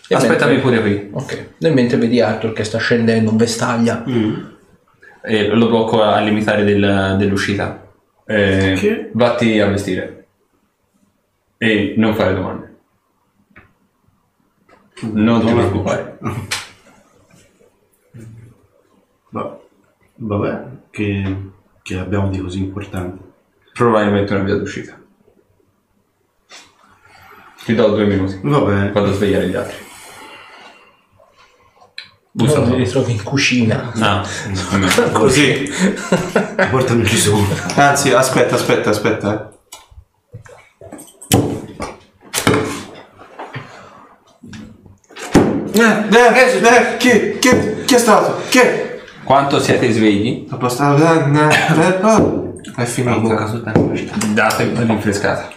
E 0.08 0.15
Aspettami 0.16 0.55
mentre- 0.55 0.81
pure 0.81 0.81
qui. 0.81 1.08
Ok. 1.12 1.47
Nel 1.58 1.73
mentre 1.73 1.99
vedi 1.99 2.20
Arthur 2.20 2.52
che 2.52 2.65
sta 2.65 2.78
scendendo 2.78 3.31
in 3.31 3.36
vestaglia. 3.36 4.02
E 5.23 5.47
lo 5.47 5.68
blocco 5.68 6.02
al 6.02 6.24
limitare 6.24 6.65
del- 6.65 7.15
dell'uscita. 7.16 7.86
Eh, 8.26 8.74
Che? 8.76 9.10
Vatti 9.12 9.60
a 9.60 9.66
vestire. 9.68 10.26
E 11.58 11.94
non 11.97 12.15
fare 12.16 12.34
domande. 12.34 12.69
Non 15.01 15.41
ti 15.45 15.53
preoccupare. 15.53 16.19
Va- 19.33 19.59
vabbè, 20.17 20.65
che, 20.91 21.37
che 21.83 21.99
abbiamo 21.99 22.29
di 22.29 22.39
così 22.41 22.59
importante? 22.59 23.23
Probabilmente 23.73 24.35
una 24.35 24.43
via 24.43 24.57
d'uscita. 24.57 24.99
Ti 27.65 27.75
do 27.75 27.89
due 27.91 28.07
minuti. 28.07 28.41
Va 28.43 28.61
bene. 28.61 28.91
Vado 28.91 29.11
a 29.11 29.12
svegliare 29.12 29.49
gli 29.49 29.55
altri. 29.55 29.77
Non 32.33 32.47
Bussa 32.47 32.61
mi 32.61 32.77
ritrovi 32.77 33.12
in 33.12 33.23
cucina. 33.23 33.93
Ah, 33.99 34.25
Così. 35.12 35.69
Le 35.69 36.69
porte 36.70 36.95
non 36.95 37.05
ci 37.07 37.17
sono. 37.17 37.47
Anzi, 37.77 38.12
aspetta, 38.12 38.55
aspetta, 38.55 38.91
aspetta. 38.91 39.53
Eh. 45.73 46.08
Eh, 46.10 46.97
chi, 46.99 47.39
chi, 47.39 47.84
chi 47.84 47.94
è 47.94 47.99
stato? 47.99 48.42
Chi? 48.49 48.60
Quanto 49.24 49.60
siete 49.60 49.90
svegli? 49.92 50.47
Dopo 50.49 50.68
sta- 50.68 50.97
eh, 50.97 51.39
eh, 51.39 51.81
eh, 51.81 52.05
oh, 52.05 52.55
È 52.76 52.84
finita. 52.84 53.44
Datevi 54.32 54.70
una 54.73 54.84
rinfrescata. 54.84 55.49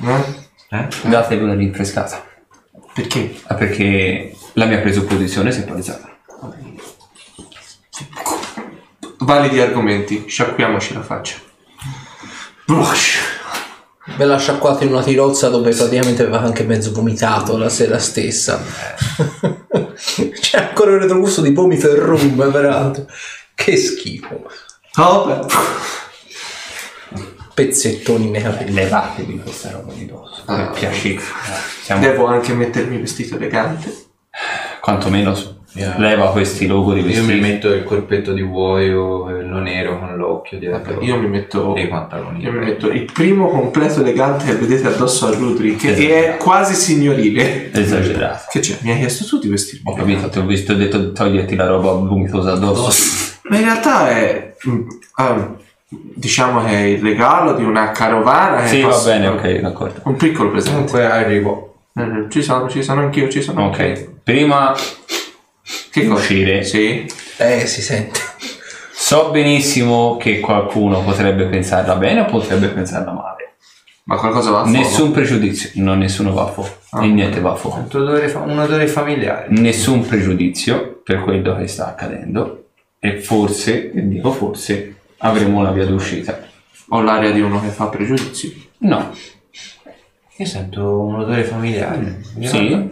Eh? 0.70 0.88
Datevi 1.04 1.44
una 1.44 1.54
rinfrescata. 1.56 2.24
Perché? 2.94 3.36
Ah, 3.48 3.56
Perché 3.56 4.36
la 4.54 4.66
mia 4.66 4.80
presupposizione 4.80 5.52
si 5.52 5.62
è 5.62 5.64
palesata. 5.64 6.10
Validi 9.20 9.60
argomenti, 9.62 10.26
sciacquiamoci 10.28 10.94
la 10.94 11.02
faccia. 11.02 11.38
Brush. 12.66 13.20
Ve 14.16 14.26
l'ha 14.26 14.38
sciacquato 14.38 14.84
in 14.84 14.92
una 14.92 15.02
tirozza 15.02 15.50
dove 15.50 15.74
praticamente 15.74 16.22
aveva 16.22 16.42
anche 16.42 16.64
mezzo 16.64 16.92
vomitato 16.92 17.58
la 17.58 17.70
sera 17.70 17.98
stessa. 17.98 18.62
C'è 20.40 20.58
ancora 20.60 20.92
un 20.92 21.00
retrogusto 21.00 21.42
di 21.42 21.52
vomito 21.52 21.90
e 21.90 21.96
rum, 21.96 22.52
peraltro. 22.52 23.08
Che 23.56 23.76
schifo. 23.78 24.50
Oh, 24.98 25.26
beh. 25.26 25.46
Pezzettoni 27.54 28.30
nei 28.30 28.42
capelli. 28.42 28.74
Levatevi 28.74 29.40
questa 29.40 29.72
roba 29.72 29.94
di 29.94 30.06
dosso. 30.06 30.44
Per 30.46 30.72
piacere. 30.72 31.22
Siamo 31.84 32.02
Devo 32.02 32.26
anche 32.26 32.54
mettermi 32.54 32.98
vestito 32.98 33.36
elegante. 33.36 34.06
quantomeno 34.80 35.36
su- 35.76 36.00
leva 36.02 36.32
questi 36.32 36.68
logori 36.68 37.00
Io 37.02 37.06
vestiti. 37.08 37.34
mi 37.34 37.40
metto 37.40 37.68
il 37.70 37.84
corpetto 37.84 38.34
di 38.34 38.42
vuoio, 38.42 39.24
quello 39.24 39.60
nero 39.60 40.00
con 40.00 40.16
l'occhio 40.16 40.60
dietro. 40.60 41.02
Io 41.02 41.18
mi 41.18 41.28
metto. 41.28 41.76
E 41.76 41.84
i 41.84 41.88
pantaloni. 41.88 42.42
Io 42.44 42.52
mi 42.52 42.60
metto 42.60 42.90
il 42.90 43.10
primo 43.12 43.48
completo 43.50 44.02
elegante 44.02 44.46
che 44.46 44.54
vedete 44.56 44.88
addosso 44.88 45.28
a 45.28 45.32
Rudri, 45.32 45.76
che 45.76 45.96
è 46.34 46.38
quasi 46.38 46.74
signorile. 46.76 47.72
Esagerato. 47.74 48.46
Che 48.54 48.60
c'è? 48.60 48.78
Mi 48.82 48.92
hai 48.92 49.00
chiesto 49.00 49.26
tu 49.26 49.40
di 49.40 49.50
vestirmi? 49.50 49.92
Ho 49.92 49.96
capito, 49.96 50.30
ti 50.30 50.38
ho 50.40 50.46
visto, 50.46 50.74
ho 50.74 50.76
detto 50.76 51.12
toglierti 51.12 51.56
la 51.56 51.68
roba 51.68 51.92
vomitosa 51.92 52.52
addosso. 52.54 53.32
Ma 53.50 53.58
in 53.58 53.64
realtà 53.64 54.10
è. 54.10 54.54
ah, 55.16 55.52
diciamo 55.90 56.64
che 56.64 56.72
è 56.72 56.82
il 56.82 57.02
regalo 57.02 57.54
di 57.54 57.64
una 57.64 57.92
carovana. 57.92 58.66
Sì, 58.68 58.82
va 58.82 58.98
bene, 59.04 59.28
ok, 59.28 59.60
d'accordo. 59.60 60.02
Un 60.06 60.16
piccolo 60.16 60.50
presente. 60.52 60.76
Comunque 60.76 61.06
arrivo. 61.06 61.76
Eh, 61.96 62.26
Ci 62.30 62.42
sono, 62.44 62.68
ci 62.70 62.82
sono 62.84 63.02
anch'io, 63.02 63.28
ci 63.30 63.42
sono 63.42 63.66
Ok, 63.68 63.80
anch'io. 63.80 64.14
prima 64.24 64.74
Che 65.92 66.02
di 66.02 66.08
cosa? 66.08 66.20
uscire, 66.20 66.64
Sì. 66.64 67.06
Eh, 67.38 67.66
si 67.66 67.82
sente. 67.82 68.20
so 68.92 69.30
benissimo 69.32 70.18
che 70.18 70.40
qualcuno 70.40 71.02
potrebbe 71.04 71.46
pensarla 71.46 71.96
bene 71.96 72.22
o 72.22 72.26
potrebbe 72.26 72.68
pensarla 72.68 73.12
male. 73.12 73.56
Ma 74.06 74.18
qualcosa 74.18 74.52
va 74.52 74.60
a 74.62 74.64
fuoco? 74.66 74.78
Nessun 74.78 75.12
pregiudizio, 75.12 75.70
no, 75.76 75.94
nessuno 75.96 76.34
va 76.34 76.44
a 76.44 76.48
fuoco, 76.48 76.70
Ah. 76.92 77.04
e 77.06 77.08
niente 77.08 77.40
va 77.40 77.52
a 77.52 77.56
fuoco. 77.56 77.78
Un 77.78 77.88
odore, 78.02 78.28
fa- 78.28 78.40
un 78.42 78.60
odore 78.60 78.88
familiare. 78.88 79.46
Nessun 79.50 80.06
pregiudizio 80.06 81.02
per 81.04 81.22
quello 81.22 81.56
che 81.56 81.68
sta 81.68 81.88
accadendo 81.88 82.66
e 83.00 83.22
forse, 83.22 83.92
e 83.94 84.08
dico 84.08 84.32
forse, 84.32 84.96
avremo 85.20 85.60
una 85.60 85.72
via 85.72 85.86
d'uscita. 85.86 86.38
Ho 86.90 87.02
l'aria 87.02 87.32
di 87.32 87.40
uno 87.40 87.62
che 87.62 87.70
fa 87.70 87.86
pregiudizi. 87.88 88.70
No, 88.80 89.12
Io 90.38 90.46
sento 90.46 91.00
un 91.00 91.16
odore 91.22 91.44
familiare. 91.46 92.20
sì, 92.24 92.48
si, 92.48 92.92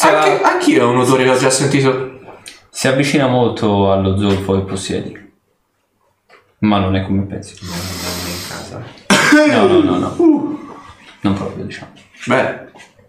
Anche, 0.00 0.42
a- 0.42 0.50
anch'io 0.52 0.86
ho 0.86 0.90
un 0.90 0.98
odore 0.98 1.24
che 1.24 1.30
ho 1.30 1.36
già 1.38 1.50
sentito. 1.50 2.20
si 2.70 2.88
avvicina 2.88 3.26
molto 3.26 3.90
allo 3.92 4.16
zolfo 4.18 4.54
che 4.54 4.60
possiedi, 4.62 5.32
ma 6.60 6.78
non 6.78 6.96
è 6.96 7.04
come 7.04 7.22
pensi. 7.22 7.56
No, 9.48 9.66
no, 9.66 9.80
no, 9.80 9.98
no. 9.98 10.58
Non 11.20 11.34
proprio, 11.34 11.64
diciamo. 11.64 11.92
Beh, 12.26 12.60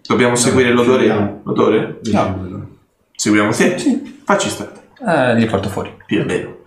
dobbiamo 0.06 0.36
seguire 0.36 0.72
l'odore. 0.72 1.06
seguiamo. 1.06 1.42
L'odore? 1.44 1.98
Diciamo. 2.02 2.68
Seguiamo 3.16 3.52
te? 3.52 3.78
Sì. 3.78 4.22
Facci 4.26 4.50
stare. 4.50 4.72
Eh, 5.06 5.36
li 5.36 5.46
porto 5.46 5.70
fuori. 5.70 5.96
Più 6.06 6.26
bello. 6.26 6.62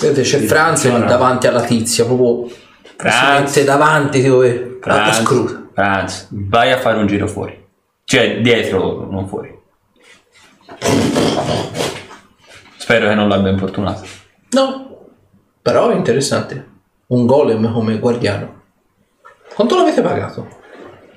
Vedete, 0.00 0.22
c'è 0.22 0.40
Franz 0.40 0.88
davanti 0.88 1.46
alla 1.46 1.62
tizia, 1.62 2.04
proprio 2.04 2.48
Franz. 2.96 3.64
davanti 3.64 4.22
dove 4.22 4.78
la 4.82 4.94
Franz. 4.94 5.22
Franz, 5.72 6.26
vai 6.30 6.72
a 6.72 6.78
fare 6.78 6.98
un 6.98 7.06
giro 7.06 7.26
fuori. 7.26 7.66
Cioè, 8.10 8.40
dietro 8.40 9.06
non 9.10 9.28
fuori. 9.28 9.54
Spero 12.78 13.06
che 13.06 13.14
non 13.14 13.28
l'abbia 13.28 13.50
importunato. 13.50 14.06
No, 14.52 15.08
però 15.60 15.90
è 15.90 15.94
interessante. 15.94 16.70
Un 17.08 17.26
golem 17.26 17.70
come 17.70 17.98
guardiano. 17.98 18.62
Quanto 19.54 19.76
l'avete 19.76 20.00
pagato? 20.00 20.48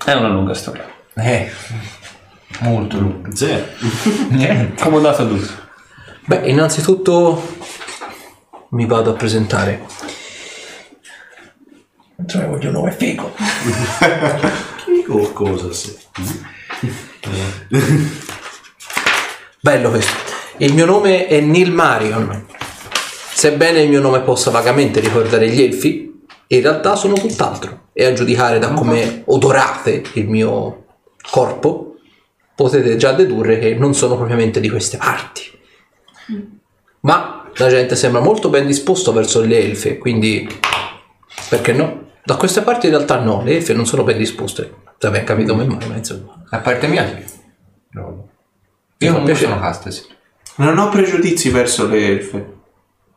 È 0.03 0.11
una 0.11 0.27
lunga 0.27 0.53
storia. 0.53 0.85
Eh, 1.15 1.49
molto 2.59 2.99
lungo. 2.99 3.33
Zero. 3.33 3.67
Niente. 4.27 4.83
Comodato 4.83 5.25
tutto. 5.25 5.53
Beh, 6.25 6.49
innanzitutto 6.49 7.41
mi 8.71 8.85
vado 8.85 9.11
a 9.11 9.13
presentare. 9.13 9.85
Cioè, 12.27 12.47
voglio 12.47 12.67
un 12.67 12.73
nome 12.73 12.91
figo. 12.91 13.33
O 15.07 15.31
cosa 15.33 15.71
se? 15.73 15.97
Bello 19.61 19.89
questo. 19.91 20.13
Il 20.57 20.73
mio 20.73 20.85
nome 20.85 21.27
è 21.27 21.39
Neil 21.39 21.71
Marion. 21.71 22.47
Sebbene 23.33 23.81
il 23.81 23.89
mio 23.89 24.01
nome 24.01 24.21
possa 24.21 24.49
vagamente 24.49 24.99
ricordare 24.99 25.49
gli 25.49 25.61
elfi, 25.61 26.21
in 26.47 26.61
realtà 26.61 26.95
sono 26.95 27.13
tutt'altro. 27.13 27.89
E 27.93 28.05
a 28.05 28.13
giudicare 28.13 28.57
da 28.57 28.73
come 28.73 29.23
odorate 29.25 30.03
il 30.13 30.27
mio 30.27 30.85
corpo, 31.29 31.97
potete 32.55 32.95
già 32.97 33.13
dedurre 33.13 33.59
che 33.59 33.75
non 33.75 33.93
sono 33.93 34.15
propriamente 34.15 34.59
di 34.59 34.69
queste 34.69 34.97
parti. 34.97 35.43
Ma 37.01 37.49
la 37.55 37.69
gente 37.69 37.95
sembra 37.95 38.21
molto 38.21 38.49
ben 38.49 38.65
disposta 38.65 39.11
verso 39.11 39.41
le 39.41 39.59
elfe, 39.59 39.97
quindi 39.97 40.47
perché 41.49 41.73
no? 41.73 42.09
Da 42.23 42.35
queste 42.35 42.61
parti 42.61 42.87
in 42.87 42.93
realtà 42.93 43.19
no, 43.19 43.43
le 43.43 43.55
elfe 43.57 43.73
non 43.73 43.85
sono 43.85 44.03
ben 44.03 44.17
disposte. 44.17 44.73
Se 45.01 45.07
abbiamo 45.07 45.25
capito 45.25 45.55
me 45.55 45.65
mai, 45.65 45.88
ma 45.89 45.95
insomma. 45.95 46.43
Da 46.47 46.59
parte 46.59 46.85
mia 46.88 47.07
sì. 47.07 47.39
No. 47.93 48.27
Io 48.99 49.11
comunque 49.13 49.33
piacere? 49.33 49.73
sono. 49.73 50.15
Non 50.57 50.77
ho 50.77 50.89
pregiudizi 50.89 51.49
verso 51.49 51.88
le 51.88 52.05
elfe. 52.07 52.53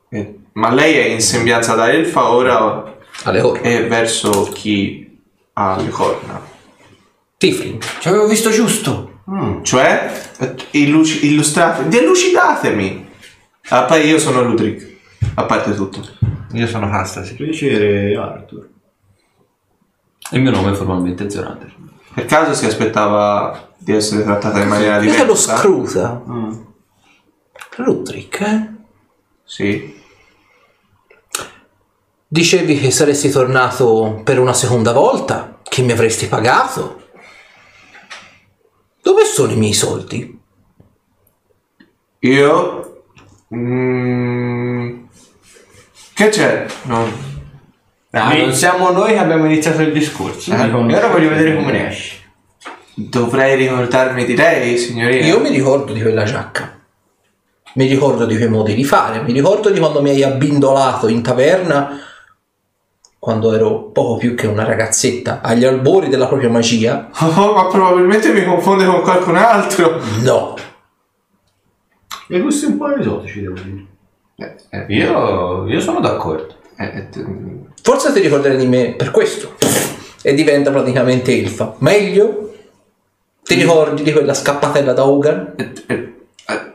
Eh, 0.08 0.38
Ma 0.52 0.72
lei 0.72 0.94
è 0.94 1.04
in 1.10 1.20
sembianza 1.20 1.74
da 1.74 1.92
elfa 1.92 2.30
ora 2.30 2.96
Alle 3.24 3.40
ore. 3.42 3.60
è 3.60 3.86
verso 3.86 4.44
chi 4.50 5.20
ha 5.52 5.76
le 5.78 5.88
corna. 5.90 6.40
Tifling. 7.36 7.82
Ci 8.00 8.08
avevo 8.08 8.28
visto 8.28 8.48
giusto. 8.48 9.20
Cioè, 9.62 10.12
eh, 10.38 10.54
illuci- 10.70 11.26
illustrate, 11.26 11.86
delucidatemi. 11.88 13.10
Ah, 13.68 13.84
poi 13.84 14.06
io 14.06 14.18
sono 14.18 14.40
Ludric, 14.42 14.96
a 15.34 15.44
parte 15.44 15.74
tutto. 15.74 16.00
Io 16.52 16.66
sono 16.66 16.88
Castas. 16.88 17.30
Piacere 17.32 18.16
Arthur. 18.16 18.68
Il 20.30 20.40
mio 20.42 20.50
nome 20.50 20.72
è 20.72 20.74
formalmente 20.74 21.30
Zorander. 21.30 21.74
Per 22.14 22.24
caso 22.26 22.54
si 22.54 22.66
aspettava 22.66 23.72
di 23.76 23.92
essere 23.92 24.22
trattata 24.22 24.60
in 24.60 24.68
maniera 24.68 24.98
Questo 24.98 25.22
è 25.22 25.26
lo 25.26 25.32
diversa? 25.34 25.56
scruta. 25.56 26.22
Rudrick, 27.76 28.40
eh? 28.40 28.70
Sì. 29.44 30.02
Dicevi 32.26 32.78
che 32.80 32.90
saresti 32.90 33.30
tornato 33.30 34.20
per 34.24 34.38
una 34.38 34.52
seconda 34.54 34.92
volta? 34.92 35.58
Che 35.62 35.82
mi 35.82 35.92
avresti 35.92 36.26
pagato? 36.26 37.02
Dove 39.02 39.24
sono 39.24 39.52
i 39.52 39.56
miei 39.56 39.72
soldi? 39.74 40.40
Io... 42.20 43.02
Mm, 43.54 45.04
che 46.14 46.28
c'è? 46.30 46.66
No. 46.84 47.06
Ah, 48.14 48.34
non 48.36 48.52
siamo 48.52 48.90
noi 48.90 49.12
che 49.12 49.18
abbiamo 49.18 49.44
iniziato 49.46 49.82
il 49.82 49.92
discorso. 49.92 50.52
Eh, 50.52 50.56
e 50.56 50.72
ora 50.96 51.08
voglio 51.08 51.28
vedere 51.28 51.56
come 51.56 51.72
ne 51.72 51.88
esci. 51.88 52.22
Dovrei 52.94 53.56
ricordarmi 53.56 54.24
di 54.24 54.36
lei, 54.36 54.78
signorina. 54.78 55.26
Io 55.26 55.40
mi 55.40 55.48
ricordo 55.50 55.92
di 55.92 56.00
quella 56.00 56.22
giacca. 56.24 56.78
Mi 57.74 57.86
ricordo 57.88 58.24
di 58.24 58.36
quei 58.36 58.48
modi 58.48 58.74
di 58.74 58.84
fare. 58.84 59.20
Mi 59.22 59.32
ricordo 59.32 59.70
di 59.70 59.80
quando 59.80 60.00
mi 60.00 60.10
hai 60.10 60.22
abbindolato 60.22 61.08
in 61.08 61.22
taverna 61.22 61.98
quando 63.18 63.52
ero 63.54 63.84
poco 63.90 64.16
più 64.18 64.34
che 64.36 64.46
una 64.46 64.64
ragazzetta 64.64 65.40
agli 65.42 65.64
albori 65.64 66.08
della 66.08 66.26
propria 66.28 66.50
magia. 66.50 67.08
Oh, 67.18 67.52
ma 67.54 67.66
probabilmente 67.66 68.32
mi 68.32 68.44
confonde 68.44 68.84
con 68.84 69.00
qualcun 69.00 69.36
altro. 69.36 70.00
No, 70.22 70.54
E 72.28 72.40
questi 72.40 72.66
un 72.66 72.76
po' 72.78 72.94
esotici 72.96 73.40
devo 73.40 73.54
dire. 73.60 73.86
Eh, 74.70 74.84
Io, 74.88 75.66
io 75.66 75.80
sono 75.80 75.98
d'accordo. 76.00 76.54
eh, 76.76 76.84
eh, 76.84 77.08
forse 77.82 78.12
ti 78.12 78.20
ricorderai 78.20 78.56
di 78.56 78.66
me 78.66 78.94
per 78.94 79.10
questo. 79.10 79.54
E 80.22 80.34
diventa 80.34 80.70
praticamente 80.70 81.36
elfa. 81.36 81.74
Meglio? 81.78 82.54
Ti 83.42 83.54
ricordi 83.54 84.02
di 84.02 84.12
quella 84.12 84.32
scappatella 84.32 84.92
da 84.94 85.06
Hogan? 85.06 85.52
eh, 85.56 85.72
eh, 85.86 85.94
eh. 86.46 86.72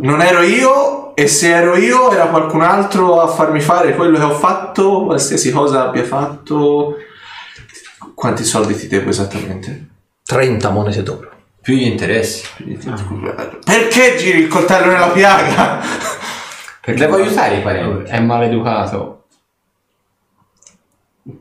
Non 0.00 0.22
ero 0.22 0.40
io 0.40 1.14
e 1.14 1.26
se 1.26 1.50
ero 1.50 1.76
io 1.76 2.10
era 2.10 2.28
qualcun 2.28 2.62
altro 2.62 3.20
a 3.20 3.26
farmi 3.26 3.60
fare 3.60 3.94
quello 3.94 4.16
che 4.16 4.24
ho 4.24 4.34
fatto, 4.34 5.04
qualsiasi 5.04 5.50
cosa 5.50 5.82
abbia 5.88 6.04
fatto. 6.04 6.96
Quanti 8.14 8.44
soldi 8.44 8.74
ti 8.74 8.86
devo 8.86 9.10
esattamente? 9.10 9.88
30 10.24 10.70
monete 10.70 11.02
d'oro. 11.02 11.28
Più 11.60 11.74
gli 11.74 11.82
interessi. 11.82 12.46
Perché 13.64 14.16
giri 14.16 14.38
il 14.38 14.48
coltello 14.48 14.90
nella 14.90 15.08
piaga? 15.08 15.80
Perché 16.80 16.98
devo 16.98 17.16
aiutare 17.16 17.56
i 17.58 17.60
parenti. 17.60 18.10
È 18.10 18.20
maleducato. 18.20 19.19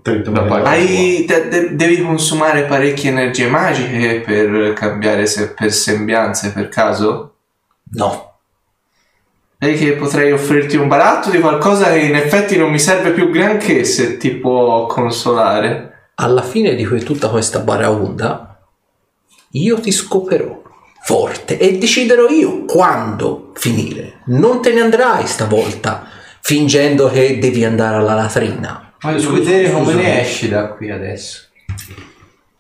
30 0.02 0.32
Da 0.32 0.42
parte- 0.42 0.70
Hai, 0.70 1.26
de- 1.28 1.48
de- 1.48 1.76
devi 1.76 2.02
consumare 2.02 2.64
parecchie 2.64 3.10
energie 3.10 3.48
magiche 3.48 4.22
per 4.26 4.74
cambiare 4.74 5.26
se- 5.26 5.50
per 5.52 5.72
sembianze 5.72 6.52
per 6.52 6.70
caso? 6.70 7.34
No. 7.94 8.34
Vedi 9.58 9.78
che 9.78 9.94
potrei 9.94 10.32
offrirti 10.32 10.78
un 10.78 10.88
baratto 10.88 11.30
di 11.30 11.40
qualcosa 11.40 11.92
che 11.92 12.00
in 12.00 12.16
effetti 12.16 12.56
non 12.58 12.72
mi 12.72 12.80
serve 12.80 13.12
più 13.12 13.30
granché 13.30 13.84
se 13.84 14.18
ti 14.18 14.32
può 14.32 14.86
consolare. 14.86 16.12
Alla 16.16 16.42
fine 16.44 16.76
di 16.76 16.86
que- 16.86 17.04
tutta 17.04 17.28
questa 17.30 17.60
baraonda, 17.60 18.58
io 19.52 19.80
ti 19.80 19.92
scoperò 19.92 20.62
forte 21.02 21.58
e 21.58 21.78
deciderò 21.78 22.28
io 22.30 22.66
quando 22.66 23.52
finire. 23.56 24.20
Non 24.26 24.62
te 24.62 24.72
ne 24.74 24.82
andrai 24.82 25.26
stavolta 25.28 26.06
fingendo 26.42 27.10
che 27.10 27.38
devi 27.40 27.64
andare 27.66 27.98
alla 27.98 28.14
latrina. 28.14 28.89
Voglio 29.02 29.34
vedere 29.34 29.72
come 29.72 29.94
ne 29.94 30.22
esci 30.22 30.50
da 30.50 30.70
qui 30.70 30.92
adesso. 30.92 31.48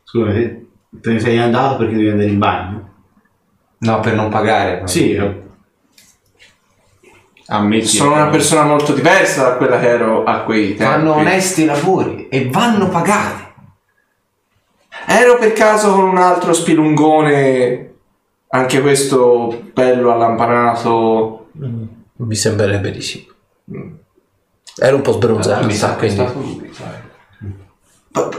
Scusa, 0.03 0.31
te 0.31 0.67
te 1.01 1.11
ne 1.11 1.19
sei 1.19 1.37
andato 1.37 1.77
perché 1.77 1.95
devi 1.95 2.09
andare 2.09 2.29
in 2.29 2.37
bagno? 2.37 2.93
No, 3.79 3.99
per 3.99 4.15
non 4.15 4.29
pagare. 4.29 4.87
Sì, 4.87 5.13
eh, 5.13 5.47
Ammetti. 7.51 7.87
Sono 7.87 8.13
una 8.13 8.27
persona 8.27 8.63
molto 8.63 8.93
diversa 8.93 9.43
da 9.43 9.55
quella 9.55 9.79
che 9.79 9.87
ero 9.87 10.23
a 10.23 10.43
quei 10.43 10.75
tempi. 10.75 10.83
Fanno 10.83 11.15
onesti 11.15 11.65
lavori 11.65 12.27
e 12.29 12.47
vanno 12.49 12.89
pagati. 12.89 13.47
Ero 15.07 15.37
per 15.39 15.53
caso 15.53 15.91
con 15.93 16.03
un 16.03 16.17
altro 16.17 16.53
spilungone, 16.53 17.93
anche 18.49 18.81
questo 18.81 19.63
bello 19.73 20.11
allampanato. 20.11 21.49
Mi 22.17 22.35
sembrerebbe 22.35 22.91
di 22.91 23.01
sì. 23.01 23.27
Ero 24.79 24.95
un 24.95 25.01
po' 25.01 25.11
sbronzato, 25.13 25.65
mi 25.65 25.73
sa, 25.73 25.93
quindi... 25.95 26.23
lui, 26.33 26.71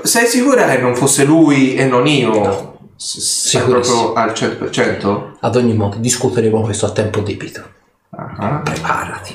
sei 0.02 0.26
sicura 0.26 0.66
che 0.66 0.78
non 0.78 0.94
fosse 0.96 1.24
lui 1.24 1.74
e 1.74 1.84
non 1.86 2.06
io? 2.06 2.78
S- 2.96 3.18
s- 3.18 3.58
proprio 3.64 4.12
al 4.14 4.30
100%? 4.30 5.22
Ad 5.40 5.56
ogni 5.56 5.74
modo, 5.74 5.96
discuteremo 5.98 6.60
questo 6.62 6.86
a 6.86 6.90
tempo 6.90 7.20
debito. 7.20 7.62
Ah, 8.10 8.60
Preparati. 8.64 9.34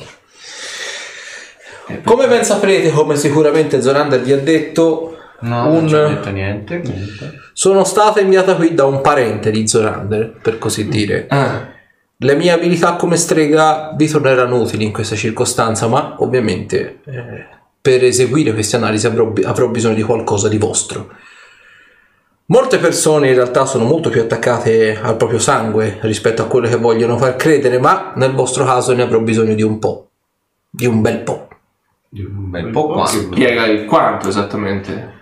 Come 2.03 2.27
ben 2.27 2.43
saprete, 2.43 2.91
come 2.91 3.15
sicuramente 3.15 3.81
Zorander 3.81 4.21
vi 4.21 4.31
ha 4.33 4.39
detto, 4.39 5.17
No, 5.41 5.67
un- 5.69 5.85
non 5.85 6.13
detto 6.15 6.29
niente. 6.31 6.81
comunque. 6.81 7.33
sono 7.53 7.83
stata 7.83 8.19
inviata 8.19 8.55
qui 8.55 8.73
da 8.73 8.85
un 8.85 9.01
parente 9.01 9.51
di 9.51 9.67
Zorander, 9.67 10.31
per 10.41 10.57
così 10.57 10.87
dire. 10.87 11.25
Ah, 11.29 11.67
Le 12.17 12.35
mie 12.35 12.51
abilità 12.51 12.95
come 12.95 13.17
strega 13.17 13.93
vi 13.95 14.07
torneranno 14.07 14.61
utili 14.61 14.85
in 14.85 14.93
questa 14.93 15.15
circostanza, 15.15 15.87
ma 15.87 16.15
ovviamente 16.19 16.99
eh, 17.03 17.45
per 17.81 18.03
eseguire 18.03 18.53
queste 18.53 18.77
analisi 18.77 19.05
avrò, 19.05 19.33
avrò 19.43 19.67
bisogno 19.67 19.95
di 19.95 20.01
qualcosa 20.01 20.47
di 20.47 20.57
vostro. 20.57 21.09
Molte 22.47 22.77
persone 22.77 23.29
in 23.29 23.33
realtà 23.33 23.65
sono 23.65 23.85
molto 23.85 24.09
più 24.09 24.21
attaccate 24.21 24.97
al 25.01 25.17
proprio 25.17 25.39
sangue 25.39 25.97
rispetto 26.01 26.43
a 26.43 26.45
quello 26.45 26.67
che 26.67 26.77
vogliono 26.77 27.17
far 27.17 27.35
credere, 27.35 27.79
ma 27.79 28.13
nel 28.15 28.33
vostro 28.33 28.63
caso 28.63 28.93
ne 28.93 29.01
avrò 29.01 29.19
bisogno 29.19 29.55
di 29.55 29.63
un 29.63 29.79
po', 29.79 30.09
di 30.69 30.85
un 30.85 31.01
bel 31.01 31.19
po'. 31.19 31.47
Un 32.11 32.49
bel 32.49 32.69
po' 32.69 32.87
quanto. 32.87 33.17
spiega 33.17 33.65
il 33.65 33.85
quanto 33.85 34.29
esattamente. 34.29 35.13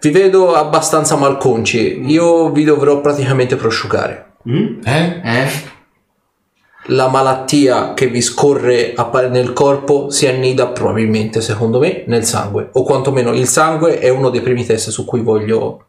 Vi 0.00 0.10
vedo 0.10 0.54
abbastanza 0.54 1.16
malconci, 1.16 2.02
io 2.04 2.50
vi 2.50 2.62
dovrò 2.62 3.00
praticamente 3.00 3.56
prosciugare. 3.56 4.33
Eh? 4.46 5.20
Eh? 5.22 5.48
La 6.88 7.08
malattia 7.08 7.94
che 7.94 8.08
vi 8.08 8.20
scorre 8.20 8.94
nel 9.30 9.52
corpo 9.54 10.10
si 10.10 10.26
annida 10.26 10.66
probabilmente, 10.68 11.40
secondo 11.40 11.78
me, 11.78 12.04
nel 12.06 12.24
sangue, 12.24 12.68
o 12.72 12.82
quantomeno 12.82 13.32
il 13.32 13.48
sangue 13.48 13.98
è 13.98 14.10
uno 14.10 14.28
dei 14.28 14.42
primi 14.42 14.66
test 14.66 14.90
su 14.90 15.04
cui 15.06 15.20
voglio 15.20 15.86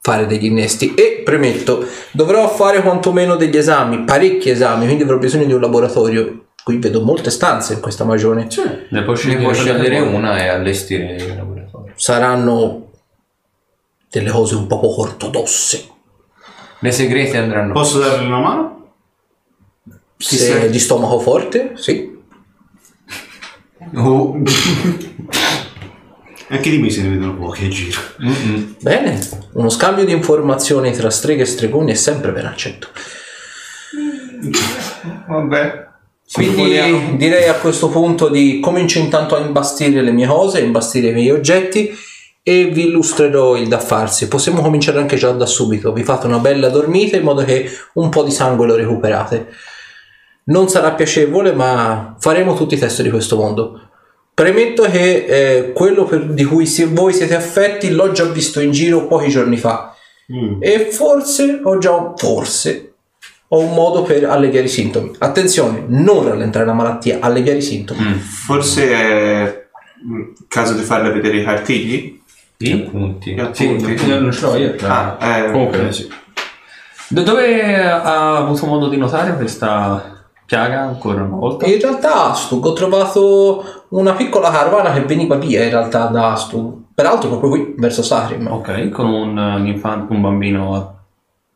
fare 0.00 0.26
degli 0.26 0.46
innesti 0.46 0.94
e 0.94 1.22
premetto, 1.24 1.86
dovrò 2.10 2.48
fare 2.48 2.82
quantomeno 2.82 3.36
degli 3.36 3.56
esami, 3.56 4.02
parecchi 4.02 4.50
esami, 4.50 4.86
quindi 4.86 5.04
avrò 5.04 5.16
bisogno 5.18 5.44
di 5.44 5.52
un 5.52 5.60
laboratorio. 5.60 6.46
Qui 6.64 6.78
vedo 6.78 7.02
molte 7.02 7.30
stanze 7.30 7.74
in 7.74 7.80
questa 7.80 8.04
magione. 8.04 8.48
Ne 8.90 9.02
puoi 9.02 9.14
Ne 9.14 9.16
scegliere 9.16 9.42
puoi 9.42 9.54
scegliere 9.54 10.00
una. 10.00 10.16
una 10.16 10.42
e 10.42 10.48
allestire 10.48 11.14
il 11.14 11.36
laboratorio. 11.36 11.92
Saranno 11.96 12.90
delle 14.10 14.30
cose 14.30 14.54
un 14.56 14.66
po' 14.66 14.78
poco 14.78 15.02
ortodosse. 15.02 15.91
Le 16.82 16.90
segrete 16.90 17.36
andranno. 17.36 17.72
Posso 17.72 17.98
darle 18.00 18.26
una 18.26 18.40
mano? 18.40 18.92
Chi 20.16 20.36
Se 20.36 20.44
sei? 20.46 20.68
di 20.70 20.80
stomaco 20.80 21.20
forte, 21.20 21.74
sì. 21.76 22.10
Oh, 23.94 24.36
Anche 26.48 26.70
di 26.70 26.78
me 26.78 26.90
se 26.90 27.02
ne 27.02 27.10
vedono 27.10 27.36
pochi 27.36 27.66
a 27.66 27.68
giro. 27.68 28.00
Bene, 28.80 29.18
uno 29.52 29.68
scambio 29.68 30.04
di 30.04 30.12
informazioni 30.12 30.92
tra 30.92 31.08
streghe 31.08 31.42
e 31.42 31.46
stregoni 31.46 31.92
è 31.92 31.94
sempre 31.94 32.32
ben 32.32 32.46
accetto. 32.46 32.88
vabbè. 35.28 35.86
Quindi 36.32 37.16
direi 37.16 37.48
a 37.48 37.54
questo 37.54 37.88
punto 37.90 38.28
di 38.28 38.58
comincio 38.60 38.98
intanto 38.98 39.36
a 39.36 39.40
imbastire 39.40 40.02
le 40.02 40.12
mie 40.12 40.26
cose, 40.26 40.58
a 40.58 40.62
imbastire 40.62 41.08
i 41.08 41.12
miei 41.12 41.30
oggetti 41.30 41.94
e 42.42 42.66
vi 42.66 42.86
illustrerò 42.86 43.56
il 43.56 43.68
da 43.68 43.78
farsi. 43.78 44.28
Possiamo 44.28 44.60
cominciare 44.62 44.98
anche 44.98 45.16
già 45.16 45.30
da 45.30 45.46
subito. 45.46 45.92
Vi 45.92 46.02
fate 46.02 46.26
una 46.26 46.38
bella 46.38 46.68
dormita 46.68 47.16
in 47.16 47.22
modo 47.22 47.44
che 47.44 47.70
un 47.94 48.08
po' 48.08 48.22
di 48.24 48.30
sangue 48.32 48.66
lo 48.66 48.74
recuperate. 48.74 49.48
Non 50.44 50.68
sarà 50.68 50.92
piacevole, 50.92 51.52
ma 51.52 52.16
faremo 52.18 52.54
tutti 52.54 52.74
i 52.74 52.78
test 52.78 53.02
di 53.02 53.10
questo 53.10 53.36
mondo. 53.36 53.80
Premetto 54.34 54.82
che 54.84 55.24
eh, 55.26 55.72
quello 55.72 56.04
per- 56.04 56.26
di 56.32 56.44
cui 56.44 56.66
si- 56.66 56.84
voi 56.84 57.12
siete 57.12 57.34
affetti 57.36 57.90
l'ho 57.90 58.10
già 58.12 58.24
visto 58.24 58.60
in 58.60 58.72
giro 58.72 59.06
pochi 59.06 59.28
giorni 59.28 59.56
fa. 59.56 59.94
E 60.60 60.88
forse 60.90 61.60
ho 61.62 61.78
già 61.78 61.92
un, 61.92 62.16
forse 62.16 62.94
ho 63.48 63.58
un 63.60 63.74
modo 63.74 64.02
per 64.02 64.24
alleviare 64.24 64.66
i 64.66 64.70
sintomi. 64.70 65.12
Attenzione, 65.18 65.84
non 65.88 66.26
rallentare 66.26 66.64
la 66.64 66.72
malattia, 66.72 67.18
alleviare 67.20 67.58
i 67.58 67.62
sintomi. 67.62 68.00
Forse 68.18 68.90
è 68.90 69.66
mm, 70.06 70.22
caso 70.48 70.72
di 70.72 70.82
farle 70.82 71.12
vedere 71.12 71.36
i 71.38 71.44
cartigli? 71.44 72.21
Gli 72.62 72.72
appunti. 72.86 73.34
Gli 73.34 73.40
appunti. 73.40 73.94
Eh, 73.94 74.18
Non 74.18 74.32
ce 74.32 74.40
l'ho 74.46 74.56
io. 74.56 74.74
Ah, 74.86 75.16
eh, 75.20 75.50
Comunque, 75.50 75.88
Eh, 75.88 75.92
sì. 75.92 76.08
da 77.08 77.22
dove 77.22 77.80
ha 77.90 78.36
avuto 78.36 78.66
modo 78.66 78.88
di 78.88 78.96
notare 78.96 79.34
questa 79.36 80.24
piaga 80.46 80.80
ancora 80.80 81.22
una 81.22 81.36
volta? 81.36 81.66
In 81.66 81.80
realtà 81.80 82.30
Astug 82.30 82.64
ho 82.66 82.72
trovato 82.72 83.84
una 83.90 84.12
piccola 84.12 84.50
carovana 84.50 84.92
che 84.92 85.00
veniva 85.02 85.36
via 85.36 85.62
in 85.64 85.70
realtà 85.70 86.06
da 86.06 86.32
Astug. 86.32 86.80
Peraltro 86.94 87.28
proprio 87.30 87.50
qui, 87.50 87.74
verso 87.78 88.02
Sahrim. 88.02 88.46
Ok, 88.50 88.90
con 88.90 89.06
un, 89.06 89.36
un 89.38 89.66
infante, 89.66 90.12
un 90.12 90.20
bambino. 90.20 90.96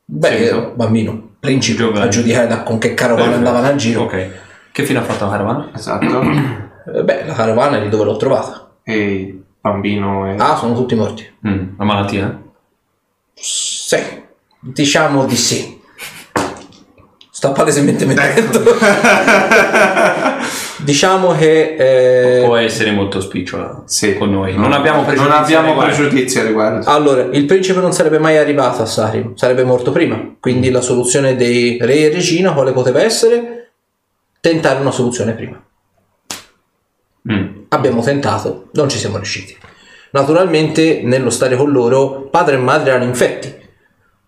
Beh, 0.05 0.29
Seguito. 0.29 0.73
bambino, 0.77 1.23
principe, 1.41 1.79
Giovane. 1.83 2.05
a 2.05 2.09
giudicare 2.09 2.47
da 2.47 2.63
con 2.63 2.79
che 2.79 2.95
carovana 2.95 3.35
andavano 3.35 3.67
a 3.67 3.75
giro. 3.75 4.03
Ok. 4.03 4.31
Che 4.73 4.85
fine 4.85 4.99
ha 4.99 5.03
fatto 5.03 5.25
la 5.25 5.31
carovana? 5.31 5.69
Esatto. 5.75 6.21
Eh, 6.95 7.03
beh, 7.03 7.25
la 7.27 7.33
carovana 7.35 7.79
è 7.79 7.83
di 7.83 7.89
dove 7.89 8.05
l'ho 8.05 8.17
trovata. 8.17 8.69
e 8.83 9.41
bambino 9.71 10.27
è... 10.27 10.35
Ah, 10.39 10.57
sono 10.57 10.75
tutti 10.75 10.95
morti. 10.95 11.29
Mm, 11.47 11.79
la 11.79 11.85
malattia? 11.85 12.41
Sì, 13.35 13.99
diciamo 14.61 15.25
di 15.27 15.37
sì. 15.37 15.75
Sta 17.31 17.51
palesemente 17.51 18.07
mettendo. 18.07 18.63
diciamo 20.79 21.33
che... 21.37 21.75
eh, 22.41 22.45
Può 22.45 22.57
essere 22.57 22.93
molto 22.93 23.21
spicciola 23.21 23.83
Sì. 23.85 24.17
con 24.17 24.31
noi. 24.31 24.55
Non 24.57 24.73
abbiamo 24.73 25.03
pregiudizi. 25.05 25.31
Non 25.33 25.43
abbiamo 25.43 25.77
pregiudizi 25.77 26.39
a 26.39 26.45
riguardo. 26.45 26.89
Allora, 26.91 27.23
il 27.25 27.45
principe 27.45 27.81
non 27.81 27.93
sarebbe 27.93 28.19
mai 28.19 28.39
arrivato 28.39 28.83
a 28.83 28.87
Sarim, 28.87 29.35
sarebbe 29.35 29.65
morto 29.65 29.93
prima. 29.93 30.35
Quindi 30.41 30.71
la 30.71 30.81
soluzione 30.81 31.37
dei 31.37 31.77
re 31.81 31.95
e 32.07 32.09
regina 32.11 32.53
quale 32.53 32.73
poteva 32.73 33.03
essere? 33.03 33.73
Tentare 34.41 34.81
una 34.81 34.91
soluzione 34.93 35.33
prima. 35.33 35.63
Mm. 37.33 37.56
Abbiamo 37.69 38.03
tentato, 38.03 38.69
non 38.73 38.89
ci 38.89 38.99
siamo 38.99 39.17
riusciti. 39.17 39.57
Naturalmente, 40.11 41.03
nello 41.03 41.31
stare 41.31 41.57
con 41.57 41.71
loro, 41.71 42.29
padre 42.31 42.57
e 42.57 42.59
madre 42.59 42.91
erano 42.91 43.05
infetti. 43.05 43.55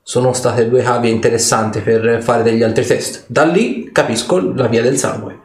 Sono 0.02 0.32
state 0.32 0.68
due 0.68 0.82
cavie 0.82 1.10
interessanti 1.10 1.80
per 1.80 2.22
fare 2.22 2.42
degli 2.42 2.62
altri 2.62 2.84
test. 2.84 3.24
Da 3.28 3.44
lì 3.44 3.90
capisco 3.92 4.54
la 4.54 4.66
via 4.66 4.82
del 4.82 4.96
sangue. 4.96 5.38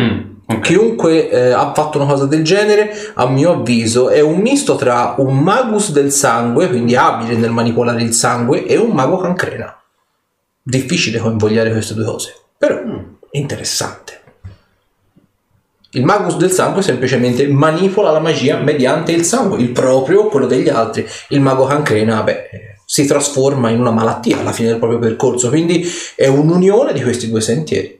Mm, 0.00 0.20
ok. 0.46 0.60
Chiunque 0.60 1.30
eh, 1.30 1.50
ha 1.50 1.72
fatto 1.74 1.98
una 1.98 2.06
cosa 2.06 2.26
del 2.26 2.44
genere, 2.44 2.92
a 3.14 3.26
mio 3.28 3.52
avviso, 3.52 4.08
è 4.08 4.20
un 4.20 4.38
misto 4.38 4.76
tra 4.76 5.14
un 5.18 5.38
magus 5.38 5.90
del 5.92 6.12
sangue, 6.12 6.68
quindi 6.68 6.94
abile 6.94 7.34
nel 7.36 7.50
manipolare 7.50 8.02
il 8.02 8.12
sangue, 8.12 8.66
e 8.66 8.76
un 8.76 8.90
mago 8.90 9.18
cancrena. 9.18 9.76
Difficile 10.62 11.18
convogliare 11.18 11.70
queste 11.72 11.94
due 11.94 12.04
cose, 12.04 12.34
però 12.56 12.78
interessante. 13.32 14.19
Il 15.92 16.04
magus 16.04 16.36
del 16.36 16.50
sangue 16.50 16.82
semplicemente 16.82 17.46
manipola 17.48 18.12
la 18.12 18.20
magia 18.20 18.58
mediante 18.58 19.12
il 19.12 19.24
sangue, 19.24 19.58
il 19.58 19.70
proprio, 19.70 20.28
quello 20.28 20.46
degli 20.46 20.68
altri. 20.68 21.06
Il 21.28 21.40
mago 21.40 21.66
cancrena, 21.66 22.22
beh, 22.22 22.48
eh, 22.50 22.76
si 22.84 23.06
trasforma 23.06 23.70
in 23.70 23.80
una 23.80 23.90
malattia 23.90 24.38
alla 24.38 24.52
fine 24.52 24.68
del 24.68 24.78
proprio 24.78 24.98
percorso, 24.98 25.48
quindi 25.48 25.84
è 26.14 26.26
un'unione 26.26 26.92
di 26.92 27.02
questi 27.02 27.28
due 27.28 27.40
sentieri 27.40 27.98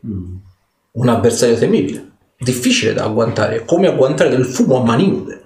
un 0.93 1.09
avversario 1.09 1.57
temibile, 1.57 2.11
difficile 2.39 2.93
da 2.93 3.05
agguantare, 3.05 3.65
come 3.65 3.87
agguantare 3.87 4.31
del 4.31 4.45
fumo 4.45 4.81
a 4.81 4.85
mani 4.85 5.09
nude, 5.09 5.43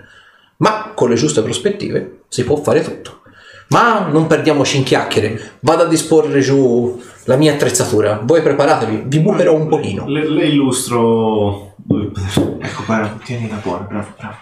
ma 0.58 0.92
con 0.94 1.10
le 1.10 1.16
giuste 1.16 1.42
prospettive 1.42 2.20
si 2.28 2.44
può 2.44 2.56
fare 2.56 2.82
tutto. 2.82 3.20
Ma 3.68 4.08
non 4.08 4.26
perdiamoci 4.26 4.76
in 4.76 4.84
chiacchiere, 4.84 5.56
vado 5.60 5.82
a 5.82 5.86
disporre 5.86 6.40
giù 6.40 7.00
la 7.24 7.36
mia 7.36 7.54
attrezzatura, 7.54 8.20
voi 8.22 8.42
preparatevi, 8.42 9.04
vi 9.06 9.20
bucherò 9.20 9.54
un 9.54 9.68
pochino. 9.68 10.06
Le, 10.06 10.28
le 10.28 10.46
illustro 10.46 11.73
dove 11.84 12.06
poter- 12.06 12.56
Ecco, 12.60 12.82
guarda, 12.84 13.18
tienila 13.22 13.56
buona, 13.56 13.84
bravo, 13.84 14.14
bravo. 14.18 14.36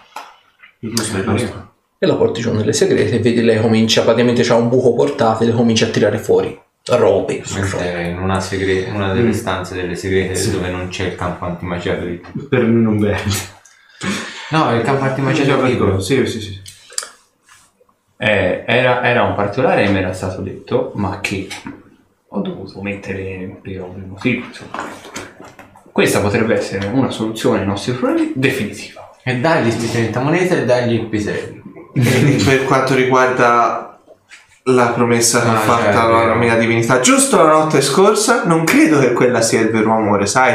Illustro. 0.80 1.70
E 1.98 2.06
la 2.06 2.16
porti 2.16 2.40
giù 2.40 2.52
nelle 2.52 2.72
segrete 2.72 3.16
e 3.16 3.18
vedi 3.20 3.42
lei 3.42 3.60
comincia, 3.60 4.02
praticamente 4.02 4.42
c'ha 4.42 4.56
un 4.56 4.68
buco 4.68 4.94
portatile, 4.94 5.52
comincia 5.52 5.86
a 5.86 5.90
tirare 5.90 6.18
fuori 6.18 6.58
robe. 6.86 7.42
Mentre 7.54 8.08
in 8.08 8.18
una, 8.18 8.40
segre- 8.40 8.90
una 8.90 9.12
delle 9.12 9.32
stanze 9.32 9.74
delle 9.74 9.94
segrete 9.94 10.50
dove 10.50 10.68
non 10.70 10.88
c'è 10.88 11.06
il 11.06 11.14
campo 11.14 11.44
antimagia 11.44 11.94
per 11.94 12.08
il... 12.08 12.20
per 12.48 12.62
me 12.64 12.80
non 12.80 12.98
vende. 12.98 13.30
No, 14.50 14.74
il 14.74 14.82
campo 14.82 15.04
antimagia 15.04 15.56
piccolo. 15.58 16.00
Sì, 16.00 16.26
sì, 16.26 16.40
sì. 16.40 16.60
Eh, 18.16 18.64
era, 18.66 19.02
era 19.02 19.22
un 19.22 19.34
particolare 19.34 19.84
che 19.84 19.90
mi 19.90 19.98
era 19.98 20.12
stato 20.12 20.42
detto, 20.42 20.92
ma 20.94 21.20
che 21.20 21.48
ho 22.28 22.40
dovuto 22.40 22.80
mettere 22.82 23.58
per 23.62 23.80
ovvi 23.80 24.04
motivi. 24.04 24.44
insomma. 24.44 24.90
Questa 25.92 26.20
potrebbe 26.20 26.54
essere 26.54 26.86
una 26.86 27.10
soluzione 27.10 27.60
ai 27.60 27.66
nostri 27.66 27.92
problemi 27.92 28.32
definitiva. 28.34 29.10
E 29.22 29.36
dagli 29.38 29.70
sti 29.70 29.90
30 29.90 30.20
monete 30.20 30.62
e 30.62 30.64
dagli 30.64 30.94
il 30.94 31.06
pisello. 31.06 31.60
E 31.94 32.42
per 32.44 32.64
quanto 32.64 32.94
riguarda 32.94 33.98
la 34.66 34.86
promessa 34.88 35.42
che 35.42 35.48
Ah, 35.48 35.52
ha 35.52 35.56
fatta 35.56 35.82
certo, 35.92 36.08
la 36.08 36.18
vero. 36.20 36.34
mia 36.36 36.56
divinità, 36.56 37.00
giusto 37.00 37.36
la 37.36 37.48
notte 37.50 37.80
scorsa, 37.82 38.44
non 38.44 38.64
credo 38.64 38.98
che 39.00 39.12
quella 39.12 39.40
sia 39.42 39.60
il 39.60 39.70
vero 39.70 39.92
amore, 39.92 40.26
sai? 40.26 40.54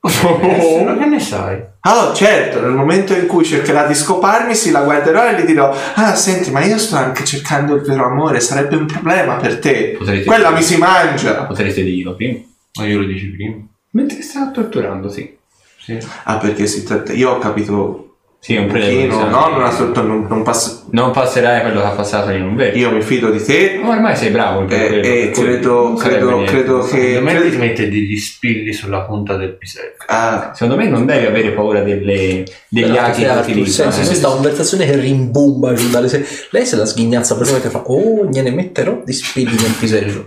Ma 0.00 0.96
che 0.96 1.06
ne 1.06 1.20
sai? 1.20 1.60
Allora, 1.80 2.12
certo, 2.14 2.60
nel 2.60 2.70
momento 2.70 3.14
in 3.14 3.26
cui 3.26 3.44
cercherà 3.44 3.86
di 3.86 3.94
scoparmi, 3.94 4.54
sì, 4.54 4.70
la 4.70 4.80
guarderò 4.82 5.28
e 5.28 5.40
gli 5.40 5.44
dirò: 5.44 5.74
Ah, 5.94 6.14
senti, 6.14 6.50
ma 6.50 6.64
io 6.64 6.78
sto 6.78 6.96
anche 6.96 7.24
cercando 7.24 7.74
il 7.74 7.82
vero 7.82 8.06
amore, 8.06 8.40
sarebbe 8.40 8.76
un 8.76 8.86
problema 8.86 9.34
per 9.36 9.58
te. 9.58 9.94
Potrete 9.98 10.24
Quella 10.24 10.48
dire- 10.48 10.58
mi 10.60 10.64
si 10.64 10.76
mangia. 10.78 11.44
Potreste 11.44 11.82
dirlo 11.82 12.14
prima. 12.14 12.38
Ma 12.78 12.86
io 12.86 12.98
lo 13.00 13.06
dici 13.06 13.26
prima. 13.26 13.56
Mentre 13.90 14.22
stava 14.22 14.50
torturando, 14.50 15.08
sì. 15.08 15.36
Sì. 15.78 15.98
Ah, 16.24 16.36
perché 16.38 16.66
si 16.66 16.82
tratta. 16.84 17.12
Io 17.12 17.30
ho 17.30 17.38
capito. 17.38 18.02
Sì, 18.40 18.54
un 18.54 18.68
prelievo. 18.68 19.08
pochino, 19.16 19.24
di 19.26 19.30
no, 19.32 19.48
non, 19.48 19.64
assolut- 19.64 20.00
non, 20.00 20.26
non 20.28 20.42
passa. 20.44 20.82
Non 20.90 21.10
passerai 21.10 21.60
quello 21.62 21.80
che 21.80 21.86
ha 21.86 21.90
passato 21.90 22.30
in 22.30 22.44
un 22.44 22.54
vero. 22.54 22.76
Io 22.76 22.92
mi 22.92 23.02
fido 23.02 23.30
di 23.30 23.42
te. 23.42 23.80
Ma 23.82 23.88
ormai 23.96 24.14
sei 24.14 24.30
bravo. 24.30 24.64
per 24.64 24.80
E, 24.80 24.86
quello, 24.86 25.02
e 25.02 25.02
per 25.02 25.30
cui 25.32 25.42
credo, 25.42 25.94
credo, 25.94 26.44
credo 26.44 26.78
che. 26.84 27.14
Secondo 27.14 27.32
me 27.32 27.50
ti 27.50 27.56
mette 27.56 27.88
degli 27.88 28.16
spilli 28.16 28.72
sulla 28.72 29.00
punta 29.00 29.36
del 29.36 29.56
pisello. 29.56 29.94
Ah, 30.06 30.52
Secondo 30.54 30.76
me 30.80 30.88
non 30.88 31.04
devi 31.04 31.26
avere 31.26 31.50
paura 31.50 31.80
delle, 31.82 32.44
degli 32.68 32.96
aghi 32.96 33.22
che 33.24 33.28
il 33.32 33.38
utilizzano. 33.38 33.90
senso, 33.90 34.06
questa 34.08 34.28
conversazione 34.28 34.86
che 34.86 34.94
rimbomba 34.96 35.72
giù 35.72 35.88
dalle 35.88 36.08
se- 36.08 36.24
Lei 36.50 36.64
se 36.64 36.76
la 36.76 36.86
sghignazza 36.86 37.34
praticamente 37.34 37.70
fa 37.70 37.82
Oh, 37.86 38.24
gliene 38.30 38.50
metterò 38.52 39.02
di 39.04 39.12
spilli 39.14 39.56
nel 39.60 39.74
pisello. 39.80 40.26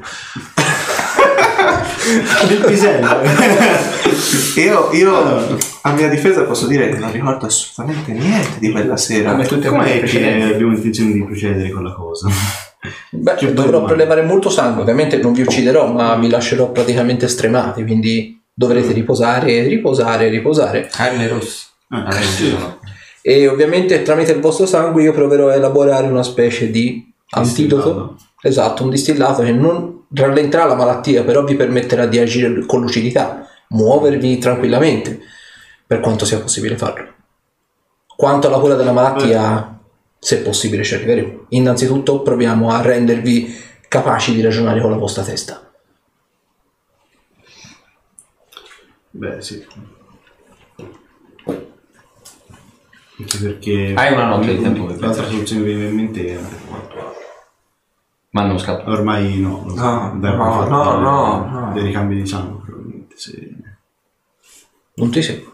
Il 2.50 2.64
pisello. 2.66 3.08
io, 4.56 4.90
io 4.94 5.58
a 5.82 5.92
mia 5.94 6.10
difesa 6.10 6.44
posso 6.44 6.68
dire 6.68 6.90
che 6.90 6.98
non 6.98 7.12
ricordo 7.12 7.46
assolutamente 7.46 8.12
niente 8.12 8.60
di 8.60 8.72
quella 8.72 8.98
sera. 8.98 9.32
Come 9.32 9.46
tutte 9.46 9.68
Com'è 9.68 9.80
quelle 9.82 9.94
che 9.94 10.00
precedenti. 10.00 10.54
abbiamo 10.54 10.74
intenzione 10.74 11.12
di 11.14 11.24
procedere 11.24 11.70
con 11.70 11.84
la 11.84 11.94
cosa? 11.94 12.28
Beh, 13.12 13.36
Che 13.36 13.54
dovrò 13.54 13.72
domanda. 13.80 13.94
prelevare 13.94 14.22
molto 14.24 14.50
sangue, 14.50 14.82
ovviamente 14.82 15.18
non 15.18 15.34
vi 15.34 15.42
ucciderò, 15.42 15.92
ma 15.92 16.16
vi 16.16 16.30
lascerò 16.30 16.72
praticamente 16.72 17.28
stremati, 17.28 17.84
quindi 17.84 18.42
dovrete 18.54 18.92
riposare, 18.94 19.68
riposare, 19.68 20.30
riposare. 20.30 20.90
Carne 20.92 21.28
rossa. 21.28 21.66
Ah, 21.90 22.06
Ah, 22.06 22.12
sì. 22.22 22.56
E 23.22 23.48
ovviamente 23.48 24.02
tramite 24.02 24.32
il 24.32 24.40
vostro 24.40 24.66
sangue 24.66 25.04
io 25.04 25.12
proverò 25.14 25.50
a 25.50 25.54
elaborare 25.56 26.08
una 26.08 26.24
specie 26.24 26.72
di 26.72 27.08
antidoto. 27.32 28.16
Esatto, 28.42 28.84
un 28.84 28.90
distillato 28.90 29.44
che 29.44 29.52
non 29.52 30.01
rallenterà 30.14 30.66
la 30.66 30.76
malattia, 30.76 31.24
però 31.24 31.44
vi 31.44 31.56
permetterà 31.56 32.06
di 32.06 32.20
agire 32.20 32.66
con 32.66 32.82
lucidità, 32.82 33.48
muovervi 33.70 34.38
tranquillamente, 34.38 35.20
per 35.86 36.00
quanto 36.00 36.26
sia 36.26 36.40
possibile 36.40 36.78
farlo. 36.78 37.14
Quanto 38.16 38.48
alla 38.48 38.60
cura 38.60 38.76
della 38.76 38.92
malattia, 38.92 39.80
se 40.20 40.42
possibile 40.42 40.84
ci 40.84 40.94
arriveremo. 40.94 41.46
Innanzitutto 41.50 42.22
proviamo 42.22 42.70
a 42.70 42.82
rendervi 42.82 43.56
capaci 43.88 44.34
di 44.34 44.42
ragionare 44.42 44.80
con 44.80 44.92
la 44.92 44.98
vostra 44.98 45.24
testa. 45.24 45.72
Beh, 49.10 49.42
sì. 49.42 49.66
Anche 53.18 53.38
perché... 53.40 53.94
Hai 53.96 54.14
una 54.14 54.28
notte 54.28 54.56
di 54.56 54.62
tempo 54.62 54.88
L'altra 54.98 55.26
soluzione 55.26 55.64
che 55.64 55.70
mi 55.70 55.76
viene 55.76 55.90
in 55.90 55.96
mente 55.96 56.26
è 56.26 56.34
andare 56.36 56.56
qua. 56.68 57.30
Ma 58.32 58.46
non 58.46 58.58
scappa. 58.60 58.90
Ormai 58.90 59.40
no. 59.40 59.66
No, 59.76 60.14
no, 60.14 60.66
no, 60.68 61.00
no, 61.00 61.50
no. 61.50 61.72
Dei 61.74 61.84
ricambi 61.84 62.16
di 62.16 62.26
sangue, 62.28 62.62
probabilmente. 62.66 63.16
Se, 63.18 63.56
Non 64.94 65.10
ti 65.12 65.22
seguo. 65.22 65.52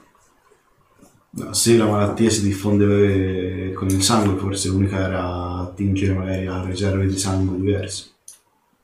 no, 1.32 1.54
se 1.54 1.76
la 1.78 1.86
malattia 1.86 2.30
si 2.30 2.42
diffonde 2.44 3.74
con 3.74 3.88
il 3.88 4.02
sangue, 4.04 4.38
forse 4.38 4.70
l'unica 4.70 5.00
era 5.00 5.60
attingere 5.62 6.14
magari 6.14 6.46
a 6.48 6.64
riserve 6.64 7.08
di 7.08 7.18
sangue 7.18 7.58
diverse. 7.60 8.12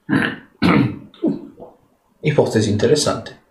Ipotesi 2.21 2.69
interessante. 2.69 3.41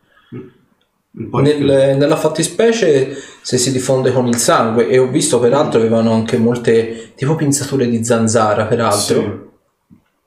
Nel- 1.15 1.97
nella 1.99 2.17
fattispecie 2.17 3.15
se 3.43 3.59
si 3.59 3.71
diffonde 3.71 4.13
con 4.13 4.27
il 4.29 4.37
sangue 4.37 4.89
e 4.89 4.99
ho 4.99 5.09
visto 5.09 5.39
peraltro 5.39 5.79
avevano 5.79 6.13
anche 6.15 6.39
molte 6.39 7.13
tipo 7.15 7.35
pinzature 7.35 7.87
di 7.87 8.03
zanzara 8.03 8.65
peraltro 8.65 9.52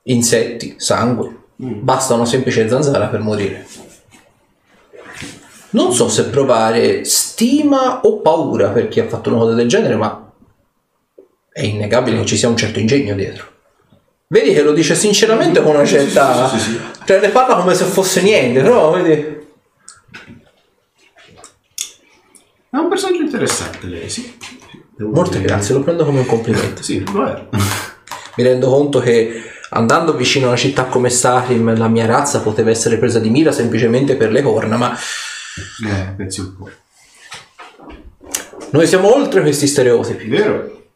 insetti, 0.07 0.75
sangue 0.77 1.43
Mm. 1.63 1.83
basta 1.85 2.15
una 2.15 2.25
semplice 2.25 2.67
zanzara 2.67 3.05
per 3.07 3.21
morire 3.21 3.65
non 5.69 5.93
so 5.93 6.09
se 6.09 6.25
provare 6.25 7.05
stima 7.05 8.01
o 8.01 8.19
paura 8.19 8.71
per 8.71 8.89
chi 8.89 8.99
ha 8.99 9.07
fatto 9.07 9.29
una 9.29 9.39
cosa 9.39 9.53
del 9.53 9.69
genere 9.69 9.95
ma 9.95 10.33
è 11.49 11.61
innegabile 11.61 12.19
che 12.19 12.25
ci 12.25 12.35
sia 12.35 12.49
un 12.49 12.57
certo 12.57 12.79
ingegno 12.79 13.15
dietro 13.15 13.45
vedi 14.27 14.51
che 14.53 14.63
lo 14.63 14.73
dice 14.73 14.95
sinceramente 14.95 15.61
con 15.61 15.75
una 15.75 15.85
certa 15.85 16.49
sì, 16.49 16.59
sì, 16.59 16.71
sì. 16.71 16.79
cioè 17.05 17.21
ne 17.21 17.29
parla 17.29 17.55
come 17.55 17.73
se 17.73 17.85
fosse 17.85 18.21
niente 18.21 18.61
però 18.61 18.91
vedi 18.91 19.33
È 22.69 22.77
un 22.77 22.89
personaggio 22.89 23.21
interessante 23.21 23.87
lei, 23.87 24.09
sì. 24.09 24.37
Devo 24.97 25.11
Molte 25.11 25.37
dire- 25.37 25.47
grazie, 25.47 25.73
lo 25.75 25.81
prendo 25.81 26.03
come 26.03 26.19
un 26.19 26.25
complimento. 26.25 26.83
Sì, 26.83 27.01
lo 27.09 27.25
è. 27.25 27.45
Mi 28.35 28.43
rendo 28.43 28.69
conto 28.69 28.99
che 28.99 29.41
andando 29.75 30.13
vicino 30.15 30.45
a 30.45 30.49
una 30.49 30.57
città 30.57 30.85
come 30.85 31.09
Sarim 31.09 31.77
la 31.77 31.87
mia 31.87 32.05
razza 32.05 32.41
poteva 32.41 32.69
essere 32.69 32.97
presa 32.97 33.19
di 33.19 33.29
mira 33.29 33.51
semplicemente 33.51 34.15
per 34.15 34.31
le 34.31 34.41
corna, 34.41 34.77
ma 34.77 34.95
Eh, 35.85 36.13
pensi 36.17 36.39
un 36.41 36.55
po'. 36.57 36.69
noi 38.71 38.87
siamo 38.87 39.13
oltre 39.13 39.41
questi 39.41 39.67
stereotipi 39.67 40.27
Vero? 40.27 40.87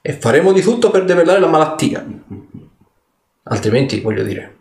e 0.00 0.12
faremo 0.14 0.52
di 0.52 0.62
tutto 0.62 0.90
per 0.90 1.04
debellare 1.04 1.40
la 1.40 1.46
malattia. 1.48 2.06
Altrimenti, 3.50 4.00
voglio 4.00 4.22
dire, 4.22 4.56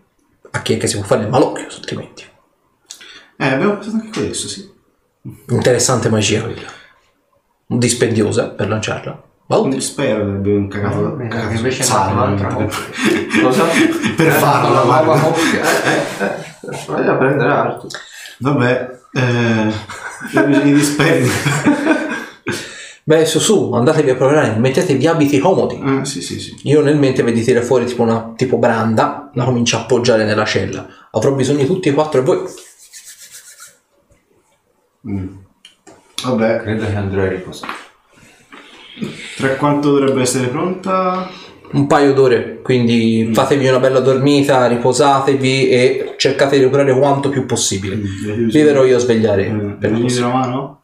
a 0.52 0.62
chi 0.62 0.74
è 0.74 0.78
che 0.78 0.88
si 0.88 0.96
può 0.98 1.06
fare 1.06 1.24
il 1.24 1.30
malocchio, 1.30 1.66
altrimenti. 1.68 2.24
Eh, 3.38 3.46
abbiamo 3.46 3.78
pensato 3.78 3.98
anche 3.98 4.26
questo, 4.26 4.48
sì. 4.48 4.70
Interessante 5.50 6.10
magia 6.10 6.42
quella. 6.44 6.72
Dispendiosa 7.68 8.50
per 8.50 8.70
lanciarla. 8.70 9.24
Ma 9.48 9.58
utile. 9.58 9.82
Spero 9.82 10.26
che 10.26 10.32
abbiamo 10.32 10.68
cagato 10.68 11.10
Beh, 11.12 11.28
cagato 11.28 11.54
invece 11.54 11.84
è 11.84 12.12
un'altra 12.12 12.50
no? 12.52 12.68
cosa? 13.42 13.64
per 14.16 14.32
farlo, 14.34 14.74
nuova 14.74 15.04
guarda. 15.04 15.28
a 17.12 17.16
prendere 17.16 17.52
altro. 17.52 17.88
Vabbè, 18.40 19.00
eh, 19.14 19.72
abbiamo 20.28 20.48
bisogno 20.48 20.76
di 20.76 20.84
spendere. 20.84 21.34
Beh, 23.04 23.26
su 23.26 23.40
su, 23.40 23.72
andatevi 23.72 24.10
a 24.10 24.16
provare, 24.16 24.56
mettetevi 24.58 25.08
abiti 25.08 25.40
comodi. 25.40 25.80
Ah, 25.82 26.04
sì, 26.04 26.22
sì, 26.22 26.42
sì. 26.42 26.54
Io 26.64 26.82
nel 26.82 26.98
mente 26.98 27.24
vedi 27.24 27.42
tirare 27.42 27.66
fuori 27.66 27.86
tipo 27.86 28.02
una 28.02 28.34
tipo 28.36 28.58
branda, 28.58 29.30
la 29.34 29.46
comincio 29.46 29.78
a 29.78 29.82
appoggiare 29.82 30.26
nella 30.26 30.44
cella. 30.44 30.86
Avrò 31.12 31.32
bisogno 31.32 31.60
di 31.60 31.68
tutti 31.68 31.88
e 31.88 31.94
quattro 31.94 32.20
e 32.20 32.24
voi. 32.24 32.40
Mm. 35.10 35.28
Vabbè, 36.26 36.62
Credo 36.64 36.86
che 36.86 36.96
andrò 36.96 37.22
a 37.22 37.30
riposare. 37.30 37.72
Tra 39.38 39.50
quanto 39.56 39.92
dovrebbe 39.92 40.22
essere 40.22 40.48
pronta? 40.48 41.30
Un 41.70 41.86
paio 41.86 42.14
d'ore, 42.14 42.62
quindi 42.64 43.30
fatevi 43.34 43.68
una 43.68 43.80
bella 43.80 44.00
dormita, 44.00 44.68
riposatevi 44.68 45.70
e 45.70 46.14
cercate 46.18 46.56
di 46.56 46.64
recuperare 46.64 46.98
quanto 46.98 47.30
più 47.30 47.46
possibile. 47.46 47.96
Vi 47.96 48.62
verrò 48.62 48.86
io 48.86 48.96
a 48.96 49.00
svegliare. 49.00 49.48
Eh, 49.48 49.76
per 49.78 49.92
così. 50.00 50.20
una 50.20 50.32
mano? 50.34 50.82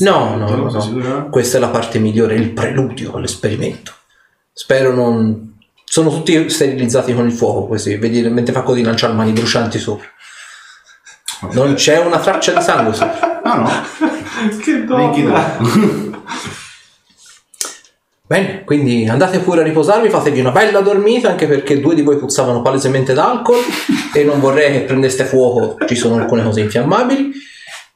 No, 0.00 0.36
no, 0.36 0.48
no, 0.48 0.70
no. 0.70 1.28
Questa 1.30 1.56
è 1.56 1.60
la 1.60 1.68
parte 1.68 1.98
migliore, 1.98 2.34
il 2.34 2.50
preludio 2.50 3.14
all'esperimento. 3.14 3.92
Spero 4.52 4.94
non... 4.94 5.54
Sono 5.84 6.10
tutti 6.10 6.48
sterilizzati 6.48 7.14
con 7.14 7.26
il 7.26 7.32
fuoco, 7.32 7.68
così, 7.68 7.96
vedi, 7.96 8.20
mentre 8.28 8.52
fa 8.52 8.62
così 8.62 8.82
lanciare 8.82 9.12
mani 9.12 9.32
brucianti 9.32 9.78
sopra. 9.78 10.08
Non 11.52 11.74
c'è 11.74 11.98
una 11.98 12.18
traccia 12.18 12.52
di 12.52 12.62
sangue 12.62 12.92
sopra. 12.92 13.34
Ah 13.46 13.58
no, 13.58 13.70
Che 14.60 14.72
no. 14.78 16.05
Bene, 18.28 18.64
quindi 18.64 19.06
andate 19.06 19.38
pure 19.38 19.60
a 19.60 19.62
riposarvi, 19.62 20.10
fatevi 20.10 20.40
una 20.40 20.50
bella 20.50 20.80
dormita, 20.80 21.28
anche 21.30 21.46
perché 21.46 21.78
due 21.78 21.94
di 21.94 22.02
voi 22.02 22.16
puzzavano 22.16 22.60
palesemente 22.60 23.14
d'alcol 23.14 23.60
e 24.12 24.24
non 24.24 24.40
vorrei 24.40 24.72
che 24.72 24.80
prendeste 24.80 25.24
fuoco, 25.24 25.76
ci 25.86 25.94
sono 25.94 26.16
alcune 26.16 26.42
cose 26.42 26.60
infiammabili. 26.60 27.30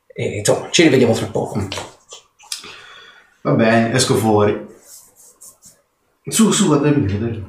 E 0.07 0.39
insomma, 0.39 0.69
ci 0.71 0.83
rivediamo 0.85 1.15
tra 1.15 1.27
poco. 1.27 1.67
Va 3.43 3.53
bene, 3.53 3.93
esco 3.93 4.15
fuori. 4.15 4.69
Su, 6.27 6.53
su, 6.53 6.73
il 6.75 6.95
video, 6.95 7.19
dai. 7.19 7.45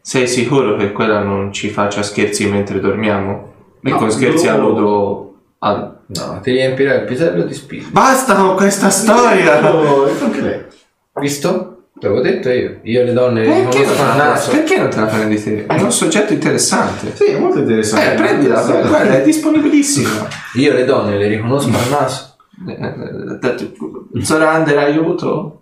Sei 0.00 0.28
sicuro 0.28 0.76
che 0.76 0.92
quella 0.92 1.22
non 1.22 1.52
ci 1.52 1.68
faccia 1.70 2.02
scherzi 2.02 2.46
mentre 2.46 2.78
dormiamo? 2.78 3.54
E 3.82 3.90
No, 3.90 3.96
con 3.96 4.10
scherzi 4.10 4.46
no. 4.46 4.52
alludo 4.52 5.34
al... 5.58 5.98
No, 6.06 6.40
ti 6.42 6.52
riempirà 6.52 6.94
il 6.94 7.04
pisello 7.06 7.42
di 7.42 7.54
spilli. 7.54 7.88
Basta 7.90 8.34
con 8.36 8.54
questa 8.54 8.90
storia! 8.90 9.60
E 9.60 10.22
anche 10.22 10.40
lei. 10.40 10.64
Visto? 11.14 11.79
Te 12.00 12.06
l'avevo 12.08 12.22
detto 12.22 12.48
io. 12.50 12.78
Io 12.82 13.04
le 13.04 13.12
donne 13.12 13.42
le 13.42 13.46
Perché 13.46 13.78
riconosco 13.80 14.02
non, 14.02 14.06
al 14.06 14.12
te 14.12 14.18
la, 14.18 14.28
naso. 14.30 14.50
perché 14.50 14.78
non 14.78 14.88
te 14.88 14.96
la 15.00 15.04
prendi 15.06 15.42
te? 15.42 15.66
È 15.66 15.80
un 15.82 15.92
soggetto 15.92 16.32
interessante. 16.32 17.14
Sì, 17.14 17.24
è 17.24 17.38
molto 17.38 17.58
interessante. 17.58 18.12
Eh, 18.12 18.14
prendila, 18.16 18.62
guarda, 18.62 19.18
è 19.18 19.22
disponibilissima. 19.22 20.26
Io 20.54 20.72
le 20.72 20.84
donne 20.86 21.18
le 21.18 21.26
riconosco 21.28 21.68
al 21.68 21.88
naso. 21.90 22.36
Eh, 22.66 22.72
eh, 22.72 24.14
eh, 24.18 24.24
Zorander, 24.24 24.78
aiuto? 24.78 25.56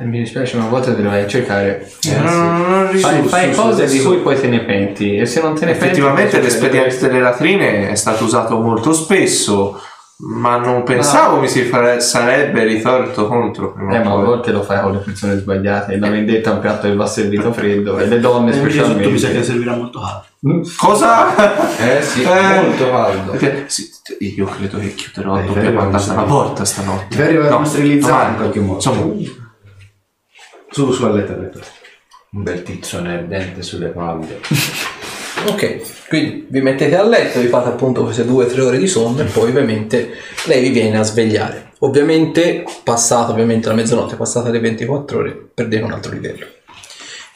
Eh, 0.00 0.04
mi 0.06 0.20
dispiace, 0.20 0.56
ma 0.56 0.64
a 0.64 0.68
volte 0.68 0.94
te 0.94 1.02
le 1.02 1.08
vai 1.08 1.22
a 1.24 1.26
cercare. 1.26 1.86
Eh, 2.08 2.14
Non- 2.18 2.70
non 2.70 2.86
Fai, 2.86 2.92
risulta. 2.92 3.28
fai 3.28 3.52
Su, 3.54 3.60
cose 3.60 3.86
su, 3.88 3.92
di 3.94 4.00
su. 4.00 4.08
cui 4.08 4.16
poi 4.18 4.40
te 4.40 4.48
ne 4.48 4.60
penti 4.60 5.16
e 5.16 5.26
se 5.26 5.40
non 5.42 5.54
te 5.54 5.66
ne 5.66 5.72
penti 5.72 5.84
Effettivamente 5.84 6.40
questo. 6.40 7.06
delle 7.06 7.20
latrine 7.20 7.90
è 7.90 7.94
stato 7.96 8.24
usato 8.24 8.58
molto 8.60 8.92
spesso. 8.94 9.78
Ma 10.22 10.58
non 10.58 10.82
pensavo 10.82 11.40
mi 11.40 11.48
si 11.48 11.62
fare- 11.62 12.00
sarebbe 12.00 12.64
ritorto 12.64 13.26
contro 13.26 13.72
prima 13.72 13.94
Eh, 13.96 14.04
ma 14.04 14.12
a 14.12 14.16
volte 14.16 14.52
lo 14.52 14.62
fai 14.62 14.82
con 14.82 14.92
le 14.92 14.98
persone 14.98 15.38
sbagliate. 15.38 15.98
La 15.98 16.10
vendetta 16.10 16.50
è 16.50 16.52
un 16.54 16.60
piatto 16.60 16.88
che 16.88 16.94
va 16.94 17.06
servito 17.06 17.52
freddo 17.54 17.98
e 17.98 18.06
le 18.06 18.20
donne 18.20 18.50
Eh, 18.50 18.54
sotto 18.54 18.64
mi 18.66 18.70
sa 18.72 18.84
che 18.90 18.90
specialmente. 19.08 19.44
servirà 19.44 19.76
molto 19.76 20.00
caldo. 20.00 20.68
Cosa? 20.76 21.76
Eh 21.78 22.02
sì, 22.02 22.22
Eh. 22.22 22.60
molto 22.62 22.90
caldo. 22.90 23.30
Perché- 23.32 23.64
sì, 23.68 23.88
io 24.18 24.44
credo 24.44 24.78
che 24.78 24.94
chiuderò 24.94 25.34
a 25.34 25.40
Eh, 25.42 25.46
doppia 25.46 25.70
non 25.70 25.90
la 25.90 26.22
porta 26.22 26.64
stanotte. 26.66 27.16
Ti 27.16 27.22
arriva 27.22 27.46
a 27.46 27.50
No, 27.58 27.64
sterilizzare 27.64 28.30
in 28.30 28.36
qualche 28.36 28.60
modo. 28.60 28.74
Insomma, 28.74 29.14
Su, 30.72 30.92
su, 30.92 31.04
a 31.04 31.10
letto, 31.10 31.32
a 31.32 31.36
letto. 31.36 31.60
Un 32.32 32.42
bel 32.42 32.62
tizzone 32.62 33.14
ardente 33.14 33.62
sulle 33.62 33.88
palle. 33.88 34.38
Ok, 35.46 36.06
quindi 36.08 36.46
vi 36.50 36.60
mettete 36.60 36.96
a 36.96 37.02
letto, 37.02 37.40
vi 37.40 37.46
fate 37.46 37.68
appunto 37.68 38.04
queste 38.04 38.26
due 38.26 38.44
o 38.44 38.46
tre 38.46 38.60
ore 38.60 38.78
di 38.78 38.86
sonno 38.86 39.22
e 39.22 39.24
poi 39.24 39.48
ovviamente 39.48 40.10
lei 40.44 40.60
vi 40.60 40.68
viene 40.68 40.98
a 40.98 41.02
svegliare. 41.02 41.72
Ovviamente, 41.78 42.64
passata 42.84 43.32
ovviamente 43.32 43.68
la 43.68 43.74
mezzanotte, 43.74 44.16
passate 44.16 44.50
le 44.50 44.60
24 44.60 45.18
ore, 45.18 45.50
perdete 45.54 45.82
un 45.82 45.92
altro 45.92 46.12
livello. 46.12 46.46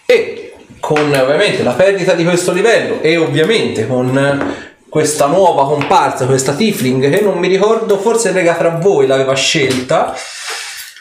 E 0.05 0.53
con 0.81 0.99
ovviamente 0.99 1.63
la 1.63 1.73
perdita 1.73 2.13
di 2.13 2.25
questo 2.25 2.53
livello 2.53 3.01
e 3.01 3.17
ovviamente 3.17 3.87
con 3.87 4.55
questa 4.87 5.27
nuova 5.27 5.65
comparsa, 5.65 6.27
questa 6.27 6.55
Tifling 6.55 7.11
che 7.11 7.23
non 7.23 7.39
mi 7.39 7.49
ricordo, 7.49 7.99
forse 7.99 8.33
rega 8.33 8.55
tra 8.55 8.69
voi 8.69 9.07
l'aveva 9.07 9.35
scelta. 9.35 10.15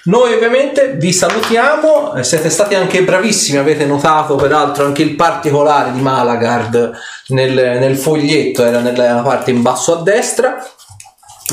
Noi 0.06 0.34
ovviamente 0.34 0.96
vi 0.98 1.14
salutiamo, 1.14 2.16
eh, 2.16 2.24
siete 2.24 2.50
stati 2.50 2.76
anche 2.76 3.04
bravissimi, 3.04 3.58
avete 3.58 3.86
notato 3.86 4.36
peraltro 4.36 4.84
anche 4.86 5.02
il 5.02 5.16
particolare 5.16 5.94
di 5.94 6.02
Malagard 6.02 6.92
nel, 7.28 7.54
nel 7.54 7.96
foglietto, 7.98 8.66
era 8.66 8.80
nella 8.80 9.22
parte 9.22 9.52
in 9.52 9.62
basso 9.62 9.98
a 10.00 10.02
destra. 10.02 10.58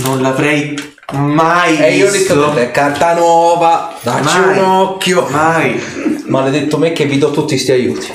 non 0.03 0.21
l'avrei 0.23 0.75
mai 1.13 1.77
E 1.79 1.97
io 1.97 2.09
ho 2.09 2.11
visto. 2.11 2.35
detto, 2.35 2.57
"È 2.57 2.71
carta 2.71 3.15
nuova, 3.15 3.93
dacci 4.01 4.39
Mai. 4.39 4.59
un 4.59 4.65
occhio. 4.65 5.27
Mai. 5.31 6.20
Maledetto 6.31 6.79
me 6.79 6.93
che 6.93 7.05
vi 7.05 7.19
do 7.19 7.31
tutti 7.31 7.55
questi 7.55 7.73
aiuti. 7.73 8.09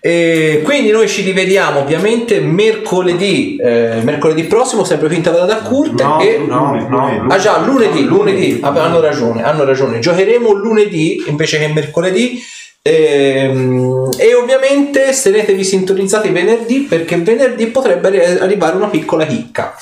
E 0.00 0.60
quindi 0.62 0.90
noi 0.90 1.08
ci 1.08 1.22
rivediamo 1.22 1.80
ovviamente 1.80 2.38
mercoledì, 2.40 3.56
eh, 3.56 4.00
mercoledì 4.02 4.44
prossimo, 4.44 4.84
sempre 4.84 5.06
qui 5.06 5.16
in 5.16 5.22
tavola 5.22 5.46
da 5.46 5.56
Kurt. 5.58 6.02
No, 6.02 6.20
e... 6.20 6.44
no, 6.46 6.86
no. 6.88 7.26
Ah 7.28 7.38
già, 7.38 7.58
lunedì, 7.64 8.04
lunedì, 8.04 8.60
hanno 8.62 9.00
ragione, 9.00 9.42
hanno 9.42 9.64
ragione. 9.64 10.00
Giocheremo 10.00 10.52
lunedì 10.52 11.24
invece 11.26 11.58
che 11.58 11.68
mercoledì. 11.68 12.42
Ehm, 12.82 14.10
E, 14.18 14.34
ovviamente 14.34 15.18
tenetevi 15.22 15.64
sintonizzati 15.64 16.28
venerdì 16.28 16.80
perché 16.80 17.16
venerdì 17.16 17.68
potrebbe 17.68 18.08
arri- 18.08 18.40
arrivare 18.40 18.76
una 18.76 18.88
piccola 18.88 19.24
chicca. 19.24 19.74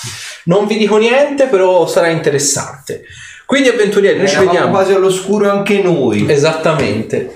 Non 0.44 0.68
vi 0.68 0.76
dico 0.76 0.98
niente, 0.98 1.46
però 1.46 1.88
sarà 1.88 2.08
interessante. 2.08 3.02
Quindi 3.44 3.70
avventurieri, 3.70 4.18
noi 4.18 4.28
ci 4.28 4.38
vediamo. 4.38 4.70
quasi 4.70 4.92
all'oscuro 4.92 5.50
anche 5.50 5.82
noi. 5.82 6.26
Esattamente. 6.28 7.32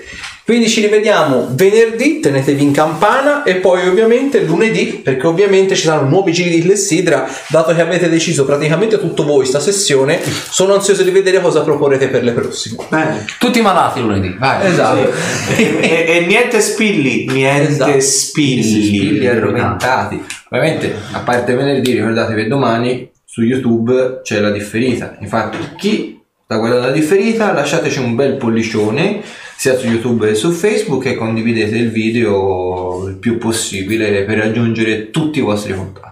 Quindi 0.47 0.69
ci 0.69 0.79
rivediamo 0.79 1.49
venerdì, 1.51 2.21
tenetevi 2.21 2.63
in 2.63 2.71
campana 2.71 3.43
e 3.43 3.55
poi 3.55 3.85
ovviamente 3.85 4.39
lunedì, 4.43 5.01
perché 5.03 5.27
ovviamente 5.27 5.75
ci 5.75 5.83
saranno 5.83 6.07
nuovi 6.07 6.31
giri 6.31 6.49
di 6.51 6.61
Clessidra, 6.61 7.29
dato 7.49 7.75
che 7.75 7.81
avete 7.81 8.07
deciso 8.07 8.45
praticamente 8.45 8.97
tutto 8.97 9.25
voi 9.25 9.45
sta 9.45 9.59
sessione, 9.59 10.21
sono 10.23 10.73
ansioso 10.73 11.03
di 11.03 11.11
vedere 11.11 11.41
cosa 11.41 11.63
proporrete 11.63 12.07
per 12.07 12.23
le 12.23 12.31
prossime. 12.31 12.77
Bene. 12.87 13.25
Tutti 13.37 13.59
malati 13.59 13.99
lunedì, 13.99 14.37
vai. 14.39 14.71
Esatto. 14.71 15.11
e, 15.57 16.05
e 16.07 16.25
niente 16.25 16.61
spilli, 16.61 17.25
niente 17.29 17.71
Esatto. 17.73 17.99
spilli. 17.99 18.63
spilli 18.63 19.27
arromentati. 19.27 20.23
Ovviamente, 20.49 20.95
a 21.11 21.19
parte 21.19 21.55
venerdì, 21.55 21.91
ricordatevi 21.91 22.43
che 22.43 22.47
domani 22.47 23.11
su 23.25 23.41
YouTube 23.41 24.21
c'è 24.23 24.39
la 24.39 24.51
differita. 24.51 25.17
Infatti, 25.19 25.57
chi 25.75 26.21
sta 26.45 26.55
guardando 26.55 26.87
la 26.87 26.93
differita, 26.93 27.51
lasciateci 27.51 27.99
un 27.99 28.15
bel 28.15 28.37
pollicione 28.37 29.21
sia 29.57 29.75
su 29.77 29.87
YouTube 29.87 30.27
che 30.27 30.35
su 30.35 30.51
Facebook 30.51 31.05
e 31.07 31.15
condividete 31.15 31.75
il 31.75 31.89
video 31.91 33.07
il 33.07 33.15
più 33.15 33.37
possibile 33.37 34.23
per 34.23 34.37
raggiungere 34.37 35.09
tutti 35.09 35.39
i 35.39 35.41
vostri 35.41 35.73
contatti. 35.73 36.05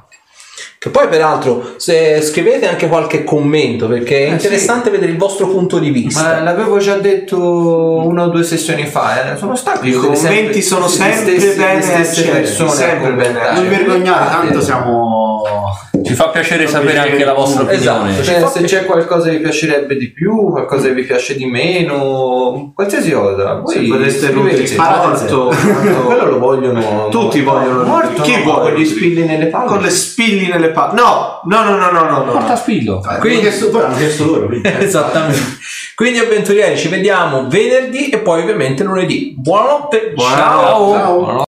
Che 0.77 0.91
poi 0.91 1.07
peraltro 1.07 1.74
se 1.77 2.22
scrivete 2.22 2.67
anche 2.67 2.88
qualche 2.88 3.24
commento 3.24 3.88
perché 3.88 4.25
è 4.25 4.30
Eh, 4.30 4.33
interessante 4.33 4.91
vedere 4.91 5.11
il 5.11 5.17
vostro 5.17 5.48
punto 5.48 5.80
di 5.80 5.88
Ma 5.90 5.93
vista. 5.95 6.41
l'avevo 6.41 6.77
già 6.77 6.98
detto 6.98 7.40
una 8.06 8.25
o 8.25 8.27
due 8.30 8.43
sessioni 8.43 8.85
fa, 8.85 9.33
eh, 9.33 9.38
sono 9.38 9.56
stanco. 9.56 9.83
I 9.85 9.93
commenti 9.93 10.61
sono 10.61 10.85
gli 10.85 10.90
sempre 10.90 11.40
stessi- 11.40 11.57
bene 11.57 11.75
le 11.75 11.82
stesse 11.82 12.19
accetti, 12.22 12.30
persone 12.38 12.69
sempre 12.72 13.14
bene. 13.14 13.40
Non 13.53 13.67
vergognate, 13.69 14.30
tanto 14.32 14.61
siamo... 14.61 15.25
Ci 16.03 16.14
fa 16.14 16.30
piacere 16.30 16.68
sapere 16.68 16.98
anche 16.98 17.24
la 17.24 17.34
vostra 17.34 17.69
Esatto, 17.72 18.02
opinione. 18.02 18.24
cioè, 18.24 18.40
Cioè, 18.42 18.50
se 18.50 18.61
c'è 18.64 18.85
qualcosa 18.85 19.30
che 19.30 19.38
vi 19.38 19.42
piacerebbe 19.42 19.95
di 19.98 20.11
più, 20.11 20.50
qualcosa 20.52 20.88
che 20.88 20.94
vi 20.94 21.03
piace 21.03 21.35
di 21.35 21.45
meno, 21.45 22.72
qualsiasi 22.76 23.11
cosa. 23.11 23.56
Voi 23.56 24.10
Se 24.10 24.32
nutrirsi 24.32 24.74
Sparate 24.74 25.08
morto, 25.32 25.53
Quello 26.06 26.26
lo 26.26 26.40
vogliono. 26.40 27.08
Tutti 27.10 27.42
vogliono 27.42 27.84
morto. 27.84 28.22
Chi 28.22 28.35
no, 28.38 28.44
vuole? 28.44 28.72
Con 28.72 28.82
gli 28.82 28.85
spilli 28.85 29.24
nelle 29.24 29.48
palle. 29.48 29.68
con 29.68 29.80
le 29.82 29.90
spilli 29.90 30.48
nelle 30.48 30.69
palle. 30.69 30.94
No, 31.00 31.42
no, 31.45 31.64
no, 31.64 31.77
no, 31.77 31.92
no, 31.92 32.03
no, 32.10 32.24
no. 32.24 32.32
Porta 32.32 32.56
spillo. 32.56 33.02
Quindi... 33.19 33.40
Chiesto, 33.42 33.84
hanno 33.84 33.95
chiesto 33.95 34.26
loro, 34.26 34.48
quindi... 34.48 34.69
Esattamente. 34.80 35.40
Quindi 35.95 36.19
avventurieri 36.19 36.77
ci 36.77 36.90
vediamo 36.90 37.48
venerdì 37.48 38.10
e 38.10 38.18
poi 38.19 38.42
ovviamente 38.42 38.84
lunedì. 38.84 39.34
Buonanotte, 39.38 40.11
Buonanotte. 40.14 40.66
ciao. 40.66 40.94
Ciao. 40.94 41.44